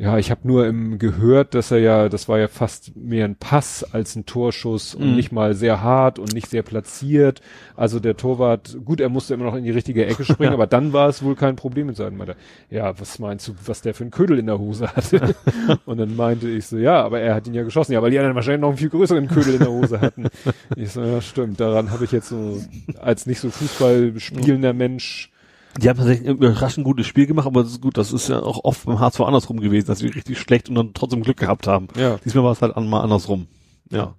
[0.00, 3.34] ja, ich habe nur im gehört, dass er ja, das war ja fast mehr ein
[3.34, 5.16] Pass als ein Torschuss und Mhm.
[5.16, 7.40] nicht mal sehr hart und nicht sehr platziert.
[7.74, 10.92] Also der Torwart, gut, er musste immer noch in die richtige Ecke springen, aber dann
[10.92, 12.36] war es wohl kein Problem mit seinem Meinte,
[12.70, 15.34] ja, was meinst du, was der für ein Ködel in der Hose hatte?
[15.84, 18.18] und dann meinte ich so, ja, aber er hat ihn ja geschossen, ja, weil die
[18.20, 20.26] anderen wahrscheinlich noch einen viel größeren Ködel in der Hose hatten.
[20.76, 22.62] Ich so, ja, stimmt, daran habe ich jetzt so
[23.00, 25.32] als nicht so Fußball spielender Mensch
[25.78, 28.40] Die haben tatsächlich ein überraschend gutes Spiel gemacht, aber das ist gut, das ist ja
[28.40, 31.66] auch oft beim HSV andersrum gewesen, dass wir richtig schlecht und dann trotzdem Glück gehabt
[31.66, 31.88] haben.
[31.96, 33.46] ja, Diesmal war es halt mal andersrum.
[33.90, 34.14] Ja.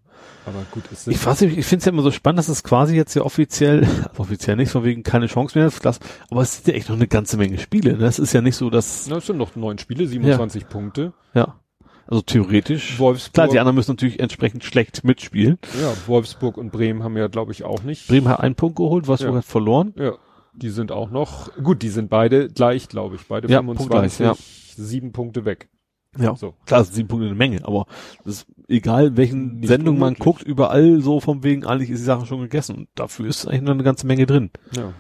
[0.46, 2.64] aber gut, es Ich weiß nicht, ich finde es ja immer so spannend, dass es
[2.64, 6.00] quasi jetzt ja offiziell, offiziell nicht, von wegen keine Chance mehr, das,
[6.32, 7.92] aber es sind ja echt noch eine ganze Menge Spiele.
[7.94, 7.98] Ne?
[8.00, 11.14] Das ist ja nicht so, dass, Na, es sind noch neun Spiele, 27 Punkte.
[11.34, 11.56] ja,
[12.08, 12.98] also theoretisch.
[12.98, 15.60] Wolfsburg, Klar, die anderen müssen natürlich entsprechend schlecht mitspielen.
[15.80, 18.08] ja, Wolfsburg und Bremen haben ja, glaube ich, auch nicht.
[18.08, 19.38] Bremen hat einen Punkt geholt, Wolfsburg Ja.
[19.40, 19.94] hat verloren.
[19.96, 20.14] Ja,
[20.62, 24.20] die sind auch noch, gut, die sind beide gleich, glaube ich, beide Ja, 25, punktgleich,
[24.20, 24.36] ja.
[24.76, 25.70] sieben Punkte weg.
[26.18, 26.36] Ja.
[26.36, 26.56] So.
[26.66, 27.86] Klar, sieben Punkte eine Menge, aber
[28.26, 32.06] das ist egal, welchen Nicht Sendung man guckt, überall so vom wegen, eigentlich ist die
[32.06, 32.76] Sache schon gegessen.
[32.76, 34.50] Und dafür ist eigentlich noch eine ganze Menge drin.
[34.76, 34.94] Ja.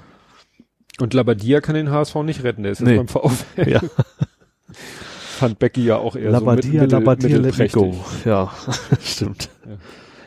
[0.99, 2.97] Und Labadia kann den HSV nicht retten, der ist jetzt Nee.
[2.97, 3.69] beim VfL.
[3.69, 3.81] Ja.
[4.71, 7.81] Fand Becky ja auch eher Labadia, so mit, Labadia, mittel, let me mittelprächtig.
[8.23, 8.29] go.
[8.29, 8.51] Ja,
[9.01, 9.49] stimmt.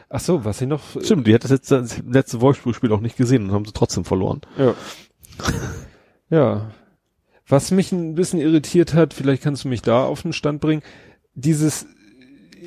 [0.09, 3.17] Ach so, was sie noch, Stimmt, die hat das letzte, das letzte Wolfsburg-Spiel auch nicht
[3.17, 4.41] gesehen und haben sie trotzdem verloren.
[4.59, 4.75] Ja.
[6.31, 6.70] Ja.
[7.47, 10.83] Was mich ein bisschen irritiert hat, vielleicht kannst du mich da auf den Stand bringen,
[11.35, 11.86] dieses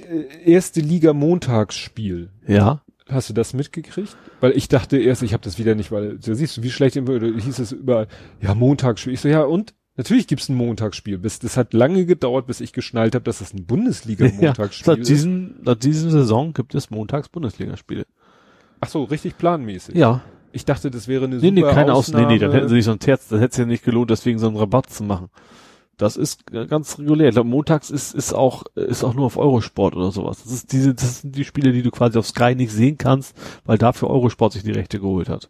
[0.09, 2.29] äh, erste Liga Montagsspiel.
[2.47, 2.81] Ja.
[3.07, 4.17] Hast du das mitgekriegt?
[4.39, 6.97] Weil ich dachte erst, ich habe das wieder nicht, weil da siehst du, wie schlecht
[6.97, 8.07] oder hieß es überall,
[8.41, 9.13] ja, Montagsspiel.
[9.13, 9.75] Ich so, ja, und?
[9.97, 11.17] Natürlich gibt's ein Montagsspiel.
[11.19, 13.63] Bis, das hat lange gedauert, bis ich geschnallt habe, dass das ein ja.
[13.67, 15.09] Bundesliga-Montagsspiel Seit ist.
[15.09, 18.05] diesem, seit diesem Saison gibt es montags Bundesligaspiele.
[18.81, 19.95] Ach so, richtig planmäßig.
[19.95, 20.21] Ja.
[20.55, 22.53] Ich dachte, das wäre eine Nee, nee, super keine Aus, nee, nee, dann Ausnahme.
[22.53, 24.55] hätten sie nicht so ein Terz, das hätte es ja nicht gelohnt, deswegen so einen
[24.55, 25.27] Rabatt zu machen.
[25.97, 27.27] Das ist ganz regulär.
[27.27, 30.43] Ich glaube, montags ist, ist auch, ist auch nur auf Eurosport oder sowas.
[30.43, 33.35] Das ist diese, das sind die Spiele, die du quasi auf Sky nicht sehen kannst,
[33.65, 35.49] weil dafür Eurosport sich die Rechte geholt hat.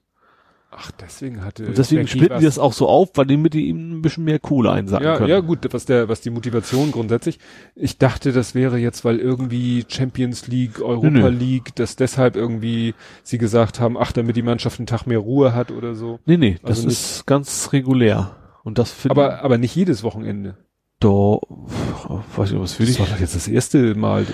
[0.77, 1.65] Ach, deswegen hatte.
[1.67, 4.01] Und deswegen Becky splitten die das auch so auf, weil die mit die ihm ein
[4.01, 5.29] bisschen mehr Kohle einsacken Ja, können.
[5.29, 7.39] ja, gut, was der, was die Motivation grundsätzlich.
[7.75, 11.29] Ich dachte, das wäre jetzt, weil irgendwie Champions League, Europa Nö, nö.
[11.29, 15.53] League, dass deshalb irgendwie sie gesagt haben, ach, damit die Mannschaft einen Tag mehr Ruhe
[15.55, 16.19] hat oder so.
[16.25, 18.35] Nee, nee, das Also ist ganz regulär.
[18.63, 20.57] Und das finde Aber, aber nicht jedes Wochenende.
[20.99, 22.99] da, weiß ich, was will Das ich?
[22.99, 24.25] war doch jetzt das erste Mal.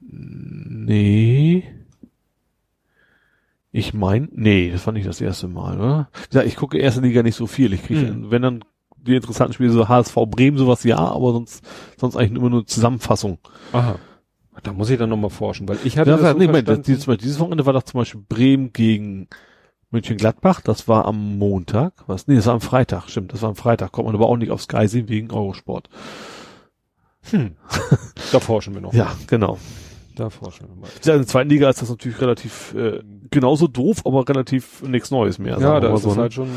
[0.00, 1.64] Nee.
[3.72, 6.10] Ich mein, nee, das war nicht das erste Mal, oder?
[6.32, 7.72] Ja, ich gucke erste Liga nicht so viel.
[7.72, 8.30] Ich kriege, Hm.
[8.30, 8.64] wenn dann
[8.96, 11.64] die interessanten Spiele, so HSV Bremen, sowas ja, aber sonst,
[11.96, 13.38] sonst eigentlich immer nur Zusammenfassung.
[13.72, 13.96] Aha.
[14.62, 16.82] Da muss ich dann nochmal forschen, weil ich hatte Ja, das so nee, Moment, das,
[16.82, 19.28] dieses, dieses Wochenende war doch zum Beispiel Bremen gegen
[19.90, 22.26] München-Gladbach, das war am Montag, was?
[22.26, 24.50] Nee, das war am Freitag, stimmt, das war am Freitag, kommt man aber auch nicht
[24.50, 25.88] auf Sky sehen wegen Eurosport.
[27.30, 27.52] hm.
[28.32, 28.92] da forschen wir noch.
[28.92, 29.58] Ja, genau.
[30.20, 30.90] Da forschen wir mal.
[31.02, 33.00] Ja, in der zweiten Liga ist das natürlich relativ, äh,
[33.30, 35.58] genauso doof, aber relativ nichts Neues mehr.
[35.58, 36.20] Ja, da ist so, es ne?
[36.20, 36.50] halt schon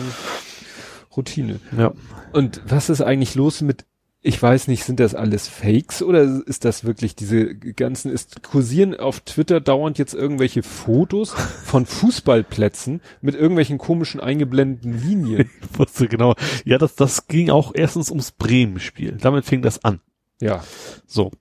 [1.15, 1.61] Routine.
[1.77, 1.93] Ja.
[2.33, 3.85] Und was ist eigentlich los mit,
[4.21, 8.99] ich weiß nicht, sind das alles Fakes oder ist das wirklich diese ganzen, ist kursieren
[8.99, 15.49] auf Twitter dauernd jetzt irgendwelche Fotos von Fußballplätzen mit irgendwelchen komischen eingeblendeten Linien?
[15.71, 16.35] Ich wusste genau.
[16.65, 19.19] Ja, das, das ging auch erstens ums Bremen-Spiel.
[19.21, 20.01] Damit fing das an.
[20.41, 20.65] Ja.
[21.07, 21.31] So.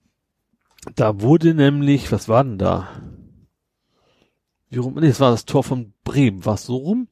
[0.94, 2.88] Da wurde nämlich, was war denn da?
[4.68, 4.94] Wie rum?
[4.94, 6.44] Nee, das war das Tor von Bremen.
[6.44, 7.08] War es so rum?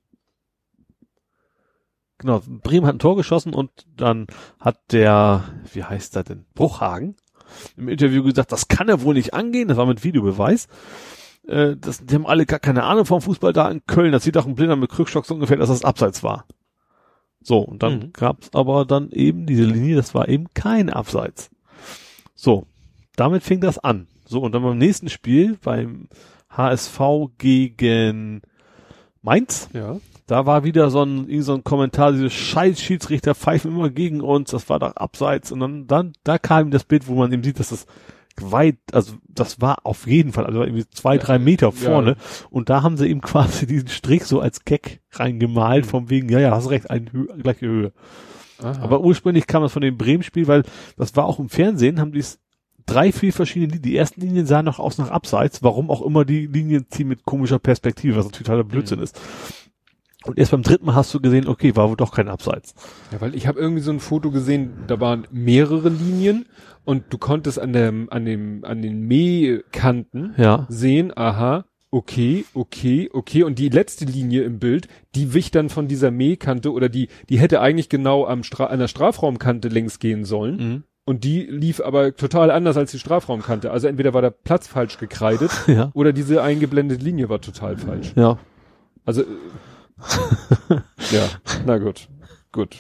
[2.19, 4.27] Genau, Bremen hat ein Tor geschossen und dann
[4.59, 6.45] hat der, wie heißt er denn?
[6.55, 7.17] Bruchhagen
[7.77, 9.69] im Interview gesagt, das kann er wohl nicht angehen.
[9.69, 10.69] Das war mit Videobeweis.
[11.49, 14.13] Äh, das, die haben alle gar keine Ahnung vom Fußball da in Köln.
[14.13, 16.47] Das sieht auch ein Blinder mit Krückstock so ungefähr, dass das Abseits war.
[17.43, 18.13] So, und dann Mhm.
[18.13, 21.51] gab's aber dann eben diese Linie, das war eben kein Abseits.
[22.35, 22.67] So,
[23.17, 24.07] damit fing das an.
[24.27, 26.09] So, und dann beim nächsten Spiel, beim
[26.51, 27.01] HSV
[27.39, 28.43] gegen
[29.23, 29.97] Mainz, Ja.
[30.27, 34.51] da war wieder so ein, so ein Kommentar, diese scheiß Schiedsrichter pfeifen immer gegen uns,
[34.51, 35.53] das war doch abseits.
[35.53, 37.87] Und dann, dann, da kam das Bild, wo man eben sieht, dass das
[38.41, 42.11] weit, also das war auf jeden Fall, also irgendwie zwei, drei Meter vorne.
[42.13, 42.17] ja.
[42.51, 46.41] Und da haben sie eben quasi diesen Strich so als Gag reingemalt, vom wegen, ja,
[46.41, 47.93] ja, hast recht, eine Hö gleiche Höhe.
[48.63, 48.81] Aha.
[48.83, 50.63] Aber ursprünglich kam das von dem Bremen-Spiel, weil
[50.97, 52.39] das war auch im Fernsehen, haben die es
[52.87, 53.83] drei, vier verschiedene Linien.
[53.83, 55.63] Die ersten Linien sahen noch aus nach Abseits.
[55.63, 59.05] Warum auch immer die Linien ziehen mit komischer Perspektive, was natürlich totaler Blödsinn Mhm.
[59.05, 59.21] ist.
[60.27, 62.75] Und erst beim dritten Mal hast du gesehen, okay, war wohl doch kein Abseits.
[63.11, 66.45] Ja, weil ich habe irgendwie so ein Foto gesehen, da waren mehrere Linien
[66.85, 70.67] und du konntest an dem, an dem, an den Mähkanten Ja.
[70.69, 73.43] sehen, aha, okay, okay, okay.
[73.45, 77.39] Und die letzte Linie im Bild, die wich dann von dieser Mähkante oder die, die
[77.39, 80.57] hätte eigentlich genau am Stra an der Strafraumkante längs gehen sollen.
[80.57, 80.85] Mhm.
[81.11, 83.73] Und die lief aber total anders als die Strafraumkante.
[83.73, 85.91] Also entweder war der Platz falsch gekreidet Ja.
[85.93, 88.13] oder diese eingeblendete Linie war total falsch.
[88.15, 88.39] Ja.
[89.05, 89.25] Also, äh,
[91.11, 91.23] ja,
[91.67, 92.07] na gut,
[92.53, 92.77] gut.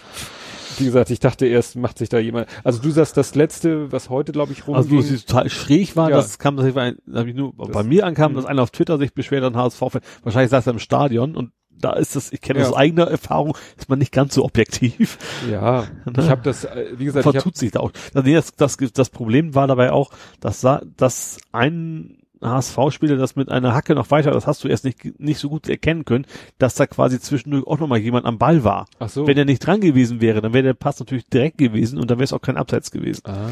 [0.78, 2.46] Wie gesagt, ich dachte erst, macht sich da jemand.
[2.62, 4.96] Also du sagst, das letzte, was heute, glaube ich, Also, rumging.
[5.10, 6.16] wo es total schräg war, Ja.
[6.16, 8.36] das kam, das war, hab ich nur, Das- bei mir ankam, Mhm.
[8.36, 10.02] dass einer auf Twitter sich beschwert an HSV-Fan.
[10.22, 11.50] Wahrscheinlich saß er im Stadion und
[11.80, 12.68] da ist das, ich kenne Ja.
[12.68, 15.18] aus eigener Erfahrung, ist man nicht ganz so objektiv.
[15.50, 15.84] ja,
[16.18, 17.92] ich habe das, äh, wie gesagt, vertut sich da auch.
[18.14, 20.10] Nee, das, das, das Problem war dabei auch,
[20.40, 25.20] dass, dass ein HSV-Spieler das mit einer Hacke noch weiter, das hast du erst nicht,
[25.20, 26.24] nicht so gut erkennen können,
[26.58, 28.86] dass da quasi zwischendurch auch nochmal jemand am Ball war.
[28.98, 29.26] ach so.
[29.26, 32.16] Wenn er nicht dran gewesen wäre, dann wäre der Pass natürlich direkt gewesen und dann
[32.18, 33.20] wäre es auch kein Abseits gewesen.
[33.26, 33.50] ah,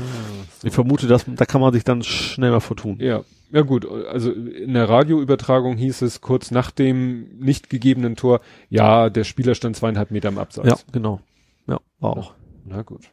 [0.62, 2.96] Ich vermute, dass, da kann man sich dann schnell mal vertun.
[3.00, 3.20] ja.
[3.50, 9.08] Ja gut, also in der Radioübertragung hieß es kurz nach dem nicht gegebenen Tor, ja,
[9.08, 10.68] der Spieler stand zweieinhalb Meter am Abseits.
[10.68, 11.20] Ja, genau.
[11.66, 12.34] Ja, war auch.
[12.66, 13.04] Na gut.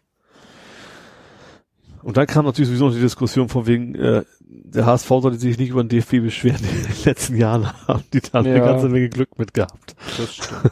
[2.04, 5.58] Und dann kam natürlich sowieso noch die Diskussion von wegen, äh, der HSV sollte sich
[5.58, 6.60] nicht über den DFB beschweren.
[6.64, 8.66] In den letzten Jahren haben die da eine Ja.
[8.66, 9.96] ganze Menge Glück mit gehabt.
[10.18, 10.72] Das stimmt.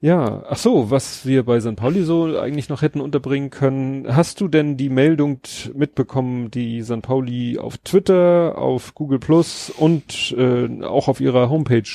[0.00, 1.76] ja, ach so, was wir bei St.
[1.76, 4.16] Pauli so eigentlich noch hätten unterbringen können.
[4.16, 5.40] Hast du denn die Meldung
[5.74, 7.02] mitbekommen, die St.
[7.02, 11.90] Pauli auf Twitter, auf Google Plus und äh, auch auf ihrer Homepage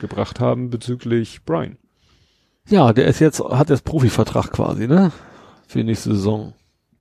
[0.00, 1.76] gebracht haben bezüglich Brian?
[2.68, 5.12] Ja, der ist jetzt, hat jetzt Profivertrag quasi, ne?
[5.68, 6.54] Für die nächste Saison.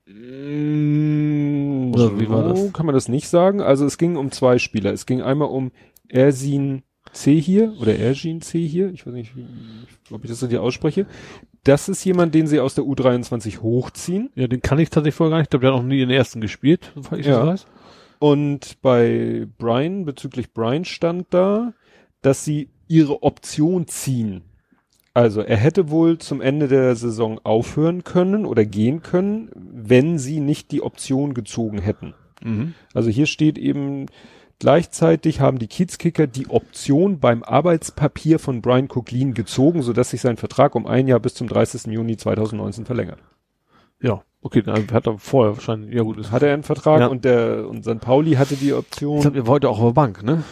[0.05, 2.73] Mm, Oder wie war das?
[2.73, 3.59] Kann man das nicht sagen?
[3.61, 4.93] Also es ging um zwei Spieler.
[4.93, 5.71] Es ging einmal um
[6.09, 8.91] Ersin C hier oder Ersin C hier.
[8.91, 9.31] Ich weiß nicht,
[10.11, 11.05] ob ich das so hier ausspreche.
[11.63, 14.29] Das ist jemand, den sie aus der U23 hochziehen.
[14.35, 15.45] Ja, den kann ich tatsächlich vorher gar nicht.
[15.47, 17.39] Ich glaube, der hat noch nie in den ersten gespielt, soweit ich Ja.
[17.39, 17.65] das weiß.
[18.19, 21.73] Und bei Brian, bezüglich Brian stand da,
[22.21, 24.41] dass sie ihre Option ziehen.
[25.13, 30.39] Also er hätte wohl zum Ende der Saison aufhören können oder gehen können, wenn sie
[30.39, 32.13] nicht die Option gezogen hätten.
[32.43, 32.73] Mhm.
[32.93, 34.07] Also hier steht eben,
[34.59, 40.37] gleichzeitig haben die Kiezkicker die Option beim Arbeitspapier von Brian Cooklin gezogen, sodass sich sein
[40.37, 41.85] Vertrag um ein Jahr bis zum 30.
[41.91, 43.19] Juni 2019 verlängert.
[44.01, 47.07] Ja, okay, dann hat er vorher wahrscheinlich, ja gut, ist, Hat er einen Vertrag Ja.
[47.07, 47.99] und der und St.
[48.01, 49.21] Pauli hatte die ich Option.
[49.21, 50.43] glaube, er war heute auch auf der Bank, ne?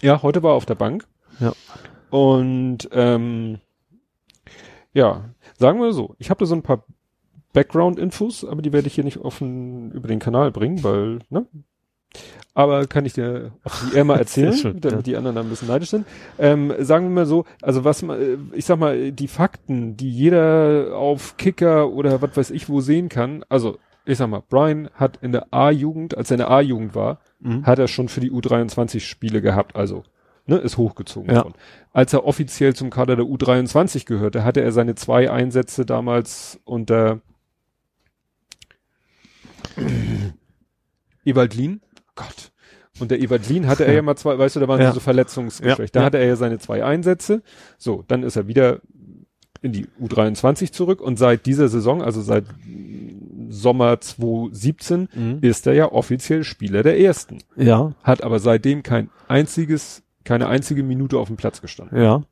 [0.00, 1.06] Ja, heute war er auf der Bank.
[1.38, 1.52] Ja.
[2.10, 3.58] Und ähm,
[4.92, 6.84] ja, sagen wir so, ich habe da so ein paar
[7.52, 11.46] Background-Infos, aber die werde ich hier nicht offen über den Kanal bringen, weil, ne?
[12.54, 15.02] Aber kann ich dir auch wie er mal erzählen, schön, damit ja.
[15.02, 16.06] die anderen dann ein bisschen neidisch sind.
[16.38, 20.10] Ähm, sagen wir mal so, also was man, äh, ich sag mal, die Fakten, die
[20.10, 24.90] jeder auf Kicker oder was weiß ich wo sehen kann, also ich sag mal, Brian
[24.94, 27.66] hat in der A-Jugend, als er in der A-Jugend war, Mhm.
[27.66, 30.04] hat er schon für die U23 Spiele gehabt, also
[30.46, 31.42] ne, ist hochgezogen Ja.
[31.44, 31.54] worden.
[31.92, 37.20] Als er offiziell zum Kader der U23 gehörte, hatte er seine zwei Einsätze damals unter
[41.24, 41.80] Ewaldlin.
[42.14, 42.52] Gott.
[43.00, 44.92] Unter Ewaldlin hatte er ja mal zwei, weißt du, da waren Ja.
[44.92, 45.96] so Verletzungsgeschwächt.
[45.96, 47.42] Da hatte er ja seine zwei Einsätze.
[47.78, 48.80] So, dann ist er wieder
[49.62, 52.44] in die U23 zurück und seit dieser Saison, also seit
[53.48, 55.38] Sommer 2017, Mhm.
[55.40, 57.38] ist er ja offiziell Spieler der ersten.
[57.56, 62.00] Ja, Hat aber seitdem kein einziges, keine einzige Minute auf dem Platz gestanden.
[62.02, 62.22] ja.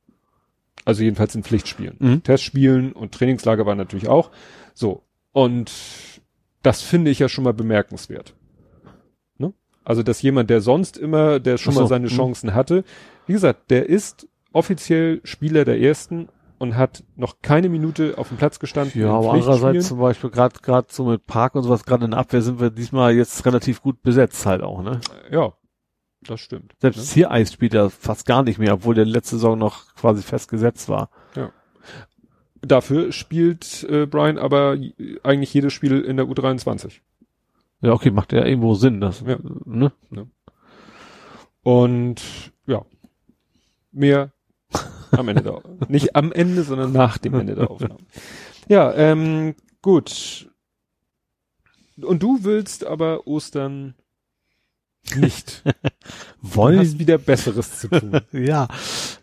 [0.86, 1.96] Also jedenfalls in Pflichtspielen.
[1.98, 2.22] Mhm.
[2.22, 4.30] Testspielen und Trainingslager war natürlich auch.
[4.72, 5.02] So.
[5.30, 5.70] Und
[6.62, 8.34] das finde ich ja schon mal bemerkenswert.
[9.84, 12.12] Also, dass jemand, der sonst immer, der schon so, mal seine mhm.
[12.12, 12.84] Chancen hatte,
[13.26, 16.28] wie gesagt, der ist offiziell Spieler der ersten
[16.58, 19.00] und hat noch keine Minute auf dem Platz gestanden.
[19.00, 22.20] Ja, aber andererseits zum Beispiel gerade gerade so mit Park und sowas, gerade in der
[22.20, 25.00] Abwehr sind wir diesmal jetzt relativ gut besetzt halt auch, ne?
[25.30, 25.54] Ja,
[26.22, 26.74] das stimmt.
[26.78, 27.14] Selbst ne?
[27.14, 30.90] hier Eis spielt er fast gar nicht mehr, obwohl der letzte Saison noch quasi festgesetzt
[30.90, 31.08] war.
[32.62, 34.94] Dafür spielt äh, Brian aber j-
[35.24, 37.00] eigentlich jedes Spiel in der U23.
[37.82, 39.38] Ja, okay, macht ja irgendwo Sinn, das, Ja.
[39.64, 39.92] ne?
[41.62, 42.20] Und
[42.66, 42.84] ja,
[43.92, 44.32] mehr
[45.12, 47.98] am Ende der Nicht am Ende, sondern nach dem Ende der Aufnahme.
[48.68, 50.48] Ja, ähm, gut.
[52.00, 53.94] Und du willst aber Ostern
[55.16, 55.64] nicht.
[56.42, 58.20] Du Wollen, hast wieder Besseres zu tun.
[58.32, 58.68] ja,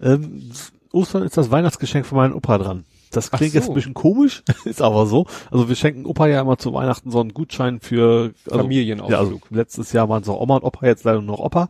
[0.02, 0.52] ähm,
[0.92, 2.86] Ostern ist das Weihnachtsgeschenk von meinem Opa dran.
[3.12, 3.60] Das klingt so.
[3.60, 5.26] jetzt ein bisschen komisch, ist aber so.
[5.52, 9.12] Also wir schenken Opa ja immer zu Weihnachten so einen Gutschein für also, Familienausflug.
[9.12, 11.68] Ja, also letztes Jahr waren es auch Oma und Opa, jetzt leider nur noch Opa.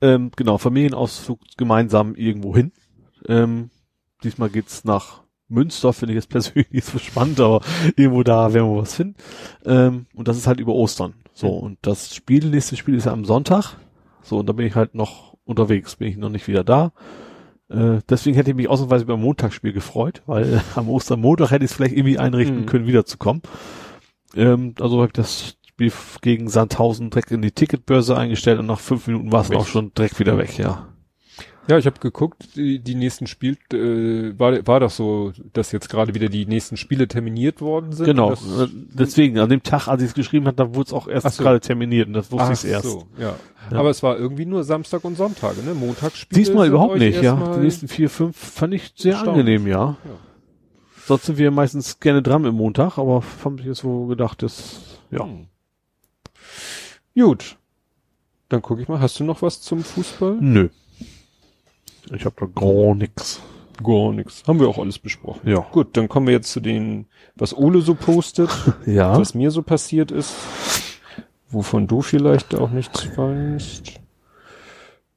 [0.00, 2.72] Ähm, genau, Familienausflug gemeinsam irgendwo hin.
[3.28, 3.70] Ähm,
[4.24, 7.60] diesmal geht's nach Münster, finde ich jetzt persönlich nicht so spannend, aber
[7.96, 9.16] irgendwo da werden wir was finden.
[9.64, 11.14] Ähm, und das ist halt über Ostern.
[11.34, 11.62] So, Mhm.
[11.62, 13.76] und das Spiel, nächste Spiel ist ja am Sonntag.
[14.22, 16.92] So, und da bin ich halt noch unterwegs, bin ich noch nicht wieder da.
[17.72, 21.70] Äh, deswegen hätte ich mich ausnahmsweise beim Montagsspiel gefreut, weil äh, am Ostermontag hätte ich
[21.70, 22.66] es vielleicht irgendwie einrichten Mhm.
[22.66, 23.42] können, wiederzukommen.
[24.36, 28.80] Ähm, also habe ich das Spiel gegen Sandhausen direkt in die Ticketbörse eingestellt und nach
[28.80, 30.88] fünf Minuten war es auch schon direkt wieder weg, ja.
[31.68, 35.88] Ja, ich habe geguckt, die, die nächsten Spiel, äh, war, war doch so, dass jetzt
[35.88, 38.06] gerade wieder die nächsten Spiele terminiert worden sind.
[38.06, 40.92] Genau, Das, äh, deswegen, an dem Tag, als ich es geschrieben habe, da wurde es
[40.92, 41.42] auch erst so.
[41.42, 42.86] gerade terminiert und das wusste ich erst.
[42.90, 43.36] so, ja.
[43.70, 43.78] Ja.
[43.78, 45.74] Aber es war irgendwie nur Samstag und Sonntage, ne?
[45.74, 46.36] Montagsspiele.
[46.36, 47.54] Diesmal überhaupt nicht, ja.
[47.54, 49.96] Die nächsten vier, fünf fand ich sehr angenehm, ja.
[50.04, 50.18] Ja.
[51.06, 54.98] Sonst sind wir meistens gerne dran im Montag, aber haben sich jetzt so gedacht, das,
[55.12, 55.24] ja.
[55.24, 55.46] Hm.
[57.14, 57.56] Gut.
[58.48, 60.38] Dann gucke ich mal, hast du noch was zum Fußball?
[60.40, 60.68] Nö.
[62.14, 63.40] Ich habe da gar nix.
[63.82, 64.42] Gar nichts.
[64.46, 65.48] Haben wir auch alles besprochen.
[65.48, 65.60] Ja.
[65.72, 67.06] Gut, dann kommen wir jetzt zu den,
[67.36, 68.50] was Ole so postet,
[68.86, 69.18] Ja.
[69.18, 70.34] was mir so passiert ist,
[71.48, 74.00] wovon du vielleicht auch nichts weißt.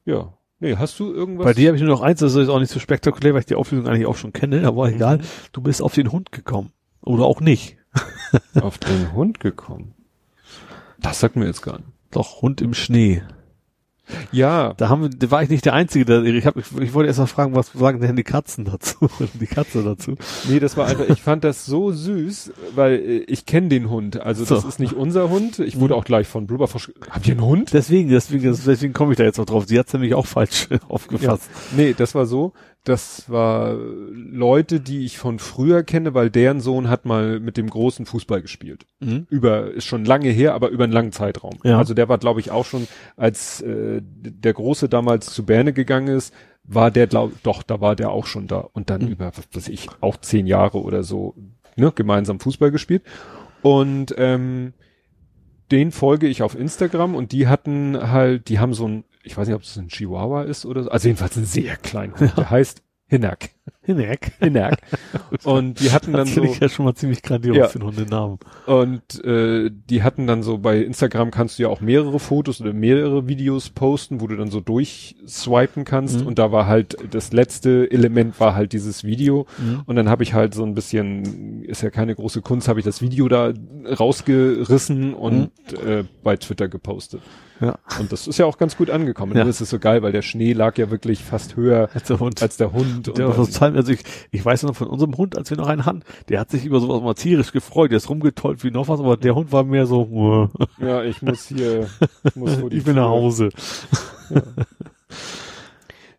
[0.04, 0.32] Ja.
[0.58, 1.44] Nee, hast du irgendwas?
[1.44, 3.46] Bei dir habe ich nur noch eins, das ist auch nicht so spektakulär, weil ich
[3.46, 5.20] die Auflösung eigentlich auch schon kenne, aber egal.
[5.52, 6.72] Du bist auf den Hund gekommen.
[7.02, 7.76] Oder auch nicht.
[8.60, 9.94] auf den Hund gekommen.
[10.98, 11.88] Das sagt mir jetzt gar nicht.
[12.10, 13.22] Doch, Hund im Schnee.
[14.32, 16.94] Ja, Da haben wir, da war ich nicht der Einzige, der, ich, hab, ich, ich
[16.94, 19.08] wollte erst mal fragen, was sagen denn die Katzen dazu?
[19.34, 20.14] die Katze dazu.
[20.48, 24.20] nee, das war einfach, ich fand das so süß, weil äh, ich kenne den Hund.
[24.20, 24.68] Also das So.
[24.68, 25.58] ist nicht unser Hund.
[25.58, 27.72] Ich wurde auch gleich von Blubberfrosch, habt ihr einen Hund?
[27.72, 29.64] Deswegen, deswegen, deswegen komme ich da jetzt noch drauf.
[29.66, 31.48] Sie hat's nämlich auch falsch aufgefasst.
[31.76, 32.52] Nee, das war so.
[32.86, 33.74] Das war
[34.12, 38.40] Leute, die ich von früher kenne, weil deren Sohn hat mal mit dem großen Fußball
[38.42, 38.86] gespielt.
[39.00, 39.26] Mhm.
[39.28, 41.58] Über, ist schon lange her, aber über einen langen Zeitraum.
[41.64, 41.78] Ja.
[41.78, 46.06] Also der war, glaube ich, auch schon, als äh, der Große damals zu Berne gegangen
[46.16, 46.32] ist,
[46.62, 48.58] war der, glaub, doch, da war der auch schon da.
[48.58, 49.08] Und dann Mhm.
[49.08, 51.34] über, was weiß ich, auch zehn Jahre oder so,
[51.74, 53.02] ne, gemeinsam Fußball gespielt.
[53.62, 54.74] Und ähm,
[55.72, 59.46] den folge ich auf Instagram und die hatten halt, die haben so ein, ich weiß
[59.48, 62.48] nicht, ob es ein Chihuahua ist oder so, also jedenfalls einen sehr kleinen Hund, der
[62.50, 63.50] heißt Hinak.
[63.82, 64.32] Hinek.
[64.40, 64.78] Hinak.
[65.44, 67.68] Und die hatten dann Das so, ich ja schon mal ziemlich grandios Ja.
[67.68, 68.38] für einen Hundenamen.
[68.66, 72.72] und äh, die hatten dann so, bei Instagram kannst du ja auch mehrere Fotos oder
[72.72, 76.26] mehrere Videos posten, wo du dann so durchswipen kannst Mhm.
[76.26, 79.82] und da war halt, das letzte Element war halt dieses Video Mhm.
[79.86, 82.84] und dann habe ich halt so ein bisschen, ist ja keine große Kunst, habe ich
[82.84, 83.52] das Video da
[84.00, 85.50] rausgerissen und
[85.82, 85.88] Mhm.
[85.88, 87.20] äh, bei Twitter gepostet.
[87.60, 87.78] Ja.
[87.98, 89.36] Und das ist ja auch ganz gut angekommen.
[89.36, 89.44] Ja.
[89.44, 92.42] Das ist so geil, weil der Schnee lag ja wirklich fast höher als der Hund.
[92.42, 93.16] Als der Hund.
[93.16, 95.86] Der und dann, also ich, ich weiß noch von unserem Hund, als wir noch einen
[95.86, 97.90] hatten, der hat sich über sowas mal tierisch gefreut.
[97.90, 100.50] Der ist rumgetollt wie noch was, aber der Hund war mehr so.
[100.78, 101.88] ja, ich muss hier,
[102.24, 103.50] ich muss vor die Ich bin nach Hause.
[104.30, 104.42] Ja.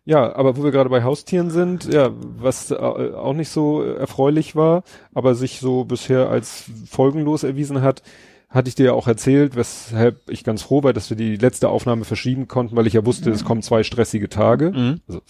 [0.08, 4.56] Ja, aber wo wir gerade bei Haustieren sind, ja, was äh, auch nicht so erfreulich
[4.56, 8.02] war, aber sich so bisher als folgenlos erwiesen hat,
[8.48, 11.68] hatte ich dir ja auch erzählt, weshalb ich ganz froh war, dass wir die letzte
[11.68, 13.34] Aufnahme verschieben konnten, weil ich ja wusste, mhm.
[13.34, 14.70] es kommen zwei stressige Tage.
[14.70, 15.00] Mhm.
[15.06, 15.20] Also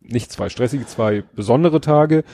[0.00, 2.24] nicht zwei stressige, zwei besondere Tage.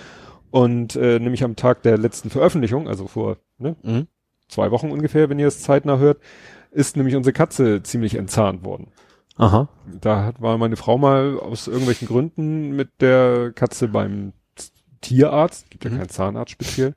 [0.50, 4.06] Und äh, nämlich am Tag der letzten Veröffentlichung, also vor ne, mhm.
[4.48, 6.18] zwei Wochen ungefähr, wenn ihr es zeitnah hört,
[6.70, 8.92] ist nämlich unsere Katze ziemlich entzahnt worden.
[9.36, 9.68] Aha.
[10.00, 14.32] Da hat, war meine Frau mal aus irgendwelchen Gründen mit der Katze beim
[15.00, 15.98] Tierarzt, gibt ja mhm.
[15.98, 16.94] keinen Zahnarzt speziell.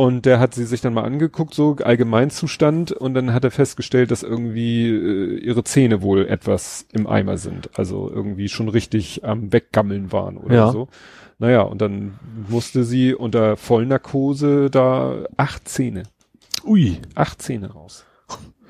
[0.00, 4.10] Und der hat sie sich dann mal angeguckt, so Allgemeinzustand, und dann hat er festgestellt,
[4.10, 7.68] dass irgendwie äh, ihre Zähne wohl etwas im Eimer sind.
[7.78, 10.72] Also irgendwie schon richtig am Weggammeln waren oder ja.
[10.72, 10.88] so.
[11.38, 16.04] Naja, und dann musste sie unter Vollnarkose da acht Zähne.
[16.64, 16.96] Ui.
[17.14, 18.06] Acht Zähne raus.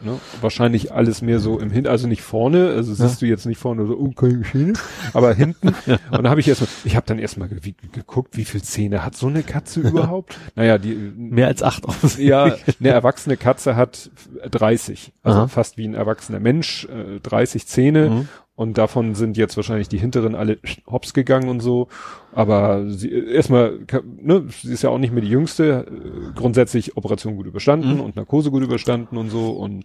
[0.03, 0.19] Ne?
[0.41, 3.09] Wahrscheinlich alles mehr so im Hin, also nicht vorne, also ja.
[3.09, 4.73] siehst du jetzt nicht vorne so, oh, keine Schiene,
[5.13, 5.75] aber hinten.
[5.87, 5.99] ja.
[6.11, 9.17] Und da habe ich erstmal, ich habe dann erstmal ge geguckt, wie viel Zähne hat
[9.17, 10.39] so eine Katze überhaupt?
[10.55, 12.19] Naja, die mehr als acht aus.
[12.19, 14.11] Ja, eine erwachsene Katze hat
[14.51, 15.49] 30, also Aha.
[15.49, 18.11] fast wie ein erwachsener Mensch, äh, 30 Zähne.
[18.11, 18.29] Mhm.
[18.55, 21.89] Und davon sind jetzt wahrscheinlich die hinteren alle hops gegangen und so.
[22.33, 23.81] Aber sie, erstmal,
[24.21, 25.87] ne, sie ist ja auch nicht mehr die jüngste.
[26.35, 28.01] Grundsätzlich Operation gut überstanden mhm.
[28.01, 29.51] und Narkose gut überstanden und so.
[29.51, 29.85] Und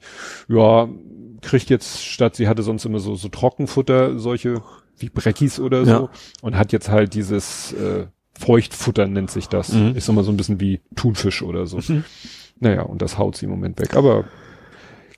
[0.50, 0.90] ja,
[1.42, 4.62] kriegt jetzt statt, sie hatte sonst immer so, so Trockenfutter, solche
[4.98, 5.92] wie Breckis oder so.
[5.92, 6.10] Ja.
[6.42, 9.72] Und hat jetzt halt dieses äh, Feuchtfutter nennt sich das.
[9.72, 9.96] Mhm.
[9.96, 11.78] Ist immer so ein bisschen wie Thunfisch oder so.
[11.78, 12.04] Mhm.
[12.60, 13.96] Naja, und das haut sie im Moment weg.
[13.96, 14.26] Aber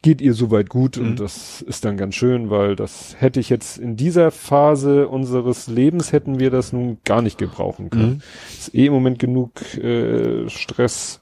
[0.01, 1.07] geht ihr soweit gut mhm.
[1.07, 5.67] und das ist dann ganz schön, weil das hätte ich jetzt in dieser Phase unseres
[5.67, 8.15] Lebens hätten wir das nun gar nicht gebrauchen können.
[8.15, 8.21] Mhm.
[8.49, 11.21] Ist eh im Moment genug äh, Stress.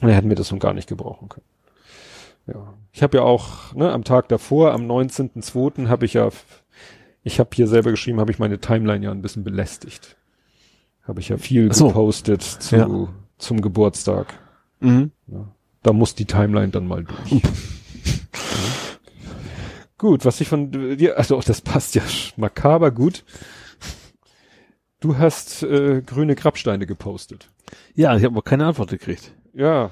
[0.00, 1.46] Da hätten wir das nun gar nicht gebrauchen können.
[2.46, 2.74] Ja.
[2.92, 5.88] Ich habe ja auch, ne, am Tag davor, am 19.02.
[5.88, 6.30] habe ich ja,
[7.22, 10.16] ich habe hier selber geschrieben, habe ich meine Timeline ja ein bisschen belästigt.
[11.02, 11.88] Habe ich ja viel so.
[11.88, 13.08] gepostet zu, ja.
[13.38, 14.34] zum Geburtstag.
[14.80, 15.10] Mhm.
[15.26, 15.48] Ja.
[15.82, 17.42] Da muss die Timeline dann mal durch.
[19.98, 22.02] gut, was ich von dir, also das passt ja
[22.36, 23.24] makaber gut.
[25.00, 27.50] Du hast äh, grüne Grabsteine gepostet.
[27.94, 29.32] Ja, ich habe aber keine Antwort gekriegt.
[29.54, 29.90] Ja.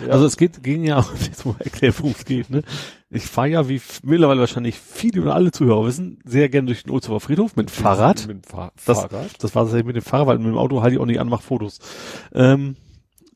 [0.00, 0.08] ja.
[0.08, 2.62] Also es geht, ging ja, jetzt mal erklären, worum es geht, ne?
[3.10, 6.92] Ich fahre ja, wie mittlerweile wahrscheinlich viele oder alle Zuhörer wissen, sehr gerne durch den
[6.92, 8.26] Ohlsdorfer Friedhof mit Fahrrad.
[8.26, 9.42] Mit, mit Fahr das, Fahrrad?
[9.42, 11.42] Das war tatsächlich mit dem Fahrrad, mit dem Auto halte ich auch nicht an, mach
[11.42, 11.80] Fotos.
[12.32, 12.76] Ähm,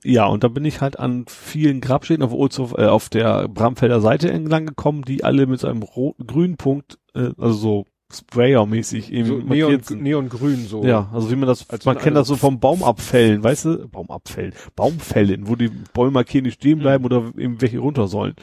[0.04, 4.00] ja, und da bin ich halt an vielen Grabstätten auf, Ohlshof, äh, auf der Bramfelder
[4.00, 9.12] Seite entlang gekommen, die alle mit so einem roten, grünen Punkt, äh, also so Sprayer-mäßig
[9.12, 10.82] eben so Neon, Neongrün so.
[10.84, 13.88] Ja, also wie man das, Als man kennt das so vom Baumabfällen, weißt du?
[13.88, 17.06] Baumabfällen, Baumfällen, wo die Bäume markieren, nicht stehen bleiben mhm.
[17.06, 18.34] oder eben welche runter sollen.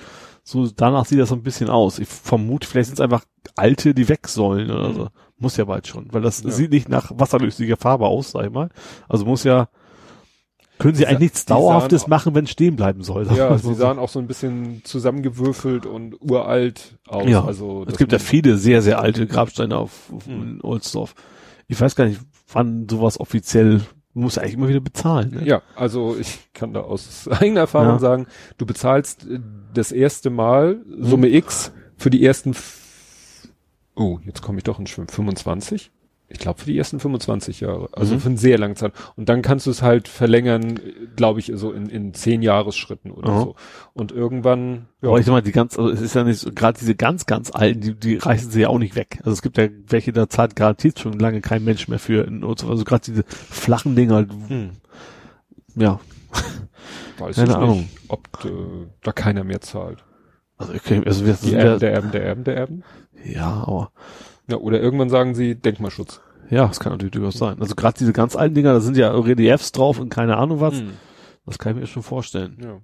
[0.44, 2.00] So, danach sieht das so ein bisschen aus.
[2.00, 3.26] Ich vermute, vielleicht sind es einfach
[3.58, 4.94] alte, die weg sollen oder mhm.
[4.94, 5.08] so.
[5.40, 6.50] Muss ja bald schon, weil das ja.
[6.50, 8.70] sieht nicht nach wasserlöslicher Farbe aus, sag ich mal.
[9.10, 9.68] Also muss ja,
[10.78, 13.28] können sie eigentlich nichts Dauerhaftes auch, machen, wenn es stehen bleiben soll?
[13.36, 17.28] Ja, sie sahen auch so ein bisschen zusammengewürfelt und uralt aus.
[17.28, 20.60] Ja, also es gibt ja viele sehr, sehr alte Grabsteine auf, auf mhm.
[20.64, 21.16] Ohlsdorf.
[21.68, 23.82] Ich weiß gar nicht, wann sowas offiziell
[24.14, 25.32] muss eigentlich immer wieder bezahlen.
[25.32, 25.46] Ne?
[25.46, 28.00] Ja, also ich kann da aus eigener Erfahrung ja.
[28.00, 28.28] sagen,
[28.58, 29.40] du bezahlst äh,
[29.74, 31.36] das erste Mal Summe mhm.
[31.36, 32.56] X für die ersten,
[33.96, 35.92] oh, jetzt komme ich doch in Schwimm, 25?
[36.30, 37.88] Ich glaube, für die ersten 25 Jahre.
[37.94, 38.20] Also mhm.
[38.20, 38.92] für eine sehr lange Zeit.
[39.16, 40.78] Und dann kannst du es halt verlängern,
[41.16, 43.40] glaube ich, so in, in zehn Jahresschritten oder mhm.
[43.40, 43.56] so.
[43.94, 44.88] Und irgendwann.
[45.02, 45.10] Ja.
[45.10, 47.28] Aber ich sag mal, die ganz, also es ist ja nicht so, gerade diese ganz,
[47.28, 49.20] ganz alten, die, die reißen sie ja auch nicht weg.
[49.20, 52.28] Also es gibt ja welche, da zahlt garantiert schon lange kein Mensch mehr für.
[52.28, 54.72] Also gerade diese flachen Dinger, mhm.
[55.76, 56.00] ja.
[57.20, 57.80] Weiß Keine ich Ahnung.
[57.80, 60.04] nicht, ob äh, da keiner mehr zahlt.
[60.58, 62.84] Also, okay, also wir, die Erben, der Erben, der Erben, der Erben.
[63.24, 63.92] Ja, aber
[64.48, 66.22] ja, oder irgendwann sagen sie Denkmalschutz.
[66.50, 67.60] Ja, das kann natürlich durchaus sein.
[67.60, 70.76] Also gerade diese ganz alten Dinger, da sind ja Reliefs drauf und keine Ahnung was.
[70.80, 70.94] Hm.
[71.46, 72.58] Das kann ich mir schon vorstellen.
[72.62, 72.80] Ja.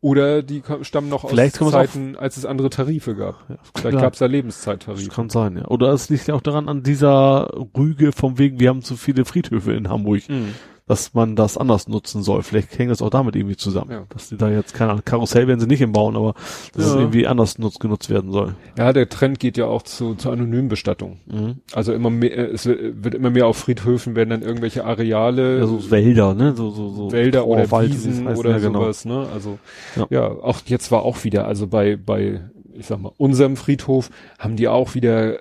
[0.00, 3.44] Oder die stammen noch Vielleicht aus Zeiten, als es andere Tarife gab.
[3.48, 5.04] Ja, Vielleicht gab es da Lebenszeittarife.
[5.04, 5.66] Das kann sein, ja.
[5.66, 9.24] Oder es liegt ja auch daran an dieser Rüge vom wegen, wir haben zu viele
[9.24, 10.28] Friedhöfe in Hamburg.
[10.28, 10.54] Mhm.
[10.88, 12.44] Dass man das anders nutzen soll.
[12.44, 13.90] Vielleicht hängt das auch damit irgendwie zusammen.
[13.90, 14.06] Ja.
[14.08, 16.34] Dass die da jetzt, keine Ahnung, Karussell werden sie nicht im bauen, aber
[16.74, 17.00] dass es Ja.
[17.00, 18.54] irgendwie anders nutz, genutzt werden soll.
[18.78, 21.18] Ja, der Trend geht ja auch zu, zur anonymen Bestattung.
[21.26, 21.56] Mhm.
[21.72, 25.66] Also immer mehr, äh, es wird, immer mehr auf Friedhöfen werden dann irgendwelche Areale, Ja,
[25.66, 26.54] so Wälder, ne?
[26.54, 28.82] So, so, so Wälder oder Trauerwald, wie Wiesen es heißt, oder ja, genau.
[28.82, 29.26] sowas, ne?
[29.34, 29.58] Also
[29.96, 30.06] Ja.
[30.10, 30.26] ja.
[30.30, 32.42] auch jetzt war auch wieder, also bei bei
[32.74, 35.38] ich sag mal unserem Friedhof haben die auch wieder äh,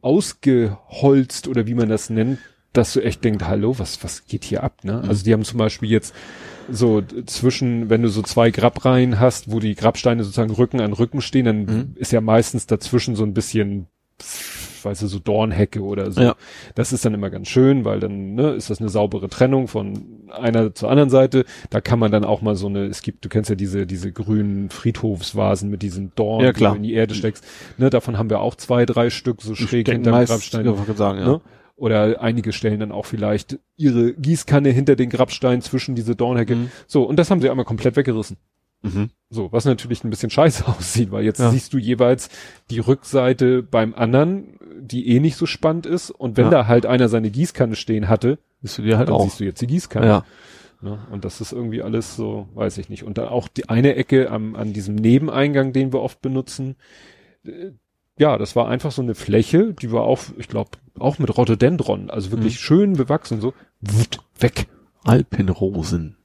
[0.00, 2.38] ausgeholzt oder wie man das nennt,
[2.78, 5.00] dass du echt denkst, hallo, was was geht hier ab, ne?
[5.02, 5.08] Mhm.
[5.10, 6.14] Also die haben zum Beispiel jetzt
[6.70, 11.20] so zwischen, wenn du so zwei Grabreihen hast, wo die Grabsteine sozusagen Rücken an Rücken
[11.20, 11.92] stehen, dann Mhm.
[11.96, 13.86] ist ja meistens dazwischen so ein bisschen,
[14.20, 16.20] pff, weißt du, so Dornhecke oder so.
[16.20, 16.36] Ja.
[16.74, 20.04] Das ist dann immer ganz schön, weil dann ne, ist das eine saubere Trennung von
[20.30, 21.46] einer zur anderen Seite.
[21.70, 24.12] Da kann man dann auch mal so eine, es gibt, du kennst ja diese diese
[24.12, 27.44] grünen Friedhofsvasen mit diesen Dornen, Ja, die du in die Erde steckst.
[27.78, 30.64] Ne, davon haben wir auch zwei, drei Stück so schräg hinterm meist, Grabstein.
[30.96, 31.26] sagen, ja.
[31.26, 31.40] Ne?
[31.78, 36.56] Oder einige stellen dann auch vielleicht ihre Gießkanne hinter den Grabstein zwischen diese Dornhecke.
[36.56, 36.70] Mhm.
[36.88, 38.36] So, und das haben sie einmal komplett weggerissen.
[38.82, 39.10] Mhm.
[39.30, 41.50] So, was natürlich ein bisschen scheiße aussieht, weil jetzt Ja.
[41.50, 42.30] siehst du jeweils
[42.70, 46.10] die Rückseite beim anderen, die eh nicht so spannend ist.
[46.10, 46.50] Und wenn Ja.
[46.50, 49.22] da halt einer seine Gießkanne stehen hatte, Bist du dir halt dann auch.
[49.24, 50.06] siehst du jetzt die Gießkanne.
[50.06, 50.24] Ja.
[50.80, 50.98] Ne?
[51.12, 53.04] Und das ist irgendwie alles so, weiß ich nicht.
[53.04, 56.74] Und dann auch die eine Ecke am, an diesem Nebeneingang, den wir oft benutzen,
[57.44, 57.70] äh,
[58.18, 62.10] ja, das war einfach so eine Fläche, die war auch, ich glaube, auch mit Rhododendron,
[62.10, 62.58] also wirklich Mhm.
[62.58, 64.66] schön bewachsen, so, wutt, weg.
[65.04, 66.16] Alpenrosen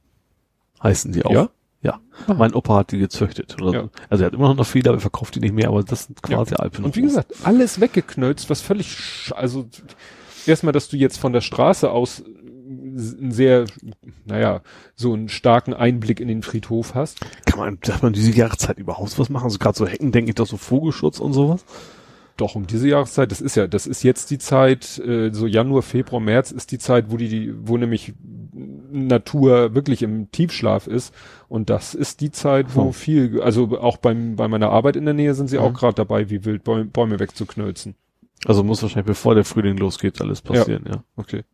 [0.82, 1.30] heißen die auch.
[1.30, 1.48] Ja?
[1.82, 2.00] Ja.
[2.26, 2.34] Aha.
[2.34, 3.56] Mein Opa hat die gezüchtet.
[3.60, 3.66] Ja.
[3.82, 3.90] so.
[4.08, 6.22] Also er hat immer noch viele, aber er verkauft die nicht mehr, aber das sind
[6.22, 6.84] quasi Alpenrosen.
[6.84, 9.66] Und wie gesagt, alles weggeknölzt, was völlig, sch also
[10.46, 12.22] erstmal, dass du jetzt von der Straße aus
[12.96, 13.64] einen sehr,
[14.24, 14.62] naja,
[14.94, 17.20] so einen starken Einblick in den Friedhof hast.
[17.46, 19.44] kann man, darf man diese Jahreszeit überhaupt was machen?
[19.44, 21.64] Also gerade so Hecken, denke ich doch so Vogelschutz und sowas.
[22.36, 25.82] Doch, um diese Jahreszeit, das ist ja, das ist jetzt die Zeit, äh, so Januar,
[25.82, 28.12] Februar, März ist die Zeit, wo die, wo nämlich
[28.90, 31.14] Natur wirklich im Tiefschlaf ist.
[31.48, 32.92] Und das ist die Zeit, wo Hm.
[32.92, 35.74] viel, also auch beim, bei meiner Arbeit in der Nähe sind sie auch Mhm.
[35.74, 37.94] gerade dabei, wie wild Bäume, Bäume wegzuknölzen.
[38.46, 41.04] Also muss wahrscheinlich, bevor der Frühling losgeht, alles passieren, ja.
[41.16, 41.44] Okay.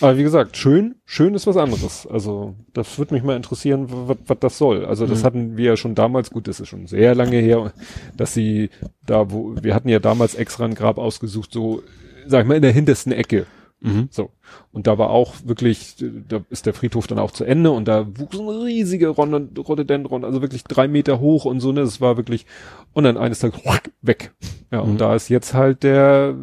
[0.00, 2.06] Aber wie gesagt, schön, schön ist was anderes.
[2.06, 3.86] Also das würde mich mal interessieren,
[4.26, 4.84] was das soll.
[4.84, 5.24] Also das Mhm.
[5.26, 7.72] hatten wir ja schon damals, gut, das ist schon sehr lange her,
[8.16, 8.70] dass sie
[9.04, 11.82] da, wo, wir hatten ja damals extra ein Grab ausgesucht, so,
[12.26, 13.46] sag ich mal, in der hintersten Ecke.
[13.80, 14.08] Mhm.
[14.10, 14.30] So.
[14.72, 15.96] Und da war auch wirklich,
[16.28, 20.24] da ist der Friedhof dann auch zu Ende und da wuchs eine riesige Ron- Rhododendron,
[20.24, 22.46] also wirklich drei Meter hoch und so, ne, das war wirklich,
[22.94, 23.60] und dann eines Tages
[24.00, 24.32] weg.
[24.72, 24.90] Ja, Mhm.
[24.92, 26.34] und da ist jetzt halt der,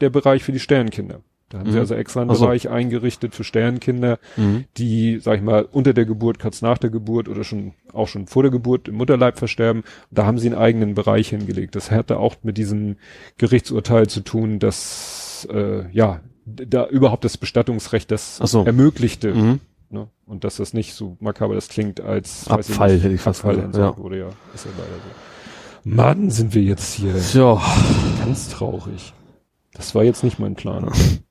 [0.00, 1.20] der Bereich für die Sternkinder.
[1.50, 1.80] Da haben sie Mhm.
[1.80, 2.46] also extra einen Ach so.
[2.46, 4.64] Bereich eingerichtet für Sternkinder, Mhm.
[4.78, 8.26] die, sag ich mal, unter der Geburt, kurz nach der Geburt oder schon, auch schon
[8.26, 9.82] vor der Geburt im Mutterleib versterben.
[10.10, 11.74] Da haben sie einen eigenen Bereich hingelegt.
[11.76, 12.96] Das hatte auch mit diesem
[13.36, 18.64] Gerichtsurteil zu tun, dass, äh, ja, da überhaupt das Bestattungsrecht das so.
[18.64, 19.34] ermöglichte.
[19.34, 19.60] Mhm.
[19.90, 20.08] Ne?
[20.26, 23.44] Und dass das nicht so makaber das klingt als weiß Abfall, nicht, hätte ich fast
[23.44, 24.02] Abfall gesagt, ja.
[24.02, 24.28] wurde, ja.
[24.54, 25.10] Ist ja leider so.
[25.82, 27.60] Mann, sind wir jetzt hier Ja.
[28.24, 29.12] ganz traurig.
[29.72, 30.90] Das war jetzt nicht mein Plan.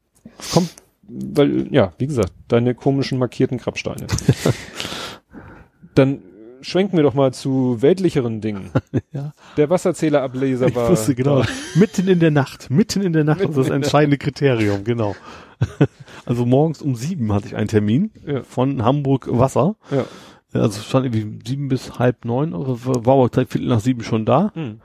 [0.54, 0.70] Kommt,
[1.04, 4.08] weil, ja, wie gesagt, deine komischen markierten Grabsteine.
[5.96, 6.20] Dann
[6.62, 8.72] schwenken wir doch mal zu weltlicheren Dingen.
[9.12, 9.34] Ja.
[9.58, 10.90] Der Wasserzählerableser Ich war.
[10.90, 11.44] wusste genau.
[11.76, 12.70] Mitten in der Nacht.
[12.70, 15.16] Mitten in der Nacht Mitten ist das entscheidende Kriterium, genau.
[16.26, 18.44] Also morgens um sieben hatte ich einen Termin Ja.
[18.44, 19.76] von Hamburg Wasser.
[19.90, 20.06] Ja.
[20.54, 24.52] Also stand irgendwie sieben bis halb neun, war aber gleich Viertel nach sieben schon da.
[24.54, 24.80] Hm.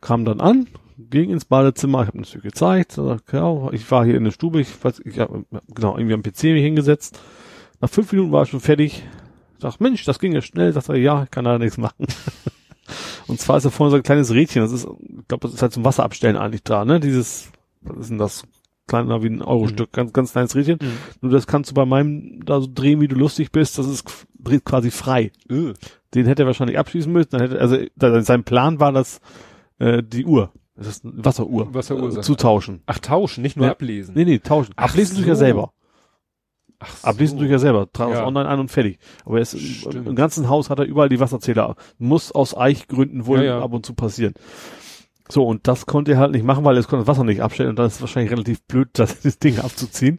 [0.00, 0.66] kam dann an,
[0.98, 2.98] ging ins Badezimmer, ich habe natürlich gezeigt,
[3.32, 5.30] ja, ich war hier in der Stube, ich weiß, ich hab,
[5.74, 7.18] genau, irgendwie am PC mich hingesetzt.
[7.80, 9.04] Nach fünf Minuten war ich schon fertig.
[9.58, 10.72] Sag, Mensch, das ging ja schnell.
[10.72, 12.06] Sagt er, ja, ich kann da nichts machen.
[13.26, 15.62] Und zwar ist da vorne so ein kleines Rädchen, das ist, ich glaube, das ist
[15.62, 17.00] halt zum Wasser abstellen eigentlich da, ne?
[17.00, 18.44] Dieses, was ist denn das?
[18.86, 20.78] Kleiner wie ein Euro-Stück, ganz, ganz kleines Rädchen.
[20.78, 20.98] Mhm.
[21.22, 24.04] Nur das kannst du bei meinem da so drehen, wie du lustig bist, das ist
[24.38, 25.32] dreht quasi frei.
[25.50, 25.72] Öh.
[26.14, 27.30] Den hätte er wahrscheinlich abschließen müssen.
[27.30, 29.20] Dann hätte, also da, sein Plan war das,
[29.78, 32.82] äh, die Uhr, das ist eine Wasseruhr, Wasseruhr, äh, zu tauschen.
[32.86, 33.72] Ach, tauschen, nicht nur Ja.
[33.72, 34.14] ablesen.
[34.14, 34.72] Nee, nee, tauschen.
[34.76, 35.38] Ach Ablesen tue ich ja so.
[35.40, 35.72] selber.
[36.80, 37.08] Ach so.
[37.08, 37.90] Ablesen tue ich ja selber.
[37.92, 38.26] Trage Ja.
[38.26, 38.98] online ein und fertig.
[39.24, 40.06] Aber er ist, Stimmt.
[40.08, 41.76] im ganzen Haus hat er überall die Wasserzähler.
[41.98, 44.34] Muss aus Eichgründen wohl Ja, ab und zu passieren.
[45.28, 47.70] So, und das konnte er halt nicht machen, weil er konnte das Wasser nicht abstellen
[47.70, 50.18] und dann ist es wahrscheinlich relativ blöd, das, das Ding abzuziehen.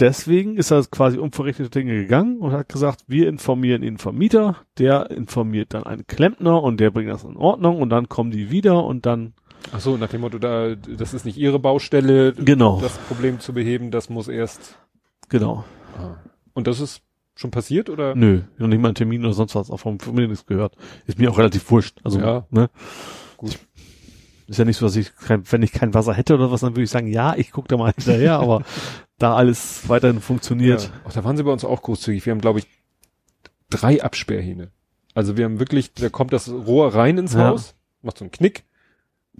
[0.00, 5.10] Deswegen ist er quasi unverrichtete Dinge gegangen und hat gesagt, wir informieren den Vermieter, der
[5.10, 8.84] informiert dann einen Klempner und der bringt das in Ordnung und dann kommen die wieder
[8.84, 9.34] und dann,
[9.72, 13.52] Ach so, nach dem Motto, da, das ist nicht ihre Baustelle, genau, das Problem zu
[13.54, 14.78] beheben, das muss erst.
[15.28, 15.64] genau.
[16.54, 17.00] Und das ist
[17.36, 18.14] schon passiert oder?
[18.14, 20.76] Nö, noch nicht mal einen Termin oder sonst was, auch vom Vermieter nichts gehört.
[21.06, 21.98] Ist mir auch relativ wurscht.
[22.04, 22.46] Also, Ja.
[22.50, 22.68] ne?
[23.36, 23.58] Gut.
[24.46, 26.72] Ist ja nicht so, dass ich, kein, wenn ich kein Wasser hätte oder was, dann
[26.72, 28.62] würde ich sagen, ja, ich gucke da mal hinterher, aber
[29.18, 30.84] da alles weiterhin funktioniert.
[30.84, 30.90] Ja.
[31.08, 32.26] Ach, da waren sie bei uns auch großzügig.
[32.26, 32.66] Wir haben, glaube ich,
[33.70, 34.70] drei Absperrhähne.
[35.14, 37.48] Also wir haben wirklich, da kommt das Rohr rein ins ja.
[37.48, 38.64] Haus, macht so einen Knick,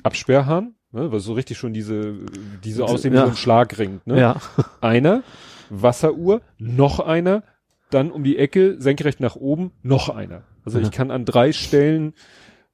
[0.02, 2.14] Absperrhahn, ne, weil so richtig schon diese,
[2.62, 3.24] diese aussehen wie ja.
[3.24, 4.20] so ein Schlagring, ne?
[4.20, 4.36] Ja.
[4.80, 5.22] Einer,
[5.70, 7.42] Wasseruhr, noch einer,
[7.90, 10.42] dann um die Ecke, senkrecht nach oben, noch einer.
[10.64, 12.14] Also ich kann an drei Stellen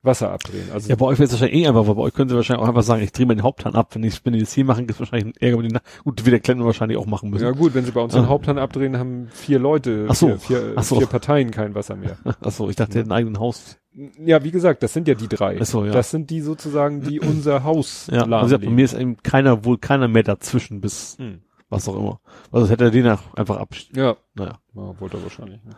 [0.03, 0.71] Wasser abdrehen.
[0.73, 2.65] Also ja, bei euch wäre es wahrscheinlich eh einfach, weil bei euch können sie wahrscheinlich
[2.65, 3.95] auch einfach sagen, ich drehe meinen Haupthahn ab.
[3.95, 6.03] Wenn ich, wenn die das hier machen, gibt es wahrscheinlich einen Ärger mit den Na
[6.05, 7.45] Gut, wie der Klempner wahrscheinlich auch machen müssen.
[7.45, 10.29] Ja gut, wenn sie bei uns den Haupthahn abdrehen, haben vier Leute, Ach so.
[10.29, 10.97] vier, vier, Ach so.
[10.97, 12.17] vier Parteien kein Wasser mehr.
[12.41, 13.77] Ach so, ich dachte, der hat einen eigenen Haus.
[14.19, 15.59] Ja, wie gesagt, das sind ja die drei.
[15.61, 15.93] Ach so, ja.
[15.93, 19.77] Das sind die sozusagen, die unser Haus Ja, also bei mir ist eben keiner, wohl
[19.79, 21.41] keiner mehr dazwischen bis Hm.
[21.69, 22.21] was auch immer.
[22.53, 23.75] Also hätte er den einfach ab.
[23.95, 24.17] Ja.
[24.35, 24.59] Naja.
[24.75, 25.61] Ja, wollte er wahrscheinlich.
[25.65, 25.73] Ne?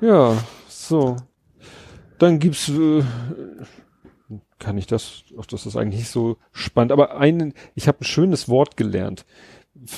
[0.08, 0.34] ja,
[0.68, 1.16] so.
[2.18, 3.02] Dann gibt's, äh,
[4.58, 8.04] kann ich das, ach, das ist eigentlich nicht so spannend, aber einen, ich habe ein
[8.04, 9.26] schönes Wort gelernt.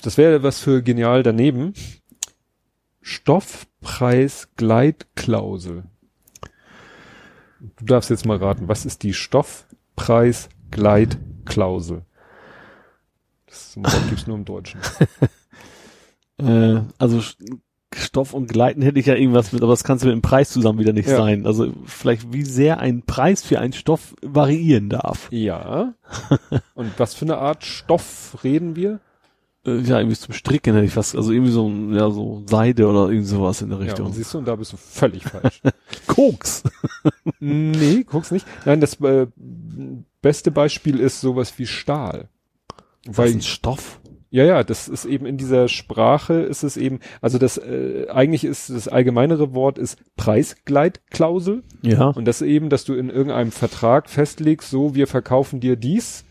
[0.03, 1.75] Das wäre was für genial daneben.
[3.01, 5.85] Stoffpreis-Gleitklausel.
[7.61, 12.05] Du darfst jetzt mal raten, was ist die Stoffpreis-Gleitklausel?
[13.47, 14.81] Das Wort gibt's nur im Deutschen.
[16.41, 17.21] Äh, also
[17.95, 20.51] Stoff und Gleiten hätte ich ja irgendwas mit, aber das kannst du mit dem Preis
[20.51, 21.17] zusammen wieder nicht Ja.
[21.17, 21.47] sein.
[21.47, 25.29] Also vielleicht wie sehr ein Preis für einen Stoff variieren darf.
[25.33, 25.95] Ja.
[26.75, 29.01] Und was für eine Art Stoff reden wir?
[29.67, 33.09] Äh, ja, irgendwie zum Stricken hätte ich fast, also irgendwie so, ja, so Seide oder
[33.11, 34.07] irgend sowas in der Ja, Richtung.
[34.07, 35.61] und siehst du, und da bist du völlig falsch.
[36.07, 36.63] Koks.
[37.41, 38.47] nee, guck's nicht.
[38.67, 39.27] Nein, das äh,
[40.23, 42.29] beste Beispiel ist sowas wie Stahl.
[43.07, 43.99] Was Weil, ein Stoff?
[44.31, 48.45] Ja, ja, das ist eben in dieser Sprache ist es eben, also das äh, eigentlich
[48.45, 52.09] ist das allgemeinere Wort ist Preisgleitklausel Ja.
[52.09, 56.25] und das eben, dass du in irgendeinem Vertrag festlegst, so wir verkaufen dir dies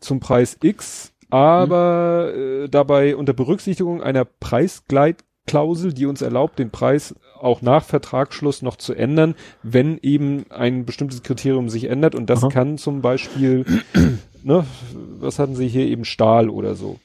[0.00, 7.14] zum Preis X, aber äh, dabei unter Berücksichtigung einer Preisgleitklausel, die uns erlaubt, den Preis
[7.38, 12.44] auch nach Vertragsschluss noch zu ändern, wenn eben ein bestimmtes Kriterium sich ändert und das
[12.44, 12.50] Aha.
[12.50, 13.64] kann zum Beispiel,
[14.42, 14.64] ne,
[15.18, 16.98] was hatten sie hier eben Stahl oder so.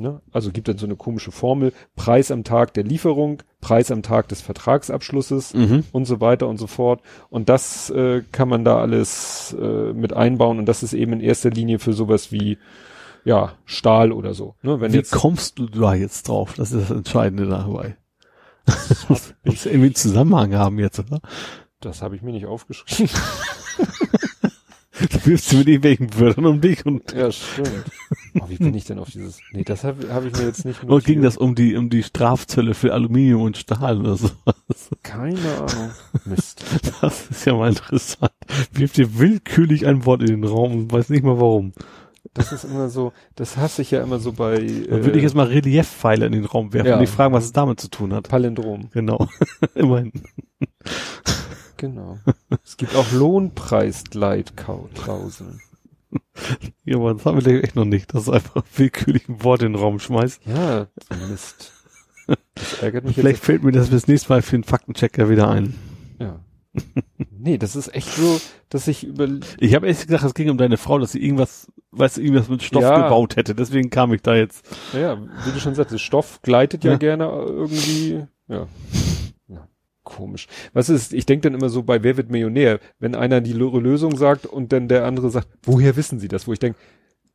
[0.00, 0.20] Ne?
[0.32, 4.28] Also gibt dann so eine komische Formel, Preis am Tag der Lieferung, Preis am Tag
[4.28, 5.84] des Vertragsabschlusses Mhm.
[5.92, 7.02] und so weiter und so fort.
[7.28, 11.20] Und das äh, kann man da alles äh, mit einbauen und das ist eben in
[11.20, 12.58] erster Linie für sowas wie
[13.24, 14.54] ja Stahl oder so.
[14.62, 14.80] Ne?
[14.80, 16.54] Wenn Wie jetzt kommst du da jetzt drauf?
[16.56, 17.96] Das ist das Entscheidende dabei.
[18.64, 19.08] Das
[19.44, 21.20] muss irgendwie einen Zusammenhang haben jetzt, oder?
[21.80, 23.10] das habe ich mir nicht aufgeschrieben.
[25.00, 27.86] Du wirfst mit irgendwelchen Wörtern um dich und, ja, stimmt.
[28.38, 29.40] Oh, wie bin ich denn auf dieses?
[29.52, 32.02] Nee, das habe hab ich mir jetzt nicht und ging das um die, um die
[32.02, 34.30] Strafzölle für Aluminium und Stahl oder so.
[35.02, 35.90] Keine Ahnung.
[36.24, 36.64] Mist.
[37.00, 38.32] Das ist ja mal interessant.
[38.72, 41.72] Wirft dir willkürlich ein Wort in den Raum und weiß nicht mal warum.
[42.34, 45.34] Das ist immer so, das hasse ich ja immer so bei Dann würde ich jetzt
[45.34, 46.94] mal Reliefpfeile in den Raum werfen ja.
[46.94, 48.28] und dich fragen, was es damit zu tun hat.
[48.28, 48.90] Palindrom.
[48.92, 49.26] Genau.
[49.74, 50.12] Immerhin.
[51.76, 52.18] Genau.
[52.62, 55.60] Es gibt auch Lohnpreisgleitklauseln.
[56.84, 59.72] Ja, aber das haben wir echt noch nicht, dass du einfach willkürlich ein Wort in
[59.74, 60.42] den Raum schmeißt.
[60.46, 60.86] Ja,
[61.30, 61.72] Mist.
[62.54, 63.44] Das ärgert mich Vielleicht jetzt.
[63.44, 65.74] fällt mir das bis nächstes Mal für den Faktenchecker wieder ein.
[66.18, 66.40] Ja.
[67.30, 69.26] Nee, das ist echt so, dass ich über,
[69.58, 72.48] Ich habe echt gedacht, es ging um deine Frau, dass sie irgendwas, weißt du, irgendwas
[72.48, 73.02] mit Stoff Ja.
[73.02, 73.54] gebaut hätte.
[73.56, 74.64] Deswegen kam ich da jetzt.
[74.92, 76.96] naja, wie du schon sagst, Stoff gleitet ja, Ja.
[76.98, 78.68] gerne irgendwie, ja.
[80.10, 80.16] Ja.
[80.16, 80.46] Komisch.
[80.72, 83.78] Was ist, ich denke dann immer so bei Wer wird Millionär, wenn einer die Lö-
[83.80, 86.46] Lösung sagt und dann der andere sagt, woher wissen Sie das?
[86.46, 86.78] Wo ich denke,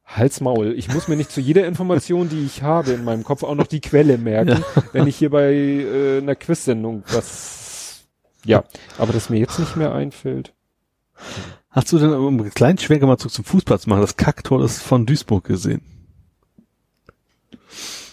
[0.05, 3.41] Hals Maul, ich muss mir nicht zu jeder Information, die ich habe in meinem Kopf,
[3.43, 8.03] auch noch die Quelle merken, wenn ich hier bei äh, einer Quiz-Sendung was,
[8.45, 8.63] ja,
[8.99, 10.53] aber das mir jetzt nicht mehr einfällt.
[11.71, 14.63] Hast du denn, um einen kleinen Schwenker mal zurück zum Fußball zu machen, das Kacktor
[14.63, 15.81] ist von Duisburg gesehen?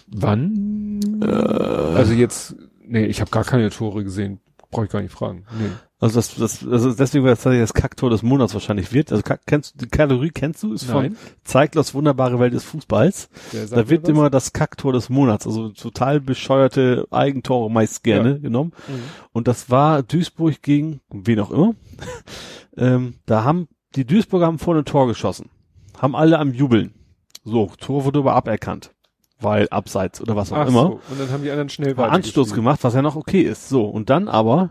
[0.08, 1.00] Wann?
[1.22, 4.40] Äh, Also jetzt, nee, ich habe gar keine Tore gesehen.
[4.72, 5.44] Brauche ich gar nicht fragen.
[5.58, 5.69] Nee.
[6.01, 9.12] also das, das, also deswegen, weil es tatsächlich das Kacktor des Monats wahrscheinlich wird.
[9.12, 10.72] Also kennst du, die Kategorie kennst du?
[10.72, 11.17] Ist von Nein.
[11.44, 13.28] Zeiglers wunderbare Welt des Fußballs.
[13.71, 18.72] Da wird immer das Kacktor des Monats, also total bescheuerte Eigentore meist gerne genommen.
[18.88, 19.03] Mhm.
[19.33, 21.74] Und das war Duisburg gegen wen auch immer.
[22.78, 25.51] ähm, da haben die Duisburger haben vorne ein Tor geschossen.
[25.99, 26.94] Haben alle am Jubeln.
[27.44, 28.92] So, Tor wurde aber aberkannt.
[29.42, 30.83] Weil abseits oder was auch Ach immer.
[30.83, 31.01] so.
[31.10, 33.69] Und dann haben die anderen schnell War Anstoß gemacht, was ja noch okay ist.
[33.69, 34.71] So, und dann aber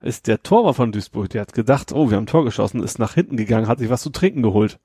[0.00, 2.98] ist der Torwart von Duisburg, der hat gedacht, oh, wir haben ein Tor geschossen, ist
[2.98, 4.78] nach hinten gegangen, hat sich was zu trinken geholt.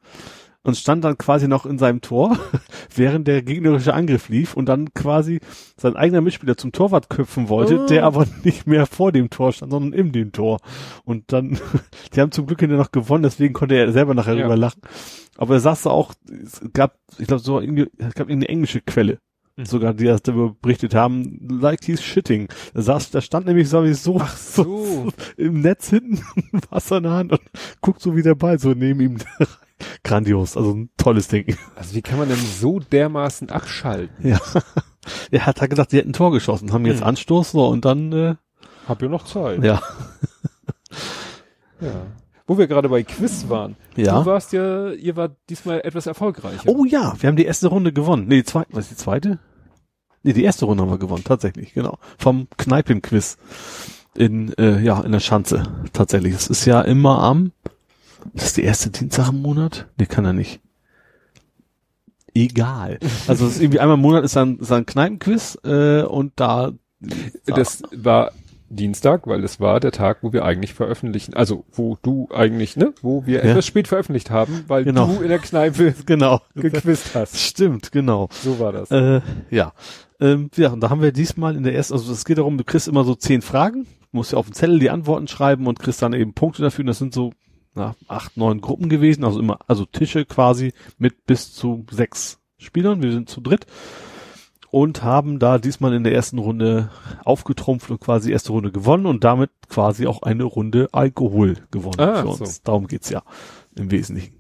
[0.63, 2.37] Und stand dann quasi noch in seinem Tor,
[2.95, 5.39] während der gegnerische Angriff lief und dann quasi
[5.77, 7.85] sein eigener Mitspieler zum Torwart köpfen wollte, Oh.
[7.87, 10.59] der aber nicht mehr vor dem Tor stand, sondern in dem Tor.
[11.05, 11.59] Und dann,
[12.13, 14.53] die haben zum Glück hinterher noch gewonnen, deswegen konnte er selber nachher Ja.
[14.53, 14.81] lachen.
[15.37, 19.19] Aber er sagte auch, es gab, ich glaube, so irgendwie, es gab irgendeine englische Quelle.
[19.55, 19.65] Mhm.
[19.65, 22.49] Sogar, die das darüber berichtet haben, like he's shitting.
[22.73, 25.07] Da saß, da stand nämlich so, so, so.
[25.37, 26.21] im Netz hinten,
[26.69, 27.41] Wasser in der Hand und
[27.79, 29.17] guckt so wie der Ball so neben ihm.
[30.03, 31.55] Grandios, also ein tolles Ding.
[31.75, 34.27] Also wie kann man denn so dermaßen abschalten?
[34.27, 34.39] Ja.
[35.31, 37.07] Er hat halt gesagt, die hätten ein Tor geschossen, haben jetzt Hm.
[37.07, 38.35] Anstoß so und dann, äh,
[38.87, 39.63] Hab ja noch Zeit.
[39.63, 39.81] ja.
[41.81, 42.07] Ja.
[42.45, 43.75] Wo wir gerade bei Quiz waren.
[43.95, 44.19] Ja.
[44.19, 46.63] Du warst ja, ihr wart diesmal etwas erfolgreicher.
[46.67, 48.25] Oh ja, wir haben die erste Runde gewonnen.
[48.27, 49.39] Nee, die zweite, was ist die zweite?
[50.23, 51.97] Nee, die erste Runde haben wir gewonnen, tatsächlich, genau.
[52.17, 53.37] Vom Kneipenquiz
[54.15, 55.63] in, äh, ja, in der Schanze,
[55.93, 56.33] tatsächlich.
[56.33, 57.51] Es ist ja immer am,
[58.33, 59.87] ist das die erste Dienstag im Monat?
[59.97, 60.61] Nee, kann er nicht.
[62.33, 62.99] Egal.
[63.27, 66.71] Also es ist irgendwie einmal im Monat ist ein, ist ein Kneipenquiz, äh, und da,
[67.45, 68.31] Das war
[68.69, 72.93] Dienstag, weil es war der Tag, wo wir eigentlich veröffentlichen, also wo du eigentlich, ne,
[73.01, 73.51] wo wir Ja.
[73.51, 75.07] etwas spät veröffentlicht haben, weil Genau.
[75.07, 76.41] du in der Kneipe genau.
[76.53, 77.39] gequizt hast.
[77.39, 78.29] Stimmt, genau.
[78.31, 78.91] So war das.
[78.91, 79.73] Äh, ja.
[80.19, 82.63] Ähm, ja, und da haben wir diesmal in der ersten, also es geht darum, du
[82.63, 86.01] kriegst immer so zehn Fragen, musst ja auf den Zettel die Antworten schreiben und kriegst
[86.03, 86.83] dann eben Punkte dafür.
[86.83, 87.33] Und das sind so
[87.79, 93.01] na, acht, neun Gruppen gewesen, also immer, also Tische quasi mit bis zu sechs Spielern.
[93.01, 93.65] Wir sind zu dritt
[94.69, 96.91] und haben da diesmal in der ersten Runde
[97.23, 102.21] aufgetrumpft und quasi erste Runde gewonnen und damit quasi auch eine Runde Alkohol gewonnen Ah,
[102.21, 102.55] für uns.
[102.57, 102.61] so.
[102.63, 103.23] Darum geht's ja
[103.75, 104.35] im Wesentlichen.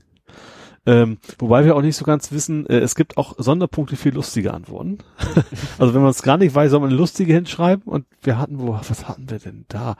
[0.85, 4.53] Ähm, wobei wir auch nicht so ganz wissen, äh, es gibt auch Sonderpunkte für lustige
[4.53, 4.99] Antworten.
[5.77, 7.83] also wenn man es gar nicht weiß, soll man eine lustige hinschreiben.
[7.85, 9.97] Und wir hatten, wo, was hatten wir denn da?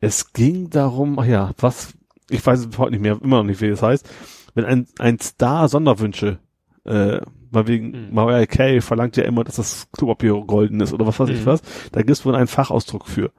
[0.00, 1.94] Es ging darum, ach ja, was,
[2.32, 4.08] ich weiß es heute nicht mehr, immer noch nicht, wie das heißt.
[4.54, 6.38] Wenn ein, ein Star Sonderwünsche,
[6.84, 8.14] äh, mal wegen Mhm.
[8.14, 11.46] Mariah Carey verlangt ja immer, dass das Klopapier golden ist oder was weiß ich Mhm.
[11.46, 11.62] was.
[11.92, 13.30] Da gibt es wohl einen Fachausdruck für.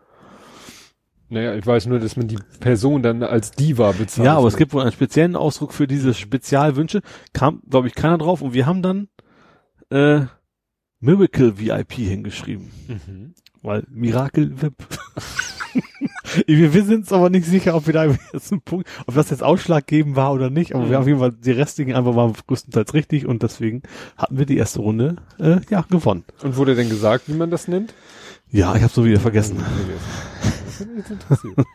[1.29, 4.25] Naja, ich weiß nur, dass man die Person dann als Diva bezeichnet.
[4.27, 7.01] Ja, aber es gibt wohl einen speziellen Ausdruck für diese Spezialwünsche.
[7.33, 8.41] Kam, glaube ich, keiner drauf.
[8.43, 9.07] Und wir haben dann
[9.89, 10.25] äh,
[10.99, 12.71] Miracle VIP hingeschrieben.
[12.87, 13.33] Mhm.
[13.63, 14.75] Weil Miracle VIP.
[16.47, 19.43] wir sind uns aber nicht sicher, ob wir da jetzt einen Punkt, ob das jetzt
[19.43, 20.75] ausschlaggebend war oder nicht.
[20.75, 20.89] Aber Mhm.
[20.89, 23.81] wir auf jeden Fall die restlichen einfach waren größtenteils richtig und deswegen
[24.17, 26.23] hatten wir die erste Runde äh, ja gewonnen.
[26.43, 27.93] Und wurde denn gesagt, wie man das nennt?
[28.51, 29.63] Ja, ich habe so wieder vergessen.
[30.79, 31.55] Interessiert.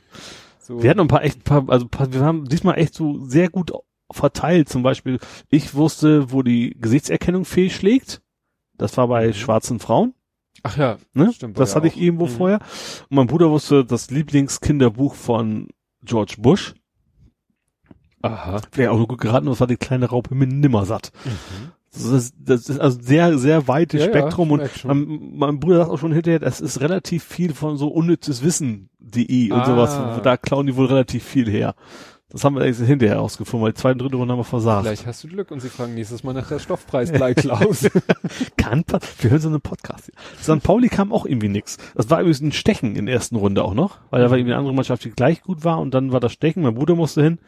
[0.60, 0.82] So.
[0.82, 3.72] Wir hatten ein paar echt, paar, also paar, wir haben diesmal echt so sehr gut
[4.10, 4.68] verteilt.
[4.68, 8.20] Zum Beispiel, ich wusste, wo die Gesichtserkennung fehlschlägt.
[8.76, 10.12] Das war bei schwarzen Frauen.
[10.62, 11.32] Ach ja, Ne?
[11.32, 12.00] Stimmt, das ja hatte ich auch.
[12.00, 12.30] irgendwo Mhm.
[12.30, 12.58] vorher.
[13.08, 15.68] Und mein Bruder wusste das Lieblingskinderbuch von
[16.04, 16.74] George Bush.
[18.22, 18.60] aha.
[18.72, 21.12] Wäre auch gut geraten, das war die kleine Raupe mit Nimmersatt.
[21.24, 21.72] Mhm.
[21.92, 25.60] Das ist, das ist also sehr, sehr weites Ja, ja, Spektrum ich und mein, mein
[25.60, 29.64] Bruder sagt auch schon hinterher, das ist relativ viel von so unnützes Wissen.de und Ah.
[29.64, 30.22] sowas.
[30.22, 31.74] Da klauen die wohl relativ viel her.
[32.30, 34.84] Das haben wir jetzt hinterher herausgefunden, weil die zweite und dritte Runde haben wir versagt.
[34.84, 37.90] Vielleicht hast du Glück und sie fragen nächstes Mal nach der Stoffpreisgleichklausel.
[38.58, 38.84] Kann
[39.20, 40.10] Wir hören so einen Podcast.
[40.10, 40.56] hier.
[40.56, 40.62] St.
[40.62, 41.78] Pauli kam auch irgendwie nix.
[41.94, 44.52] Das war übrigens ein Stechen in der ersten Runde auch noch, weil da war irgendwie
[44.52, 46.62] eine andere Mannschaft, die gleich gut war und dann war das Stechen.
[46.62, 47.38] Mein Bruder musste hin.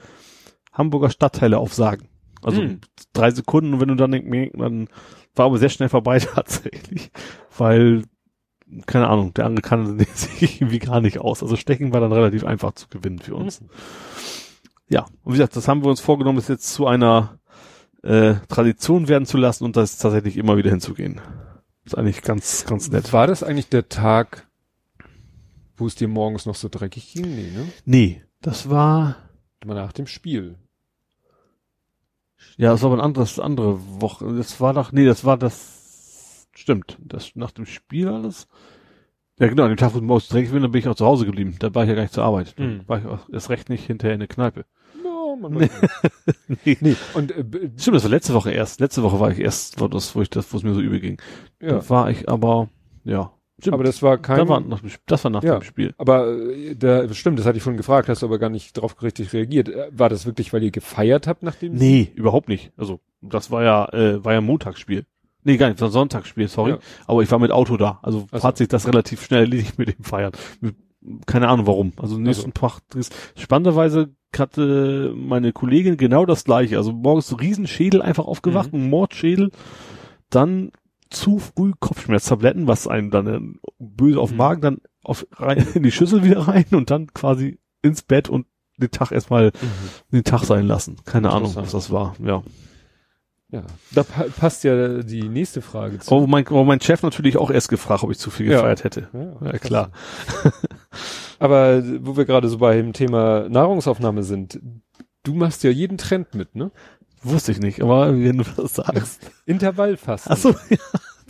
[0.72, 2.08] Hamburger Stadtteile aufsagen.
[2.40, 2.80] Also Hm.
[3.12, 4.88] drei Sekunden und wenn du dann denkst, dann
[5.34, 7.10] war aber sehr schnell vorbei tatsächlich,
[7.58, 8.04] weil
[8.86, 11.42] keine Ahnung, der andere kannte sich irgendwie gar nicht aus.
[11.42, 13.60] Also Stechen war dann relativ einfach zu gewinnen für uns.
[14.90, 17.38] Ja, und wie gesagt, das haben wir uns vorgenommen, es jetzt zu einer
[18.02, 21.20] äh, Tradition werden zu lassen und das tatsächlich immer wieder hinzugehen.
[21.84, 23.12] Ist eigentlich ganz, ganz nett.
[23.12, 24.46] War das eigentlich der Tag,
[25.76, 27.24] wo es dir morgens noch so dreckig ging?
[27.34, 27.66] Nee, ne?
[27.84, 29.16] Nee, das war,
[29.64, 30.56] Mal nach dem Spiel.
[32.56, 34.34] ja, das war aber ein anderes, andere Woche.
[34.36, 38.48] Das war doch, nee, das war das, stimmt, das nach dem Spiel alles.
[39.38, 41.06] Ja, genau, an dem Tag, wo ich morgens dreckig bin, da bin ich auch zu
[41.06, 41.56] Hause geblieben.
[41.60, 42.54] Da war ich ja gar nicht zur Arbeit.
[42.58, 42.82] Da Mhm.
[42.86, 44.64] war ich auch erst recht nicht hinterher in der Kneipe.
[45.36, 45.70] Man Nee.
[46.64, 46.76] nee.
[46.80, 46.96] nee.
[47.14, 47.44] Und äh,
[47.76, 48.80] Stimmt, das war letzte Woche erst.
[48.80, 51.00] Letzte Woche war ich erst, war das, wo ich das, wo es mir so übel
[51.00, 51.20] ging.
[51.60, 51.68] ja.
[51.78, 52.68] Da war ich aber,
[53.04, 53.32] ja.
[53.60, 53.74] Stimmt.
[53.74, 54.38] Aber das war kein.
[54.38, 55.58] da war nach das war nach Ja.
[55.58, 55.92] dem Spiel.
[55.98, 59.02] aber äh, da, stimmt, das hatte ich vorhin gefragt, hast du aber gar nicht drauf
[59.02, 59.68] richtig reagiert.
[59.68, 61.74] Äh, War das wirklich, weil ihr gefeiert habt nach dem?
[61.74, 62.72] Nee, überhaupt nicht.
[62.78, 65.04] Also, das war ja, äh, war ja Montagsspiel.
[65.44, 66.70] Nee, gar nicht, das war Sonntagsspiel, sorry.
[66.70, 66.78] Ja.
[67.06, 67.98] Aber ich war mit Auto da.
[68.02, 68.48] Also Ach so.
[68.48, 70.32] hat sich das relativ schnell erledigt mit dem Feiern.
[71.26, 71.92] Keine Ahnung warum.
[71.96, 72.80] Also nächsten Tag,
[73.36, 76.76] spannenderweise hatte meine Kollegin genau das gleiche.
[76.76, 78.80] Also morgens so Riesenschädel einfach aufgewacht, Mhm.
[78.84, 79.50] ein Mordschädel,
[80.28, 80.70] dann
[81.10, 83.40] zu früh Kopfschmerztabletten, was einem dann äh,
[83.78, 84.38] böse auf den Mhm.
[84.38, 88.46] Magen, dann auf, rein, in die Schüssel wieder rein und dann quasi ins Bett und
[88.76, 90.16] den Tag erstmal Mhm.
[90.18, 90.96] den Tag sein lassen.
[91.04, 92.14] Keine Ahnung, was das war.
[92.24, 92.42] Ja.
[93.52, 96.14] Ja, da pa passt ja die nächste Frage zu.
[96.14, 98.84] Oh, mein, oh, mein Chef natürlich auch erst gefragt, ob ich zu viel gefeiert ja.
[98.84, 99.08] hätte.
[99.12, 99.90] Ja, ja klar.
[101.38, 104.60] Aber wo wir gerade so bei dem Thema Nahrungsaufnahme sind,
[105.22, 106.70] du machst ja jeden Trend mit, ne?
[107.22, 109.30] Wusste ich nicht, aber wenn du das sagst.
[109.46, 110.32] Intervallfasten.
[110.32, 110.78] Ach so, ja.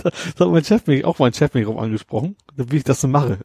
[0.03, 3.01] Da, da hat mein Chef mich, auch mein Chef mich rum angesprochen, wie ich das
[3.01, 3.39] so mache.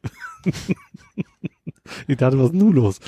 [2.08, 3.00] ich dachte, was ist nun los?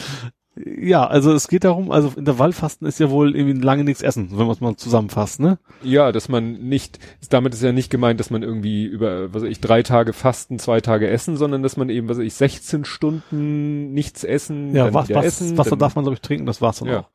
[0.66, 4.46] Ja, also es geht darum, also Intervallfasten ist ja wohl irgendwie lange nichts essen, wenn
[4.46, 5.60] man es mal zusammenfasst, ne?
[5.84, 9.50] Ja, dass man nicht, damit ist ja nicht gemeint, dass man irgendwie über, was weiß
[9.50, 12.86] ich, drei Tage fasten, zwei Tage essen, sondern dass man eben, was weiß ich, 16
[12.86, 15.58] Stunden nichts essen, ja, was, was, essen.
[15.58, 17.00] Wasser darf man, glaube ich, trinken, das war's dann ja.
[17.02, 17.10] auch.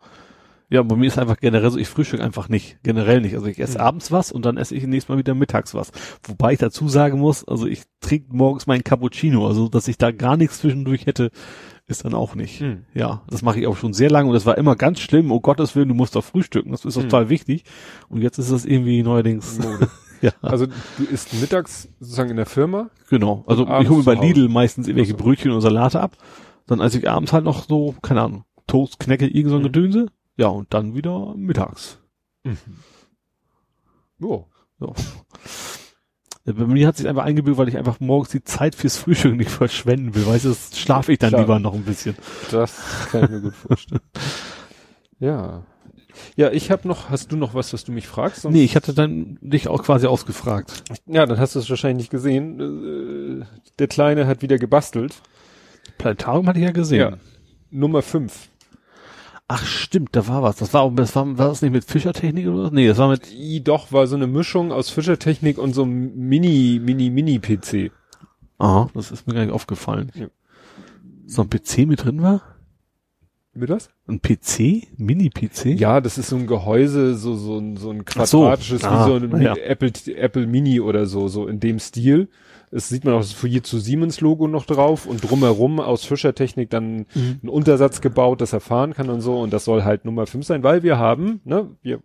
[0.72, 3.34] Ja, bei mir ist einfach generell so, ich frühstück einfach nicht, generell nicht.
[3.34, 3.84] Also ich esse mhm.
[3.84, 5.92] abends was und dann esse ich nächstes Mal wieder mittags was.
[6.22, 10.12] Wobei ich dazu sagen muss, also ich trinke morgens meinen Cappuccino, also dass ich da
[10.12, 11.30] gar nichts zwischendurch hätte,
[11.86, 12.60] ist dann auch nicht.
[12.60, 12.84] Hm.
[12.94, 15.30] Ja, das mache ich auch schon sehr lange und das war immer ganz schlimm.
[15.30, 16.70] Oh Gottes Willen, du musst doch frühstücken.
[16.70, 17.04] Das ist hm.
[17.04, 17.64] total wichtig.
[18.08, 19.58] Und jetzt ist das irgendwie neuerdings.
[20.20, 20.30] ja.
[20.40, 22.90] Also du isst mittags sozusagen in der Firma?
[23.10, 23.44] Genau.
[23.46, 26.16] Also ich hole bei Lidl meistens irgendwelche Brötchen und Salate ab.
[26.66, 29.72] Dann esse ich abends halt noch so, keine Ahnung, Toast, Knecke, irgend so ein hm.
[29.72, 30.06] Gedönse.
[30.36, 31.98] Ja, und dann wieder mittags.
[32.44, 32.56] Mhm.
[34.22, 34.46] Oh.
[34.78, 34.94] So.
[36.44, 39.50] Bei mir hat sich einfach eingebildet, weil ich einfach morgens die Zeit fürs Frühstück nicht
[39.50, 40.26] verschwenden will.
[40.26, 41.42] Weißt du, das schlafe ich dann Klar.
[41.42, 42.16] lieber noch ein bisschen.
[42.50, 44.00] Das kann ich mir gut vorstellen.
[45.20, 45.62] ja.
[46.36, 48.42] Ja, ich habe noch, hast du noch was, was du mich fragst?
[48.42, 48.54] Sonst?
[48.54, 50.84] Nee, ich hatte dann dich auch quasi ausgefragt.
[51.06, 53.40] Ja, dann hast du es wahrscheinlich nicht gesehen.
[53.40, 53.44] Äh,
[53.78, 55.14] der Kleine hat wieder gebastelt.
[55.98, 57.00] Planetarium hatte ich ja gesehen.
[57.00, 57.16] Ja.
[57.70, 58.48] Nummer 5.
[59.54, 60.56] Ach stimmt, da war was.
[60.56, 62.72] Das war, das war, war das nicht mit Fischertechnik oder was?
[62.72, 63.30] Nee, das war mit.
[63.30, 67.92] I, doch, war so eine Mischung aus Fischertechnik und so einem Mini, Mini, Mini-PC.
[68.56, 70.10] Aha, das ist mir gar nicht aufgefallen.
[70.14, 70.28] Ja.
[71.26, 72.40] So ein PC mit drin war?
[73.52, 73.90] Mit was?
[74.08, 74.88] Ein PC?
[74.96, 75.78] Mini-PC?
[75.78, 78.88] Ja, das ist so ein Gehäuse, so, so ein, so ein quadratisches, so.
[78.88, 79.54] Ah, wie so ein ja.
[79.54, 82.30] Apple, Apple Mini oder so, so in dem Stil.
[82.72, 87.06] Es sieht man auch das Fujitsu Siemens Logo noch drauf und drumherum aus Fischertechnik dann
[87.14, 87.38] mhm.
[87.42, 90.44] einen Untersatz gebaut, dass er fahren kann und so und das soll halt Nummer 5
[90.46, 92.00] sein, weil wir haben, ne, wir,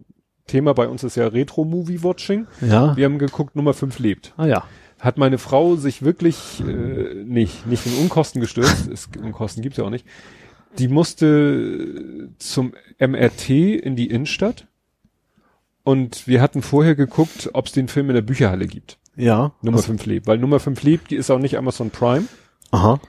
[0.45, 2.47] Thema bei uns ist ja Retro-Movie-Watching.
[2.61, 2.95] Ja.
[2.95, 4.33] Wir haben geguckt, Nummer 5 lebt.
[4.37, 4.63] Ah ja.
[4.99, 9.83] Hat meine Frau sich wirklich äh, nicht, nicht in Unkosten gestürzt, es, Unkosten gibt's ja
[9.83, 10.05] auch nicht,
[10.79, 14.67] die musste zum MRT in die Innenstadt
[15.83, 18.97] und wir hatten vorher geguckt, ob es den Film in der Bücherhalle gibt.
[19.17, 19.51] Ja.
[19.61, 20.27] Nummer 5 lebt.
[20.27, 22.25] Weil Nummer 5 lebt, die ist auch nicht Amazon Prime.
[22.71, 22.99] Aha.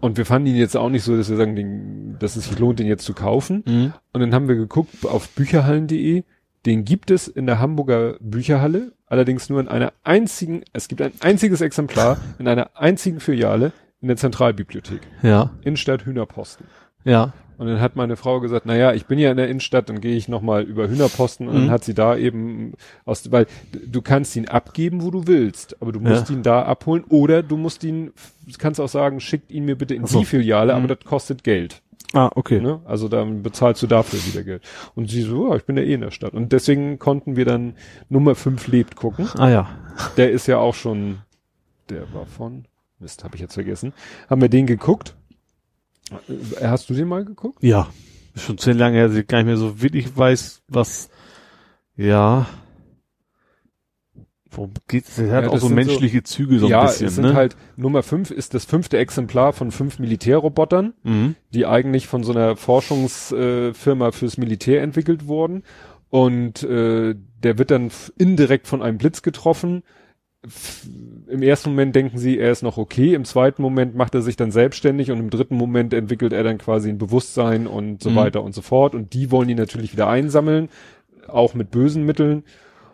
[0.00, 2.58] Und wir fanden ihn jetzt auch nicht so, dass wir sagen, den, dass es sich
[2.58, 3.62] lohnt, den jetzt zu kaufen.
[3.66, 3.92] Mhm.
[4.12, 6.24] Und dann haben wir geguckt auf bücherhallen.de.
[6.66, 11.12] Den gibt es in der Hamburger Bücherhalle, allerdings nur in einer einzigen, es gibt ein
[11.20, 15.00] einziges Exemplar in einer einzigen Filiale in der Zentralbibliothek.
[15.22, 15.50] Ja.
[15.62, 16.66] Innenstadt Hühnerposten.
[17.04, 17.32] Ja.
[17.62, 20.00] Und dann hat meine Frau gesagt, na ja, ich bin ja in der Innenstadt, dann
[20.00, 21.60] gehe ich nochmal über Hühnerposten und mhm.
[21.60, 22.72] dann hat sie da eben
[23.04, 23.46] aus, weil
[23.86, 26.34] du kannst ihn abgeben, wo du willst, aber du musst ja.
[26.34, 28.10] ihn da abholen oder du musst ihn,
[28.58, 30.18] kannst auch sagen, schickt ihn mir bitte in so.
[30.18, 30.78] die Filiale, mhm.
[30.78, 31.82] aber das kostet Geld.
[32.14, 32.60] Ah, okay.
[32.60, 32.80] Ne?
[32.84, 34.64] Also dann bezahlst du dafür wieder Geld.
[34.96, 36.34] Und sie so, ja, ich bin ja eh in der Stadt.
[36.34, 37.74] Und deswegen konnten wir dann
[38.08, 39.28] Nummer 5 lebt gucken.
[39.38, 39.68] Ah ja.
[40.16, 41.18] Der ist ja auch schon,
[41.90, 42.64] der war von,
[42.98, 43.92] Mist, habe ich jetzt vergessen.
[44.28, 45.14] Haben wir den geguckt
[46.60, 47.62] hast du den mal geguckt?
[47.62, 47.88] Ja.
[48.36, 51.10] Schon zehn lange her, dass ich gar nicht mehr so wirklich weiß, was,
[51.96, 52.46] ja.
[54.50, 55.18] Worum geht's?
[55.18, 57.04] Er hat ja, auch so menschliche so, Züge so ja, ein bisschen.
[57.04, 57.34] Ja, es sind ne?
[57.34, 61.36] halt, Nummer fünf ist das fünfte Exemplar von fünf Militärrobotern, mhm.
[61.54, 65.62] die eigentlich von so einer Forschungsfirma äh, fürs Militär entwickelt wurden.
[66.10, 69.82] Und äh, der wird dann indirekt von einem Blitz getroffen
[71.28, 74.36] im ersten Moment denken sie, er ist noch okay, im zweiten Moment macht er sich
[74.36, 78.16] dann selbstständig und im dritten Moment entwickelt er dann quasi ein Bewusstsein und so mhm.
[78.16, 78.94] weiter und so fort.
[78.94, 80.68] Und die wollen ihn natürlich wieder einsammeln,
[81.28, 82.42] auch mit bösen Mitteln.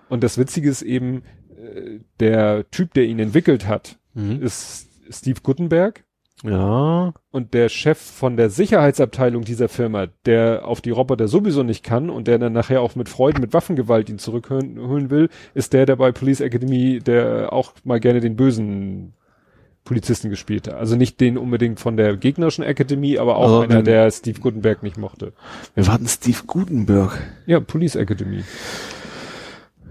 [0.09, 1.23] Und das Witzige ist eben,
[1.57, 4.43] äh, der Typ, der ihn entwickelt hat, mhm.
[4.43, 6.05] ist Steve Gutenberg.
[6.45, 7.13] Ja.
[7.31, 12.11] Und der Chef von der Sicherheitsabteilung dieser Firma, der auf die Roboter sowieso nicht kann
[12.11, 15.97] und der dann nachher auch mit Freuden, mit Waffengewalt ihn zurückholen will, ist der, der
[15.97, 19.15] bei Police Academy, der auch mal gerne den bösen
[19.85, 20.75] Polizisten gespielt hat.
[20.75, 24.83] Also nicht den unbedingt von der gegnerischen Academy, aber auch also, einer, der Steve Gutenberg
[24.83, 25.33] nicht mochte.
[25.75, 27.19] Wir warten Steve Gutenberg?
[27.47, 28.45] Ja, Police Academy.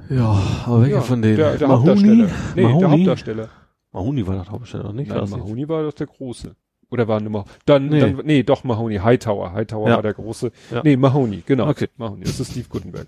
[0.09, 1.37] Ja, aber welcher ja, von denen?
[1.37, 2.29] Der, der Hauptdarsteller.
[2.55, 2.79] Nee, Mahoney?
[2.79, 3.49] der Hauptdarsteller.
[3.97, 5.09] Mahoney war das Hauptstadt nicht?
[5.09, 6.55] Nein, Mahoney war das der große.
[6.89, 7.99] Oder war nur dann, nee.
[7.99, 9.53] dann, nee, doch Mahoney, Hightower.
[9.53, 9.95] Hightower ja.
[9.95, 10.51] war der große.
[10.71, 10.81] Ja.
[10.83, 11.67] Nee, Mahoney, genau.
[11.67, 11.87] Okay.
[11.97, 13.07] Mahoney, das ist Steve Gutenberg.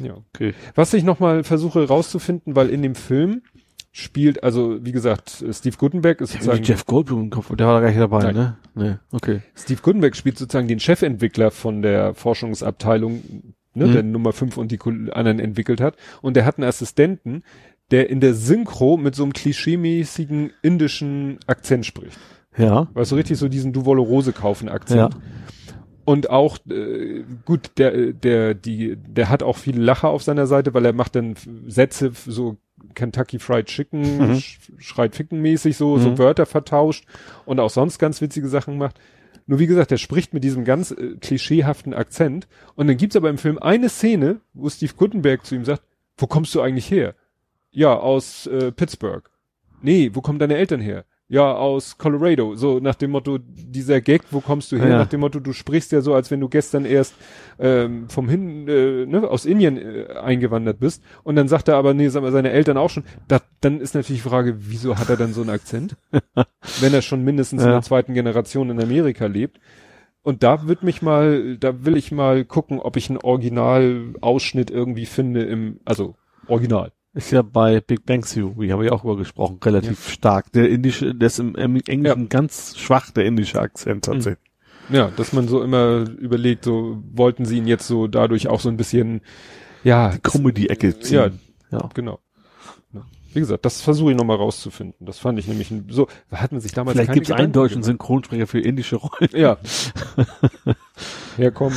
[0.00, 0.16] Ja.
[0.34, 0.54] Okay.
[0.74, 3.42] Was ich nochmal versuche rauszufinden, weil in dem Film
[3.90, 6.62] spielt, also wie gesagt, Steve Gutenberg ist sozusagen.
[6.62, 8.34] Jeff Goldblum im Kopf, der war da gar nicht dabei, Nein.
[8.34, 8.56] ne?
[8.74, 9.40] Nee, okay.
[9.54, 13.22] Steve Gutenberg spielt sozusagen den Chefentwickler von der Forschungsabteilung,
[13.74, 13.92] ne, mhm.
[13.92, 14.78] der Nummer 5 und die
[15.12, 15.96] anderen entwickelt hat.
[16.20, 17.42] Und der hat einen Assistenten,
[17.92, 22.18] der in der Synchro mit so einem klischeemäßigen indischen Akzent spricht.
[22.56, 22.88] Ja.
[22.94, 25.14] Weißt du, richtig so diesen Du wolle Rose kaufen Akzent.
[25.14, 25.20] Ja.
[26.04, 30.74] Und auch, äh, gut, der, der, die, der hat auch viele Lacher auf seiner Seite,
[30.74, 32.56] weil er macht dann Sätze so
[32.94, 34.40] Kentucky Fried Chicken, mhm.
[34.40, 36.02] sch schreit ficken mäßig so, mhm.
[36.02, 37.06] so Wörter vertauscht
[37.44, 38.98] und auch sonst ganz witzige Sachen macht.
[39.46, 42.48] Nur wie gesagt, der spricht mit diesem ganz äh, klischeehaften Akzent.
[42.74, 45.82] Und dann gibt's aber im Film eine Szene, wo Steve Guttenberg zu ihm sagt,
[46.16, 47.14] wo kommst du eigentlich her?
[47.72, 49.28] Ja, aus äh, Pittsburgh.
[49.80, 51.04] Nee, wo kommen deine Eltern her?
[51.32, 54.88] ja, aus Colorado, so nach dem Motto, dieser Gag, wo kommst du her?
[54.88, 54.98] Ja.
[54.98, 57.14] Nach dem Motto, du sprichst ja so, als wenn du gestern erst
[57.58, 61.02] ähm, vom hin, äh, ne, aus Indien äh, eingewandert bist.
[61.22, 63.04] Und dann sagt er aber, nee, sag mal, seine Eltern auch schon.
[63.28, 65.96] Da, dann ist natürlich die Frage, wieso hat er dann so einen Akzent?
[66.80, 67.68] wenn er schon mindestens ja.
[67.68, 69.58] in der zweiten Generation in Amerika lebt.
[70.22, 75.06] Und da wird mich mal, da will ich mal gucken, ob ich einen Originalausschnitt irgendwie
[75.06, 76.14] finde im, also
[76.46, 76.92] Original.
[77.14, 80.12] Ist ja bei Big Bang Theory, habe ich auch über gesprochen, relativ ja.
[80.14, 80.50] stark.
[80.52, 82.14] Der indische, der ist im, Englischen ja.
[82.28, 84.12] ganz schwach, der indische Akzent hm.
[84.14, 84.50] tatsächlich.
[84.88, 88.68] Ja, dass man so immer überlegt, so wollten sie ihn jetzt so dadurch auch so
[88.68, 89.20] ein bisschen,
[89.84, 90.16] ja.
[90.22, 91.40] Comedy-Ecke ziehen.
[91.70, 91.88] Ja, ja.
[91.94, 92.18] genau.
[93.34, 95.06] Wie gesagt, das versuche ich nochmal rauszufinden.
[95.06, 97.82] Das fand ich nämlich ein, so, hat man sich damals Vielleicht gibt es einen deutschen.
[97.82, 99.30] Synchronsprecher für indische Rollen.
[99.34, 99.56] Ja.
[101.38, 101.72] ja, komm.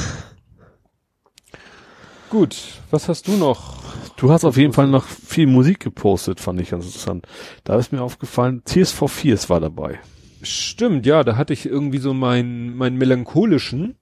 [2.35, 3.81] Gut, was hast du noch?
[4.17, 7.25] Du hast auf jeden Fall noch viel Musik gepostet, fand ich ganz interessant.
[7.63, 10.01] Da ist mir aufgefallen, Tears for Fears war dabei.
[10.41, 13.95] Stimmt, ja, da hatte ich irgendwie so meinen mein melancholischen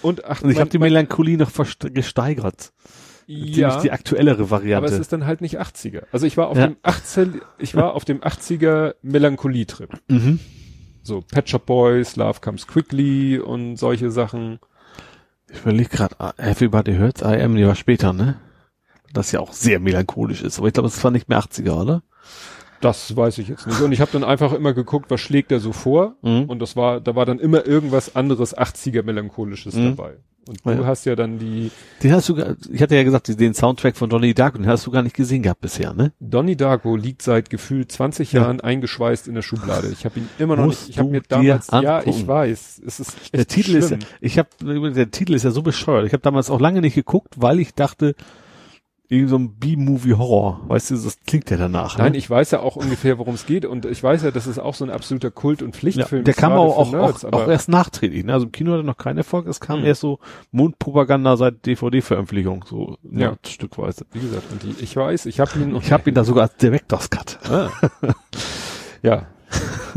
[0.00, 1.50] und ach, und ich habe die Melancholie noch
[1.92, 2.72] gesteigert.
[3.26, 4.76] Ja, die aktuellere Variante.
[4.76, 6.04] Aber es ist dann halt nicht 80er.
[6.12, 6.68] Also ich war auf ja.
[6.68, 9.90] dem 18 ich war auf dem 80er Melancholie Trip.
[10.06, 10.38] Mhm.
[11.02, 14.60] So Pet Shop Boys, Love Comes Quickly und solche Sachen.
[15.52, 18.36] Ich überlege gerade, ah, Everybody Hurts I Am, die war später, ne?
[19.12, 20.58] das ja auch sehr melancholisch ist.
[20.58, 22.02] Aber ich glaube, es war nicht mehr 80er, oder?
[22.80, 23.80] Das weiß ich jetzt nicht.
[23.80, 26.16] Und ich habe dann einfach immer geguckt, was schlägt er so vor.
[26.22, 26.44] Mhm.
[26.44, 29.96] Und das war, da war dann immer irgendwas anderes 80er melancholisches mhm.
[29.96, 30.16] dabei.
[30.44, 30.84] Und du ja.
[30.84, 31.70] hast ja dann die.
[32.02, 32.36] Den hast du,
[32.72, 35.42] ich hatte ja gesagt, den Soundtrack von Donnie Darko, den hast du gar nicht gesehen
[35.42, 36.12] gehabt bisher, ne?
[36.18, 38.42] Donnie Darko liegt seit gefühlt 20 ja.
[38.42, 39.88] Jahren eingeschweißt in der Schublade.
[39.92, 40.90] Ich habe ihn immer noch Musst nicht.
[40.90, 44.00] Ich habe mir damals, ja, ich weiß, es ist echt Der Titel schlimm.
[44.00, 46.06] ist, ich habe, der Titel ist ja so bescheuert.
[46.06, 48.16] Ich habe damals auch lange nicht geguckt, weil ich dachte,
[49.08, 50.62] irgend so ein B-Movie-Horror.
[50.68, 51.98] Weißt du, das klingt ja danach.
[51.98, 52.18] Nein, ne?
[52.18, 53.66] ich weiß ja auch ungefähr, worum es geht.
[53.66, 56.22] Und ich weiß ja, das ist auch so ein absoluter Kult- und Pflichtfilm.
[56.22, 58.24] Ja, der kam auch, auch, Nerds, auch, auch, erst nachträglich.
[58.24, 58.32] Ne?
[58.32, 59.46] Also im Kino hat er noch keinen Erfolg.
[59.46, 59.86] Es kam mhm.
[59.86, 60.18] erst so
[60.50, 63.36] Mundpropaganda seit DVD-Veröffentlichung, so ja.
[63.46, 64.06] stückweise.
[64.12, 65.76] Wie gesagt, und die, ich weiß, ich habe ihn...
[65.76, 67.38] Ich habe ihn da sogar als Director's Cut.
[67.50, 67.70] Ah.
[69.02, 69.26] ja.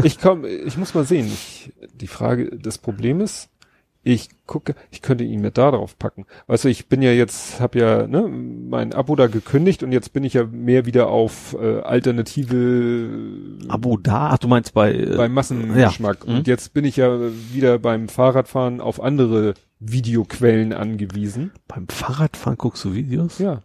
[0.04, 1.28] Ich komm, ich muss mal sehen.
[1.28, 3.50] Ich, die Frage, das Problem ist,
[4.06, 6.28] ich gucke, ich könnte ihn mir da drauf packen.
[6.46, 10.14] Weißt du, ich bin ja jetzt, habe ja ne, mein Abo da gekündigt und jetzt
[10.14, 13.10] bin ich ja mehr wieder auf äh, alternative
[13.68, 16.30] Abo da, ach du meinst bei äh, beim Massengeschmack ja.
[16.30, 16.44] und mhm.
[16.46, 17.18] jetzt bin ich ja
[17.52, 21.52] wieder beim Fahrradfahren auf andere Videoquellen angewiesen.
[21.68, 23.40] Beim Fahrradfahren guckst du Videos?
[23.40, 23.64] Ja.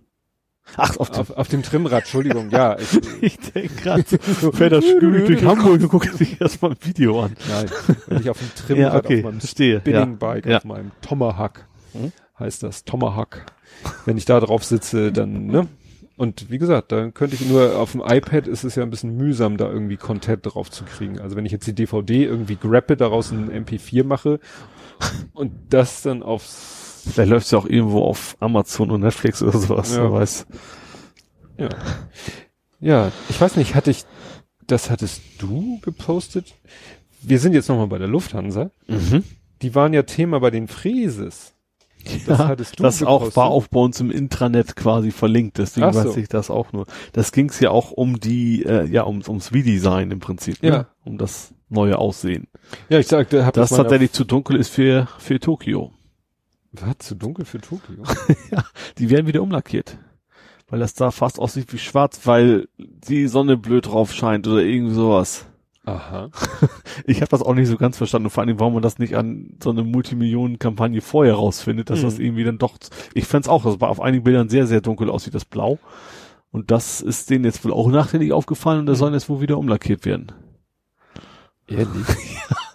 [0.76, 2.76] Ach, auf, auf, auf dem Trimmrad, Entschuldigung, ja.
[3.20, 4.04] Ich, ich denke gerade,
[4.40, 7.36] so, fährt das Stück durch Hamburg und guckt sich erstmal ein Video an.
[7.48, 7.70] Nein,
[8.06, 10.58] wenn ich auf dem Trimmrad, ja, okay, auf meinem verstehe, Spinningbike, ja.
[10.58, 12.12] auf meinem Tomahawk, hm?
[12.38, 13.46] heißt das, Tomahawk.
[14.04, 15.68] Wenn ich da drauf sitze, dann, ne?
[16.16, 19.16] Und wie gesagt, dann könnte ich nur auf dem iPad ist es ja ein bisschen
[19.16, 21.18] mühsam, da irgendwie Content drauf zu kriegen.
[21.18, 24.38] Also wenn ich jetzt die DVD irgendwie grappe, daraus ein MP4 mache
[25.32, 29.58] und das dann aufs Vielleicht läuft es ja auch irgendwo auf Amazon und Netflix oder
[29.58, 30.02] sowas, ja.
[30.02, 30.46] wer weiß.
[31.58, 31.68] Ja.
[32.80, 34.04] Ja, ich weiß nicht, hatte ich,
[34.66, 36.54] das hattest du gepostet?
[37.20, 38.70] Wir sind jetzt nochmal bei der Lufthansa.
[38.88, 39.24] Mhm.
[39.60, 41.54] Die waren ja Thema bei den Fräses.
[42.26, 43.06] Das ja, hattest du Das gepostet.
[43.30, 46.02] auch war auch bei uns im Intranet quasi verlinkt, deswegen so.
[46.02, 46.86] weiß ich das auch nur.
[47.12, 50.68] Das ging es ja auch um die, äh, ja, ums, ums V-Design im Prinzip, ne?
[50.68, 50.86] ja.
[51.04, 52.48] um das neue Aussehen.
[52.88, 55.92] Ja, ich sagte, hab das, das tatsächlich zu dunkel ist für, für Tokio.
[56.72, 56.98] Was?
[56.98, 58.04] Zu dunkel für Tokio?
[58.50, 58.64] ja,
[58.98, 59.98] die werden wieder umlackiert.
[60.68, 64.94] Weil das da fast aussieht wie schwarz, weil die Sonne blöd drauf scheint oder irgend
[64.94, 65.46] sowas.
[65.84, 66.30] Aha.
[67.06, 69.56] Ich habe das auch nicht so ganz verstanden, vor allem, warum man das nicht an
[69.62, 72.04] so eine Multimillionen-Kampagne vorher rausfindet, dass mhm.
[72.04, 72.76] das irgendwie dann doch,
[73.14, 75.78] ich fände auch, das war auf einigen Bildern sehr, sehr dunkel aussieht, das Blau.
[76.52, 79.00] Und das ist denen jetzt wohl auch nachträglich aufgefallen und das mhm.
[79.00, 80.32] soll jetzt wohl wieder umlackiert werden.
[81.66, 82.06] Ehrlich?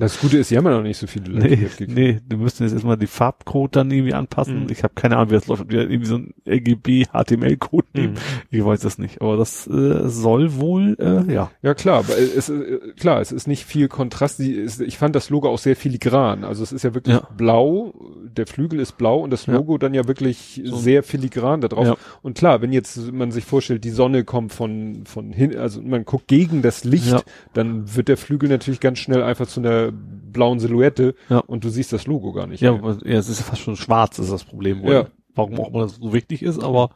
[0.00, 1.48] Das Gute ist, die haben ja noch nicht so viele Leute.
[1.48, 4.64] Nee, nee, du müsstest jetzt erstmal die Farbcode dann irgendwie anpassen.
[4.64, 4.70] Mhm.
[4.70, 5.62] Ich habe keine Ahnung, wie das läuft.
[5.62, 8.14] Ob irgendwie so ein RGB HTML-Code nehmen.
[8.14, 8.18] Mhm.
[8.50, 9.20] Ich weiß das nicht.
[9.20, 11.50] Aber das äh, soll wohl, äh, ja.
[11.62, 14.40] Ja klar, aber es äh, klar, es ist nicht viel Kontrast.
[14.40, 16.44] Ich fand das Logo auch sehr filigran.
[16.44, 17.28] Also es ist ja wirklich ja.
[17.36, 17.92] blau,
[18.24, 19.78] der Flügel ist blau und das Logo ja.
[19.78, 20.76] dann ja wirklich so.
[20.76, 21.86] sehr filigran da drauf.
[21.86, 21.96] Ja.
[22.22, 26.04] Und klar, wenn jetzt man sich vorstellt, die Sonne kommt von von hin, also man
[26.04, 30.60] guckt gegen das Licht, dann wird der Flügel natürlich ganz schnell einfach zu einer blauen
[30.60, 31.38] Silhouette ja.
[31.38, 32.60] und du siehst das Logo gar nicht.
[32.60, 32.74] Ja,
[33.04, 34.86] ja, es ist ja fast schon schwarz, ist das Problem.
[34.86, 35.06] Ja.
[35.34, 36.90] Warum auch immer das so wichtig ist, aber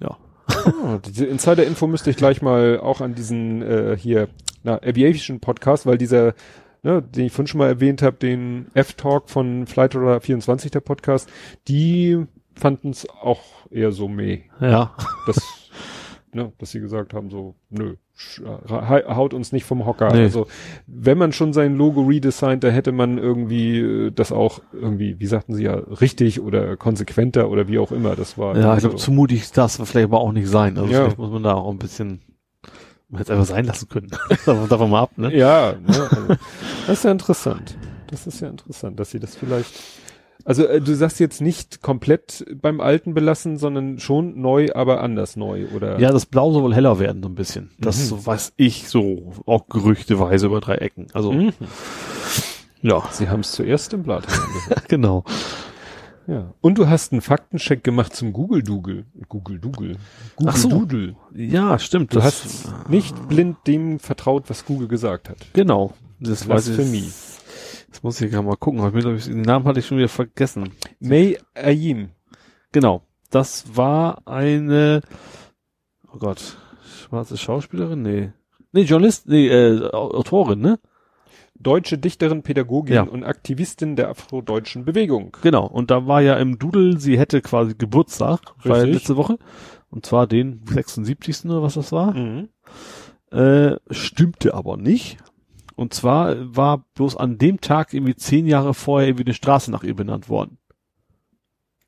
[0.00, 0.16] ja.
[0.46, 4.28] Ah, diese Insider-Info müsste ich gleich mal auch an diesen äh, hier,
[4.62, 6.34] na, Aviation Podcast, weil dieser,
[6.82, 10.80] ne, den ich vorhin schon mal erwähnt habe, den F-Talk von Flight Radar 24, der
[10.80, 11.30] Podcast,
[11.68, 14.42] die fanden es auch eher so meh.
[14.60, 14.94] Ja.
[15.26, 15.40] Das,
[16.32, 17.96] ne, dass sie gesagt haben, so, nö,
[18.68, 20.12] haut uns nicht vom Hocker.
[20.12, 20.22] Nee.
[20.22, 20.46] Also
[20.86, 25.26] wenn man schon sein Logo redesignt, da hätte man irgendwie äh, das auch irgendwie, wie
[25.26, 28.14] sagten sie ja, richtig oder konsequenter oder wie auch immer.
[28.14, 28.56] Das war.
[28.56, 30.76] Ja, ich glaube, zu mutig darf es vielleicht aber auch nicht sein.
[30.78, 31.02] Also ja.
[31.02, 32.20] vielleicht muss man da auch ein bisschen
[33.12, 34.10] man hätte es einfach sein lassen können.
[34.46, 35.36] Davon mal ab, ne?
[35.36, 35.86] Ja, ne?
[35.86, 36.06] Also,
[36.86, 37.76] das ist ja interessant.
[38.06, 39.74] Das ist ja interessant, dass sie das vielleicht
[40.44, 45.36] also äh, du sagst jetzt nicht komplett beim Alten belassen, sondern schon neu, aber anders
[45.36, 45.98] neu, oder?
[45.98, 47.70] Ja, das Blau soll wohl heller werden, so ein bisschen.
[47.78, 48.26] Das mhm.
[48.26, 51.06] weiß ich so, auch gerüchteweise über drei Ecken.
[51.12, 51.52] Also, mhm.
[52.82, 53.02] ja.
[53.10, 54.26] Sie haben es zuerst im Blatt.
[54.88, 55.24] genau.
[56.26, 56.54] Ja.
[56.60, 59.04] Und du hast einen Faktencheck gemacht zum Google Doodle.
[59.28, 59.96] Google Doodle.
[60.36, 60.68] Google Ach so.
[60.68, 61.16] Doodle.
[61.34, 62.14] Ja, stimmt.
[62.14, 65.38] Du hast nicht blind dem vertraut, was Google gesagt hat.
[65.52, 65.94] Genau.
[66.20, 67.12] Das war für mich.
[67.92, 69.16] Das muss ich gerade mal gucken.
[69.16, 70.72] Ich, den Namen hatte ich schon wieder vergessen.
[70.98, 72.08] May Ayim.
[72.72, 73.02] Genau.
[73.30, 75.02] Das war eine,
[76.12, 78.02] oh Gott, schwarze Schauspielerin?
[78.02, 78.32] Nee.
[78.72, 80.78] Nee, Journalist, nee, äh, Autorin, ne?
[81.54, 83.02] Deutsche Dichterin, Pädagogin ja.
[83.02, 85.36] und Aktivistin der afrodeutschen Bewegung.
[85.42, 85.66] Genau.
[85.66, 89.38] Und da war ja im Doodle, sie hätte quasi Geburtstag, war letzte Woche.
[89.90, 91.44] Und zwar den 76.
[91.44, 92.14] oder was das war.
[92.14, 92.48] Mhm.
[93.30, 95.18] Äh, stimmte aber nicht.
[95.76, 99.82] Und zwar war bloß an dem Tag irgendwie zehn Jahre vorher irgendwie eine Straße nach
[99.84, 100.58] ihr benannt worden.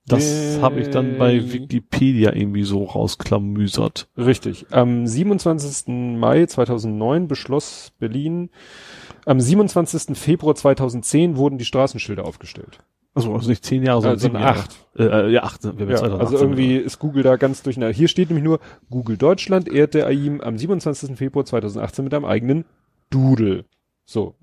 [0.07, 4.09] Das äh, habe ich dann bei Wikipedia irgendwie so rausklamüsert.
[4.19, 4.67] Richtig.
[4.71, 6.19] Am 27.
[6.19, 8.51] Mai 2009 beschloss Berlin,
[9.25, 10.17] am 27.
[10.19, 12.81] Februar 2010 wurden die Straßenschilder aufgestellt.
[13.15, 14.77] Also, also nicht zehn Jahre, sondern also acht.
[14.97, 15.61] Äh, äh, ja, acht.
[15.79, 17.95] Wir ja, also irgendwie ist Google da ganz durcheinander.
[17.95, 18.59] Hier steht nämlich nur,
[18.91, 21.17] Google Deutschland ehrte AIM am 27.
[21.17, 22.65] Februar 2018 mit einem eigenen
[23.11, 23.65] Doodle.
[24.07, 24.35] So.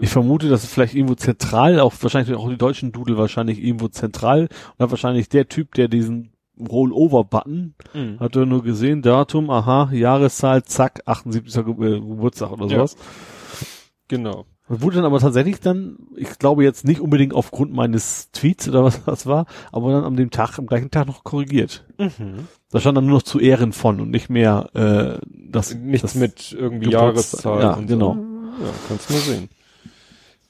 [0.00, 3.88] Ich vermute, dass es vielleicht irgendwo zentral, auch wahrscheinlich auch die deutschen Doodle wahrscheinlich irgendwo
[3.88, 8.20] zentral und wahrscheinlich der Typ, der diesen Rollover-Button, mhm.
[8.20, 11.64] hat er nur gesehen, Datum, aha, Jahreszahl, zack, 78.
[11.64, 12.96] Ge äh, Geburtstag oder sowas.
[12.98, 13.66] Ja.
[14.08, 14.46] Genau.
[14.68, 18.84] Das wurde dann aber tatsächlich dann, ich glaube jetzt nicht unbedingt aufgrund meines Tweets oder
[18.84, 21.84] was das war, aber dann am dem Tag, am gleichen Tag noch korrigiert.
[21.98, 22.48] Mhm.
[22.70, 25.74] Da stand dann nur noch zu Ehren von und nicht mehr äh, das.
[25.74, 27.60] Nichts das mit irgendwie Jahreszahl.
[27.60, 28.14] Ja, genau.
[28.14, 28.31] So.
[28.60, 29.48] Ja, kannst mal sehen.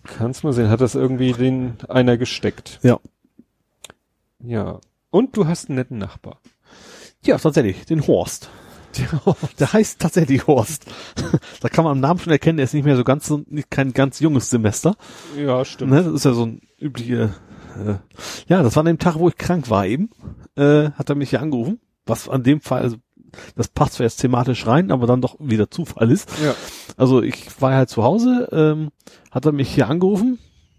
[0.04, 0.68] Kannst mal sehen.
[0.68, 2.80] Hat das irgendwie den einer gesteckt?
[2.82, 2.98] Ja.
[4.40, 4.80] Ja.
[5.10, 6.40] Und du hast einen netten Nachbar.
[7.24, 7.86] Ja, tatsächlich.
[7.86, 8.50] Den Horst.
[8.98, 10.86] Der, der heißt tatsächlich Horst.
[11.60, 13.92] da kann man am Namen schon erkennen, er ist nicht mehr so ganz, so, kein
[13.92, 14.96] ganz junges Semester.
[15.36, 15.92] Ja, stimmt.
[15.92, 16.02] Ne?
[16.02, 17.34] Das ist ja so ein übliche,
[17.76, 17.94] äh,
[18.48, 20.10] ja, das war an dem Tag, wo ich krank war eben,
[20.56, 21.80] äh, hat er mich hier angerufen.
[22.04, 22.96] Was an dem Fall, also
[23.56, 26.30] das passt zwar jetzt thematisch rein, aber dann doch wieder Zufall ist.
[26.42, 26.54] Ja.
[26.96, 28.90] Also ich war halt zu Hause, ähm,
[29.30, 30.38] hat er mich hier angerufen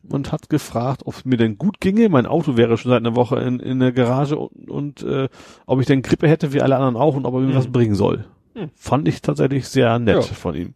[0.09, 2.09] und hat gefragt, ob es mir denn gut ginge.
[2.09, 5.29] Mein Auto wäre schon seit einer Woche in, in der Garage und, und äh,
[5.65, 7.55] ob ich denn Grippe hätte wie alle anderen auch und ob er mir mhm.
[7.55, 8.25] was bringen soll.
[8.55, 8.69] Mhm.
[8.75, 10.21] Fand ich tatsächlich sehr nett ja.
[10.21, 10.73] von ihm.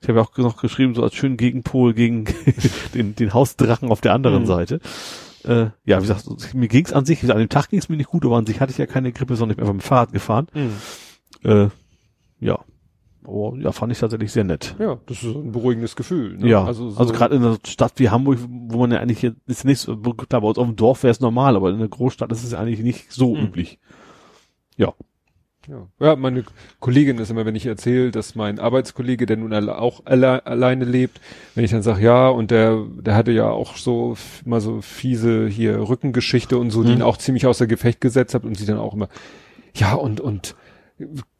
[0.00, 2.26] Ich habe ja auch noch geschrieben, so als schönen Gegenpol gegen
[2.94, 4.46] den, den Hausdrachen auf der anderen mhm.
[4.46, 4.80] Seite.
[5.44, 8.24] Äh, ja, wie gesagt, mir ging's an sich, an dem Tag ging's mir nicht gut,
[8.24, 10.12] aber an sich hatte ich ja keine Grippe, sondern ich bin einfach mit dem Fahrrad
[10.12, 10.46] gefahren.
[10.54, 11.50] Mhm.
[11.50, 11.68] Äh,
[12.40, 12.58] ja.
[13.26, 14.76] Aber ja, fand ich tatsächlich sehr nett.
[14.78, 16.36] Ja, das ist ein beruhigendes Gefühl.
[16.36, 16.48] Ne?
[16.48, 19.40] Ja, also, so also gerade in einer Stadt wie Hamburg, wo man ja eigentlich jetzt
[19.46, 21.88] ist nicht so, klar, bei uns auf dem Dorf wäre es normal, aber in einer
[21.88, 23.44] Großstadt ist es ja eigentlich nicht so mhm.
[23.44, 23.78] üblich.
[24.76, 24.92] Ja.
[25.68, 25.88] Ja.
[26.00, 26.44] ja, meine
[26.80, 31.20] Kollegin ist immer, wenn ich erzähle, dass mein Arbeitskollege, der nun auch alle, alleine lebt,
[31.54, 35.46] wenn ich dann sage, ja, und der, der hatte ja auch so mal so fiese
[35.48, 36.86] hier Rückengeschichte und so, mhm.
[36.86, 39.08] die ihn auch ziemlich außer Gefecht gesetzt hat und sie dann auch immer,
[39.74, 40.54] ja, und, und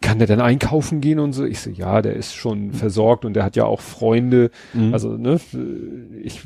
[0.01, 1.45] kann der dann einkaufen gehen und so?
[1.45, 2.73] Ich so, ja, der ist schon mhm.
[2.73, 4.51] versorgt und der hat ja auch Freunde.
[4.73, 4.93] Mhm.
[4.93, 5.39] Also, ne,
[6.23, 6.41] ich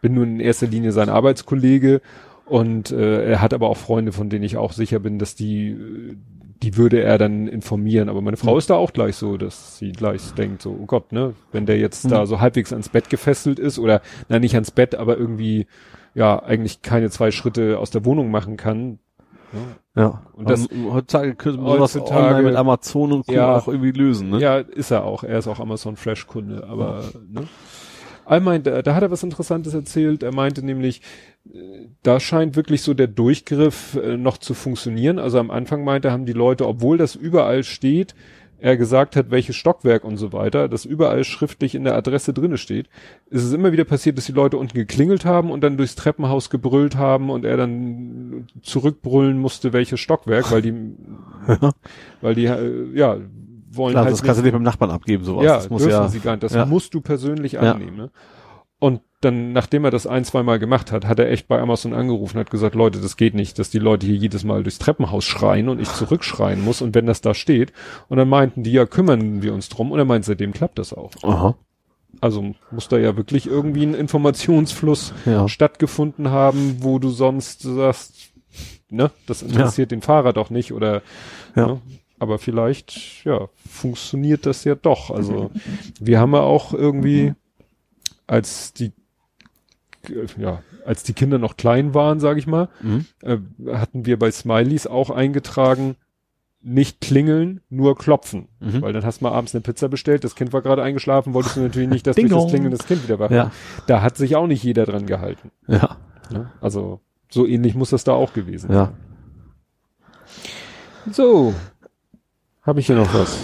[0.00, 2.00] bin nun in erster Linie sein Arbeitskollege
[2.44, 5.76] und äh, er hat aber auch Freunde, von denen ich auch sicher bin, dass die
[6.62, 8.08] die würde er dann informieren.
[8.08, 8.58] Aber meine Frau mhm.
[8.58, 11.78] ist da auch gleich so, dass sie gleich denkt, so, oh Gott, ne, wenn der
[11.78, 12.10] jetzt mhm.
[12.10, 15.66] da so halbwegs ans Bett gefesselt ist oder, na nicht ans Bett, aber irgendwie,
[16.14, 18.98] ja, eigentlich keine zwei Schritte aus der Wohnung machen kann.
[19.52, 20.02] Ne?
[20.02, 20.22] Ja.
[20.34, 23.32] Und das, um, heutzutage könnte man sowas online mit Amazon und Co.
[23.32, 24.40] ja, auch irgendwie lösen, ne?
[24.40, 25.24] Ja, ist er auch.
[25.24, 27.40] Er ist auch Amazon Fresh Kunde, aber, ja.
[27.40, 27.48] ne?
[28.28, 30.22] Er meinte, da hat er was Interessantes erzählt.
[30.22, 31.00] Er meinte nämlich,
[32.02, 35.18] da scheint wirklich so der Durchgriff äh, noch zu funktionieren.
[35.18, 38.14] Also am Anfang meinte, haben die Leute, obwohl das überall steht,
[38.58, 42.56] er gesagt hat, welches Stockwerk und so weiter, das überall schriftlich in der Adresse drinne
[42.56, 42.88] steht,
[43.28, 46.48] ist es immer wieder passiert, dass die Leute unten geklingelt haben und dann durchs Treppenhaus
[46.48, 50.72] gebrüllt haben und er dann zurückbrüllen musste, welches Stockwerk, weil die,
[52.22, 53.18] weil die, äh, ja,
[53.76, 55.44] wollen Klar, halt das kannst du nicht beim Nachbarn abgeben, sowas.
[55.44, 56.42] Ja, das muss ja, sie gar nicht.
[56.42, 56.66] Das ja.
[56.66, 57.96] musst du persönlich annehmen.
[57.96, 58.02] Ja.
[58.04, 58.10] Ne?
[58.78, 61.94] Und dann, nachdem er das ein, zwei Mal gemacht hat, hat er echt bei Amazon
[61.94, 65.24] angerufen, hat gesagt, Leute, das geht nicht, dass die Leute hier jedes Mal durchs Treppenhaus
[65.24, 67.72] schreien und ich zurückschreien muss und wenn das da steht.
[68.08, 69.92] Und dann meinten die, ja, kümmern wir uns drum.
[69.92, 71.12] Und er meint, seitdem klappt das auch.
[71.22, 71.56] Aha.
[72.20, 75.48] Also muss da ja wirklich irgendwie ein Informationsfluss ja.
[75.48, 78.30] stattgefunden haben, wo du sonst sagst,
[78.90, 79.96] ne, das interessiert ja.
[79.96, 81.02] den Fahrer doch nicht oder,
[81.54, 81.66] ja.
[81.66, 81.80] Ne,
[82.18, 85.10] aber vielleicht, ja, funktioniert das ja doch.
[85.10, 85.50] Also
[86.00, 87.34] wir haben ja auch irgendwie,
[88.26, 88.92] als die
[90.38, 93.06] ja, als die Kinder noch klein waren, sage ich mal, mhm.
[93.22, 93.38] äh,
[93.72, 95.96] hatten wir bei Smileys auch eingetragen,
[96.62, 98.48] nicht klingeln, nur klopfen.
[98.60, 98.82] Mhm.
[98.82, 101.56] Weil dann hast du mal abends eine Pizza bestellt, das Kind war gerade eingeschlafen, wolltest
[101.56, 103.52] du natürlich nicht, dass durch das Klingeln das Kind wieder wach ja.
[103.86, 105.50] Da hat sich auch nicht jeder dran gehalten.
[105.66, 105.96] Ja.
[106.30, 106.52] ja.
[106.60, 107.00] Also
[107.30, 108.86] so ähnlich muss das da auch gewesen ja.
[108.86, 108.94] sein.
[111.12, 111.54] So,
[112.66, 113.38] habe ich hier noch was?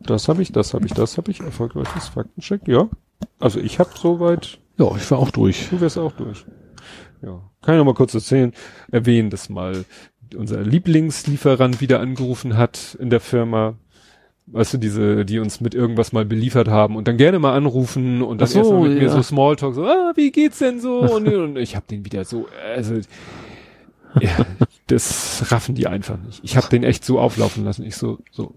[0.00, 1.40] Das habe ich, das habe ich, das habe ich.
[1.40, 2.88] Erfolgreiches Faktencheck, ja.
[3.40, 4.58] Also ich habe soweit.
[4.78, 5.68] Ja, ich war auch durch.
[5.70, 6.44] Du wärst auch durch.
[7.20, 7.42] Ja.
[7.62, 8.52] Kann ich noch mal kurz erzählen,
[8.92, 9.84] erwähnen, dass mal
[10.36, 13.74] unser Lieblingslieferant wieder angerufen hat in der Firma.
[14.46, 18.22] Weißt du, diese, die uns mit irgendwas mal beliefert haben und dann gerne mal anrufen
[18.22, 19.02] und dann so, erst mal mit ja.
[19.02, 21.00] mir so Smalltalk, so, ah, wie geht's denn so?
[21.00, 22.94] und, und ich habe den wieder so, also
[24.20, 24.46] ja,
[24.86, 26.40] das raffen die einfach nicht.
[26.42, 27.84] Ich habe den echt so auflaufen lassen.
[27.84, 28.54] Ich so, so,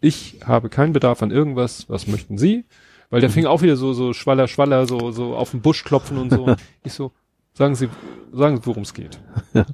[0.00, 1.88] ich habe keinen Bedarf an irgendwas.
[1.88, 2.64] Was möchten Sie?
[3.10, 6.18] Weil der fing auch wieder so, so schwaller, schwaller, so, so auf den Busch klopfen
[6.18, 6.54] und so.
[6.84, 7.12] ich so,
[7.54, 7.88] sagen Sie,
[8.32, 9.18] sagen Sie, worum es geht.
[9.54, 9.66] Und,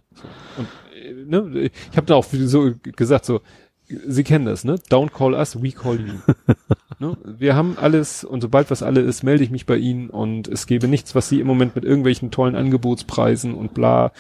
[0.95, 3.41] äh, ne, ich habe da auch so gesagt, so,
[3.87, 4.77] Sie kennen das, ne?
[4.89, 6.15] Don't call us, we call you.
[6.99, 7.19] ne?
[7.23, 10.67] Wir haben alles und sobald was alle ist, melde ich mich bei Ihnen und es
[10.67, 14.13] gäbe nichts, was Sie im Moment mit irgendwelchen tollen Angebotspreisen und bla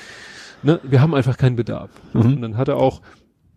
[0.64, 1.90] ne, wir haben einfach keinen Bedarf.
[2.12, 2.20] Mhm.
[2.20, 3.00] Und dann hat er auch,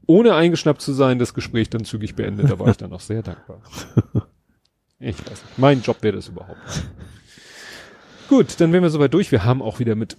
[0.06, 2.50] ohne eingeschnappt zu sein, das Gespräch dann zügig beendet.
[2.50, 3.62] Da war ich dann auch sehr dankbar.
[5.00, 5.58] Ich weiß nicht.
[5.58, 6.58] Mein Job wäre das überhaupt.
[8.30, 9.32] Gut, dann wären wir soweit durch.
[9.32, 10.18] Wir haben auch wieder mit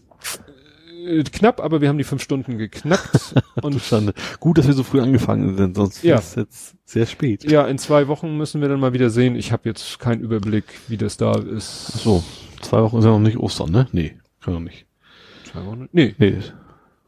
[1.09, 3.35] äh, knapp, aber wir haben die fünf Stunden geknackt.
[3.63, 3.81] und
[4.41, 6.17] Gut, dass wir so früh angefangen sind, sonst ja.
[6.17, 7.51] ist es jetzt sehr spät.
[7.51, 9.37] Ja, in zwei Wochen müssen wir dann mal wieder sehen.
[9.37, 11.93] Ich habe jetzt keinen Überblick, wie das da ist.
[11.95, 12.25] Ach so,
[12.63, 13.89] zwei Wochen ist ja noch nicht Ostern, ne?
[13.93, 14.87] Nee, können wir nicht.
[15.51, 15.89] Zwei Wochen?
[15.93, 16.15] Nee.
[16.19, 16.39] Nee.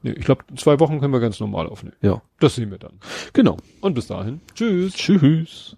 [0.02, 1.96] Nee, ich glaube, zwei Wochen können wir ganz normal aufnehmen.
[2.00, 2.22] Ja.
[2.38, 2.98] Das sehen wir dann.
[3.32, 3.56] Genau.
[3.80, 4.40] Und bis dahin.
[4.54, 4.94] Tschüss.
[4.94, 5.76] Tschüss.